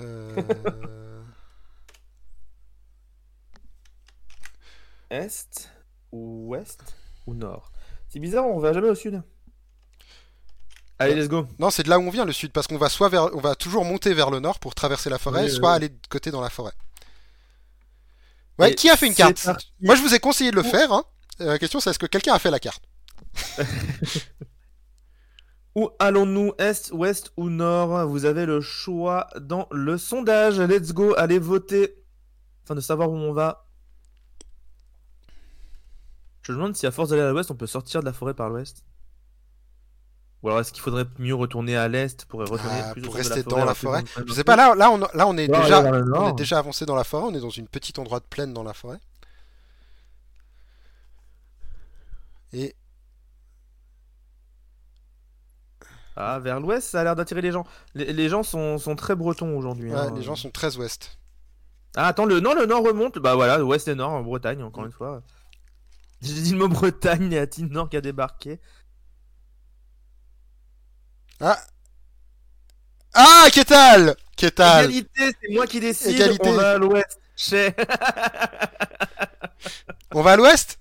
Euh, 0.00 1.22
Est, 5.10 5.70
ou 6.12 6.48
ouest, 6.48 6.82
ou 7.26 7.34
nord. 7.34 7.70
C'est 8.08 8.18
bizarre, 8.20 8.46
on 8.46 8.58
va 8.58 8.72
jamais 8.72 8.88
au 8.88 8.94
sud. 8.94 9.22
Allez, 10.98 11.14
let's 11.16 11.28
go. 11.28 11.46
Non, 11.58 11.70
c'est 11.70 11.82
de 11.82 11.88
là 11.90 11.98
où 11.98 12.02
on 12.02 12.10
vient, 12.10 12.24
le 12.24 12.32
sud, 12.32 12.52
parce 12.52 12.66
qu'on 12.66 12.78
va 12.78 12.88
soit 12.88 13.08
vers, 13.08 13.34
on 13.34 13.40
va 13.40 13.54
toujours 13.56 13.84
monter 13.84 14.14
vers 14.14 14.30
le 14.30 14.40
nord 14.40 14.58
pour 14.60 14.74
traverser 14.74 15.10
la 15.10 15.18
forêt, 15.18 15.44
Oui, 15.44 15.50
soit 15.50 15.70
oui. 15.70 15.76
aller 15.76 15.88
de 15.88 16.06
côté 16.08 16.30
dans 16.30 16.40
la 16.40 16.50
forêt. 16.50 16.72
Ouais, 18.58 18.70
Et 18.70 18.74
qui 18.74 18.88
a 18.88 18.96
fait 18.96 19.06
une 19.08 19.14
carte? 19.14 19.42
parti. 19.44 19.72
Moi, 19.80 19.96
je 19.96 20.02
vous 20.02 20.14
ai 20.14 20.20
conseillé 20.20 20.50
de 20.52 20.56
le 20.56 20.62
Ouh. 20.62 20.70
faire. 20.70 20.92
Hein. 20.92 21.04
Euh, 21.40 21.46
La 21.46 21.58
question, 21.58 21.80
c'est 21.80 21.90
est-ce 21.90 21.98
que 21.98 22.06
quelqu'un 22.06 22.32
a 22.34 22.38
fait 22.38 22.50
la 22.50 22.60
carte? 22.60 22.82
Où 25.74 25.90
allons-nous 25.98 26.52
Est, 26.58 26.90
ouest 26.92 27.32
ou 27.36 27.50
nord? 27.50 28.06
Vous 28.08 28.24
avez 28.26 28.46
le 28.46 28.60
choix 28.60 29.26
dans 29.40 29.66
le 29.72 29.98
sondage. 29.98 30.60
Let's 30.60 30.92
go, 30.92 31.14
allez 31.16 31.38
voter. 31.40 31.96
Afin 32.64 32.74
de 32.76 32.80
savoir 32.80 33.10
où 33.10 33.14
on 33.16 33.32
va. 33.32 33.66
Je 36.42 36.52
me 36.52 36.58
demande 36.58 36.76
si 36.76 36.86
à 36.86 36.90
force 36.92 37.10
d'aller 37.10 37.22
à 37.22 37.30
l'ouest, 37.30 37.50
on 37.50 37.56
peut 37.56 37.66
sortir 37.66 38.00
de 38.00 38.04
la 38.06 38.12
forêt 38.12 38.34
par 38.34 38.50
l'ouest. 38.50 38.84
Ou 40.42 40.48
alors 40.48 40.60
est-ce 40.60 40.72
qu'il 40.72 40.82
faudrait 40.82 41.06
mieux 41.18 41.34
retourner 41.34 41.74
à 41.74 41.88
l'est 41.88 42.26
pour 42.26 42.40
retourner 42.40 42.60
Ah, 42.84 42.92
plus 42.92 43.00
Pour 43.02 43.14
autour 43.14 43.24
de 43.24 43.28
rester 43.34 43.42
forêt, 43.42 43.60
dans 43.60 43.64
la 43.64 43.74
forêt 43.74 44.02
dans 44.02 44.20
le- 44.20 44.26
Je 44.28 44.32
sais 44.34 44.44
pas, 44.44 44.56
là, 44.56 44.74
là, 44.74 44.90
on, 44.90 44.98
là, 44.98 45.26
on 45.26 45.36
est 45.38 45.48
déjà, 45.48 45.82
on 45.82 46.28
est 46.28 46.34
déjà 46.36 46.58
avancé 46.58 46.84
dans 46.84 46.94
la 46.94 47.02
forêt, 47.04 47.24
on 47.24 47.34
est 47.34 47.40
dans 47.40 47.48
une 47.50 47.66
petite 47.66 47.98
endroit 47.98 48.20
de 48.20 48.26
plaine 48.26 48.52
dans 48.52 48.62
la 48.62 48.74
forêt. 48.74 48.98
Et 52.52 52.76
Ah, 56.16 56.38
vers 56.38 56.60
l'ouest, 56.60 56.88
ça 56.90 57.00
a 57.00 57.04
l'air 57.04 57.16
d'attirer 57.16 57.40
les 57.42 57.50
gens. 57.52 57.64
Les, 57.94 58.12
les 58.12 58.28
gens 58.28 58.42
sont, 58.42 58.78
sont 58.78 58.94
très 58.96 59.14
bretons 59.16 59.56
aujourd'hui. 59.56 59.90
ouais, 59.92 59.98
hein. 59.98 60.12
les 60.14 60.22
gens 60.22 60.36
sont 60.36 60.50
très 60.50 60.76
ouest. 60.76 61.18
Ah, 61.96 62.06
attends, 62.08 62.24
le, 62.24 62.40
non, 62.40 62.54
le 62.54 62.66
nord 62.66 62.84
remonte. 62.84 63.18
Bah 63.18 63.34
voilà, 63.34 63.64
ouest 63.64 63.88
et 63.88 63.94
nord, 63.94 64.10
en 64.12 64.22
Bretagne, 64.22 64.60
Mm. 64.60 64.64
encore 64.66 64.84
une 64.84 64.92
fois. 64.92 65.22
J'ai 66.22 66.32
dit 66.34 66.52
le 66.52 66.58
mot 66.58 66.68
Bretagne, 66.68 67.32
et 67.32 67.38
Atine 67.38 67.68
Nord 67.68 67.88
qui 67.90 67.96
a 67.96 68.00
débarqué. 68.00 68.58
Ah 71.40 71.58
Ah, 73.12 73.46
Kétal 73.52 74.14
Kétal 74.36 74.86
Égalité, 74.86 75.32
c'est 75.40 75.52
moi 75.52 75.66
qui 75.66 75.80
décide. 75.80 76.12
Égalité. 76.14 76.48
On 76.48 76.52
va 76.54 76.70
à 76.72 76.78
l'ouest. 76.78 77.18
Chez- 77.36 77.74
On 80.12 80.22
va 80.22 80.32
à 80.32 80.36
l'ouest? 80.36 80.78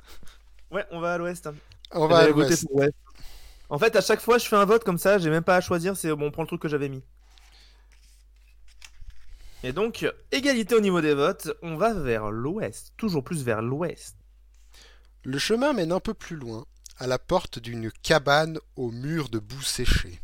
Ouais, 0.72 0.86
on 0.92 1.00
va 1.00 1.14
à 1.14 1.18
l'ouest. 1.18 1.50
On 1.92 2.08
va 2.08 2.18
à 2.20 2.28
voté 2.32 2.56
l'ouest. 2.72 2.94
En 3.74 3.80
fait, 3.80 3.96
à 3.96 4.02
chaque 4.02 4.22
fois, 4.22 4.38
je 4.38 4.46
fais 4.46 4.56
un 4.56 4.66
vote 4.66 4.84
comme 4.84 5.00
ça, 5.00 5.18
j'ai 5.18 5.32
même 5.32 5.44
pas 5.44 5.56
à 5.56 5.60
choisir, 5.60 5.98
c'est 5.98 6.14
bon, 6.14 6.28
on 6.28 6.32
prend 6.32 6.44
le 6.44 6.48
truc 6.48 6.62
que 6.62 6.68
j'avais 6.68 6.90
mis. 6.90 7.02
Et 9.64 9.74
donc, 9.74 10.06
égalité 10.32 10.76
au 10.76 10.80
niveau 10.80 11.02
des 11.02 11.16
votes, 11.16 11.50
on 11.64 11.76
va 11.76 11.92
vers 11.92 12.30
l'ouest, 12.30 12.94
toujours 12.98 13.24
plus 13.24 13.44
vers 13.44 13.64
l'ouest. 13.64 14.16
Le 15.24 15.40
chemin 15.40 15.74
mène 15.74 15.92
un 15.92 16.00
peu 16.00 16.14
plus 16.14 16.36
loin, 16.36 16.68
à 17.00 17.08
la 17.08 17.18
porte 17.18 17.58
d'une 17.58 17.92
cabane 17.92 18.60
au 18.76 18.92
mur 18.92 19.30
de 19.30 19.40
boue 19.40 19.64
séchée. 19.64 20.22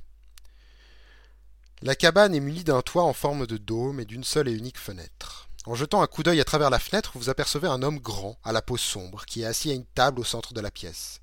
La 1.81 1.95
cabane 1.95 2.35
est 2.35 2.41
munie 2.41 2.63
d'un 2.63 2.83
toit 2.83 3.03
en 3.03 3.13
forme 3.13 3.47
de 3.47 3.57
dôme 3.57 3.99
et 3.99 4.05
d'une 4.05 4.23
seule 4.23 4.47
et 4.47 4.53
unique 4.53 4.77
fenêtre. 4.77 5.48
En 5.65 5.75
jetant 5.75 6.01
un 6.01 6.07
coup 6.07 6.23
d'œil 6.23 6.39
à 6.39 6.45
travers 6.45 6.69
la 6.69 6.79
fenêtre, 6.79 7.11
vous 7.15 7.29
apercevez 7.29 7.67
un 7.67 7.83
homme 7.83 7.99
grand, 7.99 8.37
à 8.43 8.51
la 8.51 8.61
peau 8.61 8.77
sombre, 8.77 9.25
qui 9.25 9.41
est 9.41 9.45
assis 9.45 9.71
à 9.71 9.73
une 9.73 9.85
table 9.85 10.19
au 10.21 10.23
centre 10.23 10.53
de 10.53 10.61
la 10.61 10.71
pièce. 10.71 11.19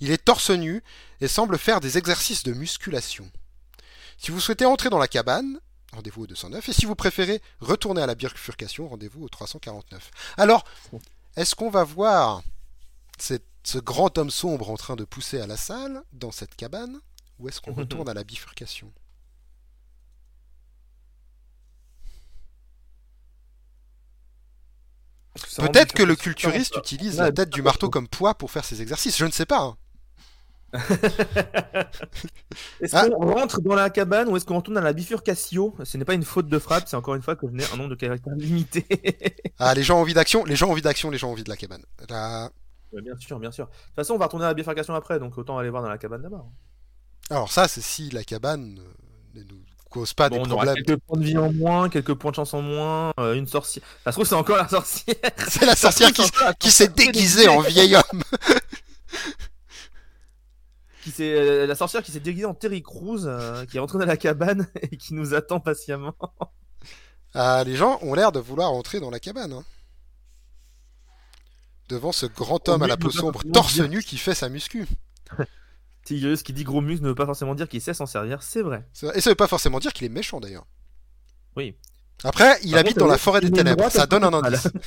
Il 0.00 0.10
est 0.10 0.22
torse 0.24 0.50
nu 0.50 0.82
et 1.20 1.28
semble 1.28 1.58
faire 1.58 1.80
des 1.80 1.96
exercices 1.98 2.42
de 2.42 2.52
musculation. 2.52 3.30
Si 4.18 4.30
vous 4.30 4.40
souhaitez 4.40 4.66
entrer 4.66 4.90
dans 4.90 4.98
la 4.98 5.08
cabane, 5.08 5.58
rendez-vous 5.92 6.24
au 6.24 6.26
209, 6.26 6.68
et 6.68 6.72
si 6.72 6.84
vous 6.84 6.94
préférez 6.94 7.40
retourner 7.60 8.02
à 8.02 8.06
la 8.06 8.14
bifurcation, 8.14 8.88
rendez-vous 8.88 9.24
au 9.24 9.28
349. 9.28 10.10
Alors, 10.36 10.64
est-ce 11.36 11.54
qu'on 11.54 11.70
va 11.70 11.84
voir 11.84 12.42
cette- 13.18 13.44
ce 13.64 13.78
grand 13.78 14.16
homme 14.18 14.30
sombre 14.30 14.70
en 14.70 14.76
train 14.76 14.96
de 14.96 15.04
pousser 15.04 15.40
à 15.40 15.46
la 15.46 15.56
salle, 15.56 16.02
dans 16.12 16.30
cette 16.32 16.54
cabane, 16.56 17.00
ou 17.38 17.48
est-ce 17.48 17.60
qu'on 17.60 17.72
retourne 18.04 18.08
à 18.08 18.14
la 18.14 18.22
bifurcation? 18.24 18.92
Peut-être 25.58 25.92
que 25.92 26.02
le 26.02 26.16
culturiste 26.16 26.76
utilise 26.76 27.18
la 27.18 27.24
Ouais, 27.26 27.32
tête 27.32 27.50
du 27.50 27.62
marteau 27.62 27.90
comme 27.90 28.08
poids 28.08 28.34
pour 28.34 28.50
faire 28.50 28.64
ses 28.64 28.82
exercices, 28.82 29.16
je 29.16 29.24
ne 29.24 29.30
sais 29.30 29.46
pas. 29.46 29.60
hein. 29.62 29.76
Est-ce 32.80 32.94
Ah. 32.96 33.08
qu'on 33.08 33.32
rentre 33.32 33.60
dans 33.60 33.74
la 33.74 33.88
cabane 33.90 34.28
ou 34.28 34.36
est-ce 34.36 34.44
qu'on 34.44 34.56
retourne 34.56 34.76
à 34.76 34.80
la 34.82 34.92
bifurcation? 34.92 35.74
Ce 35.84 35.96
n'est 35.96 36.04
pas 36.04 36.14
une 36.14 36.24
faute 36.24 36.48
de 36.48 36.58
frappe, 36.58 36.84
c'est 36.88 36.96
encore 36.96 37.14
une 37.14 37.22
fois 37.22 37.36
que 37.36 37.46
je 37.46 37.52
n'ai 37.52 37.64
un 37.72 37.76
nombre 37.76 37.90
de 37.90 37.94
caractères 37.94 38.34
limité. 38.34 38.86
Ah, 39.58 39.74
les 39.74 39.82
gens 39.82 39.96
ont 39.98 40.02
envie 40.02 40.14
d'action, 40.14 40.44
les 40.44 40.56
gens 40.56 40.68
ont 40.68 40.72
envie 40.72 40.82
d'action, 40.82 41.10
les 41.10 41.18
gens 41.18 41.28
ont 41.28 41.32
envie 41.32 41.44
de 41.44 41.48
la 41.48 41.56
cabane. 41.56 41.84
Ouais, 42.92 43.02
bien 43.02 43.16
sûr, 43.18 43.38
bien 43.38 43.50
sûr. 43.50 43.66
De 43.66 43.70
toute 43.70 43.94
façon, 43.96 44.14
on 44.14 44.18
va 44.18 44.26
retourner 44.26 44.44
à 44.46 44.48
la 44.48 44.54
bifurcation 44.54 44.94
après, 44.94 45.18
donc 45.18 45.36
autant 45.38 45.58
aller 45.58 45.70
voir 45.70 45.82
dans 45.82 45.88
la 45.90 45.98
cabane 45.98 46.22
d'abord. 46.22 46.50
Alors 47.30 47.52
ça, 47.52 47.68
c'est 47.68 47.82
si 47.82 48.10
la 48.10 48.24
cabane 48.24 48.78
euh, 48.78 49.38
ne 49.38 49.42
nous 49.44 49.60
cause 49.88 50.14
pas 50.14 50.28
Bon, 50.28 50.36
des 50.36 50.40
on 50.40 50.50
aura 50.52 50.66
problèmes. 50.66 50.84
quelques 50.84 51.00
points 51.00 51.18
de 51.18 51.24
vie 51.24 51.38
en 51.38 51.52
moins, 51.52 51.88
quelques 51.88 52.14
points 52.14 52.30
de 52.30 52.36
chance 52.36 52.54
en 52.54 52.62
moins, 52.62 53.12
euh, 53.20 53.34
une 53.34 53.46
sorcière. 53.46 53.84
Ça 54.04 54.12
se 54.12 54.16
trouve, 54.16 54.26
c'est 54.26 54.34
encore 54.34 54.56
la 54.56 54.68
sorcière. 54.68 55.14
C'est 55.48 55.66
la 55.66 55.76
sorcière 55.76 56.10
qui, 56.58 56.70
s'est 56.70 56.88
déguisée 56.88 57.48
en 57.48 57.60
vieil 57.60 57.96
homme. 57.96 58.22
Qui 61.04 61.12
euh, 61.20 61.66
la 61.66 61.74
sorcière 61.74 62.02
qui 62.02 62.10
s'est 62.12 62.20
déguisée 62.20 62.44
en 62.44 62.54
Terry 62.54 62.82
Crews, 62.82 63.26
euh, 63.26 63.64
qui 63.66 63.76
est 63.76 63.80
rentrée 63.80 63.98
dans 63.98 64.04
la 64.04 64.16
cabane 64.16 64.66
et 64.82 64.96
qui 64.96 65.14
nous 65.14 65.32
attend 65.32 65.60
patiemment. 65.60 66.14
Ah, 67.34 67.62
les 67.64 67.76
gens 67.76 67.98
ont 68.02 68.14
l'air 68.14 68.32
de 68.32 68.40
vouloir 68.40 68.72
entrer 68.72 69.00
dans 69.00 69.10
la 69.10 69.20
cabane. 69.20 69.52
hein. 69.52 69.64
Devant 71.88 72.12
ce 72.12 72.26
grand 72.26 72.68
homme 72.68 72.82
à 72.82 72.86
la 72.86 72.98
peau 72.98 73.10
sombre, 73.10 73.42
torse 73.52 73.78
nu 73.80 74.02
qui 74.02 74.18
fait 74.18 74.34
sa 74.34 74.48
muscu. 74.50 74.86
Tigreus 76.08 76.42
qui 76.42 76.52
dit 76.52 76.64
gros 76.64 76.80
muscle 76.80 77.02
ne 77.04 77.08
veut 77.10 77.14
pas 77.14 77.26
forcément 77.26 77.54
dire 77.54 77.68
qu'il 77.68 77.80
sait 77.82 77.92
s'en 77.94 78.06
servir, 78.06 78.42
c'est 78.42 78.62
vrai. 78.62 78.88
Et 79.14 79.20
ça 79.20 79.30
veut 79.30 79.36
pas 79.36 79.46
forcément 79.46 79.78
dire 79.78 79.92
qu'il 79.92 80.06
est 80.06 80.10
méchant 80.10 80.40
d'ailleurs. 80.40 80.66
Oui. 81.56 81.76
Après, 82.24 82.58
il 82.64 82.70
Par 82.70 82.80
habite 82.80 82.94
contre, 82.94 83.06
dans 83.06 83.12
la 83.12 83.18
forêt 83.18 83.40
des 83.40 83.50
ténèbres. 83.50 83.90
Ça 83.90 84.06
donne 84.06 84.24
un 84.24 84.32
indice. 84.32 84.68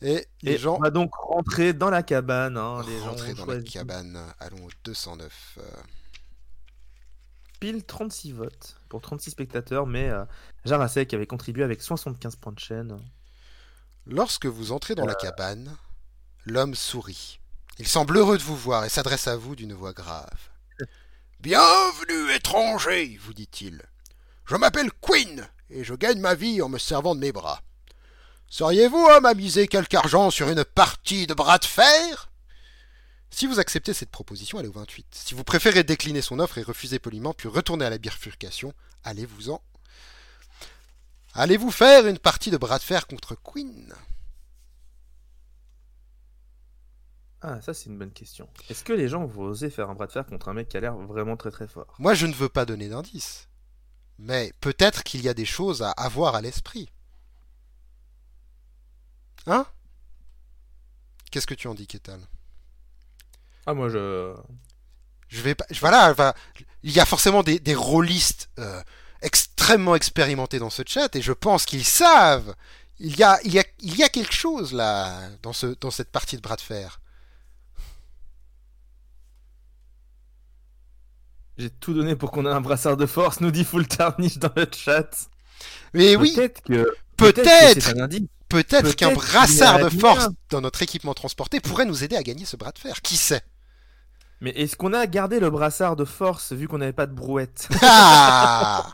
Et 0.00 0.26
les 0.42 0.52
Et 0.52 0.58
gens 0.58 0.76
on 0.76 0.80
va 0.80 0.90
donc 0.90 1.12
rentrer 1.14 1.72
dans 1.72 1.90
la 1.90 2.02
cabane. 2.04 2.56
Hein, 2.56 2.82
les 2.86 2.98
gens 3.00 3.14
ont 3.14 3.34
dans 3.34 3.46
la 3.52 3.62
cabane. 3.62 4.18
Allons 4.38 4.64
au 4.66 4.70
209. 4.84 5.58
euh. 5.58 5.62
Pile 7.58 7.84
36 7.84 8.32
votes 8.32 8.76
pour 8.88 9.00
36 9.00 9.32
spectateurs, 9.32 9.86
mais 9.86 10.08
euh, 10.08 10.24
Jarasek 10.64 11.12
avait 11.14 11.26
contribué 11.26 11.64
avec 11.64 11.82
75 11.82 12.36
points 12.36 12.52
de 12.52 12.60
chaîne. 12.60 12.96
Lorsque 14.06 14.46
vous 14.46 14.70
entrez 14.70 14.94
dans 14.94 15.04
la 15.06 15.14
Euh. 15.14 15.16
cabane, 15.16 15.76
l'homme 16.44 16.76
sourit. 16.76 17.40
Il 17.80 17.86
semble 17.86 18.16
heureux 18.16 18.38
de 18.38 18.42
vous 18.42 18.56
voir 18.56 18.84
et 18.84 18.88
s'adresse 18.88 19.28
à 19.28 19.36
vous 19.36 19.54
d'une 19.54 19.72
voix 19.72 19.92
grave. 19.92 20.50
Bienvenue, 21.38 22.34
étranger, 22.34 23.16
vous 23.22 23.32
dit-il. 23.32 23.80
Je 24.46 24.56
m'appelle 24.56 24.90
Quinn 25.00 25.48
et 25.70 25.84
je 25.84 25.94
gagne 25.94 26.18
ma 26.18 26.34
vie 26.34 26.60
en 26.60 26.68
me 26.68 26.78
servant 26.78 27.14
de 27.14 27.20
mes 27.20 27.30
bras. 27.30 27.62
Seriez-vous 28.48 29.06
à 29.06 29.34
miser 29.34 29.68
quelque 29.68 29.94
argent 29.94 30.30
sur 30.30 30.48
une 30.48 30.64
partie 30.64 31.28
de 31.28 31.34
bras 31.34 31.58
de 31.58 31.66
fer? 31.66 32.32
Si 33.30 33.46
vous 33.46 33.60
acceptez 33.60 33.94
cette 33.94 34.10
proposition, 34.10 34.58
allez 34.58 34.68
au 34.68 34.72
28. 34.72 35.06
Si 35.12 35.34
vous 35.34 35.44
préférez 35.44 35.84
décliner 35.84 36.22
son 36.22 36.40
offre 36.40 36.58
et 36.58 36.62
refuser 36.62 36.98
poliment, 36.98 37.32
puis 37.32 37.46
retourner 37.46 37.84
à 37.84 37.90
la 37.90 37.98
bifurcation, 37.98 38.74
allez-vous-en. 39.04 39.62
Allez-vous 41.34 41.70
faire 41.70 42.08
une 42.08 42.18
partie 42.18 42.50
de 42.50 42.56
bras 42.56 42.78
de 42.78 42.82
fer 42.82 43.06
contre 43.06 43.36
Quinn? 43.36 43.94
Ah, 47.40 47.60
ça, 47.60 47.72
c'est 47.72 47.86
une 47.86 47.98
bonne 47.98 48.10
question. 48.12 48.48
Est-ce 48.68 48.82
que 48.82 48.92
les 48.92 49.08
gens 49.08 49.24
vont 49.24 49.42
oser 49.44 49.70
faire 49.70 49.88
un 49.90 49.94
bras 49.94 50.06
de 50.08 50.12
fer 50.12 50.26
contre 50.26 50.48
un 50.48 50.54
mec 50.54 50.68
qui 50.68 50.76
a 50.76 50.80
l'air 50.80 50.94
vraiment 50.96 51.36
très 51.36 51.50
très 51.52 51.68
fort? 51.68 51.94
Moi, 51.98 52.14
je 52.14 52.26
ne 52.26 52.34
veux 52.34 52.48
pas 52.48 52.64
donner 52.64 52.88
d'indice. 52.88 53.48
Mais 54.18 54.52
peut-être 54.60 55.04
qu'il 55.04 55.22
y 55.22 55.28
a 55.28 55.34
des 55.34 55.44
choses 55.44 55.82
à 55.82 55.90
avoir 55.92 56.34
à 56.34 56.40
l'esprit. 56.40 56.88
Hein? 59.46 59.66
Qu'est-ce 61.30 61.46
que 61.46 61.54
tu 61.54 61.68
en 61.68 61.74
dis, 61.74 61.86
Kétal 61.86 62.20
Ah, 63.66 63.74
moi, 63.74 63.88
je. 63.88 64.34
Je 65.28 65.42
vais 65.42 65.54
pas. 65.54 65.66
je- 65.70 65.80
Voilà, 65.80 66.12
va- 66.12 66.34
il 66.82 66.90
y 66.90 67.00
a 67.00 67.04
forcément 67.06 67.42
des, 67.42 67.60
des 67.60 67.74
rôlistes 67.74 68.50
euh, 68.58 68.82
extrêmement 69.22 69.94
expérimentés 69.94 70.58
dans 70.58 70.70
ce 70.70 70.82
chat 70.86 71.14
et 71.14 71.22
je 71.22 71.32
pense 71.32 71.66
qu'ils 71.66 71.84
savent. 71.84 72.54
Il 72.98 73.14
y 73.16 73.22
a, 73.22 73.38
il 73.44 73.52
y 73.52 73.60
a, 73.60 73.64
il 73.80 73.94
y 73.96 74.02
a 74.02 74.08
quelque 74.08 74.32
chose 74.34 74.72
là 74.72 75.28
dans 75.42 75.52
ce, 75.52 75.66
dans 75.80 75.90
cette 75.92 76.10
partie 76.10 76.36
de 76.36 76.42
bras 76.42 76.56
de 76.56 76.60
fer. 76.62 77.00
J'ai 81.58 81.70
tout 81.70 81.92
donné 81.92 82.14
pour 82.14 82.30
qu'on 82.30 82.46
ait 82.46 82.50
un 82.50 82.60
brassard 82.60 82.96
de 82.96 83.06
force, 83.06 83.40
nous 83.40 83.50
dit 83.50 83.64
Full 83.64 83.88
Tarnish 83.88 84.38
dans 84.38 84.52
le 84.54 84.66
chat. 84.72 85.10
Mais 85.92 86.14
oui, 86.14 86.32
Peut-être 86.34 86.62
que. 86.62 86.94
peut-être, 88.48 88.94
qu'un 88.94 89.12
brassard 89.12 89.78
de 89.80 89.88
bien. 89.88 89.98
force 89.98 90.28
dans 90.50 90.60
notre 90.60 90.82
équipement 90.82 91.14
transporté 91.14 91.60
pourrait 91.60 91.84
nous 91.84 92.04
aider 92.04 92.16
à 92.16 92.22
gagner 92.22 92.44
ce 92.44 92.56
bras 92.56 92.70
de 92.70 92.78
fer. 92.78 93.02
Qui 93.02 93.16
sait? 93.16 93.42
Mais 94.40 94.50
est-ce 94.50 94.76
qu'on 94.76 94.92
a 94.92 95.04
gardé 95.08 95.40
le 95.40 95.50
brassard 95.50 95.96
de 95.96 96.04
force 96.04 96.52
vu 96.52 96.68
qu'on 96.68 96.78
n'avait 96.78 96.92
pas 96.92 97.06
de 97.06 97.14
brouette? 97.14 97.68
Ah 97.82 98.86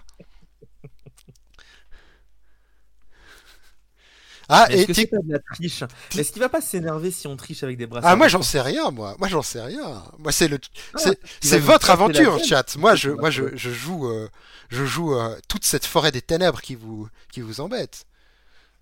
Ah, 4.49 4.67
Est-ce 4.71 4.83
et 4.83 4.87
que 4.87 4.93
t'es- 4.93 4.95
c'est 4.95 5.07
pas 5.07 5.19
de 5.23 5.33
la 5.33 5.39
triche? 5.41 5.83
Est-ce 6.17 6.33
qu'il 6.33 6.41
va 6.41 6.49
pas 6.49 6.61
s'énerver 6.61 7.11
si 7.11 7.27
on 7.27 7.37
triche 7.37 7.63
avec 7.63 7.77
des 7.77 7.87
brassards 7.87 8.11
ah 8.13 8.17
moi 8.17 8.29
j'en 8.29 8.43
sais 8.43 8.61
rien 8.61 8.91
moi. 8.91 9.17
Moi 9.19 9.29
j'en 9.29 9.43
sais 9.43 9.61
rien. 9.63 10.05
Moi 10.19 10.33
c'est 10.33 10.49
le 10.49 10.59
Ah, 10.95 10.99
c'est 10.99 11.19
c'est 11.41 11.59
votre 11.59 11.91
aventure 11.91 12.39
chat. 12.45 12.77
Moi 12.77 12.95
je 12.95 13.11
moi 13.11 13.31
je, 13.31 13.43
trouver. 13.43 13.59
je 13.59 13.71
joue 13.71 14.07
euh, 14.09 14.29
je 14.71 14.85
joue 14.85 15.15
euh, 15.15 15.39
toute 15.49 15.65
cette 15.65 15.87
forêt 15.87 16.13
des 16.13 16.23
ténèbres 16.23 16.61
qui 16.61 16.75
vous 16.75 17.09
qui 17.33 17.41
vous 17.41 17.61
embête. 17.61 18.05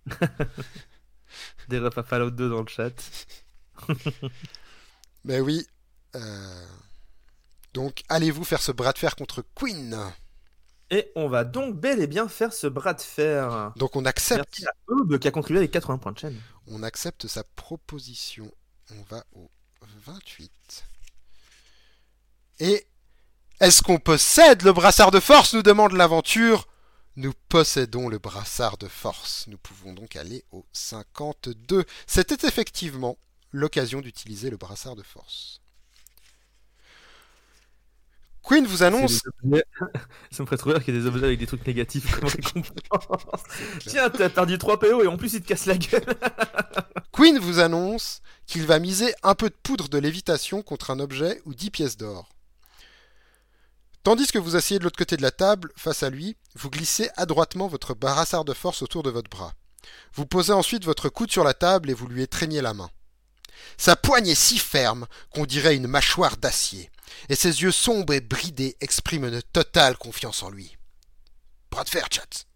Des 1.68 1.78
à 1.78 2.02
Fallout 2.02 2.30
2 2.30 2.48
dans 2.50 2.60
le 2.60 2.68
chat. 2.68 2.92
Mais 5.24 5.40
oui. 5.40 5.66
euh, 6.16 6.66
Donc 7.74 8.02
allez-vous 8.08 8.44
faire 8.44 8.62
ce 8.62 8.72
bras 8.72 8.92
de 8.92 8.98
fer 8.98 9.16
contre 9.16 9.44
Queen? 9.54 9.98
Et 10.92 11.10
on 11.16 11.26
va 11.26 11.44
donc 11.44 11.74
bel 11.80 12.02
et 12.02 12.06
bien 12.06 12.28
faire 12.28 12.52
ce 12.52 12.66
bras 12.66 12.92
de 12.92 13.00
fer. 13.00 13.72
Donc 13.76 13.96
on 13.96 14.04
accepte 14.04 14.58
Merci 14.60 14.66
à 14.66 14.72
Eub 14.92 15.18
qui 15.18 15.26
a 15.26 15.30
contribué 15.30 15.60
avec 15.60 15.70
80 15.70 15.96
points 15.96 16.12
de 16.12 16.18
chaîne. 16.18 16.40
on 16.66 16.82
accepte 16.82 17.26
sa 17.26 17.42
proposition. 17.56 18.52
On 18.90 19.02
va 19.08 19.24
au 19.34 19.50
28. 20.04 20.84
Et 22.60 22.86
est-ce 23.58 23.82
qu'on 23.82 23.98
possède 23.98 24.62
le 24.62 24.74
brassard 24.74 25.10
de 25.10 25.18
force? 25.18 25.54
Nous 25.54 25.62
demande 25.62 25.92
l'aventure. 25.92 26.68
Nous 27.16 27.32
possédons 27.48 28.08
le 28.08 28.18
brassard 28.18 28.76
de 28.76 28.88
force. 28.88 29.46
Nous 29.48 29.56
pouvons 29.56 29.94
donc 29.94 30.16
aller 30.16 30.44
au 30.52 30.66
52. 30.72 31.86
C'était 32.06 32.46
effectivement 32.46 33.16
l'occasion 33.50 34.02
d'utiliser 34.02 34.50
le 34.50 34.58
brassard 34.58 34.94
de 34.96 35.02
force. 35.02 35.61
Queen 38.42 38.66
vous 38.66 38.82
annonce 38.82 39.20
Ça 40.30 40.42
me 40.42 40.46
ferait 40.46 40.56
trop 40.56 40.70
rire 40.70 40.84
qu'il 40.84 40.94
y 40.94 40.96
ait 40.96 41.00
des 41.00 41.06
objets 41.06 41.26
avec 41.26 41.38
des 41.38 41.46
trucs 41.46 41.66
négatifs. 41.66 42.20
Tiens, 43.86 44.10
t'as 44.10 44.28
perdu 44.28 44.58
3 44.58 44.80
PO 44.80 45.02
et 45.04 45.06
en 45.06 45.16
plus 45.16 45.34
il 45.34 45.42
te 45.42 45.48
casse 45.48 45.66
la 45.66 45.78
gueule. 45.78 46.04
Queen 47.12 47.38
vous 47.38 47.60
annonce 47.60 48.20
qu'il 48.46 48.66
va 48.66 48.78
miser 48.78 49.14
un 49.22 49.34
peu 49.34 49.48
de 49.48 49.54
poudre 49.62 49.88
de 49.88 49.98
lévitation 49.98 50.62
contre 50.62 50.90
un 50.90 51.00
objet 51.00 51.40
ou 51.44 51.54
10 51.54 51.70
pièces 51.70 51.96
d'or. 51.96 52.28
Tandis 54.02 54.26
que 54.26 54.38
vous 54.38 54.56
asseyez 54.56 54.80
de 54.80 54.84
l'autre 54.84 54.98
côté 54.98 55.16
de 55.16 55.22
la 55.22 55.30
table, 55.30 55.70
face 55.76 56.02
à 56.02 56.10
lui, 56.10 56.36
vous 56.56 56.70
glissez 56.70 57.08
adroitement 57.16 57.68
votre 57.68 57.94
brassard 57.94 58.44
de 58.44 58.52
force 58.52 58.82
autour 58.82 59.04
de 59.04 59.10
votre 59.10 59.30
bras. 59.30 59.52
Vous 60.14 60.26
posez 60.26 60.52
ensuite 60.52 60.84
votre 60.84 61.08
coude 61.08 61.30
sur 61.30 61.44
la 61.44 61.54
table 61.54 61.90
et 61.90 61.94
vous 61.94 62.08
lui 62.08 62.22
étreignez 62.22 62.60
la 62.60 62.74
main. 62.74 62.90
Sa 63.76 63.94
poigne 63.94 64.28
est 64.28 64.34
si 64.34 64.58
ferme 64.58 65.06
qu'on 65.30 65.46
dirait 65.46 65.76
une 65.76 65.86
mâchoire 65.86 66.36
d'acier, 66.36 66.90
et 67.28 67.34
ses 67.34 67.62
yeux 67.62 67.72
sombres 67.72 68.12
et 68.12 68.20
bridés 68.20 68.76
expriment 68.80 69.26
une 69.26 69.42
totale 69.42 69.96
confiance 69.96 70.42
en 70.42 70.50
lui. 70.50 70.76
Bras 71.70 71.84
de 71.84 71.90
fer, 71.90 72.06
chat. 72.10 72.46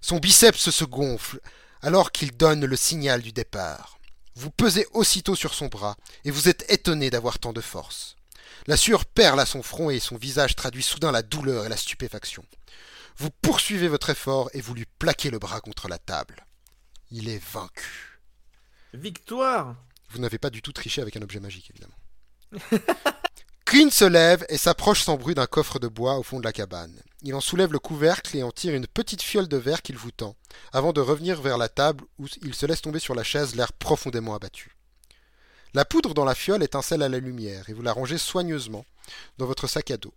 Son 0.00 0.18
biceps 0.18 0.70
se 0.70 0.84
gonfle 0.84 1.40
alors 1.80 2.12
qu'il 2.12 2.36
donne 2.36 2.64
le 2.64 2.76
signal 2.76 3.22
du 3.22 3.32
départ. 3.32 3.98
Vous 4.36 4.50
pesez 4.50 4.86
aussitôt 4.92 5.36
sur 5.36 5.54
son 5.54 5.66
bras, 5.66 5.96
et 6.24 6.30
vous 6.30 6.48
êtes 6.48 6.70
étonné 6.70 7.10
d'avoir 7.10 7.38
tant 7.38 7.52
de 7.52 7.60
force. 7.60 8.16
La 8.66 8.76
sueur 8.76 9.04
perle 9.04 9.38
à 9.38 9.46
son 9.46 9.62
front 9.62 9.90
et 9.90 10.00
son 10.00 10.16
visage 10.16 10.56
traduit 10.56 10.82
soudain 10.82 11.12
la 11.12 11.22
douleur 11.22 11.66
et 11.66 11.68
la 11.68 11.76
stupéfaction. 11.76 12.44
Vous 13.16 13.30
poursuivez 13.30 13.88
votre 13.88 14.10
effort 14.10 14.50
et 14.54 14.60
vous 14.60 14.74
lui 14.74 14.86
plaquez 14.98 15.30
le 15.30 15.38
bras 15.38 15.60
contre 15.60 15.88
la 15.88 15.98
table. 15.98 16.46
Il 17.10 17.28
est 17.28 17.42
vaincu. 17.52 18.20
Victoire 18.94 19.76
Vous 20.08 20.18
n'avez 20.18 20.38
pas 20.38 20.50
du 20.50 20.62
tout 20.62 20.72
triché 20.72 21.00
avec 21.00 21.16
un 21.16 21.22
objet 21.22 21.40
magique, 21.40 21.70
évidemment. 21.70 21.94
Queen 23.74 23.90
se 23.90 24.04
lève 24.04 24.46
et 24.50 24.56
s'approche 24.56 25.02
sans 25.02 25.16
bruit 25.16 25.34
d'un 25.34 25.48
coffre 25.48 25.80
de 25.80 25.88
bois 25.88 26.16
au 26.16 26.22
fond 26.22 26.38
de 26.38 26.44
la 26.44 26.52
cabane. 26.52 26.96
Il 27.22 27.34
en 27.34 27.40
soulève 27.40 27.72
le 27.72 27.80
couvercle 27.80 28.36
et 28.36 28.44
en 28.44 28.52
tire 28.52 28.72
une 28.72 28.86
petite 28.86 29.20
fiole 29.20 29.48
de 29.48 29.56
verre 29.56 29.82
qu'il 29.82 29.96
vous 29.96 30.12
tend, 30.12 30.36
avant 30.72 30.92
de 30.92 31.00
revenir 31.00 31.42
vers 31.42 31.58
la 31.58 31.68
table 31.68 32.04
où 32.20 32.28
il 32.42 32.54
se 32.54 32.66
laisse 32.66 32.82
tomber 32.82 33.00
sur 33.00 33.16
la 33.16 33.24
chaise, 33.24 33.56
l'air 33.56 33.72
profondément 33.72 34.36
abattu. 34.36 34.76
La 35.72 35.84
poudre 35.84 36.14
dans 36.14 36.24
la 36.24 36.36
fiole 36.36 36.62
étincelle 36.62 37.02
à 37.02 37.08
la 37.08 37.18
lumière 37.18 37.68
et 37.68 37.72
vous 37.72 37.82
la 37.82 37.92
rangez 37.92 38.16
soigneusement 38.16 38.86
dans 39.38 39.46
votre 39.46 39.66
sac 39.66 39.90
à 39.90 39.96
dos. 39.96 40.14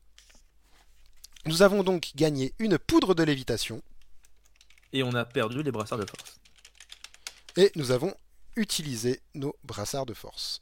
Nous 1.48 1.64
avons 1.64 1.82
donc 1.82 2.12
gagné 2.16 2.54
une 2.60 2.78
poudre 2.78 3.16
de 3.16 3.24
lévitation 3.24 3.82
Et 4.94 5.02
on 5.02 5.16
a 5.16 5.26
perdu 5.26 5.64
les 5.64 5.72
brassards 5.72 5.98
de 5.98 6.06
force. 6.06 6.36
et 7.56 7.72
nous 7.76 7.90
avons 7.90 8.14
utilisé 8.56 9.20
nos 9.34 9.56
brassards 9.64 10.06
de 10.06 10.14
force. 10.14 10.62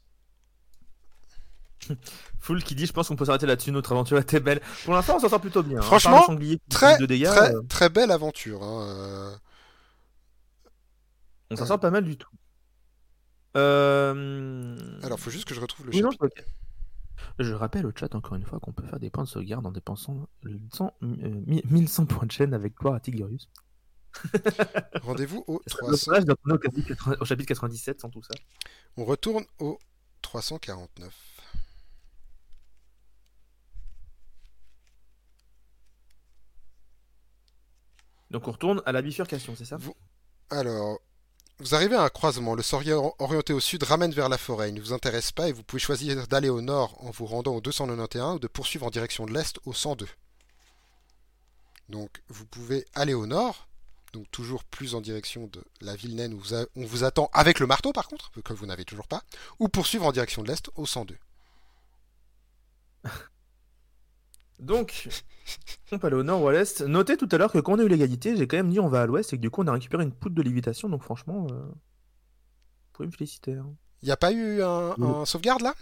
Full 2.40 2.62
qui 2.64 2.74
dit 2.74 2.86
je 2.86 2.92
pense 2.92 3.08
qu'on 3.08 3.16
peut 3.16 3.24
s'arrêter 3.26 3.46
là-dessus, 3.46 3.72
notre 3.72 3.92
aventure 3.92 4.18
était 4.18 4.40
belle. 4.40 4.60
Pour 4.84 4.94
l'instant 4.94 5.16
on 5.16 5.20
s'en 5.20 5.28
sort 5.28 5.40
plutôt 5.40 5.62
bien. 5.62 5.78
hein. 5.78 5.82
Franchement, 5.82 6.24
sanglier 6.24 6.58
Très, 6.70 6.94
fait 6.94 7.00
de 7.02 7.06
dégâts, 7.06 7.26
très, 7.26 7.54
euh, 7.54 7.62
très 7.68 7.88
belle 7.88 8.10
aventure. 8.10 8.62
hein, 8.62 8.86
euh. 8.88 9.36
on 11.50 11.56
s'en 11.56 11.66
sort 11.66 11.80
pas 11.80 11.90
mal 11.90 12.04
du 12.04 12.16
tout. 12.16 12.30
Euh... 13.56 14.76
Alors, 15.02 15.18
faut 15.18 15.30
juste 15.30 15.46
que 15.46 15.54
je 15.54 15.60
retrouve 15.60 15.86
le 15.86 15.92
Oui, 15.92 16.02
chapitre. 16.02 16.26
Je 17.38 17.52
rappelle 17.54 17.86
au 17.86 17.92
chat 17.94 18.14
encore 18.14 18.34
une 18.34 18.44
fois 18.44 18.60
qu'on 18.60 18.72
peut 18.72 18.86
faire 18.86 18.98
des 19.00 19.08
points 19.10 19.24
de 19.24 19.28
sauvegarde 19.28 19.64
en 19.66 19.70
dépensant 19.72 20.28
le 20.42 20.58
100, 20.74 20.94
euh, 21.02 21.42
1100 21.46 22.06
points 22.06 22.26
de 22.26 22.32
chaîne 22.32 22.52
avec 22.54 22.74
gloire 22.76 22.94
à 22.94 23.00
Tigurius. 23.00 23.48
Rendez-vous 25.02 25.44
au 25.46 25.60
C'est 25.66 25.76
300. 25.78 26.10
dommage 26.10 26.24
de 26.24 26.32
retourner 26.32 26.54
au 26.54 26.62
chapitre 26.62 26.88
80 26.88 27.16
au 27.20 27.24
chapitre 27.24 27.48
97 27.48 28.00
sans 28.00 28.10
tout 28.10 28.22
ça. 28.22 28.34
On 28.96 29.04
retourne 29.04 29.44
au 29.58 29.78
349. 30.22 31.14
Donc 38.30 38.48
on 38.48 38.52
retourne 38.52 38.82
à 38.86 38.92
la 38.92 39.02
bifurcation, 39.02 39.54
c'est 39.56 39.64
ça? 39.64 39.78
Alors, 40.50 40.98
vous 41.58 41.74
arrivez 41.74 41.96
à 41.96 42.02
un 42.02 42.08
croisement. 42.08 42.54
Le 42.54 42.62
sorier 42.62 42.92
or- 42.92 43.14
orienté 43.18 43.52
au 43.52 43.60
sud 43.60 43.82
ramène 43.82 44.12
vers 44.12 44.28
la 44.28 44.38
forêt. 44.38 44.68
Il 44.68 44.74
ne 44.74 44.80
vous 44.80 44.92
intéresse 44.92 45.32
pas 45.32 45.48
et 45.48 45.52
vous 45.52 45.62
pouvez 45.62 45.80
choisir 45.80 46.26
d'aller 46.26 46.48
au 46.50 46.60
nord 46.60 46.96
en 47.04 47.10
vous 47.10 47.26
rendant 47.26 47.54
au 47.54 47.60
291 47.60 48.36
ou 48.36 48.38
de 48.38 48.46
poursuivre 48.48 48.86
en 48.86 48.90
direction 48.90 49.26
de 49.26 49.32
l'est 49.32 49.58
au 49.64 49.72
102. 49.72 50.06
Donc, 51.88 52.22
vous 52.28 52.44
pouvez 52.46 52.84
aller 52.94 53.14
au 53.14 53.26
nord, 53.26 53.68
donc 54.12 54.28
toujours 54.32 54.64
plus 54.64 54.94
en 54.96 55.00
direction 55.00 55.46
de 55.46 55.62
la 55.80 55.94
ville 55.94 56.16
naine 56.16 56.34
où 56.34 56.38
vous 56.40 56.54
a- 56.54 56.66
on 56.74 56.84
vous 56.84 57.04
attend 57.04 57.30
avec 57.32 57.60
le 57.60 57.66
marteau 57.68 57.92
par 57.92 58.08
contre, 58.08 58.30
que 58.42 58.52
vous 58.52 58.66
n'avez 58.66 58.84
toujours 58.84 59.06
pas, 59.06 59.22
ou 59.60 59.68
poursuivre 59.68 60.04
en 60.04 60.10
direction 60.12 60.42
de 60.42 60.48
l'est 60.48 60.68
au 60.74 60.84
102. 60.84 61.16
Donc, 64.58 65.08
on 65.92 65.98
peut 65.98 66.06
aller 66.06 66.16
au 66.16 66.22
nord 66.22 66.42
ou 66.42 66.48
à 66.48 66.52
l'est. 66.52 66.80
Notez 66.82 67.16
tout 67.16 67.28
à 67.30 67.38
l'heure 67.38 67.52
que 67.52 67.58
quand 67.58 67.74
on 67.74 67.78
a 67.78 67.82
eu 67.82 67.88
l'égalité, 67.88 68.36
j'ai 68.36 68.48
quand 68.48 68.56
même 68.56 68.70
dit 68.70 68.80
on 68.80 68.88
va 68.88 69.02
à 69.02 69.06
l'ouest 69.06 69.32
et 69.32 69.36
que 69.36 69.42
du 69.42 69.50
coup 69.50 69.62
on 69.62 69.66
a 69.66 69.72
récupéré 69.72 70.02
une 70.04 70.12
poudre 70.12 70.34
de 70.34 70.42
lévitation. 70.42 70.88
Donc 70.88 71.02
franchement, 71.02 71.46
euh... 71.50 71.54
vous 71.66 72.92
pouvez 72.94 73.06
me 73.06 73.12
féliciter. 73.12 73.54
hein. 73.54 73.70
Il 74.02 74.06
n'y 74.06 74.12
a 74.12 74.16
pas 74.16 74.32
eu 74.32 74.62
un, 74.62 74.94
Oui. 74.98 75.08
un 75.08 75.24
sauvegarde 75.24 75.62
là? 75.62 75.74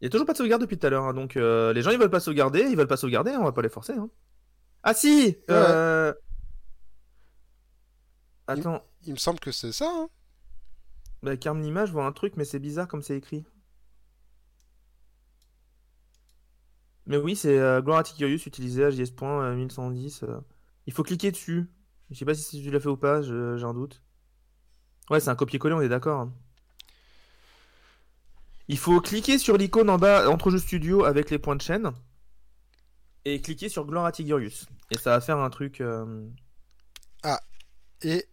Il 0.00 0.04
y 0.04 0.06
a 0.06 0.10
toujours 0.10 0.26
pas 0.26 0.32
de 0.32 0.38
sauvegarde 0.38 0.62
depuis 0.62 0.78
tout 0.78 0.86
à 0.86 0.90
l'heure. 0.90 1.04
hein, 1.04 1.14
donc 1.14 1.36
euh, 1.36 1.72
les 1.72 1.82
gens 1.82 1.90
ils 1.90 1.98
veulent 1.98 2.10
pas 2.10 2.20
sauvegarder, 2.20 2.60
ils 2.60 2.76
veulent 2.76 2.86
pas 2.86 2.96
sauvegarder, 2.96 3.32
on 3.32 3.44
va 3.44 3.52
pas 3.52 3.62
les 3.62 3.68
forcer. 3.68 3.92
hein. 3.94 4.08
Ah 4.82 4.94
si 4.94 5.36
euh... 5.50 6.12
Attends, 8.46 8.82
Il 9.06 9.12
me 9.12 9.18
semble 9.18 9.38
que 9.40 9.52
c'est 9.52 9.72
ça. 9.72 9.88
hein. 9.90 10.08
bah, 11.22 11.34
je 11.34 11.92
vois 11.92 12.06
un 12.06 12.12
truc, 12.12 12.34
mais 12.36 12.44
c'est 12.44 12.58
bizarre 12.58 12.88
comme 12.88 13.02
c'est 13.02 13.16
écrit. 13.16 13.44
Mais 17.10 17.16
oui, 17.16 17.34
c'est 17.34 17.58
euh, 17.58 17.82
Gloria 17.82 18.04
Tigurius 18.04 18.46
utilisé 18.46 18.84
à 18.84 18.90
JS. 18.90 19.10
euh, 19.20 19.54
1110. 19.56 20.22
euh. 20.22 20.40
Il 20.86 20.92
faut 20.92 21.02
cliquer 21.02 21.32
dessus. 21.32 21.68
Je 22.08 22.16
sais 22.16 22.24
pas 22.24 22.34
si 22.34 22.62
tu 22.62 22.70
l'as 22.70 22.78
fait 22.78 22.88
ou 22.88 22.96
pas, 22.96 23.20
j'ai 23.20 23.32
un 23.32 23.74
doute. 23.74 24.00
Ouais, 25.10 25.18
c'est 25.18 25.28
un 25.28 25.34
copier-coller, 25.34 25.74
on 25.74 25.80
est 25.80 25.88
d'accord. 25.88 26.20
hein. 26.20 26.32
Il 28.68 28.78
faut 28.78 29.00
cliquer 29.00 29.38
sur 29.38 29.56
l'icône 29.56 29.90
en 29.90 29.98
bas 29.98 30.30
entre 30.30 30.50
jeux 30.50 30.58
studio 30.58 31.04
avec 31.04 31.30
les 31.30 31.40
points 31.40 31.56
de 31.56 31.62
chaîne 31.62 31.90
et 33.24 33.40
cliquer 33.40 33.68
sur 33.68 33.84
Tigurius. 34.12 34.66
Et 34.92 34.96
ça 34.98 35.10
va 35.10 35.20
faire 35.20 35.38
un 35.38 35.50
truc. 35.50 35.80
euh, 35.80 36.28
Ah, 37.24 37.40
et 38.02 38.26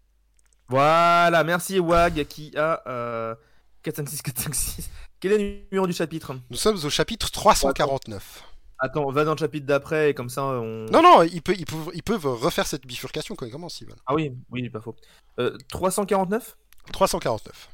Voilà, 0.69 1.43
merci 1.43 1.79
Wag 1.79 2.25
qui 2.25 2.55
a 2.55 2.83
euh, 2.87 3.35
456 3.81 4.21
456. 4.21 4.89
Quel 5.19 5.31
est 5.31 5.37
le 5.39 5.65
numéro 5.71 5.87
du 5.87 5.93
chapitre? 5.93 6.35
Nous 6.51 6.57
sommes 6.57 6.77
au 6.83 6.89
chapitre 6.91 7.31
349. 7.31 8.43
Attends, 8.79 9.09
va 9.11 9.23
dans 9.23 9.31
le 9.33 9.37
chapitre 9.37 9.65
d'après 9.65 10.11
et 10.11 10.13
comme 10.13 10.29
ça 10.29 10.43
on. 10.43 10.85
Non, 10.85 11.01
non, 11.01 11.23
ils 11.23 11.41
peuvent, 11.41 11.57
ils 11.57 11.65
peuvent, 11.65 11.89
ils 11.93 12.03
peuvent 12.03 12.27
refaire 12.27 12.67
cette 12.67 12.85
bifurcation 12.85 13.35
quand 13.35 13.45
ils 13.45 13.51
commencent, 13.51 13.81
veulent. 13.81 13.95
Ah 14.05 14.13
oui, 14.13 14.33
oui, 14.51 14.69
pas 14.69 14.81
faux. 14.81 14.95
Euh, 15.39 15.57
349 15.69 16.57
349. 16.91 17.69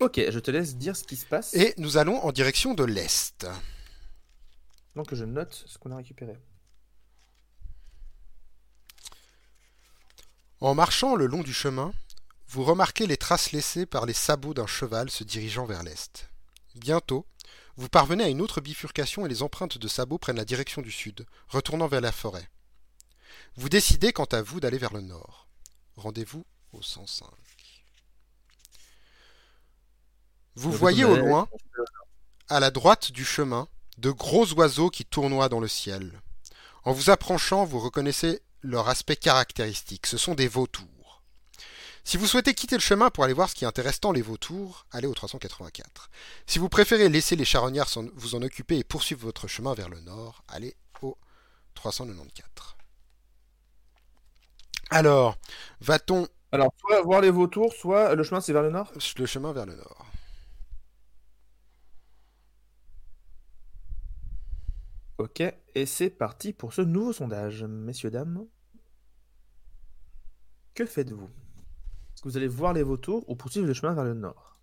Ok, 0.00 0.20
je 0.28 0.38
te 0.38 0.50
laisse 0.50 0.76
dire 0.76 0.96
ce 0.96 1.04
qui 1.04 1.16
se 1.16 1.26
passe. 1.26 1.54
Et 1.54 1.74
nous 1.78 1.96
allons 1.96 2.18
en 2.24 2.30
direction 2.30 2.74
de 2.74 2.84
l'Est. 2.84 3.46
Donc 4.94 5.14
je 5.14 5.24
note 5.24 5.64
ce 5.66 5.78
qu'on 5.78 5.90
a 5.90 5.96
récupéré. 5.96 6.38
En 10.60 10.74
marchant 10.74 11.16
le 11.16 11.26
long 11.26 11.42
du 11.42 11.52
chemin, 11.52 11.92
vous 12.48 12.64
remarquez 12.64 13.06
les 13.06 13.16
traces 13.16 13.52
laissées 13.52 13.86
par 13.86 14.06
les 14.06 14.14
sabots 14.14 14.54
d'un 14.54 14.66
cheval 14.66 15.10
se 15.10 15.24
dirigeant 15.24 15.66
vers 15.66 15.82
l'Est. 15.82 16.30
Bientôt, 16.76 17.26
vous 17.76 17.88
parvenez 17.88 18.24
à 18.24 18.28
une 18.28 18.40
autre 18.40 18.60
bifurcation 18.60 19.26
et 19.26 19.28
les 19.28 19.42
empreintes 19.42 19.78
de 19.78 19.88
sabots 19.88 20.18
prennent 20.18 20.36
la 20.36 20.44
direction 20.44 20.80
du 20.80 20.90
sud, 20.90 21.26
retournant 21.48 21.88
vers 21.88 22.00
la 22.00 22.12
forêt. 22.12 22.48
Vous 23.56 23.68
décidez 23.68 24.12
quant 24.12 24.24
à 24.24 24.40
vous 24.40 24.60
d'aller 24.60 24.78
vers 24.78 24.94
le 24.94 25.02
nord. 25.02 25.46
Rendez-vous 25.96 26.44
au 26.72 26.82
105. 26.82 27.26
Vous 30.54 30.72
voyez 30.72 31.04
au 31.04 31.16
loin, 31.16 31.48
à 32.48 32.60
la 32.60 32.70
droite 32.70 33.12
du 33.12 33.24
chemin, 33.24 33.68
de 33.98 34.10
gros 34.10 34.50
oiseaux 34.54 34.88
qui 34.88 35.04
tournoient 35.04 35.50
dans 35.50 35.60
le 35.60 35.68
ciel. 35.68 36.20
En 36.84 36.92
vous 36.92 37.10
approchant, 37.10 37.66
vous 37.66 37.78
reconnaissez 37.78 38.40
leur 38.62 38.88
aspect 38.88 39.16
caractéristique. 39.16 40.06
Ce 40.06 40.16
sont 40.16 40.34
des 40.34 40.48
vautours. 40.48 40.95
Si 42.06 42.16
vous 42.18 42.28
souhaitez 42.28 42.54
quitter 42.54 42.76
le 42.76 42.80
chemin 42.80 43.10
pour 43.10 43.24
aller 43.24 43.32
voir 43.32 43.50
ce 43.50 43.56
qui 43.56 43.64
intéresse 43.64 43.98
tant 43.98 44.12
les 44.12 44.22
vautours, 44.22 44.86
allez 44.92 45.08
au 45.08 45.12
384. 45.12 46.08
Si 46.46 46.60
vous 46.60 46.68
préférez 46.68 47.08
laisser 47.08 47.34
les 47.34 47.44
charognards 47.44 47.90
vous 48.14 48.36
en 48.36 48.42
occuper 48.42 48.78
et 48.78 48.84
poursuivre 48.84 49.22
votre 49.22 49.48
chemin 49.48 49.74
vers 49.74 49.88
le 49.88 49.98
nord, 50.02 50.44
allez 50.46 50.76
au 51.02 51.18
394. 51.74 52.76
Alors, 54.90 55.36
va-t-on 55.80 56.28
Alors, 56.52 56.72
soit 56.78 57.02
voir 57.02 57.22
les 57.22 57.30
vautours, 57.30 57.72
soit 57.72 58.14
le 58.14 58.22
chemin 58.22 58.40
c'est 58.40 58.52
vers 58.52 58.62
le 58.62 58.70
nord? 58.70 58.92
Le 59.18 59.26
chemin 59.26 59.52
vers 59.52 59.66
le 59.66 59.74
nord 59.74 60.06
Ok, 65.18 65.42
et 65.74 65.86
c'est 65.86 66.10
parti 66.10 66.52
pour 66.52 66.72
ce 66.72 66.82
nouveau 66.82 67.12
sondage. 67.12 67.64
Messieurs, 67.64 68.12
dames, 68.12 68.46
que 70.72 70.86
faites-vous? 70.86 71.30
Que 72.26 72.30
vous 72.32 72.36
allez 72.36 72.48
voir 72.48 72.72
les 72.72 72.82
vautours 72.82 73.24
ou 73.28 73.36
poursuivre 73.36 73.66
le 73.66 73.74
chemin 73.74 73.94
vers 73.94 74.04
le 74.04 74.14
nord 74.14 74.56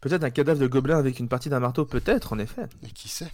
Peut-être 0.00 0.22
un 0.22 0.30
cadavre 0.30 0.60
de 0.60 0.66
gobelin 0.66 0.98
avec 0.98 1.18
une 1.18 1.28
partie 1.28 1.48
d'un 1.48 1.60
marteau, 1.60 1.86
peut-être, 1.86 2.34
en 2.34 2.38
effet. 2.38 2.66
Et 2.82 2.90
qui 2.90 3.08
sait? 3.08 3.30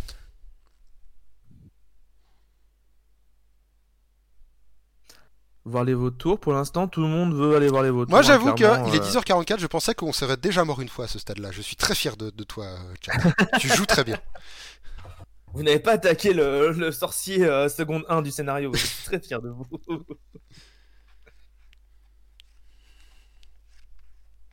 Voir 5.65 5.82
les 5.82 5.95
vautours, 5.95 6.39
pour 6.39 6.53
l'instant, 6.53 6.87
tout 6.87 7.01
le 7.01 7.09
monde 7.09 7.35
veut 7.35 7.57
aller 7.57 7.66
voir 7.66 7.82
les 7.82 7.91
vautours. 7.91 8.11
Moi, 8.11 8.20
hein, 8.20 8.23
j'avoue 8.23 8.55
qu'il 8.55 8.66
est 8.66 8.69
euh, 8.69 8.85
10h44, 8.87 9.59
je 9.59 9.66
pensais 9.66 9.95
qu'on 9.95 10.12
serait 10.12 10.37
déjà 10.37 10.65
mort 10.65 10.81
une 10.81 10.89
fois 10.89 11.07
à 11.07 11.09
ce 11.09 11.19
stade-là. 11.19 11.51
Je 11.51 11.61
suis 11.61 11.74
très 11.74 11.97
fier 11.97 12.16
de, 12.16 12.31
de 12.31 12.45
toi, 12.45 12.66
euh, 12.66 12.95
Chad. 13.01 13.35
tu 13.59 13.66
joues 13.66 13.87
très 13.87 14.05
bien. 14.05 14.20
Vous 15.53 15.65
n'avez 15.65 15.81
pas 15.81 15.93
attaqué 15.95 16.32
le, 16.32 16.70
le 16.70 16.93
sorcier 16.93 17.45
euh, 17.45 17.69
seconde 17.69 18.05
1 18.09 18.23
du 18.23 18.31
scénario, 18.31 18.70
je 18.73 18.87
suis 18.87 19.05
très 19.07 19.19
fier 19.19 19.43
de 19.43 19.49
vous. 19.49 19.66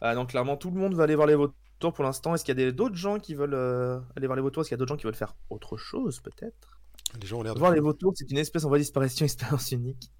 ah 0.01 0.13
non, 0.15 0.25
clairement, 0.25 0.57
tout 0.57 0.69
le 0.71 0.79
monde 0.79 0.93
va 0.93 1.03
aller 1.03 1.15
voir 1.15 1.27
les 1.27 1.35
vautours 1.35 1.93
pour 1.93 2.03
l'instant. 2.03 2.35
Est-ce 2.35 2.43
qu'il 2.43 2.59
y 2.59 2.63
a 2.63 2.71
d'autres 2.71 2.95
gens 2.95 3.19
qui 3.19 3.33
veulent 3.33 3.53
euh, 3.53 3.99
aller 4.15 4.27
voir 4.27 4.35
les 4.35 4.41
vautours? 4.41 4.61
Est-ce 4.61 4.69
qu'il 4.69 4.75
y 4.75 4.77
a 4.77 4.79
d'autres 4.79 4.93
gens 4.93 4.97
qui 4.97 5.05
veulent 5.05 5.15
faire 5.15 5.35
autre 5.49 5.77
chose, 5.77 6.19
peut-être? 6.19 6.79
Les 7.21 7.27
gens 7.27 7.39
ont 7.39 7.43
l'air 7.43 7.55
de... 7.55 7.59
Voir 7.59 7.71
les 7.71 7.79
vautours, 7.79 8.13
c'est 8.15 8.29
une 8.29 8.37
espèce 8.37 8.63
en 8.65 8.69
voie 8.69 8.77
de 8.77 8.83
disparition, 8.83 9.25
expérience 9.25 9.71
unique. 9.71 10.11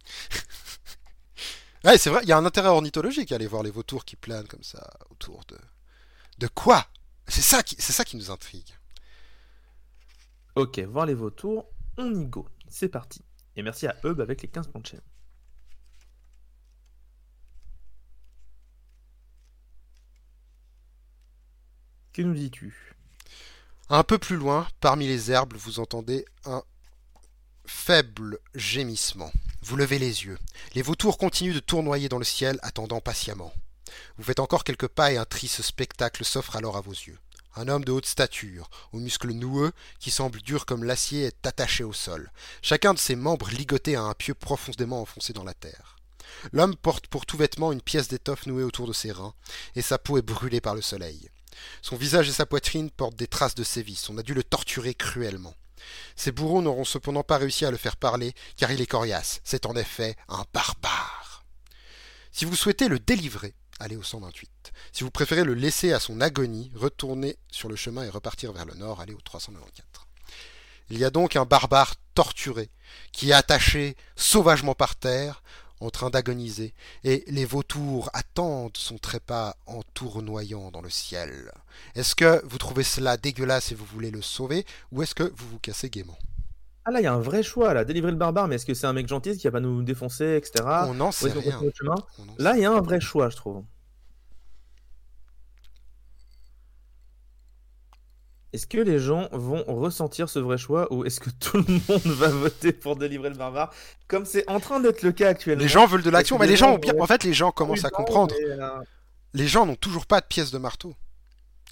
Ouais, 1.84 1.98
c'est 1.98 2.10
vrai, 2.10 2.22
il 2.24 2.30
y 2.30 2.32
a 2.32 2.38
un 2.38 2.46
intérêt 2.46 2.70
ornithologique 2.70 3.32
à 3.32 3.36
aller 3.36 3.48
voir 3.48 3.64
les 3.64 3.70
vautours 3.70 4.04
qui 4.04 4.16
planent 4.16 4.48
comme 4.48 4.64
ça 4.64 4.90
autour 5.12 5.44
de... 5.48 5.58
De 6.40 6.48
quoi? 6.48 6.86
C'est 7.28 7.42
ça, 7.42 7.62
qui... 7.62 7.76
c'est 7.80 7.94
ça 7.94 8.04
qui 8.04 8.18
nous 8.18 8.32
intrigue. 8.32 8.74
Ok, 10.56 10.80
voir 10.80 11.06
les 11.06 11.14
vautours, 11.14 11.70
on 11.98 12.14
y 12.14 12.26
go. 12.26 12.48
C'est 12.68 12.90
parti. 12.90 13.24
Et 13.56 13.62
merci 13.62 13.88
à 13.88 13.96
Hub 14.04 14.20
avec 14.22 14.42
les 14.42 14.48
15 14.48 14.68
points 14.68 14.82
de 14.82 14.88
chaîne. 14.88 15.02
Que 22.18 22.24
nous 22.24 22.34
dis-tu? 22.34 22.96
Un 23.90 24.02
peu 24.02 24.18
plus 24.18 24.38
loin, 24.38 24.68
parmi 24.80 25.06
les 25.06 25.30
herbes, 25.30 25.54
vous 25.56 25.80
entendez 25.80 26.26
un 26.46 26.64
faible 27.68 28.40
gémissement. 28.56 29.32
Vous 29.62 29.76
levez 29.76 30.00
les 30.00 30.26
yeux. 30.26 30.40
Les 30.74 30.82
vautours 30.82 31.20
continuent 31.20 31.54
de 31.54 31.60
tournoyer 31.60 32.10
dans 32.10 32.18
le 32.18 32.24
ciel, 32.24 32.58
attendant 32.64 33.02
patiemment. 33.02 33.54
Vous 34.18 34.24
faites 34.24 34.40
encore 34.40 34.64
quelques 34.64 34.88
pas 34.88 35.12
et 35.12 35.18
un 35.18 35.26
triste 35.26 35.62
spectacle 35.62 36.26
s'offre 36.26 36.56
alors 36.56 36.76
à 36.76 36.82
vos 36.82 36.90
yeux. 36.90 37.20
Un 37.56 37.68
homme 37.68 37.86
de 37.86 37.92
haute 37.92 38.08
stature, 38.08 38.68
aux 38.94 39.00
muscles 39.00 39.34
noueux, 39.34 39.72
qui 40.00 40.10
semble 40.10 40.42
dur 40.42 40.66
comme 40.66 40.86
l'acier, 40.86 41.26
est 41.26 41.46
attaché 41.46 41.84
au 41.84 41.94
sol, 41.94 42.32
chacun 42.64 42.96
de 42.96 43.00
ses 43.00 43.16
membres 43.16 43.52
ligoté 43.52 43.96
à 43.96 44.02
un 44.02 44.16
pieu 44.16 44.34
profondément 44.34 45.04
enfoncé 45.04 45.34
dans 45.34 45.44
la 45.44 45.54
terre. 45.54 45.98
L'homme 46.52 46.78
porte 46.78 47.06
pour 47.06 47.28
tout 47.28 47.38
vêtement 47.38 47.72
une 47.72 47.82
pièce 47.84 48.08
d'étoffe 48.08 48.48
nouée 48.48 48.64
autour 48.64 48.88
de 48.88 48.94
ses 48.94 49.12
reins, 49.12 49.36
et 49.76 49.84
sa 49.84 50.00
peau 50.00 50.18
est 50.18 50.24
brûlée 50.24 50.62
par 50.62 50.74
le 50.74 50.82
soleil. 50.82 51.30
Son 51.82 51.96
visage 51.96 52.30
et 52.30 52.34
sa 52.34 52.46
poitrine 52.46 52.90
portent 52.90 53.16
des 53.16 53.28
traces 53.28 53.56
de 53.56 53.64
sévices. 53.64 54.10
On 54.10 54.18
a 54.18 54.24
dû 54.24 54.34
le 54.34 54.44
torturer 54.44 54.94
cruellement. 54.94 55.56
Ses 56.16 56.32
bourreaux 56.32 56.62
n'auront 56.62 56.86
cependant 56.86 57.24
pas 57.24 57.38
réussi 57.38 57.66
à 57.66 57.72
le 57.72 57.78
faire 57.78 57.98
parler, 57.98 58.34
car 58.56 58.72
il 58.72 58.82
est 58.82 58.88
coriace. 58.88 59.40
C'est 59.44 59.66
en 59.66 59.76
effet 59.76 60.16
un 60.28 60.44
barbare. 60.54 61.46
Si 62.32 62.46
vous 62.46 62.56
souhaitez 62.56 62.88
le 62.88 63.00
délivrer, 63.00 63.56
allez 63.80 63.96
au 63.96 64.04
128. 64.04 64.72
Si 64.92 65.04
vous 65.04 65.12
préférez 65.12 65.44
le 65.44 65.54
laisser 65.54 65.94
à 65.94 66.00
son 66.00 66.22
agonie, 66.22 66.72
retournez 66.76 67.38
sur 67.52 67.70
le 67.70 67.76
chemin 67.76 68.04
et 68.04 68.10
repartir 68.10 68.52
vers 68.54 68.66
le 68.66 68.76
nord, 68.76 69.02
allez 69.02 69.14
au 69.14 69.22
394. 69.22 70.06
Il 70.90 71.00
y 71.00 71.06
a 71.06 71.10
donc 71.10 71.36
un 71.36 71.46
barbare 71.46 71.96
torturé, 72.14 72.70
qui 73.12 73.32
est 73.32 73.34
attaché 73.34 73.96
sauvagement 74.16 74.74
par 74.74 74.96
terre, 74.96 75.44
en 75.80 75.90
train 75.90 76.10
d'agoniser, 76.10 76.74
et 77.04 77.24
les 77.28 77.46
vautours 77.46 78.10
attendent 78.14 78.78
son 78.78 78.98
trépas 78.98 79.56
en 79.66 79.82
tournoyant 79.94 80.72
dans 80.72 80.82
le 80.82 80.90
ciel. 80.90 81.52
Est-ce 81.96 82.16
que 82.16 82.42
vous 82.46 82.58
trouvez 82.58 82.84
cela 82.84 83.18
dégueulasse 83.18 83.72
et 83.72 83.76
vous 83.76 83.86
voulez 83.86 84.12
le 84.12 84.22
sauver, 84.22 84.66
ou 84.92 85.04
est-ce 85.04 85.16
que 85.16 85.24
vous 85.24 85.48
vous 85.52 85.60
cassez 85.60 85.90
gaiement? 85.90 86.18
Ah 86.86 86.92
là, 86.92 87.02
il 87.02 87.04
y 87.04 87.08
a 87.08 87.14
un 87.14 87.20
vrai 87.20 87.44
choix 87.44 87.74
là. 87.74 87.84
Délivrer 87.84 88.12
le 88.12 88.18
barbare, 88.18 88.48
mais 88.48 88.56
est-ce 88.56 88.66
que 88.66 88.74
c'est 88.74 88.88
un 88.88 88.94
mec 88.94 89.10
gentil 89.10 89.38
qui 89.38 89.46
va 89.46 89.52
pas 89.52 89.60
nous 89.60 89.84
défoncer, 89.84 90.38
etc. 90.38 90.64
On 90.88 90.94
n'en 90.94 91.12
sait 91.12 91.32
rien. 91.32 91.60
On 92.18 92.26
Là, 92.38 92.56
il 92.56 92.62
y 92.62 92.66
a 92.66 92.72
un 92.72 92.80
vrai 92.80 93.02
choix, 93.02 93.30
je 93.30 93.36
trouve. 93.36 93.64
Est-ce 98.54 98.66
que 98.66 98.78
les 98.78 98.98
gens 98.98 99.28
vont 99.34 99.64
ressentir 99.68 100.30
ce 100.30 100.40
vrai 100.40 100.58
choix 100.58 100.92
ou 100.94 101.04
est-ce 101.06 101.20
que 101.20 101.30
tout 101.40 101.58
le 101.58 101.64
monde 101.88 102.16
va 102.18 102.30
voter 102.30 102.72
pour 102.72 102.96
délivrer 102.96 103.30
le 103.30 103.36
barbare 103.36 103.74
comme 104.08 104.26
c'est 104.26 104.50
en 104.50 104.60
train 104.60 104.80
d'être 104.80 105.02
le 105.04 105.12
cas 105.12 105.30
actuellement? 105.30 105.62
Les 105.62 105.68
gens 105.70 105.86
veulent 105.86 106.02
de 106.04 106.10
l'action, 106.10 106.38
mais 106.40 106.48
les 106.48 106.56
gens 106.58 106.74
ont 106.74 106.78
bien. 106.78 106.94
En 107.00 107.08
fait, 107.08 107.24
les 107.24 107.34
gens 107.34 107.52
commencent 107.52 107.86
à 107.86 107.90
comprendre. 107.90 108.34
euh, 108.42 108.70
Les 109.34 109.48
gens 109.48 109.66
n'ont 109.66 109.76
toujours 109.76 110.06
pas 110.06 110.22
de 110.22 110.26
pièces 110.26 110.52
de 110.52 110.58
marteau. 110.58 110.96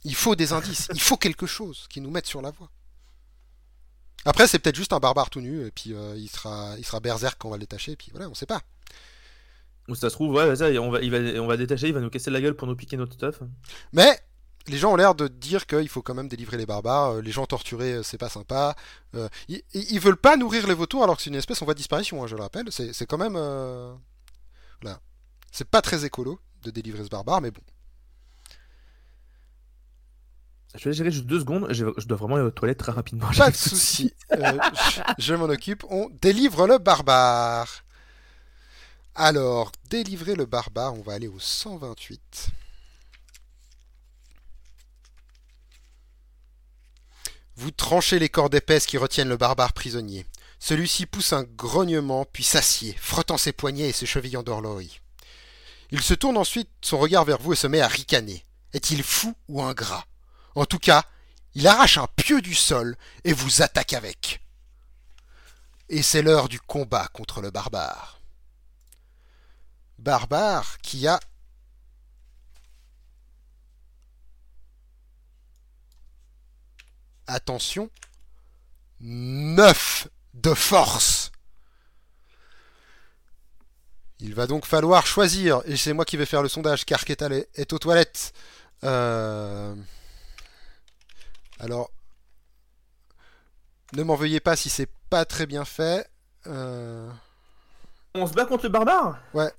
Il 0.04 0.16
faut 0.16 0.36
des 0.36 0.54
indices. 0.54 0.88
Il 0.94 1.02
faut 1.02 1.18
quelque 1.18 1.46
chose 1.48 1.88
qui 1.90 2.02
nous 2.02 2.12
mette 2.12 2.28
sur 2.28 2.42
la 2.42 2.52
voie. 2.52 2.70
Après, 4.26 4.48
c'est 4.48 4.60
peut-être 4.60 4.76
juste 4.76 4.92
un 4.94 5.00
barbare 5.00 5.30
tout 5.30 5.40
nu, 5.42 5.66
et 5.68 5.72
puis 5.72 5.94
euh, 5.94 6.16
il 6.18 6.28
sera, 6.30 6.74
il 6.78 6.86
sera 6.86 7.00
berserk 7.00 7.38
quand 7.40 7.48
on 7.48 7.52
va 7.52 7.58
le 7.58 7.62
détacher, 7.62 7.92
et 7.92 7.96
puis 7.96 8.10
voilà, 8.12 8.28
on 8.28 8.34
sait 8.34 8.46
pas. 8.48 8.62
Ou 9.88 9.94
ça 9.96 10.10
se 10.10 10.16
trouve, 10.16 10.34
ouais, 10.34 10.56
ça, 10.56 10.66
on 10.82 10.90
va, 10.90 11.00
il 11.02 11.12
va, 11.12 11.42
on 11.42 11.46
va 11.48 11.58
détacher, 11.58 11.88
il 11.90 11.94
va 11.94 12.00
nous 12.00 12.10
casser 12.10 12.32
la 12.32 12.42
gueule 12.42 12.56
pour 12.56 12.68
nous 12.68 12.76
piquer 12.76 12.98
notre 12.98 13.14
stuff. 13.14 13.40
Mais 13.94 14.20
les 14.68 14.78
gens 14.78 14.94
ont 14.94 14.96
l'air 14.96 15.16
de 15.16 15.28
dire 15.28 15.66
qu'il 15.68 15.88
faut 15.90 16.02
quand 16.02 16.14
même 16.16 16.28
délivrer 16.28 16.58
les 16.58 16.66
barbares. 16.66 17.16
euh, 17.18 17.22
Les 17.22 17.32
gens 17.32 17.46
torturés, 17.46 17.94
euh, 17.94 18.04
c'est 18.04 18.18
pas 18.18 18.30
sympa. 18.30 18.76
Euh, 19.16 19.30
ils, 19.48 20.00
veulent 20.00 20.18
pas 20.18 20.38
nourrir 20.38 20.68
les 20.68 20.74
vautours 20.74 21.04
alors 21.04 21.18
que 21.18 21.22
c'est 21.24 21.30
une 21.30 21.36
espèce 21.36 21.62
en 21.62 21.66
voie 21.66 21.74
de 21.74 21.80
disparition, 21.80 22.24
hein, 22.24 22.28
je 22.28 22.36
le 22.36 22.42
rappelle. 22.42 22.66
C'est 22.72 23.06
quand 23.06 23.18
même. 23.18 23.36
euh, 23.38 23.94
Voilà. 24.82 25.00
C'est 25.52 25.70
pas 25.70 25.82
très 25.82 26.04
écolo 26.06 26.40
de 26.64 26.72
délivrer 26.72 27.04
ce 27.04 27.10
barbare, 27.10 27.42
mais 27.42 27.52
bon. 27.52 27.62
Je 30.78 30.90
vais 30.90 30.94
gérer 30.94 31.10
juste 31.12 31.26
deux 31.26 31.40
secondes, 31.40 31.68
je, 31.70 31.86
je 31.98 32.06
dois 32.06 32.18
vraiment 32.18 32.36
aller 32.36 32.44
aux 32.44 32.52
toilettes 32.52 32.80
très 32.80 32.92
rapidement. 32.92 33.30
Pas 33.38 33.50
de 33.50 33.56
souci. 33.56 34.14
Euh, 34.34 34.60
je 34.90 35.02
je 35.20 35.34
m'en 35.36 35.46
occupe. 35.46 35.86
On 35.90 36.10
délivre 36.22 36.68
le 36.68 36.78
barbare. 36.80 37.84
Alors, 39.14 39.72
délivrer 39.90 40.36
le 40.36 40.46
barbare, 40.46 40.94
on 40.94 41.02
va 41.02 41.14
aller 41.14 41.30
au 41.30 41.40
128. 41.40 42.48
Vous 47.58 47.72
tranchez 47.72 48.20
les 48.20 48.30
cordes 48.30 48.56
épaisses 48.56 48.86
qui 48.86 48.98
retiennent 48.98 49.30
le 49.30 49.38
barbare 49.38 49.74
prisonnier. 49.74 50.26
Celui-ci 50.60 51.06
pousse 51.06 51.34
un 51.34 51.44
grognement, 51.44 52.26
puis 52.26 52.44
s'assied, 52.44 52.96
frottant 53.00 53.38
ses 53.38 53.54
poignets 53.54 53.90
et 53.90 53.94
se 53.94 54.06
chevillant 54.06 54.44
d'horloge. 54.44 55.02
Il 55.92 56.02
se 56.02 56.14
tourne 56.14 56.38
ensuite 56.38 56.70
son 56.82 56.98
regard 56.98 57.26
vers 57.26 57.40
vous 57.40 57.54
et 57.54 57.58
se 57.58 57.68
met 57.68 57.82
à 57.82 57.88
ricaner. 57.88 58.46
Est-il 58.74 59.04
fou 59.04 59.36
ou 59.48 59.62
ingrat? 59.62 60.06
En 60.56 60.66
tout 60.66 60.80
cas, 60.80 61.04
il 61.54 61.68
arrache 61.68 61.98
un 61.98 62.08
pieu 62.08 62.42
du 62.42 62.56
sol 62.56 62.98
et 63.24 63.34
vous 63.34 63.62
attaque 63.62 63.94
avec. 63.94 64.42
Et 65.88 66.02
c'est 66.02 66.22
l'heure 66.22 66.50
du 66.50 66.60
combat 66.60 67.08
contre 67.14 67.42
le 67.42 67.52
barbare. 67.52 68.20
Barbare 70.00 70.78
qui 70.82 71.08
a 71.08 71.20
attention, 77.28 77.90
9 79.02 80.08
de 80.34 80.54
force. 80.54 81.32
Il 84.20 84.34
va 84.34 84.48
donc 84.48 84.66
falloir 84.66 85.06
choisir, 85.06 85.62
et 85.66 85.76
c'est 85.76 85.94
moi 85.94 86.06
qui 86.06 86.18
vais 86.18 86.26
faire 86.26 86.42
le 86.42 86.50
sondage, 86.50 86.86
car 86.86 87.04
Ketal 87.04 87.34
est, 87.54 87.74
aux 87.74 87.80
toilettes. 87.80 88.34
Euh, 88.84 89.76
Alors, 91.60 91.92
ne 93.94 94.04
m'en 94.04 94.16
veuillez 94.16 94.40
pas 94.40 94.56
si 94.56 94.70
c'est 94.70 94.90
pas 95.10 95.26
très 95.26 95.46
bien 95.46 95.66
fait. 95.66 96.10
Euh, 96.48 97.10
On 98.14 98.26
se 98.26 98.34
bat 98.34 98.46
contre 98.46 98.64
le 98.64 98.70
barbare? 98.70 99.20
Ouais. 99.34 99.52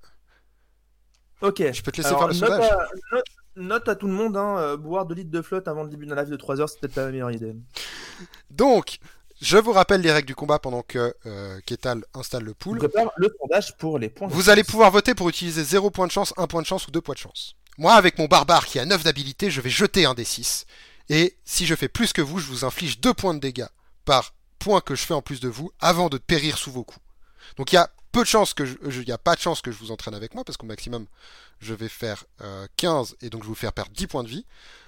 Ok. 1.43 1.59
Je 1.73 1.83
peux 1.83 1.93
te 1.93 1.99
laisser 1.99 2.09
Alors, 2.09 2.21
faire 2.21 2.29
le 2.29 2.35
note 2.35 2.51
sondage. 2.51 2.71
à, 2.71 2.89
note, 3.13 3.25
note 3.57 3.89
à 3.89 3.95
tout 3.97 4.07
le 4.07 4.13
monde, 4.13 4.37
hein, 4.37 4.59
euh, 4.59 4.77
boire 4.77 5.07
2 5.07 5.15
litres 5.15 5.31
de 5.31 5.43
flotte 5.43 5.69
avant 5.69 5.83
le 5.83 5.91
début 5.91 6.07
d'un 6.07 6.17
live 6.17 6.31
de 6.31 6.37
3 6.37 6.61
heures, 6.61 6.69
c'est 6.69 6.81
peut-être 6.81 6.95
pas 6.95 7.07
la 7.07 7.11
meilleure 7.11 7.31
idée. 7.31 7.55
Donc, 8.51 8.99
je 9.41 9.59
vous 9.59 9.73
rappelle 9.73 10.01
les 10.01 10.13
règles 10.13 10.27
du 10.27 10.35
combat 10.35 10.59
pendant 10.59 10.83
que 10.83 11.15
euh, 11.27 11.59
Ketal 11.67 12.05
installe 12.15 12.45
le 12.45 12.55
pool. 12.55 12.79
prépare 12.79 13.13
le 13.17 13.35
sondage 13.41 13.77
pour 13.77 13.99
les 13.99 14.09
points. 14.09 14.29
de 14.29 14.33
Vous 14.33 14.49
allez 14.49 14.65
pouvoir 14.65 14.91
voter 14.91 15.15
pour 15.15 15.29
utiliser 15.29 15.63
0 15.63 15.91
point 15.91 16.07
de 16.07 16.13
chance, 16.13 16.33
1 16.37 16.47
point 16.47 16.63
de 16.63 16.67
chance 16.67 16.87
ou 16.89 16.91
2 16.91 17.01
points 17.01 17.15
de 17.15 17.21
chance. 17.21 17.57
Moi, 17.79 17.93
avec 17.93 18.19
mon 18.19 18.27
barbare 18.27 18.67
qui 18.67 18.79
a 18.79 18.87
9 18.87 19.05
d'habilité, 19.05 19.51
je 19.51 19.61
vais 19.61 19.71
jeter 19.71 20.07
un 20.07 20.15
des 20.15 20.25
6. 20.25 20.65
Et 21.09 21.37
si 21.45 21.67
je 21.67 21.75
fais 21.75 21.89
plus 21.89 22.13
que 22.13 22.23
vous, 22.23 22.39
je 22.39 22.47
vous 22.47 22.65
inflige 22.65 23.01
2 23.01 23.13
points 23.13 23.35
de 23.35 23.41
dégâts 23.41 23.69
par 24.05 24.35
point 24.59 24.81
que 24.81 24.95
je 24.95 25.03
fais 25.03 25.15
en 25.15 25.23
plus 25.23 25.41
de 25.41 25.49
vous 25.49 25.71
avant 25.81 26.09
de 26.09 26.19
périr 26.19 26.57
sous 26.57 26.73
vos 26.73 26.85
coups. 26.85 27.05
Donc 27.57 27.73
il 27.73 27.77
y 27.77 27.79
a 27.79 27.91
peu 28.17 28.23
de 28.23 28.29
chances 28.29 28.55
que 28.55 28.65
je, 28.65 28.77
il 28.83 29.07
y 29.07 29.13
a 29.13 29.19
pas 29.19 29.35
de 29.35 29.41
chance 29.41 29.61
que 29.61 29.71
je 29.71 29.77
vous 29.77 29.91
entraîne 29.91 30.15
avec 30.15 30.35
moi 30.35 30.43
parce 30.43 30.57
qu'au 30.57 30.65
maximum 30.65 31.05
je 31.61 31.75
vais 31.75 31.91
faire 31.91 32.25
euh, 32.41 32.67
15 32.79 33.17
et 33.21 33.29
donc 33.29 33.43
je 33.43 33.47
vais 33.47 33.51
vous 33.51 33.55
faire 33.55 33.75
perdre 33.75 33.91
10 33.93 34.07
points 34.07 34.23
de 34.23 34.29
vie. 34.29 34.47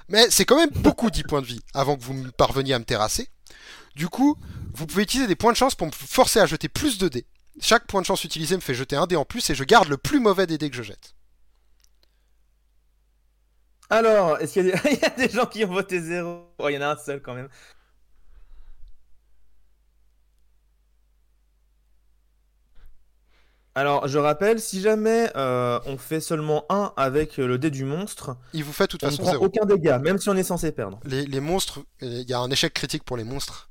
Mais 0.08 0.30
c'est 0.30 0.46
quand 0.46 0.56
même 0.56 0.70
beaucoup 0.70 1.10
10 1.10 1.24
points 1.24 1.42
de 1.42 1.46
vie 1.46 1.60
avant 1.74 1.98
que 1.98 2.02
vous 2.02 2.32
parveniez 2.32 2.72
à 2.72 2.78
me 2.78 2.86
terrasser. 2.86 3.28
Du 3.94 4.08
coup, 4.08 4.38
vous 4.72 4.86
pouvez 4.86 5.02
utiliser 5.02 5.26
des 5.26 5.36
points 5.36 5.52
de 5.52 5.58
chance 5.58 5.74
pour 5.74 5.88
me 5.88 5.92
forcer 5.92 6.40
à 6.40 6.46
jeter 6.46 6.70
plus 6.70 6.96
de 6.96 7.08
dés. 7.08 7.26
Chaque 7.60 7.86
point 7.86 8.00
de 8.00 8.06
chance 8.06 8.24
utilisé 8.24 8.56
me 8.56 8.62
fait 8.62 8.72
jeter 8.72 8.96
un 8.96 9.06
dé 9.06 9.14
en 9.14 9.26
plus 9.26 9.50
et 9.50 9.54
je 9.54 9.64
garde 9.64 9.88
le 9.88 9.98
plus 9.98 10.20
mauvais 10.20 10.46
des 10.46 10.56
dés 10.56 10.70
que 10.70 10.76
je 10.76 10.82
jette. 10.82 11.14
Alors, 13.90 14.38
est-ce 14.38 14.54
qu'il 14.54 14.68
y, 14.68 14.72
a 14.72 15.10
des... 15.18 15.28
gens 15.34 15.44
qui 15.44 15.66
ont 15.66 15.72
voté 15.72 16.00
0 16.00 16.54
Oh, 16.58 16.68
il 16.70 16.76
y 16.76 16.78
en 16.78 16.82
a 16.82 16.92
un 16.92 16.96
seul 16.96 17.20
quand 17.20 17.34
même. 17.34 17.50
Alors, 23.78 24.08
je 24.08 24.18
rappelle, 24.18 24.58
si 24.58 24.80
jamais 24.80 25.30
euh, 25.36 25.78
on 25.86 25.98
fait 25.98 26.18
seulement 26.18 26.64
1 26.68 26.94
avec 26.96 27.36
le 27.36 27.58
dé 27.58 27.70
du 27.70 27.84
monstre, 27.84 28.36
Il 28.52 28.64
vous 28.64 28.72
fait 28.72 28.86
de 28.86 28.88
toute 28.88 29.04
on 29.04 29.06
façon 29.10 29.22
prend 29.22 29.30
0. 29.30 29.44
aucun 29.44 29.66
dégât, 29.66 30.00
même 30.00 30.18
si 30.18 30.28
on 30.28 30.34
est 30.34 30.42
censé 30.42 30.72
perdre. 30.72 30.98
Les, 31.04 31.24
les 31.26 31.38
monstres, 31.38 31.78
euh, 32.02 32.06
il 32.22 32.28
y 32.28 32.34
a 32.34 32.40
un 32.40 32.50
échec 32.50 32.74
critique 32.74 33.04
pour 33.04 33.16
les 33.16 33.22
monstres. 33.22 33.68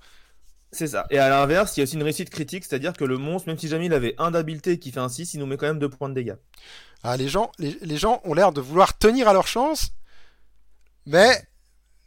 C'est 0.71 0.87
ça. 0.87 1.07
Et 1.09 1.19
à 1.19 1.27
l'inverse, 1.27 1.75
il 1.75 1.81
y 1.81 1.81
a 1.81 1.83
aussi 1.83 1.95
une 1.95 2.03
réussite 2.03 2.29
critique, 2.29 2.63
c'est-à-dire 2.63 2.93
que 2.93 3.03
le 3.03 3.17
monstre, 3.17 3.49
même 3.49 3.57
si 3.57 3.67
jamais 3.67 3.87
il 3.87 3.93
avait 3.93 4.15
1 4.17 4.31
d'habileté 4.31 4.79
qui 4.79 4.93
fait 4.93 5.01
un 5.01 5.09
6, 5.09 5.33
il 5.33 5.41
nous 5.41 5.45
met 5.45 5.57
quand 5.57 5.67
même 5.67 5.79
2 5.79 5.89
points 5.89 6.07
de 6.07 6.13
dégâts. 6.13 6.35
Ah, 7.03 7.17
les 7.17 7.27
gens, 7.27 7.51
les, 7.59 7.77
les 7.81 7.97
gens 7.97 8.21
ont 8.23 8.33
l'air 8.33 8.53
de 8.53 8.61
vouloir 8.61 8.97
tenir 8.97 9.27
à 9.27 9.33
leur 9.33 9.47
chance, 9.47 9.89
mais 11.05 11.31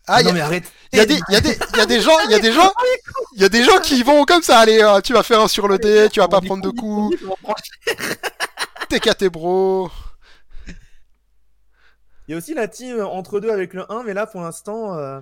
ah, 0.06 0.20
il 0.20 0.24
y 0.24 0.24
non 0.27 0.31
a- 0.31 0.35
mais 0.35 0.40
arrête 0.40 0.64
il 0.93 0.98
y, 0.98 1.02
a 1.02 1.06
des, 1.06 1.20
il 1.28 1.32
y 1.35 1.36
a 1.36 1.40
des, 1.40 1.56
il 1.72 1.78
y 1.78 1.81
a 1.81 1.86
des 1.86 2.01
gens, 2.01 2.18
il 2.24 2.31
y 2.32 2.35
a 2.35 2.39
des 2.40 2.52
gens, 2.52 2.72
il 3.36 3.43
y 3.43 3.44
a 3.44 3.48
des 3.48 3.62
gens 3.62 3.78
qui 3.81 4.02
vont 4.02 4.24
comme 4.24 4.43
ça. 4.43 4.59
Allez, 4.59 4.82
euh, 4.82 5.01
tu 5.01 5.12
vas 5.12 5.22
faire 5.22 5.40
un 5.40 5.47
sur 5.48 5.68
le 5.68 5.78
dé, 5.78 6.09
tu 6.12 6.18
vas 6.18 6.27
pas 6.27 6.40
prendre 6.40 6.64
de 6.64 6.70
coups, 6.70 7.16
t'es 8.89 8.98
caté 8.98 9.28
bro. 9.28 9.89
Il 12.27 12.32
y 12.32 12.35
a 12.35 12.39
aussi 12.39 12.55
la 12.55 12.68
team 12.68 13.01
entre 13.01 13.40
deux 13.40 13.51
avec 13.51 13.74
le 13.74 13.90
1, 13.90 14.02
mais 14.05 14.14
là 14.14 14.27
pour 14.27 14.40
l'instant. 14.40 14.97
euh, 14.98 15.20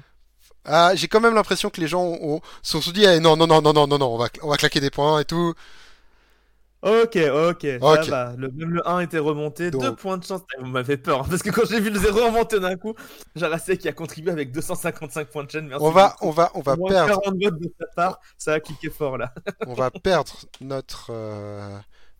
Ah, 0.64 0.92
j'ai 0.94 1.08
quand 1.08 1.20
même 1.20 1.34
l'impression 1.34 1.70
que 1.70 1.80
les 1.80 1.88
gens 1.88 2.02
ont, 2.02 2.36
ont- 2.36 2.40
se 2.62 2.80
sont 2.80 2.90
dit, 2.90 3.04
eh, 3.04 3.20
non, 3.20 3.36
non, 3.36 3.46
non, 3.46 3.62
non, 3.62 3.72
non, 3.72 3.86
non, 3.86 3.98
non, 3.98 4.14
on 4.14 4.18
va, 4.18 4.28
on 4.42 4.48
va 4.48 4.56
claquer 4.56 4.80
des 4.80 4.90
points 4.90 5.20
et 5.20 5.24
tout. 5.24 5.54
Ok, 6.80 7.16
ok, 7.16 7.66
ça 7.80 7.92
Ok. 8.02 8.08
va. 8.08 8.34
Le, 8.36 8.50
même 8.52 8.70
le 8.70 8.88
1 8.88 9.00
était 9.00 9.18
remonté, 9.18 9.70
Donc- 9.72 9.82
2 9.82 9.96
points 9.96 10.16
de 10.16 10.24
chance. 10.24 10.42
Vous 10.60 10.66
m'avez 10.66 10.96
peur, 10.96 11.22
hein, 11.22 11.26
parce 11.28 11.42
que 11.42 11.50
quand 11.50 11.66
j'ai 11.68 11.80
vu 11.80 11.90
le 11.90 11.98
0 11.98 12.26
remonter 12.26 12.60
d'un 12.60 12.76
coup, 12.76 12.94
Jarassé 13.34 13.76
qui 13.76 13.88
a 13.88 13.92
contribué 13.92 14.30
avec 14.30 14.52
255 14.52 15.28
points 15.28 15.42
de 15.44 15.50
chaîne. 15.50 15.66
Merci 15.66 15.84
On 15.84 15.90
va, 15.90 16.14
on 16.20 16.30
va, 16.30 16.50
on 16.54 16.60
va 16.60 16.76
Moins 16.76 16.88
perdre, 16.88 17.20
40 17.22 17.34
votes 17.42 17.60
de 17.60 17.72
sa 17.80 17.86
part, 17.96 18.20
ça 18.36 18.52
a 18.54 18.60
cliqué 18.60 18.90
fort 18.90 19.18
là. 19.18 19.34
on 19.66 19.74
va 19.74 19.90
perdre 19.90 20.32
notre, 20.60 21.08
euh, 21.10 21.76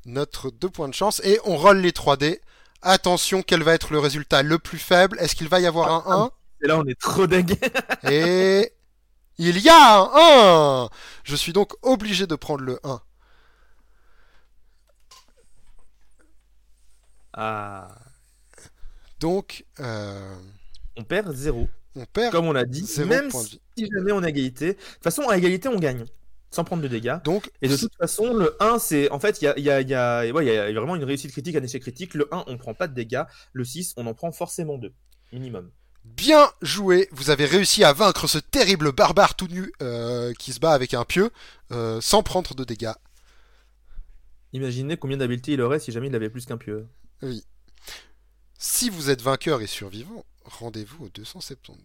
notre 0.07 0.51
deux 0.51 0.71
points 0.71 0.89
de 0.89 0.95
chance 0.95 1.21
et 1.25 1.39
on 1.45 1.57
roll 1.57 1.79
les 1.79 1.93
3 1.93 2.17
dés. 2.17 2.41
Attention, 2.83 3.43
quel 3.43 3.63
va 3.63 3.75
être 3.75 3.93
le 3.93 4.01
résultat 4.01 4.43
le 4.43 4.59
plus 4.59 4.79
faible? 4.79 5.19
Est-ce 5.21 5.37
qu'il 5.37 5.49
va 5.49 5.61
y 5.61 5.67
avoir 5.67 5.93
un 6.11 6.23
1 6.25 6.31
Et 6.65 6.67
là 6.69 6.79
on 6.79 6.85
est 6.87 6.99
trop 7.01 7.29
dingue. 7.29 7.57
Et 8.11 8.73
il 9.39 9.59
y 9.61 9.69
a 9.69 10.01
un 10.01 10.85
1 10.85 10.89
Je 11.23 11.37
suis 11.37 11.53
donc 11.53 11.75
obligé 11.83 12.27
de 12.27 12.35
prendre 12.35 12.65
le 12.65 12.81
1. 12.83 13.01
Ah. 17.41 17.89
Donc, 19.21 19.65
euh, 19.79 20.35
On 20.97 21.05
perd 21.05 21.33
0. 21.33 21.69
on 21.95 22.05
perd. 22.05 22.33
Comme 22.33 22.47
on 22.47 22.53
l'a 22.53 22.65
dit, 22.65 22.85
Zéro 22.85 23.09
même 23.09 23.31
si 23.31 23.89
jamais 23.95 24.11
on 24.11 24.23
à 24.25 24.29
égalité. 24.29 24.67
De 24.67 24.73
toute 24.73 25.03
façon, 25.05 25.29
à 25.29 25.39
égalité, 25.39 25.69
on 25.69 25.79
gagne. 25.79 26.05
Sans 26.51 26.65
prendre 26.65 26.83
de 26.83 26.89
dégâts. 26.89 27.19
Donc, 27.25 27.51
Et 27.63 27.69
de 27.69 27.77
toute 27.77 27.95
façon, 27.95 28.35
le 28.35 28.57
1, 28.61 28.79
c'est. 28.81 29.09
En 29.11 29.21
fait, 29.21 29.41
il 29.41 29.45
y 29.45 29.49
a, 29.49 29.57
il 29.59 29.65
y, 29.65 29.71
a, 29.71 29.81
il 29.83 29.89
y, 29.89 29.95
a... 29.95 30.33
ouais, 30.33 30.47
il 30.47 30.75
y 30.75 30.77
a 30.77 30.81
vraiment 30.81 30.97
une 30.97 31.05
réussite 31.05 31.31
critique, 31.31 31.55
un 31.55 31.63
échec 31.63 31.81
critique. 31.83 32.15
Le 32.15 32.27
1, 32.35 32.45
on 32.49 32.57
prend 32.57 32.75
pas 32.75 32.89
de 32.89 32.95
dégâts. 32.95 33.23
Le 33.53 33.65
6, 33.65 33.95
on 33.97 34.07
en 34.07 34.15
prend 34.15 34.33
forcément 34.33 34.77
2. 34.79 34.93
Minimum. 35.33 35.71
bien 36.05 36.51
joué. 36.63 37.09
Vous 37.13 37.31
avez 37.31 37.45
réussi 37.45 37.85
à 37.85 37.93
vaincre 37.93 38.27
ce 38.27 38.39
terrible 38.39 38.91
barbare 38.93 39.37
tout 39.37 39.47
nu 39.49 39.71
euh, 39.83 40.33
qui 40.39 40.53
se 40.53 40.59
bat 40.59 40.73
avec 40.73 40.95
un 40.95 41.05
pieu 41.05 41.31
euh, 41.71 42.01
sans 42.01 42.23
prendre 42.25 42.55
de 42.55 42.65
dégâts. 42.65 42.95
Imaginez 44.53 44.97
combien 44.97 45.19
d'habileté 45.19 45.53
il 45.53 45.61
aurait 45.61 45.79
si 45.79 45.93
jamais 45.93 46.09
il 46.09 46.15
avait 46.17 46.31
plus 46.31 46.47
qu'un 46.47 46.57
pieu. 46.57 46.87
Oui. 47.23 47.45
Si 48.59 48.91
vous 48.91 49.11
êtes 49.11 49.23
vainqueur 49.23 49.61
et 49.61 49.67
survivant, 49.67 50.25
rendez-vous 50.45 51.07
au 51.07 51.09
272. 51.09 51.77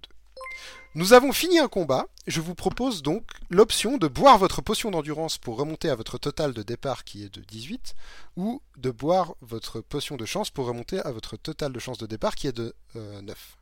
Nous 0.95 1.13
avons 1.13 1.31
fini 1.31 1.59
un 1.59 1.67
combat. 1.67 2.07
Je 2.27 2.39
vous 2.39 2.55
propose 2.55 3.01
donc 3.01 3.23
l'option 3.49 3.97
de 3.97 4.07
boire 4.07 4.37
votre 4.37 4.61
potion 4.61 4.91
d'endurance 4.91 5.37
pour 5.37 5.57
remonter 5.57 5.89
à 5.89 5.95
votre 5.95 6.17
total 6.17 6.53
de 6.53 6.61
départ 6.61 7.03
qui 7.03 7.23
est 7.23 7.33
de 7.33 7.41
18, 7.41 7.95
ou 8.37 8.61
de 8.77 8.91
boire 8.91 9.35
votre 9.41 9.81
potion 9.81 10.17
de 10.17 10.25
chance 10.25 10.51
pour 10.51 10.67
remonter 10.67 10.99
à 10.99 11.11
votre 11.11 11.35
total 11.35 11.73
de 11.73 11.79
chance 11.79 11.97
de 11.97 12.05
départ 12.05 12.35
qui 12.35 12.47
est 12.47 12.55
de 12.55 12.75
euh, 12.95 13.21
9. 13.21 13.57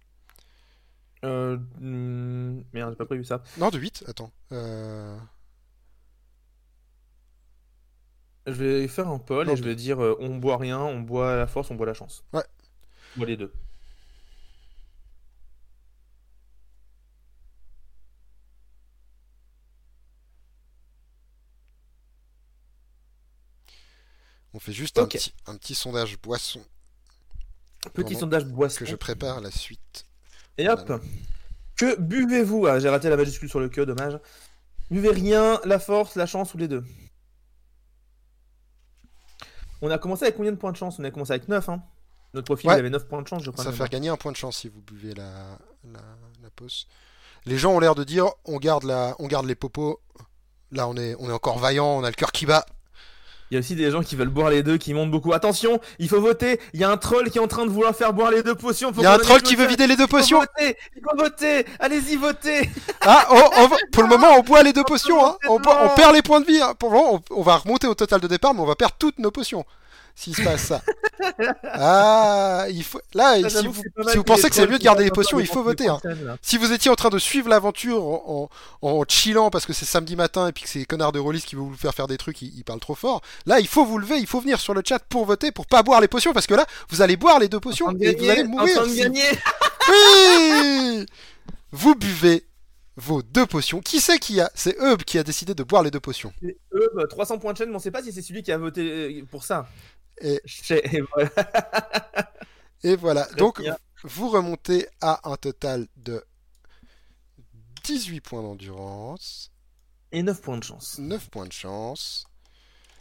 Euh. 1.23 1.57
hmm, 1.79 2.63
Merde, 2.73 2.91
j'ai 2.91 2.97
pas 2.97 3.05
prévu 3.05 3.23
ça. 3.23 3.43
Non, 3.57 3.69
de 3.69 3.79
8, 3.79 4.03
attends. 4.07 4.31
Euh, 4.51 5.17
Je 8.47 8.53
vais 8.53 8.87
faire 8.87 9.07
un 9.07 9.19
poll 9.19 9.47
Non, 9.47 9.53
et 9.53 9.55
je 9.55 9.63
vais 9.63 9.75
dire 9.75 10.01
euh, 10.01 10.17
on 10.19 10.37
boit 10.37 10.57
rien, 10.57 10.79
on 10.79 10.99
boit 10.99 11.35
la 11.35 11.47
force, 11.47 11.69
on 11.71 11.75
boit 11.75 11.85
la 11.85 11.93
chance. 11.93 12.23
Ouais. 12.33 12.43
On 13.15 13.19
boit 13.19 13.27
les 13.27 13.37
deux. 13.37 13.51
on 24.53 24.59
fait 24.59 24.73
juste 24.73 24.97
un, 24.97 25.05
petit, 25.05 25.33
un 25.47 25.55
petit 25.55 25.75
sondage 25.75 26.19
boisson 26.19 26.61
Petit 27.93 28.15
sondage 28.15 28.45
boisson. 28.45 28.79
que 28.79 28.85
je 28.85 28.95
prépare 28.95 29.41
la 29.41 29.49
suite. 29.49 30.05
Et 30.57 30.69
hop. 30.69 31.01
Que 31.75 31.99
buvez-vous? 31.99 32.67
Ah, 32.67 32.79
j'ai 32.79 32.89
raté 32.89 33.09
la 33.09 33.17
majuscule 33.17 33.49
sur 33.49 33.59
le 33.59 33.69
que, 33.69 33.81
dommage. 33.81 34.19
Buvez 34.91 35.09
rien, 35.09 35.59
la 35.65 35.79
force, 35.79 36.15
la 36.15 36.27
chance 36.27 36.53
ou 36.53 36.57
les 36.57 36.67
deux? 36.67 36.83
On 39.81 39.89
a 39.89 39.97
commencé 39.97 40.23
avec 40.23 40.35
combien 40.37 40.51
de 40.51 40.57
points 40.57 40.71
de 40.71 40.77
chance? 40.77 40.99
On 40.99 41.03
a 41.03 41.11
commencé 41.11 41.31
avec 41.31 41.47
9, 41.47 41.69
hein. 41.69 41.81
Notre 42.33 42.45
profil 42.45 42.69
Ouais. 42.69 42.75
il 42.75 42.79
avait 42.79 42.89
9 42.89 43.07
points 43.07 43.21
de 43.21 43.27
chance, 43.27 43.43
je 43.43 43.51
crois. 43.51 43.63
Ça 43.63 43.71
faire 43.71 43.89
gagner 43.89 44.09
un 44.09 44.15
point 44.17 44.31
de 44.31 44.37
chance 44.37 44.57
si 44.57 44.69
vous 44.69 44.81
buvez 44.81 45.13
la, 45.13 45.57
la, 45.91 45.99
la 46.43 46.49
pause. 46.55 46.87
Les 47.45 47.57
gens 47.57 47.71
ont 47.73 47.79
l'air 47.79 47.95
de 47.95 48.03
dire 48.03 48.27
on 48.45 48.57
garde, 48.57 48.83
la, 48.83 49.15
on 49.19 49.27
garde 49.27 49.45
les 49.45 49.55
popos. 49.55 49.99
Là, 50.71 50.87
on 50.87 50.95
est, 50.95 51.15
on 51.19 51.29
est 51.29 51.33
encore 51.33 51.59
vaillant, 51.59 51.87
on 51.87 52.03
a 52.03 52.09
le 52.09 52.15
cœur 52.15 52.31
qui 52.31 52.45
bat. 52.45 52.65
Il 53.51 53.55
y 53.55 53.57
a 53.57 53.59
aussi 53.59 53.75
des 53.75 53.91
gens 53.91 54.01
qui 54.01 54.15
veulent 54.15 54.29
boire 54.29 54.49
les 54.49 54.63
deux, 54.63 54.77
qui 54.77 54.93
montent 54.93 55.11
beaucoup. 55.11 55.33
Attention, 55.33 55.81
il 55.99 56.07
faut 56.07 56.21
voter. 56.21 56.57
Il 56.73 56.79
y 56.79 56.85
a 56.85 56.89
un 56.89 56.95
troll 56.95 57.29
qui 57.29 57.37
est 57.37 57.41
en 57.41 57.49
train 57.49 57.65
de 57.65 57.69
vouloir 57.69 57.93
faire 57.93 58.13
boire 58.13 58.31
les 58.31 58.43
deux 58.43 58.55
potions. 58.55 58.93
Il 58.95 59.03
y 59.03 59.05
a 59.05 59.13
un 59.13 59.17
troll 59.17 59.41
qui 59.41 59.57
veut 59.57 59.67
vider 59.67 59.87
les 59.87 59.97
deux 59.97 60.07
potions. 60.07 60.41
Il 60.41 60.45
faut 60.45 60.63
voter. 60.63 60.77
Il 60.95 61.01
faut 61.03 61.17
voter. 61.17 61.65
Allez-y, 61.79 62.15
votez. 62.15 62.69
Ah, 63.03 63.27
pour 63.91 64.03
le 64.03 64.09
moment, 64.09 64.27
on 64.37 64.41
boit 64.41 64.63
les 64.63 64.73
deux 64.73 64.83
potions. 64.83 65.25
Hein. 65.25 65.35
On, 65.49 65.59
perd 65.95 66.13
les 66.13 66.21
points 66.21 66.39
de 66.39 66.45
vie. 66.45 66.61
Hein. 66.61 66.75
Pour 66.79 66.91
le 66.91 66.95
moment, 66.95 67.21
on, 67.31 67.41
va 67.41 67.57
remonter 67.57 67.87
au 67.87 67.95
total 67.95 68.21
de 68.21 68.27
départ, 68.27 68.53
mais 68.53 68.61
on 68.61 68.65
va 68.65 68.75
perdre 68.75 68.95
toutes 68.97 69.19
nos 69.19 69.31
potions 69.31 69.65
s'il 70.15 70.35
se 70.35 70.41
passe 70.41 70.63
ça. 70.63 70.81
ah, 71.63 72.65
il 72.69 72.83
faut. 72.83 72.99
Là, 73.13 73.49
si, 73.49 73.67
vous, 73.67 74.23
pensez 74.23 74.49
que 74.49 74.55
c'est 74.55 74.67
mieux 74.67 74.79
de 74.79 74.83
garder 74.83 75.03
les 75.03 75.11
potions, 75.11 75.39
il 75.39 75.47
faut 75.47 75.63
voter. 75.63 75.87
Hein. 75.87 75.99
Si 76.41 76.57
vous 76.57 76.71
étiez 76.71 76.91
en 76.91 76.95
train 76.95 77.09
de 77.09 77.19
suivre 77.19 77.49
l'aventure 77.49 78.03
en, 78.03 78.49
en, 78.81 79.03
chillant 79.07 79.49
parce 79.49 79.65
que 79.65 79.73
c'est 79.73 79.85
samedi 79.85 80.15
matin 80.15 80.47
et 80.47 80.51
puis 80.51 80.63
que 80.63 80.69
c'est 80.69 80.85
connards 80.85 81.11
de 81.11 81.19
Rollis 81.19 81.41
qui 81.41 81.55
veulent 81.55 81.65
vous 81.65 81.75
faire 81.75 81.93
faire 81.93 82.07
des 82.07 82.17
trucs, 82.17 82.41
ils, 82.41 82.63
parlent 82.63 82.79
trop 82.79 82.95
fort. 82.95 83.21
Là, 83.45 83.59
il 83.59 83.67
faut 83.67 83.85
vous 83.85 83.97
lever, 83.97 84.17
il 84.17 84.27
faut 84.27 84.39
venir 84.39 84.59
sur 84.59 84.73
le 84.73 84.81
chat 84.85 84.99
pour 84.99 85.25
voter, 85.25 85.51
pour 85.51 85.67
pas 85.67 85.83
boire 85.83 86.01
les 86.01 86.07
potions 86.07 86.33
parce 86.33 86.47
que 86.47 86.55
là, 86.55 86.65
vous 86.89 87.01
allez 87.01 87.17
boire 87.17 87.39
les 87.39 87.47
deux 87.47 87.59
potions 87.59 87.91
et 87.99 88.15
vous 88.15 88.29
allez 88.29 88.43
mourir. 88.43 88.83
oui 89.89 91.05
Vous 91.71 91.95
buvez 91.95 92.45
vos 92.97 93.21
deux 93.21 93.45
potions. 93.45 93.81
Qui 93.81 93.99
c'est 93.99 94.19
qui 94.19 94.39
a 94.39 94.51
C'est 94.53 94.77
Eub 94.79 95.03
qui 95.03 95.17
a 95.17 95.23
décidé 95.23 95.53
de 95.53 95.63
boire 95.63 95.83
les 95.83 95.91
deux 95.91 95.99
potions. 95.99 96.33
Eub, 96.43 97.07
300 97.09 97.39
points 97.39 97.53
de 97.53 97.57
chaîne, 97.57 97.69
mais 97.69 97.75
on 97.75 97.79
sait 97.79 97.91
pas 97.91 98.03
si 98.03 98.11
c'est 98.11 98.21
celui 98.21 98.43
qui 98.43 98.51
a 98.51 98.57
voté 98.57 98.81
euh, 98.81 99.25
pour 99.29 99.43
ça. 99.43 99.67
Et, 100.19 100.41
et 102.83 102.95
voilà. 102.95 103.25
Donc, 103.37 103.61
vous 104.03 104.29
remontez 104.29 104.87
à 104.99 105.29
un 105.29 105.35
total 105.37 105.87
de 105.97 106.23
18 107.83 108.21
points 108.21 108.41
d'endurance. 108.41 109.51
Et 110.11 110.23
9 110.23 110.41
points 110.41 110.57
de 110.57 110.63
chance. 110.63 110.97
9 110.99 111.29
points 111.29 111.45
de 111.47 111.53
chance. 111.53 112.25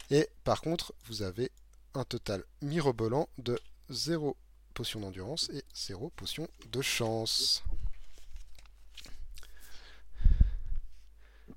Et 0.09 0.29
par 0.43 0.61
contre, 0.61 0.93
vous 1.05 1.21
avez 1.21 1.51
un 1.93 2.03
total 2.03 2.43
mirobolant 2.61 3.29
de 3.37 3.59
0 3.89 4.37
potion 4.73 5.01
d'endurance 5.01 5.49
et 5.53 5.63
0 5.75 6.09
potion 6.15 6.47
de 6.69 6.81
chance. 6.81 7.63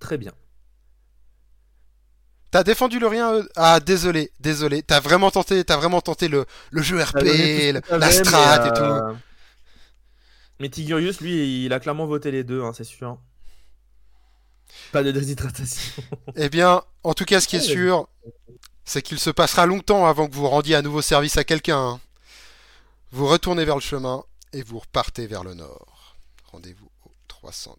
Très 0.00 0.18
bien. 0.18 0.32
T'as 2.54 2.62
défendu 2.62 3.00
le 3.00 3.08
rien 3.08 3.34
euh, 3.34 3.42
Ah 3.56 3.80
désolé, 3.80 4.30
désolé. 4.38 4.84
T'as 4.84 5.00
vraiment 5.00 5.32
tenté, 5.32 5.64
t'as 5.64 5.76
vraiment 5.76 6.00
tenté 6.00 6.28
le, 6.28 6.46
le 6.70 6.82
jeu 6.82 7.02
RP, 7.02 7.24
la 7.90 8.12
strat 8.12 8.68
et 8.68 8.72
tout. 8.72 8.80
Euh, 8.80 9.12
mais 10.60 10.68
Tigurius, 10.68 11.20
lui, 11.20 11.64
il 11.64 11.72
a 11.72 11.80
clairement 11.80 12.06
voté 12.06 12.30
les 12.30 12.44
deux, 12.44 12.62
hein, 12.62 12.70
c'est 12.72 12.84
sûr. 12.84 13.18
Pas 14.92 15.02
de 15.02 15.10
déshydratation. 15.10 16.00
eh 16.36 16.48
bien, 16.48 16.84
en 17.02 17.12
tout 17.12 17.24
cas, 17.24 17.40
ce 17.40 17.48
qui 17.48 17.56
est 17.56 17.60
sûr, 17.60 18.06
c'est 18.84 19.02
qu'il 19.02 19.18
se 19.18 19.30
passera 19.30 19.66
longtemps 19.66 20.06
avant 20.06 20.28
que 20.28 20.34
vous 20.36 20.48
rendiez 20.48 20.76
à 20.76 20.82
nouveau 20.82 21.02
service 21.02 21.36
à 21.36 21.42
quelqu'un. 21.42 21.80
Hein. 21.80 22.00
Vous 23.10 23.26
retournez 23.26 23.64
vers 23.64 23.74
le 23.74 23.80
chemin 23.80 24.22
et 24.52 24.62
vous 24.62 24.78
repartez 24.78 25.26
vers 25.26 25.42
le 25.42 25.54
nord. 25.54 26.16
Rendez-vous 26.52 26.88
au 27.04 27.10
300 27.26 27.74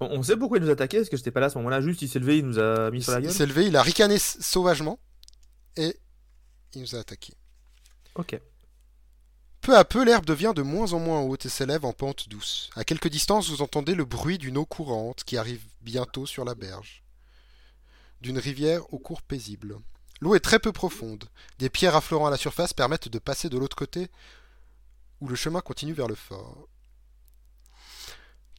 on 0.00 0.22
sait 0.22 0.36
pourquoi 0.36 0.58
il 0.58 0.64
nous 0.64 0.70
attaquait, 0.70 0.98
parce 0.98 1.08
que 1.08 1.16
j'étais 1.16 1.30
pas 1.30 1.40
là 1.40 1.46
à 1.46 1.50
ce 1.50 1.58
moment-là. 1.58 1.80
Juste, 1.80 2.02
il 2.02 2.08
s'est 2.08 2.18
levé, 2.18 2.38
il 2.38 2.46
nous 2.46 2.58
a 2.58 2.90
mis 2.90 3.02
sur 3.02 3.12
la 3.12 3.20
gueule. 3.20 3.30
Il 3.30 3.34
s'est 3.34 3.46
levé, 3.46 3.66
il 3.66 3.76
a 3.76 3.82
ricané 3.82 4.18
sauvagement 4.18 4.98
et 5.76 5.96
il 6.74 6.80
nous 6.80 6.94
a 6.94 6.98
attaqué. 6.98 7.34
Ok. 8.14 8.38
Peu 9.60 9.76
à 9.76 9.84
peu, 9.84 10.04
l'herbe 10.04 10.26
devient 10.26 10.52
de 10.54 10.62
moins 10.62 10.92
en 10.92 10.98
moins 10.98 11.20
haute 11.20 11.46
et 11.46 11.48
s'élève 11.48 11.84
en 11.86 11.92
pente 11.92 12.28
douce. 12.28 12.68
À 12.76 12.84
quelque 12.84 13.08
distance, 13.08 13.48
vous 13.48 13.62
entendez 13.62 13.94
le 13.94 14.04
bruit 14.04 14.36
d'une 14.36 14.58
eau 14.58 14.66
courante 14.66 15.24
qui 15.24 15.38
arrive 15.38 15.64
bientôt 15.80 16.26
sur 16.26 16.44
la 16.44 16.54
berge. 16.54 17.02
D'une 18.20 18.38
rivière 18.38 18.92
au 18.92 18.98
cours 18.98 19.22
paisible. 19.22 19.78
L'eau 20.20 20.34
est 20.34 20.40
très 20.40 20.58
peu 20.58 20.70
profonde. 20.70 21.24
Des 21.58 21.70
pierres 21.70 21.96
affleurant 21.96 22.26
à 22.26 22.30
la 22.30 22.36
surface 22.36 22.72
permettent 22.72 23.08
de 23.08 23.18
passer 23.18 23.48
de 23.48 23.56
l'autre 23.56 23.76
côté, 23.76 24.08
où 25.20 25.28
le 25.28 25.34
chemin 25.34 25.60
continue 25.60 25.94
vers 25.94 26.08
le 26.08 26.14
fort. 26.14 26.68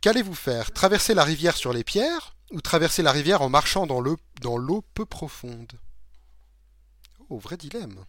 Qu'allez-vous 0.06 0.36
faire? 0.36 0.72
Traverser 0.72 1.16
la 1.16 1.24
rivière 1.24 1.58
sur 1.58 1.74
les 1.74 1.84
pierres 1.84 2.36
ou 2.52 2.62
traverser 2.62 3.02
la 3.02 3.12
rivière 3.12 3.42
en 3.42 3.50
marchant 3.50 3.88
dans 3.88 4.00
l'eau 4.00 4.18
dans 4.40 4.60
peu 4.94 5.04
profonde? 5.04 5.72
Oh, 7.30 7.40
vrai 7.40 7.58
dilemme. 7.58 8.06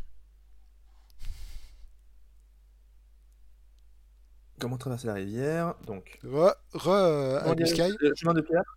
Comment 4.60 4.76
traverser 4.76 5.06
la 5.06 5.14
rivière? 5.14 5.74
Donc. 5.86 6.18
Re, 6.22 6.52
re 6.74 7.54
Le 7.56 8.14
chemin 8.14 8.34
de 8.34 8.42
pierre? 8.42 8.76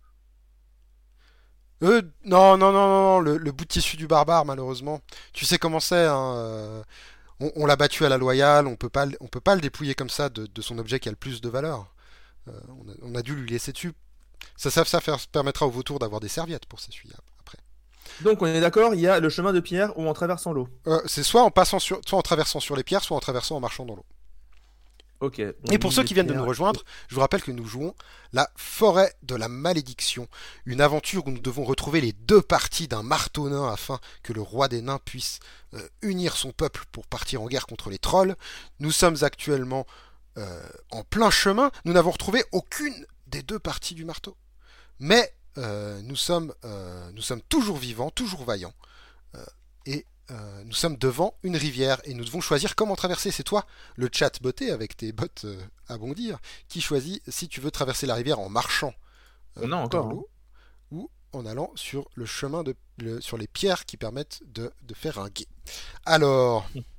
Euh, 1.82 2.00
non, 2.24 2.56
non, 2.56 2.72
non, 2.72 2.88
non, 2.88 3.20
le, 3.20 3.52
bout 3.52 3.64
de 3.64 3.68
tissu 3.68 3.98
du 3.98 4.06
barbare, 4.06 4.46
malheureusement. 4.46 5.02
Tu 5.34 5.44
sais 5.44 5.58
comment 5.58 5.80
c'est, 5.80 6.06
hein, 6.06 6.36
euh, 6.36 6.82
on, 7.38 7.66
l'a 7.66 7.76
battu 7.76 8.06
à 8.06 8.08
la 8.08 8.16
loyale, 8.16 8.66
on 8.66 8.76
peut 8.76 8.88
pas, 8.88 9.04
on 9.20 9.26
peut 9.26 9.40
pas 9.40 9.56
le 9.56 9.60
dépouiller 9.60 9.94
comme 9.94 10.08
ça 10.08 10.30
de, 10.30 10.46
de 10.46 10.62
son 10.62 10.78
objet 10.78 11.00
qui 11.00 11.10
a 11.10 11.12
le 11.12 11.16
plus 11.16 11.42
de 11.42 11.50
valeur. 11.50 11.92
Euh, 12.50 12.94
on, 13.02 13.14
a, 13.14 13.22
dû 13.22 13.34
lui 13.34 13.50
laisser 13.50 13.72
dessus. 13.72 13.92
Ça, 14.56 14.70
ça, 14.70 14.84
ça 14.84 15.00
permettra 15.32 15.66
au 15.66 15.70
vautour 15.70 15.98
d'avoir 15.98 16.20
des 16.20 16.28
serviettes 16.28 16.66
pour 16.66 16.80
s'essuyer 16.80 17.14
après. 17.40 17.58
Donc 18.22 18.42
on 18.42 18.46
est 18.46 18.60
d'accord, 18.60 18.94
il 18.94 19.00
y 19.00 19.06
a 19.06 19.20
le 19.20 19.28
chemin 19.28 19.52
de 19.52 19.60
pierre 19.60 19.96
ou 19.98 20.08
en 20.08 20.12
traversant 20.12 20.52
l'eau. 20.52 20.68
Euh, 20.86 21.00
c'est 21.06 21.22
soit 21.22 21.42
en 21.42 21.50
passant 21.50 21.78
sur, 21.78 22.00
soit 22.06 22.18
en 22.18 22.22
traversant 22.22 22.60
sur 22.60 22.76
les 22.76 22.82
pierres, 22.82 23.04
soit 23.04 23.16
en 23.16 23.20
traversant 23.20 23.56
en 23.56 23.60
marchant 23.60 23.84
dans 23.84 23.96
l'eau. 23.96 24.06
Ok. 25.20 25.38
Et 25.70 25.78
pour 25.78 25.92
ceux 25.92 26.02
qui 26.02 26.14
viennent 26.14 26.26
de 26.26 26.32
nous 26.32 26.46
rejoindre, 26.46 26.82
je 27.08 27.14
vous 27.14 27.20
rappelle 27.20 27.42
que 27.42 27.52
nous 27.52 27.66
jouons 27.66 27.94
la 28.32 28.48
forêt 28.56 29.12
de 29.22 29.34
la 29.34 29.48
malédiction, 29.48 30.26
une 30.64 30.80
aventure 30.80 31.26
où 31.26 31.30
nous 31.30 31.40
devons 31.40 31.64
retrouver 31.64 32.00
les 32.00 32.12
deux 32.12 32.40
parties 32.40 32.88
d'un 32.88 33.02
marteau 33.02 33.50
nain 33.50 33.70
afin 33.70 34.00
que 34.22 34.32
le 34.32 34.40
roi 34.40 34.68
des 34.68 34.80
nains 34.80 35.00
puisse 35.04 35.40
euh, 35.74 35.88
unir 36.00 36.36
son 36.36 36.52
peuple 36.52 36.84
pour 36.90 37.06
partir 37.06 37.42
en 37.42 37.48
guerre 37.48 37.66
contre 37.66 37.90
les 37.90 37.98
trolls. 37.98 38.34
Nous 38.78 38.92
sommes 38.92 39.18
actuellement 39.20 39.86
euh, 40.40 40.62
en 40.90 41.04
plein 41.04 41.30
chemin, 41.30 41.70
nous 41.84 41.92
n'avons 41.92 42.10
retrouvé 42.10 42.44
aucune 42.52 43.06
des 43.26 43.42
deux 43.42 43.58
parties 43.58 43.94
du 43.94 44.04
marteau. 44.04 44.36
Mais 44.98 45.34
euh, 45.58 46.00
nous, 46.02 46.16
sommes, 46.16 46.54
euh, 46.64 47.10
nous 47.12 47.22
sommes 47.22 47.42
toujours 47.42 47.76
vivants, 47.76 48.10
toujours 48.10 48.44
vaillants. 48.44 48.74
et 49.86 50.06
nous 50.64 50.74
sommes 50.74 50.96
devant 50.96 51.34
une 51.42 51.56
rivière 51.56 52.00
et 52.04 52.14
nous 52.14 52.24
devons 52.24 52.40
choisir 52.40 52.76
comment 52.76 52.94
traverser. 52.94 53.32
C'est 53.32 53.42
toi, 53.42 53.66
le 53.96 54.08
chat 54.12 54.40
botté 54.40 54.70
avec 54.70 54.96
tes 54.96 55.10
bottes 55.10 55.44
à 55.88 55.98
bondir, 55.98 56.38
qui 56.68 56.80
choisit 56.80 57.20
si 57.28 57.48
tu 57.48 57.60
veux 57.60 57.72
traverser 57.72 58.06
la 58.06 58.14
rivière 58.14 58.38
en 58.38 58.48
marchant 58.48 58.94
encore, 59.60 60.12
hein. 60.12 60.22
ou 60.92 61.10
en 61.32 61.44
allant 61.46 61.72
sur 61.74 62.08
le 62.14 62.26
chemin 62.26 62.62
de 62.62 62.76
sur 63.18 63.38
les 63.38 63.48
pierres 63.48 63.86
qui 63.86 63.96
permettent 63.96 64.40
de, 64.46 64.70
de 64.82 64.94
faire 64.94 65.18
un 65.18 65.30
guet. 65.30 65.48
Alors, 66.04 66.68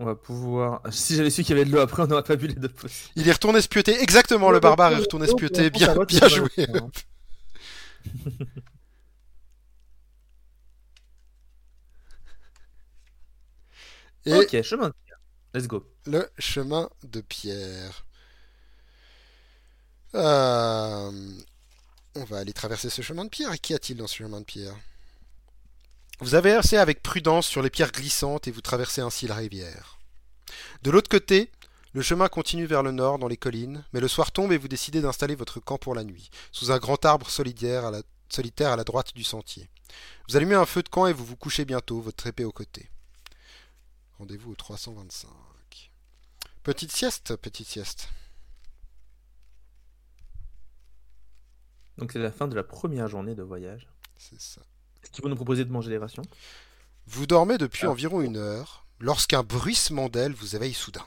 On 0.00 0.04
va 0.04 0.14
pouvoir. 0.14 0.80
Si 0.90 1.16
j'avais 1.16 1.30
su 1.30 1.42
qu'il 1.42 1.56
y 1.56 1.60
avait 1.60 1.68
de 1.68 1.74
l'eau 1.74 1.80
après, 1.80 2.02
on 2.04 2.06
n'aurait 2.06 2.22
pas 2.22 2.36
bu 2.36 2.46
les 2.46 2.54
deux 2.54 2.68
potions. 2.68 3.10
Il 3.16 3.28
est 3.28 3.32
retourné 3.32 3.60
spioter, 3.60 4.00
exactement, 4.00 4.50
le 4.50 4.60
barbare 4.60 4.92
est 4.92 4.98
retourné 4.98 5.26
spioter. 5.26 5.70
Bien, 5.70 5.94
bien 6.04 6.28
joué. 6.28 6.50
ok, 14.26 14.62
chemin 14.62 14.88
de 14.88 14.94
pierre. 15.04 15.18
Let's 15.54 15.66
go. 15.66 15.84
Le 16.06 16.28
chemin 16.38 16.88
de 17.02 17.20
pierre. 17.20 18.06
Euh, 20.14 21.10
on 22.14 22.24
va 22.24 22.38
aller 22.38 22.52
traverser 22.52 22.88
ce 22.90 23.02
chemin 23.02 23.24
de 23.24 23.30
pierre. 23.30 23.58
Qu'y 23.60 23.74
a-t-il 23.74 23.96
dans 23.96 24.06
ce 24.06 24.16
chemin 24.16 24.40
de 24.40 24.44
pierre? 24.44 24.74
Vous 26.20 26.34
avancez 26.34 26.76
avec 26.76 27.02
prudence 27.02 27.46
sur 27.46 27.62
les 27.62 27.70
pierres 27.70 27.92
glissantes 27.92 28.48
et 28.48 28.50
vous 28.50 28.60
traversez 28.60 29.00
ainsi 29.00 29.26
la 29.26 29.36
rivière. 29.36 29.98
De 30.82 30.90
l'autre 30.90 31.08
côté, 31.08 31.50
le 31.92 32.02
chemin 32.02 32.28
continue 32.28 32.66
vers 32.66 32.82
le 32.82 32.92
nord 32.92 33.18
dans 33.18 33.28
les 33.28 33.36
collines, 33.36 33.84
mais 33.92 34.00
le 34.00 34.08
soir 34.08 34.32
tombe 34.32 34.52
et 34.52 34.58
vous 34.58 34.68
décidez 34.68 35.00
d'installer 35.00 35.34
votre 35.34 35.60
camp 35.60 35.78
pour 35.78 35.94
la 35.94 36.04
nuit, 36.04 36.30
sous 36.52 36.70
un 36.70 36.78
grand 36.78 37.04
arbre 37.04 37.30
solitaire 37.30 37.84
à 37.84 37.90
la, 37.90 38.02
solitaire 38.28 38.72
à 38.72 38.76
la 38.76 38.84
droite 38.84 39.14
du 39.14 39.24
sentier. 39.24 39.68
Vous 40.28 40.36
allumez 40.36 40.54
un 40.54 40.66
feu 40.66 40.82
de 40.82 40.88
camp 40.88 41.06
et 41.06 41.12
vous 41.12 41.24
vous 41.24 41.36
couchez 41.36 41.64
bientôt, 41.64 42.00
votre 42.00 42.26
épée 42.26 42.44
au 42.44 42.52
côté. 42.52 42.90
Rendez-vous 44.18 44.52
au 44.52 44.56
325. 44.56 45.28
Petite 46.62 46.92
sieste, 46.92 47.36
petite 47.36 47.68
sieste. 47.68 48.08
Donc 51.96 52.12
c'est 52.12 52.18
la 52.18 52.30
fin 52.30 52.46
de 52.46 52.54
la 52.54 52.64
première 52.64 53.08
journée 53.08 53.34
de 53.34 53.42
voyage. 53.42 53.88
C'est 54.18 54.40
ça. 54.40 54.62
Vont 55.22 55.28
nous 55.28 55.36
proposer 55.36 55.64
de 55.64 55.72
manger 55.72 55.90
des 55.90 55.98
rations 55.98 56.22
Vous 57.06 57.26
dormez 57.26 57.58
depuis 57.58 57.86
ah. 57.86 57.90
environ 57.90 58.20
une 58.20 58.36
heure, 58.36 58.84
lorsqu'un 59.00 59.42
bruissement 59.42 60.08
d'ailes 60.08 60.34
vous 60.34 60.54
éveille 60.54 60.74
soudain. 60.74 61.04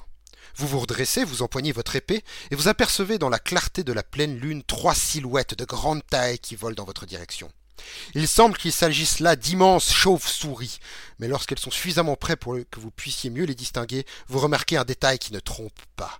Vous 0.58 0.68
vous 0.68 0.80
redressez, 0.80 1.24
vous 1.24 1.44
empoignez 1.44 1.72
votre 1.72 1.96
épée, 1.96 2.24
et 2.50 2.56
vous 2.56 2.68
apercevez 2.68 3.18
dans 3.18 3.30
la 3.30 3.40
clarté 3.40 3.84
de 3.84 3.94
la 3.94 4.04
pleine 4.04 4.38
lune 4.38 4.64
trois 4.64 4.96
silhouettes 4.96 5.58
de 5.58 5.66
grande 5.66 6.06
taille 6.06 6.40
qui 6.40 6.56
volent 6.56 6.76
dans 6.76 6.86
votre 6.86 7.06
direction. 7.06 7.50
Il 8.14 8.28
semble 8.28 8.58
qu'il 8.58 8.72
s'agisse 8.72 9.20
là 9.20 9.36
d'immenses 9.36 9.92
chauves-souris, 9.92 10.80
mais 11.20 11.28
lorsqu'elles 11.28 11.60
sont 11.60 11.72
suffisamment 11.72 12.16
près 12.16 12.36
pour 12.36 12.58
que 12.70 12.80
vous 12.80 12.92
puissiez 12.92 13.30
mieux 13.30 13.46
les 13.46 13.56
distinguer, 13.56 14.06
vous 14.28 14.40
remarquez 14.40 14.78
un 14.78 14.86
détail 14.86 15.20
qui 15.20 15.34
ne 15.34 15.40
trompe 15.40 15.80
pas. 15.96 16.20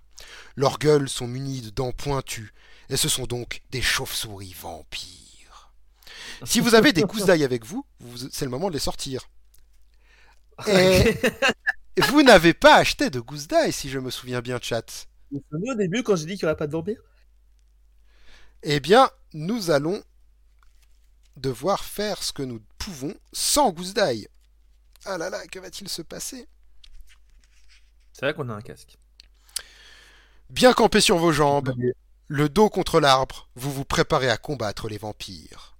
Leurs 0.56 0.78
gueules 0.78 1.08
sont 1.08 1.26
munies 1.26 1.60
de 1.60 1.70
dents 1.70 1.92
pointues, 1.92 2.52
Et 2.88 2.96
ce 2.96 3.08
sont 3.08 3.26
donc 3.26 3.62
des 3.70 3.82
chauves-souris 3.82 4.54
vampires. 4.60 5.21
Si 6.44 6.60
vous 6.60 6.74
avez 6.74 6.92
des 6.92 7.02
gousses 7.02 7.24
d'ail 7.26 7.44
avec 7.44 7.64
vous, 7.64 7.84
vous- 8.00 8.28
c'est 8.30 8.44
le 8.44 8.50
moment 8.50 8.68
de 8.68 8.74
les 8.74 8.78
sortir. 8.80 9.28
Et 10.66 11.16
vous 12.08 12.22
n'avez 12.22 12.54
pas 12.54 12.76
acheté 12.76 13.10
de 13.10 13.20
gousses 13.20 13.48
d'ail, 13.48 13.72
si 13.72 13.90
je 13.90 13.98
me 13.98 14.10
souviens 14.10 14.40
bien, 14.40 14.58
chat. 14.60 15.06
Vous 15.30 15.38
vous 15.38 15.44
souvenez 15.50 15.72
au 15.72 15.74
début 15.74 16.02
quand 16.02 16.16
j'ai 16.16 16.26
dit 16.26 16.36
qu'il 16.36 16.46
n'y 16.46 16.50
aurait 16.50 16.56
pas 16.56 16.66
de 16.66 16.72
vampire? 16.72 17.00
Eh 18.62 18.80
bien, 18.80 19.10
nous 19.32 19.70
allons 19.70 20.02
devoir 21.36 21.84
faire 21.84 22.22
ce 22.22 22.32
que 22.32 22.42
nous 22.42 22.60
pouvons 22.78 23.14
sans 23.32 23.72
gousse 23.72 23.94
d'ail. 23.94 24.28
Ah 25.04 25.18
là 25.18 25.30
là, 25.30 25.46
que 25.46 25.58
va-t-il 25.58 25.88
se 25.88 26.02
passer? 26.02 26.46
C'est 28.12 28.26
vrai 28.26 28.34
qu'on 28.34 28.48
a 28.50 28.54
un 28.54 28.60
casque. 28.60 28.98
Bien 30.50 30.74
campé 30.74 31.00
sur 31.00 31.16
vos 31.18 31.32
jambes, 31.32 31.74
le 32.28 32.48
dos 32.48 32.68
contre 32.68 33.00
l'arbre, 33.00 33.48
vous 33.54 33.72
vous 33.72 33.84
préparez 33.84 34.30
à 34.30 34.36
combattre 34.36 34.88
les 34.88 34.98
vampires. 34.98 35.71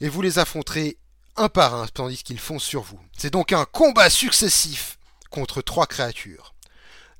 Et 0.00 0.08
vous 0.08 0.22
les 0.22 0.38
affronterez 0.38 0.98
un 1.36 1.48
par 1.48 1.74
un 1.74 1.86
tandis 1.86 2.22
qu'ils 2.22 2.40
foncent 2.40 2.64
sur 2.64 2.82
vous. 2.82 3.00
C'est 3.16 3.32
donc 3.32 3.52
un 3.52 3.64
combat 3.64 4.10
successif 4.10 4.98
contre 5.30 5.62
trois 5.62 5.86
créatures. 5.86 6.54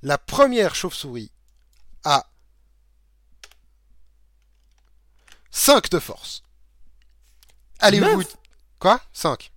La 0.03 0.19
première 0.19 0.75
chauve-souris 0.75 1.33
a 2.05 2.27
5 5.51 5.91
de 5.91 5.99
force. 5.99 6.43
Allez-vous... 7.81 8.19
Neuf 8.19 8.37
Quoi? 8.79 9.01
5 9.13 9.51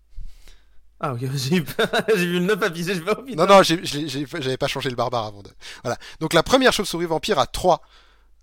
Ah 0.99 1.13
ok, 1.13 1.19
j'ai 1.35 1.59
vu 1.59 2.39
le 2.39 2.45
9 2.45 2.63
affiché, 2.63 2.95
je 2.95 3.01
vais 3.01 3.15
putain. 3.15 3.45
Non, 3.45 3.57
non, 3.57 3.61
j'avais 3.63 4.57
pas 4.57 4.67
changé 4.67 4.89
le 4.89 4.95
barbare 4.95 5.25
avant 5.25 5.43
de. 5.43 5.51
Voilà. 5.83 5.97
Donc 6.19 6.33
la 6.33 6.41
première 6.43 6.73
chauve-souris 6.73 7.05
vampire 7.05 7.37
a 7.37 7.45
3, 7.45 7.81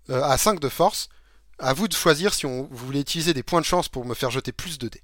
euh, 0.09 0.23
à 0.23 0.37
5 0.37 0.59
de 0.59 0.69
force. 0.69 1.09
À 1.59 1.73
vous 1.73 1.87
de 1.87 1.93
choisir 1.93 2.33
si 2.33 2.45
vous 2.45 2.67
voulez 2.71 3.01
utiliser 3.01 3.33
des 3.33 3.43
points 3.43 3.59
de 3.59 3.65
chance 3.65 3.89
pour 3.89 4.05
me 4.05 4.13
faire 4.13 4.31
jeter 4.31 4.53
plus 4.53 4.77
de 4.77 4.87
dés. 4.87 5.03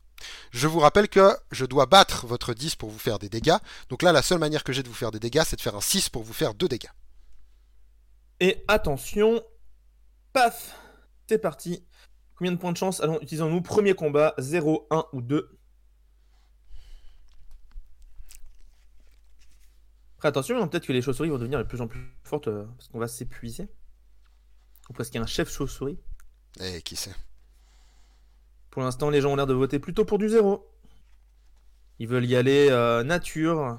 Je 0.52 0.68
vous 0.68 0.80
rappelle 0.80 1.10
que 1.10 1.36
je 1.52 1.66
dois 1.66 1.86
battre 1.86 2.26
votre 2.28 2.54
10 2.54 2.76
pour 2.76 2.90
vous 2.90 2.98
faire 2.98 3.20
des 3.20 3.28
dégâts. 3.28 3.58
Donc 3.90 4.02
là, 4.02 4.14
la 4.14 4.22
seule 4.22 4.40
manière 4.40 4.64
que 4.64 4.72
j'ai 4.72 4.82
de 4.82 4.88
vous 4.88 4.94
faire 4.94 5.12
des 5.12 5.20
dégâts, 5.20 5.44
c'est 5.46 5.58
de 5.58 5.62
faire 5.62 5.76
un 5.76 5.82
6 5.82 6.10
pour 6.10 6.24
vous 6.24 6.34
faire 6.34 6.54
2 6.54 6.68
dégâts. 6.70 6.92
Et 8.40 8.64
attention, 8.68 9.44
paf, 10.34 10.76
c'est 11.28 11.40
parti. 11.40 11.86
Combien 12.38 12.52
de 12.52 12.58
points 12.58 12.72
de 12.72 12.78
chance 12.78 13.02
Allons, 13.02 13.20
utilisons-nous? 13.22 13.62
Premier 13.62 13.94
combat, 13.94 14.34
0, 14.38 14.88
1 14.92 15.06
ou 15.14 15.22
2. 15.22 15.58
Après, 20.18 20.28
attention, 20.30 20.62
hein, 20.62 20.68
peut-être 20.68 20.86
que 20.86 20.94
les 20.94 21.02
chauves-souris 21.02 21.30
vont 21.30 21.38
devenir 21.38 21.60
de 21.60 21.64
plus 21.64 21.82
en 21.82 21.88
plus 21.88 22.00
fortes 22.24 22.48
euh, 22.48 22.66
parce 22.78 22.90
qu'on 22.90 23.00
va 23.00 23.08
s'épuiser. 23.08 23.70
Ou 24.90 24.94
parce 24.94 25.10
qu'il 25.10 25.18
y 25.18 25.22
a 25.22 25.24
un 25.24 25.28
chef 25.28 25.50
chauve-souris. 25.50 26.00
Et 26.60 26.82
qui 26.82 26.96
sait 26.96 27.14
Pour 28.72 28.82
l'instant, 28.82 29.10
les 29.10 29.22
gens 29.22 29.32
ont 29.32 29.36
l'air 29.36 29.48
de 29.48 29.54
voter 29.54 29.80
plutôt 29.80 30.06
pour 30.06 30.18
du 30.18 30.30
0. 30.30 30.66
Ils 32.00 32.08
veulent 32.08 32.26
y 32.26 32.36
aller 32.36 32.68
euh, 32.70 33.04
nature. 33.04 33.78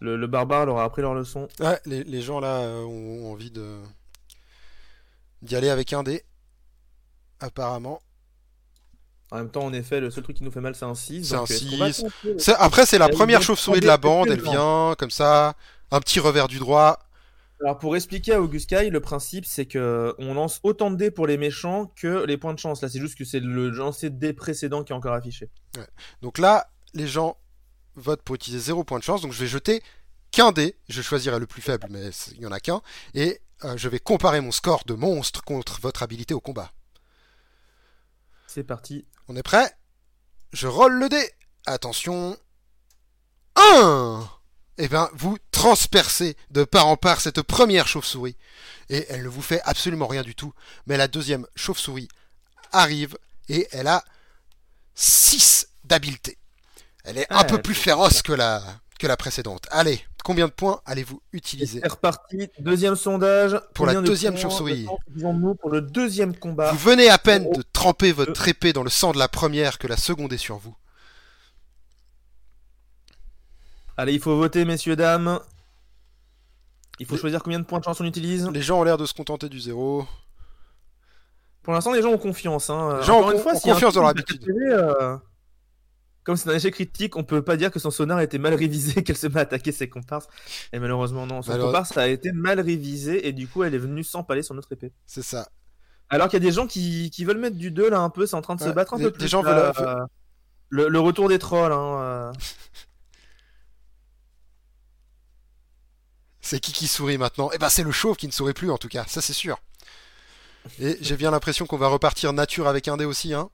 Le, 0.00 0.16
le 0.16 0.26
barbare 0.26 0.66
leur 0.66 0.78
a 0.78 0.84
appris 0.84 1.02
leur 1.02 1.14
leçon. 1.14 1.48
Ouais, 1.60 1.80
les, 1.86 2.04
les 2.04 2.20
gens 2.20 2.40
là 2.40 2.58
euh, 2.60 2.82
ont 2.84 3.32
envie 3.32 3.50
de 3.50 3.78
d'y 5.42 5.56
aller 5.56 5.68
avec 5.70 5.92
un 5.92 6.02
dé. 6.02 6.24
Apparemment. 7.40 8.00
En 9.30 9.36
même 9.38 9.50
temps, 9.50 9.64
en 9.64 9.72
effet, 9.72 10.00
le 10.00 10.10
seul 10.10 10.22
truc 10.22 10.36
qui 10.36 10.44
nous 10.44 10.50
fait 10.50 10.60
mal, 10.60 10.74
c'est 10.74 10.84
un 10.84 10.94
6. 10.94 11.24
C'est 11.28 11.34
un 11.36 11.44
est-ce 11.44 11.70
qu'on 11.70 11.76
va 11.78 11.92
6. 11.92 12.02
tenter 12.02 12.38
C'est- 12.38 12.54
Après, 12.54 12.86
c'est 12.86 12.98
la 12.98 13.08
première 13.08 13.42
chauve-souris 13.42 13.80
de 13.80 13.86
la 13.86 13.96
bande. 13.98 14.28
Elle 14.30 14.42
vient 14.42 14.94
comme 14.98 15.10
ça, 15.10 15.54
un 15.90 16.00
petit 16.00 16.20
revers 16.20 16.48
du 16.48 16.58
droit. 16.58 16.98
Alors 17.60 17.78
pour 17.78 17.96
expliquer 17.96 18.34
à 18.34 18.42
Auguskai, 18.42 18.90
le 18.90 19.00
principe 19.00 19.46
c'est 19.46 19.66
que 19.66 20.14
on 20.18 20.34
lance 20.34 20.60
autant 20.62 20.90
de 20.90 20.96
dés 20.96 21.10
pour 21.10 21.26
les 21.26 21.38
méchants 21.38 21.92
que 21.96 22.24
les 22.24 22.36
points 22.36 22.54
de 22.54 22.58
chance. 22.58 22.82
Là 22.82 22.88
c'est 22.88 23.00
juste 23.00 23.16
que 23.16 23.24
c'est 23.24 23.40
le 23.40 23.70
lancer 23.70 24.10
de 24.10 24.18
dés 24.18 24.32
précédent 24.32 24.82
qui 24.82 24.92
est 24.92 24.96
encore 24.96 25.14
affiché. 25.14 25.50
Donc 26.20 26.38
là, 26.38 26.68
les 26.94 27.06
gens 27.06 27.38
votent 27.96 28.22
pour 28.22 28.34
utiliser 28.34 28.60
0 28.60 28.84
point 28.84 28.98
de 28.98 29.04
chance. 29.04 29.22
Donc 29.22 29.32
je 29.32 29.40
vais 29.40 29.46
jeter 29.46 29.82
qu'un 30.30 30.52
dé. 30.52 30.76
Je 30.88 31.00
choisirai 31.02 31.38
le 31.38 31.46
plus 31.46 31.62
faible, 31.62 31.86
mais 31.90 32.10
il 32.32 32.40
n'y 32.40 32.46
en 32.46 32.52
a 32.52 32.60
qu'un. 32.60 32.82
Et 33.14 33.40
euh, 33.64 33.76
je 33.76 33.88
vais 33.88 33.98
comparer 34.00 34.40
mon 34.40 34.52
score 34.52 34.84
de 34.84 34.94
monstre 34.94 35.42
contre 35.42 35.80
votre 35.80 36.02
habilité 36.02 36.34
au 36.34 36.40
combat. 36.40 36.72
C'est 38.46 38.64
parti. 38.64 39.06
On 39.28 39.36
est 39.36 39.42
prêt? 39.42 39.72
Je 40.52 40.66
rolle 40.66 40.94
le 40.94 41.08
dé. 41.08 41.30
Attention. 41.66 42.36
1 43.56 44.28
Eh 44.78 44.88
bien, 44.88 45.08
vous 45.14 45.38
transpercez 45.52 46.36
de 46.50 46.64
part 46.64 46.86
en 46.88 46.96
part 46.96 47.20
cette 47.20 47.42
première 47.42 47.86
chauve-souris. 47.86 48.36
Et 48.90 49.06
elle 49.08 49.22
ne 49.22 49.28
vous 49.28 49.42
fait 49.42 49.60
absolument 49.64 50.06
rien 50.08 50.22
du 50.22 50.34
tout. 50.34 50.52
Mais 50.86 50.96
la 50.96 51.08
deuxième 51.08 51.46
chauve-souris 51.54 52.08
arrive 52.72 53.16
et 53.48 53.68
elle 53.72 53.86
a 53.86 54.02
6 54.94 55.68
d'habileté. 55.84 56.38
Elle 57.04 57.18
est 57.18 57.30
un 57.32 57.38
Ah, 57.38 57.44
peu 57.44 57.60
plus 57.60 57.74
féroce 57.74 58.22
que 58.22 58.32
la, 58.32 58.62
que 58.98 59.06
la 59.06 59.16
précédente. 59.16 59.66
Allez, 59.70 60.00
combien 60.24 60.46
de 60.46 60.52
points 60.52 60.80
allez-vous 60.86 61.20
utiliser? 61.32 61.80
C'est 61.82 61.88
reparti. 61.88 62.48
Deuxième 62.58 62.96
sondage. 62.96 63.60
Pour 63.74 63.86
la 63.86 63.94
de 63.94 64.00
deuxième 64.00 64.36
chauve-souris. 64.36 64.82
de 64.82 64.86
temps 64.86 64.98
utilisons-nous 65.08 65.54
pour 65.56 65.70
le 65.70 65.82
deuxième 65.82 66.34
combat? 66.36 66.72
Vous 66.72 66.78
venez 66.78 67.10
à 67.10 67.18
peine 67.18 67.46
Oh. 67.48 67.56
de 67.56 67.62
tremper 67.72 68.12
votre 68.12 68.48
épée 68.48 68.72
dans 68.72 68.82
le 68.82 68.90
sang 68.90 69.12
de 69.12 69.18
la 69.18 69.28
première 69.28 69.78
que 69.78 69.86
la 69.86 69.96
seconde 69.96 70.32
est 70.32 70.38
sur 70.38 70.56
vous. 70.58 70.74
Allez, 73.96 74.12
il 74.14 74.20
faut 74.20 74.36
voter 74.36 74.64
messieurs 74.64 74.96
dames. 74.96 75.38
Il 77.00 77.06
faut 77.06 77.14
Les- 77.14 77.20
choisir 77.20 77.42
combien 77.42 77.58
de 77.58 77.64
points 77.64 77.78
de 77.80 77.84
chance 77.84 78.00
on 78.00 78.04
utilise. 78.04 78.48
Les 78.50 78.62
gens 78.62 78.80
ont 78.80 78.84
l'air 78.84 78.96
de 78.98 79.06
se 79.06 79.14
contenter 79.14 79.48
du 79.48 79.60
zéro. 79.60 80.06
Pour 81.62 81.72
l'instant, 81.72 81.92
les 81.92 82.02
gens 82.02 82.10
ont 82.10 82.18
confiance. 82.18 82.70
Hein. 82.70 82.98
Les 83.00 83.04
gens 83.06 83.16
Encore 83.18 83.28
ont 83.28 83.32
une 83.32 83.38
fois, 83.38 83.52
ont 83.52 83.54
a 83.56 83.58
un 83.58 83.72
confiance 83.74 83.94
dans 83.94 84.00
leur 84.02 84.10
habitude. 84.10 84.44
euh, 84.48 85.16
Comme 86.22 86.36
c'est 86.36 86.50
un 86.50 86.54
échec 86.54 86.74
critique, 86.74 87.16
on 87.16 87.24
peut 87.24 87.42
pas 87.42 87.56
dire 87.56 87.70
que 87.70 87.78
son 87.78 87.90
sonar 87.90 88.20
était 88.20 88.38
mal 88.38 88.54
révisé, 88.54 89.02
qu'elle 89.04 89.16
se 89.16 89.26
met 89.26 89.38
à 89.38 89.42
attaquer 89.42 89.72
ses 89.72 89.88
comparses. 89.88 90.26
Et 90.72 90.78
malheureusement, 90.78 91.26
non. 91.26 91.42
Son 91.42 91.50
Malheureux- 91.52 91.68
comparse 91.68 91.96
a 91.96 92.08
été 92.08 92.32
mal 92.32 92.60
révisé 92.60 93.26
et 93.28 93.32
du 93.32 93.48
coup, 93.48 93.62
elle 93.64 93.74
est 93.74 93.78
venue 93.78 94.04
s'empaler 94.04 94.42
sur 94.42 94.54
notre 94.54 94.72
épée. 94.72 94.92
C'est 95.06 95.22
ça. 95.22 95.48
Alors 96.10 96.28
qu'il 96.28 96.42
y 96.42 96.46
a 96.46 96.48
des 96.48 96.54
gens 96.54 96.66
qui, 96.66 97.10
qui 97.10 97.24
veulent 97.24 97.38
mettre 97.38 97.56
du 97.56 97.70
2 97.70 97.88
là 97.88 97.98
un 98.00 98.10
peu, 98.10 98.26
c'est 98.26 98.36
en 98.36 98.42
train 98.42 98.54
de 98.56 98.60
se 98.60 98.68
battre 98.68 98.94
un 98.94 98.98
peu 98.98 99.04
des 99.04 99.10
plus. 99.10 99.26
gens 99.28 99.42
là, 99.42 99.72
veulent- 99.72 99.86
euh, 99.88 100.04
le, 100.68 100.88
le 100.88 101.00
retour 101.00 101.28
des 101.28 101.38
trolls. 101.38 101.72
Hein, 101.72 101.98
euh. 101.98 102.32
C'est 106.44 106.60
qui 106.60 106.72
qui 106.74 106.88
sourit 106.88 107.16
maintenant 107.16 107.48
Eh 107.54 107.58
ben 107.58 107.70
c'est 107.70 107.82
le 107.82 107.90
chauve 107.90 108.16
qui 108.16 108.26
ne 108.26 108.32
sourit 108.32 108.52
plus 108.52 108.70
en 108.70 108.76
tout 108.76 108.88
cas, 108.88 109.06
ça 109.08 109.22
c'est 109.22 109.32
sûr. 109.32 109.58
Et 110.78 110.98
j'ai 111.00 111.16
bien 111.16 111.30
l'impression 111.30 111.64
qu'on 111.64 111.78
va 111.78 111.88
repartir 111.88 112.34
nature 112.34 112.68
avec 112.68 112.86
un 112.86 112.98
dé 112.98 113.06
aussi. 113.06 113.32
Hein. 113.32 113.48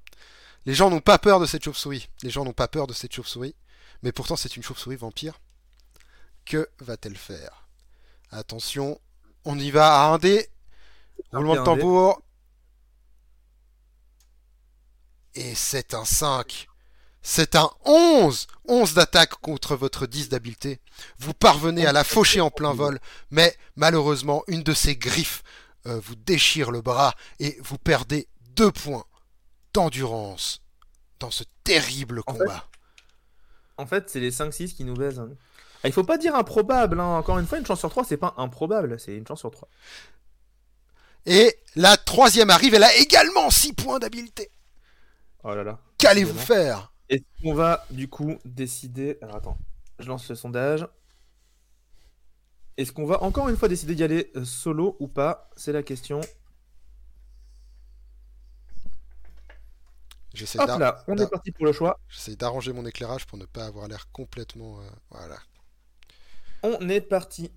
Les 0.66 0.74
gens 0.74 0.90
n'ont 0.90 1.00
pas 1.00 1.16
peur 1.16 1.38
de 1.38 1.46
cette 1.46 1.62
chauve-souris. 1.62 2.08
Les 2.24 2.30
gens 2.30 2.44
n'ont 2.44 2.52
pas 2.52 2.66
peur 2.66 2.88
de 2.88 2.92
cette 2.92 3.14
chauve-souris. 3.14 3.54
Mais 4.02 4.10
pourtant 4.10 4.34
c'est 4.34 4.56
une 4.56 4.64
chauve-souris 4.64 4.96
vampire. 4.96 5.38
Que 6.44 6.68
va-t-elle 6.80 7.16
faire? 7.16 7.68
Attention, 8.32 9.00
on 9.44 9.56
y 9.56 9.70
va 9.70 10.02
à 10.02 10.06
un 10.08 10.18
dé. 10.18 10.48
Roulement 11.32 11.54
de 11.54 11.64
tambour. 11.64 12.20
Et 15.36 15.54
c'est 15.54 15.94
un 15.94 16.04
5. 16.04 16.66
C'est 17.22 17.54
un 17.54 17.70
11 17.84 18.46
11 18.66 18.94
d'attaque 18.94 19.34
contre 19.40 19.76
votre 19.76 20.06
10 20.06 20.28
d'habileté. 20.30 20.80
Vous 21.18 21.34
parvenez 21.34 21.86
à 21.86 21.92
la 21.92 22.04
faucher 22.04 22.40
en 22.40 22.50
plein 22.50 22.72
vol, 22.72 22.98
mais 23.30 23.54
malheureusement, 23.76 24.42
une 24.46 24.62
de 24.62 24.72
ses 24.72 24.96
griffes 24.96 25.42
euh, 25.86 26.00
vous 26.02 26.14
déchire 26.14 26.70
le 26.70 26.80
bras 26.80 27.14
et 27.38 27.58
vous 27.62 27.78
perdez 27.78 28.28
deux 28.54 28.70
points 28.70 29.04
d'endurance 29.74 30.60
dans 31.18 31.30
ce 31.30 31.44
terrible 31.64 32.22
En 32.26 32.32
fait- 32.32 32.38
combat. 32.38 32.66
En 33.76 33.86
fait, 33.86 34.08
c'est 34.10 34.20
les 34.20 34.30
5-6 34.30 34.74
qui 34.74 34.84
nous 34.84 34.94
baisent. 34.94 35.18
hein. 35.18 35.28
Ah, 35.82 35.88
il 35.88 35.92
faut 35.92 36.04
pas 36.04 36.18
dire 36.18 36.34
improbable. 36.34 37.00
hein. 37.00 37.16
Encore 37.16 37.38
une 37.38 37.46
fois, 37.46 37.58
une 37.58 37.66
chance 37.66 37.78
sur 37.80 37.90
3, 37.90 38.04
c'est 38.04 38.16
pas 38.18 38.34
improbable, 38.36 38.98
c'est 39.00 39.14
une 39.16 39.26
chance 39.26 39.40
sur 39.40 39.50
3. 39.50 39.68
Et 41.26 41.56
la 41.76 41.96
troisième 41.96 42.50
arrive, 42.50 42.74
elle 42.74 42.84
a 42.84 42.94
également 42.96 43.50
6 43.50 43.72
points 43.72 43.98
d'habileté. 43.98 44.50
Oh 45.44 45.54
là 45.54 45.64
là. 45.64 45.78
Qu'allez-vous 45.98 46.38
faire? 46.38 46.92
Est-ce 47.10 47.24
qu'on 47.42 47.52
va 47.54 47.84
du 47.90 48.08
coup 48.08 48.38
décider. 48.46 49.18
Alors 49.20 49.36
attends, 49.36 49.58
je 49.98 50.08
lance 50.08 50.28
le 50.30 50.34
sondage. 50.36 50.86
Est-ce 52.76 52.92
qu'on 52.92 53.04
va 53.04 53.22
encore 53.22 53.48
une 53.50 53.56
fois 53.56 53.68
décider 53.68 53.94
d'y 53.94 54.02
aller 54.04 54.30
euh, 54.36 54.44
solo 54.44 54.96
ou 55.00 55.08
pas? 55.08 55.50
C'est 55.56 55.72
la 55.72 55.82
question. 55.82 56.20
J'essaie 60.32 60.60
Hop 60.60 60.78
là, 60.78 61.04
on 61.08 61.16
est 61.16 61.28
parti 61.28 61.50
pour 61.50 61.66
le 61.66 61.72
choix. 61.72 61.98
j'essaie 62.08 62.36
d'arranger 62.36 62.72
mon 62.72 62.86
éclairage 62.86 63.26
pour 63.26 63.36
ne 63.36 63.44
pas 63.44 63.66
avoir 63.66 63.88
l'air 63.88 64.10
complètement... 64.12 64.80
euh, 64.80 64.88
voilà. 65.10 65.38
On 66.62 66.88
est 66.88 67.00
parti. 67.00 67.50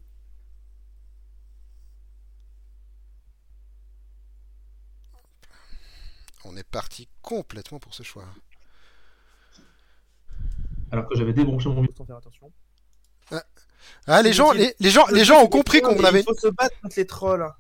On 6.46 6.56
est 6.58 6.64
parti 6.64 7.08
complètement 7.22 7.80
pour 7.80 7.94
ce 7.94 8.04
choix. 8.04 8.28
Alors 10.94 11.10
que 11.10 11.16
j'avais 11.16 11.34
débranché 11.34 11.70
mon 11.70 11.82
micro 11.82 11.96
sans 11.98 12.06
faire 12.06 12.18
attention. 12.18 12.52
Ah, 14.06 14.22
les 14.22 14.32
gens, 14.32 14.52
les, 14.52 14.76
les 14.80 14.92
gens, 14.92 15.08
les 15.08 15.26
gens 15.26 15.42
ont 15.42 15.48
compris 15.48 15.82
qu'on 15.82 16.04
avait. 16.04 16.20
Il 16.20 16.24
faut 16.24 16.36
se 16.36 16.50
battre 16.50 16.80
contre 16.82 16.94
les 16.98 17.08
trolls. 17.08 17.52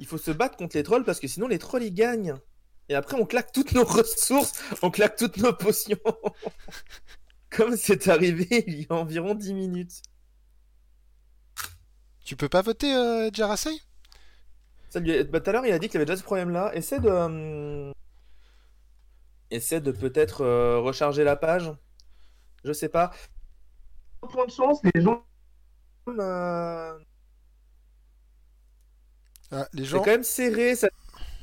Il 0.00 0.06
faut 0.06 0.18
se 0.18 0.32
battre 0.32 0.56
contre 0.56 0.76
les 0.76 0.82
trolls 0.82 1.04
parce 1.04 1.20
que 1.20 1.28
sinon 1.28 1.46
les 1.46 1.60
trolls 1.60 1.84
ils 1.84 1.94
gagnent. 1.94 2.34
Et 2.88 2.96
après 2.96 3.16
on 3.16 3.24
claque 3.24 3.52
toutes 3.52 3.70
nos 3.70 3.84
ressources, 3.84 4.52
on 4.82 4.90
claque 4.90 5.14
toutes 5.14 5.36
nos 5.36 5.52
potions. 5.52 5.98
Comme 7.50 7.76
c'est 7.76 8.08
arrivé 8.08 8.46
il 8.66 8.80
y 8.80 8.86
a 8.90 8.94
environ 8.94 9.34
10 9.36 9.54
minutes. 9.54 10.02
Tu 12.24 12.34
peux 12.34 12.48
pas 12.48 12.62
voter, 12.62 12.92
euh, 12.92 13.30
Jarasei 13.32 13.80
bah, 14.94 15.40
tout 15.40 15.50
à 15.50 15.52
l'heure 15.52 15.66
il 15.66 15.72
a 15.72 15.78
dit 15.78 15.88
qu'il 15.88 15.98
avait 15.98 16.04
déjà 16.06 16.16
ce 16.16 16.24
problème 16.24 16.50
là. 16.50 16.74
Essaie 16.74 16.98
de. 16.98 17.08
hum, 17.08 17.92
Essaie 19.52 19.80
de 19.80 19.92
peut-être 19.92 20.42
euh, 20.42 20.80
recharger 20.80 21.22
la 21.22 21.36
page. 21.36 21.70
Je 22.64 22.72
sais 22.72 22.88
pas. 22.88 23.12
Point 24.20 24.46
de 24.46 24.50
chance, 24.50 24.78
les 24.94 25.00
gens. 25.00 25.24
euh, 26.08 26.98
Ah, 29.50 29.66
Les 29.72 29.84
C'est 29.84 29.88
gens, 29.90 29.98
quand 30.02 30.10
même 30.10 30.24
serré. 30.24 30.76
Ça... 30.76 30.88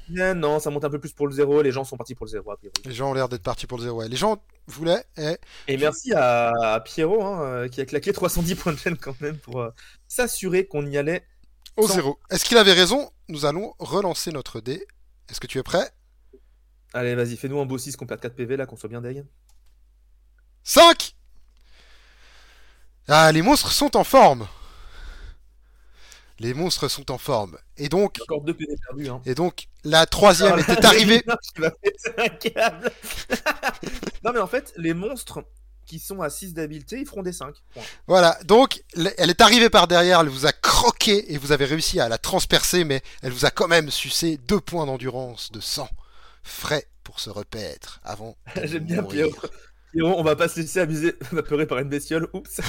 Bien, 0.10 0.36
Non, 0.36 0.60
ça 0.60 0.70
monte 0.70 0.86
un 0.86 0.90
peu 0.90 1.00
plus 1.00 1.14
pour 1.14 1.26
le 1.28 1.34
zéro. 1.34 1.62
Les 1.64 1.72
gens 1.72 1.84
sont 1.84 1.98
partis 1.98 2.14
pour 2.14 2.26
le 2.26 2.32
zéro, 2.32 2.52
a 2.52 2.58
priori. 2.58 2.76
les 2.86 2.94
gens 2.94 3.10
ont 3.10 3.14
l'air 3.14 3.28
d'être 3.30 3.42
partis 3.42 3.66
pour 3.66 3.78
le 3.80 3.84
zéro. 3.86 4.00
Ouais. 4.02 4.08
Les 4.10 4.16
gens 4.18 4.44
voulaient. 4.68 5.04
eh, 5.18 5.38
Et 5.68 5.78
merci 5.78 6.14
à, 6.14 6.52
à 6.74 6.80
Pierrot, 6.82 7.24
hein, 7.24 7.42
euh, 7.44 7.68
qui 7.68 7.82
a 7.82 7.86
claqué 7.86 8.14
310 8.14 8.56
points 8.56 8.74
de 8.74 8.78
chaîne 8.78 8.98
quand 8.98 9.20
même 9.22 9.38
pour 9.38 9.62
euh, 9.62 9.70
s'assurer 10.08 10.68
qu'on 10.68 10.86
y 10.86 10.98
allait. 10.98 11.26
au 11.78 11.88
Sans- 11.88 11.96
zéro. 11.96 12.20
Est-ce 12.30 12.46
qu'il 12.46 12.58
avait 12.58 12.74
raison? 12.74 13.10
Nous 13.30 13.46
allons 13.46 13.74
relancer 13.80 14.32
notre 14.32 14.60
dé. 14.62 14.86
Est-ce 15.30 15.40
que 15.40 15.48
tu 15.48 15.58
es 15.58 15.64
prêt? 15.64 15.90
Allez, 16.94 17.16
vas-y, 17.16 17.36
fais-nous 17.36 17.60
un 17.60 17.66
beau 17.66 17.78
6 17.80 17.96
qu'on 17.96 18.06
perd 18.06 18.22
4 18.22 18.36
PV 18.36 18.58
là, 18.58 18.68
qu'on 18.68 18.76
soit 18.78 18.90
bien 18.90 19.02
deg. 19.02 19.26
5 20.68 21.14
Ah, 23.08 23.32
les 23.32 23.44
monstres 23.44 23.72
sont 23.72 23.96
en 23.96 24.04
forme. 24.04 24.48
Les 26.40 26.56
monstres 26.56 26.88
sont 26.88 27.12
en 27.12 27.20
forme. 27.20 27.60
Et 27.78 27.88
donc, 27.88 28.18
Encore 28.24 28.42
2 28.42 28.56
PV 28.56 28.76
perdus. 28.88 29.10
Hein. 29.10 29.22
et 29.28 29.36
donc, 29.36 29.68
la 29.84 30.08
troisième 30.08 30.56
Ah, 30.58 30.60
était 30.60 30.82
là, 30.82 30.90
arrivée. 30.90 31.24
non, 34.24 34.34
mais 34.34 34.40
en 34.40 34.48
fait, 34.48 34.74
les 34.76 34.96
monstres 34.96 35.46
qui 35.86 36.00
sont 36.00 36.24
à 36.24 36.32
6 36.32 36.56
d'habileté, 36.56 37.00
ils 37.00 37.06
feront 37.06 37.22
des 37.22 37.32
5. 37.32 37.54
Point. 37.72 37.84
Voilà, 38.08 38.36
donc 38.44 38.84
elle 38.96 39.30
est 39.30 39.42
arrivée 39.42 39.70
par 39.70 39.88
derrière, 39.88 40.22
elle 40.22 40.30
vous 40.30 40.48
a 40.48 40.52
croqué 40.52 41.32
et 41.32 41.38
vous 41.38 41.52
avez 41.52 41.66
réussi 41.66 42.00
à 42.00 42.10
la 42.10 42.18
transpercer, 42.18 42.86
mais 42.86 43.04
elle 43.22 43.32
vous 43.32 43.46
a 43.46 43.52
quand 43.52 43.68
même 43.68 43.92
sucé 43.92 44.38
deux 44.38 44.60
points 44.60 44.88
d'endurance 44.88 45.52
de 45.52 45.62
sang, 45.62 45.90
frais 46.42 46.88
pour 47.04 47.20
se 47.20 47.30
repaître 47.30 48.00
avant. 48.04 48.36
J'aime 48.64 48.86
bien 48.86 49.04
mourir. 49.04 49.28
On 50.02 50.24
va 50.24 50.36
pas 50.36 50.48
se 50.48 50.60
laisser 50.60 50.80
abuser, 50.80 51.14
peurer 51.48 51.66
par 51.66 51.80
une 51.80 51.90
bestiole. 51.90 52.28
Oups. 52.34 52.60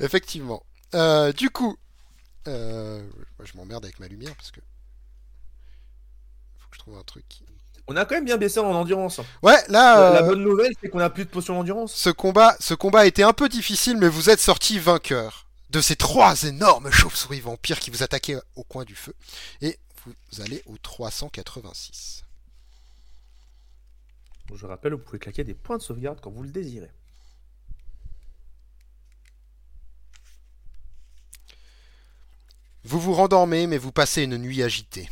Effectivement. 0.00 0.64
Euh, 0.94 1.32
du 1.32 1.50
coup, 1.50 1.76
euh, 2.48 3.02
moi, 3.38 3.46
je 3.50 3.56
m'emmerde 3.56 3.84
avec 3.84 3.98
ma 4.00 4.08
lumière 4.08 4.34
parce 4.36 4.50
que 4.50 4.60
faut 6.58 6.68
que 6.70 6.76
je 6.76 6.80
trouve 6.80 6.96
un 6.98 7.02
truc. 7.02 7.24
qui- 7.28 7.44
On 7.86 7.96
a 7.96 8.04
quand 8.04 8.14
même 8.14 8.24
bien 8.24 8.36
baissé 8.36 8.60
en 8.60 8.72
endurance. 8.72 9.20
Ouais, 9.42 9.56
là, 9.68 9.70
La- 10.00 10.10
La 10.10 10.22
euh, 10.22 10.26
bonne 10.28 10.42
nouvelle, 10.42 10.72
c'est 10.80 10.88
qu'on 10.88 10.98
a 11.00 11.10
plus 11.10 11.24
de 11.24 11.30
potions 11.30 11.54
d'endurance. 11.54 11.94
ce 11.94 12.10
combat, 12.10 12.56
ce 12.60 12.74
combat 12.74 13.00
a 13.00 13.06
été 13.06 13.22
un 13.22 13.32
peu 13.32 13.48
difficile, 13.48 13.96
mais 13.96 14.08
vous 14.08 14.30
êtes 14.30 14.40
sorti 14.40 14.78
vainqueur 14.78 15.46
de 15.70 15.80
ces 15.80 15.96
trois 15.96 16.42
énormes 16.44 16.90
chauves-souris 16.90 17.40
vampires 17.40 17.80
qui 17.80 17.90
vous 17.90 18.02
attaquaient 18.02 18.38
au 18.56 18.62
coin 18.64 18.84
du 18.84 18.94
feu, 18.94 19.14
et 19.60 19.78
vous 20.06 20.40
allez 20.42 20.62
au 20.66 20.76
386. 20.78 22.23
Je 24.54 24.66
rappelle, 24.66 24.92
vous 24.94 24.98
pouvez 24.98 25.18
claquer 25.18 25.44
des 25.44 25.54
points 25.54 25.78
de 25.78 25.82
sauvegarde 25.82 26.20
quand 26.20 26.30
vous 26.30 26.42
le 26.42 26.50
désirez. 26.50 26.90
Vous 32.84 33.00
vous 33.00 33.14
rendormez, 33.14 33.66
mais 33.66 33.78
vous 33.78 33.92
passez 33.92 34.22
une 34.22 34.36
nuit 34.36 34.62
agitée. 34.62 35.08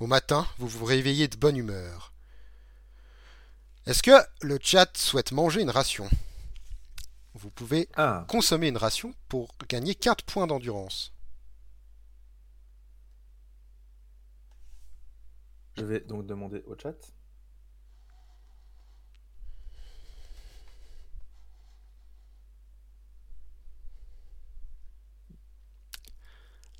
Au 0.00 0.06
matin, 0.06 0.46
vous 0.58 0.68
vous 0.68 0.84
réveillez 0.84 1.28
de 1.28 1.36
bonne 1.36 1.56
humeur. 1.56 2.12
Est-ce 3.86 4.02
que 4.02 4.12
le 4.42 4.58
chat 4.62 4.96
souhaite 4.96 5.32
manger 5.32 5.62
une 5.62 5.70
ration? 5.70 6.08
Vous 7.34 7.50
pouvez 7.50 7.88
Ah, 7.96 8.24
consommer 8.28 8.68
une 8.68 8.76
ration 8.76 9.14
pour 9.28 9.54
gagner 9.68 9.94
4 9.94 10.24
points 10.24 10.46
d'endurance. 10.46 11.10
je 15.76 15.84
vais 15.84 16.00
donc 16.00 16.26
demander 16.26 16.62
au 16.66 16.76
chat. 16.78 16.94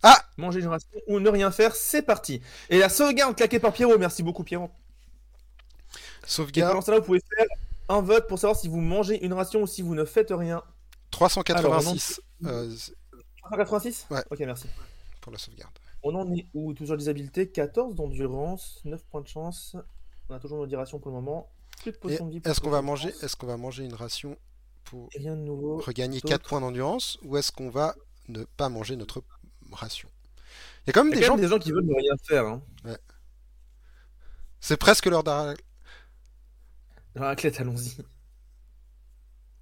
Ah 0.04 0.22
Manger 0.36 0.60
une 0.60 0.66
ration 0.66 0.88
ou 1.08 1.18
ne 1.18 1.28
rien 1.30 1.50
faire, 1.50 1.74
c'est 1.74 2.02
parti. 2.02 2.42
Et 2.68 2.78
la 2.78 2.88
sauvegarde 2.88 3.34
claquée 3.36 3.58
par 3.58 3.72
Pierrot, 3.72 3.96
merci 3.98 4.22
beaucoup 4.22 4.44
Pierrot. 4.44 4.70
Sauvegarde 6.26 6.84
temps-là, 6.84 6.98
vous 6.98 7.04
pouvez 7.04 7.20
faire 7.36 7.46
un 7.88 8.00
vote 8.00 8.26
pour 8.28 8.38
savoir 8.38 8.58
si 8.58 8.68
vous 8.68 8.80
mangez 8.80 9.24
une 9.24 9.32
ration 9.32 9.62
ou 9.62 9.66
si 9.66 9.82
vous 9.82 9.94
ne 9.94 10.04
faites 10.04 10.30
rien. 10.30 10.62
386 11.10 12.20
euh, 12.44 12.70
186 13.50 14.06
Ouais. 14.10 14.22
Ok, 14.30 14.40
merci. 14.40 14.66
pour 15.20 15.32
la 15.32 15.38
sauvegarde. 15.38 15.72
On 16.02 16.14
en 16.14 16.30
est 16.34 16.46
où? 16.54 16.74
Toujours 16.74 16.96
des 16.96 17.08
habiletés, 17.08 17.48
14 17.48 17.94
d'endurance, 17.94 18.80
9 18.84 19.02
points 19.04 19.20
de 19.22 19.28
chance. 19.28 19.76
On 20.28 20.34
a 20.34 20.38
toujours 20.40 20.58
nos 20.58 20.66
10 20.66 20.76
rations 20.76 20.98
pour 20.98 21.10
le 21.10 21.16
moment. 21.16 21.50
Plus 21.80 21.92
de 21.92 21.96
Et 21.96 22.00
potions 22.00 22.26
de 22.26 22.32
vie. 22.32 22.42
Est-ce 22.44 22.60
qu'on 22.60 22.70
va 22.70 22.82
manger. 22.82 23.14
Est-ce 23.22 23.36
qu'on 23.36 23.46
va 23.46 23.56
manger 23.56 23.84
une 23.84 23.94
ration 23.94 24.36
pour 24.84 25.08
Et 25.14 25.18
Rien 25.20 25.36
de 25.36 25.40
nouveau. 25.42 25.78
regagner 25.78 26.16
d'autres 26.20 26.28
4 26.28 26.48
points 26.48 26.60
d'endurance 26.60 27.18
ou 27.22 27.36
est-ce 27.36 27.52
qu'on 27.52 27.70
va 27.70 27.94
ne 28.28 28.44
pas 28.44 28.68
manger 28.68 28.96
notre 28.96 29.22
ration 29.74 30.08
Il 30.84 30.88
y 30.88 30.90
a 30.90 30.92
quand 30.92 31.04
même 31.04 31.12
des 31.12 31.20
quand 31.20 31.26
gens 31.26 31.36
même 31.36 31.44
des 31.44 31.50
gens 31.50 31.58
qui 31.58 31.72
veulent 31.72 31.86
ne 31.86 31.94
rien 31.94 32.14
faire. 32.26 32.46
Hein. 32.46 32.62
c'est 34.60 34.76
presque 34.76 35.06
l'heure. 35.06 35.24
La 35.24 35.54
raclette, 37.16 37.60
allons-y. 37.60 37.96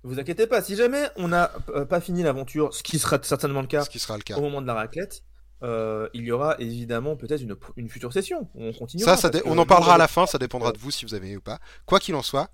Vous 0.05 0.19
inquiétez 0.19 0.47
pas, 0.47 0.63
si 0.63 0.75
jamais 0.75 1.09
on 1.17 1.29
n'a 1.29 1.53
euh, 1.69 1.85
pas 1.85 2.01
fini 2.01 2.23
l'aventure, 2.23 2.75
ce 2.75 2.83
qui 2.83 2.99
sera 2.99 3.23
certainement 3.23 3.61
le 3.61 3.69
cas 3.69 3.85
ce 3.85 3.91
qui 3.91 4.01
sera 4.01 4.17
le 4.17 4.23
cas. 4.23 4.37
au 4.37 4.41
moment 4.41 4.61
de 4.61 4.67
la 4.67 4.75
raclette, 4.75 5.23
euh, 5.63 6.09
il 6.13 6.25
y 6.25 6.33
aura 6.33 6.57
évidemment 6.59 7.15
peut-être 7.15 7.41
une, 7.41 7.55
une 7.77 7.89
future 7.89 8.13
session. 8.13 8.49
On 8.57 8.73
continue. 8.73 9.05
Ça, 9.05 9.17
on 9.45 9.57
en 9.59 9.67
parlera 9.67 9.95
à 9.95 9.99
la 9.99 10.09
fin, 10.09 10.27
ça 10.27 10.39
dépendra 10.39 10.73
de 10.73 10.79
vous 10.79 10.91
si 10.91 11.05
vous 11.05 11.15
avez 11.15 11.37
ou 11.37 11.41
pas. 11.41 11.61
Quoi 11.87 12.01
qu'il 12.01 12.17
en 12.17 12.23
soit, 12.23 12.51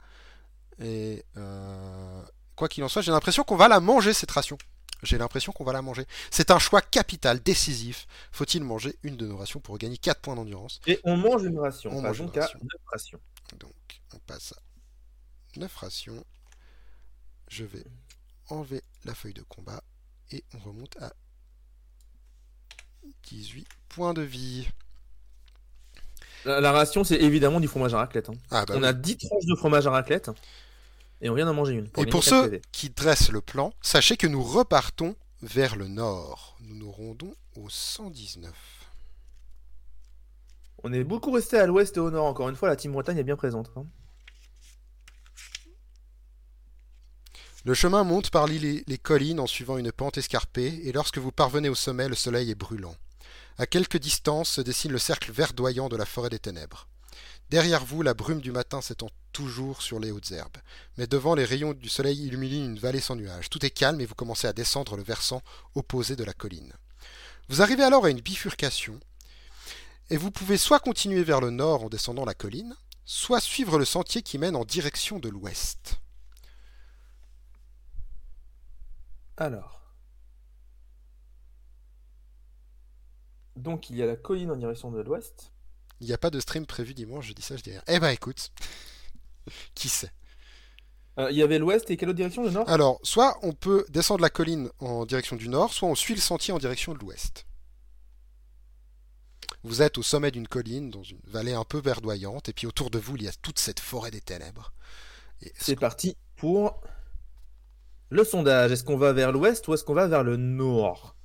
et 0.78 1.24
euh, 1.36 2.22
quoi 2.54 2.68
qu'il 2.68 2.84
en 2.84 2.88
soit, 2.88 3.02
j'ai 3.02 3.12
l'impression 3.12 3.44
qu'on 3.44 3.56
va 3.56 3.68
la 3.68 3.80
manger 3.80 4.12
cette 4.12 4.30
ration. 4.30 4.58
J'ai 5.02 5.16
l'impression 5.18 5.52
qu'on 5.52 5.64
va 5.64 5.72
la 5.72 5.82
manger. 5.82 6.04
C'est 6.30 6.50
un 6.50 6.58
choix 6.58 6.80
capital, 6.82 7.40
décisif. 7.40 8.06
Faut-il 8.32 8.64
manger 8.64 8.96
une 9.02 9.16
de 9.16 9.26
nos 9.26 9.36
rations 9.36 9.60
pour 9.60 9.78
gagner 9.78 9.96
4 9.96 10.20
points 10.20 10.34
d'endurance 10.34 10.80
Et 10.86 10.98
on 11.04 11.16
mange 11.16 11.44
une 11.44 11.58
ration. 11.58 11.90
On 11.92 12.02
mange 12.02 12.18
une 12.18 12.26
donc 12.26 12.36
à 12.38 12.40
ration. 12.42 12.58
9 12.60 12.68
rations. 12.92 13.20
Donc, 13.60 13.72
on 14.14 14.18
passe 14.18 14.52
à 14.52 15.58
9 15.60 15.74
rations. 15.76 16.24
Je 17.48 17.64
vais 17.64 17.84
enlever 18.48 18.82
la 19.04 19.14
feuille 19.14 19.34
de 19.34 19.42
combat 19.42 19.82
et 20.32 20.42
on 20.54 20.58
remonte 20.58 20.96
à 21.00 21.12
18 23.24 23.66
points 23.88 24.14
de 24.14 24.22
vie. 24.22 24.68
La, 26.44 26.60
la 26.60 26.72
ration, 26.72 27.04
c'est 27.04 27.16
évidemment 27.20 27.60
du 27.60 27.68
fromage 27.68 27.94
à 27.94 27.98
raclette. 27.98 28.28
hein. 28.30 28.34
Ah 28.50 28.64
bah 28.66 28.74
on 28.76 28.80
oui. 28.82 28.86
a 28.86 28.92
10 28.92 29.16
tranches 29.18 29.44
de 29.46 29.54
fromage 29.56 29.86
à 29.86 29.90
raclette 29.90 30.30
et 31.20 31.28
on 31.30 31.34
vient 31.34 31.46
d'en 31.46 31.54
manger 31.54 31.74
une. 31.74 31.86
Et 31.86 31.90
gagner 31.90 32.10
pour 32.10 32.24
4 32.24 32.30
ceux 32.30 32.60
qui 32.72 32.90
dressent 32.90 33.30
le 33.30 33.40
plan, 33.40 33.72
sachez 33.82 34.16
que 34.16 34.26
nous 34.26 34.42
repartons 34.42 35.16
vers 35.42 35.76
le 35.76 35.88
nord. 35.88 36.56
Nous 36.60 36.74
nous 36.74 36.90
rendons 36.90 37.34
au 37.56 37.68
119. 37.68 38.52
On 40.84 40.92
est 40.92 41.04
beaucoup 41.04 41.32
resté 41.32 41.58
à 41.58 41.66
l'ouest 41.66 41.96
et 41.96 42.00
au 42.00 42.10
nord. 42.10 42.26
Encore 42.26 42.48
une 42.48 42.56
fois, 42.56 42.68
la 42.68 42.76
team 42.76 42.92
Bretagne 42.92 43.18
est 43.18 43.24
bien 43.24 43.36
présente. 43.36 43.70
hein. 43.76 43.84
Le 47.64 47.74
chemin 47.74 48.04
monte 48.04 48.30
par 48.30 48.46
les, 48.46 48.84
les 48.86 48.98
collines 48.98 49.40
en 49.40 49.46
suivant 49.46 49.76
une 49.76 49.92
pente 49.92 50.16
escarpée, 50.16 50.80
et 50.84 50.92
lorsque 50.92 51.18
vous 51.18 51.32
parvenez 51.32 51.68
au 51.68 51.74
sommet, 51.74 52.08
le 52.08 52.14
soleil 52.14 52.50
est 52.50 52.54
brûlant. 52.54 52.94
À 53.58 53.66
quelque 53.66 53.98
distance 53.98 54.50
se 54.50 54.60
dessine 54.60 54.92
le 54.92 54.98
cercle 54.98 55.32
verdoyant 55.32 55.88
de 55.88 55.96
la 55.96 56.06
forêt 56.06 56.30
des 56.30 56.38
ténèbres. 56.38 56.86
Derrière 57.50 57.84
vous, 57.84 58.02
la 58.02 58.12
brume 58.12 58.40
du 58.40 58.52
matin 58.52 58.82
s'étend 58.82 59.08
toujours 59.32 59.80
sur 59.80 60.00
les 60.00 60.10
hautes 60.10 60.32
herbes, 60.32 60.58
mais 60.98 61.06
devant 61.06 61.34
les 61.34 61.44
rayons 61.44 61.72
du 61.72 61.88
soleil 61.88 62.26
illuminent 62.26 62.66
une 62.66 62.78
vallée 62.78 63.00
sans 63.00 63.16
nuages. 63.16 63.48
Tout 63.48 63.64
est 63.64 63.70
calme 63.70 64.00
et 64.00 64.06
vous 64.06 64.14
commencez 64.14 64.46
à 64.46 64.52
descendre 64.52 64.96
le 64.96 65.02
versant 65.02 65.42
opposé 65.74 66.14
de 66.14 66.24
la 66.24 66.34
colline. 66.34 66.72
Vous 67.48 67.62
arrivez 67.62 67.84
alors 67.84 68.04
à 68.04 68.10
une 68.10 68.20
bifurcation, 68.20 69.00
et 70.10 70.16
vous 70.16 70.30
pouvez 70.30 70.58
soit 70.58 70.80
continuer 70.80 71.22
vers 71.22 71.40
le 71.40 71.50
nord 71.50 71.84
en 71.84 71.88
descendant 71.88 72.24
la 72.24 72.34
colline, 72.34 72.76
soit 73.04 73.40
suivre 73.40 73.78
le 73.78 73.84
sentier 73.86 74.22
qui 74.22 74.36
mène 74.36 74.56
en 74.56 74.64
direction 74.64 75.18
de 75.18 75.30
l'ouest. 75.30 76.00
Alors. 79.38 79.94
Donc 83.56 83.88
il 83.88 83.96
y 83.96 84.02
a 84.02 84.06
la 84.06 84.16
colline 84.16 84.50
en 84.50 84.56
direction 84.56 84.90
de 84.90 85.00
l'ouest. 85.00 85.52
Il 86.00 86.06
n'y 86.06 86.12
a 86.12 86.18
pas 86.18 86.30
de 86.30 86.40
stream 86.40 86.66
prévu 86.66 86.94
dimanche, 86.94 87.26
je 87.26 87.32
dis 87.32 87.42
ça, 87.42 87.56
je 87.56 87.62
dis 87.62 87.70
rien. 87.70 87.82
Eh 87.88 87.98
ben 87.98 88.10
écoute, 88.10 88.50
qui 89.74 89.88
sait? 89.88 90.12
Euh, 91.18 91.30
Il 91.30 91.36
y 91.36 91.42
avait 91.42 91.58
l'ouest 91.58 91.90
et 91.90 91.96
quelle 91.96 92.10
autre 92.10 92.16
direction, 92.16 92.44
le 92.44 92.50
nord? 92.50 92.68
Alors, 92.68 93.00
soit 93.02 93.36
on 93.42 93.52
peut 93.52 93.84
descendre 93.88 94.22
la 94.22 94.30
colline 94.30 94.70
en 94.78 95.06
direction 95.06 95.36
du 95.36 95.48
nord, 95.48 95.72
soit 95.72 95.88
on 95.88 95.96
suit 95.96 96.14
le 96.14 96.20
sentier 96.20 96.54
en 96.54 96.58
direction 96.58 96.94
de 96.94 96.98
l'ouest. 96.98 97.46
Vous 99.64 99.82
êtes 99.82 99.98
au 99.98 100.02
sommet 100.04 100.30
d'une 100.30 100.46
colline, 100.46 100.90
dans 100.90 101.02
une 101.02 101.20
vallée 101.24 101.54
un 101.54 101.64
peu 101.64 101.80
verdoyante, 101.80 102.48
et 102.48 102.52
puis 102.52 102.68
autour 102.68 102.90
de 102.90 102.98
vous, 102.98 103.16
il 103.16 103.24
y 103.24 103.28
a 103.28 103.32
toute 103.42 103.58
cette 103.58 103.80
forêt 103.80 104.12
des 104.12 104.20
ténèbres. 104.20 104.72
C'est 105.54 105.74
parti 105.74 106.16
pour 106.36 106.80
le 108.10 108.22
sondage. 108.22 108.70
Est-ce 108.70 108.84
qu'on 108.84 108.96
va 108.96 109.12
vers 109.12 109.32
l'ouest 109.32 109.66
ou 109.66 109.74
est-ce 109.74 109.82
qu'on 109.82 109.94
va 109.94 110.06
vers 110.06 110.22
le 110.22 110.36
nord? 110.36 111.16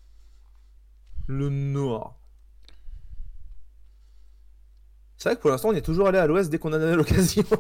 Le 1.28 1.50
nord. 1.50 2.20
C'est 5.24 5.30
vrai 5.30 5.36
que 5.38 5.42
pour 5.42 5.52
l'instant, 5.52 5.70
on 5.70 5.74
est 5.74 5.82
toujours 5.82 6.10
allé 6.10 6.18
à 6.18 6.28
l'ouest 6.28 6.50
dès 6.50 6.58
qu'on 6.58 6.74
en 6.74 6.82
a 6.82 6.96
l'occasion. 6.98 7.46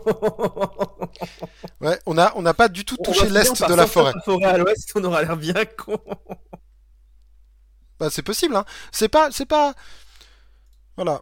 Ouais, 1.79 1.97
on 2.05 2.13
n'a 2.13 2.33
on 2.35 2.43
pas 2.53 2.67
du 2.67 2.83
tout 2.83 2.97
touché 2.97 3.29
l'est 3.29 3.57
de 3.69 3.73
la 3.73 3.87
forêt. 3.87 4.11
la 4.13 4.21
forêt 4.21 4.43
à 4.45 4.57
l'ouest, 4.57 4.91
on 4.95 5.03
aura 5.05 5.21
l'air 5.23 5.37
bien 5.37 5.53
con. 5.77 5.97
Bah, 7.99 8.09
c'est 8.09 8.21
possible, 8.21 8.57
hein. 8.57 8.65
C'est 8.91 9.07
pas, 9.07 9.29
c'est 9.31 9.45
pas. 9.45 9.73
Voilà. 10.97 11.21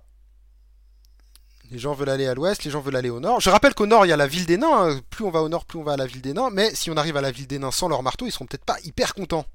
Les 1.70 1.78
gens 1.78 1.94
veulent 1.94 2.10
aller 2.10 2.26
à 2.26 2.34
l'ouest, 2.34 2.64
les 2.64 2.72
gens 2.72 2.82
veulent 2.82 2.96
aller 2.96 3.12
au 3.12 3.20
nord. 3.20 3.40
Je 3.40 3.52
rappelle 3.52 3.76
qu'au 3.76 3.86
nord, 3.86 4.08
il 4.08 4.10
y 4.10 4.14
a 4.14 4.18
la 4.18 4.26
ville 4.28 4.48
des 4.48 4.58
nains. 4.58 4.90
hein. 4.90 5.00
Plus 5.12 5.24
on 5.26 5.30
va 5.30 5.44
au 5.44 5.50
nord, 5.50 5.66
plus 5.66 5.78
on 5.78 5.84
va 5.84 5.94
à 5.94 5.98
la 5.98 6.08
ville 6.08 6.24
des 6.24 6.34
nains. 6.34 6.50
Mais 6.52 6.74
si 6.74 6.90
on 6.90 6.98
arrive 6.98 7.18
à 7.18 7.22
la 7.22 7.30
ville 7.30 7.46
des 7.46 7.60
nains 7.60 7.70
sans 7.70 7.88
leur 7.88 8.02
marteau, 8.02 8.26
ils 8.26 8.32
seront 8.32 8.48
peut-être 8.48 8.66
pas 8.66 8.78
hyper 8.84 9.14
contents. 9.14 9.46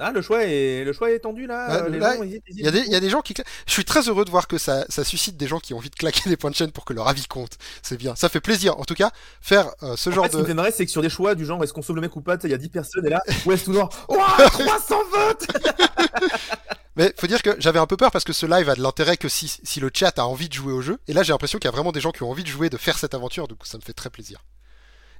Ah, 0.00 0.12
le 0.12 0.22
choix 0.22 0.44
est, 0.44 0.82
le 0.84 0.92
choix 0.92 1.10
est 1.10 1.18
tendu 1.20 1.46
là. 1.46 1.66
Ah, 1.68 1.88
les 1.88 1.98
là, 1.98 2.16
gens, 2.16 2.22
ils- 2.22 2.34
ils- 2.48 2.58
Il 2.58 2.64
y, 2.64 2.68
a 2.68 2.70
des, 2.70 2.80
il 2.80 2.90
y 2.92 2.96
a 2.96 3.00
des 3.00 3.10
gens 3.10 3.20
qui. 3.20 3.34
Je 3.66 3.72
suis 3.72 3.84
très 3.84 4.08
heureux 4.08 4.24
de 4.24 4.30
voir 4.30 4.48
que 4.48 4.56
ça, 4.58 4.84
ça 4.88 5.04
suscite 5.04 5.36
des 5.36 5.46
gens 5.46 5.60
qui 5.60 5.74
ont 5.74 5.76
envie 5.76 5.90
de 5.90 5.94
claquer 5.94 6.28
des 6.30 6.36
points 6.36 6.50
de 6.50 6.56
chaîne 6.56 6.72
pour 6.72 6.84
que 6.84 6.92
leur 6.94 7.06
avis 7.06 7.26
compte. 7.26 7.58
C'est 7.82 7.96
bien. 7.96 8.16
Ça 8.16 8.28
fait 8.28 8.40
plaisir. 8.40 8.78
En 8.80 8.84
tout 8.84 8.94
cas, 8.94 9.10
faire 9.40 9.70
euh, 9.82 9.96
ce 9.96 10.08
En 10.10 10.12
genre 10.12 10.24
fait, 10.26 10.32
ce 10.32 10.36
qui 10.38 10.48
de. 10.48 10.52
marrer, 10.54 10.72
c'est 10.72 10.86
que 10.86 10.90
sur 10.90 11.02
des 11.02 11.10
choix 11.10 11.34
du 11.34 11.44
genre 11.44 11.62
est-ce 11.62 11.72
qu'on 11.72 11.82
sauve 11.82 11.96
le 11.96 12.02
mec 12.02 12.16
ou 12.16 12.22
pas, 12.22 12.36
il 12.42 12.50
y 12.50 12.54
a 12.54 12.58
10 12.58 12.68
personnes 12.70 13.06
et 13.06 13.10
là, 13.10 13.22
ouest 13.46 13.68
ou 13.68 13.72
nord, 13.72 13.90
Ouah, 14.08 14.48
300 14.48 14.96
votes 15.12 15.46
Mais 16.96 17.14
faut 17.18 17.26
dire 17.26 17.40
que 17.42 17.54
j'avais 17.58 17.78
un 17.78 17.86
peu 17.86 17.96
peur 17.96 18.10
parce 18.10 18.24
que 18.24 18.32
ce 18.32 18.46
live 18.46 18.68
a 18.68 18.74
de 18.74 18.82
l'intérêt 18.82 19.16
que 19.16 19.28
si, 19.28 19.48
si 19.62 19.80
le 19.80 19.90
chat 19.94 20.18
a 20.18 20.24
envie 20.26 20.48
de 20.48 20.54
jouer 20.54 20.72
au 20.72 20.82
jeu. 20.82 20.98
Et 21.08 21.12
là, 21.12 21.22
j'ai 21.22 21.32
l'impression 21.32 21.58
qu'il 21.58 21.66
y 21.68 21.72
a 21.72 21.72
vraiment 21.72 21.92
des 21.92 22.00
gens 22.00 22.10
qui 22.10 22.22
ont 22.24 22.30
envie 22.30 22.42
de 22.42 22.48
jouer, 22.48 22.68
de 22.68 22.76
faire 22.76 22.98
cette 22.98 23.14
aventure. 23.14 23.46
Du 23.48 23.54
coup, 23.54 23.64
ça 23.66 23.78
me 23.78 23.82
fait 23.82 23.92
très 23.92 24.10
plaisir. 24.10 24.44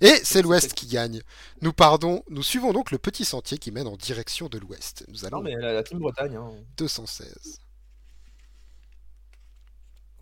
Et 0.00 0.18
c'est 0.24 0.42
l'ouest 0.42 0.72
qui 0.74 0.86
gagne. 0.86 1.20
Nous 1.60 1.72
pardon, 1.72 2.24
nous 2.30 2.42
suivons 2.42 2.72
donc 2.72 2.90
le 2.90 2.98
petit 2.98 3.24
sentier 3.24 3.58
qui 3.58 3.70
mène 3.70 3.86
en 3.86 3.96
direction 3.96 4.48
de 4.48 4.58
l'ouest. 4.58 5.04
Nous 5.08 5.24
allons 5.26 5.38
Non, 5.38 5.44
mais 5.44 5.56
la, 5.56 5.72
la 5.74 5.82
team 5.82 5.98
Bretagne, 5.98 6.36
hein. 6.36 6.50
216. 6.78 7.58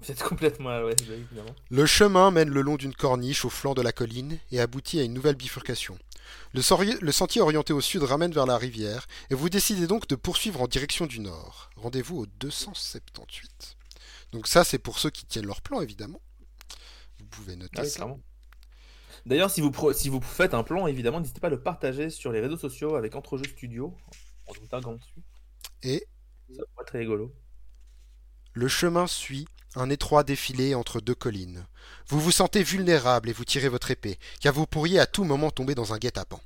vous 0.00 0.10
êtes 0.12 0.22
complètement 0.22 0.70
à 0.70 0.80
l'ouest, 0.80 1.00
évidemment. 1.08 1.54
Le 1.70 1.86
chemin 1.86 2.30
mène 2.30 2.50
le 2.50 2.62
long 2.62 2.76
d'une 2.76 2.94
corniche 2.94 3.44
au 3.44 3.50
flanc 3.50 3.74
de 3.74 3.82
la 3.82 3.92
colline 3.92 4.38
et 4.52 4.60
aboutit 4.60 5.00
à 5.00 5.02
une 5.02 5.12
nouvelle 5.14 5.34
bifurcation. 5.34 5.98
Le, 6.52 6.60
sori- 6.60 6.98
le 7.00 7.12
sentier 7.12 7.40
orienté 7.40 7.72
au 7.72 7.80
sud 7.80 8.02
ramène 8.02 8.32
vers 8.32 8.46
la 8.46 8.58
rivière 8.58 9.06
et 9.30 9.34
vous 9.34 9.48
décidez 9.48 9.86
donc 9.86 10.06
de 10.08 10.14
poursuivre 10.14 10.60
en 10.60 10.68
direction 10.68 11.06
du 11.06 11.20
nord. 11.20 11.70
Rendez-vous 11.76 12.18
au 12.18 12.26
278. 12.26 13.76
Donc 14.32 14.46
ça 14.46 14.62
c'est 14.62 14.78
pour 14.78 14.98
ceux 14.98 15.10
qui 15.10 15.24
tiennent 15.24 15.46
leur 15.46 15.62
plan 15.62 15.80
évidemment. 15.80 16.20
Vous 17.18 17.26
pouvez 17.26 17.56
noter 17.56 17.80
Ah 17.80 17.84
ça. 17.84 17.96
clairement. 17.96 18.20
D'ailleurs, 19.28 19.50
si 19.50 19.60
vous, 19.60 19.70
pro- 19.70 19.92
si 19.92 20.08
vous 20.08 20.20
faites 20.20 20.54
un 20.54 20.62
plan, 20.64 20.86
évidemment, 20.88 21.20
n'hésitez 21.20 21.40
pas 21.40 21.48
à 21.48 21.50
le 21.50 21.62
partager 21.62 22.10
sur 22.10 22.32
les 22.32 22.40
réseaux 22.40 22.56
sociaux 22.56 22.96
avec 22.96 23.14
Entrejeux 23.14 23.46
Studio, 23.48 23.96
en 24.46 24.54
taguant 24.68 24.94
dessus. 24.96 25.22
Et 25.82 26.06
Ça 26.50 26.62
pourrait 26.74 26.82
être 26.82 26.86
très 26.88 26.98
rigolo. 26.98 27.34
le 28.52 28.68
chemin 28.68 29.06
suit 29.06 29.46
un 29.74 29.88
étroit 29.90 30.22
défilé 30.24 30.74
entre 30.74 31.00
deux 31.00 31.14
collines. 31.14 31.66
Vous 32.08 32.20
vous 32.20 32.30
sentez 32.32 32.62
vulnérable 32.62 33.28
et 33.28 33.32
vous 33.32 33.44
tirez 33.46 33.68
votre 33.70 33.90
épée, 33.90 34.18
car 34.40 34.52
vous 34.52 34.66
pourriez 34.66 34.98
à 34.98 35.06
tout 35.06 35.24
moment 35.24 35.50
tomber 35.50 35.74
dans 35.74 35.92
un 35.94 35.98
guet-apens. 35.98 36.40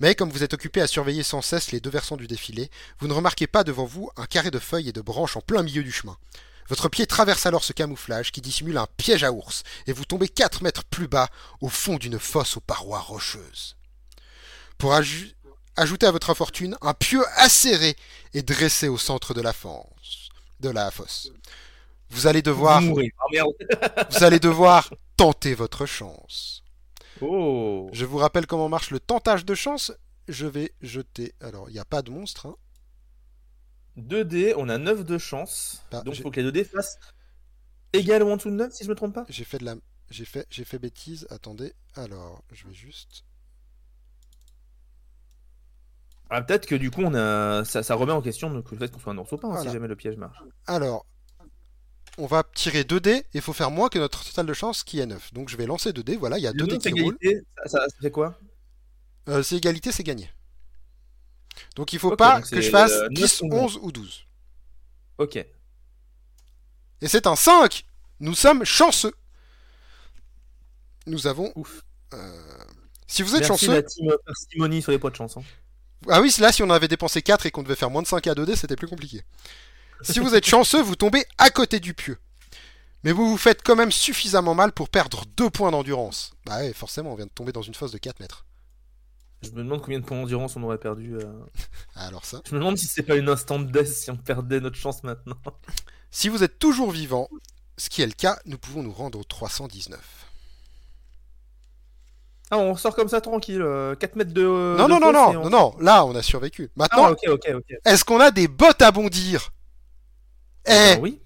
Mais 0.00 0.14
comme 0.14 0.30
vous 0.30 0.42
êtes 0.44 0.54
occupé 0.54 0.80
à 0.82 0.86
surveiller 0.88 1.22
sans 1.24 1.42
cesse 1.42 1.72
les 1.72 1.80
deux 1.80 1.90
versants 1.90 2.16
du 2.18 2.26
défilé, 2.28 2.70
vous 3.00 3.08
ne 3.08 3.14
remarquez 3.14 3.46
pas 3.46 3.64
devant 3.64 3.86
vous 3.86 4.10
un 4.16 4.26
carré 4.26 4.50
de 4.50 4.58
feuilles 4.58 4.88
et 4.90 4.92
de 4.94 5.00
branches 5.02 5.36
en 5.36 5.42
plein 5.42 5.62
milieu 5.62 5.82
du 5.84 5.92
chemin. 5.92 6.18
Votre 6.70 6.88
pied 6.88 7.04
traverse 7.06 7.46
alors 7.46 7.64
ce 7.64 7.72
camouflage 7.72 8.30
qui 8.30 8.40
dissimule 8.40 8.78
un 8.78 8.86
piège 8.96 9.24
à 9.24 9.32
ours, 9.32 9.64
et 9.88 9.92
vous 9.92 10.04
tombez 10.04 10.28
4 10.28 10.62
mètres 10.62 10.84
plus 10.84 11.08
bas 11.08 11.28
au 11.60 11.68
fond 11.68 11.96
d'une 11.96 12.20
fosse 12.20 12.56
aux 12.56 12.60
parois 12.60 13.00
rocheuses. 13.00 13.76
Pour 14.78 14.94
ajouter 14.94 16.06
à 16.06 16.12
votre 16.12 16.30
infortune, 16.30 16.78
un 16.80 16.94
pieu 16.94 17.22
acéré 17.34 17.96
est 18.34 18.44
dressé 18.44 18.86
au 18.86 18.98
centre 18.98 19.34
de 19.34 19.40
la 19.40 19.52
fosse. 19.52 20.28
De 20.60 20.70
la 20.70 20.92
fosse. 20.92 21.32
Vous 22.10 22.28
allez 22.28 22.40
devoir, 22.40 22.80
Vous. 22.80 23.00
Ah 23.34 24.06
vous 24.10 24.22
allez 24.22 24.38
devoir 24.38 24.94
tenter 25.16 25.54
votre 25.54 25.86
chance. 25.86 26.62
Oh 27.20 27.90
Je 27.92 28.04
vous 28.04 28.18
rappelle 28.18 28.46
comment 28.46 28.68
marche 28.68 28.90
le 28.90 29.00
tentage 29.00 29.44
de 29.44 29.56
chance. 29.56 29.92
Je 30.28 30.46
vais 30.46 30.72
jeter. 30.82 31.34
Alors, 31.40 31.68
il 31.68 31.72
n'y 31.72 31.80
a 31.80 31.84
pas 31.84 32.02
de 32.02 32.10
monstre. 32.10 32.46
Hein. 32.46 32.54
2D, 33.98 34.54
on 34.56 34.68
a 34.68 34.78
9 34.78 35.04
de 35.04 35.18
chance. 35.18 35.82
Bah, 35.90 36.02
donc 36.02 36.16
il 36.16 36.22
faut 36.22 36.30
que 36.30 36.40
les 36.40 36.50
2D 36.50 36.64
fassent 36.64 36.98
égal 37.92 38.22
ou 38.22 38.30
en 38.30 38.36
dessous 38.36 38.50
de 38.50 38.54
9, 38.56 38.72
si 38.72 38.84
je 38.84 38.88
me 38.88 38.94
trompe 38.94 39.14
pas. 39.14 39.24
J'ai 39.28 39.44
fait 39.44 39.58
de 39.58 39.64
la. 39.64 39.74
J'ai 40.10 40.24
fait, 40.24 40.46
j'ai 40.50 40.64
fait 40.64 40.78
bêtise. 40.78 41.26
Attendez. 41.30 41.72
Alors, 41.94 42.42
je 42.52 42.66
vais 42.66 42.74
juste. 42.74 43.24
Ah, 46.30 46.42
peut-être 46.42 46.66
que 46.66 46.76
du 46.76 46.90
coup, 46.90 47.02
on 47.02 47.14
a... 47.14 47.64
ça, 47.64 47.82
ça 47.82 47.94
remet 47.96 48.12
en 48.12 48.22
question 48.22 48.50
donc, 48.50 48.70
le 48.70 48.78
fait 48.78 48.88
qu'on 48.90 49.00
soit 49.00 49.12
un 49.12 49.18
ours 49.18 49.32
ou 49.32 49.36
pas, 49.36 49.48
hein, 49.48 49.50
Voilà. 49.50 49.68
si 49.68 49.72
jamais 49.74 49.88
le 49.88 49.96
piège 49.96 50.16
marche. 50.16 50.38
Alors, 50.66 51.04
on 52.18 52.26
va 52.26 52.44
tirer 52.54 52.84
2 52.84 53.00
dés 53.00 53.10
et 53.16 53.24
il 53.34 53.40
faut 53.40 53.52
faire 53.52 53.70
moins 53.72 53.88
que 53.88 53.98
notre 53.98 54.24
total 54.24 54.46
de 54.46 54.52
chance 54.52 54.84
qui 54.84 55.00
est 55.00 55.06
9. 55.06 55.32
Donc, 55.34 55.48
je 55.48 55.56
vais 55.56 55.66
lancer 55.66 55.92
2 55.92 56.04
dés. 56.04 56.16
Voilà, 56.16 56.38
il 56.38 56.42
y 56.42 56.46
a 56.46 56.52
2 56.52 56.66
Le 56.66 56.78
dés 56.78 56.78
qui 56.92 57.02
roulent. 57.02 57.18
ça, 57.22 57.68
ça- 57.68 57.88
ça 57.88 57.96
fait 58.00 58.10
quoi? 58.12 58.38
Euh, 59.28 59.42
c'est 59.42 59.56
égalité, 59.56 59.90
c'est 59.90 60.04
gagné. 60.04 60.30
Donc, 61.76 61.92
il 61.92 61.98
faut 61.98 62.16
pas 62.16 62.40
que 62.42 62.60
je 62.60 62.70
fasse 62.70 62.92
euh, 62.92 63.08
10, 63.10 63.42
9 63.42 63.52
ou 63.52 63.54
11 63.56 63.78
ou 63.82 63.92
12. 63.92 64.24
Ok. 65.18 65.36
Et 65.36 67.08
c'est 67.08 67.26
un 67.26 67.36
5 67.36 67.84
Nous 68.20 68.34
sommes 68.34 68.64
chanceux 68.64 69.14
Nous 71.06 71.26
avons. 71.26 71.52
Ouf. 71.56 71.82
euh, 72.14 72.64
Si 73.06 73.22
vous 73.22 73.34
êtes 73.34 73.40
Merci 73.48 73.66
chanceux. 73.66 73.74
la 73.74 73.82
team 73.82 74.12
parcimonie 74.26 74.82
sur 74.82 74.92
les 74.92 74.98
poids 74.98 75.10
de 75.10 75.16
chance. 75.16 75.36
hein. 75.36 75.42
Ah 76.08 76.20
oui, 76.20 76.34
là, 76.38 76.50
si 76.52 76.62
on 76.62 76.70
avait 76.70 76.88
dépensé 76.88 77.20
4 77.22 77.46
et 77.46 77.50
qu'on 77.50 77.62
devait 77.62 77.76
faire 77.76 77.90
moins 77.90 78.02
de 78.02 78.06
5 78.06 78.26
à 78.26 78.34
2D, 78.34 78.56
c'était 78.56 78.76
plus 78.76 78.88
compliqué. 78.88 79.22
Si 80.02 80.18
vous 80.18 80.34
êtes 80.34 80.46
chanceux, 80.46 80.80
vous 80.82 80.96
tombez 80.96 81.24
à 81.38 81.50
côté 81.50 81.78
du 81.80 81.92
pieu. 81.94 82.18
Mais 83.04 83.12
vous 83.12 83.28
vous 83.30 83.36
faites 83.38 83.62
quand 83.62 83.76
même 83.76 83.92
suffisamment 83.92 84.54
mal 84.54 84.72
pour 84.72 84.88
perdre 84.90 85.24
2 85.36 85.48
points 85.50 85.70
d'endurance. 85.70 86.32
Bah 86.46 86.58
ouais, 86.58 86.72
forcément, 86.72 87.12
on 87.12 87.16
vient 87.16 87.26
de 87.26 87.30
tomber 87.30 87.52
dans 87.52 87.62
une 87.62 87.74
fosse 87.74 87.92
de 87.92 87.98
4 87.98 88.20
mètres. 88.20 88.44
Je 89.42 89.50
me 89.50 89.56
demande 89.64 89.80
combien 89.80 89.98
de 90.00 90.04
points 90.04 90.18
d'endurance 90.20 90.56
on 90.56 90.62
aurait 90.64 90.78
perdu. 90.78 91.16
euh. 91.16 91.24
Ah, 91.94 92.06
Alors 92.06 92.24
ça. 92.26 92.42
Je 92.46 92.54
me 92.54 92.58
demande 92.60 92.76
si 92.76 92.86
c'est 92.86 93.02
pas 93.02 93.16
une 93.16 93.28
instant 93.28 93.58
death 93.58 93.86
si 93.86 94.10
on 94.10 94.16
perdait 94.16 94.60
notre 94.60 94.76
chance 94.76 95.02
maintenant. 95.02 95.36
Si 96.12 96.28
vous 96.28 96.42
êtes 96.42 96.58
toujours 96.58 96.90
vivant, 96.90 97.28
ce 97.78 97.88
qui 97.88 98.02
est 98.02 98.06
le 98.06 98.10
cas, 98.12 98.36
nous 98.44 98.58
pouvons 98.58 98.82
nous 98.82 98.92
rendre 98.92 99.16
au 99.16 99.22
319. 99.22 99.96
Ah, 102.50 102.58
on 102.58 102.74
sort 102.76 102.96
comme 102.96 103.08
ça 103.08 103.20
tranquille, 103.20 103.62
euh, 103.62 103.94
4 103.94 104.16
mètres 104.16 104.32
de. 104.32 104.42
non, 104.76 104.86
de 104.86 104.90
non, 104.90 104.98
non, 104.98 105.12
non, 105.12 105.32
et 105.32 105.36
on- 105.36 105.42
non, 105.44 105.50
non, 105.50 105.76
là, 105.78 106.04
on 106.04 106.14
a 106.16 106.22
survécu. 106.22 106.68
Maintenant, 106.74 107.04
Ah, 107.04 107.10
ok, 107.12 107.20
ok, 107.28 107.48
ok. 107.54 107.74
est-ce 107.84 108.04
qu'on 108.04 108.18
a 108.18 108.32
des 108.32 108.48
bottes 108.48 108.82
à 108.82 108.90
bondir? 108.90 109.50
Eh, 110.66 110.72
Eh 110.72 110.94
ben 110.96 111.00
oui. 111.00 111.20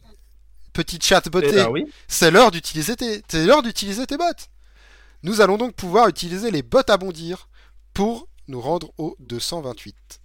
petite 0.74 1.02
chatte 1.02 1.28
Eh 1.28 1.30
bottée, 1.30 1.50
ben 1.52 1.70
oui. 1.70 1.90
c'est 2.06 2.30
l'heure 2.30 2.50
d'utiliser 2.50 2.94
tes, 2.94 3.22
c'est 3.26 3.46
l'heure 3.46 3.62
d'utiliser 3.62 4.06
tes 4.06 4.18
bottes. 4.18 4.50
Nous 5.22 5.40
allons 5.40 5.56
donc 5.56 5.72
pouvoir 5.74 6.08
utiliser 6.08 6.50
les 6.50 6.62
bottes 6.62 6.90
à 6.90 6.98
bondir 6.98 7.48
pour 7.94 8.28
nous 8.48 8.60
rendre 8.60 8.92
au 8.98 9.16
228. 9.20 10.20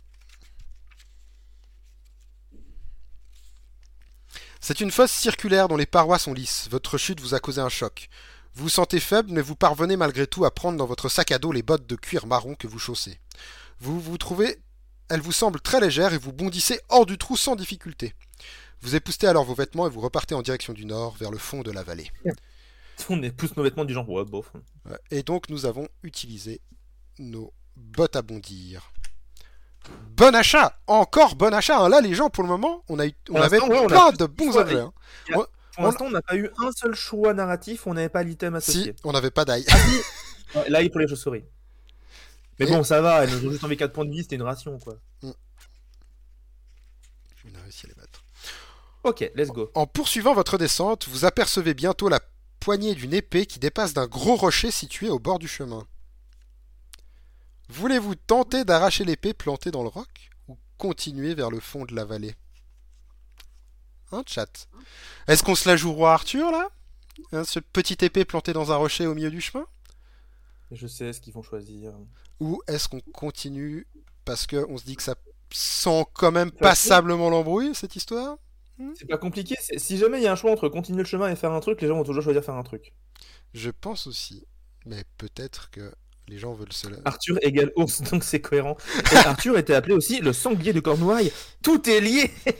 C'est 4.60 4.82
une 4.82 4.91
fosse 4.91 5.12
circulaire 5.12 5.68
dont 5.68 5.78
les 5.78 5.86
parois 5.86 6.20
sont 6.20 6.34
lisses. 6.34 6.68
Votre 6.70 6.98
chute 6.98 7.22
vous 7.22 7.34
a 7.34 7.40
causé 7.40 7.62
un 7.62 7.70
choc. 7.70 8.10
Vous 8.56 8.64
vous 8.64 8.70
sentez 8.70 9.00
faible, 9.00 9.32
mais 9.32 9.41
vous 9.41 9.56
parvenez 9.56 9.96
malgré 9.96 10.28
tout 10.28 10.44
à 10.44 10.52
prendre 10.52 10.78
dans 10.78 10.86
votre 10.86 11.08
sac 11.08 11.32
à 11.32 11.40
dos 11.40 11.52
les 11.52 11.62
bottes 11.62 11.88
de 11.88 11.96
cuir 11.96 12.28
marron 12.28 12.56
que 12.56 12.68
vous 12.68 12.80
chaussez. 12.80 13.20
Vous 13.80 14.02
vous 14.02 14.18
trouvez, 14.18 14.58
elles 15.08 15.22
vous 15.22 15.32
semblent 15.32 15.62
très 15.62 15.80
légères 15.80 16.14
et 16.14 16.18
vous 16.18 16.34
bondissez 16.34 16.82
hors 16.90 17.06
du 17.06 17.18
trou 17.18 17.38
sans 17.38 17.56
difficulté. 17.56 18.16
Vous 18.82 18.96
époustez 18.96 19.28
alors 19.28 19.46
vos 19.46 19.54
vêtements 19.54 19.88
et 19.88 19.90
vous 19.90 20.02
repartez 20.02 20.36
en 20.36 20.41
direction 20.41 20.74
du 20.74 20.86
nord, 20.86 21.16
vers 21.16 21.32
le 21.32 21.38
fond 21.38 21.62
de 21.62 21.72
la 21.72 21.84
vallée. 21.84 22.12
On 23.10 23.22
est 23.24 23.32
pousse 23.32 23.56
nos 23.56 23.64
vêtements 23.64 23.86
du 23.86 23.94
genre, 23.94 24.10
ouais, 24.10 24.26
bof. 24.26 24.52
Ouais, 24.86 24.98
Et 25.12 25.24
donc 25.24 25.50
nous 25.50 25.66
avons 25.66 25.88
utilisé 26.04 26.60
nos 27.18 27.54
bottes 27.80 28.16
à 28.16 28.22
bondir. 28.22 28.92
Bon 30.16 30.36
achat 30.36 30.78
Encore 30.88 31.36
bon 31.36 31.54
achat 31.54 31.80
hein. 31.80 31.90
Là 31.90 32.02
les 32.02 32.14
gens 32.14 32.30
pour 32.30 32.44
le 32.44 32.50
moment, 32.50 32.84
on, 32.90 33.00
a 33.00 33.08
eu, 33.08 33.14
on 33.30 33.42
avait 33.42 33.60
on 33.62 33.72
a 33.72 33.88
plein 33.88 34.12
de 34.12 34.26
bons 34.26 34.56
objets. 34.58 34.80
hein. 34.80 34.94
Pour 35.32 35.48
On- 35.78 35.84
l'instant, 35.84 36.06
on 36.06 36.12
n'a 36.12 36.22
pas 36.22 36.36
eu 36.36 36.50
un 36.60 36.72
seul 36.74 36.94
choix 36.94 37.34
narratif, 37.34 37.88
on 37.88 37.94
n'avait 37.94 38.10
pas 38.10 38.22
l'item 38.24 38.60
Si, 38.60 38.72
associé. 38.72 38.96
on 39.06 39.14
n'avait 39.14 39.32
pas 39.32 39.46
d'ail. 39.46 39.66
Ouais, 40.56 40.70
Là, 40.70 40.82
il 40.82 40.90
pour 40.92 41.00
les 41.00 41.08
chauves-souris. 41.08 41.46
Mais 42.60 42.66
Et- 42.68 42.70
bon, 42.70 42.84
ça 42.84 43.02
va, 43.02 43.24
elles 43.24 43.30
nous 43.32 43.48
ont 43.48 43.52
juste 43.52 43.64
enlevé 43.64 43.78
4 43.78 43.94
points 43.94 44.04
de 44.06 44.12
vie, 44.12 44.24
c'était 44.24 44.36
une 44.36 44.42
ration, 44.42 44.78
quoi. 44.80 44.96
on 45.24 45.30
a 47.56 47.62
réussi 47.64 47.86
à 47.86 47.90
les 47.90 47.96
battre. 47.96 48.24
Ok, 49.04 49.32
let's 49.36 49.48
go. 49.50 49.72
En 49.76 49.88
poursuivant 49.88 50.34
votre 50.34 50.58
descente, 50.58 51.08
vous 51.08 51.24
apercevez 51.26 51.74
bientôt 51.74 52.10
la 52.10 52.20
poignée 52.60 52.94
d'une 52.96 53.14
épée 53.14 53.46
qui 53.46 53.60
dépasse 53.60 53.94
d'un 53.94 54.08
gros 54.08 54.36
rocher 54.36 54.72
situé 54.72 55.10
au 55.10 55.20
bord 55.20 55.40
du 55.40 55.48
chemin. 55.48 55.88
Voulez-vous 57.70 58.16
tenter 58.16 58.66
d'arracher 58.66 59.06
l'épée 59.06 59.34
plantée 59.34 59.72
dans 59.72 59.84
le 59.84 59.90
roc 59.90 60.30
ou 60.48 60.58
continuer 60.78 61.36
vers 61.36 61.52
le 61.52 61.60
fond 61.60 61.86
de 61.86 61.96
la 61.96 62.04
vallée? 62.04 62.36
Hein, 64.12 64.24
chat? 64.26 64.68
Est-ce 65.28 65.44
qu'on 65.44 65.56
se 65.56 65.70
la 65.70 65.76
joue 65.76 65.94
roi 65.94 66.14
Arthur, 66.14 66.52
là? 66.52 66.70
Hein, 67.32 67.44
Ce 67.44 67.60
petite 67.60 68.02
épée 68.02 68.26
plantée 68.26 68.54
dans 68.54 68.72
un 68.72 68.76
rocher 68.76 69.06
au 69.06 69.14
milieu 69.14 69.30
du 69.30 69.40
chemin? 69.40 69.68
Je 70.72 70.88
sais 70.88 71.14
ce 71.14 71.22
qu'ils 71.22 71.34
vont 71.34 71.44
choisir. 71.44 71.94
Ou 72.40 72.62
est-ce 72.68 72.88
qu'on 72.88 73.02
continue 73.02 73.88
parce 74.26 74.48
qu'on 74.48 74.78
se 74.78 74.84
dit 74.86 74.96
que 74.96 75.04
ça 75.04 75.16
sent 75.52 76.06
quand 76.14 76.32
même 76.32 76.52
passablement 76.52 77.30
l'embrouille, 77.30 77.76
cette 77.76 77.96
histoire? 77.96 78.38
C'est 78.96 79.08
pas 79.08 79.18
compliqué. 79.18 79.56
Si 79.78 79.98
jamais 79.98 80.20
il 80.20 80.24
y 80.24 80.28
a 80.28 80.32
un 80.32 80.36
choix 80.36 80.52
entre 80.52 80.70
continuer 80.70 81.00
le 81.00 81.08
chemin 81.08 81.30
et 81.30 81.36
faire 81.36 81.52
un 81.52 81.60
truc, 81.60 81.82
les 81.82 81.88
gens 81.88 81.98
vont 81.98 82.04
toujours 82.04 82.24
choisir 82.24 82.44
faire 82.44 82.56
un 82.56 82.64
truc. 82.64 82.94
Je 83.54 83.70
pense 83.70 84.08
aussi. 84.08 84.48
Mais 84.86 85.04
peut-être 85.18 85.70
que 85.70 85.94
les 86.30 86.38
gens 86.38 86.54
veulent 86.54 86.72
se... 86.74 86.88
Arthur 87.06 87.38
égale 87.42 87.72
ours, 87.76 88.02
donc 88.12 88.24
c'est 88.24 88.40
cohérent. 88.42 88.78
Et 89.12 89.16
Arthur 89.18 89.58
était 89.58 89.74
appelé 89.74 89.94
aussi 89.94 90.20
le 90.22 90.34
sanglier 90.34 90.74
de 90.74 90.80
Cornouailles. 90.80 91.32
Tout 91.64 91.90
est 91.90 92.00
lié. 92.02 92.32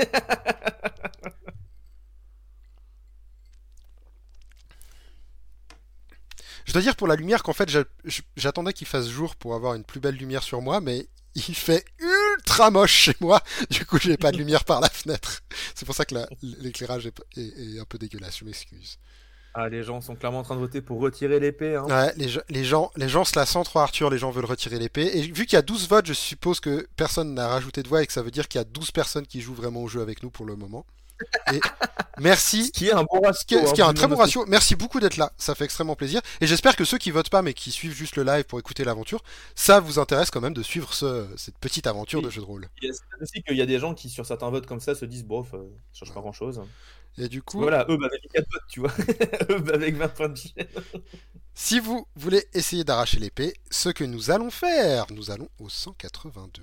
Je 6.66 6.74
dois 6.74 6.82
dire 6.82 6.96
pour 6.96 7.08
la 7.08 7.16
lumière 7.16 7.42
qu'en 7.44 7.54
fait, 7.54 7.70
j'attendais 8.36 8.74
qu'il 8.74 8.88
fasse 8.88 9.08
jour 9.08 9.36
pour 9.36 9.56
avoir 9.56 9.74
une 9.74 9.84
plus 9.84 10.00
belle 10.00 10.16
lumière 10.16 10.44
sur 10.44 10.62
moi, 10.62 10.82
mais 10.82 11.08
il 11.36 11.56
fait 11.56 11.84
ultra 12.38 12.70
moche 12.72 12.94
chez 12.94 13.16
moi. 13.22 13.42
Du 13.70 13.86
coup, 13.86 13.98
j'ai 14.00 14.18
pas 14.18 14.32
de 14.32 14.38
lumière 14.38 14.66
par 14.66 14.80
la 14.82 14.90
fenêtre. 14.90 15.42
C'est 15.76 15.86
pour 15.86 15.96
ça 15.96 16.06
que 16.06 16.16
la- 16.16 16.28
l'éclairage 16.42 17.08
est, 17.08 17.20
est- 17.38 17.76
est 17.76 17.80
un 17.80 17.86
peu 17.86 17.98
dégueulasse. 17.98 18.38
Je 18.40 18.46
m'excuse. 18.46 18.98
Ah, 19.54 19.68
les 19.68 19.84
gens 19.84 20.00
sont 20.02 20.16
clairement 20.16 20.40
en 20.40 20.44
train 20.44 20.56
de 20.56 20.60
voter 20.60 20.82
pour 20.82 21.00
retirer 21.02 21.40
l'épée. 21.40 21.76
Hein. 21.76 21.86
Ouais, 21.86 22.14
les, 22.18 22.30
gens- 22.30 22.42
les 22.50 22.64
gens, 22.64 22.92
les 22.96 23.10
gens 23.10 23.26
se 23.26 23.38
la 23.38 23.46
sentent 23.46 23.66
trop 23.66 23.80
Arthur. 23.80 24.10
Les 24.10 24.18
gens 24.20 24.30
veulent 24.32 24.46
retirer 24.46 24.78
l'épée. 24.80 25.10
Et 25.18 25.22
vu 25.24 25.46
qu'il 25.46 25.54
y 25.54 25.60
a 25.60 25.62
12 25.64 25.88
votes, 25.90 26.06
je 26.06 26.14
suppose 26.14 26.60
que 26.60 26.88
personne 26.96 27.34
n'a 27.34 27.48
rajouté 27.48 27.82
de 27.84 27.88
voix 27.90 28.04
et 28.04 28.08
que 28.08 28.14
ça 28.14 28.22
veut 28.22 28.32
dire 28.32 28.48
qu'il 28.48 28.60
y 28.60 28.62
a 28.62 28.66
12 28.66 28.92
personnes 28.92 29.26
qui 29.26 29.42
jouent 29.42 29.56
vraiment 29.56 29.82
au 29.84 29.88
jeu 29.88 30.02
avec 30.02 30.22
nous 30.24 30.30
pour 30.30 30.46
le 30.46 30.56
moment. 30.56 30.86
Et 31.54 31.60
merci 32.20 32.66
Ce 32.68 32.72
qui 32.72 32.88
est 32.88 32.92
un 32.94 33.04
bon 33.04 33.20
ratio. 33.22 33.34
Ce 33.42 33.46
qui 33.46 33.56
est, 33.56 33.66
ce 33.68 33.74
qui 33.74 33.82
est 33.82 33.84
hein, 33.84 33.90
un 33.90 33.94
très 33.94 34.08
bon 34.08 34.16
ratio. 34.16 34.46
Merci 34.48 34.76
beaucoup 34.76 35.00
d'être 35.00 35.18
là. 35.18 35.32
Ça 35.38 35.56
fait 35.56 35.66
extrêmement 35.66 35.96
plaisir. 35.96 36.22
Et 36.42 36.48
j'espère 36.48 36.76
que 36.76 36.86
ceux 36.86 36.98
qui 36.98 37.12
votent 37.12 37.30
pas 37.30 37.42
mais 37.42 37.54
qui 37.54 37.72
suivent 37.72 37.94
juste 37.94 38.16
le 38.16 38.24
live 38.24 38.46
pour 38.46 38.60
écouter 38.60 38.84
l'aventure, 38.86 39.22
ça 39.56 39.80
vous 39.82 40.00
intéresse 40.00 40.32
quand 40.32 40.42
même 40.42 40.54
de 40.54 40.64
suivre 40.64 40.94
ce- 40.94 41.28
cette 41.36 41.58
petite 41.58 41.88
aventure 41.88 42.22
de 42.22 42.30
jeu 42.30 42.40
de 42.42 42.46
rôle. 42.46 42.70
Il 42.82 42.88
y 42.88 42.92
a 42.92 42.94
aussi 43.22 43.42
qu'il 43.44 43.58
y 43.58 43.62
a 43.62 43.66
des 43.66 43.80
gens 43.80 43.94
qui, 43.94 44.10
sur 44.10 44.26
certains 44.26 44.50
votes 44.50 44.66
comme 44.68 44.80
ça, 44.80 44.96
se 44.96 45.04
disent 45.06 45.26
bof, 45.26 45.48
euh, 45.54 45.64
ça 45.92 46.06
change 46.06 46.14
pas 46.14 46.22
grand 46.22 46.32
chose. 46.34 46.62
Et 47.18 47.28
du 47.28 47.42
coup, 47.42 47.60
Voilà, 47.60 47.86
eux, 47.90 47.98
bah, 47.98 48.08
avec 48.08 48.32
4 48.32 48.46
votes, 48.52 48.64
tu 48.70 48.80
vois. 48.80 48.94
eux, 49.50 49.60
bah, 49.60 49.74
avec 49.74 49.96
20 49.96 50.08
points 50.10 50.30
de 50.30 50.40
si 51.54 51.80
vous 51.80 52.08
voulez 52.16 52.46
essayer 52.54 52.84
d'arracher 52.84 53.20
l'épée, 53.20 53.54
ce 53.70 53.90
que 53.90 54.04
nous 54.06 54.32
allons 54.32 54.52
faire, 54.52 55.06
nous 55.12 55.32
allons 55.32 55.50
au 55.60 55.68
182. 55.68 56.62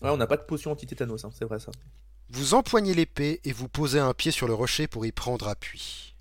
Ouais, 0.00 0.10
on 0.10 0.16
n'a 0.16 0.26
pas 0.26 0.36
de 0.36 0.42
potion 0.42 0.70
anti-tétanos, 0.72 1.24
hein, 1.24 1.30
c'est 1.36 1.44
vrai 1.44 1.58
ça. 1.58 1.72
Vous 2.30 2.54
empoignez 2.54 2.94
l'épée 2.94 3.40
et 3.44 3.52
vous 3.52 3.68
posez 3.68 3.98
un 3.98 4.14
pied 4.14 4.30
sur 4.30 4.46
le 4.46 4.54
rocher 4.54 4.86
pour 4.86 5.04
y 5.04 5.12
prendre 5.12 5.48
appui. 5.48 6.14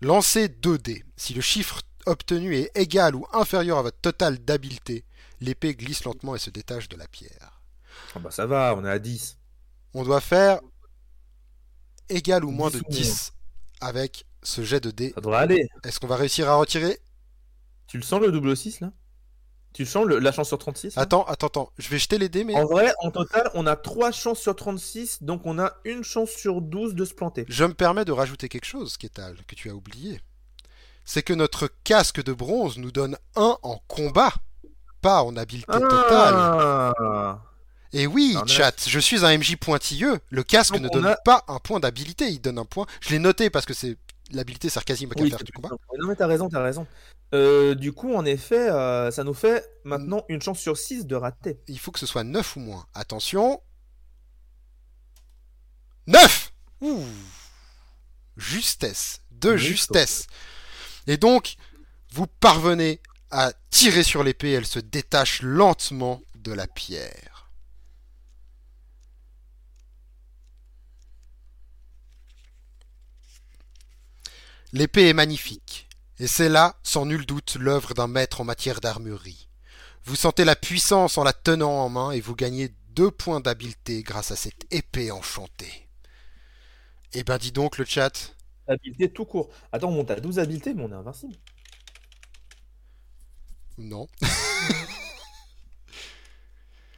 Lancez 0.00 0.48
2 0.48 0.78
dés. 0.78 1.04
Si 1.16 1.32
le 1.32 1.40
chiffre 1.40 1.80
obtenu 2.06 2.56
est 2.56 2.70
égal 2.76 3.14
ou 3.14 3.26
inférieur 3.32 3.78
à 3.78 3.82
votre 3.82 4.00
total 4.00 4.38
d'habileté, 4.38 5.04
l'épée 5.40 5.74
glisse 5.74 6.04
lentement 6.04 6.34
et 6.34 6.40
se 6.40 6.50
détache 6.50 6.88
de 6.88 6.96
la 6.96 7.06
pierre. 7.08 7.62
Ah 8.14 8.18
bah 8.18 8.30
ça 8.30 8.46
va, 8.46 8.74
on 8.76 8.84
est 8.84 8.90
à 8.90 8.98
10. 8.98 9.38
On 9.94 10.04
doit 10.04 10.20
faire 10.20 10.60
égal 12.08 12.44
ou 12.44 12.50
moins 12.50 12.70
10 12.70 12.76
de 12.78 12.80
ou 12.80 12.90
moins. 12.90 12.98
10 13.00 13.32
avec 13.80 14.26
ce 14.42 14.62
jet 14.62 14.80
de 14.80 14.90
dés. 14.90 15.12
Ça 15.14 15.20
devrait 15.20 15.38
aller. 15.38 15.68
Est-ce 15.84 16.00
qu'on 16.00 16.06
va 16.06 16.16
réussir 16.16 16.48
à 16.48 16.54
retirer? 16.56 16.98
Tu 17.86 17.96
le 17.98 18.02
sens 18.02 18.20
le 18.20 18.32
double 18.32 18.56
6 18.56 18.80
là? 18.80 18.90
Tu 19.74 19.82
le 19.82 19.88
sens 19.88 20.04
le- 20.06 20.18
la 20.18 20.32
chance 20.32 20.48
sur 20.48 20.58
36 20.58 20.96
là? 20.96 21.02
Attends, 21.02 21.24
attends, 21.24 21.46
attends. 21.46 21.72
Je 21.78 21.88
vais 21.88 21.98
jeter 21.98 22.18
les 22.18 22.28
dés, 22.28 22.44
mais 22.44 22.54
En 22.54 22.66
vrai, 22.66 22.92
en 23.00 23.10
total, 23.10 23.50
on 23.54 23.66
a 23.66 23.74
3 23.76 24.10
chances 24.12 24.38
sur 24.40 24.54
36, 24.54 25.22
donc 25.22 25.42
on 25.46 25.58
a 25.58 25.72
une 25.84 26.04
chance 26.04 26.30
sur 26.30 26.60
12 26.60 26.94
de 26.94 27.04
se 27.06 27.14
planter. 27.14 27.46
je 27.48 27.64
me 27.64 27.72
permets 27.74 28.04
de 28.04 28.12
rajouter 28.12 28.48
quelque 28.50 28.66
chose, 28.66 28.96
Kétal, 28.98 29.36
que 29.46 29.54
tu 29.54 29.70
as 29.70 29.74
oublié. 29.74 30.20
C'est 31.04 31.22
que 31.22 31.32
notre 31.32 31.68
casque 31.84 32.22
de 32.22 32.32
bronze 32.32 32.76
nous 32.78 32.92
donne 32.92 33.16
1 33.34 33.56
en 33.62 33.78
combat, 33.88 34.32
pas 35.00 35.22
en 35.22 35.36
habileté 35.36 35.72
totale. 35.72 37.34
Et 37.92 38.06
oui, 38.06 38.32
Alors, 38.34 38.48
chat, 38.48 38.88
je 38.88 38.98
suis 38.98 39.24
un 39.24 39.36
MJ 39.36 39.56
pointilleux. 39.56 40.18
Le 40.30 40.42
casque 40.42 40.74
Donc, 40.74 40.82
ne 40.82 40.88
on 40.88 40.90
donne 40.92 41.06
a- 41.06 41.16
pas 41.16 41.44
un 41.48 41.58
point 41.58 41.78
d'habilité, 41.78 42.28
il 42.28 42.40
donne 42.40 42.58
un 42.58 42.64
point. 42.64 42.86
Je 43.00 43.10
l'ai 43.10 43.18
noté 43.18 43.50
parce 43.50 43.66
que 43.66 43.74
c'est 43.74 43.98
l'habilité 44.30 44.68
qu'à 44.84 44.94
Oui, 44.94 45.34
c'est 45.36 45.44
du 45.44 45.52
combat. 45.52 45.68
Non 45.98 46.06
mais 46.08 46.16
t'as 46.16 46.26
raison, 46.26 46.48
t'as 46.48 46.62
raison. 46.62 46.86
Euh, 47.34 47.74
du 47.74 47.92
coup, 47.92 48.14
en 48.14 48.24
effet, 48.24 48.70
euh, 48.70 49.10
ça 49.10 49.24
nous 49.24 49.34
fait 49.34 49.64
maintenant 49.84 50.24
une 50.28 50.40
chance 50.40 50.58
sur 50.58 50.76
6 50.76 51.06
de 51.06 51.16
rater. 51.16 51.60
Il 51.68 51.78
faut 51.78 51.90
que 51.90 51.98
ce 51.98 52.06
soit 52.06 52.24
9 52.24 52.56
ou 52.56 52.60
moins. 52.60 52.86
Attention. 52.94 53.60
9 56.06 56.52
Ouh 56.80 57.04
Justesse. 58.36 59.20
De 59.30 59.56
justesse. 59.56 60.26
Et 61.06 61.16
donc, 61.16 61.56
vous 62.12 62.26
parvenez 62.26 63.00
à 63.30 63.52
tirer 63.70 64.02
sur 64.02 64.22
l'épée, 64.22 64.52
elle 64.52 64.66
se 64.66 64.78
détache 64.78 65.42
lentement 65.42 66.20
de 66.36 66.52
la 66.52 66.66
pierre. 66.66 67.31
L'épée 74.74 75.08
est 75.08 75.14
magnifique, 75.14 75.86
et 76.18 76.26
c'est 76.26 76.48
là, 76.48 76.76
sans 76.82 77.04
nul 77.04 77.26
doute, 77.26 77.56
l'œuvre 77.60 77.92
d'un 77.92 78.06
maître 78.06 78.40
en 78.40 78.44
matière 78.44 78.80
d'armurerie. 78.80 79.48
Vous 80.04 80.16
sentez 80.16 80.46
la 80.46 80.56
puissance 80.56 81.18
en 81.18 81.24
la 81.24 81.34
tenant 81.34 81.72
en 81.72 81.90
main 81.90 82.10
et 82.12 82.22
vous 82.22 82.34
gagnez 82.34 82.74
deux 82.88 83.10
points 83.10 83.40
d'habileté 83.40 84.02
grâce 84.02 84.30
à 84.30 84.36
cette 84.36 84.66
épée 84.72 85.10
enchantée. 85.10 85.88
Eh 87.12 87.22
ben 87.22 87.36
dis 87.36 87.52
donc 87.52 87.76
le 87.76 87.84
chat, 87.84 88.34
Habileté 88.66 89.12
tout 89.12 89.26
court. 89.26 89.50
Attends, 89.72 89.88
on 89.88 89.92
monte 89.92 90.10
à 90.10 90.20
12 90.20 90.38
habiletés, 90.38 90.72
mais 90.72 90.84
on 90.84 90.90
est 90.90 90.94
invincible. 90.94 91.34
non. 93.76 94.08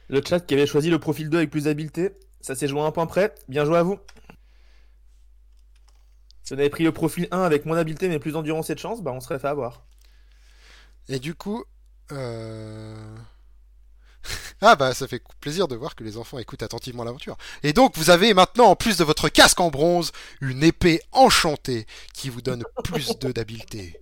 Le 0.07 0.21
chat 0.23 0.39
qui 0.39 0.53
avait 0.53 0.67
choisi 0.67 0.91
le 0.91 0.99
profil 0.99 1.29
2 1.31 1.37
avec 1.37 1.49
plus 1.49 1.63
d'habileté, 1.63 2.11
ça 2.39 2.53
s'est 2.53 2.67
joué 2.67 2.79
à 2.79 2.83
un 2.83 2.91
point 2.91 3.07
près. 3.07 3.33
Bien 3.49 3.65
joué 3.65 3.79
à 3.79 3.83
vous. 3.83 3.97
Si 6.45 6.53
on 6.53 6.57
avait 6.57 6.69
pris 6.69 6.83
le 6.83 6.91
profil 6.91 7.27
1 7.31 7.41
avec 7.41 7.65
moins 7.65 7.75
d'habileté 7.75 8.07
mais 8.07 8.19
plus 8.19 8.33
d'endurance 8.33 8.69
et 8.69 8.75
de 8.75 8.79
chance, 8.79 9.01
bah 9.01 9.11
on 9.11 9.19
serait 9.19 9.39
fait 9.39 9.47
avoir. 9.47 9.83
Et 11.09 11.17
du 11.17 11.33
coup, 11.33 11.65
euh... 12.11 13.15
ah 14.61 14.75
bah 14.75 14.93
ça 14.93 15.07
fait 15.07 15.23
plaisir 15.41 15.67
de 15.67 15.75
voir 15.75 15.95
que 15.95 16.03
les 16.03 16.17
enfants 16.17 16.37
écoutent 16.37 16.61
attentivement 16.61 17.03
l'aventure. 17.03 17.35
Et 17.63 17.73
donc 17.73 17.97
vous 17.97 18.11
avez 18.11 18.35
maintenant, 18.35 18.65
en 18.65 18.75
plus 18.75 18.97
de 18.97 19.03
votre 19.03 19.27
casque 19.27 19.59
en 19.59 19.71
bronze, 19.71 20.11
une 20.39 20.63
épée 20.63 21.01
enchantée 21.11 21.87
qui 22.13 22.29
vous 22.29 22.43
donne 22.43 22.63
plus 22.83 23.17
de 23.17 23.31
d'habileté. 23.31 23.99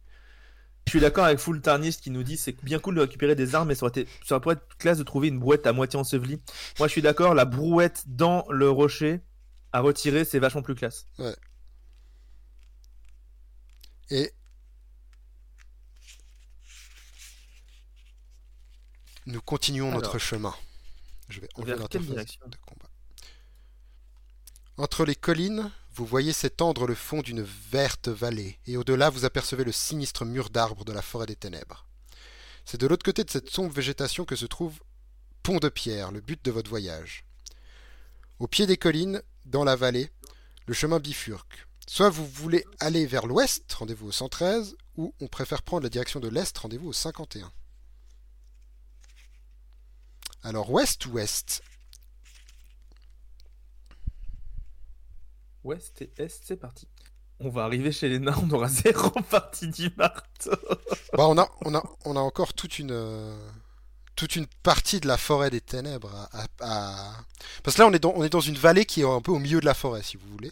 Je 0.85 0.91
suis 0.91 0.99
d'accord 0.99 1.23
avec 1.23 1.39
Full 1.39 1.61
Tarnist 1.61 2.01
qui 2.01 2.11
nous 2.11 2.23
dit 2.23 2.35
c'est 2.35 2.61
bien 2.61 2.77
cool 2.77 2.95
de 2.95 3.01
récupérer 3.01 3.35
des 3.35 3.55
armes, 3.55 3.69
mais 3.69 3.75
ça 3.75 3.85
aurait, 3.85 4.01
été, 4.01 4.11
ça 4.25 4.41
pourrait 4.41 4.55
être 4.55 4.77
classe 4.77 4.97
de 4.97 5.03
trouver 5.03 5.29
une 5.29 5.39
brouette 5.39 5.65
à 5.65 5.71
moitié 5.71 5.97
ensevelie. 5.97 6.41
Moi 6.77 6.89
je 6.89 6.91
suis 6.91 7.01
d'accord, 7.01 7.35
la 7.35 7.45
brouette 7.45 8.03
dans 8.07 8.45
le 8.49 8.69
rocher 8.69 9.21
à 9.71 9.79
retirer, 9.79 10.25
c'est 10.25 10.39
vachement 10.39 10.61
plus 10.61 10.75
classe. 10.75 11.07
Et 14.13 14.31
nous 19.25 19.41
continuons 19.41 19.91
notre 19.91 20.19
chemin. 20.19 20.53
Je 21.29 21.39
vais 21.39 21.49
enlever 21.55 21.75
Vers 21.75 21.89
quelle 21.89 22.01
l'interface 22.01 22.27
direction 22.27 22.47
de 22.47 22.55
combat. 22.57 22.91
Entre 24.77 25.03
les 25.03 25.15
collines, 25.15 25.71
vous 25.95 26.05
voyez 26.05 26.31
s'étendre 26.31 26.85
le 26.85 26.93
fond 26.93 27.23
d'une 27.23 27.41
verte 27.41 28.07
vallée, 28.07 28.59
et 28.67 28.77
au-delà 28.77 29.09
vous 29.09 29.25
apercevez 29.25 29.63
le 29.63 29.71
sinistre 29.71 30.25
mur 30.25 30.51
d'arbres 30.51 30.85
de 30.85 30.91
la 30.91 31.01
forêt 31.01 31.25
des 31.25 31.35
ténèbres. 31.35 31.87
C'est 32.65 32.79
de 32.79 32.85
l'autre 32.85 33.03
côté 33.03 33.23
de 33.23 33.31
cette 33.31 33.49
sombre 33.49 33.73
végétation 33.73 34.25
que 34.25 34.35
se 34.35 34.45
trouve 34.45 34.79
Pont 35.41 35.57
de 35.57 35.69
Pierre, 35.69 36.11
le 36.11 36.21
but 36.21 36.45
de 36.45 36.51
votre 36.51 36.69
voyage. 36.69 37.25
Au 38.37 38.45
pied 38.45 38.67
des 38.67 38.77
collines, 38.77 39.23
dans 39.45 39.63
la 39.63 39.75
vallée, 39.75 40.11
le 40.67 40.75
chemin 40.75 40.99
bifurque. 40.99 41.65
Soit 41.87 42.09
vous 42.09 42.25
voulez 42.27 42.65
aller 42.79 43.05
vers 43.05 43.25
l'ouest, 43.27 43.71
rendez-vous 43.73 44.07
au 44.07 44.11
113, 44.11 44.75
ou 44.97 45.13
on 45.19 45.27
préfère 45.27 45.61
prendre 45.63 45.83
la 45.83 45.89
direction 45.89 46.19
de 46.19 46.27
l'est, 46.29 46.57
rendez-vous 46.57 46.89
au 46.89 46.93
51. 46.93 47.51
Alors 50.43 50.69
ouest 50.71 51.05
ou 51.05 51.19
est? 51.19 51.61
Ouest 55.63 56.01
et 56.01 56.11
Est, 56.17 56.41
c'est 56.45 56.57
parti. 56.57 56.87
On 57.39 57.49
va 57.49 57.63
arriver 57.63 57.91
chez 57.91 58.09
les 58.09 58.19
nains, 58.19 58.35
on 58.41 58.49
aura 58.51 58.67
zéro 58.67 59.09
partie 59.29 59.67
du 59.67 59.89
marteau. 59.97 60.51
Bah, 61.13 61.27
on, 61.27 61.37
a, 61.37 61.49
on, 61.65 61.73
a, 61.75 61.83
on 62.05 62.15
a 62.15 62.19
encore 62.19 62.53
toute 62.53 62.79
une, 62.79 62.91
euh, 62.91 63.49
toute 64.15 64.35
une 64.35 64.47
partie 64.63 64.99
de 64.99 65.07
la 65.07 65.17
forêt 65.17 65.49
des 65.49 65.61
ténèbres 65.61 66.13
à, 66.13 66.43
à- 66.43 66.47
à- 66.61 67.25
Parce 67.63 67.75
que 67.77 67.81
là, 67.81 67.87
on 67.87 67.93
est, 67.93 67.99
dans, 67.99 68.13
on 68.15 68.23
est 68.23 68.29
dans 68.29 68.39
une 68.41 68.57
vallée 68.57 68.85
qui 68.85 69.01
est 69.01 69.05
un 69.09 69.21
peu 69.21 69.31
au 69.31 69.39
milieu 69.39 69.59
de 69.59 69.65
la 69.65 69.73
forêt, 69.73 70.03
si 70.03 70.17
vous 70.17 70.27
voulez. 70.29 70.51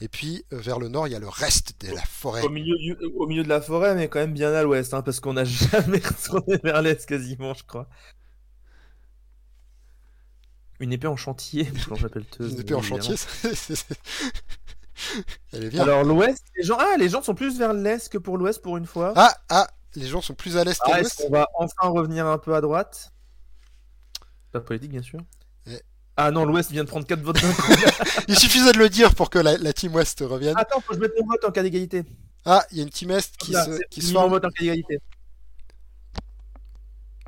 Et 0.00 0.08
puis 0.08 0.44
euh, 0.52 0.58
vers 0.58 0.78
le 0.78 0.88
nord, 0.88 1.06
il 1.08 1.12
y 1.12 1.16
a 1.16 1.18
le 1.18 1.28
reste 1.28 1.80
de 1.86 1.94
la 1.94 2.02
forêt. 2.02 2.42
Au 2.42 2.48
milieu, 2.50 2.76
du- 2.76 2.96
au 3.16 3.26
milieu 3.26 3.42
de 3.42 3.48
la 3.48 3.60
forêt, 3.60 3.94
mais 3.94 4.08
quand 4.08 4.18
même 4.18 4.34
bien 4.34 4.52
à 4.52 4.62
l'ouest, 4.62 4.92
hein, 4.94 5.02
parce 5.02 5.20
qu'on 5.20 5.32
n'a 5.34 5.44
jamais 5.44 5.98
retourné 5.98 6.58
vers 6.62 6.82
l'est 6.82 7.04
quasiment, 7.06 7.54
je 7.54 7.64
crois. 7.64 7.88
Une 10.80 10.92
épée 10.92 11.06
en 11.06 11.16
chantier, 11.16 11.68
quand 11.88 11.94
j'appelle 11.96 12.26
te. 12.26 12.42
Une 12.42 12.60
épée 12.60 12.74
en 12.74 12.82
chantier, 12.82 13.16
c'est- 13.16 13.86
elle 15.52 15.64
est 15.64 15.68
bien. 15.70 15.82
Alors 15.82 16.04
l'ouest, 16.04 16.44
les 16.56 16.64
gens, 16.64 16.76
ah, 16.78 16.96
les 16.98 17.08
gens 17.08 17.22
sont 17.22 17.34
plus 17.34 17.58
vers 17.58 17.72
l'est 17.72 18.08
que 18.10 18.18
pour 18.18 18.36
l'ouest 18.38 18.60
pour 18.62 18.76
une 18.76 18.86
fois. 18.86 19.12
Ah, 19.16 19.34
ah, 19.48 19.68
les 19.94 20.06
gens 20.06 20.20
sont 20.20 20.34
plus 20.34 20.56
à 20.58 20.64
l'est 20.64 20.78
qu'à 20.78 20.92
Ah, 20.94 21.00
est-ce 21.00 21.20
l'ouest. 21.20 21.22
qu'on 21.22 21.30
va 21.30 21.48
enfin 21.54 21.88
revenir 21.88 22.26
un 22.26 22.38
peu 22.38 22.54
à 22.54 22.60
droite? 22.60 23.12
Pas 24.52 24.60
politique, 24.60 24.90
bien 24.90 25.02
sûr. 25.02 25.20
Eh. 26.18 26.22
Ah 26.22 26.30
non, 26.30 26.44
l'ouest 26.46 26.70
vient 26.70 26.82
de 26.84 26.88
prendre 26.88 27.06
4 27.06 27.20
votes 27.20 27.40
d'un 27.42 27.52
coup. 27.52 27.72
Il 28.28 28.38
suffisait 28.38 28.72
de 28.72 28.78
le 28.78 28.88
dire 28.88 29.14
pour 29.14 29.28
que 29.30 29.38
la, 29.38 29.56
la 29.58 29.72
team 29.72 29.94
ouest 29.94 30.18
revienne. 30.26 30.54
Attends, 30.56 30.80
faut 30.80 30.92
que 30.92 30.96
je 30.96 31.00
mette 31.00 31.12
mon 31.20 31.26
vote 31.26 31.44
en 31.44 31.50
cas 31.50 31.62
d'égalité. 31.62 32.04
Ah, 32.44 32.64
il 32.70 32.78
y 32.78 32.80
a 32.80 32.84
une 32.84 32.90
team 32.90 33.10
est 33.10 33.36
qui 33.36 33.52
Là, 33.52 33.64
se, 33.66 33.80
qui 33.90 34.00
se 34.02 34.12
forme. 34.12 34.30
vote 34.30 34.44
en 34.44 34.48
cas 34.48 34.60
d'égalité. 34.60 34.98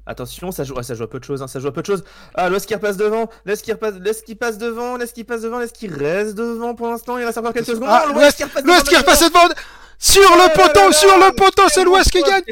Attention, 0.07 0.51
ça 0.53 0.65
joue, 0.65 0.75
ah, 0.79 0.83
ça 0.83 0.95
joue 0.95 1.03
à 1.05 1.11
peu 1.11 1.19
de 1.21 1.25
choses, 1.25 1.43
hein, 1.43 1.49
ça 1.49 1.61
joue 1.61 1.69
à 1.69 1.73
peu 1.73 1.83
de 1.83 1.87
choses. 1.87 2.03
Ah, 2.35 2.49
l'Ouest 2.49 2.65
qui 2.67 2.75
repasse 2.75 2.97
devant, 2.97 3.29
l'Est 3.45 3.63
qui 3.63 3.73
repasse, 3.73 3.95
l'Est 3.97 4.25
qui 4.25 4.35
passe 4.37 4.57
devant, 4.57 4.97
l'Est 4.97 5.13
qui 5.13 5.23
passe 5.25 5.43
devant, 5.43 5.59
l'Est 5.59 5.75
qui 5.77 5.87
reste 5.87 6.35
devant 6.35 6.75
pour 6.75 6.89
l'instant, 6.89 7.19
il 7.19 7.25
reste 7.27 7.37
encore 7.37 7.53
quelques 7.53 7.67
secondes. 7.67 7.89
Ah, 7.91 8.07
Oh, 8.09 8.13
l'Ouest- 8.15 8.39
qui 8.39 8.45
repasse 8.45 8.65
L'ouest 8.65 8.87
devant, 8.87 8.91
qui 8.91 8.97
repasse 8.97 9.21
devant 9.21 9.49
Sur 9.99 10.23
Oh 10.33 10.39
le 10.39 10.55
poteau, 10.55 10.93
sur 10.93 11.09
le 11.19 11.35
poteau, 11.35 11.63
c'est 11.69 11.85
l'ouest 11.85 12.11
qui 12.11 12.23
gagne 12.23 12.43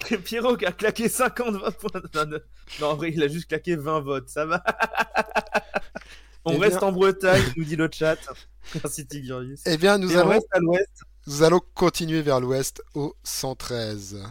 Pierrot 0.24 0.56
qui 0.56 0.66
a 0.66 0.72
claqué 0.72 1.08
50 1.08 1.54
votes 1.56 1.76
pour... 1.78 1.90
Non, 2.14 2.38
non, 2.80 2.86
en 2.88 2.96
vrai, 2.96 3.10
il 3.12 3.22
a 3.22 3.28
juste 3.28 3.48
claqué 3.48 3.76
20 3.76 4.00
votes, 4.00 4.28
ça 4.28 4.46
va. 4.46 4.62
On 6.44 6.52
Eh 6.52 6.56
reste 6.58 6.78
bien- 6.78 6.88
en 6.88 6.92
Bretagne, 6.92 7.42
nous 7.56 7.64
dit 7.64 7.76
le 7.76 7.88
chat. 7.92 8.16
Merci 8.74 9.06
Tigurius. 9.06 9.60
Eh 9.66 9.76
bien, 9.76 9.98
nous 9.98 10.12
Et 10.12 10.16
allons, 10.16 10.30
reste 10.30 10.46
à 10.52 10.58
l'ouest. 10.60 11.02
nous 11.26 11.42
allons 11.42 11.60
continuer 11.74 12.22
vers 12.22 12.40
l'ouest 12.40 12.82
au 12.94 13.16
113. 13.24 14.22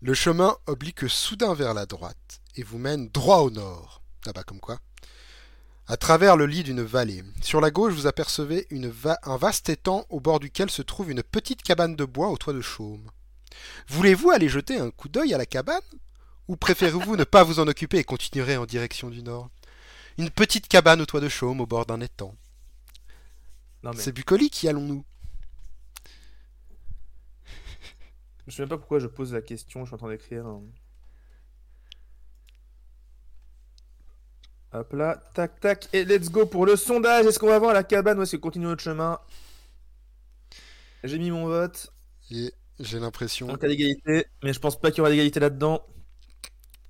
Le 0.00 0.14
chemin 0.14 0.56
oblique 0.66 1.08
soudain 1.08 1.54
vers 1.54 1.74
la 1.74 1.86
droite 1.86 2.40
et 2.54 2.62
vous 2.62 2.78
mène 2.78 3.08
droit 3.08 3.38
au 3.38 3.50
nord. 3.50 4.02
Là-bas, 4.24 4.42
comme 4.44 4.60
quoi. 4.60 4.78
À 5.88 5.96
travers 5.96 6.36
le 6.36 6.46
lit 6.46 6.64
d'une 6.64 6.82
vallée. 6.82 7.22
Sur 7.42 7.60
la 7.60 7.70
gauche, 7.70 7.92
vous 7.94 8.06
apercevez 8.08 8.66
une 8.70 8.88
va- 8.88 9.18
un 9.22 9.36
vaste 9.36 9.68
étang 9.68 10.04
au 10.08 10.18
bord 10.20 10.40
duquel 10.40 10.70
se 10.70 10.82
trouve 10.82 11.10
une 11.10 11.22
petite 11.22 11.62
cabane 11.62 11.94
de 11.94 12.04
bois 12.04 12.28
au 12.28 12.36
toit 12.36 12.52
de 12.52 12.60
chaume. 12.60 13.08
Voulez-vous 13.88 14.30
aller 14.30 14.48
jeter 14.48 14.78
un 14.78 14.90
coup 14.90 15.08
d'œil 15.08 15.34
à 15.34 15.38
la 15.38 15.46
cabane? 15.46 15.80
Ou 16.48 16.56
préférez-vous 16.56 17.16
ne 17.16 17.24
pas 17.24 17.42
vous 17.44 17.58
en 17.60 17.66
occuper 17.66 17.98
et 17.98 18.04
continuer 18.04 18.56
en 18.56 18.66
direction 18.66 19.10
du 19.10 19.22
nord? 19.22 19.50
Une 20.18 20.30
petite 20.30 20.68
cabane 20.68 21.00
au 21.00 21.06
toit 21.06 21.20
de 21.20 21.28
chaume 21.28 21.60
au 21.60 21.66
bord 21.66 21.86
d'un 21.86 22.00
étang. 22.00 22.34
Mais 23.82 23.92
C'est 23.96 24.12
bucolique, 24.12 24.62
y 24.62 24.68
allons-nous? 24.68 25.04
Je 28.46 28.54
sais 28.54 28.62
même 28.62 28.68
pas 28.68 28.78
pourquoi 28.78 29.00
je 29.00 29.06
pose 29.06 29.32
la 29.32 29.42
question, 29.42 29.80
je 29.84 29.86
suis 29.86 29.94
en 29.94 29.98
train 29.98 30.08
d'écrire. 30.08 30.46
Hop 34.72 34.92
là, 34.92 35.16
tac 35.34 35.58
tac, 35.60 35.88
et 35.92 36.04
let's 36.04 36.30
go 36.30 36.46
pour 36.46 36.66
le 36.66 36.76
sondage. 36.76 37.26
Est-ce 37.26 37.38
qu'on 37.38 37.48
va 37.48 37.58
voir 37.58 37.72
la 37.72 37.82
cabane 37.82 38.18
ou 38.18 38.22
est-ce 38.22 38.36
qu'on 38.36 38.42
continue 38.42 38.66
notre 38.66 38.82
chemin? 38.82 39.18
J'ai 41.02 41.18
mis 41.18 41.30
mon 41.30 41.46
vote 41.46 41.92
j'ai 42.80 42.98
l'impression. 43.00 43.48
en 43.48 43.56
cas 43.56 43.68
d'égalité, 43.68 44.26
mais 44.42 44.52
je 44.52 44.60
pense 44.60 44.78
pas 44.78 44.90
qu'il 44.90 44.98
y 44.98 45.00
aura 45.00 45.10
d'égalité 45.10 45.40
là-dedans. 45.40 45.82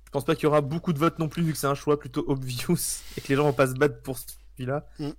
Je 0.05 0.11
pense 0.11 0.25
pas 0.25 0.35
qu'il 0.35 0.43
y 0.43 0.47
aura 0.47 0.61
beaucoup 0.61 0.93
de 0.93 0.99
votes 0.99 1.19
non 1.19 1.29
plus, 1.29 1.43
vu 1.43 1.51
que 1.51 1.57
c'est 1.57 1.67
un 1.67 1.75
choix 1.75 1.99
plutôt 1.99 2.23
obvious 2.27 2.77
et 3.17 3.21
que 3.21 3.27
les 3.29 3.35
gens 3.35 3.43
vont 3.43 3.53
pas 3.53 3.67
se 3.67 3.73
battre 3.73 4.01
pour 4.01 4.17
celui-là. 4.57 4.85
Mm. 4.99 5.09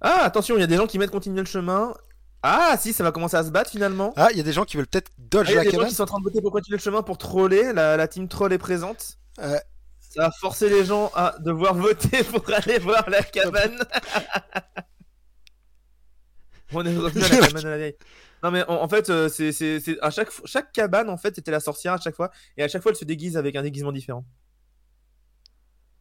Ah, 0.00 0.20
attention, 0.22 0.56
il 0.56 0.60
y 0.60 0.64
a 0.64 0.68
des 0.68 0.76
gens 0.76 0.86
qui 0.86 0.98
mettent 0.98 1.10
continuer 1.10 1.40
le 1.40 1.46
chemin. 1.46 1.92
Ah, 2.42 2.76
si, 2.78 2.92
ça 2.92 3.02
va 3.02 3.10
commencer 3.10 3.36
à 3.36 3.42
se 3.44 3.50
battre 3.50 3.70
finalement. 3.70 4.12
Ah, 4.16 4.28
il 4.30 4.36
y 4.36 4.40
a 4.40 4.44
des 4.44 4.52
gens 4.52 4.64
qui 4.64 4.76
veulent 4.76 4.86
peut-être 4.86 5.10
Ah, 5.10 5.18
dodge 5.18 5.48
il 5.48 5.54
y 5.54 5.56
a 5.56 5.56
la 5.56 5.62
des 5.64 5.70
gens 5.70 5.76
cabane. 5.78 5.88
qui 5.88 5.94
sont 5.96 6.02
en 6.04 6.06
train 6.06 6.18
de 6.20 6.24
voter 6.24 6.40
pour 6.40 6.52
continuer 6.52 6.76
le 6.76 6.82
chemin 6.82 7.02
pour 7.02 7.18
troller. 7.18 7.72
La, 7.72 7.96
la 7.96 8.06
team 8.06 8.28
troll 8.28 8.52
est 8.52 8.58
présente. 8.58 9.18
Euh, 9.40 9.58
Ça 9.98 10.22
va 10.22 10.30
forcer 10.30 10.68
les 10.68 10.84
gens 10.84 11.10
à 11.14 11.34
devoir 11.40 11.74
voter 11.74 12.22
pour 12.22 12.48
aller 12.52 12.78
voir 12.78 13.10
la 13.10 13.24
cabane. 13.24 13.80
On 16.72 16.84
est 16.84 16.96
revenu 16.96 17.24
à 17.24 17.28
la 17.28 17.38
cabane 17.46 17.66
à 17.66 17.70
la 17.70 17.78
vieille. 17.78 17.96
Non 18.42 18.50
mais 18.50 18.62
en, 18.68 18.82
en 18.82 18.88
fait, 18.88 19.10
euh, 19.10 19.28
c'est 19.28 19.52
c'est- 19.52 19.80
c'est- 19.80 19.98
à 20.00 20.10
chaque, 20.10 20.30
chaque 20.44 20.72
cabane 20.72 21.08
en 21.10 21.16
fait 21.16 21.36
était 21.38 21.50
la 21.50 21.60
sorcière 21.60 21.94
à 21.94 21.98
chaque 22.00 22.14
fois 22.14 22.30
et 22.56 22.62
à 22.62 22.68
chaque 22.68 22.82
fois 22.82 22.92
elle 22.92 22.96
se 22.98 23.04
déguise 23.04 23.36
avec 23.36 23.56
un 23.56 23.62
déguisement 23.62 23.92
différent. 23.92 24.24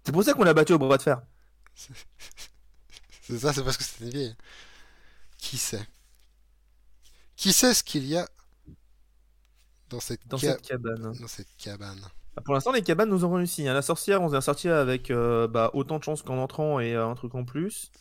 C'est 0.05 0.11
pour 0.11 0.23
ça 0.23 0.34
qu'on 0.34 0.43
l'a 0.43 0.53
battu 0.53 0.73
au 0.73 0.77
bras 0.80 0.97
de 0.97 1.01
fer. 1.03 1.22
c'est 3.22 3.38
ça, 3.39 3.53
c'est 3.53 3.64
parce 3.64 3.77
que 3.77 3.84
c'était 3.84 4.09
vieille. 4.09 4.35
Qui 5.38 5.57
sait? 5.57 5.85
Qui 7.35 7.53
sait 7.53 7.73
ce 7.73 7.84
qu'il 7.84 8.05
y 8.07 8.18
a 8.18 8.27
dans 9.89 9.99
cette, 9.99 10.26
Dans 10.27 10.38
ca- 10.38 10.53
cette 10.53 10.61
cabane. 10.64 11.14
dans 11.19 11.27
cette 11.27 11.55
cabane? 11.57 12.01
Ah, 12.35 12.41
Pour 12.41 12.53
l'instant, 12.53 12.72
les 12.72 12.81
cabanes 12.81 13.09
nous 13.09 13.26
ont 13.26 13.34
réussi. 13.34 13.68
hein. 13.68 13.73
La 13.73 13.81
sorcière, 13.81 14.22
on 14.22 14.30
s'est 14.30 14.41
sorti 14.41 14.69
avec 14.69 15.11
euh, 15.11 15.47
bah, 15.47 15.72
autant 15.73 15.97
de 15.99 16.03
chance 16.03 16.22
qu'en 16.23 16.38
entrant 16.38 16.80
et 16.80 16.93
euh, 16.95 17.07
un 17.07 17.15
truc 17.15 17.35
en 17.35 17.43
plus. 17.45 17.91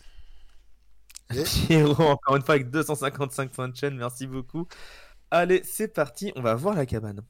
Encore 1.99 2.37
une 2.37 2.43
fois, 2.43 2.55
avec 2.55 2.71
255 2.71 3.51
points 3.51 3.69
de 3.69 3.77
chaîne, 3.77 3.97
merci 3.97 4.27
beaucoup. 4.27 4.67
Allez, 5.31 5.63
c'est 5.65 5.89
parti, 5.89 6.33
on 6.37 6.43
va 6.43 6.55
voir 6.55 6.75
la 6.75 6.87
cabane. 6.87 7.23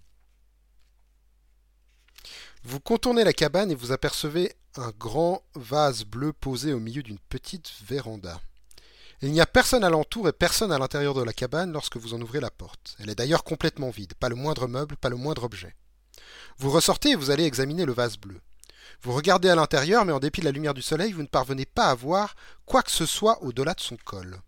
Vous 2.62 2.80
contournez 2.80 3.24
la 3.24 3.32
cabane 3.32 3.70
et 3.70 3.74
vous 3.74 3.92
apercevez 3.92 4.52
un 4.76 4.90
grand 4.98 5.42
vase 5.54 6.04
bleu 6.04 6.32
posé 6.32 6.72
au 6.72 6.80
milieu 6.80 7.02
d'une 7.02 7.18
petite 7.18 7.72
véranda. 7.86 8.40
Il 9.22 9.32
n'y 9.32 9.40
a 9.40 9.46
personne 9.46 9.84
alentour 9.84 10.28
et 10.28 10.32
personne 10.32 10.72
à 10.72 10.78
l'intérieur 10.78 11.14
de 11.14 11.22
la 11.22 11.32
cabane 11.32 11.72
lorsque 11.72 11.96
vous 11.96 12.12
en 12.12 12.20
ouvrez 12.20 12.40
la 12.40 12.50
porte. 12.50 12.96
Elle 12.98 13.08
est 13.08 13.14
d'ailleurs 13.14 13.44
complètement 13.44 13.90
vide, 13.90 14.14
pas 14.14 14.28
le 14.28 14.34
moindre 14.34 14.66
meuble, 14.66 14.96
pas 14.96 15.08
le 15.08 15.16
moindre 15.16 15.44
objet. 15.44 15.74
Vous 16.58 16.70
ressortez 16.70 17.10
et 17.10 17.14
vous 17.14 17.30
allez 17.30 17.44
examiner 17.44 17.86
le 17.86 17.92
vase 17.92 18.18
bleu. 18.18 18.40
Vous 19.02 19.12
regardez 19.12 19.48
à 19.48 19.54
l'intérieur, 19.54 20.04
mais 20.04 20.12
en 20.12 20.20
dépit 20.20 20.40
de 20.40 20.46
la 20.46 20.52
lumière 20.52 20.74
du 20.74 20.82
soleil, 20.82 21.12
vous 21.12 21.22
ne 21.22 21.26
parvenez 21.26 21.66
pas 21.66 21.86
à 21.86 21.94
voir 21.94 22.34
quoi 22.64 22.82
que 22.82 22.90
ce 22.90 23.06
soit 23.06 23.42
au-delà 23.42 23.74
de 23.74 23.80
son 23.80 23.96
col. 23.96 24.40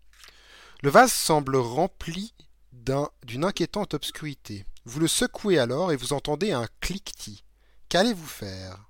Le 0.81 0.89
vase 0.89 1.11
semble 1.11 1.55
rempli 1.57 2.33
d'un- 2.71 3.09
d'une 3.23 3.43
inquiétante 3.45 3.93
obscurité. 3.93 4.65
Vous 4.85 4.99
le 4.99 5.07
secouez 5.07 5.59
alors 5.59 5.91
et 5.91 5.95
vous 5.97 6.13
entendez 6.13 6.51
un 6.51 6.67
cliquetis. 6.79 7.43
Qu'allez-vous 7.89 8.25
faire? 8.25 8.85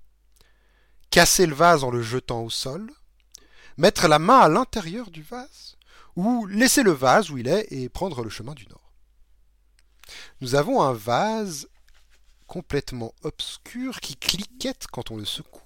Casser 1.09 1.45
le 1.45 1.55
vase 1.55 1.83
en 1.83 1.89
le 1.89 2.01
jetant 2.01 2.41
au 2.41 2.49
sol? 2.49 2.91
Mettre 3.77 4.07
la 4.07 4.19
main 4.19 4.39
à 4.39 4.49
l'intérieur 4.49 5.09
du 5.09 5.23
vase? 5.23 5.77
Ou 6.15 6.45
laisser 6.45 6.83
le 6.83 6.91
vase 6.91 7.31
où 7.31 7.37
il 7.37 7.47
est 7.47 7.67
et 7.71 7.89
prendre 7.89 8.23
le 8.23 8.29
chemin 8.29 8.53
du 8.53 8.67
nord? 8.67 8.91
Nous 10.41 10.55
avons 10.55 10.81
un 10.81 10.93
vase 10.93 11.67
complètement 12.49 13.13
obscur 13.23 13.99
qui 14.01 14.15
cliquette 14.17 14.87
quand 14.91 15.11
on 15.11 15.17
le 15.17 15.23
secoue. 15.25 15.61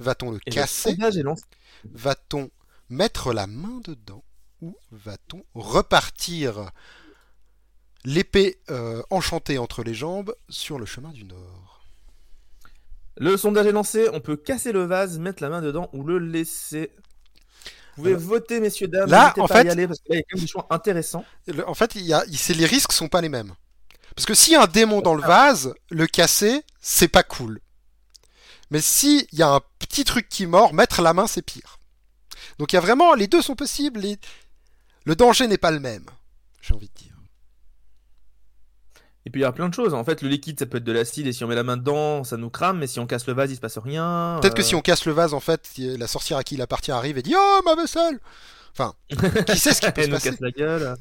Va-t-on 0.00 0.32
le 0.32 0.40
Et 0.46 0.50
casser. 0.50 0.96
Va-t-on 1.84 2.50
mettre 2.88 3.32
la 3.32 3.46
main 3.46 3.80
dedans 3.84 4.24
ou 4.62 4.74
va-t-on 4.90 5.44
repartir 5.54 6.70
l'épée 8.04 8.58
euh, 8.70 9.02
enchantée 9.10 9.58
entre 9.58 9.84
les 9.84 9.94
jambes 9.94 10.34
sur 10.48 10.78
le 10.78 10.86
chemin 10.86 11.10
du 11.10 11.24
nord? 11.24 11.82
Le 13.18 13.36
sondage 13.36 13.66
est 13.66 13.72
lancé, 13.72 14.08
on 14.12 14.20
peut 14.20 14.36
casser 14.36 14.72
le 14.72 14.84
vase, 14.84 15.18
mettre 15.18 15.42
la 15.42 15.50
main 15.50 15.60
dedans 15.60 15.90
ou 15.92 16.02
le 16.02 16.18
laisser. 16.18 16.90
Vous 17.96 18.04
pouvez 18.04 18.10
Alors, 18.14 18.22
voter, 18.22 18.58
messieurs, 18.58 18.88
dames. 18.88 19.10
là, 19.10 19.34
en 19.38 19.46
pas 19.46 19.56
à 19.56 19.60
y 19.60 19.64
fait- 19.64 19.70
aller, 19.70 19.86
parce 19.86 19.98
que 20.00 20.08
là, 20.08 20.14
il 20.16 20.18
y 20.18 20.20
a 20.20 20.22
quand 20.22 20.36
même 20.38 20.44
des 20.44 20.50
choix 20.50 20.66
intéressants. 20.70 21.24
Le- 21.46 21.68
En 21.68 21.74
fait, 21.74 21.94
il 21.94 22.02
y 22.06 22.14
a, 22.14 22.24
il- 22.26 22.38
c'est- 22.38 22.54
les 22.54 22.64
risques 22.64 22.92
sont 22.92 23.08
pas 23.08 23.20
les 23.20 23.28
mêmes. 23.28 23.52
Parce 24.16 24.26
que 24.26 24.34
s'il 24.34 24.52
y 24.52 24.56
a 24.56 24.62
un 24.62 24.66
démon 24.66 25.00
dans 25.00 25.14
le 25.14 25.22
vase, 25.22 25.74
le 25.90 26.06
casser, 26.06 26.62
c'est 26.80 27.08
pas 27.08 27.22
cool. 27.22 27.60
Mais 28.70 28.80
s'il 28.80 29.26
y 29.32 29.42
a 29.42 29.48
un 29.48 29.60
petit 29.78 30.04
truc 30.04 30.28
qui 30.28 30.46
mord, 30.46 30.74
mettre 30.74 31.02
la 31.02 31.12
main, 31.14 31.26
c'est 31.26 31.42
pire. 31.42 31.78
Donc 32.58 32.72
il 32.72 32.76
y 32.76 32.78
a 32.78 32.82
vraiment, 32.82 33.14
les 33.14 33.26
deux 33.28 33.42
sont 33.42 33.54
possibles. 33.56 34.00
les- 34.00 34.18
Le 35.04 35.16
danger 35.16 35.46
n'est 35.48 35.58
pas 35.58 35.70
le 35.70 35.80
même, 35.80 36.06
j'ai 36.60 36.74
envie 36.74 36.88
de 36.88 36.94
dire. 36.94 37.08
Et 39.24 39.30
puis 39.30 39.40
il 39.40 39.44
y 39.44 39.46
a 39.46 39.52
plein 39.52 39.68
de 39.68 39.74
choses. 39.74 39.94
En 39.94 40.04
fait, 40.04 40.20
le 40.22 40.28
liquide, 40.28 40.58
ça 40.58 40.66
peut 40.66 40.78
être 40.78 40.84
de 40.84 40.90
l'acide, 40.92 41.26
et 41.28 41.32
si 41.32 41.44
on 41.44 41.48
met 41.48 41.54
la 41.54 41.62
main 41.62 41.76
dedans, 41.76 42.24
ça 42.24 42.36
nous 42.36 42.50
crame, 42.50 42.78
mais 42.78 42.86
si 42.88 42.98
on 42.98 43.06
casse 43.06 43.26
le 43.28 43.34
vase, 43.34 43.50
il 43.52 43.56
se 43.56 43.60
passe 43.60 43.78
rien. 43.78 44.38
Peut-être 44.42 44.54
que 44.54 44.62
Euh, 44.62 44.64
si 44.64 44.74
on 44.74 44.80
casse 44.80 45.04
le 45.06 45.12
vase, 45.12 45.32
en 45.32 45.38
fait, 45.40 45.70
la 45.78 46.06
sorcière 46.08 46.38
à 46.38 46.44
qui 46.44 46.56
il 46.56 46.62
appartient 46.62 46.90
arrive 46.90 47.18
et 47.18 47.22
dit 47.22 47.34
Oh, 47.36 47.60
ma 47.64 47.74
vaisselle 47.76 48.18
Enfin, 48.72 48.94
qui 49.46 49.58
sait 49.58 49.74
ce 49.74 49.82
qui 49.82 49.86
peut 49.92 50.00
elle 50.00 50.04
se 50.04 50.10
nous 50.10 50.16
passer 50.16 50.30
casse 50.30 50.40
la 50.40 50.50
gueule. 50.50 50.94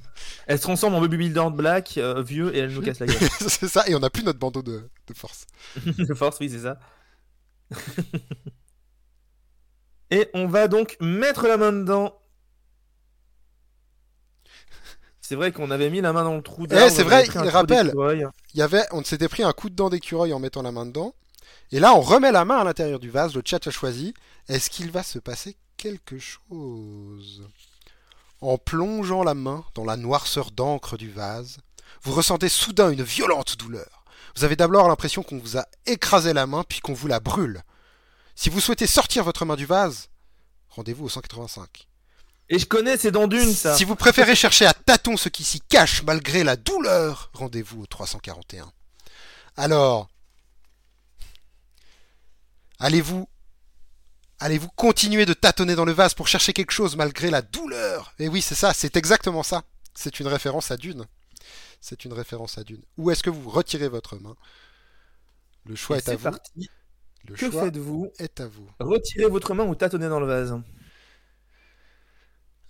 Elle 0.48 0.58
se 0.58 0.64
transforme 0.64 0.96
en 0.96 1.02
builder 1.02 1.48
black, 1.54 1.98
euh, 1.98 2.22
vieux, 2.22 2.54
et 2.56 2.60
elle 2.60 2.72
nous 2.72 2.82
casse 2.82 3.00
la 3.00 3.06
gueule. 3.06 3.18
C'est 3.40 3.68
ça, 3.68 3.88
et 3.88 3.96
on 3.96 4.00
n'a 4.00 4.10
plus 4.10 4.24
notre 4.24 4.40
bandeau 4.40 4.62
de, 4.62 4.90
de 5.08 5.14
force. 5.14 5.46
de 5.86 6.14
force, 6.14 6.38
oui, 6.42 6.50
c'est 6.50 6.60
ça. 6.60 6.78
et 10.10 10.28
on 10.34 10.48
va 10.48 10.68
donc 10.68 10.98
mettre 11.00 11.48
la 11.48 11.56
main 11.56 11.72
dedans. 11.72 12.18
C'est 15.22 15.36
vrai 15.36 15.54
qu'on 15.54 15.72
avait 15.72 15.90
mis 15.90 16.02
la 16.02 16.12
main 16.12 16.26
dans 16.26 16.36
le 16.36 16.42
trou 16.42 16.68
Eh, 16.70 16.90
c'est 16.90 17.04
vrai, 17.04 17.26
il 17.26 17.50
rappelle. 17.50 17.94
Il 18.54 18.60
y 18.60 18.62
avait, 18.62 18.84
on 18.92 19.02
s'était 19.02 19.30
pris 19.30 19.44
un 19.44 19.54
coup 19.54 19.70
de 19.70 19.76
dent 19.76 19.90
d'écureuil 19.90 20.34
en 20.34 20.40
mettant 20.40 20.62
la 20.62 20.74
main 20.74 20.86
dedans. 20.86 21.16
Et 21.72 21.80
là, 21.80 21.94
on 21.96 22.02
remet 22.02 22.34
la 22.34 22.44
main 22.44 22.58
à 22.58 22.66
l'intérieur 22.66 23.00
du 23.00 23.10
vase. 23.10 23.34
Le 23.34 23.42
chat 23.46 23.66
a 23.66 23.72
choisi. 23.72 24.14
Est-ce 24.50 24.70
qu'il 24.70 24.92
va 24.92 25.04
se 25.04 25.20
passer 25.20 25.56
quelque 25.82 26.20
chose. 26.20 27.50
En 28.40 28.60
plongeant 28.60 29.24
la 29.24 29.34
main 29.34 29.66
dans 29.74 29.84
la 29.84 29.98
noirceur 29.98 30.52
d'encre 30.52 30.96
du 30.96 31.10
vase, 31.10 31.58
vous 32.04 32.14
ressentez 32.14 32.50
soudain 32.50 32.92
une 32.92 33.02
violente 33.02 33.58
douleur. 33.58 34.06
Vous 34.36 34.44
avez 34.44 34.56
d'abord 34.56 34.88
l'impression 34.88 35.24
qu'on 35.24 35.40
vous 35.40 35.58
a 35.58 35.66
écrasé 35.88 36.34
la 36.34 36.46
main 36.46 36.64
puis 36.70 36.82
qu'on 36.82 36.94
vous 36.94 37.08
la 37.08 37.20
brûle. 37.20 37.64
Si 38.36 38.52
vous 38.52 38.62
souhaitez 38.62 38.86
sortir 38.86 39.24
votre 39.24 39.44
main 39.44 39.56
du 39.56 39.66
vase, 39.66 40.10
rendez-vous 40.70 41.06
au 41.06 41.10
185. 41.10 41.88
Et 42.50 42.60
je 42.60 42.68
connais, 42.68 42.98
c'est 42.98 43.12
dans 43.12 43.28
Dune, 43.28 43.52
ça. 43.52 43.76
Si 43.76 43.84
vous 43.84 43.96
préférez 43.96 44.36
chercher 44.36 44.68
à 44.68 44.76
tâtons 44.76 45.18
ce 45.18 45.30
qui 45.30 45.44
s'y 45.44 45.62
cache 45.62 46.04
malgré 46.04 46.44
la 46.44 46.58
douleur, 46.58 47.32
rendez-vous 47.34 47.82
au 47.82 47.86
341. 47.88 48.72
Alors, 49.58 50.10
allez-vous 52.78 53.28
allez-vous 54.42 54.70
continuer 54.76 55.26
de 55.26 55.34
tâtonner 55.34 55.76
dans 55.76 55.86
le 55.86 55.94
vase 55.94 56.14
pour 56.14 56.28
chercher 56.28 56.52
quelque 56.54 56.72
chose 56.72 56.96
malgré 56.98 57.30
la 57.30 57.42
douleur? 57.42 58.14
Et 58.20 58.28
oui, 58.28 58.42
c'est 58.42 58.56
ça, 58.56 58.74
c'est 58.74 58.98
exactement 58.98 59.44
ça. 59.44 59.64
C'est 59.94 60.20
une 60.20 60.28
référence 60.28 60.72
à 60.72 60.78
Dune. 60.78 61.06
C'est 61.80 62.06
une 62.06 62.14
référence 62.14 62.58
à 62.58 62.64
Dune. 62.64 62.82
Ou 62.98 63.12
est-ce 63.12 63.24
que 63.24 63.30
vous 63.30 63.50
retirez 63.50 63.88
votre 63.88 64.18
main? 64.18 64.36
Le 65.66 65.76
choix 65.76 65.98
Et 65.98 66.00
est, 66.00 66.10
à 66.10 66.16
vous. 66.16 66.24
parti. 66.24 66.70
Le 67.28 67.36
Que 67.36 67.50
choix 67.50 67.64
faites-vous? 67.66 68.12
est 68.20 68.40
à 68.40 68.48
vous. 68.48 68.68
Retirez 68.80 69.30
votre 69.30 69.54
main 69.54 69.64
ou 69.66 69.76
tâtonnez 69.76 70.10
dans 70.10 70.20
le 70.20 70.28
vase. 70.28 70.56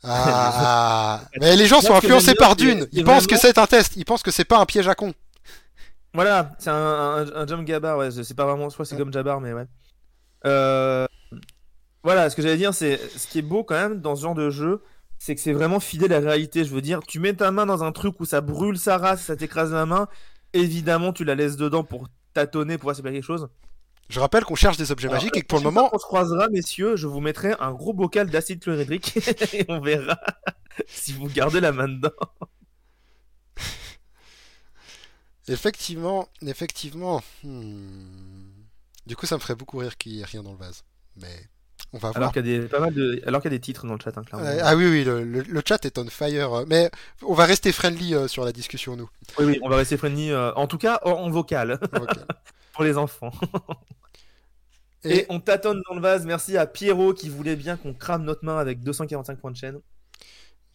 Ah, 0.03 1.22
mais 1.39 1.56
les 1.56 1.68
gens 1.68 1.81
sont 1.81 1.93
influencés 1.93 2.35
par 2.35 2.56
Dune. 2.56 2.88
Ils 2.91 3.03
pensent 3.03 3.27
que 3.27 3.38
c'est 3.38 3.57
un 3.57 3.68
test. 3.68 3.95
Ils 3.95 4.06
pensent 4.06 4.23
que 4.23 4.31
c'est 4.31 4.45
pas 4.45 4.60
un 4.60 4.65
piège 4.65 4.88
à 4.88 4.95
con. 4.95 5.14
Voilà, 6.14 6.52
c'est 6.60 6.69
un, 6.69 6.76
un, 6.76 7.35
un 7.35 7.48
jump 7.48 7.68
ouais, 7.69 8.11
c'est 8.11 8.34
pas 8.35 8.45
vraiment, 8.45 8.68
je 8.68 8.73
crois 8.73 8.85
c'est 8.85 8.98
comme 8.98 9.14
Jabbar, 9.14 9.39
mais 9.39 9.53
ouais. 9.53 9.65
Euh, 10.45 11.06
voilà, 12.03 12.30
ce 12.30 12.36
que 12.36 12.41
j'allais 12.41 12.57
dire, 12.57 12.73
c'est 12.73 12.98
ce 13.18 13.28
qui 13.28 13.40
est 13.40 13.44
beau 13.44 13.64
quand 13.64 13.76
même 13.76 14.02
dans 14.02 14.15
ce 14.15 14.23
genre 14.23 14.36
de 14.36 14.49
jeu, 14.49 14.82
c'est 15.19 15.36
que 15.36 15.41
c'est 15.41 15.53
vraiment 15.53 15.80
fidèle 15.80 16.14
à 16.14 16.19
la 16.19 16.30
réalité. 16.32 16.65
Je 16.65 16.73
veux 16.73 16.82
dire, 16.82 17.02
tu 17.07 17.19
mets 17.19 17.34
ta 17.34 17.52
main 17.52 17.65
dans 17.65 17.84
un 17.84 17.91
truc 17.91 18.19
où 18.19 18.26
ça 18.26 18.41
brûle 18.41 18.78
sa 18.78 18.98
race, 18.98 19.23
ça 19.23 19.36
t'écrase 19.36 19.72
la 19.72 19.86
main, 19.86 20.07
évidemment, 20.53 21.14
tu 21.14 21.23
la 21.23 21.36
laisses 21.36 21.57
dedans 21.57 21.84
pour 21.84 22.07
tâtonner, 22.34 22.78
pour 22.78 22.91
voir 22.91 23.06
a 23.06 23.11
quelque 23.11 23.23
chose. 23.23 23.49
Je 24.10 24.19
rappelle 24.19 24.44
qu'on 24.44 24.56
cherche 24.56 24.78
des 24.78 24.91
objets 24.91 25.07
Alors, 25.07 25.22
magiques 25.22 25.38
et 25.38 25.41
que 25.41 25.48
pour 25.48 25.60
le 25.60 25.64
moment, 25.64 25.90
qu'on 25.90 25.99
se 25.99 26.06
croisera, 26.06 26.49
messieurs, 26.49 26.95
je 26.98 27.07
vous 27.07 27.22
mettrai 27.22 27.53
un 27.60 27.72
gros 27.72 27.94
bocal 27.94 28.30
d'acide 28.30 28.60
chlorhydrique 28.61 29.15
et 29.53 29.65
on 29.69 29.80
verra 29.80 30.19
si 30.88 31.14
vous 31.14 31.28
gardez 31.28 31.61
la 31.61 31.72
main 31.72 31.88
dedans. 31.88 32.10
effectivement, 35.48 36.28
effectivement, 36.45 37.22
hmm, 37.44 38.49
du 39.06 39.15
coup, 39.15 39.26
ça 39.28 39.36
me 39.36 39.40
ferait 39.41 39.56
beaucoup 39.56 39.78
rire 39.78 39.98
qu'il 39.98 40.14
y 40.14 40.22
ait 40.22 40.26
rien 40.26 40.44
dans 40.44 40.52
le 40.52 40.57
vase. 40.57 40.84
Mais 41.15 41.49
on 41.94 41.98
va 41.98 42.12
voir. 42.12 42.18
Alors 42.18 42.32
qu'il 42.34 42.48
y 42.48 42.56
a 42.56 42.60
des, 42.60 42.68
pas 42.68 42.80
mal 42.80 42.94
de, 42.94 43.22
alors 43.26 43.42
qu'il 43.42 43.52
y 43.52 43.54
a 43.54 43.58
des 43.58 43.62
titres 43.62 43.86
dans 43.86 43.94
le 43.94 44.00
chat, 44.00 44.18
hein, 44.18 44.24
clairement. 44.24 44.48
Euh, 44.48 44.60
ah 44.64 44.76
oui, 44.76 44.86
oui, 44.86 45.04
le, 45.04 45.24
le- 45.24 45.42
le 45.42 45.62
chat 45.68 45.84
est 45.86 45.98
on 45.98 46.08
fire. 46.08 46.64
Mais 46.68 46.90
on 47.22 47.34
va 47.34 47.46
rester 47.46 47.72
friendly 47.72 48.16
euh, 48.16 48.28
sur 48.28 48.46
la 48.46 48.52
discussion, 48.52 48.96
nous. 48.96 49.10
Oui, 49.40 49.46
oui, 49.46 49.60
on 49.62 49.70
va 49.70 49.76
rester 49.78 49.98
friendly, 49.98 50.32
euh, 50.32 50.54
en 50.54 50.68
tout 50.68 50.78
cas 50.78 51.00
en, 51.04 51.12
en 51.12 51.30
vocal, 51.30 51.80
pour 52.74 52.84
les 52.84 52.98
enfants. 52.98 53.32
Et... 55.04 55.18
Et 55.18 55.26
on 55.30 55.40
tâtonne 55.40 55.82
dans 55.90 55.96
le 55.96 56.02
vase, 56.02 56.26
merci 56.28 56.58
à 56.58 56.68
Pierrot 56.68 57.14
qui 57.14 57.28
voulait 57.28 57.56
bien 57.56 57.76
qu'on 57.76 57.94
crame 57.94 58.24
notre 58.24 58.46
main 58.46 58.58
avec 58.60 58.84
245 58.84 59.40
points 59.40 59.52
de 59.52 59.58
chaîne. 59.58 59.80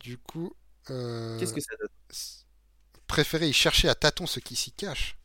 du 0.00 0.18
coup, 0.18 0.52
Qu'est-ce 0.86 1.52
que 1.54 1.60
ça 1.60 1.74
donne? 1.80 1.88
préférez 3.06 3.48
y 3.48 3.52
chercher 3.52 3.88
à 3.88 3.94
tâtons 3.94 4.26
ce 4.26 4.40
qui 4.40 4.56
s'y 4.56 4.72
cache? 4.72 5.16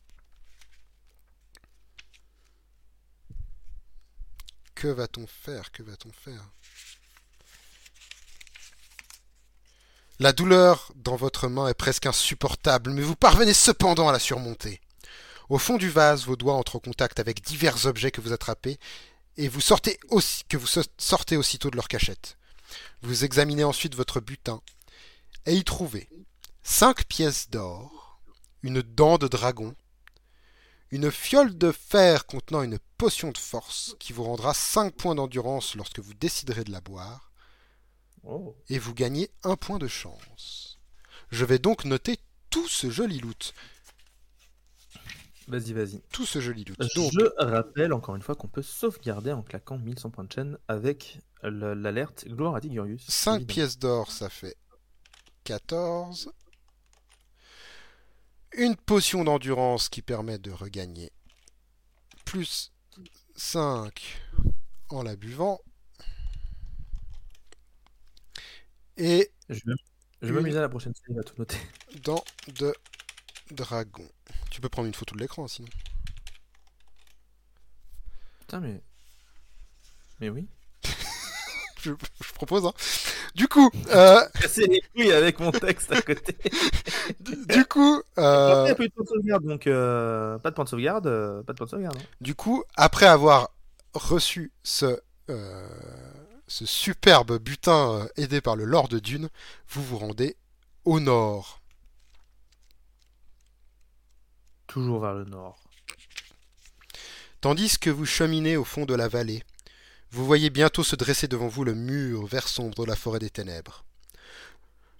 Que 4.82 4.88
va-t-on 4.88 5.28
faire? 5.28 5.70
Que 5.70 5.84
va-t-on 5.84 6.10
faire? 6.10 6.42
La 10.18 10.32
douleur 10.32 10.90
dans 10.96 11.14
votre 11.14 11.46
main 11.46 11.68
est 11.68 11.74
presque 11.74 12.06
insupportable, 12.06 12.90
mais 12.90 13.02
vous 13.02 13.14
parvenez 13.14 13.54
cependant 13.54 14.08
à 14.08 14.12
la 14.12 14.18
surmonter. 14.18 14.80
Au 15.48 15.58
fond 15.58 15.76
du 15.76 15.88
vase, 15.88 16.24
vos 16.24 16.34
doigts 16.34 16.54
entrent 16.54 16.74
en 16.74 16.80
contact 16.80 17.20
avec 17.20 17.44
divers 17.44 17.86
objets 17.86 18.10
que 18.10 18.20
vous 18.20 18.32
attrapez 18.32 18.80
et 19.36 19.46
vous 19.46 19.60
sortez 19.60 20.00
aussi, 20.08 20.42
que 20.48 20.56
vous 20.56 20.66
so- 20.66 20.82
sortez 20.98 21.36
aussitôt 21.36 21.70
de 21.70 21.76
leur 21.76 21.86
cachette. 21.86 22.36
Vous 23.02 23.22
examinez 23.22 23.62
ensuite 23.62 23.94
votre 23.94 24.18
butin 24.18 24.60
et 25.46 25.54
y 25.54 25.62
trouvez 25.62 26.08
cinq 26.64 27.04
pièces 27.04 27.50
d'or, 27.50 28.20
une 28.64 28.82
dent 28.82 29.16
de 29.16 29.28
dragon, 29.28 29.76
une 30.92 31.10
fiole 31.10 31.56
de 31.58 31.72
fer 31.72 32.26
contenant 32.26 32.62
une 32.62 32.78
potion 32.98 33.32
de 33.32 33.38
force 33.38 33.96
qui 33.98 34.12
vous 34.12 34.22
rendra 34.24 34.54
5 34.54 34.94
points 34.94 35.14
d'endurance 35.16 35.74
lorsque 35.74 35.98
vous 35.98 36.14
déciderez 36.14 36.62
de 36.64 36.70
la 36.70 36.80
boire, 36.80 37.32
Oh. 38.24 38.54
et 38.68 38.78
vous 38.78 38.94
gagnez 38.94 39.30
un 39.42 39.56
point 39.56 39.78
de 39.78 39.88
chance. 39.88 40.78
Je 41.30 41.44
vais 41.44 41.58
donc 41.58 41.84
noter 41.84 42.18
tout 42.50 42.68
ce 42.68 42.88
joli 42.88 43.18
loot. 43.18 43.52
Vas-y, 45.48 45.72
vas-y. 45.72 46.00
Tout 46.12 46.24
ce 46.24 46.40
joli 46.40 46.62
loot. 46.64 46.78
Donc, 46.94 47.10
Je 47.12 47.42
rappelle 47.44 47.92
encore 47.92 48.14
une 48.14 48.22
fois 48.22 48.36
qu'on 48.36 48.46
peut 48.46 48.62
sauvegarder 48.62 49.32
en 49.32 49.42
claquant 49.42 49.76
1100 49.76 50.10
points 50.10 50.22
de 50.24 50.32
chaîne 50.32 50.56
avec 50.68 51.18
le- 51.42 51.74
l'alerte 51.74 52.26
Gloire 52.28 52.54
à 52.54 52.60
Tigurius. 52.60 53.04
5 53.08 53.36
évidemment. 53.40 53.46
pièces 53.46 53.78
d'or, 53.78 54.12
ça 54.12 54.28
fait 54.30 54.56
14. 55.44 56.30
Une 58.56 58.76
potion 58.76 59.24
d'endurance 59.24 59.88
qui 59.88 60.02
permet 60.02 60.38
de 60.38 60.50
regagner 60.50 61.10
plus 62.24 62.72
5 63.36 64.20
en 64.90 65.02
la 65.02 65.16
buvant. 65.16 65.60
Et 68.96 69.30
Je 69.48 69.54
vais, 69.66 69.74
je 70.22 70.26
vais 70.28 70.32
m'amuser 70.32 70.58
à 70.58 70.62
la 70.62 70.68
prochaine 70.68 70.94
série, 70.94 71.18
à 71.18 71.22
tout 71.22 71.34
noter. 71.38 71.56
dents 72.04 72.24
de 72.48 72.74
dragon. 73.50 74.08
Tu 74.50 74.60
peux 74.60 74.68
prendre 74.68 74.88
une 74.88 74.94
photo 74.94 75.14
de 75.14 75.20
l'écran 75.20 75.48
sinon. 75.48 75.68
Putain, 78.40 78.60
mais. 78.60 78.82
Mais 80.20 80.28
oui. 80.30 80.46
Je, 81.82 81.92
je 82.24 82.32
propose. 82.34 82.64
Hein. 82.66 82.72
Du 83.34 83.48
coup, 83.48 83.70
euh, 83.90 84.20
Casser 84.40 84.66
les 84.66 84.80
couilles 84.94 85.12
avec 85.12 85.40
mon 85.40 85.50
texte 85.50 85.90
à 85.92 86.00
côté. 86.00 86.36
du 87.20 87.64
coup, 87.64 88.00
euh, 88.18 88.68
eu 88.78 88.88
de 88.88 88.92
point 88.92 89.04
de 89.04 89.08
sauvegarde, 89.08 89.44
donc 89.44 89.66
euh, 89.66 90.38
pas 90.38 90.50
de 90.50 90.54
point 90.54 90.64
de 90.64 90.68
sauvegarde, 90.68 91.06
euh, 91.06 91.42
pas 91.42 91.52
de 91.52 91.58
point 91.58 91.66
de 91.66 91.70
sauvegarde. 91.70 91.98
hein. 92.00 92.06
Du 92.20 92.34
coup, 92.34 92.62
après 92.76 93.06
avoir 93.06 93.50
reçu 93.94 94.52
ce, 94.62 95.00
euh, 95.30 95.68
ce 96.46 96.66
superbe 96.66 97.38
butin 97.38 98.06
aidé 98.16 98.40
par 98.40 98.54
le 98.56 98.64
Lord 98.64 98.88
Dune, 98.88 99.28
vous 99.68 99.82
vous 99.82 99.98
rendez 99.98 100.36
au 100.84 101.00
nord. 101.00 101.60
Toujours 104.66 105.00
vers 105.00 105.14
le 105.14 105.24
nord. 105.24 105.58
Tandis 107.40 107.78
que 107.78 107.90
vous 107.90 108.06
cheminez 108.06 108.56
au 108.56 108.64
fond 108.64 108.84
de 108.86 108.94
la 108.94 109.08
vallée, 109.08 109.42
vous 110.12 110.26
voyez 110.26 110.50
bientôt 110.50 110.84
se 110.84 110.94
dresser 110.94 111.26
devant 111.26 111.48
vous 111.48 111.64
le 111.64 111.74
mur 111.74 112.26
vert 112.26 112.46
sombre 112.46 112.84
de 112.84 112.88
la 112.88 112.96
forêt 112.96 113.18
des 113.18 113.30
ténèbres. 113.30 113.84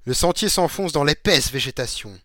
Le 0.06 0.14
sentier 0.14 0.48
s'enfonce 0.48 0.92
dans 0.92 1.04
l'épaisse 1.04 1.52
végétation, 1.52 2.18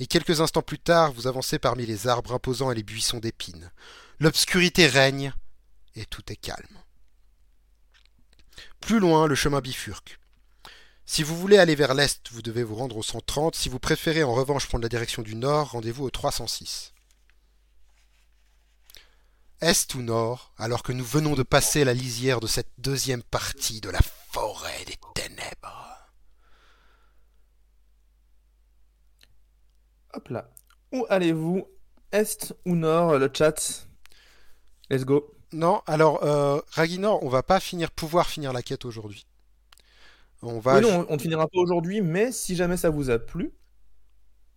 et 0.00 0.06
quelques 0.08 0.40
instants 0.40 0.60
plus 0.60 0.80
tard, 0.80 1.12
vous 1.12 1.28
avancez 1.28 1.60
parmi 1.60 1.86
les 1.86 2.08
arbres 2.08 2.32
imposants 2.32 2.72
et 2.72 2.74
les 2.74 2.82
buissons 2.82 3.20
d'épines. 3.20 3.70
L'obscurité 4.18 4.88
règne, 4.88 5.32
et 5.94 6.04
tout 6.04 6.32
est 6.32 6.36
calme. 6.36 6.78
Plus 8.80 8.98
loin, 8.98 9.28
le 9.28 9.36
chemin 9.36 9.60
bifurque. 9.60 10.18
Si 11.06 11.22
vous 11.22 11.38
voulez 11.38 11.58
aller 11.58 11.76
vers 11.76 11.94
l'est, 11.94 12.28
vous 12.32 12.42
devez 12.42 12.64
vous 12.64 12.74
rendre 12.74 12.96
au 12.96 13.02
130. 13.02 13.54
Si 13.54 13.68
vous 13.68 13.78
préférez 13.78 14.24
en 14.24 14.34
revanche 14.34 14.66
prendre 14.66 14.82
la 14.82 14.88
direction 14.88 15.22
du 15.22 15.36
nord, 15.36 15.70
rendez-vous 15.70 16.04
au 16.04 16.10
306. 16.10 16.92
Est 19.62 19.94
ou 19.94 20.02
nord, 20.02 20.52
alors 20.58 20.82
que 20.82 20.90
nous 20.90 21.04
venons 21.04 21.34
de 21.34 21.44
passer 21.44 21.84
la 21.84 21.94
lisière 21.94 22.40
de 22.40 22.48
cette 22.48 22.72
deuxième 22.78 23.22
partie 23.22 23.80
de 23.80 23.90
la 23.90 24.00
forêt 24.32 24.84
des 24.86 24.96
ténèbres. 25.14 26.10
Hop 30.14 30.28
là. 30.30 30.50
Où 30.90 31.06
allez-vous? 31.08 31.68
Est 32.10 32.52
ou 32.66 32.74
nord 32.74 33.18
Le 33.20 33.30
chat? 33.32 33.86
Let's 34.90 35.04
go. 35.04 35.32
Non, 35.52 35.80
alors, 35.86 36.24
euh, 36.24 36.60
Raginor, 36.72 37.22
on 37.22 37.28
va 37.28 37.44
pas 37.44 37.60
finir, 37.60 37.92
pouvoir 37.92 38.28
finir 38.28 38.52
la 38.52 38.62
quête 38.62 38.84
aujourd'hui. 38.84 39.28
On 40.42 40.58
va. 40.58 40.74
Oui, 40.74 40.82
non, 40.82 41.06
on 41.08 41.14
ne 41.14 41.20
finira 41.20 41.46
pas 41.46 41.60
aujourd'hui, 41.60 42.00
mais 42.00 42.32
si 42.32 42.56
jamais 42.56 42.76
ça 42.76 42.90
vous 42.90 43.10
a 43.10 43.20
plu, 43.20 43.52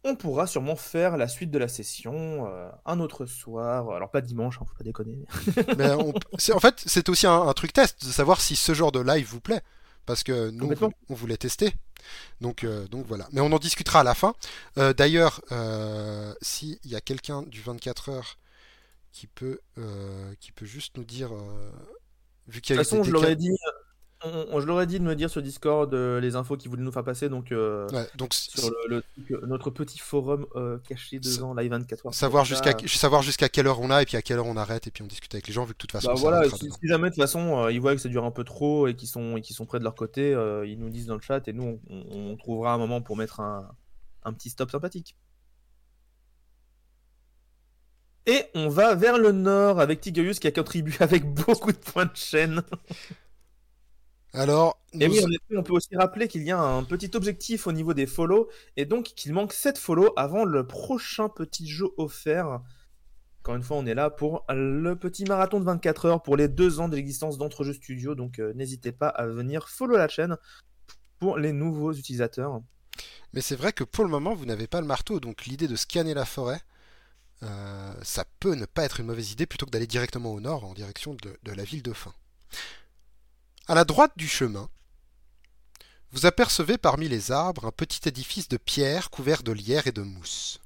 on 0.05 0.15
pourra 0.15 0.47
sûrement 0.47 0.75
faire 0.75 1.17
la 1.17 1.27
suite 1.27 1.51
de 1.51 1.57
la 1.57 1.67
session 1.67 2.47
euh, 2.47 2.69
un 2.85 2.99
autre 2.99 3.25
soir. 3.25 3.89
Alors 3.91 4.09
pas 4.11 4.21
dimanche, 4.21 4.57
hein, 4.61 4.65
faut 4.67 4.75
pas 4.75 4.83
déconner. 4.83 5.17
On- 5.99 6.13
en 6.53 6.59
fait, 6.59 6.81
c'est 6.85 7.09
aussi 7.09 7.27
un, 7.27 7.41
un 7.41 7.53
truc 7.53 7.73
test 7.73 8.05
de 8.05 8.11
savoir 8.11 8.39
si 8.39 8.55
ce 8.55 8.73
genre 8.73 8.91
de 8.91 8.99
live 9.01 9.27
vous 9.27 9.41
plaît. 9.41 9.61
Parce 10.05 10.21
que 10.23 10.51
nous, 10.51 10.71
on 11.09 11.15
voulait 11.15 11.35
tester. 11.37 11.73
Donc, 12.39 12.63
euh, 12.63 12.87
donc 12.87 13.07
voilà. 13.07 13.27
Mais 13.31 13.41
on 13.41 13.51
en 13.51 13.57
discutera 13.57 14.01
à 14.01 14.03
la 14.03 14.13
fin. 14.13 14.35
Euh, 14.77 14.93
D'ailleurs, 14.93 15.41
euh, 15.51 16.31
s'il 16.43 16.77
y 16.85 16.95
a 16.95 17.01
quelqu'un 17.01 17.41
du 17.41 17.61
24 17.61 18.09
heures 18.09 18.37
qui 19.11 19.25
peut, 19.25 19.59
qui 20.39 20.51
peut 20.51 20.67
juste 20.67 20.95
nous 20.97 21.03
dire, 21.05 21.31
vu 22.47 22.61
qu'il 22.61 22.75
De 22.75 22.81
y 22.81 22.81
a 22.81 22.83
toute 22.85 22.93
eu 22.93 22.97
façon, 22.97 23.03
je 23.03 23.11
leur 23.11 23.25
ai 23.25 23.35
décals- 23.35 23.37
dit, 23.37 23.57
on- 24.25 24.47
on- 24.57 24.61
je 24.61 24.65
leur 24.67 24.81
ai 24.81 24.87
dit 24.87 24.99
de 24.99 25.03
me 25.05 25.15
dire 25.15 25.29
sur 25.29 25.41
Discord 25.41 25.93
euh, 25.93 26.19
les 26.19 26.35
infos 26.35 26.57
qu'ils 26.57 26.69
voulaient 26.69 26.81
nous 26.83 26.91
faire 26.91 27.03
passer, 27.03 27.29
donc, 27.29 27.51
euh, 27.51 27.87
Ouais, 27.91 28.07
donc 28.15 28.33
c- 28.33 28.49
sur 28.55 28.69
le, 28.69 28.75
le 28.95 29.01
truc, 29.01 29.31
euh, 29.31 29.45
notre 29.47 29.69
petit 29.69 29.99
forum 29.99 30.45
caché 30.87 31.19
devant 31.19 31.53
Live 31.53 31.71
24 31.71 32.05
heures. 32.07 32.13
savoir 32.13 32.45
jusqu'à 32.45 32.71
ça, 32.71 32.87
savoir 32.87 33.21
jusqu'à 33.21 33.47
quelle 33.49 33.67
heure 33.67 33.79
on 33.79 33.89
a 33.91 34.01
et 34.01 34.05
puis 34.05 34.17
à 34.17 34.21
quelle 34.21 34.37
heure 34.39 34.45
on 34.47 34.57
arrête 34.57 34.87
et 34.87 34.91
puis 34.91 35.03
on 35.03 35.07
discute 35.07 35.33
avec 35.33 35.47
les 35.47 35.53
gens 35.53 35.63
vu 35.63 35.73
que 35.73 35.77
de 35.77 35.81
toute 35.81 35.91
façon 35.91 36.07
Bah 36.09 36.15
ça 36.15 36.21
voilà, 36.21 36.49
si, 36.49 36.69
jamais 36.83 37.09
de 37.09 37.15
toute 37.15 37.23
façon 37.23 37.69
ils 37.69 37.79
voient 37.79 37.95
que 37.95 38.01
ça 38.01 38.09
dure 38.09 38.25
un 38.25 38.31
peu 38.31 38.43
trop 38.43 38.87
et 38.87 38.95
qu'ils 38.95 39.07
sont, 39.07 39.37
et 39.37 39.41
qu'ils 39.41 39.55
sont 39.55 39.65
près 39.65 39.79
de 39.79 39.83
leur 39.83 39.95
côté, 39.95 40.31
ils 40.65 40.77
nous 40.79 40.89
disent 40.89 41.05
dans 41.07 41.15
le 41.15 41.21
chat 41.21 41.47
et 41.47 41.53
nous 41.53 41.79
on, 41.89 41.95
on- 41.95 42.31
on 42.31 42.37
trouvera 42.37 42.73
un 42.73 42.77
moment 42.77 43.01
pour 43.01 43.15
mettre 43.17 43.39
un, 43.39 43.69
un 44.23 44.33
petit 44.33 44.49
stop 44.49 44.71
sympathique. 44.71 45.15
Et 48.27 48.43
on 48.55 48.69
va 48.69 48.95
vers 48.95 49.19
le 49.19 49.31
nord 49.31 49.79
avec 49.79 50.01
Tigurius 50.01 50.39
qui 50.39 50.47
a 50.47 50.51
contribué 50.51 50.95
avec 50.99 51.23
beaucoup 51.45 51.71
de 51.71 51.77
points 51.77 52.05
de 52.05 52.15
chaîne. 52.15 52.63
Alors, 54.35 54.79
Et 54.93 55.07
oui, 55.07 55.19
en 55.23 55.29
effet, 55.29 55.57
on 55.57 55.63
peut 55.63 55.73
aussi 55.73 55.95
rappeler 55.95 56.27
qu'il 56.27 56.43
y 56.43 56.51
a 56.51 56.59
un 56.59 56.83
petit 56.83 57.11
objectif 57.15 57.67
au 57.67 57.71
niveau 57.71 57.93
des 57.93 58.05
follow 58.05 58.49
et 58.75 58.85
donc 58.85 59.05
qu'il 59.15 59.33
manque 59.33 59.53
7 59.53 59.77
follow 59.77 60.13
avant 60.17 60.45
le 60.45 60.67
prochain 60.67 61.29
petit 61.29 61.67
jeu 61.67 61.87
offert. 61.97 62.61
Encore 63.41 63.55
une 63.55 63.63
fois, 63.63 63.77
on 63.77 63.85
est 63.85 63.93
là 63.93 64.09
pour 64.09 64.43
le 64.49 64.95
petit 64.95 65.25
marathon 65.25 65.59
de 65.59 65.65
24 65.65 66.05
heures 66.05 66.23
pour 66.23 66.35
les 66.35 66.47
deux 66.47 66.79
ans 66.79 66.89
de 66.89 66.95
l'existence 66.95 67.37
d'Entrejeux 67.37 67.73
Studio. 67.73 68.15
Donc 68.15 68.39
euh, 68.39 68.53
n'hésitez 68.53 68.91
pas 68.91 69.07
à 69.07 69.27
venir 69.27 69.69
follow 69.69 69.97
la 69.97 70.07
chaîne 70.07 70.37
pour 71.19 71.37
les 71.37 71.53
nouveaux 71.53 71.93
utilisateurs. 71.93 72.61
mais 73.33 73.41
c'est 73.41 73.55
vrai 73.55 73.71
que 73.71 73.83
pour 73.83 74.03
le 74.03 74.09
moment 74.09 74.33
vous 74.33 74.45
n'avez 74.45 74.67
pas 74.67 74.81
le 74.81 74.87
marteau, 74.87 75.19
donc 75.19 75.45
l'idée 75.45 75.67
de 75.67 75.75
scanner 75.75 76.13
la 76.13 76.25
forêt, 76.25 76.61
euh, 77.43 77.93
ça 78.01 78.25
peut 78.39 78.55
ne 78.55 78.65
pas 78.65 78.83
être 78.83 78.99
une 78.99 79.07
mauvaise 79.07 79.31
idée 79.31 79.45
plutôt 79.45 79.65
que 79.65 79.71
d'aller 79.71 79.87
directement 79.87 80.33
au 80.33 80.41
nord 80.41 80.65
en 80.65 80.73
direction 80.73 81.13
de, 81.13 81.37
de 81.43 81.51
la 81.51 81.63
ville 81.63 81.83
de 81.83 81.93
Fin. 81.93 82.13
À 83.67 83.75
la 83.75 83.83
droite 83.85 84.13
du 84.15 84.27
chemin, 84.27 84.69
vous 86.11 86.25
apercevez 86.25 86.77
parmi 86.77 87.09
les 87.09 87.31
arbres 87.31 87.65
un 87.65 87.71
petit 87.71 88.07
édifice 88.07 88.47
de 88.47 88.57
pierre 88.57 89.09
couvert 89.09 89.43
de 89.43 89.51
lierre 89.51 89.87
et 89.87 89.91
de 89.91 90.01
mousse. 90.01 90.59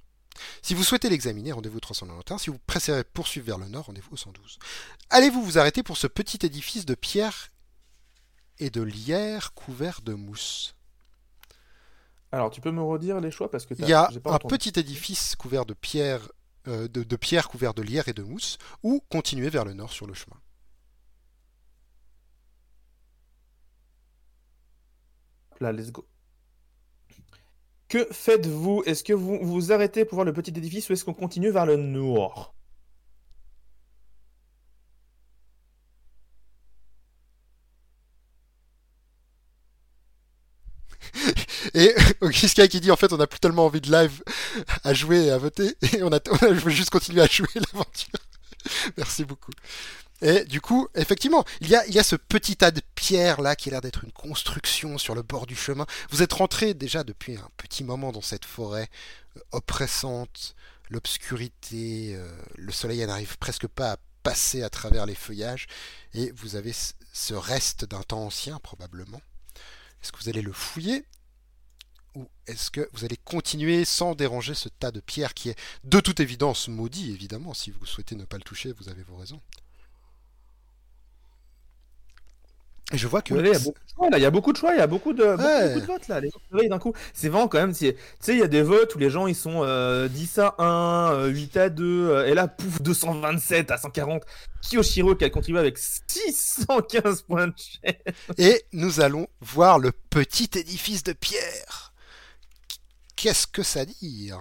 Si 0.61 0.73
vous 0.73 0.83
souhaitez 0.83 1.09
l'examiner, 1.09 1.51
rendez-vous 1.51 1.77
au 1.77 1.81
391. 1.81 2.41
Si 2.41 2.49
vous 2.49 2.59
préférez 2.59 3.03
poursuivre 3.03 3.45
vers 3.47 3.57
le 3.57 3.67
nord, 3.67 3.85
rendez-vous 3.85 4.13
au 4.13 4.17
112. 4.17 4.59
Allez-vous 5.09 5.43
vous 5.43 5.57
arrêter 5.57 5.83
pour 5.83 5.97
ce 5.97 6.07
petit 6.07 6.45
édifice 6.45 6.85
de 6.85 6.95
pierre 6.95 7.51
et 8.59 8.69
de 8.69 8.81
lierre 8.81 9.53
couvert 9.53 10.01
de 10.01 10.13
mousse? 10.13 10.75
Alors, 12.31 12.51
tu 12.51 12.61
peux 12.61 12.71
me 12.71 12.81
redire 12.81 13.19
les 13.19 13.31
choix 13.31 13.49
parce 13.49 13.65
que 13.65 13.73
Il 13.79 13.87
y 13.87 13.93
a 13.93 14.11
pas 14.23 14.31
un 14.31 14.35
entendu. 14.35 14.55
petit 14.57 14.77
édifice 14.79 15.35
couvert 15.35 15.65
de 15.65 15.73
pierre, 15.73 16.29
euh, 16.67 16.87
de, 16.87 17.03
de 17.03 17.15
pierre 17.15 17.49
couvert 17.49 17.73
de 17.73 17.81
lierre 17.81 18.07
et 18.07 18.13
de 18.13 18.23
mousse, 18.23 18.57
ou 18.83 19.01
continuer 19.09 19.49
vers 19.49 19.65
le 19.65 19.73
nord 19.73 19.91
sur 19.91 20.05
le 20.05 20.13
chemin. 20.13 20.37
Là, 25.59 25.71
let's 25.71 25.91
go. 25.91 26.07
Que 27.87 28.07
faites-vous? 28.11 28.83
Est-ce 28.85 29.03
que 29.03 29.13
vous 29.13 29.39
vous 29.41 29.71
arrêtez 29.71 30.05
pour 30.05 30.15
voir 30.15 30.25
le 30.25 30.33
petit 30.33 30.51
édifice 30.51 30.89
ou 30.89 30.93
est-ce 30.93 31.03
qu'on 31.03 31.13
continue 31.13 31.49
vers 31.51 31.65
le 31.65 31.75
nord 31.75 32.53
Et 41.73 41.93
Okiska 42.21 42.67
qui 42.67 42.79
dit 42.79 42.91
en 42.91 42.95
fait 42.95 43.11
on 43.13 43.17
n'a 43.17 43.27
plus 43.27 43.39
tellement 43.39 43.65
envie 43.65 43.81
de 43.81 43.91
live 43.91 44.23
à 44.83 44.93
jouer 44.93 45.25
et 45.25 45.31
à 45.31 45.37
voter, 45.37 45.75
et 45.93 46.03
on 46.03 46.11
a, 46.11 46.19
on 46.31 46.53
je 46.53 46.59
veux 46.59 46.71
juste 46.71 46.89
continuer 46.89 47.21
à 47.21 47.27
jouer 47.27 47.47
l'aventure. 47.55 48.09
Merci 48.97 49.25
beaucoup. 49.25 49.51
Et 50.21 50.43
du 50.43 50.59
coup, 50.59 50.87
effectivement, 50.95 51.45
il 51.61 51.69
y 51.69 51.75
a, 51.75 52.03
ce 52.03 52.15
petit 52.15 52.57
tas 52.57 52.71
de 52.71 52.81
pierres 52.95 53.41
là 53.41 53.55
qui 53.55 53.69
a 53.69 53.71
l'air 53.71 53.81
d'être 53.81 54.03
une 54.03 54.11
construction 54.11 54.97
sur 54.97 55.15
le 55.15 55.21
bord 55.21 55.45
du 55.45 55.55
chemin. 55.55 55.85
Vous 56.09 56.21
êtes 56.21 56.33
rentré 56.33 56.73
déjà 56.73 57.03
depuis 57.03 57.37
un 57.37 57.49
petit 57.57 57.83
moment 57.83 58.11
dans 58.11 58.21
cette 58.21 58.45
forêt 58.45 58.89
euh, 59.37 59.41
oppressante, 59.53 60.55
l'obscurité, 60.89 62.15
euh, 62.15 62.29
le 62.57 62.71
soleil 62.71 63.05
n'arrive 63.05 63.37
presque 63.37 63.67
pas 63.67 63.93
à 63.93 63.97
passer 64.23 64.63
à 64.63 64.69
travers 64.69 65.05
les 65.05 65.15
feuillages, 65.15 65.67
et 66.13 66.31
vous 66.31 66.57
avez 66.57 66.73
ce 67.13 67.33
reste 67.33 67.85
d'un 67.85 68.01
temps 68.01 68.25
ancien 68.25 68.59
probablement. 68.59 69.21
Est-ce 70.01 70.11
que 70.11 70.21
vous 70.21 70.29
allez 70.29 70.41
le 70.41 70.53
fouiller? 70.53 71.05
Ou 72.15 72.27
est-ce 72.47 72.71
que 72.71 72.89
vous 72.93 73.05
allez 73.05 73.17
continuer 73.17 73.85
sans 73.85 74.15
déranger 74.15 74.55
ce 74.55 74.67
tas 74.67 74.91
de 74.91 74.99
pierres 74.99 75.33
qui 75.33 75.49
est 75.49 75.59
de 75.83 75.99
toute 75.99 76.19
évidence 76.19 76.67
maudit, 76.67 77.11
évidemment, 77.11 77.53
si 77.53 77.71
vous 77.71 77.85
souhaitez 77.85 78.15
ne 78.15 78.25
pas 78.25 78.37
le 78.37 78.43
toucher, 78.43 78.73
vous 78.73 78.89
avez 78.89 79.03
vos 79.03 79.15
raisons. 79.15 79.41
Et 82.91 82.97
je 82.97 83.07
vois 83.07 83.21
que... 83.21 83.35
Il 83.35 83.45
y 83.45 83.49
a 83.55 83.59
beaucoup 83.59 83.79
de 83.85 83.89
choix 83.93 84.09
là, 84.09 84.17
il 84.17 84.21
y 84.21 84.25
a 84.25 84.31
beaucoup 84.31 84.51
de 84.51 84.57
choix, 84.57 84.73
il 84.73 84.77
y 84.79 84.81
a 84.81 84.87
beaucoup 84.87 85.13
de, 85.13 85.23
beaucoup, 85.23 85.43
Ouais. 85.43 85.67
beaucoup 85.67 85.81
de 85.81 85.85
votes 85.85 86.07
là. 86.07 86.19
Les 86.19 86.29
gens 86.29 86.67
d'un 86.69 86.79
coup. 86.79 86.93
C'est 87.13 87.29
vraiment 87.29 87.47
quand 87.47 87.59
même, 87.59 87.73
tu 87.73 87.85
sais, 88.19 88.33
il 88.33 88.39
y 88.39 88.41
a 88.43 88.47
des 88.47 88.63
votes 88.63 88.95
où 88.95 88.97
les 88.97 89.09
gens 89.11 89.27
ils 89.27 89.35
sont 89.35 89.61
euh, 89.63 90.07
10 90.07 90.39
à 90.39 90.55
1, 90.57 91.11
euh, 91.13 91.27
8 91.27 91.57
à 91.57 91.69
2, 91.69 91.83
euh, 91.85 92.25
et 92.25 92.33
là, 92.33 92.47
pouf, 92.47 92.81
227 92.81 93.69
à 93.71 93.77
140. 93.77 94.23
Kiyoshiro 94.61 95.15
qui 95.15 95.23
a 95.25 95.29
contribué 95.29 95.59
avec 95.59 95.77
615 95.77 97.21
points 97.23 97.47
de 97.47 97.53
chaîne. 97.55 97.95
Et 98.37 98.65
nous 98.73 98.99
allons 99.01 99.27
voir 99.41 99.77
le 99.79 99.91
petit 99.91 100.49
édifice 100.55 101.03
de 101.03 101.13
pierre. 101.13 101.93
Qu'est-ce 103.15 103.45
que 103.47 103.63
ça 103.63 103.85
dit? 103.85 104.31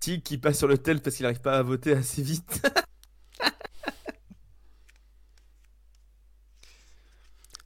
Tig 0.00 0.22
qui 0.22 0.38
passe 0.38 0.58
sur 0.58 0.68
le 0.68 0.78
tel 0.78 1.00
parce 1.00 1.16
qu'il 1.16 1.24
n'arrive 1.24 1.40
pas 1.40 1.58
à 1.58 1.62
voter 1.62 1.92
assez 1.94 2.22
vite. 2.22 2.62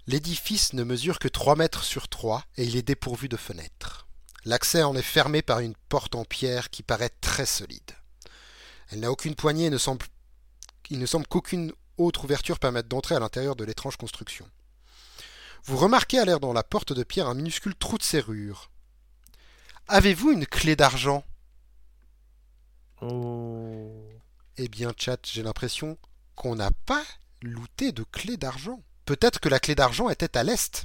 L'édifice 0.06 0.72
ne 0.72 0.82
mesure 0.82 1.18
que 1.18 1.28
3 1.28 1.56
mètres 1.56 1.84
sur 1.84 2.08
3 2.08 2.44
et 2.56 2.64
il 2.64 2.76
est 2.76 2.82
dépourvu 2.82 3.28
de 3.28 3.36
fenêtres. 3.36 4.08
L'accès 4.44 4.82
en 4.82 4.96
est 4.96 5.02
fermé 5.02 5.42
par 5.42 5.60
une 5.60 5.76
porte 5.88 6.16
en 6.16 6.24
pierre 6.24 6.70
qui 6.70 6.82
paraît 6.82 7.12
très 7.20 7.46
solide. 7.46 7.92
Elle 8.90 9.00
n'a 9.00 9.12
aucune 9.12 9.36
poignée 9.36 9.66
et 9.66 9.70
ne 9.70 9.78
semble... 9.78 10.04
il 10.90 10.98
ne 10.98 11.06
semble 11.06 11.26
qu'aucune 11.28 11.72
autre 11.98 12.24
ouverture 12.24 12.58
permette 12.58 12.88
d'entrer 12.88 13.14
à 13.14 13.20
l'intérieur 13.20 13.54
de 13.54 13.64
l'étrange 13.64 13.96
construction. 13.96 14.48
Vous 15.64 15.76
remarquez 15.76 16.18
à 16.18 16.24
l'air 16.24 16.40
dans 16.40 16.52
la 16.52 16.64
porte 16.64 16.92
de 16.92 17.04
pierre 17.04 17.28
un 17.28 17.34
minuscule 17.34 17.76
trou 17.76 17.96
de 17.96 18.02
serrure. 18.02 18.70
Avez-vous 19.86 20.32
une 20.32 20.46
clé 20.46 20.74
d'argent? 20.74 21.24
Oh. 23.00 23.92
Eh 24.56 24.68
bien, 24.68 24.92
chat, 24.96 25.18
j'ai 25.24 25.42
l'impression 25.42 25.96
qu'on 26.34 26.56
n'a 26.56 26.72
pas 26.86 27.04
looté 27.40 27.92
de 27.92 28.02
clé 28.02 28.36
d'argent. 28.36 28.82
Peut-être 29.04 29.40
que 29.40 29.48
la 29.48 29.58
clé 29.58 29.74
d'argent 29.74 30.08
était 30.08 30.36
à 30.36 30.42
l'est. 30.42 30.84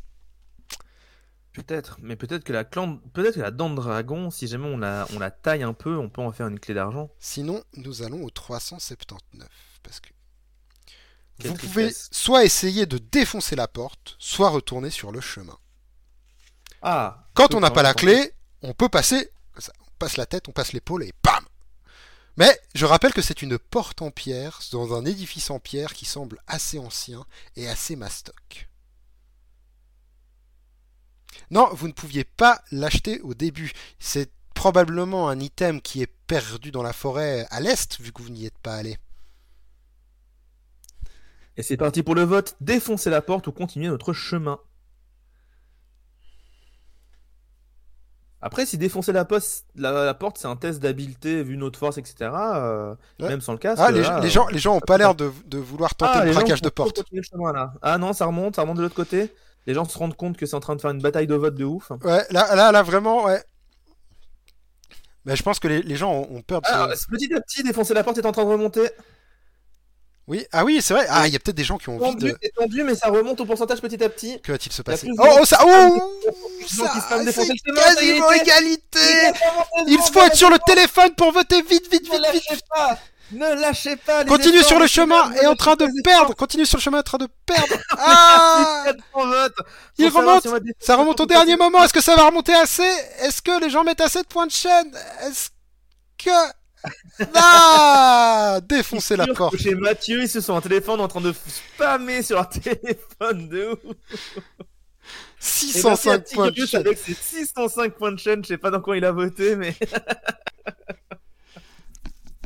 Peut-être, 1.54 1.98
mais 2.02 2.16
peut-être 2.16 2.44
que 2.44 2.54
la 2.54 2.64
clan... 2.64 2.98
peut-être 3.14 3.36
que 3.36 3.42
la 3.42 3.50
dent 3.50 3.72
de 3.72 3.76
dragon, 3.76 4.30
si 4.30 4.48
jamais 4.48 4.68
on 4.68 4.78
la, 4.78 5.08
on 5.16 5.20
la 5.20 5.32
taille 5.32 5.64
un 5.64 5.74
peu, 5.74 5.98
on 5.98 6.08
peut 6.08 6.22
en 6.22 6.32
faire 6.32 6.48
une 6.48 6.60
clé 6.60 6.76
d'argent. 6.76 7.10
Sinon, 7.20 7.64
nous 7.78 8.04
allons 8.04 8.24
au 8.24 8.30
379. 8.30 9.48
Parce 9.82 10.00
que 10.00 10.10
Quelle 11.40 11.52
vous 11.52 11.58
pouvez 11.58 11.92
soit 12.12 12.46
essayer 12.46 12.86
de 12.86 13.00
défoncer 13.00 13.56
la 13.56 13.68
porte, 13.68 14.16
soit 14.20 14.50
retourner 14.50 14.92
sur 14.92 15.12
le 15.12 15.20
chemin. 15.20 15.58
Ah. 16.84 17.26
Quand 17.34 17.56
on 17.56 17.60
n'a 17.60 17.72
pas 17.72 17.82
la 17.82 17.96
clé, 17.96 18.34
on 18.62 18.74
peut 18.74 18.90
passer. 18.90 19.32
On 19.56 19.92
passe 19.98 20.18
la 20.18 20.28
tête, 20.28 20.48
on 20.48 20.52
passe 20.52 20.74
l'épaule 20.74 21.04
et 21.04 21.14
bam 21.24 21.47
Mais 22.38 22.60
je 22.76 22.86
rappelle 22.86 23.14
que 23.14 23.22
c'est 23.22 23.42
une 23.42 23.58
porte 23.58 24.02
en 24.02 24.12
pierre 24.12 24.62
dans 24.72 24.94
un 24.96 25.06
édifice 25.06 25.50
en 25.50 25.60
pierre 25.60 25.94
qui 25.94 26.06
semble 26.06 26.40
assez 26.48 26.78
ancien 26.78 27.26
et 27.56 27.68
assez 27.68 27.96
mastoc. 27.96 28.70
Non, 31.50 31.70
vous 31.74 31.88
ne 31.88 31.94
pouviez 31.94 32.24
pas 32.24 32.62
l'acheter 32.72 33.22
au 33.22 33.34
début. 33.34 33.72
C'est 34.00 34.32
probablement 34.54 35.30
un 35.30 35.40
item 35.40 35.82
qui 35.82 36.02
est 36.02 36.14
perdu 36.28 36.72
dans 36.72 36.84
la 36.84 36.94
forêt 36.94 37.48
à 37.50 37.60
l'est, 37.60 38.00
vu 38.00 38.12
que 38.12 38.22
vous 38.22 38.30
n'y 38.30 38.46
êtes 38.46 38.58
pas 38.58 38.76
allé. 38.76 38.98
Et 41.56 41.64
c'est 41.64 41.78
parti 41.78 42.04
pour 42.04 42.16
le 42.16 42.24
vote. 42.24 42.56
Défoncer 42.62 43.10
la 43.10 43.22
porte 43.22 43.48
ou 43.48 43.52
continuer 43.52 43.88
notre 43.88 44.14
chemin. 44.14 44.60
Après, 48.42 48.66
si 48.68 48.78
défoncer 48.78 49.12
la, 49.12 49.26
poste, 49.26 49.66
la, 49.76 49.92
la 50.06 50.14
porte, 50.14 50.38
c'est 50.38 50.48
un 50.48 50.56
test 50.56 50.80
d'habileté 50.80 51.42
vu 51.42 51.58
notre 51.58 51.80
force, 51.80 51.98
etc. 51.98 52.16
euh, 52.22 52.94
Ouais. 53.20 53.30
Même 53.30 53.42
sans 53.42 53.54
le 53.54 53.58
casque. 53.58 53.82
Ah, 53.84 53.92
les, 53.92 54.02
là, 54.04 54.20
les 54.20 54.28
euh, 54.28 54.30
gens, 54.30 54.48
les 54.48 54.60
gens 54.60 54.76
ont 54.76 54.80
pas 54.80 54.98
l'air 55.00 55.16
de, 55.16 55.32
de 55.46 55.58
vouloir 55.58 55.96
tenter 55.96 56.12
ah, 56.16 56.20
le 56.24 56.30
les 56.30 56.32
vont 56.34 56.44
de 56.44 56.70
porte. 56.70 57.04
chemin, 57.32 57.52
là. 57.52 57.74
Ah 57.82 57.98
non, 57.98 58.14
ça 58.14 58.26
remonte, 58.26 58.56
ça 58.56 58.62
remonte 58.62 58.78
de 58.78 58.84
l'autre 58.84 58.96
côté. 58.96 59.34
Les 59.66 59.74
gens 59.74 59.86
se 59.86 59.98
rendent 59.98 60.16
compte 60.16 60.38
que 60.38 60.46
c'est 60.46 60.56
en 60.56 60.60
train 60.60 60.76
de 60.76 60.82
faire 60.82 60.92
une 60.92 61.02
bataille 61.02 61.28
de 61.28 61.34
vote 61.36 61.56
de 61.56 61.66
ouf. 61.66 61.90
Ouais, 62.04 62.24
là, 62.30 62.56
là, 62.56 62.72
là, 62.72 62.84
vraiment, 62.84 63.26
ouais. 63.26 63.44
Mais 65.26 65.36
je 65.36 65.44
pense 65.44 65.60
que 65.60 65.68
les, 65.68 65.82
les 65.82 65.96
gens 65.96 66.14
ont, 66.14 66.38
ont 66.38 66.42
peur 66.42 66.62
de. 66.62 66.68
se- 66.68 66.72
Ah, 66.74 66.88
petit 67.12 67.34
à 67.34 67.42
petit, 67.42 67.64
défoncer 67.64 67.94
la 67.94 68.04
porte 68.04 68.18
est 68.20 68.26
en 68.26 68.32
train 68.32 68.46
de 68.46 68.50
remonter. 68.50 68.88
Oui, 70.28 70.46
ah 70.52 70.66
oui, 70.66 70.82
c'est 70.82 70.94
vrai. 70.94 71.06
Ah, 71.10 71.26
il 71.26 71.32
y 71.32 71.38
a 71.38 71.40
peut-être 71.40 71.56
des 71.56 71.64
gens 71.64 71.78
qui 71.78 71.88
ont 71.88 72.04
envie 72.04 72.16
de. 72.18 72.38
c'est 72.42 72.54
tendu, 72.54 72.84
mais 72.84 72.96
ça 72.96 73.08
remonte 73.08 73.40
au 73.40 73.46
pourcentage 73.46 73.80
petit 73.80 74.04
à 74.04 74.10
petit. 74.10 74.42
Que 74.42 74.52
va-t-il 74.52 74.74
se 74.74 74.82
passer 74.82 75.08
Oh, 75.18 75.24
oh, 75.40 75.46
ça, 75.46 75.60
oh, 75.66 76.22
ça, 76.68 76.94
c'est 77.24 77.32
ça 77.32 77.44
y 77.44 77.60
quasiment 77.60 78.32
égalité. 78.32 79.00
Il 79.88 79.98
faut 80.00 80.22
être 80.22 80.36
sur 80.36 80.50
le 80.50 80.58
téléphone 80.66 81.16
pour 81.16 81.32
voter 81.32 81.62
vite, 81.62 81.90
vite, 81.90 82.04
vite, 82.04 82.12
vite. 82.12 82.22
lâchez 82.22 82.60
pas 82.70 83.00
Ne 83.32 83.62
lâchez 83.62 83.96
pas 83.96 84.24
les 84.24 84.30
Continue 84.30 84.64
sur 84.64 84.80
le 84.80 84.88
chemin 84.88 85.32
et 85.42 85.48
en 85.48 85.56
train 85.56 85.78
de 85.78 85.88
perdre. 86.04 86.36
Continue 86.36 86.66
sur 86.66 86.78
le 86.78 86.84
chemin 86.84 87.00
en 87.00 87.04
train 87.04 87.20
de 87.20 87.30
perdre. 87.46 87.76
Ah 87.98 88.84
400 88.84 89.00
votes. 89.14 89.56
Il 89.98 90.10
remonte. 90.10 90.46
Ça 90.80 90.98
remonte 90.98 91.22
au 91.22 91.26
dernier 91.26 91.56
moment. 91.56 91.86
Est-ce 91.86 91.94
que 91.94 92.04
ça 92.04 92.18
va 92.18 92.26
remonter 92.26 92.54
assez? 92.54 92.84
Est-ce 93.22 93.42
que 93.42 93.62
les 93.62 93.70
gens 93.70 93.86
mettent 93.86 94.02
assez 94.02 94.24
de 94.24 94.28
points 94.28 94.48
de 94.48 94.52
chaîne? 94.52 94.92
Est-ce 95.26 95.52
que 96.18 96.32
ah 97.36 98.60
Défoncer 98.68 99.16
la 99.18 99.28
porte. 99.28 99.58
Chez 99.58 99.76
Mathieu, 99.76 100.22
ils 100.24 100.30
se 100.30 100.42
sont 100.42 100.54
en 100.54 100.62
téléphone 100.62 101.00
en 101.02 101.08
train 101.08 101.22
de 101.22 101.34
spammer 101.34 102.22
sur 102.24 102.36
leur 102.38 102.50
téléphone 102.50 103.50
de 103.50 103.70
ouf. 103.72 103.80
Et 105.64 105.82
merci 105.84 106.10
à 106.10 106.20
605 106.20 106.34
points 106.34 106.52
de 106.52 106.66
chaîne. 106.66 106.80
avec 106.82 106.98
ses 106.98 107.14
605 107.14 107.94
points 107.96 108.12
de 108.12 108.20
chaîne. 108.20 108.44
Je 108.44 108.50
sais 108.50 108.58
pas 108.58 108.72
dans 108.72 108.82
quoi 108.82 108.98
il 108.98 109.06
a 109.06 109.12
voté, 109.12 109.56
mais. 109.56 109.76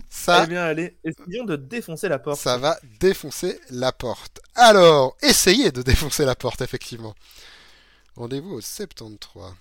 Ça, 0.10 0.44
Eh 0.44 0.48
bien, 0.48 0.64
allez, 0.66 0.98
essayons 1.04 1.46
de 1.46 1.56
défoncer 1.56 2.08
la 2.08 2.20
porte. 2.20 2.40
ça 2.40 2.58
va 2.58 2.78
défoncer 3.00 3.60
la 3.72 3.92
porte. 3.92 4.40
Alors, 4.54 5.18
essayez 5.24 5.72
de 5.72 5.82
défoncer 5.82 6.26
la 6.26 6.36
porte, 6.36 6.62
effectivement. 6.62 7.16
Rendez-vous 8.16 8.56
au 8.56 8.62
73. 8.62 9.54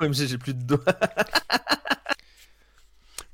OMG, 0.00 0.12
j'ai 0.26 0.36
plus 0.36 0.52
de 0.52 0.62
doigts. 0.62 0.84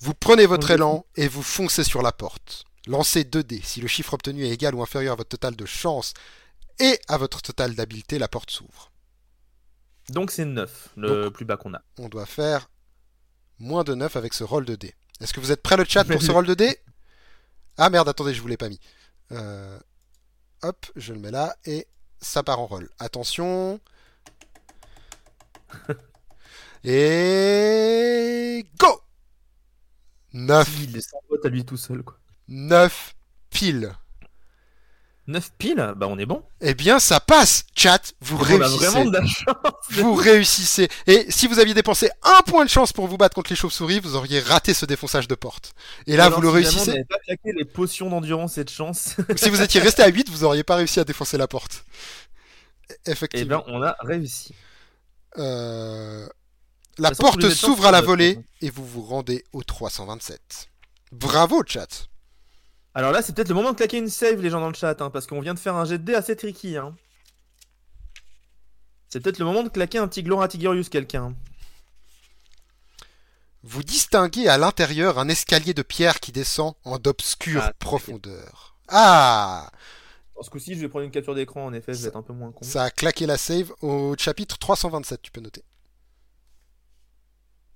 Vous 0.01 0.15
prenez 0.15 0.47
votre 0.47 0.71
élan 0.71 1.05
et 1.17 1.29
vous 1.29 1.43
foncez 1.43 1.85
sur 1.85 2.03
la 2.03 2.13
porte. 2.13 2.65
Lancez 2.87 3.25
2 3.25 3.43
dés. 3.43 3.61
Si 3.63 3.81
le 3.81 3.89
chiffre 3.89 4.15
obtenu 4.15 4.45
est 4.45 4.51
égal 4.51 4.75
ou 4.75 4.83
inférieur 4.83 5.13
à 5.13 5.17
votre 5.17 5.29
total 5.29 5.55
de 5.55 5.67
chance 5.67 6.15
et 6.79 6.99
à 7.09 7.19
votre 7.19 7.43
total 7.43 7.75
d'habileté, 7.75 8.19
la 8.19 8.29
porte 8.29 8.51
s'ouvre. 8.51 8.91
Donc, 10.09 10.31
c'est 10.31 10.47
9, 10.47 10.89
le 10.97 11.29
plus 11.29 11.45
bas 11.45 11.57
qu'on 11.57 11.75
a. 11.75 11.83
On 11.99 12.09
doit 12.09 12.27
faire 12.27 12.71
moins 13.59 13.85
de 13.85 13.95
9 13.95 14.17
avec 14.17 14.33
ce 14.33 14.43
rôle 14.43 14.65
de 14.65 14.75
dés. 14.75 14.95
Est-ce 15.21 15.35
que 15.35 15.41
vous 15.41 15.53
êtes 15.53 15.63
prêt 15.63 15.77
le 15.77 15.85
chat 15.85 16.05
pour 16.05 16.23
ce 16.23 16.31
rôle 16.33 16.47
de 16.47 16.55
dés? 16.55 16.79
Ah 17.77 17.91
merde, 17.91 18.09
attendez, 18.09 18.33
je 18.35 18.41
vous 18.41 18.49
l'ai 18.49 18.57
pas 18.57 18.71
mis. 18.71 18.81
Euh, 19.33 19.79
Hop, 20.63 20.87
je 20.97 21.13
le 21.15 21.19
mets 21.21 21.31
là 21.31 21.57
et 21.65 21.87
ça 22.21 22.43
part 22.43 22.61
en 22.61 22.67
rôle. 22.67 22.91
Attention. 22.99 23.81
Et 26.85 28.67
go 28.79 29.03
9, 30.33 30.69
Il 30.83 31.01
à 31.45 31.49
lui 31.49 31.65
tout 31.65 31.77
seul, 31.77 32.03
quoi. 32.03 32.17
9 32.49 33.15
piles. 33.51 33.93
9 35.27 35.53
piles? 35.59 35.95
Bah, 35.97 36.07
on 36.09 36.19
est 36.19 36.27
bon. 36.27 36.43
Eh 36.61 36.75
bien, 36.75 36.99
ça 36.99 37.21
passe, 37.21 37.65
chat. 37.75 38.13
Vous 38.21 38.37
On 38.37 38.41
a 38.41 38.45
réussissez. 38.45 38.87
vraiment 38.87 39.11
de 39.11 39.17
la 39.17 39.27
chance. 39.27 39.55
Vous 39.91 40.15
réussissez. 40.15 40.89
Et 41.07 41.27
si 41.31 41.47
vous 41.47 41.59
aviez 41.59 41.75
dépensé 41.75 42.11
un 42.23 42.43
point 42.43 42.65
de 42.65 42.71
chance 42.71 42.93
pour 42.93 43.07
vous 43.07 43.17
battre 43.17 43.35
contre 43.35 43.51
les 43.51 43.57
chauves-souris, 43.57 44.01
vous 44.01 44.17
auriez 44.17 44.41
raté 44.41 44.75
ce 44.75 44.87
défonçage 44.87 45.29
de 45.29 45.35
porte. 45.35 45.73
Et 46.07 46.17
là, 46.17 46.25
Alors, 46.27 46.37
vous 46.39 46.43
le 46.43 46.49
réussissez. 46.49 46.91
N'avait 46.91 47.05
pas 47.05 47.19
claqué 47.19 47.53
les 47.57 47.65
potions 47.65 48.11
d'endurance 48.11 48.59
et 48.59 48.65
de 48.65 48.71
chance. 48.71 49.17
si 49.37 49.51
vous 49.51 49.63
étiez 49.63 49.81
resté 49.81 50.03
à 50.03 50.09
8, 50.09 50.29
vous 50.31 50.45
auriez 50.45 50.65
pas 50.65 50.77
réussi 50.77 51.01
à 51.01 51.05
défoncer 51.05 51.39
la 51.39 51.47
porte. 51.49 51.85
Eh 53.07 53.11
Effectivement. 53.13 53.65
ben, 53.67 53.73
on 53.73 53.83
a 53.83 53.97
réussi. 54.01 54.55
Euh, 55.39 56.27
La 57.01 57.13
porte 57.13 57.49
s'ouvre 57.49 57.87
à 57.87 57.91
la 57.91 58.01
volée 58.03 58.35
chanceux. 58.35 58.47
et 58.61 58.71
vous 58.71 58.85
vous 58.87 59.03
rendez 59.03 59.45
au 59.53 59.63
327. 59.63 60.69
Bravo, 61.13 61.63
chat. 61.67 62.09
Alors 62.95 63.11
là, 63.11 63.23
c'est 63.23 63.35
peut-être 63.35 63.49
le 63.49 63.55
moment 63.55 63.71
de 63.73 63.77
claquer 63.77 63.97
une 63.99 64.11
save, 64.11 64.41
les 64.43 64.51
gens 64.51 64.61
dans 64.61 64.69
le 64.69 64.75
chat, 64.75 65.01
hein, 65.01 65.11
parce 65.11 65.27
qu'on 65.27 65.41
vient 65.41 65.55
de 65.55 65.59
faire 65.59 65.77
un 65.77 65.85
jet 65.87 65.99
de 65.99 66.05
dés 66.05 66.15
assez 66.15 66.37
tricky. 66.37 66.77
Hein. 66.77 66.95
C'est 69.09 69.21
peut-être 69.21 69.39
le 69.39 69.45
moment 69.47 69.63
de 69.63 69.69
claquer 69.71 69.99
un 69.99 70.09
petit 70.09 70.23
Glora 70.23 70.47
Tigurius, 70.49 70.89
quelqu'un. 70.89 71.35
Vous 73.63 73.83
distinguez 73.83 74.49
à 74.49 74.59
l'intérieur 74.59 75.19
un 75.19 75.29
escalier 75.29 75.75
de 75.75 75.83
pierre 75.83 76.21
qui 76.21 76.33
descend 76.33 76.75
en 76.85 76.99
d'obscures 76.99 77.63
Ah, 77.65 77.73
profondeurs. 77.79 78.77
Ah 78.89 79.71
Dans 80.37 80.43
ce 80.43 80.51
coup-ci, 80.51 80.75
je 80.75 80.81
vais 80.81 80.89
prendre 80.89 81.05
une 81.05 81.11
capture 81.11 81.35
d'écran, 81.35 81.65
en 81.65 81.73
effet, 81.73 81.95
je 81.95 82.03
vais 82.03 82.09
être 82.09 82.17
un 82.17 82.23
peu 82.23 82.33
moins 82.33 82.53
con. 82.53 82.65
Ça 82.65 82.85
a 82.85 82.91
claqué 82.91 83.27
la 83.27 83.37
save 83.39 83.73
au 83.81 84.15
chapitre 84.19 84.59
327, 84.59 85.23
tu 85.23 85.31
peux 85.31 85.41
noter. 85.41 85.65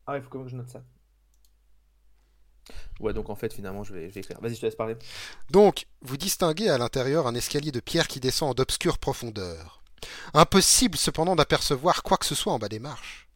Ah, 0.06 0.16
il 0.16 0.22
faut 0.22 0.30
que 0.30 0.48
je 0.48 0.56
note 0.56 0.68
ça. 0.68 0.82
Ouais, 3.00 3.12
donc 3.12 3.28
en 3.28 3.34
fait, 3.34 3.52
finalement, 3.52 3.84
je 3.84 3.92
vais, 3.92 4.08
je 4.08 4.14
vais 4.14 4.20
écrire. 4.20 4.40
Vas-y, 4.40 4.54
je 4.54 4.60
te 4.60 4.66
laisse 4.66 4.76
parler. 4.76 4.96
Donc, 5.50 5.86
vous 6.02 6.16
distinguez 6.16 6.68
à 6.68 6.78
l'intérieur 6.78 7.26
un 7.26 7.34
escalier 7.34 7.72
de 7.72 7.80
pierre 7.80 8.08
qui 8.08 8.20
descend 8.20 8.50
en 8.50 8.54
d'obscures 8.54 8.98
profondeurs. 8.98 9.82
Impossible 10.34 10.96
cependant 10.96 11.36
d'apercevoir 11.36 12.02
quoi 12.02 12.16
que 12.18 12.26
ce 12.26 12.34
soit 12.34 12.52
en 12.52 12.58
bas 12.58 12.68
des 12.68 12.78
marches. 12.78 13.28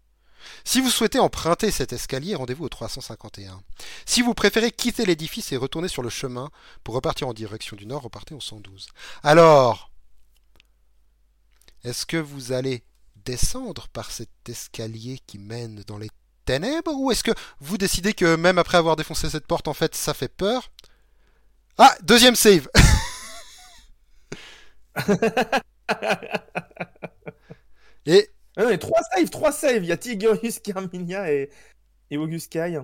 Si 0.65 0.81
vous 0.81 0.91
souhaitez 0.91 1.19
emprunter 1.19 1.71
cet 1.71 1.93
escalier, 1.93 2.35
rendez-vous 2.35 2.65
au 2.65 2.69
351. 2.69 3.61
Si 4.07 4.23
vous 4.23 4.35
préférez 4.35 4.71
quitter 4.71 5.05
l'édifice 5.05 5.53
et 5.53 5.57
retourner 5.57 5.89
sur 5.89 6.03
le 6.03 6.11
chemin 6.11 6.51
pour 6.85 6.95
repartir 6.95 7.29
en 7.29 7.35
direction 7.35 7.77
du 7.77 7.87
nord, 7.87 8.03
repartez 8.03 8.35
au 8.35 8.41
112. 8.41 8.89
Alors, 9.23 9.91
est-ce 11.85 12.07
que 12.07 12.17
vous 12.17 12.53
allez 12.53 12.85
descendre 13.25 13.89
par 13.89 14.11
cet 14.11 14.31
escalier 14.49 15.21
qui 15.27 15.39
mène 15.39 15.83
dans 15.87 15.99
les 15.99 16.11
ténèbres 16.49 16.93
ou 16.97 17.11
est-ce 17.13 17.23
que 17.25 17.33
vous 17.61 17.79
décidez 17.79 18.15
que 18.15 18.37
même 18.37 18.59
après 18.59 18.79
avoir 18.79 18.97
défoncé 18.97 19.29
cette 19.31 19.47
porte, 19.47 19.69
en 19.69 19.75
fait, 19.75 19.95
ça 19.95 20.15
fait 20.15 20.29
peur? 20.29 20.71
Ah, 21.79 21.95
deuxième 22.03 22.37
save 22.37 22.69
Et 28.07 28.29
Ah 28.57 28.63
non, 28.65 28.69
mais 28.71 28.79
3 28.79 29.01
saves, 29.15 29.31
3 29.31 29.53
saves. 29.53 29.85
Il 29.85 29.89
y 29.89 29.93
a 29.93 29.97
Tigurius, 29.97 30.59
Carminia 30.61 31.33
et, 31.33 31.51
et 32.11 32.19
August 32.19 32.51
Kai. 32.53 32.81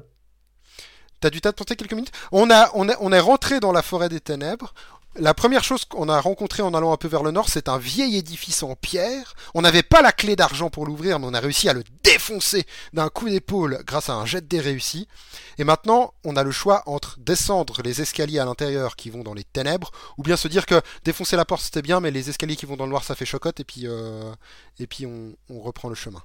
T'as 1.20 1.30
du 1.30 1.40
de 1.40 1.50
tenter 1.50 1.74
quelques 1.76 1.92
minutes? 1.94 2.12
On, 2.32 2.50
a, 2.50 2.70
on, 2.74 2.88
a- 2.88 2.96
on 3.00 3.10
est 3.12 3.20
rentré 3.20 3.58
dans 3.58 3.72
la 3.72 3.82
forêt 3.82 4.08
des 4.10 4.20
ténèbres. 4.20 4.74
La 5.16 5.32
première 5.32 5.62
chose 5.62 5.84
qu'on 5.84 6.08
a 6.08 6.20
rencontrée 6.20 6.64
en 6.64 6.74
allant 6.74 6.92
un 6.92 6.96
peu 6.96 7.06
vers 7.06 7.22
le 7.22 7.30
nord, 7.30 7.48
c'est 7.48 7.68
un 7.68 7.78
vieil 7.78 8.16
édifice 8.16 8.64
en 8.64 8.74
pierre. 8.74 9.34
On 9.54 9.62
n'avait 9.62 9.84
pas 9.84 10.02
la 10.02 10.10
clé 10.10 10.34
d'argent 10.34 10.70
pour 10.70 10.86
l'ouvrir, 10.86 11.20
mais 11.20 11.26
on 11.28 11.34
a 11.34 11.38
réussi 11.38 11.68
à 11.68 11.72
le 11.72 11.84
défoncer 12.02 12.66
d'un 12.92 13.08
coup 13.10 13.28
d'épaule 13.28 13.80
grâce 13.86 14.08
à 14.08 14.14
un 14.14 14.26
jet 14.26 14.40
de 14.40 14.46
dés 14.46 14.58
réussi. 14.58 15.06
Et 15.58 15.62
maintenant, 15.62 16.14
on 16.24 16.34
a 16.34 16.42
le 16.42 16.50
choix 16.50 16.82
entre 16.86 17.16
descendre 17.20 17.80
les 17.84 18.00
escaliers 18.00 18.40
à 18.40 18.44
l'intérieur 18.44 18.96
qui 18.96 19.08
vont 19.08 19.22
dans 19.22 19.34
les 19.34 19.44
ténèbres, 19.44 19.92
ou 20.18 20.24
bien 20.24 20.36
se 20.36 20.48
dire 20.48 20.66
que 20.66 20.82
défoncer 21.04 21.36
la 21.36 21.44
porte 21.44 21.62
c'était 21.62 21.82
bien, 21.82 22.00
mais 22.00 22.10
les 22.10 22.28
escaliers 22.28 22.56
qui 22.56 22.66
vont 22.66 22.76
dans 22.76 22.86
le 22.86 22.90
noir 22.90 23.04
ça 23.04 23.14
fait 23.14 23.24
chocotte, 23.24 23.60
et 23.60 23.64
puis, 23.64 23.82
euh, 23.84 24.32
et 24.80 24.88
puis 24.88 25.06
on, 25.06 25.36
on 25.48 25.60
reprend 25.60 25.88
le 25.88 25.94
chemin. 25.94 26.22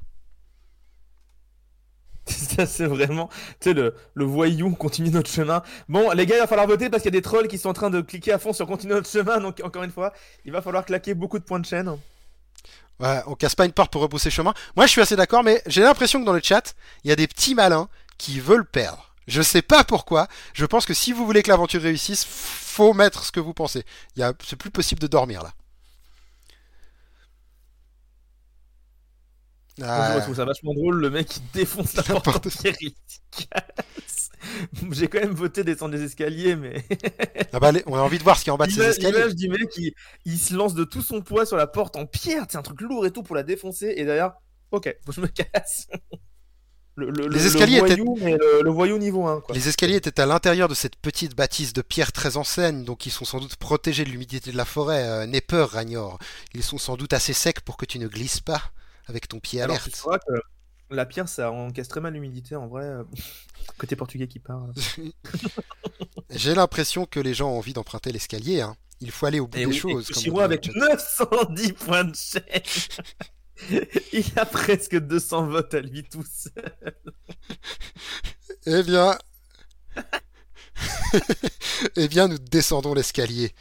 C'est 2.65 2.85
vraiment, 2.85 3.29
tu 3.59 3.71
sais, 3.71 3.73
le, 3.73 3.93
voyou, 4.25 4.71
continue 4.75 5.09
notre 5.09 5.29
chemin. 5.29 5.61
Bon, 5.87 6.11
les 6.11 6.25
gars, 6.25 6.35
il 6.37 6.39
va 6.39 6.47
falloir 6.47 6.67
voter 6.67 6.89
parce 6.89 7.03
qu'il 7.03 7.13
y 7.13 7.17
a 7.17 7.19
des 7.19 7.23
trolls 7.23 7.47
qui 7.47 7.57
sont 7.57 7.69
en 7.69 7.73
train 7.73 7.89
de 7.89 8.01
cliquer 8.01 8.33
à 8.33 8.39
fond 8.39 8.53
sur 8.53 8.67
continuer 8.67 8.95
notre 8.95 9.09
chemin. 9.09 9.39
Donc, 9.39 9.61
encore 9.63 9.83
une 9.83 9.91
fois, 9.91 10.13
il 10.45 10.51
va 10.51 10.61
falloir 10.61 10.85
claquer 10.85 11.13
beaucoup 11.13 11.39
de 11.39 11.43
points 11.43 11.59
de 11.59 11.65
chaîne. 11.65 11.97
Ouais, 12.99 13.21
on 13.27 13.35
casse 13.35 13.55
pas 13.55 13.65
une 13.65 13.71
porte 13.71 13.91
pour 13.91 14.01
repousser 14.01 14.29
chemin. 14.29 14.53
Moi, 14.75 14.85
je 14.85 14.91
suis 14.91 15.01
assez 15.01 15.15
d'accord, 15.15 15.43
mais 15.43 15.61
j'ai 15.67 15.81
l'impression 15.81 16.19
que 16.19 16.25
dans 16.25 16.33
le 16.33 16.41
chat, 16.43 16.75
il 17.03 17.09
y 17.09 17.13
a 17.13 17.15
des 17.15 17.27
petits 17.27 17.55
malins 17.55 17.87
qui 18.17 18.39
veulent 18.39 18.65
perdre. 18.65 19.13
Je 19.27 19.41
sais 19.41 19.61
pas 19.61 19.83
pourquoi. 19.83 20.27
Je 20.53 20.65
pense 20.65 20.85
que 20.85 20.93
si 20.93 21.13
vous 21.13 21.25
voulez 21.25 21.43
que 21.43 21.49
l'aventure 21.49 21.81
réussisse, 21.81 22.25
faut 22.27 22.93
mettre 22.93 23.23
ce 23.23 23.31
que 23.31 23.39
vous 23.39 23.53
pensez. 23.53 23.83
C'est 24.43 24.55
plus 24.55 24.71
possible 24.71 24.99
de 24.99 25.07
dormir 25.07 25.43
là. 25.43 25.53
Ah, 29.81 30.15
Je 30.17 30.23
trouve 30.23 30.35
ça 30.35 30.45
vachement 30.45 30.73
drôle, 30.73 30.99
le 30.99 31.09
mec 31.09 31.27
qui 31.27 31.41
défonce 31.53 31.95
la 31.95 32.03
porte. 32.19 32.47
J'ai 34.91 35.07
quand 35.07 35.19
même 35.19 35.33
voté 35.33 35.63
descendre 35.63 35.95
les 35.95 36.03
escaliers, 36.03 36.55
mais. 36.55 36.83
ah 37.53 37.59
bah, 37.59 37.71
on 37.87 37.95
a 37.95 37.99
envie 37.99 38.17
de 38.17 38.23
voir 38.23 38.37
ce 38.37 38.43
qu'il 38.43 38.49
y 38.49 38.51
a 38.51 38.53
en 38.53 38.57
bas 38.57 38.67
de 38.67 38.71
ces 38.71 38.81
escaliers. 38.81 39.11
l'image 39.17 39.35
du 39.35 39.49
mec, 39.49 39.69
il, 39.77 39.91
il 40.25 40.37
se 40.39 40.53
lance 40.53 40.73
de 40.73 40.83
tout 40.83 41.01
son 41.01 41.21
poids 41.21 41.45
sur 41.45 41.57
la 41.57 41.67
porte 41.67 41.95
en 41.95 42.05
pierre, 42.05 42.45
c'est 42.49 42.57
un 42.57 42.61
truc 42.61 42.79
lourd 42.81 43.05
et 43.05 43.11
tout 43.11 43.23
pour 43.23 43.35
la 43.35 43.43
défoncer, 43.43 43.93
et 43.97 44.05
derrière, 44.05 44.33
ok, 44.71 44.95
faut 45.05 45.11
que 45.11 45.15
je 45.15 45.21
me 45.21 45.27
casse. 45.27 45.87
Le, 46.95 47.09
le- 47.11 47.27
Les 47.27 47.39
le 47.39 47.45
escaliers 47.45 47.79
voyou, 47.79 48.17
mais 48.21 48.37
le, 48.63 48.69
voyou 48.69 48.97
niveau 48.97 49.25
1, 49.27 49.41
quoi. 49.41 49.55
Les 49.55 49.67
escaliers 49.69 49.95
étaient 49.95 50.19
à 50.19 50.25
l'intérieur 50.25 50.67
de 50.67 50.73
cette 50.73 50.95
petite 50.97 51.35
bâtisse 51.35 51.71
de 51.73 51.81
pierre 51.81 52.11
très 52.11 52.35
ancienne, 52.37 52.83
donc 52.83 53.05
ils 53.05 53.11
sont 53.11 53.25
sans 53.25 53.39
doute 53.39 53.55
protégés 53.57 54.03
de 54.05 54.09
l'humidité 54.09 54.51
de 54.51 54.57
la 54.57 54.65
forêt. 54.65 55.03
Euh, 55.03 55.25
N'aie 55.25 55.39
peur, 55.41 55.69
Ragnor. 55.71 56.17
Ils 56.53 56.63
sont 56.63 56.77
sans 56.77 56.97
doute 56.97 57.13
assez 57.13 57.33
secs 57.33 57.61
pour 57.61 57.77
que 57.77 57.85
tu 57.85 57.99
ne 57.99 58.07
glisses 58.07 58.41
pas 58.41 58.61
avec 59.09 59.27
ton 59.27 59.39
pied 59.39 59.61
Alors, 59.61 59.75
alerte. 59.75 60.01
que 60.27 60.95
la 60.95 61.05
pierre, 61.05 61.27
ça 61.27 61.51
encaisse 61.51 61.87
très 61.87 61.99
mal 62.01 62.13
l'humidité, 62.13 62.55
en 62.55 62.67
vrai. 62.67 62.83
euh, 62.85 63.03
Côté 63.77 63.95
portugais 63.95 64.27
qui 64.27 64.39
parle. 64.39 64.73
J'ai 66.29 66.55
l'impression 66.55 67.05
que 67.05 67.19
les 67.19 67.33
gens 67.33 67.49
ont 67.49 67.57
envie 67.57 67.73
d'emprunter 67.73 68.11
l'escalier. 68.11 68.61
Hein. 68.61 68.75
Il 69.01 69.11
faut 69.11 69.25
aller 69.25 69.39
au 69.39 69.47
bout 69.47 69.57
Et 69.57 69.61
des 69.61 69.65
oui, 69.67 69.75
et 69.75 69.79
choses. 69.79 70.09
comme 70.09 70.15
Kushiro 70.15 70.37
dit 70.37 70.43
avec 70.43 70.61
dans 70.65 70.73
le 70.73 70.79
chat. 70.79 70.89
910 70.89 71.73
points 71.73 72.03
de 72.05 72.15
chaîne. 72.15 72.43
Il 74.13 74.25
a 74.37 74.45
presque 74.45 74.95
200 74.97 75.47
votes 75.47 75.73
à 75.73 75.81
lui 75.81 76.03
tout 76.03 76.23
seul. 76.25 76.73
Eh 78.65 78.83
bien... 78.83 79.17
eh 81.95 82.07
bien, 82.07 82.27
nous 82.27 82.37
descendons 82.39 82.93
l'escalier. 82.93 83.53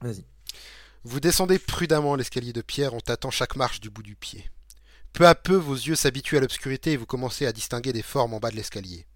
Vas-y. 0.00 0.24
Vous 1.08 1.20
descendez 1.20 1.60
prudemment 1.60 2.16
l'escalier 2.16 2.52
de 2.52 2.62
pierre 2.62 2.92
en 2.92 2.98
tâtant 2.98 3.30
chaque 3.30 3.54
marche 3.54 3.78
du 3.78 3.90
bout 3.90 4.02
du 4.02 4.16
pied. 4.16 4.50
Peu 5.12 5.24
à 5.28 5.36
peu, 5.36 5.54
vos 5.54 5.76
yeux 5.76 5.94
s'habituent 5.94 6.36
à 6.36 6.40
l'obscurité 6.40 6.90
et 6.90 6.96
vous 6.96 7.06
commencez 7.06 7.46
à 7.46 7.52
distinguer 7.52 7.92
des 7.92 8.02
formes 8.02 8.34
en 8.34 8.40
bas 8.40 8.50
de 8.50 8.56
l'escalier. 8.56 9.06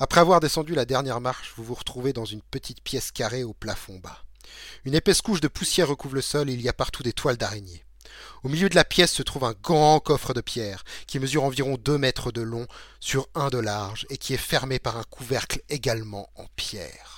Après 0.00 0.22
avoir 0.22 0.40
descendu 0.40 0.74
la 0.74 0.86
dernière 0.86 1.20
marche, 1.20 1.52
vous 1.54 1.62
vous 1.62 1.74
retrouvez 1.74 2.14
dans 2.14 2.24
une 2.24 2.40
petite 2.40 2.80
pièce 2.80 3.12
carrée 3.12 3.44
au 3.44 3.52
plafond 3.52 3.98
bas. 3.98 4.24
Une 4.86 4.94
épaisse 4.94 5.20
couche 5.20 5.42
de 5.42 5.48
poussière 5.48 5.88
recouvre 5.88 6.14
le 6.14 6.22
sol 6.22 6.48
et 6.48 6.54
il 6.54 6.62
y 6.62 6.68
a 6.70 6.72
partout 6.72 7.02
des 7.02 7.12
toiles 7.12 7.36
d'araignée. 7.36 7.84
Au 8.42 8.48
milieu 8.48 8.70
de 8.70 8.74
la 8.74 8.84
pièce 8.84 9.12
se 9.12 9.22
trouve 9.22 9.44
un 9.44 9.54
grand 9.62 10.00
coffre 10.00 10.32
de 10.32 10.40
pierre 10.40 10.82
qui 11.06 11.18
mesure 11.18 11.44
environ 11.44 11.76
deux 11.76 11.98
mètres 11.98 12.32
de 12.32 12.40
long 12.40 12.66
sur 13.00 13.28
un 13.34 13.50
de 13.50 13.58
large 13.58 14.06
et 14.08 14.16
qui 14.16 14.32
est 14.32 14.38
fermé 14.38 14.78
par 14.78 14.96
un 14.96 15.04
couvercle 15.04 15.60
également 15.68 16.30
en 16.36 16.46
pierre. 16.56 17.13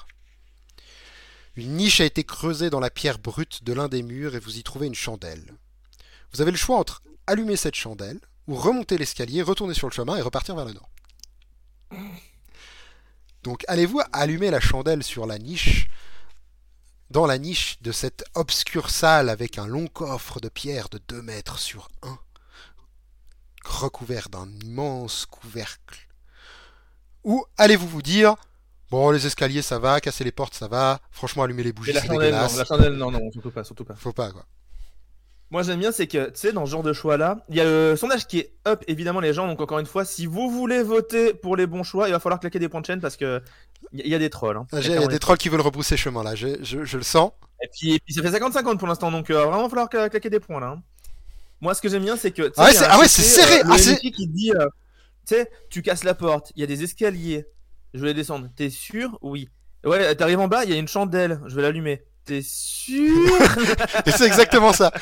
Une 1.56 1.76
niche 1.76 2.02
a 2.02 2.04
été 2.04 2.22
creusée 2.22 2.68
dans 2.68 2.80
la 2.80 2.90
pierre 2.90 3.18
brute 3.18 3.64
de 3.64 3.72
l'un 3.72 3.88
des 3.88 4.02
murs 4.02 4.34
et 4.34 4.38
vous 4.38 4.58
y 4.58 4.62
trouvez 4.62 4.86
une 4.86 4.94
chandelle. 4.94 5.54
Vous 6.32 6.42
avez 6.42 6.50
le 6.50 6.56
choix 6.58 6.78
entre 6.78 7.02
allumer 7.26 7.56
cette 7.56 7.74
chandelle 7.74 8.20
ou 8.46 8.54
remonter 8.54 8.98
l'escalier, 8.98 9.40
retourner 9.40 9.72
sur 9.72 9.88
le 9.88 9.94
chemin 9.94 10.16
et 10.16 10.22
repartir 10.22 10.54
vers 10.54 10.66
le 10.66 10.74
nord. 10.74 10.90
Donc 13.42 13.64
allez-vous 13.68 14.02
allumer 14.12 14.50
la 14.50 14.60
chandelle 14.60 15.02
sur 15.02 15.24
la 15.24 15.38
niche, 15.38 15.88
dans 17.10 17.26
la 17.26 17.38
niche 17.38 17.80
de 17.80 17.92
cette 17.92 18.24
obscure 18.34 18.90
salle 18.90 19.30
avec 19.30 19.56
un 19.56 19.66
long 19.66 19.86
coffre 19.86 20.40
de 20.40 20.48
pierre 20.50 20.90
de 20.90 20.98
2 21.08 21.22
mètres 21.22 21.58
sur 21.58 21.88
1, 22.02 22.18
recouvert 23.64 24.28
d'un 24.28 24.50
immense 24.62 25.24
couvercle? 25.24 26.06
Ou 27.24 27.46
allez-vous 27.56 27.88
vous 27.88 28.02
dire, 28.02 28.36
bon 28.90 29.10
les 29.10 29.26
escaliers 29.26 29.62
ça 29.62 29.78
va, 29.78 30.00
casser 30.00 30.24
les 30.24 30.32
portes 30.32 30.54
ça 30.54 30.68
va, 30.68 31.00
franchement 31.10 31.42
allumer 31.44 31.62
les 31.64 31.72
bougies 31.72 31.92
c'est 31.92 32.00
chandelle, 32.06 32.16
non, 32.34 32.46
dégueulasse. 32.46 32.56
la 32.58 32.64
chandelle, 32.64 32.92
non, 32.94 33.10
non, 33.10 33.30
surtout 33.32 33.50
pas, 33.50 33.64
surtout 33.64 33.84
pas. 33.84 33.94
Faut 33.96 34.12
pas 34.12 34.30
quoi. 34.30 34.44
Moi 35.50 35.62
j'aime 35.62 35.78
bien, 35.78 35.92
c'est 35.92 36.08
que, 36.08 36.26
tu 36.26 36.32
sais, 36.40 36.52
dans 36.52 36.66
ce 36.66 36.72
genre 36.72 36.82
de 36.82 36.92
choix-là, 36.92 37.44
il 37.48 37.54
y 37.56 37.60
a 37.60 37.64
le 37.64 37.94
sondage 37.96 38.26
qui 38.26 38.40
est 38.40 38.52
up, 38.66 38.82
évidemment, 38.88 39.20
les 39.20 39.32
gens. 39.32 39.46
Donc, 39.46 39.60
encore 39.60 39.78
une 39.78 39.86
fois, 39.86 40.04
si 40.04 40.26
vous 40.26 40.50
voulez 40.50 40.82
voter 40.82 41.34
pour 41.34 41.54
les 41.56 41.68
bons 41.68 41.84
choix, 41.84 42.08
il 42.08 42.12
va 42.12 42.18
falloir 42.18 42.40
claquer 42.40 42.58
des 42.58 42.68
points 42.68 42.80
de 42.80 42.86
chaîne 42.86 43.00
parce 43.00 43.16
que 43.16 43.40
il 43.92 44.00
y, 44.00 44.08
il 44.08 44.14
a 44.14 44.18
des 44.18 44.28
trolls. 44.28 44.56
hein. 44.56 44.66
Ah, 44.72 44.80
Il 44.80 44.90
y 44.90 44.92
a 44.96 45.06
des 45.06 45.20
trolls 45.20 45.38
qui 45.38 45.48
veulent 45.48 45.60
rebrousser 45.60 45.96
chemin 45.96 46.24
là, 46.24 46.34
je, 46.34 46.48
je- 46.64 46.84
je 46.84 46.96
le 46.96 47.04
sens. 47.04 47.30
Et 47.62 47.68
puis, 47.72 47.94
et 47.94 48.00
puis 48.00 48.12
ça 48.12 48.22
fait 48.22 48.30
50-50 48.32 48.76
pour 48.78 48.88
l'instant, 48.88 49.12
donc 49.12 49.30
euh, 49.30 49.44
vraiment, 49.44 49.60
il 49.60 49.62
va 49.62 49.68
falloir 49.68 49.88
cla- 49.88 50.10
claquer 50.10 50.30
des 50.30 50.40
points 50.40 50.58
là. 50.58 50.66
hein. 50.78 50.82
Moi, 51.60 51.74
ce 51.74 51.80
que 51.80 51.88
j'aime 51.88 52.02
bien, 52.02 52.16
c'est 52.16 52.32
que. 52.32 52.42
sais, 52.42 52.52
Ah 52.56 52.64
ouais, 52.64 52.70
il 52.72 52.76
c'est- 52.76 52.84
ah 52.90 52.98
ouais, 52.98 53.08
serré. 53.08 53.60
euh, 53.60 53.62
Ah, 53.66 53.76
le 53.76 54.10
qui 54.10 54.26
dit, 54.26 54.50
euh, 54.52 54.66
tu 55.28 55.36
sais, 55.36 55.48
tu 55.70 55.80
casses 55.80 56.02
la 56.02 56.14
porte, 56.14 56.50
il 56.56 56.60
y 56.60 56.64
a 56.64 56.66
des 56.66 56.82
escaliers, 56.82 57.46
je 57.96 58.02
vais 58.02 58.14
descendre. 58.14 58.48
T'es 58.54 58.70
sûr? 58.70 59.18
Oui. 59.22 59.48
Ouais, 59.84 60.14
t'arrives 60.14 60.40
en 60.40 60.48
bas, 60.48 60.64
il 60.64 60.70
y 60.70 60.74
a 60.74 60.76
une 60.76 60.88
chandelle, 60.88 61.40
je 61.46 61.54
vais 61.54 61.62
l'allumer. 61.62 62.02
T'es 62.24 62.42
sûr? 62.42 63.36
Et 64.06 64.10
c'est 64.10 64.26
exactement 64.26 64.72
ça. 64.72 64.92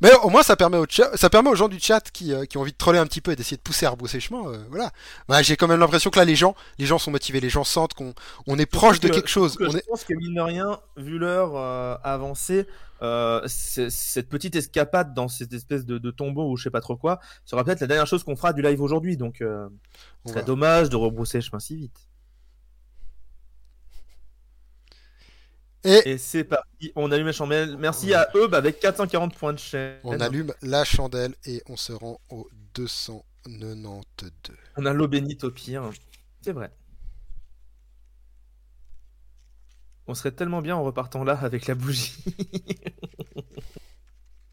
Mais 0.00 0.10
au 0.22 0.30
moins 0.30 0.42
ça 0.42 0.56
permet, 0.56 0.78
au 0.78 0.86
chat- 0.88 1.14
ça 1.16 1.28
permet 1.28 1.50
aux 1.50 1.54
gens 1.54 1.68
du 1.68 1.78
chat 1.78 2.10
qui, 2.10 2.32
euh, 2.32 2.44
qui 2.46 2.56
ont 2.56 2.62
envie 2.62 2.72
de 2.72 2.76
troller 2.76 2.98
un 2.98 3.06
petit 3.06 3.20
peu 3.20 3.32
et 3.32 3.36
d'essayer 3.36 3.56
de 3.56 3.62
pousser 3.62 3.84
à 3.86 3.90
rebrousser 3.90 4.18
chemin. 4.20 4.46
euh, 4.48 4.58
voilà. 4.70 4.90
Ouais, 5.28 5.42
J'ai 5.44 5.56
quand 5.56 5.68
même 5.68 5.80
l'impression 5.80 6.10
que 6.10 6.18
là 6.18 6.24
les 6.24 6.36
gens, 6.36 6.54
les 6.78 6.86
gens 6.86 6.98
sont 6.98 7.10
motivés, 7.10 7.40
les 7.40 7.50
gens 7.50 7.64
sentent 7.64 7.94
qu'on 7.94 8.14
on 8.46 8.58
est 8.58 8.66
proche 8.66 9.00
de 9.00 9.08
que- 9.08 9.14
quelque 9.14 9.28
chose. 9.28 9.56
que 9.56 9.64
On 9.64 9.70
je 9.70 9.78
est... 9.78 9.86
pense 9.86 10.04
que 10.04 10.14
mine 10.14 10.34
de 10.34 10.40
rien, 10.40 10.80
vu 10.96 11.18
l'heure 11.18 11.52
euh, 11.56 11.96
avancée, 12.02 12.66
euh, 13.02 13.42
c'est- 13.46 13.90
cette 13.90 14.28
petite 14.28 14.56
escapade 14.56 15.12
dans 15.14 15.28
cette 15.28 15.52
espèce 15.52 15.84
de, 15.84 15.98
de 15.98 16.10
tombeau 16.10 16.50
ou 16.50 16.56
je 16.56 16.64
sais 16.64 16.70
pas 16.70 16.80
trop 16.80 16.96
quoi 16.96 17.20
sera 17.44 17.62
peut-être 17.64 17.80
la 17.80 17.86
dernière 17.86 18.06
chose 18.06 18.24
qu'on 18.24 18.36
fera 18.36 18.52
du 18.52 18.62
live 18.62 18.80
aujourd'hui. 18.80 19.16
Donc, 19.16 19.40
euh, 19.42 19.68
on 20.24 20.28
ce 20.28 20.32
serait 20.34 20.40
va- 20.40 20.46
dommage 20.46 20.88
de 20.90 20.96
rebrousser 20.96 21.40
chemin 21.40 21.60
si 21.60 21.76
vite. 21.76 21.96
Et 25.84 26.10
Et 26.10 26.18
c'est 26.18 26.44
parti, 26.44 26.92
on 26.94 27.10
allume 27.10 27.26
la 27.26 27.32
chandelle. 27.32 27.76
Merci 27.78 28.12
à 28.14 28.28
eux 28.34 28.48
avec 28.52 28.80
440 28.80 29.34
points 29.34 29.52
de 29.52 29.58
chaîne. 29.58 29.98
on 30.04 30.20
allume 30.20 30.52
la 30.62 30.84
chandelle 30.84 31.34
et 31.46 31.62
on 31.68 31.76
se 31.76 31.92
rend 31.92 32.20
au 32.30 32.48
292. 32.74 34.56
On 34.76 34.86
a 34.86 34.92
l'eau 34.92 35.08
bénite 35.08 35.44
au 35.44 35.50
pire. 35.50 35.90
C'est 36.42 36.52
vrai. 36.52 36.70
On 40.06 40.14
serait 40.14 40.32
tellement 40.32 40.60
bien 40.60 40.76
en 40.76 40.82
repartant 40.82 41.24
là 41.24 41.38
avec 41.40 41.66
la 41.66 41.74
bougie. 41.74 42.12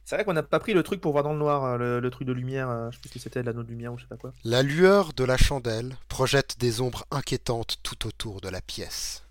C'est 0.06 0.16
vrai 0.16 0.24
qu'on 0.24 0.32
n'a 0.32 0.44
pas 0.44 0.60
pris 0.60 0.74
le 0.74 0.84
truc 0.84 1.02
pour 1.02 1.12
voir 1.12 1.26
dans 1.26 1.34
le 1.34 1.40
noir, 1.40 1.66
euh, 1.66 1.78
le, 1.78 2.00
le 2.00 2.10
truc 2.10 2.26
de 2.26 2.32
lumière, 2.32 2.70
euh, 2.70 2.90
je 2.92 2.96
sais 2.96 3.02
plus 3.02 3.10
ce 3.10 3.14
que 3.16 3.20
c'était, 3.20 3.44
l'anneau 3.44 3.64
de 3.64 3.70
lumière 3.70 3.92
ou 3.92 3.98
je 3.98 4.04
sais 4.04 4.08
pas 4.08 4.16
quoi. 4.16 4.32
La 4.46 4.64
lueur 4.64 5.12
de 5.12 5.26
la 5.26 5.36
chandelle 5.36 5.98
projette 6.08 6.58
des 6.60 6.80
ombres 6.80 7.06
inquiétantes 7.12 7.76
tout 7.84 8.08
autour 8.08 8.40
de 8.40 8.48
la 8.48 8.62
pièce. 8.62 9.27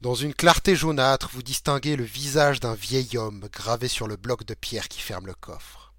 Dans 0.00 0.14
une 0.14 0.32
clarté 0.32 0.76
jaunâtre, 0.76 1.28
vous 1.30 1.42
distinguez 1.42 1.94
le 1.94 2.04
visage 2.04 2.58
d'un 2.58 2.74
vieil 2.74 3.18
homme 3.18 3.46
gravé 3.52 3.86
sur 3.86 4.08
le 4.08 4.16
bloc 4.16 4.46
de 4.46 4.54
pierre 4.54 4.88
qui 4.88 4.98
ferme 4.98 5.26
le 5.26 5.34
coffre. 5.34 5.92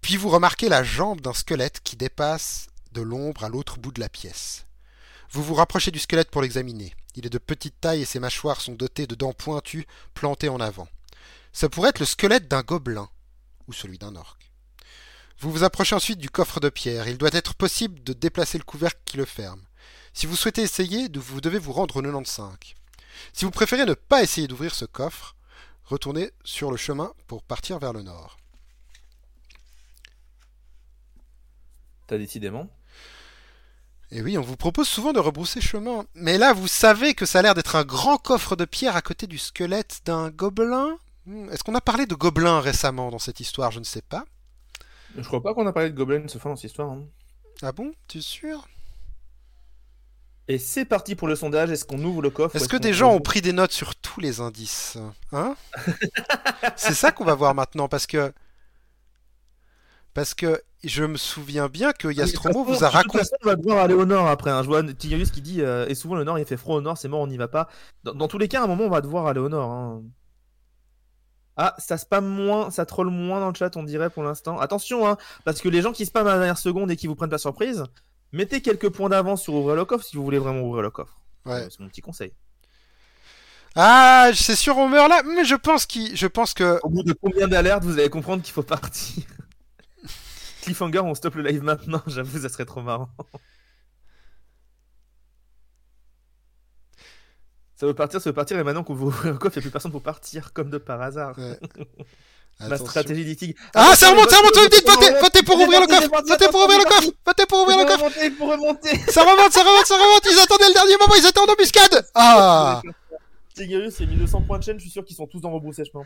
Puis 0.00 0.16
vous 0.16 0.30
remarquez 0.30 0.70
la 0.70 0.82
jambe 0.82 1.20
d'un 1.20 1.34
squelette 1.34 1.80
qui 1.84 1.96
dépasse 1.96 2.68
de 2.92 3.02
l'ombre 3.02 3.44
à 3.44 3.50
l'autre 3.50 3.78
bout 3.78 3.92
de 3.92 4.00
la 4.00 4.08
pièce. 4.08 4.64
Vous 5.30 5.42
vous 5.42 5.52
rapprochez 5.52 5.90
du 5.90 5.98
squelette 5.98 6.30
pour 6.30 6.40
l'examiner. 6.40 6.94
Il 7.14 7.26
est 7.26 7.30
de 7.30 7.36
petite 7.36 7.78
taille 7.78 8.00
et 8.00 8.06
ses 8.06 8.20
mâchoires 8.20 8.62
sont 8.62 8.72
dotées 8.72 9.06
de 9.06 9.14
dents 9.14 9.34
pointues 9.34 9.86
plantées 10.14 10.48
en 10.48 10.58
avant. 10.58 10.88
Ça 11.52 11.68
pourrait 11.68 11.90
être 11.90 11.98
le 11.98 12.06
squelette 12.06 12.48
d'un 12.48 12.62
gobelin 12.62 13.10
ou 13.68 13.74
celui 13.74 13.98
d'un 13.98 14.16
orc. 14.16 14.38
Vous 15.40 15.52
vous 15.52 15.62
approchez 15.62 15.94
ensuite 15.94 16.18
du 16.18 16.30
coffre 16.30 16.58
de 16.58 16.70
pierre. 16.70 17.06
Il 17.06 17.18
doit 17.18 17.28
être 17.34 17.52
possible 17.54 18.02
de 18.02 18.14
déplacer 18.14 18.56
le 18.56 18.64
couvercle 18.64 19.02
qui 19.04 19.18
le 19.18 19.26
ferme. 19.26 19.62
Si 20.14 20.24
vous 20.24 20.36
souhaitez 20.36 20.62
essayer, 20.62 21.10
vous 21.14 21.42
devez 21.42 21.58
vous 21.58 21.74
rendre 21.74 21.96
au 21.96 22.02
95. 22.02 22.79
Si 23.32 23.44
vous 23.44 23.50
préférez 23.50 23.84
ne 23.86 23.94
pas 23.94 24.22
essayer 24.22 24.46
d'ouvrir 24.48 24.74
ce 24.74 24.84
coffre, 24.84 25.34
retournez 25.84 26.30
sur 26.44 26.70
le 26.70 26.76
chemin 26.76 27.12
pour 27.26 27.42
partir 27.42 27.78
vers 27.78 27.92
le 27.92 28.02
nord. 28.02 28.36
T'as 32.06 32.18
décidément. 32.18 32.68
Et 34.10 34.22
oui, 34.22 34.36
on 34.36 34.42
vous 34.42 34.56
propose 34.56 34.88
souvent 34.88 35.12
de 35.12 35.20
rebrousser 35.20 35.60
chemin. 35.60 36.04
Mais 36.14 36.36
là, 36.38 36.52
vous 36.52 36.66
savez 36.66 37.14
que 37.14 37.26
ça 37.26 37.38
a 37.38 37.42
l'air 37.42 37.54
d'être 37.54 37.76
un 37.76 37.84
grand 37.84 38.18
coffre 38.18 38.56
de 38.56 38.64
pierre 38.64 38.96
à 38.96 39.02
côté 39.02 39.26
du 39.28 39.38
squelette 39.38 40.00
d'un 40.04 40.30
gobelin 40.30 40.98
Hmm, 41.26 41.50
Est-ce 41.50 41.62
qu'on 41.62 41.74
a 41.74 41.82
parlé 41.82 42.06
de 42.06 42.14
gobelin 42.14 42.60
récemment 42.60 43.10
dans 43.10 43.18
cette 43.18 43.40
histoire? 43.40 43.70
Je 43.70 43.78
ne 43.78 43.84
sais 43.84 44.00
pas. 44.00 44.24
Je 45.16 45.22
crois 45.22 45.42
pas 45.42 45.52
qu'on 45.52 45.66
a 45.66 45.72
parlé 45.72 45.90
de 45.90 45.94
Goblin 45.94 46.26
ce 46.28 46.38
fois 46.38 46.50
dans 46.50 46.56
cette 46.56 46.70
histoire. 46.70 46.90
hein. 46.92 47.04
Ah 47.62 47.72
bon? 47.72 47.92
Tu 48.08 48.18
es 48.18 48.22
sûr? 48.22 48.66
Et 50.50 50.58
c'est 50.58 50.84
parti 50.84 51.14
pour 51.14 51.28
le 51.28 51.36
sondage, 51.36 51.70
est-ce 51.70 51.84
qu'on 51.84 52.02
ouvre 52.02 52.22
le 52.22 52.30
coffre 52.30 52.56
Est-ce 52.56 52.68
que 52.68 52.76
des 52.76 52.92
gens 52.92 53.12
ont 53.12 53.20
pris 53.20 53.40
des 53.40 53.52
notes 53.52 53.70
sur 53.70 53.94
tous 53.94 54.18
les 54.20 54.40
indices 54.40 54.98
Hein? 55.30 55.54
C'est 56.76 56.94
ça 56.94 57.12
qu'on 57.12 57.24
va 57.24 57.36
voir 57.36 57.54
maintenant 57.54 57.86
parce 57.86 58.08
que 58.08 58.32
parce 60.12 60.34
que 60.34 60.60
je 60.82 61.04
me 61.04 61.16
souviens 61.16 61.68
bien 61.68 61.92
que 61.92 62.08
Yastromo 62.08 62.64
vous 62.64 62.72
a 62.72 62.74
De 62.74 62.84
toute 62.86 62.92
raconté. 62.94 63.18
façon, 63.18 63.36
on 63.44 63.46
va 63.46 63.54
devoir 63.54 63.78
aller 63.78 63.94
au 63.94 64.04
nord 64.06 64.26
après. 64.26 64.50
hein. 64.50 64.64
Je 64.64 64.66
vois 64.66 64.82
qui 64.82 65.40
dit 65.40 65.62
euh, 65.62 65.86
Et 65.86 65.94
souvent 65.94 66.16
le 66.16 66.24
nord 66.24 66.36
il 66.36 66.44
fait 66.44 66.56
froid 66.56 66.74
au 66.74 66.80
nord, 66.80 66.98
c'est 66.98 67.06
mort, 67.06 67.20
on 67.20 67.28
n'y 67.28 67.36
va 67.36 67.46
pas. 67.46 67.68
Dans, 68.02 68.14
dans 68.14 68.26
tous 68.26 68.38
les 68.38 68.48
cas, 68.48 68.60
à 68.60 68.64
un 68.64 68.66
moment, 68.66 68.86
on 68.86 68.90
va 68.90 69.02
devoir 69.02 69.28
aller 69.28 69.38
au 69.38 69.48
nord. 69.48 69.70
hein. 69.70 70.02
Ah, 71.56 71.76
ça 71.78 71.96
spam 71.96 72.26
moins, 72.26 72.70
ça 72.70 72.86
troll 72.86 73.08
moins 73.10 73.38
dans 73.38 73.48
le 73.50 73.54
chat, 73.54 73.76
on 73.76 73.84
dirait 73.84 74.10
pour 74.10 74.24
l'instant. 74.24 74.58
Attention, 74.58 75.06
hein, 75.06 75.16
parce 75.44 75.60
que 75.60 75.68
les 75.68 75.80
gens 75.82 75.92
qui 75.92 76.06
spamment 76.06 76.30
à 76.30 76.32
la 76.32 76.38
dernière 76.38 76.58
seconde 76.58 76.90
et 76.90 76.96
qui 76.96 77.06
vous 77.06 77.14
prennent 77.14 77.30
pas 77.30 77.38
surprise, 77.38 77.84
mettez 78.32 78.62
quelques 78.62 78.90
points 78.90 79.08
d'avance 79.08 79.42
sur 79.42 79.54
ouvrir 79.54 79.76
le 79.76 79.84
coffre 79.84 80.04
si 80.04 80.16
vous 80.16 80.24
voulez 80.24 80.38
vraiment 80.38 80.60
ouvrir 80.62 80.82
le 80.82 80.90
coffre. 80.90 81.20
Ouais. 81.46 81.64
Euh, 81.64 81.68
C'est 81.70 81.80
mon 81.80 81.88
petit 81.88 82.00
conseil. 82.00 82.32
Ah, 83.76 84.30
c'est 84.34 84.56
sûr, 84.56 84.76
on 84.76 84.88
meurt 84.88 85.08
là, 85.08 85.22
mais 85.22 85.44
je 85.44 85.54
pense 85.54 85.86
qu'il, 85.86 86.16
je 86.16 86.26
pense 86.26 86.54
que 86.54 86.80
Au 86.82 86.88
bout 86.88 87.04
de 87.04 87.12
combien 87.12 87.46
d'alertes, 87.46 87.84
vous 87.84 87.98
allez 87.98 88.10
comprendre 88.10 88.42
qu'il 88.42 88.52
faut 88.52 88.64
partir. 88.64 89.22
Cliffhanger, 90.62 91.00
on 91.00 91.14
stoppe 91.14 91.36
le 91.36 91.42
live 91.42 91.62
maintenant, 91.62 92.02
j'avoue, 92.06 92.40
ça 92.40 92.48
serait 92.48 92.66
trop 92.66 92.82
marrant. 92.82 93.08
Ça 97.76 97.86
veut 97.86 97.94
partir, 97.94 98.20
ça 98.20 98.28
veut 98.30 98.34
partir, 98.34 98.58
et 98.58 98.62
maintenant 98.62 98.84
qu'on 98.84 98.94
veut 98.94 99.06
ouvrir 99.06 99.32
le 99.32 99.38
coffre, 99.38 99.56
il 99.56 99.60
n'y 99.60 99.62
a 99.62 99.66
plus 99.66 99.70
personne 99.70 99.92
pour 99.92 100.02
partir, 100.02 100.52
comme 100.52 100.68
de 100.70 100.78
par 100.78 101.00
hasard. 101.00 101.38
Ouais. 101.38 101.58
La 102.60 102.66
Attention. 102.66 102.86
stratégie 102.86 103.24
d'Itig. 103.24 103.56
Ah, 103.74 103.96
ça 103.96 104.10
remonte, 104.10 104.28
ça 104.30 104.36
remonte, 104.38 104.54
votez, 104.54 105.20
votez 105.20 105.42
pour 105.42 105.58
ouvrir 105.58 105.80
le 105.80 105.86
coffre, 105.86 106.08
votez 106.28 106.48
pour 106.48 106.62
ouvrir 106.64 106.78
le 106.78 106.84
coffre, 106.84 107.10
votez 107.24 107.46
pour 107.46 107.62
ouvrir 107.62 107.78
le 107.78 107.84
coffre. 107.86 108.36
pour 108.36 108.48
remonter. 108.50 108.98
Ça 109.10 109.22
remonte, 109.22 109.52
ça 109.52 109.62
remonte, 109.62 109.86
ça 109.86 109.94
remonte. 109.96 110.26
Ils 110.30 110.38
attendaient 110.38 110.68
le 110.68 110.74
dernier 110.74 110.96
moment, 111.00 111.14
ils 111.16 111.26
étaient 111.26 111.40
en 111.40 111.44
embuscade. 111.50 112.06
Ah, 112.14 112.82
Tigurius, 113.54 113.94
c'est 113.96 114.06
1200 114.06 114.42
points 114.42 114.58
de 114.58 114.64
chaîne, 114.64 114.76
je 114.76 114.82
suis 114.82 114.90
sûr 114.90 115.04
qu'ils 115.04 115.16
sont 115.16 115.26
tous 115.26 115.40
dans 115.40 115.50
rebroussé 115.50 115.84
chemin. 115.84 116.04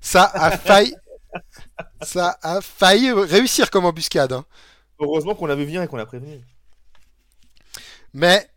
ça 0.00 0.24
a 0.34 0.56
failli, 0.56 0.94
ça 2.02 2.38
a 2.42 2.60
failli 2.60 3.10
réussir 3.12 3.70
comme 3.70 3.84
embuscade. 3.86 4.32
hein. 4.32 4.44
Heureusement 5.00 5.34
qu'on 5.34 5.46
l'avait 5.46 5.64
viré 5.64 5.84
et 5.84 5.88
qu'on 5.88 5.96
l'a 5.96 6.06
prévenu. 6.06 6.40
Mais 8.14 8.48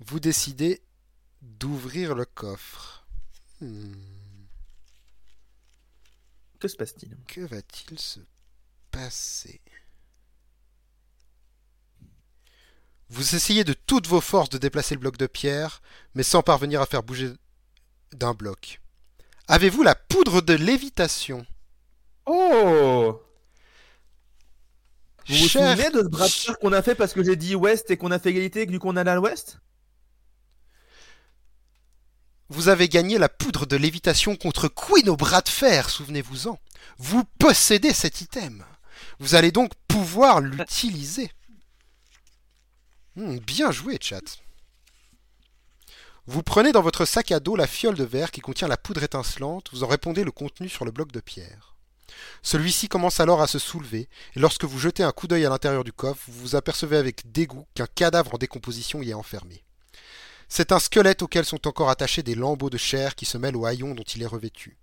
vous 0.00 0.20
décidez 0.20 0.80
d'ouvrir 1.42 2.14
le 2.14 2.24
coffre. 2.24 3.06
Hmm, 3.60 3.92
Que 6.60 6.68
se 6.68 6.76
passe-t-il? 6.76 7.16
Que 7.26 7.40
va-t-il 7.42 7.98
se 7.98 8.20
passer? 8.90 9.60
Vous 13.10 13.34
essayez 13.34 13.64
de 13.64 13.72
toutes 13.72 14.06
vos 14.06 14.20
forces 14.20 14.50
de 14.50 14.58
déplacer 14.58 14.94
le 14.94 15.00
bloc 15.00 15.16
de 15.16 15.26
pierre, 15.26 15.80
mais 16.14 16.22
sans 16.22 16.42
parvenir 16.42 16.82
à 16.82 16.86
faire 16.86 17.02
bouger 17.02 17.30
d'un 18.12 18.34
bloc. 18.34 18.80
Avez-vous 19.46 19.82
la 19.82 19.94
poudre 19.94 20.42
de 20.42 20.52
lévitation? 20.54 21.46
Oh! 22.26 23.22
Vous 25.26 25.36
vous 25.36 25.48
Cher- 25.48 25.76
souvenez 25.76 25.90
de 25.90 26.02
ce 26.02 26.08
bras 26.08 26.26
qu'on 26.60 26.72
a 26.72 26.82
fait 26.82 26.94
parce 26.94 27.12
que 27.14 27.22
j'ai 27.22 27.36
dit 27.36 27.54
ouest 27.54 27.90
et 27.90 27.96
qu'on 27.96 28.10
a 28.10 28.18
fait 28.18 28.30
égalité 28.30 28.62
et 28.62 28.66
que 28.66 28.72
du 28.72 28.78
coup 28.78 28.88
on 28.88 28.96
allait 28.96 29.10
à 29.10 29.14
l'ouest? 29.16 29.58
Vous 32.50 32.68
avez 32.68 32.88
gagné 32.88 33.18
la 33.18 33.28
poudre 33.28 33.66
de 33.66 33.76
lévitation 33.76 34.34
contre 34.34 34.68
Queen 34.68 35.10
au 35.10 35.16
bras 35.16 35.42
de 35.42 35.50
fer, 35.50 35.90
souvenez-vous-en. 35.90 36.58
Vous 36.96 37.24
possédez 37.38 37.92
cet 37.92 38.22
item. 38.22 38.64
Vous 39.18 39.34
allez 39.34 39.52
donc 39.52 39.72
pouvoir 39.86 40.40
l'utiliser. 40.40 41.30
Hmm, 43.16 43.36
bien 43.38 43.70
joué, 43.70 43.98
chat. 44.00 44.38
Vous 46.26 46.42
prenez 46.42 46.72
dans 46.72 46.82
votre 46.82 47.04
sac 47.04 47.32
à 47.32 47.40
dos 47.40 47.54
la 47.54 47.66
fiole 47.66 47.96
de 47.96 48.04
verre 48.04 48.30
qui 48.30 48.40
contient 48.40 48.68
la 48.68 48.76
poudre 48.76 49.02
étincelante, 49.02 49.68
vous 49.72 49.84
en 49.84 49.88
répondez 49.88 50.24
le 50.24 50.30
contenu 50.30 50.68
sur 50.68 50.84
le 50.84 50.90
bloc 50.90 51.12
de 51.12 51.20
pierre. 51.20 51.74
Celui-ci 52.42 52.88
commence 52.88 53.20
alors 53.20 53.42
à 53.42 53.46
se 53.46 53.58
soulever, 53.58 54.08
et 54.34 54.40
lorsque 54.40 54.64
vous 54.64 54.78
jetez 54.78 55.02
un 55.02 55.12
coup 55.12 55.26
d'œil 55.26 55.44
à 55.44 55.50
l'intérieur 55.50 55.84
du 55.84 55.92
coffre, 55.92 56.24
vous 56.28 56.40
vous 56.40 56.56
apercevez 56.56 56.96
avec 56.96 57.30
dégoût 57.30 57.66
qu'un 57.74 57.86
cadavre 57.86 58.34
en 58.34 58.38
décomposition 58.38 59.02
y 59.02 59.10
est 59.10 59.14
enfermé. 59.14 59.64
C'est 60.48 60.72
un 60.72 60.78
squelette 60.78 61.22
auquel 61.22 61.44
sont 61.44 61.66
encore 61.66 61.90
attachés 61.90 62.22
des 62.22 62.34
lambeaux 62.34 62.70
de 62.70 62.78
chair 62.78 63.14
qui 63.14 63.26
se 63.26 63.38
mêlent 63.38 63.56
au 63.56 63.66
haillon 63.66 63.94
dont 63.94 64.02
il 64.02 64.22
est 64.22 64.26
revêtu. 64.26 64.78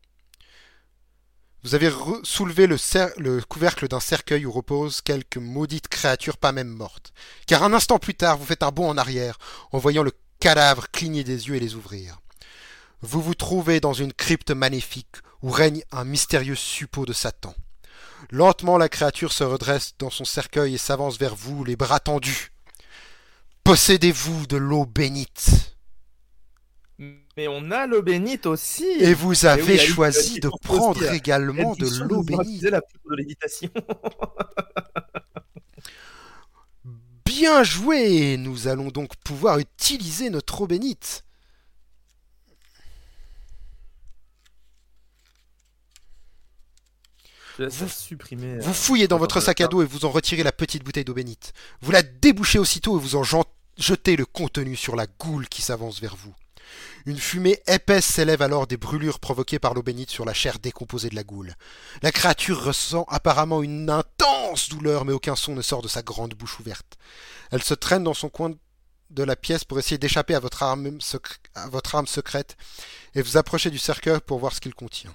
Vous 1.63 1.73
avez 1.73 1.91
soulevé 2.21 2.67
le, 2.67 3.41
couvercle 3.41 3.87
d'un 3.87 3.99
cercueil 3.99 4.45
où 4.45 4.51
reposent 4.51 5.01
quelques 5.01 5.37
maudites 5.37 5.87
créatures 5.87 6.37
pas 6.37 6.51
même 6.51 6.67
mortes. 6.67 7.11
Car 7.47 7.63
un 7.63 7.73
instant 7.73 7.97
plus 7.97 8.13
tard, 8.13 8.37
vous 8.37 8.45
faites 8.45 8.61
un 8.61 8.69
bond 8.69 8.87
en 8.87 8.97
arrière 8.97 9.39
en 9.71 9.79
voyant 9.79 10.03
le 10.03 10.11
cadavre 10.39 10.91
cligner 10.91 11.23
des 11.23 11.47
yeux 11.47 11.55
et 11.55 11.59
les 11.59 11.73
ouvrir. 11.73 12.19
Vous 13.01 13.19
vous 13.19 13.33
trouvez 13.33 13.79
dans 13.79 13.93
une 13.93 14.13
crypte 14.13 14.51
magnifique 14.51 15.15
où 15.41 15.49
règne 15.49 15.83
un 15.91 16.03
mystérieux 16.03 16.53
suppôt 16.53 17.07
de 17.07 17.13
Satan. 17.13 17.55
Lentement, 18.29 18.77
la 18.77 18.89
créature 18.89 19.33
se 19.33 19.43
redresse 19.43 19.93
dans 19.97 20.11
son 20.11 20.25
cercueil 20.25 20.75
et 20.75 20.77
s'avance 20.77 21.17
vers 21.17 21.35
vous, 21.35 21.63
les 21.63 21.75
bras 21.75 21.99
tendus. 21.99 22.51
Possédez-vous 23.65 24.45
de 24.45 24.57
l'eau 24.57 24.85
bénite. 24.85 25.75
Mais 26.99 27.47
on 27.47 27.71
a 27.71 27.87
l'eau 27.87 28.03
bénite 28.03 28.45
aussi 28.45 28.85
Et 28.99 29.15
vous 29.15 29.47
avez 29.47 29.73
oui, 29.73 29.79
choisi 29.79 30.39
de 30.39 30.49
prendre 30.61 31.01
aussi, 31.01 31.15
également 31.15 31.75
de 31.75 31.87
l'eau 32.03 32.21
bénite. 32.21 32.61
la 32.61 32.81
de. 32.81 33.71
Bien 37.25 37.63
joué 37.63 38.37
Nous 38.37 38.67
allons 38.67 38.89
donc 38.89 39.15
pouvoir 39.17 39.57
utiliser 39.57 40.29
notre 40.29 40.61
eau 40.61 40.67
bénite. 40.67 41.23
Vous- 47.57 47.87
supprimer. 47.87 48.59
Vous 48.59 48.69
euh, 48.69 48.73
fouillez 48.73 49.07
dans 49.07 49.17
votre 49.17 49.39
sac 49.39 49.61
à 49.61 49.67
dos 49.67 49.81
et 49.81 49.85
vous 49.85 50.05
en 50.05 50.11
retirez 50.11 50.43
la 50.43 50.51
petite 50.51 50.83
bouteille 50.83 51.05
d'eau 51.05 51.13
bénite. 51.13 51.53
Vous 51.81 51.91
la 51.91 52.03
débouchez 52.03 52.59
aussitôt 52.59 52.97
et 52.97 53.01
vous 53.01 53.15
en 53.15 53.23
jetez 53.77 54.15
le 54.15 54.25
contenu 54.25 54.75
sur 54.75 54.95
la 54.95 55.07
goule 55.07 55.47
qui 55.47 55.61
s'avance 55.61 55.99
vers 55.99 56.15
vous. 56.15 56.33
Une 57.05 57.19
fumée 57.19 57.59
épaisse 57.67 58.05
s'élève 58.05 58.41
alors 58.41 58.67
des 58.67 58.77
brûlures 58.77 59.19
provoquées 59.19 59.59
par 59.59 59.73
l'eau 59.73 59.83
bénite 59.83 60.09
sur 60.09 60.25
la 60.25 60.33
chair 60.33 60.59
décomposée 60.59 61.09
de 61.09 61.15
la 61.15 61.23
goule. 61.23 61.53
La 62.01 62.11
créature 62.11 62.63
ressent 62.63 63.05
apparemment 63.09 63.61
une 63.61 63.89
intense 63.89 64.69
douleur, 64.69 65.05
mais 65.05 65.13
aucun 65.13 65.35
son 65.35 65.53
ne 65.53 65.61
sort 65.61 65.81
de 65.81 65.87
sa 65.87 66.01
grande 66.01 66.33
bouche 66.33 66.59
ouverte. 66.59 66.97
Elle 67.51 67.63
se 67.63 67.75
traîne 67.75 68.03
dans 68.03 68.15
son 68.15 68.29
coin 68.29 68.53
de 69.11 69.23
la 69.23 69.35
pièce 69.35 69.63
pour 69.63 69.77
essayer 69.77 69.99
d'échapper 69.99 70.33
à 70.33 70.39
votre 70.39 70.63
arme, 70.63 70.99
secrète 70.99 72.57
et 73.13 73.21
vous 73.21 73.37
approchez 73.37 73.69
du 73.69 73.77
cercueil 73.77 74.19
pour 74.25 74.39
voir 74.39 74.53
ce 74.53 74.61
qu'il 74.61 74.73
contient. 74.73 75.13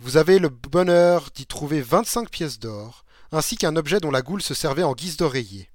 Vous 0.00 0.16
avez 0.16 0.40
le 0.40 0.48
bonheur 0.48 1.30
d'y 1.34 1.46
trouver 1.46 1.80
25 1.80 2.28
pièces 2.28 2.58
d'or, 2.58 3.04
ainsi 3.30 3.56
qu'un 3.56 3.76
objet 3.76 4.00
dont 4.00 4.10
la 4.10 4.22
goule 4.22 4.42
se 4.42 4.52
servait 4.52 4.82
en 4.82 4.94
guise 4.94 5.16
d'oreiller. 5.16 5.70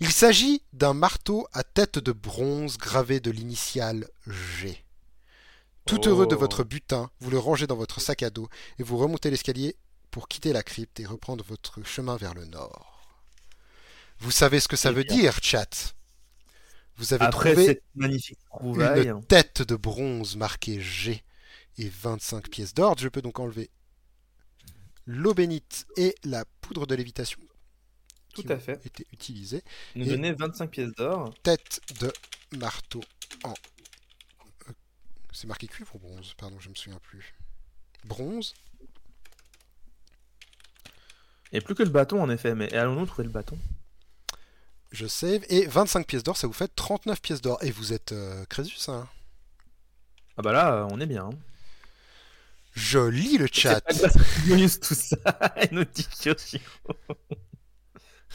Il 0.00 0.10
s'agit 0.12 0.62
d'un 0.72 0.94
marteau 0.94 1.46
à 1.52 1.64
tête 1.64 1.98
de 1.98 2.12
bronze 2.12 2.78
gravé 2.78 3.20
de 3.20 3.30
l'initiale 3.30 4.08
G. 4.26 4.84
Tout 5.86 6.08
heureux 6.08 6.26
de 6.26 6.34
Oh. 6.34 6.38
votre 6.38 6.64
butin, 6.64 7.10
vous 7.20 7.30
le 7.30 7.38
rangez 7.38 7.66
dans 7.66 7.76
votre 7.76 8.00
sac 8.00 8.22
à 8.22 8.30
dos 8.30 8.48
et 8.78 8.82
vous 8.82 8.98
remontez 8.98 9.30
l'escalier 9.30 9.76
pour 10.10 10.28
quitter 10.28 10.52
la 10.52 10.62
crypte 10.62 11.00
et 11.00 11.06
reprendre 11.06 11.44
votre 11.44 11.82
chemin 11.84 12.16
vers 12.16 12.34
le 12.34 12.44
nord. 12.44 13.18
Vous 14.18 14.30
savez 14.30 14.60
ce 14.60 14.68
que 14.68 14.76
ça 14.76 14.90
Eh 14.90 14.92
veut 14.92 15.04
dire, 15.04 15.38
chat? 15.42 15.94
Vous 16.96 17.12
avez 17.14 17.24
Après 17.24 17.52
trouvé 17.52 17.66
cette 17.66 17.84
magnifique 17.94 18.38
trouvaille. 18.50 19.08
une 19.08 19.24
tête 19.26 19.62
de 19.62 19.76
bronze 19.76 20.36
marquée 20.36 20.80
G 20.80 21.24
et 21.78 21.88
25 21.88 22.50
pièces 22.50 22.74
d'or. 22.74 22.96
Je 22.98 23.08
peux 23.08 23.22
donc 23.22 23.38
enlever 23.38 23.70
l'eau 25.06 25.34
bénite 25.34 25.86
et 25.96 26.14
la 26.24 26.44
poudre 26.60 26.86
de 26.86 26.94
lévitation 26.94 27.40
Tout 28.42 28.46
qui 28.48 28.52
à 28.52 28.56
ont 28.56 28.60
fait. 28.60 28.84
été 28.86 29.06
utilisées. 29.12 29.62
Nous 29.94 30.06
Et- 30.06 30.10
donner 30.10 30.32
25 30.32 30.70
pièces 30.70 30.92
d'or. 30.94 31.32
Tête 31.42 31.80
de 32.00 32.12
marteau 32.58 33.00
en... 33.44 33.50
euh, 34.68 34.72
C'est 35.32 35.46
marqué 35.46 35.66
cuivre 35.66 35.94
ou 35.96 35.98
bronze? 35.98 36.34
Pardon, 36.38 36.58
je 36.60 36.68
me 36.68 36.74
souviens 36.74 36.98
plus. 37.00 37.34
Bronze? 38.04 38.54
Et 41.52 41.60
plus 41.60 41.74
que 41.74 41.82
le 41.82 41.88
bâton 41.90 42.22
en 42.22 42.28
effet, 42.30 42.54
mais 42.54 42.72
allons-nous 42.74 43.06
trouver 43.06 43.24
le 43.24 43.30
bâton? 43.30 43.58
Je 44.92 45.06
save. 45.06 45.44
Et 45.48 45.66
25 45.66 46.06
pièces 46.06 46.22
d'or, 46.22 46.36
ça 46.36 46.46
vous 46.46 46.52
fait 46.52 46.68
39 46.74 47.20
pièces 47.20 47.40
d'or. 47.40 47.62
Et 47.62 47.70
vous 47.70 47.92
êtes 47.92 48.12
euh, 48.12 48.44
Crésus, 48.46 48.78
hein 48.90 49.06
Ah 50.36 50.42
bah 50.42 50.52
là, 50.52 50.86
on 50.90 51.00
est 51.00 51.06
bien. 51.06 51.26
hein. 51.26 51.38
Je 52.74 52.98
lis 52.98 53.38
le 53.38 53.48
chat. 53.52 53.82
C'est 53.90 54.02
pas 54.02 54.08
grâce 54.08 54.16
à 54.16 54.42
Curious, 54.44 54.78
tout 54.80 54.94
ça. 54.94 55.16
Et 55.62 55.68
nous 55.74 55.84
dit 55.84 56.06
Yoshi. 56.24 56.60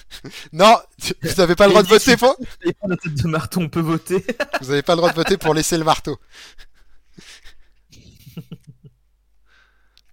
Non, 0.53 0.75
vous 1.21 1.33
n'avez 1.37 1.55
pas 1.55 1.65
le 1.65 1.71
droit 1.71 1.83
de 1.83 1.87
voter 1.87 2.17
pour... 2.17 2.35
La 2.87 2.97
tête 2.97 3.15
de 3.15 3.27
marteau, 3.27 3.61
on 3.61 3.69
peut 3.69 3.79
voter. 3.79 4.23
Vous 4.61 4.69
n'avez 4.69 4.81
pas 4.81 4.93
le 4.93 4.97
droit 4.97 5.09
de 5.09 5.15
voter 5.15 5.37
pour 5.37 5.53
laisser 5.53 5.77
le 5.77 5.83
marteau. 5.83 6.17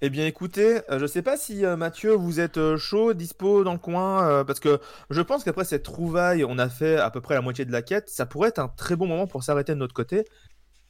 Eh 0.03 0.09
bien 0.09 0.25
écoutez, 0.27 0.81
euh, 0.91 0.99
je 0.99 1.05
sais 1.05 1.21
pas 1.21 1.37
si 1.37 1.63
euh, 1.63 1.77
Mathieu 1.77 2.15
vous 2.15 2.41
êtes 2.41 2.57
euh, 2.57 2.79
chaud, 2.79 3.13
dispo 3.13 3.65
dans 3.65 3.75
le 3.75 3.79
coin, 3.79 4.27
euh, 4.27 4.45
parce 4.45 4.59
que 4.59 4.81
je 5.11 5.21
pense 5.21 5.45
qu'après 5.45 5.67
cette 5.67 5.83
trouvaille, 5.83 6.43
on 6.43 6.57
a 6.57 6.71
fait 6.71 6.97
à 6.97 7.11
peu 7.11 7.21
près 7.21 7.35
la 7.35 7.43
moitié 7.43 7.67
de 7.67 7.73
la 7.73 7.83
quête, 7.83 8.09
ça 8.09 8.25
pourrait 8.25 8.49
être 8.49 8.61
un 8.61 8.69
très 8.69 8.97
bon 8.97 9.07
moment 9.07 9.27
pour 9.27 9.43
s'arrêter 9.43 9.75
de 9.75 9.79
notre 9.79 9.93
côté. 9.93 10.25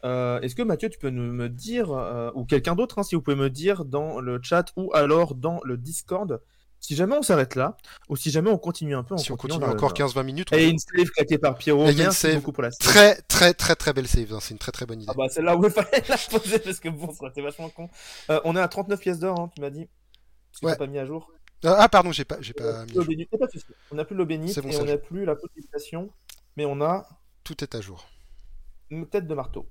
Euh, 0.04 0.40
Est-ce 0.40 0.54
que 0.54 0.62
Mathieu, 0.62 0.88
tu 0.88 0.98
peux 0.98 1.10
nous, 1.10 1.32
me 1.32 1.48
dire, 1.48 1.90
euh, 1.92 2.30
ou 2.34 2.44
quelqu'un 2.44 2.74
d'autre, 2.74 2.98
hein, 2.98 3.02
si 3.02 3.14
vous 3.14 3.20
pouvez 3.22 3.36
me 3.36 3.50
dire 3.50 3.84
dans 3.84 4.20
le 4.20 4.40
chat 4.42 4.66
ou 4.76 4.92
alors 4.94 5.34
dans 5.34 5.60
le 5.64 5.76
Discord, 5.76 6.40
si 6.80 6.96
jamais 6.96 7.14
on 7.16 7.22
s'arrête 7.22 7.54
là, 7.54 7.76
ou 8.08 8.16
si 8.16 8.30
jamais 8.30 8.50
on 8.50 8.58
continue 8.58 8.94
un 8.96 9.02
peu 9.04 9.16
Si 9.18 9.30
on 9.30 9.36
continue 9.36 9.62
encore 9.64 9.92
20 9.94 10.22
minutes, 10.22 10.52
Et 10.52 10.68
une 10.68 10.78
save 10.78 11.10
claquée 11.10 11.38
par 11.38 11.56
Pierrot, 11.56 11.86
Et 11.86 11.92
une 11.92 12.10
save 12.10 12.36
beaucoup 12.36 12.52
pour 12.52 12.62
la 12.62 12.70
save. 12.70 12.78
très 12.80 13.16
très 13.22 13.54
très 13.54 13.76
très 13.76 13.92
belle 13.92 14.08
save. 14.08 14.32
hein. 14.32 14.38
C'est 14.40 14.52
une 14.52 14.58
très 14.58 14.72
très 14.72 14.86
bonne 14.86 15.00
idée. 15.02 15.10
Ah 15.12 15.16
bah 15.16 15.28
celle-là 15.28 15.56
où 15.56 15.64
il 15.64 15.70
fallait 15.70 16.02
la 16.08 16.16
poser 16.16 16.58
parce 16.58 16.80
que 16.80 16.88
bon, 16.88 17.12
ça 17.12 17.28
été 17.28 17.42
vachement 17.42 17.68
con. 17.68 17.88
Euh, 18.30 18.40
on 18.44 18.56
est 18.56 18.60
à 18.60 18.68
39 18.68 18.98
pièces 19.00 19.18
d'or, 19.18 19.38
hein, 19.38 19.50
tu 19.54 19.60
m'as 19.60 19.70
dit. 19.70 19.88
Que 20.60 20.66
Ouais. 20.66 20.76
pas 20.76 20.86
mis 20.86 20.98
à 20.98 21.06
jour. 21.06 21.30
Ah 21.64 21.76
ah, 21.78 21.88
pardon, 21.88 22.10
j'ai 22.10 22.24
pas 22.24 22.38
j'ai 22.40 22.54
pas 22.54 22.80
a 22.80 22.84
mis. 22.86 23.26
On 23.90 23.94
n'a 23.94 24.04
plus 24.04 24.16
l'eau 24.16 24.24
bénite 24.26 24.56
et 24.56 24.76
on 24.78 24.84
n'a 24.84 24.96
plus 24.96 25.24
la 25.26 25.36
potification, 25.36 26.10
mais 26.56 26.64
on 26.64 26.80
a 26.80 27.06
Tout 27.44 27.62
est 27.62 27.74
à 27.74 27.80
jour. 27.80 28.08
une 28.90 29.06
tête 29.06 29.26
de 29.26 29.34
marteau. 29.34 29.68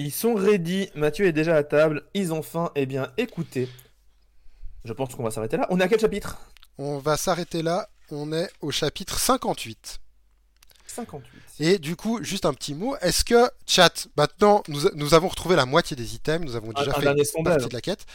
Ils 0.00 0.10
sont 0.10 0.34
ready. 0.34 0.88
Mathieu 0.94 1.26
est 1.26 1.32
déjà 1.32 1.56
à 1.56 1.62
table. 1.62 2.04
Ils 2.14 2.32
ont 2.32 2.40
faim. 2.40 2.70
Eh 2.74 2.86
bien, 2.86 3.12
écoutez. 3.18 3.68
Je 4.86 4.94
pense 4.94 5.14
qu'on 5.14 5.22
va 5.22 5.30
s'arrêter 5.30 5.58
là. 5.58 5.66
On 5.68 5.78
est 5.78 5.82
à 5.82 5.88
quel 5.88 6.00
chapitre? 6.00 6.38
On 6.78 6.96
va 6.96 7.18
s'arrêter 7.18 7.60
là. 7.62 7.86
On 8.10 8.32
est 8.32 8.50
au 8.62 8.70
chapitre 8.70 9.18
58. 9.18 9.98
58. 10.86 11.30
Et 11.58 11.78
du 11.78 11.96
coup, 11.96 12.24
juste 12.24 12.46
un 12.46 12.54
petit 12.54 12.72
mot. 12.72 12.96
Est-ce 13.02 13.26
que, 13.26 13.50
chat, 13.66 14.08
maintenant, 14.16 14.62
nous, 14.68 14.88
nous 14.94 15.12
avons 15.12 15.28
retrouvé 15.28 15.54
la 15.54 15.66
moitié 15.66 15.94
des 15.96 16.14
items. 16.14 16.46
Nous 16.46 16.56
avons 16.56 16.70
Un, 16.70 16.80
déjà 16.82 16.96
un 16.96 17.00
fait 17.00 17.06
une 17.18 17.24
sondage. 17.24 17.52
partie 17.56 17.68
de 17.68 17.74
la 17.74 17.80
quête. 17.82 18.06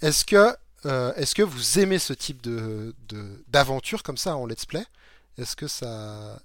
Est-ce 0.00 0.24
que, 0.24 0.56
euh, 0.86 1.12
est-ce 1.16 1.34
que 1.34 1.42
vous 1.42 1.78
aimez 1.78 1.98
ce 1.98 2.14
type 2.14 2.40
de, 2.40 2.94
d'aventure 3.48 4.02
comme 4.02 4.16
ça 4.16 4.34
en 4.34 4.46
let's 4.46 4.64
play? 4.64 4.84
Est-ce 5.36 5.56
que 5.56 5.68
ça, 5.68 6.40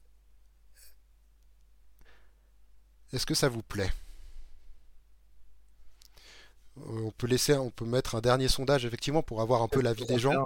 est-ce 3.13 3.25
que 3.25 3.33
ça 3.33 3.47
vous 3.47 3.63
plaît? 3.63 3.89
On 6.87 7.11
peut 7.11 7.27
laisser, 7.27 7.53
on 7.53 7.69
peut 7.69 7.85
mettre 7.85 8.15
un 8.15 8.21
dernier 8.21 8.47
sondage 8.47 8.85
effectivement 8.85 9.21
pour 9.23 9.41
avoir 9.41 9.61
un 9.61 9.67
peu 9.67 9.81
l'avis 9.81 10.05
des 10.05 10.19
gens. 10.19 10.45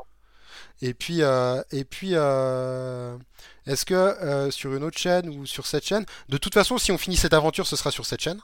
Et 0.82 0.94
puis, 0.94 1.22
euh, 1.22 1.62
et 1.72 1.84
puis, 1.84 2.12
euh, 2.14 3.18
est-ce 3.66 3.86
que 3.86 3.94
euh, 3.94 4.52
sur 4.52 4.76
une 4.76 4.84
autre 4.84 4.98
chaîne 4.98 5.30
ou 5.30 5.46
sur 5.46 5.66
cette 5.66 5.86
chaîne, 5.86 6.06
de 6.30 6.38
toute 6.38 6.54
façon, 6.54 6.78
si 6.78 6.92
on 6.92 6.98
finit 6.98 7.18
cette 7.18 7.34
aventure, 7.34 7.68
ce 7.68 7.76
sera 7.76 7.92
sur 7.92 8.06
cette 8.06 8.22
chaîne? 8.22 8.40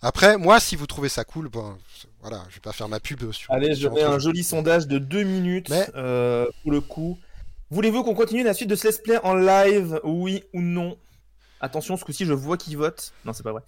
Après, 0.00 0.36
moi, 0.38 0.60
si 0.60 0.76
vous 0.76 0.86
trouvez 0.86 1.08
ça 1.08 1.24
cool, 1.24 1.48
bon, 1.48 1.76
voilà, 2.20 2.44
je 2.50 2.54
vais 2.54 2.60
pas 2.60 2.72
faire 2.72 2.88
ma 2.88 3.00
pub 3.00 3.32
sur. 3.32 3.52
Allez, 3.52 3.74
je 3.74 3.88
mets 3.88 4.02
un 4.02 4.18
joli 4.18 4.44
sondage 4.44 4.86
de 4.86 4.98
2 4.98 5.24
minutes 5.24 5.70
Mais- 5.70 5.88
euh, 5.96 6.46
pour 6.62 6.72
le 6.72 6.80
coup. 6.80 7.18
Voulez-vous 7.70 8.02
qu'on 8.02 8.14
continue 8.14 8.44
la 8.44 8.54
suite 8.54 8.70
de 8.70 8.76
ce 8.76 8.86
let's 8.86 8.98
play 8.98 9.18
en 9.24 9.34
live? 9.34 10.00
Oui 10.04 10.44
ou 10.54 10.60
non? 10.62 10.96
Attention, 11.60 11.96
ce 11.96 12.04
coup-ci, 12.04 12.24
je 12.24 12.32
vois 12.32 12.56
qui 12.56 12.76
vote. 12.76 13.12
Non, 13.24 13.32
c'est 13.32 13.42
pas 13.42 13.52
vrai. 13.52 13.62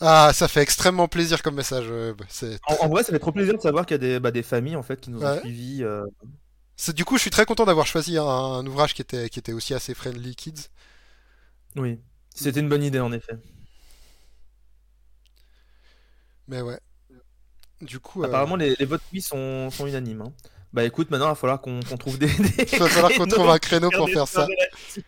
Ah, 0.00 0.30
ça 0.32 0.48
fait 0.48 0.62
extrêmement 0.62 1.08
plaisir 1.08 1.42
comme 1.42 1.54
message. 1.56 1.86
bah. 2.16 2.24
En, 2.68 2.86
en 2.86 2.88
vrai, 2.88 3.02
ça 3.04 3.12
fait 3.12 3.18
trop 3.18 3.32
plaisir 3.32 3.54
de 3.54 3.60
savoir 3.60 3.84
qu'il 3.84 3.94
y 3.94 3.96
a 3.96 3.98
des, 3.98 4.20
bah, 4.20 4.30
des 4.30 4.42
familles 4.42 4.76
en 4.76 4.82
fait 4.82 5.00
qui 5.00 5.10
nous 5.10 5.22
ont 5.22 5.40
suivis. 5.40 5.84
euh. 5.84 6.06
c'est- 6.76 6.94
Du 6.94 7.04
coup, 7.04 7.16
je 7.16 7.22
suis 7.22 7.30
très 7.30 7.44
content 7.44 7.64
d'avoir 7.66 7.86
choisi 7.86 8.16
un, 8.16 8.24
un 8.24 8.66
ouvrage 8.66 8.94
qui 8.94 9.02
était, 9.02 9.28
qui 9.28 9.38
était 9.38 9.52
aussi 9.52 9.74
assez 9.74 9.94
friendly 9.94 10.34
kids. 10.34 10.68
Oui, 11.76 12.00
c'était 12.34 12.60
une 12.60 12.68
bonne 12.68 12.82
idée 12.82 13.00
en 13.00 13.12
effet. 13.12 13.34
Mais 16.48 16.62
ouais. 16.62 16.80
Du 17.82 18.00
coup, 18.00 18.22
euh, 18.22 18.26
Apparemment, 18.26 18.56
les, 18.56 18.74
les 18.78 18.84
votes 18.86 19.02
oui 19.12 19.20
sont, 19.22 19.70
sont 19.70 19.86
unanimes. 19.86 20.22
hein. 20.22 20.32
Bah 20.72 20.84
écoute, 20.84 21.10
maintenant 21.10 21.26
il 21.26 21.30
va 21.30 21.34
falloir 21.34 21.60
qu'on 21.60 21.80
trouve 21.80 22.18
des. 22.18 22.26
des 22.28 22.32
il 22.72 22.78
va 22.78 22.88
falloir 22.88 23.12
qu'on 23.12 23.26
trouve 23.26 23.50
un 23.50 23.58
créneau 23.58 23.90
pour 23.90 24.08
faire 24.08 24.28
ça. 24.28 24.46
soirées 24.46 24.56
là-dessus. 24.56 25.04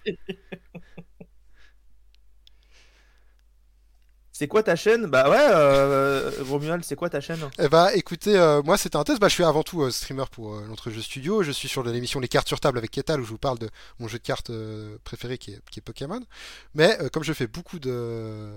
C'est 4.42 4.48
quoi 4.48 4.64
ta 4.64 4.74
chaîne? 4.74 5.06
Bah 5.06 5.30
ouais, 5.30 5.36
euh, 5.38 6.32
Romuald, 6.40 6.82
c'est 6.84 6.96
quoi 6.96 7.08
ta 7.08 7.20
chaîne? 7.20 7.48
Eh 7.60 7.68
bah 7.68 7.94
écoutez, 7.94 8.36
euh, 8.36 8.60
moi 8.60 8.76
c'était 8.76 8.96
un 8.96 9.04
test, 9.04 9.20
bah, 9.20 9.28
je 9.28 9.34
suis 9.34 9.44
avant 9.44 9.62
tout 9.62 9.82
euh, 9.82 9.92
streamer 9.92 10.24
pour 10.32 10.56
euh, 10.56 10.66
l'entrejeu 10.66 11.00
studio, 11.00 11.44
je 11.44 11.52
suis 11.52 11.68
sur 11.68 11.84
l'émission 11.84 12.18
Les 12.18 12.26
cartes 12.26 12.48
sur 12.48 12.58
table 12.58 12.76
avec 12.76 12.90
Ketal 12.90 13.20
où 13.20 13.24
je 13.24 13.28
vous 13.28 13.38
parle 13.38 13.60
de 13.60 13.70
mon 14.00 14.08
jeu 14.08 14.18
de 14.18 14.24
cartes 14.24 14.50
préféré 15.04 15.38
qui 15.38 15.52
est, 15.52 15.80
Pokémon. 15.80 16.20
Mais 16.74 16.98
comme 17.12 17.22
je 17.22 17.32
fais 17.32 17.46
beaucoup 17.46 17.78
de, 17.78 18.50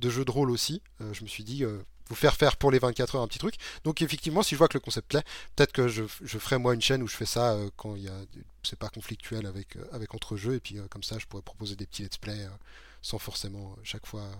jeux 0.00 0.24
de 0.24 0.30
rôle 0.30 0.52
aussi, 0.52 0.82
je 1.00 1.24
me 1.24 1.26
suis 1.26 1.42
dit 1.42 1.64
vous 1.64 2.14
faire 2.14 2.36
faire 2.36 2.56
pour 2.56 2.70
les 2.70 2.78
24 2.78 3.16
heures 3.16 3.22
un 3.22 3.26
petit 3.26 3.40
truc. 3.40 3.56
Donc 3.82 4.02
effectivement 4.02 4.44
si 4.44 4.54
je 4.54 4.58
vois 4.58 4.68
que 4.68 4.74
le 4.74 4.82
concept 4.82 5.08
plaît, 5.08 5.24
peut-être 5.56 5.72
que 5.72 5.88
je, 5.88 6.04
ferai 6.38 6.58
moi 6.58 6.74
une 6.74 6.80
chaîne 6.80 7.02
où 7.02 7.08
je 7.08 7.16
fais 7.16 7.26
ça 7.26 7.58
quand 7.76 7.96
il 7.96 8.04
y 8.04 8.08
a 8.08 8.20
c'est 8.62 8.78
pas 8.78 8.88
conflictuel 8.88 9.46
avec, 9.46 9.78
avec 9.90 10.14
entrejeux 10.14 10.54
et 10.54 10.60
puis 10.60 10.76
comme 10.90 11.02
ça 11.02 11.18
je 11.18 11.26
pourrais 11.26 11.42
proposer 11.42 11.74
des 11.74 11.86
petits 11.86 12.04
let's 12.04 12.18
play 12.18 12.46
sans 13.02 13.18
forcément 13.18 13.74
chaque 13.82 14.06
fois... 14.06 14.30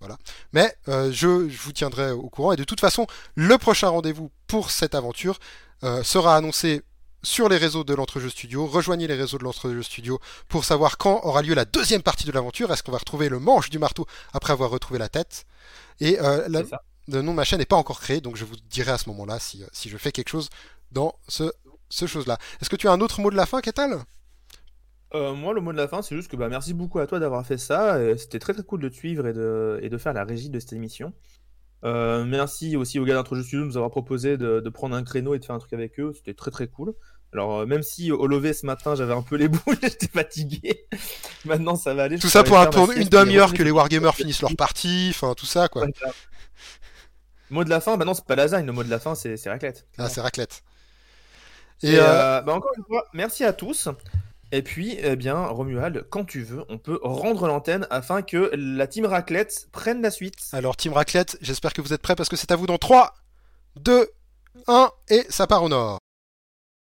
voilà. 0.00 0.16
Mais 0.52 0.74
euh, 0.88 1.10
je, 1.12 1.48
je 1.48 1.58
vous 1.58 1.72
tiendrai 1.72 2.10
au 2.10 2.28
courant 2.28 2.52
et 2.52 2.56
de 2.56 2.64
toute 2.64 2.80
façon 2.80 3.06
le 3.34 3.58
prochain 3.58 3.88
rendez-vous 3.88 4.30
pour 4.46 4.70
cette 4.70 4.94
aventure 4.94 5.38
euh, 5.84 6.02
sera 6.02 6.36
annoncé 6.36 6.82
sur 7.22 7.48
les 7.48 7.56
réseaux 7.56 7.82
de 7.84 7.94
l'Entrejeu 7.94 8.30
Studio. 8.30 8.66
Rejoignez 8.66 9.06
les 9.08 9.14
réseaux 9.16 9.38
de 9.38 9.44
l'Entrejeu 9.44 9.82
Studio 9.82 10.20
pour 10.48 10.64
savoir 10.64 10.98
quand 10.98 11.20
aura 11.24 11.42
lieu 11.42 11.54
la 11.54 11.64
deuxième 11.64 12.02
partie 12.02 12.24
de 12.26 12.32
l'aventure. 12.32 12.72
Est-ce 12.72 12.82
qu'on 12.82 12.92
va 12.92 12.98
retrouver 12.98 13.28
le 13.28 13.40
manche 13.40 13.70
du 13.70 13.78
marteau 13.78 14.06
après 14.32 14.52
avoir 14.52 14.70
retrouvé 14.70 14.98
la 15.00 15.08
tête? 15.08 15.44
Et 16.00 16.20
euh, 16.20 16.46
la- 16.48 16.60
le 17.08 17.22
nom 17.22 17.32
de 17.32 17.36
ma 17.36 17.44
chaîne 17.44 17.58
n'est 17.58 17.64
pas 17.64 17.76
encore 17.76 18.00
créé, 18.00 18.20
donc 18.20 18.36
je 18.36 18.44
vous 18.44 18.54
dirai 18.70 18.92
à 18.92 18.98
ce 18.98 19.08
moment-là 19.08 19.38
si, 19.40 19.62
euh, 19.62 19.66
si 19.72 19.88
je 19.88 19.96
fais 19.96 20.12
quelque 20.12 20.28
chose 20.28 20.48
dans 20.92 21.14
ce, 21.26 21.52
ce 21.88 22.06
chose-là. 22.06 22.38
Est-ce 22.60 22.70
que 22.70 22.76
tu 22.76 22.86
as 22.86 22.92
un 22.92 23.00
autre 23.00 23.20
mot 23.20 23.30
de 23.30 23.36
la 23.36 23.46
fin, 23.46 23.60
Ketal? 23.62 23.98
Euh, 25.14 25.34
moi, 25.34 25.54
le 25.54 25.60
mot 25.60 25.72
de 25.72 25.76
la 25.78 25.88
fin, 25.88 26.02
c'est 26.02 26.14
juste 26.14 26.30
que 26.30 26.36
bah, 26.36 26.48
merci 26.48 26.74
beaucoup 26.74 26.98
à 26.98 27.06
toi 27.06 27.18
d'avoir 27.18 27.44
fait 27.46 27.56
ça. 27.58 28.02
et 28.02 28.18
C'était 28.18 28.38
très 28.38 28.52
très 28.52 28.62
cool 28.62 28.80
de 28.80 28.88
te 28.88 28.94
suivre 28.94 29.26
et 29.26 29.32
de, 29.32 29.78
et 29.82 29.88
de 29.88 29.98
faire 29.98 30.12
la 30.12 30.24
régie 30.24 30.50
de 30.50 30.58
cette 30.60 30.72
émission. 30.74 31.12
Euh, 31.84 32.24
merci 32.24 32.76
aussi 32.76 32.98
aux 32.98 33.04
gars 33.04 33.14
d'Introjeux 33.14 33.42
Studio 33.42 33.60
de 33.60 33.66
nous 33.66 33.76
avoir 33.76 33.90
proposé 33.90 34.36
de, 34.36 34.60
de 34.60 34.68
prendre 34.68 34.96
un 34.96 35.04
créneau 35.04 35.34
et 35.34 35.38
de 35.38 35.44
faire 35.44 35.54
un 35.54 35.60
truc 35.60 35.72
avec 35.72 35.98
eux. 36.00 36.12
C'était 36.14 36.34
très 36.34 36.50
très 36.50 36.66
cool. 36.66 36.92
Alors, 37.32 37.58
euh, 37.60 37.66
même 37.66 37.82
si 37.82 38.10
au 38.10 38.26
lever 38.26 38.52
ce 38.52 38.66
matin 38.66 38.94
j'avais 38.94 39.12
un 39.12 39.22
peu 39.22 39.36
les 39.36 39.48
boules, 39.48 39.76
j'étais 39.82 40.08
fatigué. 40.08 40.86
Maintenant 41.44 41.76
ça 41.76 41.94
va 41.94 42.04
aller. 42.04 42.18
Tout 42.18 42.28
ça 42.28 42.42
pour, 42.42 42.58
un- 42.58 42.66
pour 42.66 42.90
une 42.90 43.08
demi-heure 43.08 43.52
que 43.54 43.62
les 43.62 43.70
wargamers 43.70 44.14
finissent 44.14 44.42
leur 44.42 44.56
partie, 44.56 45.08
enfin 45.10 45.34
tout 45.34 45.46
ça 45.46 45.68
quoi. 45.68 45.84
Ouais. 45.84 45.92
Mot 47.50 47.64
de 47.64 47.70
la 47.70 47.80
fin, 47.80 47.96
bah 47.96 48.04
non, 48.04 48.12
c'est 48.14 48.24
pas 48.26 48.36
lasagne. 48.36 48.66
Le 48.66 48.72
mot 48.72 48.82
de 48.84 48.90
la 48.90 48.98
fin, 48.98 49.14
c'est 49.14 49.36
c'est 49.36 49.48
raclette. 49.48 49.86
Ah, 49.98 50.08
c'est 50.08 50.20
raclette. 50.20 50.62
Et 51.82 51.92
Et 51.92 51.98
euh, 51.98 52.02
euh, 52.02 52.40
bah, 52.42 52.54
encore 52.54 52.72
une 52.76 52.84
fois, 52.84 53.06
merci 53.14 53.44
à 53.44 53.52
tous. 53.52 53.88
Et 54.50 54.62
puis, 54.62 54.96
eh 55.02 55.16
bien, 55.16 55.44
Romuald, 55.46 56.06
quand 56.08 56.24
tu 56.24 56.42
veux, 56.42 56.64
on 56.70 56.78
peut 56.78 56.98
rendre 57.02 57.46
l'antenne 57.46 57.86
afin 57.90 58.22
que 58.22 58.50
la 58.54 58.86
team 58.86 59.04
raclette 59.04 59.68
prenne 59.72 60.00
la 60.00 60.10
suite. 60.10 60.36
Alors, 60.52 60.74
Team 60.76 60.94
Raclette, 60.94 61.36
j'espère 61.42 61.74
que 61.74 61.82
vous 61.82 61.92
êtes 61.92 62.00
prêts 62.00 62.16
parce 62.16 62.30
que 62.30 62.36
c'est 62.36 62.50
à 62.50 62.56
vous 62.56 62.66
dans 62.66 62.78
3, 62.78 63.14
2, 63.76 64.08
1 64.66 64.90
et 65.10 65.26
ça 65.28 65.46
part 65.46 65.62
au 65.62 65.68
nord. 65.68 65.98